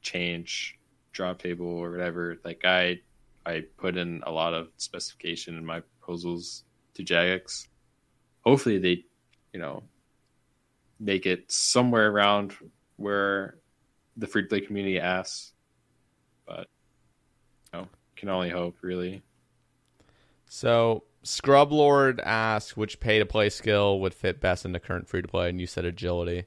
change 0.02 0.78
drop 1.12 1.42
table 1.42 1.68
or 1.68 1.92
whatever. 1.92 2.38
Like 2.44 2.64
i 2.66 3.00
i 3.46 3.64
put 3.78 3.98
in 3.98 4.22
a 4.26 4.32
lot 4.32 4.54
of 4.54 4.70
specification 4.78 5.58
in 5.58 5.66
my 5.66 5.82
proposals 5.82 6.64
to 6.96 7.04
jagex. 7.04 7.68
Hopefully 8.42 8.78
they 8.78 9.04
you 9.54 9.60
know 9.60 9.84
make 11.00 11.26
it 11.26 11.52
somewhere 11.52 12.10
around 12.10 12.56
where 12.98 13.58
the 14.18 14.28
free 14.28 14.44
play 14.44 14.60
community 14.60 15.00
asks 15.00 15.54
but 16.46 16.68
you 17.74 17.80
know 17.80 17.88
can 18.16 18.30
only 18.30 18.50
hope 18.50 18.78
really. 18.82 19.22
So 20.48 21.04
Scrub 21.30 21.72
Lord 21.72 22.20
asks 22.22 22.76
which 22.76 23.00
pay 23.00 23.20
to 23.20 23.26
play 23.26 23.50
skill 23.50 24.00
would 24.00 24.16
fit 24.16 24.42
best 24.42 24.66
into 24.66 24.80
current 24.80 25.08
free 25.08 25.22
to 25.22 25.28
play, 25.28 25.50
and 25.50 25.62
you 25.62 25.68
said 25.68 25.86
agility. 25.86 26.46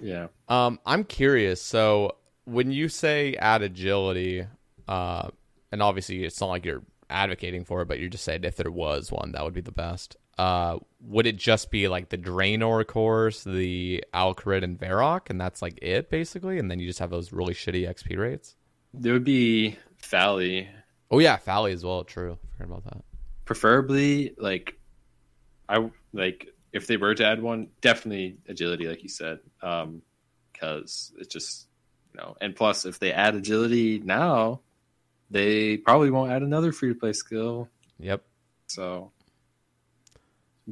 yeah 0.00 0.26
Um, 0.48 0.80
I'm 0.84 1.04
curious. 1.04 1.62
So 1.62 2.16
when 2.44 2.72
you 2.72 2.88
say 2.88 3.34
add 3.36 3.62
agility, 3.62 4.44
uh, 4.88 5.28
and 5.70 5.82
obviously 5.82 6.24
it's 6.24 6.40
not 6.40 6.48
like 6.48 6.64
you're 6.64 6.82
advocating 7.08 7.64
for 7.64 7.82
it, 7.82 7.88
but 7.88 8.00
you're 8.00 8.08
just 8.08 8.24
saying 8.24 8.42
if 8.42 8.56
there 8.56 8.72
was 8.72 9.12
one, 9.12 9.32
that 9.32 9.44
would 9.44 9.54
be 9.54 9.60
the 9.60 9.70
best. 9.70 10.16
Uh, 10.36 10.78
would 11.00 11.26
it 11.26 11.36
just 11.36 11.70
be 11.70 11.86
like 11.86 12.08
the 12.08 12.18
Draynor 12.18 12.86
course, 12.86 13.44
the 13.44 14.04
Al 14.12 14.34
Kharid, 14.34 14.64
and 14.64 14.78
Varrock, 14.78 15.30
and 15.30 15.40
that's 15.40 15.62
like 15.62 15.78
it 15.80 16.10
basically, 16.10 16.58
and 16.58 16.68
then 16.70 16.80
you 16.80 16.88
just 16.88 16.98
have 16.98 17.10
those 17.10 17.32
really 17.32 17.54
shitty 17.54 17.88
XP 17.88 18.18
rates? 18.18 18.56
there 18.94 19.12
would 19.12 19.24
be 19.24 19.76
Fally 20.02 20.66
Oh 21.10 21.18
yeah, 21.20 21.38
Fally 21.38 21.72
as 21.72 21.84
well. 21.84 22.04
True, 22.04 22.38
forgot 22.56 22.78
about 22.78 22.84
that. 22.84 23.04
Preferably 23.48 24.34
like 24.36 24.78
I 25.70 25.88
like 26.12 26.48
if 26.70 26.86
they 26.86 26.98
were 26.98 27.14
to 27.14 27.24
add 27.24 27.40
one, 27.42 27.68
definitely 27.80 28.36
agility, 28.46 28.86
like 28.86 29.02
you 29.02 29.08
said, 29.08 29.38
um, 29.62 30.02
because 30.52 31.14
it's 31.18 31.32
just 31.32 31.66
you 32.12 32.20
know, 32.20 32.36
and 32.42 32.54
plus 32.54 32.84
if 32.84 32.98
they 32.98 33.10
add 33.10 33.34
agility 33.34 34.00
now, 34.00 34.60
they 35.30 35.78
probably 35.78 36.10
won't 36.10 36.30
add 36.30 36.42
another 36.42 36.72
free 36.72 36.90
to 36.90 36.94
play 36.94 37.14
skill. 37.14 37.70
Yep. 37.98 38.22
So 38.66 39.12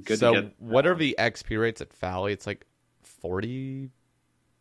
good 0.04 0.18
so 0.18 0.34
get 0.34 0.54
what 0.58 0.86
are 0.86 0.94
the 0.94 1.16
XP 1.18 1.58
rates 1.58 1.80
at 1.80 1.98
Fally? 1.98 2.32
It's 2.32 2.46
like 2.46 2.66
40, 3.04 3.90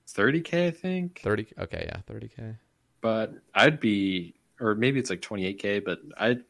thirty 0.07 0.39
k, 0.39 0.67
I 0.67 0.71
think. 0.71 1.19
30. 1.21 1.47
Okay, 1.59 1.89
yeah, 1.89 1.99
30k. 2.09 2.57
but 3.01 3.33
I'd 3.53 3.81
be, 3.81 4.35
or 4.61 4.73
maybe 4.73 5.01
it's 5.01 5.09
like 5.09 5.21
28k, 5.21 5.83
but 5.83 5.99
I'd, 6.17 6.43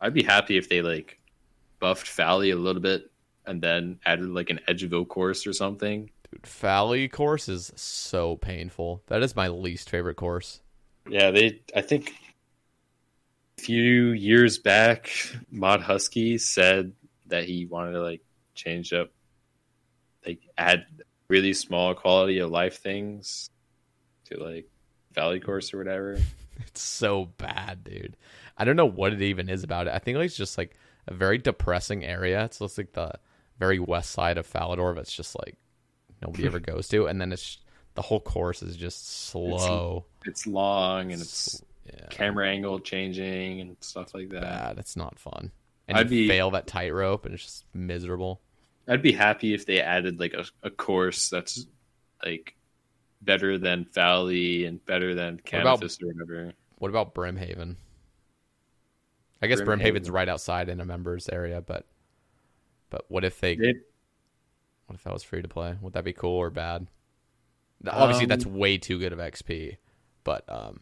I'd 0.00 0.14
be 0.14 0.22
happy 0.22 0.56
if 0.56 0.68
they 0.68 0.82
like 0.82 1.18
buffed 1.80 2.06
Fally 2.06 2.52
a 2.52 2.56
little 2.56 2.82
bit 2.82 3.10
and 3.46 3.62
then 3.62 3.98
added 4.04 4.28
like 4.28 4.50
an 4.50 4.60
Edgeville 4.68 5.08
course 5.08 5.46
or 5.46 5.52
something. 5.52 6.10
Dude, 6.30 6.42
Fally 6.42 7.10
course 7.10 7.48
is 7.48 7.72
so 7.76 8.36
painful. 8.36 9.02
That 9.06 9.22
is 9.22 9.36
my 9.36 9.48
least 9.48 9.90
favorite 9.90 10.16
course. 10.16 10.60
Yeah, 11.08 11.30
they. 11.30 11.62
I 11.74 11.82
think 11.82 12.12
a 13.58 13.62
few 13.62 14.10
years 14.10 14.58
back, 14.58 15.10
Mod 15.50 15.80
Husky 15.80 16.38
said 16.38 16.92
that 17.26 17.44
he 17.44 17.66
wanted 17.66 17.92
to 17.92 18.02
like 18.02 18.22
change 18.54 18.92
up, 18.92 19.10
like 20.26 20.40
add 20.58 20.86
really 21.28 21.52
small 21.52 21.94
quality 21.94 22.38
of 22.38 22.50
life 22.50 22.78
things 22.78 23.50
to 24.26 24.42
like 24.42 24.68
Fally 25.14 25.42
Course 25.42 25.72
or 25.72 25.78
whatever. 25.78 26.18
It's 26.68 26.80
so 26.80 27.26
bad, 27.36 27.84
dude. 27.84 28.16
I 28.56 28.64
don't 28.64 28.76
know 28.76 28.86
what 28.88 29.12
it 29.12 29.22
even 29.22 29.48
is 29.48 29.64
about 29.64 29.86
it. 29.86 29.92
I 29.94 29.98
think 29.98 30.16
like 30.16 30.26
it's 30.26 30.36
just 30.36 30.58
like 30.58 30.76
a 31.06 31.14
very 31.14 31.38
depressing 31.38 32.04
area. 32.04 32.44
It's 32.44 32.58
just 32.58 32.78
like 32.78 32.92
the 32.92 33.12
very 33.58 33.78
west 33.78 34.10
side 34.12 34.38
of 34.38 34.50
Falador 34.50 34.94
that's 34.94 35.12
just 35.12 35.36
like 35.38 35.56
nobody 36.22 36.46
ever 36.46 36.60
goes 36.60 36.88
to, 36.88 37.06
and 37.06 37.20
then 37.20 37.32
it's 37.32 37.58
the 37.94 38.02
whole 38.02 38.20
course 38.20 38.62
is 38.62 38.76
just 38.76 39.08
slow. 39.28 40.06
It's 40.24 40.46
long 40.46 41.12
and 41.12 41.20
it's 41.20 41.62
yeah, 41.86 42.06
camera 42.10 42.48
angle 42.48 42.78
changing 42.80 43.60
and 43.60 43.76
stuff 43.80 44.14
like 44.14 44.30
that. 44.30 44.42
bad. 44.42 44.78
It's 44.78 44.96
not 44.96 45.18
fun. 45.18 45.52
And 45.88 45.96
I'd 45.96 46.10
you 46.10 46.22
be- 46.22 46.28
fail 46.28 46.50
that 46.52 46.66
tightrope, 46.66 47.26
and 47.26 47.34
it's 47.34 47.44
just 47.44 47.64
miserable. 47.72 48.40
I'd 48.88 49.02
be 49.02 49.12
happy 49.12 49.52
if 49.54 49.66
they 49.66 49.80
added 49.80 50.20
like 50.20 50.34
a, 50.34 50.44
a 50.62 50.70
course 50.70 51.28
that's 51.28 51.66
like 52.24 52.54
better 53.20 53.58
than 53.58 53.84
Fally 53.84 54.66
and 54.66 54.84
better 54.84 55.14
than 55.14 55.38
Canifis 55.38 56.02
or 56.02 56.08
whatever. 56.08 56.52
What 56.78 56.88
about 56.88 57.14
Brimhaven? 57.14 57.76
I 59.42 59.46
guess 59.46 59.60
Brimhaven. 59.60 59.80
Brimhaven's 59.80 60.10
right 60.10 60.28
outside 60.28 60.68
in 60.68 60.80
a 60.80 60.84
members 60.84 61.28
area, 61.28 61.60
but 61.60 61.86
but 62.90 63.04
what 63.08 63.24
if 63.24 63.40
they 63.40 63.52
It, 63.52 63.76
what 64.86 64.94
if 64.94 65.04
that 65.04 65.12
was 65.12 65.22
free 65.22 65.42
to 65.42 65.48
play? 65.48 65.76
Would 65.80 65.94
that 65.94 66.04
be 66.04 66.12
cool 66.12 66.36
or 66.36 66.50
bad? 66.50 66.86
Obviously, 67.86 68.24
Um, 68.24 68.28
that's 68.28 68.46
way 68.46 68.78
too 68.78 68.98
good 68.98 69.12
of 69.12 69.18
XP, 69.18 69.76
but 70.24 70.44
um, 70.48 70.80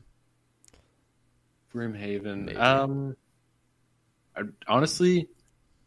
Brimhaven. 1.75 2.45
Maybe. 2.45 2.57
Um, 2.57 3.17
I, 4.37 4.43
honestly, 4.69 5.29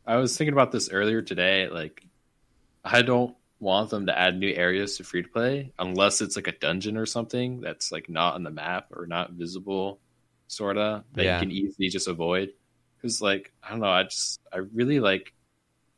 I 0.06 0.18
was 0.18 0.38
thinking 0.38 0.54
about 0.54 0.72
this 0.72 0.90
earlier 0.92 1.22
today. 1.22 1.70
Like, 1.70 2.04
I 2.84 3.02
don't 3.02 3.36
want 3.60 3.90
them 3.90 4.06
to 4.08 4.18
add 4.18 4.38
new 4.38 4.54
areas 4.54 4.98
to 4.98 5.04
free 5.04 5.24
to 5.24 5.30
play 5.30 5.72
unless 5.80 6.22
it's 6.22 6.36
like 6.36 6.48
a 6.48 6.52
dungeon 6.52 6.98
or 6.98 7.06
something 7.06 7.62
that's 7.62 7.92
like 7.92 8.10
not 8.10 8.36
on 8.36 8.44
the 8.44 8.52
map 8.52 8.88
or 8.96 9.08
not 9.08 9.32
visible, 9.32 10.00
sorta 10.48 11.03
that 11.14 11.24
Yeah. 11.24 11.35
you 11.35 11.40
can 11.42 11.51
easily 11.51 11.90
just 11.90 12.08
avoid. 12.08 12.50
Because 12.95 13.22
like 13.22 13.53
I 13.64 13.69
don't 13.72 13.80
know, 13.82 13.88
I 13.90 14.03
just 14.03 14.40
I 14.51 14.58
really 14.58 15.00
like 15.00 15.34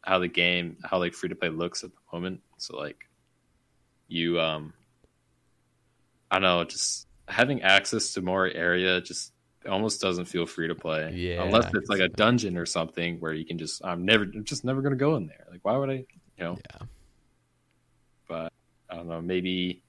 how 0.02 0.20
the 0.20 0.28
game 0.28 0.78
how 0.84 1.00
like 1.00 1.14
free 1.14 1.30
to 1.30 1.36
play 1.36 1.50
looks 1.50 1.84
at 1.84 1.92
the 1.92 1.98
moment. 2.18 2.42
So 2.58 2.78
like 2.78 2.98
you 4.08 4.40
um 4.40 4.74
I 6.32 6.36
don't 6.36 6.44
know, 6.44 6.64
just 6.64 7.08
having 7.28 7.62
access 7.62 8.14
to 8.14 8.22
more 8.22 8.48
area 8.48 9.02
just 9.02 9.34
almost 9.68 10.02
doesn't 10.02 10.26
feel 10.26 10.46
free 10.46 10.68
to 10.68 10.76
play. 10.76 11.12
Yeah, 11.14 11.44
Unless 11.44 11.72
it's 11.74 11.90
like 11.90 12.00
a 12.00 12.08
dungeon 12.08 12.58
or 12.58 12.66
something 12.66 13.20
where 13.20 13.34
you 13.34 13.46
can 13.46 13.58
just 13.58 13.84
I'm 13.86 14.06
never 14.06 14.24
I'm 14.24 14.44
just 14.44 14.64
never 14.66 14.82
gonna 14.82 14.96
go 14.96 15.16
in 15.16 15.28
there. 15.28 15.46
Like 15.52 15.60
why 15.64 15.78
would 15.78 15.90
I 15.90 16.06
You 16.38 16.44
know, 16.46 16.58
Yeah. 16.72 16.86
but 18.28 18.54
I 18.90 18.96
don't 18.96 19.08
know, 19.08 19.22
maybe 19.22 19.84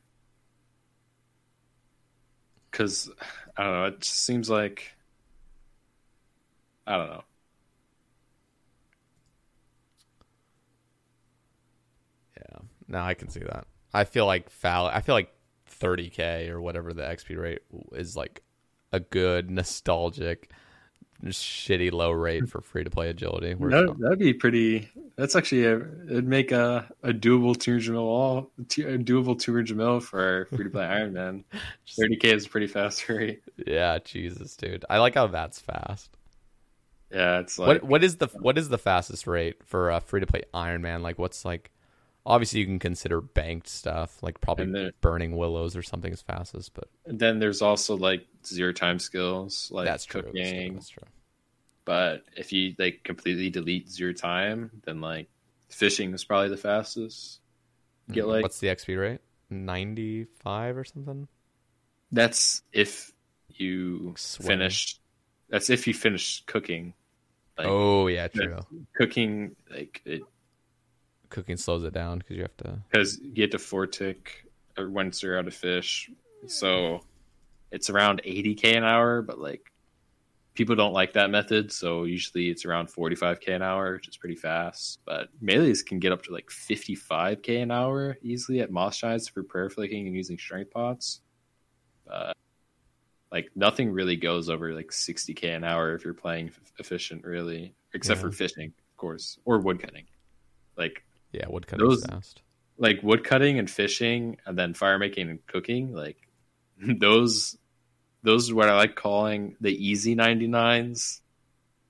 because 2.70 3.10
I 3.56 3.64
don't 3.64 3.72
know. 3.72 3.84
It 3.86 4.00
just 4.00 4.22
seems 4.24 4.48
like 4.48 4.94
I 6.86 6.96
don't 6.96 7.08
know. 7.08 7.24
Yeah. 12.36 12.58
No, 12.88 12.98
I 13.00 13.14
can 13.14 13.28
see 13.28 13.40
that. 13.40 13.66
I 13.92 14.04
feel 14.04 14.26
like 14.26 14.50
foul. 14.50 14.86
I 14.86 15.00
feel 15.00 15.14
like 15.14 15.32
30k 15.80 16.48
or 16.50 16.60
whatever 16.60 16.92
the 16.92 17.02
XP 17.02 17.40
rate 17.40 17.62
is 17.92 18.16
like 18.16 18.42
a 18.92 19.00
good 19.00 19.50
nostalgic, 19.50 20.50
shitty 21.26 21.92
low 21.92 22.10
rate 22.10 22.48
for 22.48 22.60
free 22.60 22.84
to 22.84 22.90
play 22.90 23.10
agility. 23.10 23.54
That, 23.54 23.96
that'd 23.98 24.18
be 24.18 24.32
pretty. 24.32 24.88
That's 25.16 25.36
actually 25.36 25.66
a. 25.66 25.76
It'd 25.76 26.26
make 26.26 26.52
a, 26.52 26.90
a 27.02 27.12
doable 27.12 27.58
two 27.58 27.72
hundred 27.72 27.92
mil 27.92 28.02
all 28.02 28.50
a 28.58 28.62
doable 28.62 29.38
two 29.38 29.54
hundred 29.54 29.76
mil 29.76 30.00
for 30.00 30.46
free 30.46 30.64
to 30.64 30.70
play 30.70 30.84
Iron 30.86 31.12
Man. 31.12 31.44
Thirty 31.98 32.16
k 32.16 32.30
is 32.32 32.46
a 32.46 32.48
pretty 32.48 32.66
fast 32.66 33.08
rate. 33.08 33.42
yeah, 33.66 33.98
Jesus, 34.04 34.56
dude. 34.56 34.84
I 34.88 34.98
like 34.98 35.14
how 35.14 35.26
that's 35.26 35.60
fast. 35.60 36.10
Yeah, 37.10 37.40
it's 37.40 37.58
like 37.58 37.82
what 37.82 37.84
what 37.84 38.04
is 38.04 38.16
the 38.16 38.28
what 38.38 38.56
is 38.56 38.68
the 38.68 38.78
fastest 38.78 39.26
rate 39.26 39.56
for 39.64 39.90
uh, 39.90 40.00
free 40.00 40.20
to 40.20 40.26
play 40.26 40.42
Iron 40.54 40.82
Man? 40.82 41.02
Like, 41.02 41.18
what's 41.18 41.44
like? 41.44 41.70
Obviously, 42.26 42.60
you 42.60 42.66
can 42.66 42.78
consider 42.78 43.22
banked 43.22 43.66
stuff, 43.66 44.22
like 44.22 44.40
probably 44.42 44.92
burning 45.00 45.36
willows 45.36 45.74
or 45.74 45.82
something 45.82 46.12
as 46.12 46.20
fastest, 46.20 46.74
but 46.74 46.84
And 47.06 47.18
then 47.18 47.38
there's 47.38 47.62
also 47.62 47.96
like 47.96 48.26
zero 48.46 48.72
time 48.72 48.98
skills, 48.98 49.68
like 49.72 49.86
that's 49.86 50.04
true. 50.04 50.22
cooking. 50.22 50.74
That's 50.74 50.88
true. 50.88 51.04
But 51.84 52.24
if 52.36 52.52
you 52.52 52.74
like 52.78 53.02
completely 53.04 53.50
delete 53.50 53.88
zero 53.90 54.12
time, 54.12 54.70
then 54.84 55.00
like 55.00 55.28
fishing 55.68 56.12
is 56.14 56.24
probably 56.24 56.48
the 56.50 56.56
fastest. 56.56 57.40
Get 58.12 58.24
Mhm. 58.24 58.28
like 58.28 58.42
what's 58.42 58.60
the 58.60 58.68
XP 58.68 58.96
rate? 59.00 59.20
Ninety 59.50 60.24
five 60.24 60.76
or 60.76 60.84
something? 60.84 61.26
that's 62.12 62.62
if 62.72 63.12
you 63.48 64.14
finish. 64.16 64.98
That's 65.48 65.70
if 65.70 65.86
you 65.86 65.94
finish 65.94 66.44
cooking. 66.46 66.94
Like, 67.58 67.66
oh 67.68 68.06
yeah, 68.08 68.28
true. 68.28 68.58
cooking 68.94 69.54
like 69.70 70.00
it 70.04 70.22
Cooking 71.28 71.56
slows 71.56 71.84
it 71.84 71.92
down 71.92 72.18
because 72.18 72.36
you 72.36 72.42
have 72.42 72.56
to. 72.58 72.78
because 72.90 73.18
you 73.20 73.30
get 73.32 73.52
to 73.52 73.58
four 73.58 73.86
tick 73.86 74.44
once 74.78 75.22
you're 75.22 75.38
out 75.38 75.46
of 75.46 75.54
fish. 75.54 76.10
So 76.46 77.00
it's 77.70 77.90
around 77.90 78.22
80k 78.24 78.76
an 78.76 78.84
hour, 78.84 79.22
but 79.22 79.38
like 79.38 79.70
people 80.54 80.74
don't 80.76 80.92
like 80.92 81.12
that 81.14 81.30
method. 81.30 81.72
So 81.72 82.04
usually 82.04 82.48
it's 82.50 82.64
around 82.64 82.88
45k 82.88 83.48
an 83.54 83.62
hour, 83.62 83.94
which 83.94 84.08
is 84.08 84.16
pretty 84.16 84.34
fast. 84.36 84.98
But 85.04 85.28
melees 85.40 85.82
can 85.82 85.98
get 86.00 86.12
up 86.12 86.22
to 86.24 86.32
like 86.32 86.48
55k 86.50 87.62
an 87.62 87.70
hour 87.70 88.16
easily 88.22 88.60
at 88.60 88.70
moss 88.70 88.98
giants 88.98 89.28
for 89.28 89.42
prayer 89.42 89.70
flicking 89.70 90.06
and 90.06 90.16
using 90.16 90.36
strength 90.38 90.72
pots. 90.72 91.20
But 92.06 92.36
like 93.30 93.50
nothing 93.54 93.92
really 93.92 94.16
goes 94.16 94.50
over 94.50 94.74
like 94.74 94.88
60k 94.90 95.56
an 95.56 95.62
hour 95.64 95.94
if 95.94 96.04
you're 96.04 96.14
playing 96.14 96.48
f- 96.48 96.60
efficient, 96.78 97.24
really, 97.24 97.74
except 97.94 98.18
Yeah. 98.18 98.22
for 98.22 98.32
fishing, 98.32 98.72
of 98.90 98.96
course, 98.96 99.38
or 99.44 99.60
woodcutting. 99.60 100.06
Like 100.76 101.04
Yeah, 101.32 101.46
woodcutting 101.48 101.86
Those- 101.88 102.04
fast. 102.04 102.42
like 102.76 103.00
woodcutting 103.04 103.58
and 103.60 103.70
fishing 103.70 104.38
and 104.46 104.58
then 104.58 104.74
fire 104.74 104.98
making 104.98 105.30
and 105.30 105.46
cooking 105.46 105.92
like 105.94 106.16
those 106.98 107.56
those 108.22 108.50
are 108.50 108.54
what 108.54 108.68
i 108.68 108.76
like 108.76 108.94
calling 108.94 109.56
the 109.60 109.72
easy 109.72 110.14
99s 110.14 111.20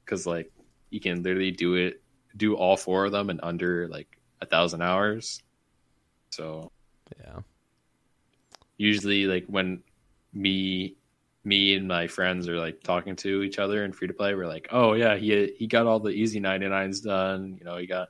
because 0.05 0.26
like 0.26 0.52
you 0.91 1.00
can 1.00 1.23
literally 1.23 1.50
do 1.50 1.75
it 1.75 2.02
do 2.36 2.55
all 2.55 2.76
four 2.76 3.07
of 3.07 3.12
them 3.12 3.31
in 3.31 3.41
under 3.42 3.89
like 3.89 4.09
a 4.41 4.47
thousand 4.47 4.83
hours 4.83 5.42
so 6.31 6.70
Yeah. 7.18 7.41
usually 8.76 9.26
like 9.26 9.47
when 9.47 9.83
me 10.33 10.97
me 11.42 11.75
and 11.75 11.89
my 11.89 12.07
friends 12.07 12.49
are 12.49 12.59
like 12.59 12.83
talking 12.83 13.17
to 13.17 13.42
each 13.42 13.59
other 13.59 13.84
in 13.84 13.92
free 13.92 14.07
to 14.09 14.15
play 14.15 14.34
we're 14.34 14.47
like 14.47 14.68
oh 14.70 14.92
yeah 14.92 15.17
he 15.17 15.52
he 15.59 15.67
got 15.67 15.86
all 15.86 15.99
the 16.00 16.10
easy 16.10 16.41
99s 16.41 17.02
done 17.02 17.57
you 17.59 17.65
know 17.65 17.76
he 17.76 17.86
got 17.86 18.09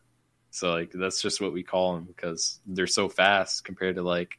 so 0.50 0.72
like 0.72 0.90
that's 0.92 1.22
just 1.22 1.40
what 1.40 1.52
we 1.52 1.62
call 1.62 1.94
them 1.94 2.04
because 2.04 2.60
they're 2.66 2.86
so 2.86 3.08
fast 3.08 3.64
compared 3.64 3.96
to 3.96 4.02
like 4.02 4.38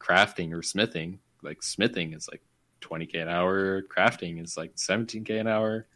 crafting 0.00 0.52
or 0.52 0.62
smithing 0.62 1.18
like 1.42 1.62
smithing 1.62 2.14
is 2.14 2.28
like 2.30 2.42
20k 2.84 3.22
an 3.22 3.28
hour 3.28 3.82
crafting 3.82 4.42
is 4.42 4.56
like 4.56 4.74
17k 4.76 5.40
an 5.40 5.46
hour 5.46 5.86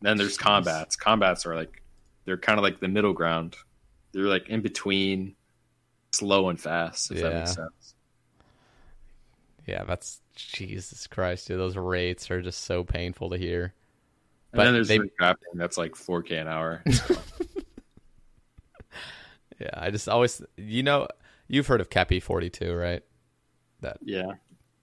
then 0.00 0.16
there's 0.16 0.36
Jeez. 0.36 0.40
combats 0.40 0.96
combats 0.96 1.44
are 1.46 1.54
like 1.56 1.82
they're 2.24 2.36
kind 2.38 2.58
of 2.58 2.62
like 2.62 2.78
the 2.80 2.88
middle 2.88 3.12
ground 3.12 3.56
they're 4.12 4.22
like 4.24 4.48
in 4.48 4.60
between 4.60 5.34
slow 6.12 6.48
and 6.48 6.60
fast 6.60 7.10
if 7.10 7.20
that 7.20 7.34
makes 7.34 7.50
Yeah. 7.50 7.54
sense 7.54 7.94
Yeah, 9.66 9.84
that's 9.84 10.20
Jesus 10.34 11.06
Christ, 11.08 11.48
dude. 11.48 11.58
Those 11.58 11.76
rates 11.76 12.30
are 12.30 12.40
just 12.40 12.62
so 12.64 12.84
painful 12.84 13.28
to 13.30 13.36
hear. 13.36 13.64
And 14.52 14.56
But 14.56 14.64
then 14.64 14.72
there's 14.72 14.88
they- 14.88 14.98
crafting 14.98 15.56
that's 15.56 15.76
like 15.76 15.92
4k 15.94 16.40
an 16.40 16.48
hour. 16.48 16.82
Yeah, 19.60 19.70
I 19.74 19.90
just 19.90 20.08
always, 20.08 20.40
you 20.56 20.82
know, 20.84 21.08
you've 21.48 21.66
heard 21.66 21.80
of 21.80 21.90
Forty 22.22 22.48
Two, 22.48 22.72
right? 22.74 23.02
That 23.80 23.98
yeah. 24.04 24.32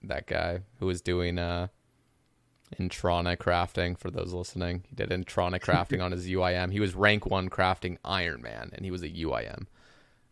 That 0.08 0.26
guy 0.26 0.60
who 0.78 0.86
was 0.86 1.00
doing 1.00 1.38
uh 1.38 1.68
Introna 2.78 3.36
crafting 3.36 3.96
for 3.96 4.10
those 4.10 4.32
listening. 4.32 4.84
He 4.88 4.96
did 4.96 5.10
Introna 5.10 5.60
crafting 5.60 6.02
on 6.02 6.12
his 6.12 6.26
UIM. 6.28 6.72
He 6.72 6.80
was 6.80 6.94
rank 6.94 7.26
1 7.26 7.48
crafting 7.48 7.98
Iron 8.04 8.42
Man 8.42 8.70
and 8.72 8.84
he 8.84 8.90
was 8.90 9.02
a 9.02 9.08
UIM. 9.08 9.66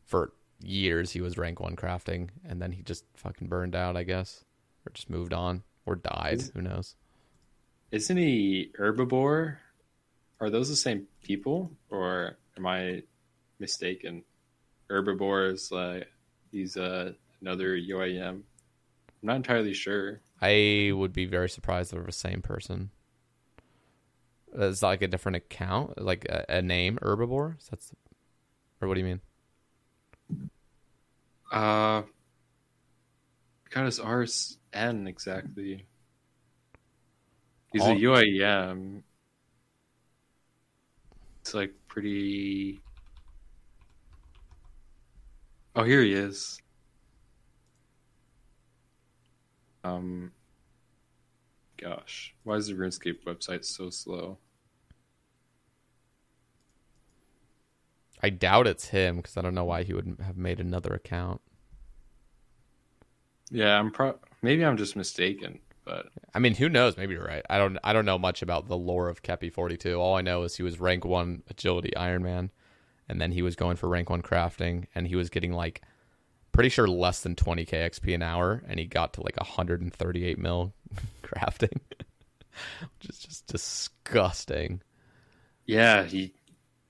For 0.05 0.33
years 0.61 1.13
he 1.13 1.21
was 1.21 1.39
rank 1.39 1.61
1 1.61 1.77
crafting 1.77 2.31
and 2.45 2.61
then 2.61 2.73
he 2.73 2.83
just 2.83 3.05
fucking 3.15 3.49
burned 3.49 3.77
out, 3.77 3.97
I 3.97 4.03
guess, 4.03 4.45
or 4.87 4.93
just 4.93 5.11
moved 5.11 5.33
on 5.33 5.63
or 5.87 5.97
died, 5.97 6.43
who 6.55 6.63
knows. 6.63 6.97
Isn't 7.93 8.17
he 8.17 8.73
herbivore? 8.79 9.59
Are 10.41 10.51
those 10.51 10.69
the 10.69 10.77
same 10.77 11.07
people 11.23 11.71
or 11.91 12.37
am 12.57 12.67
I 12.67 13.03
mistaken? 13.61 14.25
Herbivore 14.91 15.53
is 15.53 15.71
like 15.71 16.09
he's 16.51 16.77
uh, 16.77 17.13
another 17.41 17.77
UIM. 17.77 18.43
I'm 19.25 19.29
not 19.29 19.37
entirely 19.37 19.73
sure. 19.73 20.21
I 20.43 20.91
would 20.93 21.15
be 21.15 21.25
very 21.25 21.49
surprised 21.49 21.95
if 21.95 21.99
it 21.99 22.05
was 22.05 22.15
the 22.15 22.29
same 22.29 22.43
person. 22.43 22.91
Is 24.53 24.81
that 24.81 24.87
like 24.87 25.01
a 25.01 25.09
different 25.09 25.37
account, 25.37 25.99
like 25.99 26.27
a, 26.27 26.45
a 26.59 26.61
name, 26.63 26.99
Herbivore? 27.01 27.55
So 27.59 27.69
That's, 27.71 27.91
or 28.83 28.89
what 28.89 28.95
do 28.95 29.01
you 29.01 29.07
mean? 29.07 29.21
Uh 31.51 32.03
got 33.71 33.87
his 33.87 33.99
RSN 33.99 35.09
exactly. 35.09 35.87
He's 37.73 37.81
All- 37.81 37.93
a 37.93 37.97
UIM. 37.97 39.05
It's 41.41 41.55
like 41.55 41.73
pretty 41.89 42.79
Oh, 45.75 45.83
here 45.83 46.03
he 46.03 46.13
is. 46.13 46.61
Um 49.85 50.33
gosh, 51.77 52.35
why 52.43 52.57
is 52.57 52.67
the 52.67 52.75
RuneScape 52.75 53.25
website 53.25 53.65
so 53.65 53.91
slow? 53.91 54.39
I 58.23 58.31
doubt 58.31 58.67
it's 58.67 58.89
him 58.89 59.17
because 59.17 59.37
I 59.37 59.43
don't 59.43 59.55
know 59.55 59.67
why 59.67 59.83
he 59.83 59.93
would 59.93 60.17
have 60.25 60.39
made 60.39 60.59
another 60.59 60.95
account. 60.95 61.43
Yeah, 63.51 63.79
I'm 63.79 63.91
pro 63.91 64.19
maybe 64.41 64.65
I'm 64.65 64.79
just 64.79 64.97
mistaken, 64.97 65.61
but 65.85 66.07
I 66.33 66.39
mean, 66.39 66.55
who 66.55 66.71
knows? 66.71 66.97
Maybe 66.97 67.13
you're 67.13 67.25
right. 67.25 67.45
I 67.51 67.59
don't. 67.59 67.79
I 67.85 67.93
don't 67.93 68.07
know 68.07 68.19
much 68.19 68.41
about 68.41 68.67
the 68.67 68.79
lore 68.79 69.11
of 69.11 69.23
Kepi 69.23 69.53
Forty 69.53 69.77
Two. 69.77 69.97
All 69.97 70.17
I 70.17 70.23
know 70.23 70.43
is 70.45 70.57
he 70.57 70.63
was 70.63 70.81
rank 70.81 71.05
one 71.05 71.43
agility 71.49 71.95
Iron 71.95 72.23
Man, 72.23 72.51
and 73.11 73.21
then 73.21 73.33
he 73.33 73.43
was 73.43 73.57
going 73.57 73.77
for 73.77 73.91
rank 73.91 74.09
one 74.09 74.23
crafting, 74.23 74.87
and 74.95 75.07
he 75.07 75.17
was 75.17 75.29
getting 75.29 75.53
like 75.53 75.83
pretty 76.55 76.69
sure 76.71 76.87
less 76.87 77.21
than 77.21 77.35
20k 77.35 77.73
XP 77.73 78.15
an 78.15 78.23
hour, 78.23 78.63
and 78.67 78.79
he 78.79 78.87
got 78.87 79.13
to 79.15 79.23
like 79.23 79.37
138 79.37 80.39
mil 80.39 80.73
crafting, 81.23 81.81
which 82.81 83.11
is 83.11 83.19
just 83.19 83.47
disgusting. 83.49 84.81
Yeah, 85.67 86.05
he 86.05 86.33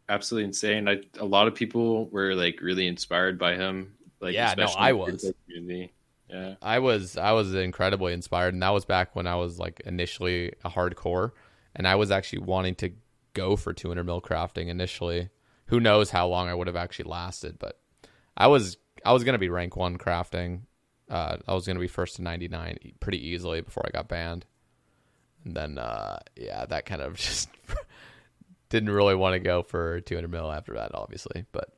absolutely 0.09 0.49
insane. 0.49 0.87
I, 0.87 1.01
a 1.19 1.25
lot 1.25 1.49
of 1.49 1.55
people 1.55 2.09
were 2.11 2.35
like 2.35 2.61
really 2.61 2.87
inspired 2.87 3.39
by 3.39 3.57
him. 3.57 3.95
Like, 4.21 4.35
Yeah, 4.35 4.55
no, 4.57 4.67
I 4.67 4.93
was. 4.93 5.23
Free 5.23 5.33
Play 5.33 5.35
Community. 5.47 5.93
Yeah, 6.29 6.55
I 6.63 6.79
was 6.79 7.17
I 7.17 7.33
was 7.33 7.55
incredibly 7.55 8.13
inspired, 8.13 8.53
and 8.55 8.63
that 8.63 8.71
was 8.71 8.85
back 8.85 9.17
when 9.17 9.27
I 9.27 9.37
was 9.37 9.59
like 9.59 9.81
initially 9.87 10.53
a 10.65 10.71
hardcore, 10.71 11.33
and 11.75 11.89
I 11.89 11.95
was 11.95 12.11
actually 12.11 12.41
wanting 12.41 12.75
to 12.77 12.93
go 13.33 13.57
for 13.57 13.73
200 13.73 14.05
mil 14.05 14.21
crafting 14.21 14.69
initially. 14.69 15.31
Who 15.67 15.81
knows 15.81 16.11
how 16.11 16.29
long 16.29 16.49
I 16.49 16.55
would 16.55 16.67
have 16.67 16.77
actually 16.77 17.11
lasted, 17.11 17.59
but 17.59 17.81
I 18.37 18.49
was 18.49 18.77
I 19.05 19.13
was 19.13 19.25
gonna 19.25 19.39
be 19.39 19.49
rank 19.49 19.77
one 19.77 19.99
crafting. 19.99 20.63
Uh, 21.11 21.37
I 21.47 21.55
was 21.55 21.67
gonna 21.67 21.81
be 21.81 21.89
first 21.89 22.17
to 22.17 22.23
99 22.23 22.79
e- 22.83 22.95
pretty 23.01 23.27
easily 23.29 23.61
before 23.61 23.85
I 23.87 23.91
got 23.91 24.09
banned, 24.09 24.47
and 25.45 25.55
then 25.55 25.79
uh, 25.79 26.19
yeah, 26.37 26.65
that 26.67 26.87
kind 26.87 27.03
of 27.03 27.15
just 27.19 27.49
didn't 28.69 28.91
really 28.91 29.15
want 29.15 29.35
to 29.35 29.39
go 29.39 29.63
for 29.63 30.01
200 30.01 30.29
mil 30.31 30.51
after 30.51 30.75
that, 30.75 30.95
obviously. 30.95 31.45
But 31.53 31.69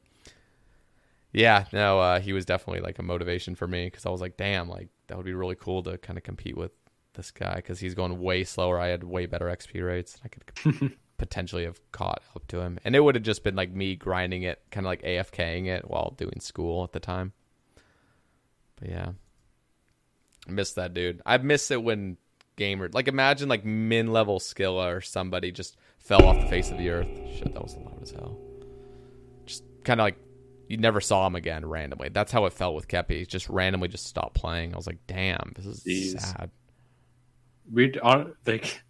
Yeah, 1.33 1.65
no, 1.73 1.99
uh, 1.99 2.21
he 2.21 2.33
was 2.33 2.45
definitely 2.47 2.81
like 2.81 2.99
a 2.99 3.03
motivation 3.03 3.55
for 3.55 3.67
me 3.67 3.87
because 3.87 4.07
I 4.07 4.11
was 4.11 4.21
like, 4.21 4.37
damn, 4.37 4.69
like 4.69 4.89
that 5.09 5.17
would 5.17 5.27
be 5.27 5.35
really 5.35 5.57
cool 5.57 5.83
to 5.83 5.99
kind 5.99 6.17
of 6.17 6.23
compete 6.25 6.57
with 6.57 6.73
this 7.15 7.31
guy 7.31 7.57
because 7.57 7.79
he's 7.81 7.95
going 7.95 8.19
way 8.21 8.45
slower. 8.45 8.79
I 8.81 8.89
had 8.89 9.05
way 9.05 9.27
better 9.27 9.47
XP 9.47 9.85
rates. 9.85 10.19
I 10.25 10.29
could 10.29 10.93
potentially 11.19 11.65
have 11.65 11.81
caught 11.93 12.23
up 12.35 12.47
to 12.49 12.61
him, 12.61 12.79
and 12.85 12.95
it 12.95 13.01
would 13.01 13.15
have 13.15 13.25
just 13.25 13.45
been 13.45 13.57
like 13.57 13.71
me 13.71 13.97
grinding 13.97 14.43
it, 14.43 14.63
kind 14.71 14.87
of 14.87 14.89
like 14.89 15.03
AFKing 15.03 15.67
it 15.67 15.89
while 15.89 16.15
doing 16.17 16.41
school 16.41 16.85
at 16.85 16.93
the 16.93 17.01
time. 17.01 17.33
But 18.81 18.91
yeah, 18.91 19.11
I 20.49 20.51
miss 20.51 20.73
that 20.73 20.95
dude. 20.95 21.23
I 21.25 21.39
miss 21.39 21.71
it 21.71 21.83
when 21.83 22.19
gamer 22.57 22.89
like 22.93 23.07
imagine 23.07 23.51
like 23.51 23.67
min 23.67 24.13
level 24.13 24.39
Skilla 24.39 24.97
or 24.97 25.01
somebody 25.03 25.53
just 25.53 25.77
fell 25.99 26.25
off 26.25 26.41
the 26.41 26.47
face 26.47 26.71
of 26.71 26.79
the 26.79 26.91
earth. 26.91 27.09
Shit, 27.35 27.53
that 27.53 27.63
was 27.63 27.77
loud 27.77 28.03
as 28.03 28.11
hell. 28.11 28.39
Just 29.45 29.65
kind 29.85 30.01
of 30.01 30.05
like 30.05 30.17
you 30.69 30.77
never 30.77 31.01
saw 31.01 31.27
him 31.27 31.37
again 31.37 31.65
randomly. 31.65 32.09
That's 32.09 32.33
how 32.33 32.47
it 32.47 32.53
felt 32.53 32.75
with 32.75 32.89
Kepi. 32.89 33.19
He 33.19 33.27
just 33.27 33.49
randomly 33.49 33.89
just 33.89 34.07
stopped 34.07 34.35
playing. 34.35 34.75
I 34.75 34.77
was 34.77 34.87
like, 34.87 34.99
damn, 35.07 35.53
this 35.55 35.67
is 35.67 35.85
Jeez. 35.85 36.21
sad. 36.21 36.51
We 37.73 37.93
on 38.01 38.35
like 38.47 38.83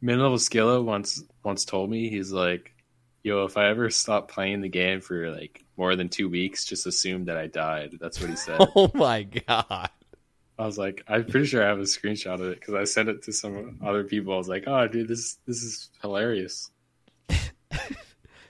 Min 0.00 0.18
level 0.20 0.38
Skilla 0.38 0.82
once 0.82 1.22
once 1.44 1.64
told 1.64 1.90
me 1.90 2.08
he's 2.08 2.32
like, 2.32 2.74
yo, 3.22 3.44
if 3.44 3.56
I 3.56 3.68
ever 3.68 3.90
stop 3.90 4.30
playing 4.30 4.60
the 4.60 4.68
game 4.68 5.00
for 5.00 5.30
like 5.30 5.64
more 5.76 5.96
than 5.96 6.08
two 6.08 6.28
weeks, 6.28 6.64
just 6.64 6.86
assume 6.86 7.24
that 7.26 7.36
I 7.36 7.46
died. 7.46 7.98
That's 8.00 8.20
what 8.20 8.30
he 8.30 8.36
said. 8.36 8.60
Oh 8.76 8.90
my 8.94 9.22
god. 9.24 9.90
I 10.58 10.66
was 10.66 10.78
like, 10.78 11.02
I'm 11.08 11.24
pretty 11.24 11.46
sure 11.46 11.64
I 11.64 11.68
have 11.68 11.78
a 11.78 11.82
screenshot 11.82 12.34
of 12.34 12.42
it 12.42 12.60
because 12.60 12.74
I 12.74 12.84
sent 12.84 13.08
it 13.08 13.22
to 13.24 13.32
some 13.32 13.78
other 13.84 14.04
people. 14.04 14.34
I 14.34 14.36
was 14.36 14.48
like, 14.48 14.64
oh, 14.66 14.86
dude, 14.86 15.08
this 15.08 15.38
this 15.46 15.62
is 15.62 15.90
hilarious. 16.00 16.70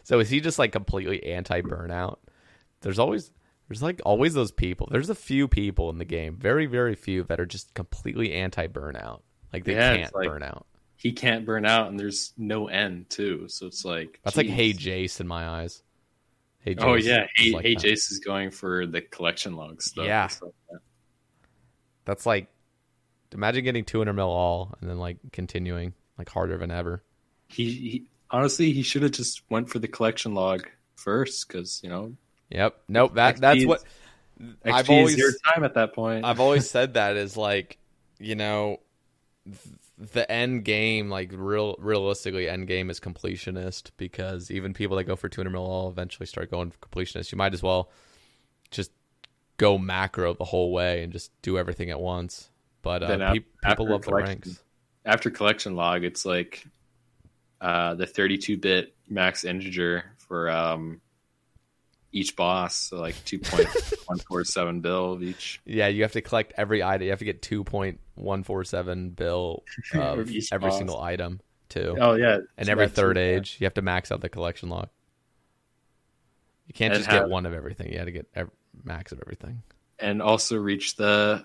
So 0.05 0.19
is 0.19 0.29
he 0.29 0.41
just 0.41 0.59
like 0.59 0.73
completely 0.73 1.23
anti 1.25 1.61
burnout? 1.63 2.19
There's 2.81 2.99
always 2.99 3.31
there's 3.69 3.83
like 3.85 4.01
always 4.05 4.35
those 4.35 4.51
people. 4.51 4.89
There's 4.91 5.11
a 5.11 5.15
few 5.15 5.47
people 5.47 5.91
in 5.91 5.99
the 5.99 6.05
game, 6.05 6.37
very 6.37 6.67
very 6.67 6.97
few 6.97 7.23
that 7.25 7.39
are 7.39 7.47
just 7.47 7.73
completely 7.75 8.33
anti 8.35 8.67
burnout. 8.67 9.21
Like 9.53 9.65
they 9.65 9.75
Yeah, 9.75 9.97
can't 9.97 10.15
like- 10.15 10.29
burn 10.29 10.43
out. 10.43 10.67
He 11.03 11.11
can't 11.13 11.45
burn 11.45 11.67
out, 11.67 11.89
and 11.89 11.99
there's 11.99 12.33
no 12.39 12.69
end 12.69 13.11
too. 13.11 13.49
So 13.49 13.67
it's 13.67 13.85
like 13.85 14.21
That's 14.23 14.37
like. 14.37 14.47
Hey 14.47 14.73
Jace 14.73 15.21
in 15.21 15.27
my 15.27 15.49
eyes. 15.49 15.83
Hey 16.61 16.77
Oh 16.79 16.95
yeah, 16.95 17.27
hey, 17.35 17.51
like 17.51 17.65
hey. 17.65 17.75
Jace 17.75 18.13
is 18.13 18.21
going 18.25 18.53
for 18.53 18.87
the 18.87 19.01
collection 19.01 19.57
log 19.57 19.83
stuff. 19.83 20.07
Yeah. 20.07 20.29
like 20.41 20.53
that. 20.71 20.79
That's 22.05 22.25
like 22.25 22.47
imagine 23.33 23.65
getting 23.65 23.85
200 23.85 24.13
mil 24.13 24.29
all 24.29 24.75
and 24.81 24.89
then 24.89 24.99
like 24.99 25.17
continuing 25.33 25.93
like 26.19 26.29
harder 26.29 26.57
than 26.57 26.71
ever. 26.71 27.03
He, 27.49 27.65
he 27.73 28.05
honestly 28.31 28.73
he 28.73 28.83
should 28.85 29.03
have 29.03 29.11
just 29.11 29.43
went 29.51 29.71
for 29.71 29.81
the 29.81 29.89
collection 29.89 30.35
log 30.35 30.69
first 30.95 31.49
because 31.49 31.81
you 31.83 31.89
know 31.89 32.15
Yep. 32.51 32.77
Nope. 32.89 33.15
That 33.15 33.37
XP 33.37 33.41
that's 33.41 33.61
is- 33.61 33.67
what 33.67 33.83
XP 34.41 34.73
I've 34.73 34.91
always 34.91 35.17
your 35.19 35.33
time 35.53 35.65
at 35.65 35.75
that 35.75 35.95
point. 35.95 36.25
I've 36.25 36.39
always 36.39 36.71
said 36.77 36.95
that 36.95 37.17
is 37.17 37.37
like, 37.37 37.79
you 38.21 38.37
know, 38.37 38.79
the 40.11 40.31
end 40.31 40.65
game, 40.65 41.09
like 41.09 41.31
real 41.33 41.77
realistically, 41.79 42.49
end 42.49 42.67
game 42.67 42.91
is 42.91 42.99
completionist 42.99 43.91
because 43.97 44.51
even 44.51 44.75
people 44.75 44.97
that 44.97 45.05
go 45.05 45.15
for 45.17 45.29
200 45.29 45.51
mil 45.51 45.65
all 45.65 45.89
eventually 45.89 46.27
start 46.27 46.51
going 46.51 46.73
completionist. 46.83 47.31
You 47.31 47.39
might 47.39 47.55
as 47.55 47.63
well 47.63 47.91
just 48.71 48.91
go 49.59 49.79
macro 49.79 50.35
the 50.35 50.45
whole 50.45 50.73
way 50.73 51.03
and 51.03 51.13
just 51.13 51.31
do 51.43 51.57
everything 51.57 51.91
at 51.91 52.01
once. 52.01 52.51
But 52.83 53.03
uh, 53.03 53.33
pe- 53.33 53.41
people 53.65 53.89
love 53.89 54.03
the 54.03 54.15
ranks. 54.15 54.63
After 55.05 55.31
collection 55.31 55.77
log, 55.77 56.05
it's 56.05 56.25
like 56.25 56.67
uh, 57.61 57.95
the 57.95 58.07
32 58.07 58.57
bit 58.57 58.95
max 59.09 59.45
integer 59.45 60.05
for 60.19 60.51
um, 60.51 61.01
each 62.13 62.37
boss, 62.37 62.77
so 62.77 62.99
like 63.01 63.15
2.147 63.25 64.83
bill 64.83 65.13
of 65.15 65.23
each. 65.23 65.61
Yeah, 65.65 65.89
you 65.89 66.03
have 66.03 66.13
to 66.13 66.21
collect 66.21 66.53
every 66.57 66.83
item. 66.83 67.05
You 67.05 67.11
have 67.11 67.19
to 67.21 67.25
get 67.25 67.41
2.147 67.43 69.17
bill 69.17 69.63
of 69.95 70.01
Of 70.01 70.19
every 70.53 70.69
boss. 70.69 70.77
single 70.79 71.01
item 71.01 71.41
too. 71.69 71.97
Oh 72.01 72.15
yeah, 72.15 72.39
and 72.57 72.67
so 72.67 72.73
every 72.73 72.85
that's- 72.87 72.97
third 72.97 73.17
age, 73.19 73.57
you 73.61 73.65
have 73.67 73.75
to 73.75 73.83
max 73.83 74.13
out 74.13 74.21
the 74.21 74.29
collection 74.29 74.69
log. 74.69 74.89
You 76.69 76.75
can't 76.75 76.95
And 76.95 77.01
just 77.03 77.11
get 77.11 77.29
one 77.29 77.47
of 77.47 77.53
everything. 77.55 77.91
You 77.93 77.99
had 77.99 78.05
to 78.07 78.13
get 78.13 78.27
ev- 78.35 78.51
max 78.85 79.13
of 79.13 79.21
everything. 79.21 79.63
and 79.99 80.23
also 80.23 80.57
reach 80.57 80.97
the 80.97 81.45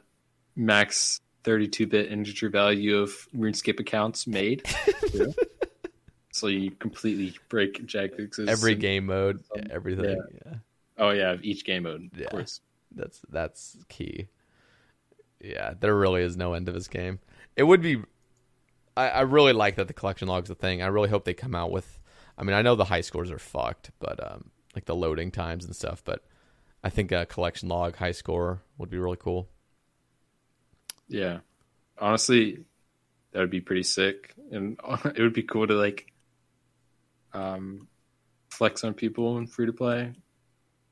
max 0.55 1.19
32-bit 1.43 2.11
integer 2.11 2.49
value 2.49 2.97
of 2.97 3.11
RuneScape 3.35 3.79
accounts 3.79 4.27
made. 4.27 4.63
so 6.37 6.47
you 6.47 6.71
completely 6.71 7.33
break 7.49 7.85
Jagex. 7.85 8.47
Every 8.47 8.75
game 8.75 9.07
mode, 9.07 9.43
some- 9.45 9.67
everything. 9.71 10.21
Yeah. 10.45 10.53
Oh 10.97 11.09
yeah, 11.11 11.35
each 11.41 11.65
game 11.65 11.83
mode, 11.83 12.09
Yeah. 12.15 12.25
of 12.25 12.31
course. 12.31 12.61
that's 12.95 13.21
that's 13.29 13.77
key. 13.89 14.27
Yeah, 15.41 15.73
there 15.79 15.95
really 15.95 16.23
is 16.23 16.35
no 16.37 16.53
end 16.53 16.65
to 16.65 16.71
this 16.71 16.87
game. 16.87 17.19
It 17.55 17.63
would 17.63 17.81
be. 17.81 18.01
I, 18.95 19.09
I 19.09 19.21
really 19.21 19.53
like 19.53 19.75
that 19.75 19.87
the 19.87 19.93
collection 19.93 20.27
log's 20.27 20.49
a 20.49 20.55
thing. 20.55 20.81
I 20.81 20.87
really 20.87 21.09
hope 21.09 21.23
they 21.25 21.33
come 21.35 21.53
out 21.53 21.71
with. 21.71 21.99
I 22.37 22.43
mean, 22.43 22.55
I 22.55 22.61
know 22.63 22.75
the 22.75 22.85
high 22.85 23.01
scores 23.01 23.29
are 23.29 23.37
fucked, 23.39 23.91
but 23.99 24.31
um, 24.31 24.49
like 24.73 24.85
the 24.85 24.95
loading 24.95 25.29
times 25.31 25.65
and 25.65 25.75
stuff. 25.75 26.03
But 26.03 26.23
I 26.83 26.89
think 26.89 27.11
a 27.11 27.25
collection 27.27 27.69
log 27.69 27.95
high 27.95 28.11
score 28.11 28.63
would 28.79 28.89
be 28.89 28.97
really 28.97 29.17
cool. 29.19 29.49
Yeah, 31.07 31.39
honestly, 31.99 32.65
that 33.31 33.39
would 33.39 33.49
be 33.51 33.61
pretty 33.61 33.83
sick, 33.83 34.33
and 34.51 34.79
it 35.05 35.19
would 35.21 35.33
be 35.33 35.43
cool 35.43 35.67
to 35.67 35.73
like 35.75 36.11
um 37.37 37.87
flex 38.49 38.83
on 38.83 38.93
people 38.93 39.37
in 39.37 39.47
free 39.47 39.65
to 39.67 39.73
play. 39.73 40.13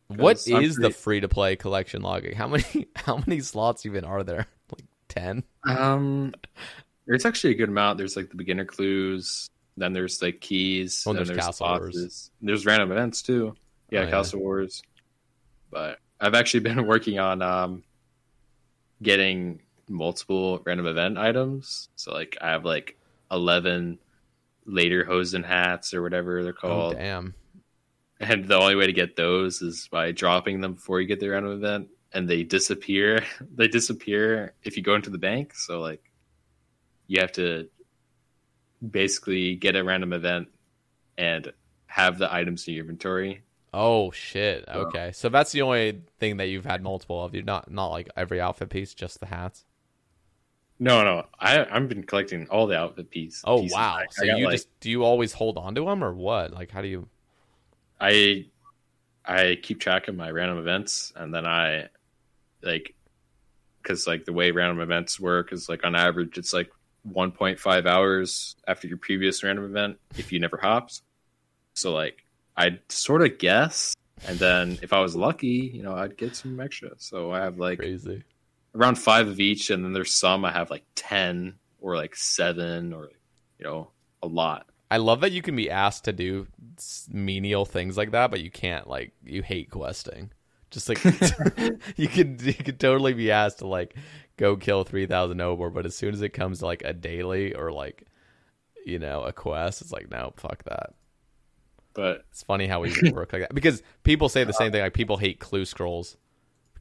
What 0.07 0.47
is 0.47 0.75
the 0.75 0.91
free 0.91 1.19
to 1.19 1.27
play 1.27 1.55
collection 1.55 2.01
log? 2.01 2.31
How 2.33 2.47
many 2.47 2.87
how 2.95 3.17
many 3.25 3.39
slots 3.41 3.85
even 3.85 4.05
are 4.05 4.23
there? 4.23 4.47
Like 4.71 4.87
ten? 5.07 5.43
Um, 5.63 6.33
there's 7.05 7.23
actually 7.23 7.51
a 7.51 7.55
good 7.55 7.69
amount. 7.69 7.99
There's 7.99 8.15
like 8.15 8.29
the 8.31 8.35
beginner 8.35 8.65
clues, 8.65 9.47
then 9.77 9.93
there's 9.93 10.19
like 10.23 10.41
keys, 10.41 11.03
Oh, 11.05 11.13
then 11.13 11.17
there's 11.17 11.29
there's 11.29 11.45
Castle 11.45 11.67
Wars. 11.67 12.31
There's 12.41 12.65
random 12.65 12.91
events 12.91 13.21
too. 13.21 13.55
Yeah, 13.91 13.99
Oh, 13.99 14.03
yeah. 14.05 14.09
Castle 14.09 14.39
Wars. 14.39 14.81
But 15.69 15.99
I've 16.19 16.33
actually 16.33 16.59
been 16.69 16.87
working 16.87 17.19
on 17.19 17.43
um 17.43 17.83
getting 19.03 19.61
multiple 19.87 20.61
random 20.65 20.87
event 20.87 21.19
items. 21.19 21.87
So 21.95 22.11
like 22.11 22.35
I 22.41 22.49
have 22.49 22.65
like 22.65 22.97
eleven 23.31 23.99
lederhosen 24.67 25.43
hats 25.45 25.93
or 25.93 26.01
whatever 26.01 26.43
they're 26.43 26.53
Oh 26.63 26.67
called. 26.67 26.95
damn! 26.95 27.33
And 28.19 28.47
the 28.47 28.57
only 28.57 28.75
way 28.75 28.87
to 28.87 28.93
get 28.93 29.15
those 29.15 29.61
is 29.61 29.87
by 29.91 30.11
dropping 30.11 30.61
them 30.61 30.73
before 30.73 31.01
you 31.01 31.07
get 31.07 31.19
the 31.19 31.29
random 31.29 31.51
event, 31.53 31.89
and 32.13 32.29
they 32.29 32.43
disappear. 32.43 33.23
they 33.55 33.67
disappear 33.67 34.53
if 34.63 34.77
you 34.77 34.83
go 34.83 34.95
into 34.95 35.09
the 35.09 35.17
bank. 35.17 35.53
So 35.55 35.81
like, 35.81 36.01
you 37.07 37.19
have 37.21 37.33
to 37.33 37.67
basically 38.87 39.55
get 39.55 39.75
a 39.75 39.83
random 39.83 40.13
event 40.13 40.47
and 41.17 41.51
have 41.87 42.17
the 42.17 42.33
items 42.33 42.67
in 42.67 42.73
your 42.73 42.83
inventory. 42.83 43.41
Oh 43.73 44.11
shit! 44.11 44.63
Okay, 44.69 45.11
so 45.13 45.27
that's 45.27 45.51
the 45.51 45.61
only 45.61 46.01
thing 46.19 46.37
that 46.37 46.47
you've 46.47 46.65
had 46.65 46.81
multiple 46.81 47.23
of. 47.23 47.35
You 47.35 47.41
not 47.43 47.69
not 47.69 47.87
like 47.87 48.07
every 48.15 48.39
outfit 48.39 48.69
piece, 48.69 48.93
just 48.93 49.19
the 49.19 49.25
hats. 49.25 49.65
No, 50.77 51.03
no, 51.03 51.25
I 51.39 51.65
I've 51.65 51.87
been 51.87 52.03
collecting 52.03 52.47
all 52.49 52.67
the 52.67 52.77
outfit 52.77 53.09
piece. 53.09 53.41
Oh 53.45 53.61
pieces. 53.61 53.73
wow! 53.75 53.95
I- 53.97 54.01
I 54.01 54.05
so 54.09 54.25
got, 54.25 54.37
you 54.39 54.45
like- 54.45 54.53
just 54.55 54.79
do 54.81 54.89
you 54.89 55.03
always 55.03 55.31
hold 55.33 55.57
on 55.57 55.73
to 55.75 55.85
them 55.85 56.03
or 56.03 56.13
what? 56.13 56.51
Like 56.51 56.71
how 56.71 56.81
do 56.81 56.87
you? 56.87 57.07
I 57.99 58.45
I 59.25 59.57
keep 59.61 59.79
track 59.79 60.07
of 60.09 60.15
my 60.15 60.29
random 60.31 60.57
events, 60.57 61.13
and 61.15 61.33
then 61.33 61.45
I 61.45 61.87
like 62.61 62.93
because 63.81 64.05
like 64.05 64.25
the 64.25 64.33
way 64.33 64.51
random 64.51 64.81
events 64.81 65.19
work 65.19 65.53
is 65.53 65.69
like 65.69 65.85
on 65.85 65.95
average 65.95 66.37
it's 66.39 66.51
like 66.53 66.69
1.5 67.13 67.85
hours 67.85 68.55
after 68.67 68.87
your 68.87 68.97
previous 68.97 69.43
random 69.43 69.63
event 69.65 69.97
if 70.17 70.31
you 70.31 70.39
never 70.39 70.57
hopped. 70.57 71.01
So 71.75 71.93
like 71.93 72.25
I'd 72.57 72.79
sort 72.89 73.21
of 73.21 73.37
guess, 73.37 73.95
and 74.27 74.37
then 74.39 74.77
if 74.81 74.91
I 74.91 74.99
was 74.99 75.15
lucky, 75.15 75.71
you 75.73 75.83
know, 75.83 75.93
I'd 75.95 76.17
get 76.17 76.35
some 76.35 76.59
extra. 76.59 76.89
So 76.97 77.31
I 77.31 77.39
have 77.39 77.57
like 77.59 77.79
Crazy. 77.79 78.23
Around 78.75 78.95
five 78.95 79.27
of 79.27 79.39
each, 79.39 79.69
and 79.69 79.83
then 79.83 79.93
there's 79.93 80.11
some 80.11 80.45
I 80.45 80.51
have 80.51 80.69
like 80.69 80.85
ten 80.95 81.55
or 81.79 81.95
like 81.95 82.15
seven 82.15 82.93
or 82.93 83.09
you 83.59 83.65
know 83.65 83.91
a 84.21 84.27
lot. 84.27 84.67
I 84.91 84.97
love 84.97 85.21
that 85.21 85.31
you 85.31 85.41
can 85.41 85.55
be 85.55 85.69
asked 85.69 86.05
to 86.05 86.13
do 86.13 86.47
menial 87.11 87.65
things 87.65 87.97
like 87.97 88.11
that, 88.11 88.31
but 88.31 88.41
you 88.41 88.51
can't. 88.51 88.87
Like 88.87 89.13
you 89.23 89.41
hate 89.41 89.69
questing. 89.71 90.31
Just 90.71 90.89
like 90.89 91.03
you 91.95 92.07
could, 92.07 92.41
you 92.41 92.53
could 92.53 92.79
totally 92.79 93.13
be 93.13 93.31
asked 93.31 93.59
to 93.59 93.67
like 93.67 93.95
go 94.37 94.55
kill 94.55 94.83
three 94.83 95.05
thousand 95.05 95.41
over, 95.41 95.69
but 95.69 95.85
as 95.85 95.95
soon 95.95 96.13
as 96.13 96.21
it 96.21 96.29
comes 96.29 96.59
to 96.59 96.65
like 96.65 96.83
a 96.83 96.93
daily 96.93 97.53
or 97.53 97.71
like 97.71 98.05
you 98.85 98.99
know 98.99 99.23
a 99.23 99.33
quest, 99.33 99.81
it's 99.81 99.91
like 99.91 100.11
no, 100.11 100.33
fuck 100.37 100.63
that. 100.63 100.93
But 101.93 102.25
It's 102.31 102.43
funny 102.43 102.67
how 102.67 102.81
we 102.81 102.93
work 103.13 103.31
like 103.31 103.43
that 103.43 103.55
because 103.55 103.81
people 104.03 104.27
say 104.27 104.43
the 104.43 104.53
same 104.53 104.67
uh, 104.67 104.71
thing. 104.71 104.81
Like 104.81 104.93
people 104.93 105.17
hate 105.17 105.39
clue 105.39 105.65
scrolls 105.65 106.17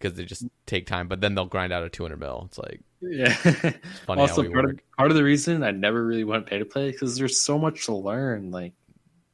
because 0.05 0.19
they 0.19 0.25
just 0.27 0.45
take 0.67 0.87
time, 0.87 1.09
but 1.09 1.21
then 1.23 1.35
they'll 1.35 1.47
grind 1.47 1.73
out 1.73 1.83
a 1.83 1.89
two 1.89 2.03
hundred 2.05 2.21
mil. 2.21 2.43
It's 2.47 2.59
like 2.59 2.81
Yeah. 3.01 3.33
funny 3.35 3.81
how 4.07 4.21
also, 4.21 4.51
part 4.51 4.67
of, 4.67 4.79
part 4.99 5.11
of 5.11 5.17
the 5.17 5.25
reason 5.25 5.63
I 5.63 5.71
never 5.71 6.05
really 6.05 6.25
went 6.25 6.45
pay 6.47 6.59
to 6.59 6.67
play 6.67 6.91
because 6.91 7.17
there's 7.17 7.41
so 7.41 7.59
much 7.59 7.87
to 7.87 7.95
learn. 7.95 8.51
Like, 8.51 8.75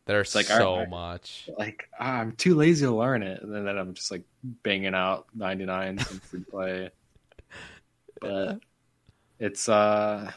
There's 0.06 0.34
like, 0.36 0.46
so 0.46 0.76
I- 0.76 0.86
much. 0.86 1.50
like 1.58 1.88
ah, 1.98 2.20
I'm 2.20 2.32
too 2.32 2.54
lazy 2.54 2.86
to 2.86 2.94
learn 2.94 3.24
it, 3.24 3.42
and 3.42 3.52
then, 3.52 3.64
then 3.64 3.76
I'm 3.78 3.94
just 3.94 4.12
like 4.12 4.22
banging 4.42 4.94
out 4.94 5.26
99s 5.36 6.08
and 6.10 6.22
free 6.22 6.44
play. 6.48 6.90
But 8.20 8.60
it's 9.38 9.66
uh, 9.68 10.30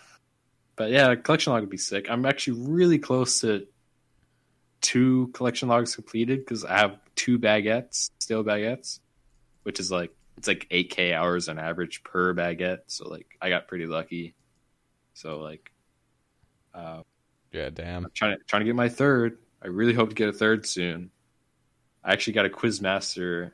but 0.78 0.90
yeah, 0.90 1.14
collection 1.16 1.52
log 1.53 1.64
would 1.64 1.70
be 1.70 1.78
sick. 1.78 2.10
I'm 2.10 2.26
actually 2.26 2.62
really 2.66 2.98
close 2.98 3.42
to 3.42 3.68
two 4.82 5.30
collection 5.34 5.68
logs 5.70 5.94
completed 5.94 6.40
because 6.40 6.64
I 6.64 6.78
have 6.78 6.98
two 7.16 7.38
baguettes, 7.38 8.10
steel 8.20 8.44
baguettes, 8.44 9.00
which 9.64 9.82
is 9.82 9.92
like 9.92 10.12
it's 10.43 10.47
like 10.49 10.67
8k 10.69 11.13
hours 11.13 11.47
on 11.47 11.57
average 11.57 12.03
per 12.03 12.33
baguette. 12.33 12.80
So 12.88 13.07
like 13.07 13.38
I 13.41 13.47
got 13.47 13.69
pretty 13.69 13.85
lucky. 13.85 14.35
So 15.13 15.39
like, 15.39 15.72
uh, 16.73 17.03
Yeah, 17.53 17.69
damn. 17.69 18.05
I'm 18.05 18.11
trying 18.13 18.38
to 18.38 18.43
trying 18.43 18.59
to 18.61 18.65
get 18.65 18.75
my 18.75 18.89
third. 18.89 19.38
I 19.61 19.67
really 19.67 19.93
hope 19.93 20.09
to 20.09 20.15
get 20.15 20.27
a 20.27 20.33
third 20.33 20.65
soon. 20.65 21.11
I 22.03 22.11
actually 22.11 22.33
got 22.33 22.45
a 22.45 22.49
Quizmaster 22.49 23.51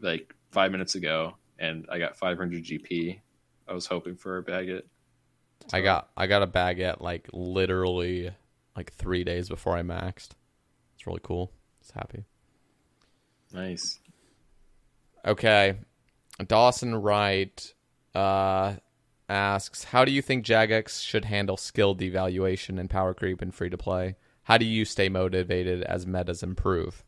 like 0.00 0.32
five 0.52 0.70
minutes 0.70 0.94
ago, 0.94 1.34
and 1.58 1.84
I 1.90 1.98
got 1.98 2.16
500 2.16 2.62
GP. 2.62 3.18
I 3.66 3.72
was 3.72 3.86
hoping 3.86 4.14
for 4.14 4.38
a 4.38 4.44
baguette. 4.44 4.84
I 5.72 5.80
got 5.80 6.10
I 6.16 6.28
got 6.28 6.42
a 6.42 6.46
baguette 6.46 7.00
like 7.00 7.28
literally 7.32 8.30
like 8.76 8.92
three 8.92 9.24
days 9.24 9.48
before 9.48 9.76
I 9.76 9.82
maxed. 9.82 10.30
It's 10.94 11.08
really 11.08 11.20
cool. 11.24 11.50
It's 11.80 11.90
happy. 11.90 12.24
Nice. 13.52 13.98
Okay. 15.26 15.76
Dawson 16.46 16.96
Wright 16.96 17.74
uh, 18.14 18.74
asks, 19.28 19.84
"How 19.84 20.04
do 20.04 20.12
you 20.12 20.22
think 20.22 20.44
Jagex 20.44 21.02
should 21.02 21.26
handle 21.26 21.56
skill 21.56 21.94
devaluation 21.94 22.78
and 22.80 22.90
power 22.90 23.14
creep 23.14 23.40
in 23.42 23.50
free 23.50 23.70
to 23.70 23.78
play? 23.78 24.16
How 24.44 24.58
do 24.58 24.64
you 24.64 24.84
stay 24.84 25.08
motivated 25.08 25.82
as 25.82 26.06
metas 26.06 26.42
improve?" 26.42 27.04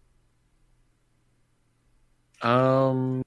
Um. 2.42 3.22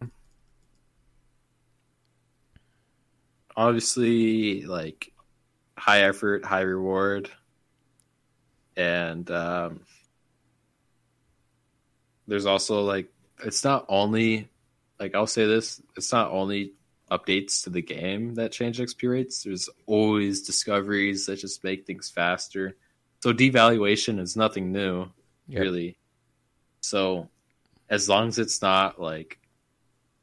Obviously, 3.57 4.61
like 4.65 5.11
high 5.77 6.03
effort, 6.03 6.45
high 6.45 6.61
reward, 6.61 7.29
and 8.77 9.29
um, 9.31 9.81
there's 12.25 12.45
also 12.45 12.83
like 12.83 13.11
it's 13.43 13.65
not 13.65 13.85
only 13.89 14.47
like 14.99 15.15
I'll 15.15 15.27
say 15.27 15.45
this: 15.45 15.81
it's 15.95 16.11
not 16.11 16.31
only 16.31 16.73
updates 17.11 17.63
to 17.63 17.69
the 17.69 17.81
game 17.81 18.35
that 18.35 18.51
change 18.51 18.79
XP 18.79 19.09
rates. 19.09 19.43
There's 19.43 19.69
always 19.85 20.43
discoveries 20.43 21.25
that 21.25 21.39
just 21.39 21.63
make 21.63 21.85
things 21.85 22.09
faster. 22.09 22.77
So 23.21 23.33
devaluation 23.33 24.19
is 24.19 24.35
nothing 24.35 24.71
new, 24.71 25.07
Yep. 25.47 25.61
really. 25.61 25.97
So 26.81 27.29
as 27.89 28.07
long 28.07 28.27
as 28.27 28.39
it's 28.39 28.61
not 28.61 29.01
like, 29.01 29.39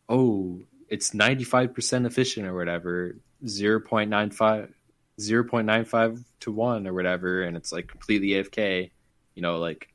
oh, 0.08 0.60
it's 0.88 1.10
95% 1.10 2.06
efficient 2.06 2.46
or 2.46 2.54
whatever, 2.54 3.16
0.95, 3.44 4.72
0.95 5.18 6.24
to 6.40 6.52
1 6.52 6.86
or 6.86 6.94
whatever, 6.94 7.42
and 7.42 7.56
it's 7.56 7.72
like 7.72 7.88
completely 7.88 8.28
AFK, 8.28 8.90
you 9.34 9.42
know, 9.42 9.58
like 9.58 9.88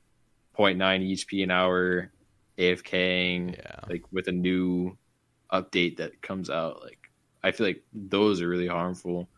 0.9 0.58 0.77
HP 0.77 1.43
an 1.43 1.51
hour 1.51 2.11
AFKing, 2.58 3.58
Yeah. 3.58 3.80
like 3.90 4.04
with 4.12 4.28
a 4.28 4.32
new 4.32 4.98
update 5.52 5.98
that 5.98 6.22
comes 6.22 6.50
out. 6.50 6.82
Like, 6.82 7.10
I 7.44 7.52
feel 7.52 7.66
like 7.68 7.84
those 7.94 8.42
are 8.42 8.48
really 8.48 8.68
harmful. 8.68 9.30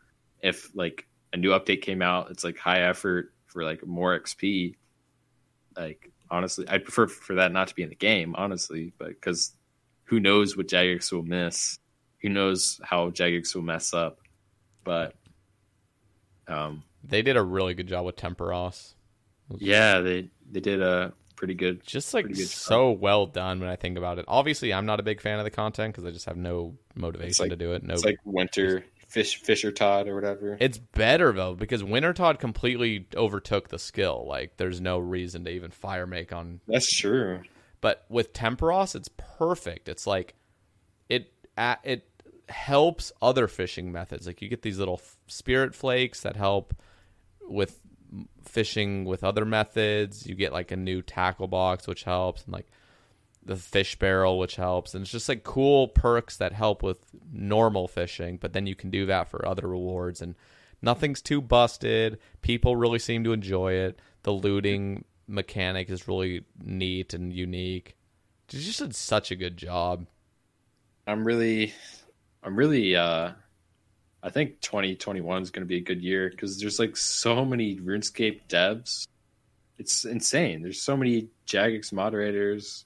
If 0.41 0.69
like 0.75 1.07
a 1.31 1.37
new 1.37 1.51
update 1.51 1.81
came 1.81 2.01
out, 2.01 2.29
it's 2.31 2.43
like 2.43 2.57
high 2.57 2.81
effort 2.81 3.33
for 3.47 3.63
like 3.63 3.85
more 3.85 4.19
XP. 4.19 4.75
Like 5.77 6.11
honestly, 6.29 6.67
I'd 6.67 6.83
prefer 6.83 7.07
for 7.07 7.35
that 7.35 7.51
not 7.51 7.67
to 7.69 7.75
be 7.75 7.83
in 7.83 7.89
the 7.89 7.95
game, 7.95 8.35
honestly, 8.35 8.93
but 8.97 9.09
because 9.09 9.53
who 10.05 10.19
knows 10.19 10.57
what 10.57 10.67
Jagex 10.67 11.11
will 11.11 11.23
miss? 11.23 11.79
Who 12.21 12.29
knows 12.29 12.79
how 12.83 13.09
Jagex 13.09 13.55
will 13.55 13.61
mess 13.63 13.93
up? 13.93 14.19
But 14.83 15.15
um, 16.47 16.83
They 17.03 17.21
did 17.21 17.37
a 17.37 17.43
really 17.43 17.73
good 17.73 17.87
job 17.87 18.05
with 18.05 18.15
Tempoross. 18.17 18.93
yeah, 19.57 19.99
they 20.01 20.29
they 20.51 20.59
did 20.59 20.81
a 20.81 21.13
pretty 21.43 21.55
good. 21.55 21.83
Just 21.85 22.13
like 22.13 22.25
good 22.27 22.47
so 22.47 22.91
well 22.91 23.25
done 23.25 23.59
when 23.59 23.67
I 23.67 23.75
think 23.75 23.97
about 23.97 24.17
it. 24.17 24.23
Obviously, 24.29 24.73
I'm 24.73 24.85
not 24.85 25.01
a 25.01 25.03
big 25.03 25.19
fan 25.19 25.39
of 25.39 25.43
the 25.43 25.51
content 25.51 25.93
because 25.93 26.05
I 26.07 26.11
just 26.11 26.25
have 26.25 26.37
no 26.37 26.77
motivation 26.95 27.43
like- 27.43 27.49
to 27.49 27.57
do 27.57 27.73
it. 27.73 27.83
No, 27.83 27.93
It's 27.95 28.05
like 28.05 28.15
Winter 28.23 28.85
Fish 29.09 29.41
Fisher 29.43 29.69
Todd 29.69 30.07
or 30.07 30.15
whatever. 30.15 30.55
It's 30.61 30.77
better 30.77 31.33
though 31.33 31.53
because 31.53 31.83
Wintertodt 31.83 32.39
completely 32.39 33.07
overtook 33.13 33.67
the 33.67 33.77
skill. 33.77 34.25
Like 34.25 34.55
there's 34.55 34.79
no 34.79 34.99
reason 34.99 35.43
to 35.43 35.51
even 35.51 35.71
fire 35.71 36.07
make 36.07 36.31
on. 36.31 36.61
That's 36.65 36.89
true. 36.89 37.41
But 37.81 38.05
with 38.07 38.31
Tempoross, 38.31 38.95
it's 38.95 39.09
perfect. 39.17 39.89
It's 39.89 40.07
like 40.07 40.35
it 41.09 41.29
it 41.83 42.07
helps 42.47 43.11
other 43.21 43.49
fishing 43.49 43.91
methods. 43.91 44.27
Like 44.27 44.41
you 44.41 44.47
get 44.47 44.61
these 44.61 44.79
little 44.79 45.01
spirit 45.27 45.75
flakes 45.75 46.21
that 46.21 46.37
help 46.37 46.73
with 47.41 47.81
fishing 48.43 49.05
with 49.05 49.23
other 49.23 49.45
methods. 49.45 50.27
You 50.27 50.35
get 50.35 50.53
like 50.53 50.71
a 50.71 50.77
new 50.77 51.01
tackle 51.01 51.47
box 51.47 51.87
which 51.87 52.03
helps, 52.03 52.43
and 52.43 52.53
like 52.53 52.67
the 53.45 53.55
fish 53.55 53.97
barrel 53.99 54.39
which 54.39 54.55
helps, 54.55 54.93
and 54.93 55.01
it's 55.03 55.11
just 55.11 55.29
like 55.29 55.43
cool 55.43 55.87
perks 55.87 56.37
that 56.37 56.53
help 56.53 56.83
with 56.83 56.99
normal 57.31 57.87
fishing. 57.87 58.37
But 58.37 58.53
then 58.53 58.67
you 58.67 58.75
can 58.75 58.89
do 58.89 59.05
that 59.07 59.29
for 59.29 59.47
other 59.47 59.67
rewards, 59.67 60.21
and 60.21 60.35
nothing's 60.81 61.21
too 61.21 61.41
busted. 61.41 62.19
People 62.41 62.75
really 62.75 62.99
seem 62.99 63.23
to 63.23 63.33
enjoy 63.33 63.73
it. 63.73 63.99
The 64.23 64.33
looting 64.33 65.05
mechanic 65.27 65.89
is 65.89 66.07
really 66.07 66.45
neat 66.61 67.13
and 67.13 67.33
unique. 67.33 67.95
You 68.51 68.59
just 68.59 68.79
did 68.79 68.95
such 68.95 69.31
a 69.31 69.35
good 69.35 69.57
job. 69.57 70.05
I'm 71.07 71.25
really, 71.25 71.73
I'm 72.43 72.55
really. 72.55 72.95
uh 72.95 73.31
I 74.25 74.29
think 74.29 74.61
2021 74.61 75.41
is 75.41 75.51
going 75.51 75.63
to 75.63 75.67
be 75.67 75.77
a 75.77 75.81
good 75.81 76.01
year 76.01 76.29
because 76.29 76.57
there's 76.59 76.79
like 76.79 76.95
so 76.95 77.43
many 77.43 77.77
RuneScape 77.77 78.47
devs. 78.47 79.05
It's 79.77 80.05
insane. 80.05 80.61
There's 80.61 80.81
so 80.81 80.95
many 80.95 81.27
Jagex 81.45 81.91
moderators. 81.91 82.85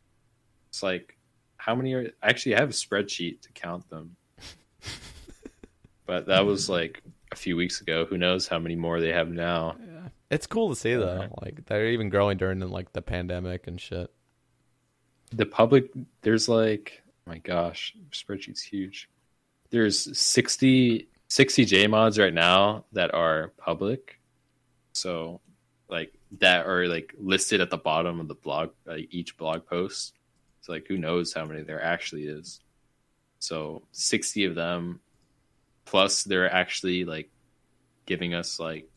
It's 0.69 0.81
like, 0.81 1.15
how 1.57 1.75
many 1.75 1.93
are? 1.93 2.11
I 2.23 2.29
actually 2.29 2.55
have 2.55 2.69
a 2.69 2.73
spreadsheet 2.73 3.41
to 3.41 3.51
count 3.51 3.87
them. 3.89 4.15
but 6.07 6.25
that 6.25 6.45
was 6.45 6.69
like 6.69 7.03
a 7.31 7.35
few 7.35 7.55
weeks 7.55 7.81
ago. 7.81 8.05
Who 8.05 8.17
knows 8.17 8.47
how 8.47 8.57
many 8.57 8.75
more 8.75 8.99
they 8.99 9.13
have 9.13 9.29
now? 9.29 9.75
Yeah. 9.79 10.09
It's 10.31 10.47
cool 10.47 10.69
to 10.69 10.75
see 10.75 10.95
though. 10.95 11.21
Yeah. 11.21 11.27
Like 11.41 11.65
they're 11.65 11.89
even 11.89 12.09
growing 12.09 12.37
during 12.37 12.59
like 12.61 12.93
the 12.93 13.01
pandemic 13.03 13.67
and 13.67 13.79
shit. 13.79 14.11
the 15.31 15.45
public 15.45 15.91
there's 16.21 16.47
like 16.49 17.03
oh 17.05 17.31
my 17.31 17.37
gosh 17.39 17.93
spreadsheet's 18.11 18.61
huge 18.61 19.09
there's 19.69 20.17
60 20.17 21.09
60 21.29 21.65
jmods 21.65 22.17
right 22.19 22.33
now 22.33 22.85
that 22.93 23.13
are 23.13 23.53
public 23.57 24.19
so 24.93 25.41
like 25.89 26.13
that 26.39 26.65
are 26.65 26.87
like 26.87 27.13
listed 27.19 27.61
at 27.61 27.69
the 27.69 27.77
bottom 27.77 28.19
of 28.19 28.27
the 28.27 28.35
blog 28.35 28.69
like 28.85 29.07
each 29.11 29.37
blog 29.37 29.65
post 29.65 30.13
so 30.61 30.71
like 30.71 30.85
who 30.87 30.97
knows 30.97 31.33
how 31.33 31.45
many 31.45 31.61
there 31.63 31.81
actually 31.83 32.25
is 32.27 32.61
so 33.39 33.83
60 33.91 34.45
of 34.45 34.55
them 34.55 34.99
plus 35.85 36.23
they're 36.23 36.51
actually 36.51 37.05
like 37.05 37.29
giving 38.05 38.33
us 38.33 38.59
like 38.59 38.89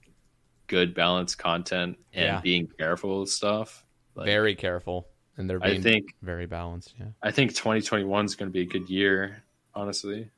good 0.68 0.94
balanced 0.94 1.36
content 1.38 1.98
and 2.12 2.24
Yeah. 2.24 2.40
being 2.40 2.68
careful 2.78 3.20
with 3.20 3.30
stuff 3.30 3.84
like, 4.14 4.26
very 4.26 4.54
careful, 4.56 5.06
and 5.36 5.48
they're 5.48 5.62
I 5.62 5.78
think- 5.78 6.14
very 6.22 6.46
balanced. 6.46 6.94
Yeah, 6.98 7.06
I 7.22 7.30
think 7.30 7.52
2021 7.52 8.24
is 8.24 8.34
going 8.34 8.48
to 8.48 8.52
be 8.52 8.62
a 8.62 8.66
good 8.66 8.90
year, 8.90 9.42
honestly. 9.74 10.28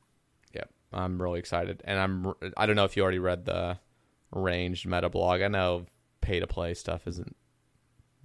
I'm 0.93 1.21
really 1.21 1.39
excited, 1.39 1.81
and 1.85 1.99
I'm. 1.99 2.33
I 2.57 2.65
don't 2.65 2.75
know 2.75 2.85
if 2.85 2.95
you 2.95 3.03
already 3.03 3.19
read 3.19 3.45
the 3.45 3.77
ranged 4.31 4.87
meta 4.87 5.09
blog. 5.09 5.41
I 5.41 5.47
know 5.47 5.85
pay 6.21 6.39
to 6.39 6.47
play 6.47 6.73
stuff 6.73 7.07
isn't 7.07 7.35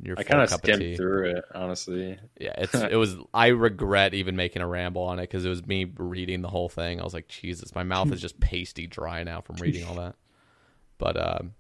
your. 0.01 0.17
I 0.19 0.23
kind 0.23 0.43
of 0.43 0.51
skimmed 0.51 0.97
through 0.97 1.31
it, 1.37 1.45
honestly. 1.55 2.19
Yeah, 2.39 2.55
it's 2.59 2.75
it 2.75 2.97
was. 2.97 3.17
I 3.35 3.49
regret 3.49 4.15
even 4.15 4.37
making 4.37 4.63
a 4.63 4.67
ramble 4.67 5.03
on 5.03 5.19
it 5.19 5.23
because 5.23 5.45
it 5.45 5.49
was 5.49 5.67
me 5.67 5.93
reading 5.97 6.43
the 6.43 6.49
whole 6.49 6.69
thing. 6.69 7.01
I 7.01 7.05
was 7.05 7.15
like, 7.15 7.29
Jesus, 7.29 7.75
my 7.75 7.83
mouth 7.83 8.13
is 8.13 8.21
just 8.21 8.41
pasty 8.41 8.87
dry 8.87 9.25
now 9.25 9.41
from 9.41 9.57
reading 9.57 9.87
all 9.87 9.97
that. 9.97 10.15
But 10.99 11.17
um, 11.17 11.55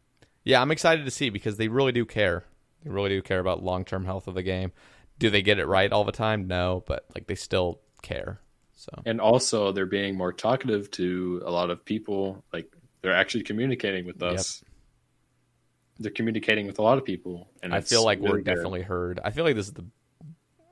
yeah, 0.44 0.60
I'm 0.60 0.70
excited 0.70 1.04
to 1.04 1.10
see 1.10 1.30
because 1.30 1.56
they 1.56 1.68
really 1.68 1.92
do 1.92 2.04
care. 2.04 2.44
They 2.84 2.90
really 2.90 3.10
do 3.10 3.22
care 3.22 3.40
about 3.40 3.62
long 3.62 3.84
term 3.84 4.04
health 4.04 4.28
of 4.28 4.34
the 4.34 4.42
game. 4.42 4.72
Do 5.18 5.30
they 5.30 5.42
get 5.42 5.58
it 5.58 5.66
right 5.66 5.92
all 5.92 6.04
the 6.04 6.12
time? 6.12 6.46
No, 6.46 6.84
but 6.86 7.04
like 7.14 7.26
they 7.26 7.34
still 7.34 7.80
care. 8.02 8.40
So 8.80 9.02
And 9.04 9.20
also, 9.20 9.72
they're 9.72 9.86
being 9.86 10.16
more 10.16 10.32
talkative 10.32 10.88
to 10.92 11.42
a 11.44 11.50
lot 11.50 11.68
of 11.70 11.84
people. 11.84 12.44
Like 12.52 12.72
they're 13.02 13.12
actually 13.12 13.42
communicating 13.42 14.06
with 14.06 14.22
us. 14.22 14.62
They're 15.98 16.12
communicating 16.12 16.68
with 16.68 16.78
a 16.78 16.82
lot 16.82 16.96
of 16.96 17.04
people, 17.04 17.48
and 17.60 17.74
I 17.74 17.80
feel 17.80 18.04
like 18.04 18.20
we're 18.20 18.30
really 18.30 18.42
good. 18.44 18.54
definitely 18.54 18.82
heard. 18.82 19.18
I 19.24 19.32
feel 19.32 19.44
like 19.44 19.56
this 19.56 19.66
is 19.66 19.72
the 19.72 19.86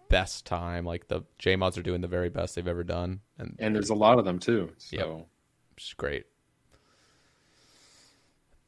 best 0.09 0.47
time. 0.47 0.85
Like 0.85 1.09
the 1.09 1.23
J 1.41 1.57
mods 1.57 1.77
are 1.77 1.83
doing 1.83 2.01
the 2.01 2.07
very 2.07 2.29
best 2.29 2.55
they've 2.55 2.69
ever 2.69 2.85
done, 2.85 3.23
and 3.39 3.57
And 3.59 3.75
there's 3.75 3.91
a 3.91 3.95
lot 3.97 4.21
of 4.21 4.25
them 4.25 4.39
too. 4.39 4.71
So 4.79 4.97
Yep. 4.97 5.27
which 5.75 5.85
is 5.89 5.95
great. 5.95 6.27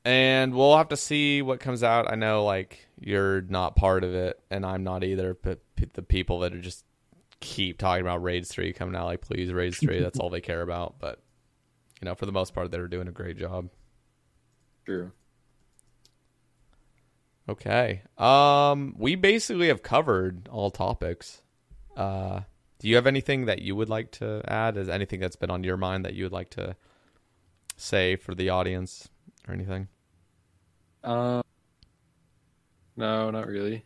and 0.04 0.52
we'll 0.54 0.76
have 0.76 0.88
to 0.88 0.96
see 0.96 1.42
what 1.42 1.60
comes 1.60 1.82
out. 1.84 2.10
I 2.10 2.16
know 2.16 2.44
like 2.44 2.86
you're 2.98 3.42
not 3.42 3.76
part 3.76 4.02
of 4.02 4.14
it, 4.14 4.40
and 4.50 4.66
I'm 4.66 4.82
not 4.82 5.04
either. 5.04 5.34
But 5.40 5.60
the 5.92 6.02
people 6.02 6.40
that 6.40 6.52
are 6.54 6.60
just 6.60 6.84
keep 7.40 7.78
talking 7.78 8.02
about 8.02 8.22
Raids 8.22 8.48
Three 8.48 8.72
coming 8.72 8.94
out, 8.96 9.06
like 9.06 9.20
please 9.20 9.52
Raids 9.52 9.78
Three. 9.78 10.00
that's 10.00 10.18
all 10.18 10.30
they 10.30 10.40
care 10.40 10.62
about. 10.62 10.96
But 10.98 11.20
you 12.00 12.06
know, 12.06 12.14
for 12.14 12.26
the 12.26 12.32
most 12.32 12.54
part, 12.54 12.70
they're 12.70 12.88
doing 12.88 13.08
a 13.08 13.12
great 13.12 13.36
job. 13.38 13.70
True. 14.84 15.12
Okay. 17.48 18.02
Um, 18.16 18.94
we 18.98 19.14
basically 19.14 19.68
have 19.68 19.82
covered 19.82 20.48
all 20.48 20.70
topics. 20.70 21.42
Uh, 21.96 22.40
do 22.78 22.88
you 22.88 22.96
have 22.96 23.06
anything 23.06 23.46
that 23.46 23.62
you 23.62 23.74
would 23.74 23.88
like 23.88 24.12
to 24.12 24.42
add? 24.46 24.76
Is 24.76 24.88
anything 24.88 25.20
that's 25.20 25.36
been 25.36 25.50
on 25.50 25.64
your 25.64 25.76
mind 25.76 26.04
that 26.04 26.14
you 26.14 26.24
would 26.24 26.32
like 26.32 26.50
to 26.50 26.76
say 27.76 28.16
for 28.16 28.34
the 28.34 28.50
audience 28.50 29.08
or 29.48 29.54
anything? 29.54 29.88
Uh, 31.02 31.42
no, 32.96 33.30
not 33.30 33.46
really. 33.46 33.82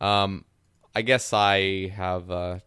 Um, 0.00 0.44
I 0.94 1.02
guess 1.02 1.32
I 1.32 1.88
have 1.88 2.30
a 2.30 2.62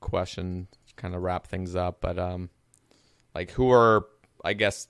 question 0.00 0.68
to 0.88 0.94
kind 0.94 1.14
of 1.14 1.22
wrap 1.22 1.46
things 1.46 1.74
up, 1.76 2.00
but 2.00 2.18
um, 2.18 2.50
like 3.34 3.50
who 3.52 3.70
are 3.70 4.06
I 4.44 4.52
guess 4.52 4.88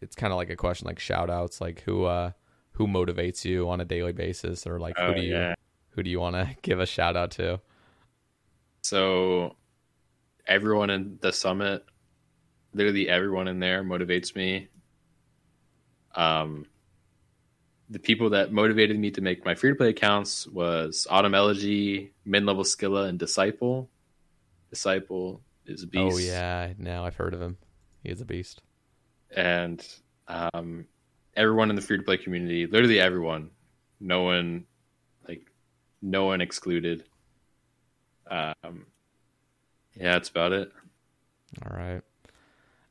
it's 0.00 0.16
kind 0.16 0.32
of 0.32 0.36
like 0.36 0.50
a 0.50 0.56
question 0.56 0.86
like 0.86 0.98
shout 0.98 1.30
outs, 1.30 1.60
like 1.60 1.82
who 1.82 2.04
uh 2.04 2.32
who 2.72 2.86
motivates 2.86 3.44
you 3.44 3.68
on 3.68 3.80
a 3.80 3.84
daily 3.84 4.12
basis, 4.12 4.66
or 4.66 4.78
like 4.78 4.96
who 4.98 5.04
Oh, 5.04 5.14
do 5.14 5.22
you 5.22 5.32
yeah. 5.34 5.54
who 5.90 6.02
do 6.02 6.10
you 6.10 6.20
want 6.20 6.36
to 6.36 6.56
give 6.62 6.80
a 6.80 6.86
shout 6.86 7.16
out 7.16 7.30
to? 7.32 7.60
So 8.82 9.56
everyone 10.46 10.90
in 10.90 11.18
the 11.20 11.32
summit, 11.32 11.84
literally 12.72 13.08
everyone 13.08 13.48
in 13.48 13.58
there 13.60 13.82
motivates 13.82 14.34
me. 14.34 14.68
Um, 16.14 16.66
the 17.90 17.98
people 17.98 18.30
that 18.30 18.52
motivated 18.52 18.98
me 18.98 19.10
to 19.12 19.20
make 19.20 19.44
my 19.44 19.54
free 19.54 19.70
to 19.70 19.76
play 19.76 19.90
accounts 19.90 20.46
was 20.46 21.06
Autumn 21.08 21.34
Elegy, 21.34 22.12
Mid 22.24 22.44
Level 22.44 22.64
Skilla, 22.64 23.08
and 23.08 23.18
Disciple. 23.18 23.88
Disciple 24.70 25.40
is 25.66 25.82
a 25.84 25.86
beast. 25.86 26.14
Oh 26.14 26.18
yeah, 26.18 26.72
now 26.78 27.04
I've 27.04 27.16
heard 27.16 27.34
of 27.34 27.40
him. 27.40 27.56
He 28.02 28.10
is 28.10 28.20
a 28.20 28.24
beast. 28.24 28.62
and 29.34 29.86
um, 30.28 30.86
everyone 31.36 31.70
in 31.70 31.76
the 31.76 31.82
free 31.82 31.96
to 31.96 32.02
play 32.02 32.16
community, 32.16 32.66
literally 32.66 32.98
everyone, 33.00 33.50
no 34.00 34.22
one, 34.22 34.64
like, 35.28 35.46
no 36.02 36.24
one 36.26 36.40
excluded. 36.40 37.04
Um, 38.28 38.86
yeah, 39.94 40.12
that's 40.12 40.28
about 40.28 40.52
it. 40.52 40.72
All 41.64 41.76
right. 41.76 42.02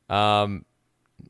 Um, 0.08 0.64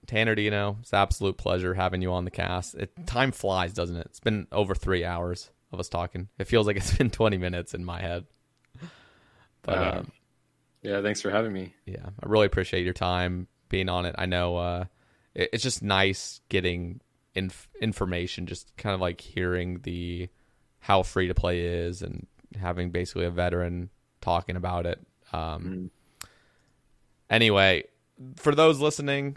Tanner, 0.07 0.35
do 0.35 0.43
you 0.43 0.51
know? 0.51 0.77
It's 0.81 0.93
an 0.93 0.99
absolute 0.99 1.37
pleasure 1.37 1.75
having 1.75 2.03
you 2.03 2.13
on 2.13 2.25
the 2.25 2.31
cast. 2.31 2.75
It, 2.75 3.07
time 3.07 3.33
flies, 3.33 3.73
doesn't 3.73 3.97
it? 3.97 4.07
It's 4.07 4.21
been 4.21 4.47
over 4.53 4.75
three 4.75 5.05
hours 5.05 5.51
of 5.73 5.81
us 5.81 5.89
talking. 5.89 6.29
It 6.39 6.47
feels 6.47 6.67
like 6.67 6.77
it's 6.77 6.95
been 6.99 7.11
20 7.11 7.37
minutes 7.39 7.75
in 7.75 7.85
my 7.85 8.01
head. 8.01 8.25
But 9.63 9.79
Um, 9.79 9.99
um, 9.99 10.13
Yeah, 10.83 11.03
thanks 11.03 11.21
for 11.21 11.31
having 11.31 11.53
me. 11.53 11.75
yeah, 11.87 12.07
I 12.23 12.27
really 12.29 12.47
appreciate 12.47 12.85
your 12.85 12.93
time 12.95 13.49
being 13.69 13.89
on 13.89 14.07
it. 14.07 14.15
I 14.19 14.27
know 14.27 14.57
uh, 14.57 14.85
it, 15.35 15.51
it's 15.53 15.63
just 15.63 15.83
nice 15.83 16.41
getting 16.49 17.01
inf- 17.35 17.69
information, 17.81 18.47
just 18.47 18.77
kind 18.77 18.95
of 18.95 19.01
like 19.01 19.21
hearing 19.21 19.81
the 19.83 20.29
how 20.79 21.03
free 21.03 21.27
to 21.27 21.35
play 21.35 21.63
is 21.63 22.03
and 22.03 22.27
having 22.61 22.91
basically 22.91 23.25
a 23.25 23.31
veteran 23.31 23.91
talking 24.21 24.57
about 24.57 24.87
it. 24.87 25.01
Um, 25.33 25.91
Anyway, 27.29 27.83
for 28.37 28.55
those 28.55 28.79
listening, 28.79 29.37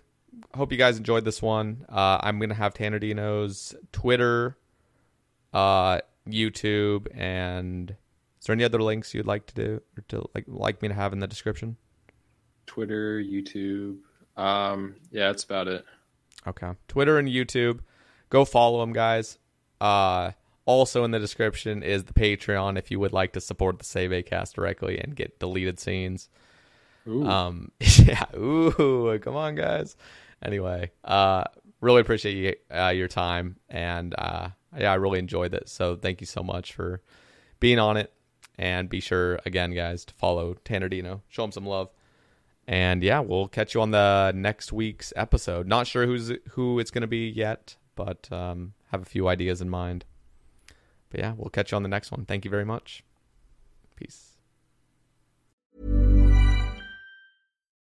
hope 0.54 0.72
you 0.72 0.78
guys 0.78 0.98
enjoyed 0.98 1.26
this 1.26 1.42
one. 1.42 1.86
Uh, 1.90 2.20
I'm 2.22 2.40
gonna 2.40 2.54
have 2.54 2.74
Tanner 2.74 3.00
Dino's 3.00 3.76
Twitter, 3.92 4.58
uh, 5.54 6.00
YouTube, 6.28 7.08
and 7.16 7.92
is 8.40 8.46
there 8.46 8.54
any 8.54 8.64
other 8.64 8.82
links 8.82 9.14
you'd 9.14 9.28
like 9.28 9.46
to 9.48 9.56
do 9.56 9.82
or 9.98 10.04
to 10.10 10.30
like 10.34 10.46
like 10.48 10.82
me 10.82 10.88
to 10.88 10.94
have 10.94 11.14
in 11.14 11.20
the 11.20 11.28
description? 11.28 11.78
Twitter, 12.66 13.20
YouTube. 13.22 13.98
Um, 14.38 14.96
yeah, 15.12 15.28
that's 15.28 15.44
about 15.44 15.68
it. 15.68 15.86
Okay. 16.48 16.72
Twitter 16.88 17.18
and 17.18 17.28
YouTube. 17.28 17.80
Go 18.30 18.46
follow 18.46 18.80
them, 18.80 18.94
guys. 18.94 19.38
Uh, 19.82 20.32
also 20.66 21.04
in 21.04 21.12
the 21.12 21.20
description 21.20 21.82
is 21.82 22.04
the 22.04 22.14
Patreon 22.14 22.78
if 22.78 22.92
you 22.92 23.00
would 23.00 23.12
like 23.12 23.34
to 23.34 23.42
support 23.42 23.80
the 23.80 23.86
Save 23.86 24.12
A 24.14 24.22
Cast 24.22 24.56
directly 24.56 25.00
and 25.00 25.16
get 25.16 25.40
deleted 25.40 25.80
scenes. 25.80 26.30
Um, 27.10 27.72
yeah. 27.80 28.26
Ooh, 28.36 29.20
come 29.22 29.36
on, 29.36 29.56
guys. 29.56 29.96
Anyway, 30.42 30.92
uh, 31.04 31.44
really 31.82 32.02
appreciate 32.02 32.36
you, 32.36 32.76
uh, 32.76 32.90
your 32.90 33.08
time, 33.08 33.58
and 33.70 34.16
uh, 34.18 34.50
yeah, 34.78 34.92
I 34.92 34.96
really 34.96 35.20
enjoyed 35.20 35.54
it. 35.54 35.68
So 35.70 35.96
thank 35.96 36.22
you 36.22 36.28
so 36.28 36.44
much 36.44 36.74
for 36.74 37.02
being 37.60 37.80
on 37.80 37.98
it, 37.98 38.14
and 38.58 38.90
be 38.90 39.00
sure 39.00 39.40
again, 39.46 39.74
guys, 39.74 40.06
to 40.06 40.14
follow 40.14 40.56
Tanner 40.64 40.90
Dino. 40.90 41.22
Show 41.28 41.44
him 41.44 41.52
some 41.52 41.66
love. 41.66 41.90
And 42.68 43.02
yeah, 43.02 43.20
we'll 43.20 43.48
catch 43.48 43.74
you 43.74 43.82
on 43.82 43.90
the 43.90 44.32
next 44.36 44.72
week's 44.72 45.12
episode. 45.16 45.66
Not 45.66 45.88
sure 45.88 46.06
who's 46.06 46.32
who 46.52 46.78
it's 46.78 46.92
to 46.92 47.08
be 47.08 47.28
yet, 47.28 47.76
but 47.96 48.32
um, 48.32 48.74
have 48.92 49.02
a 49.02 49.06
few 49.06 49.28
ideas 49.28 49.60
in 49.60 49.72
mind. 49.72 50.06
But 51.10 51.20
yeah, 51.20 51.34
we'll 51.36 51.50
catch 51.50 51.72
you 51.72 51.78
on 51.78 51.84
the 51.84 51.90
next 51.90 52.12
one. 52.12 52.26
Thank 52.26 52.46
you 52.46 52.52
very 52.52 52.66
much. 52.66 53.04
Peace. 53.96 54.38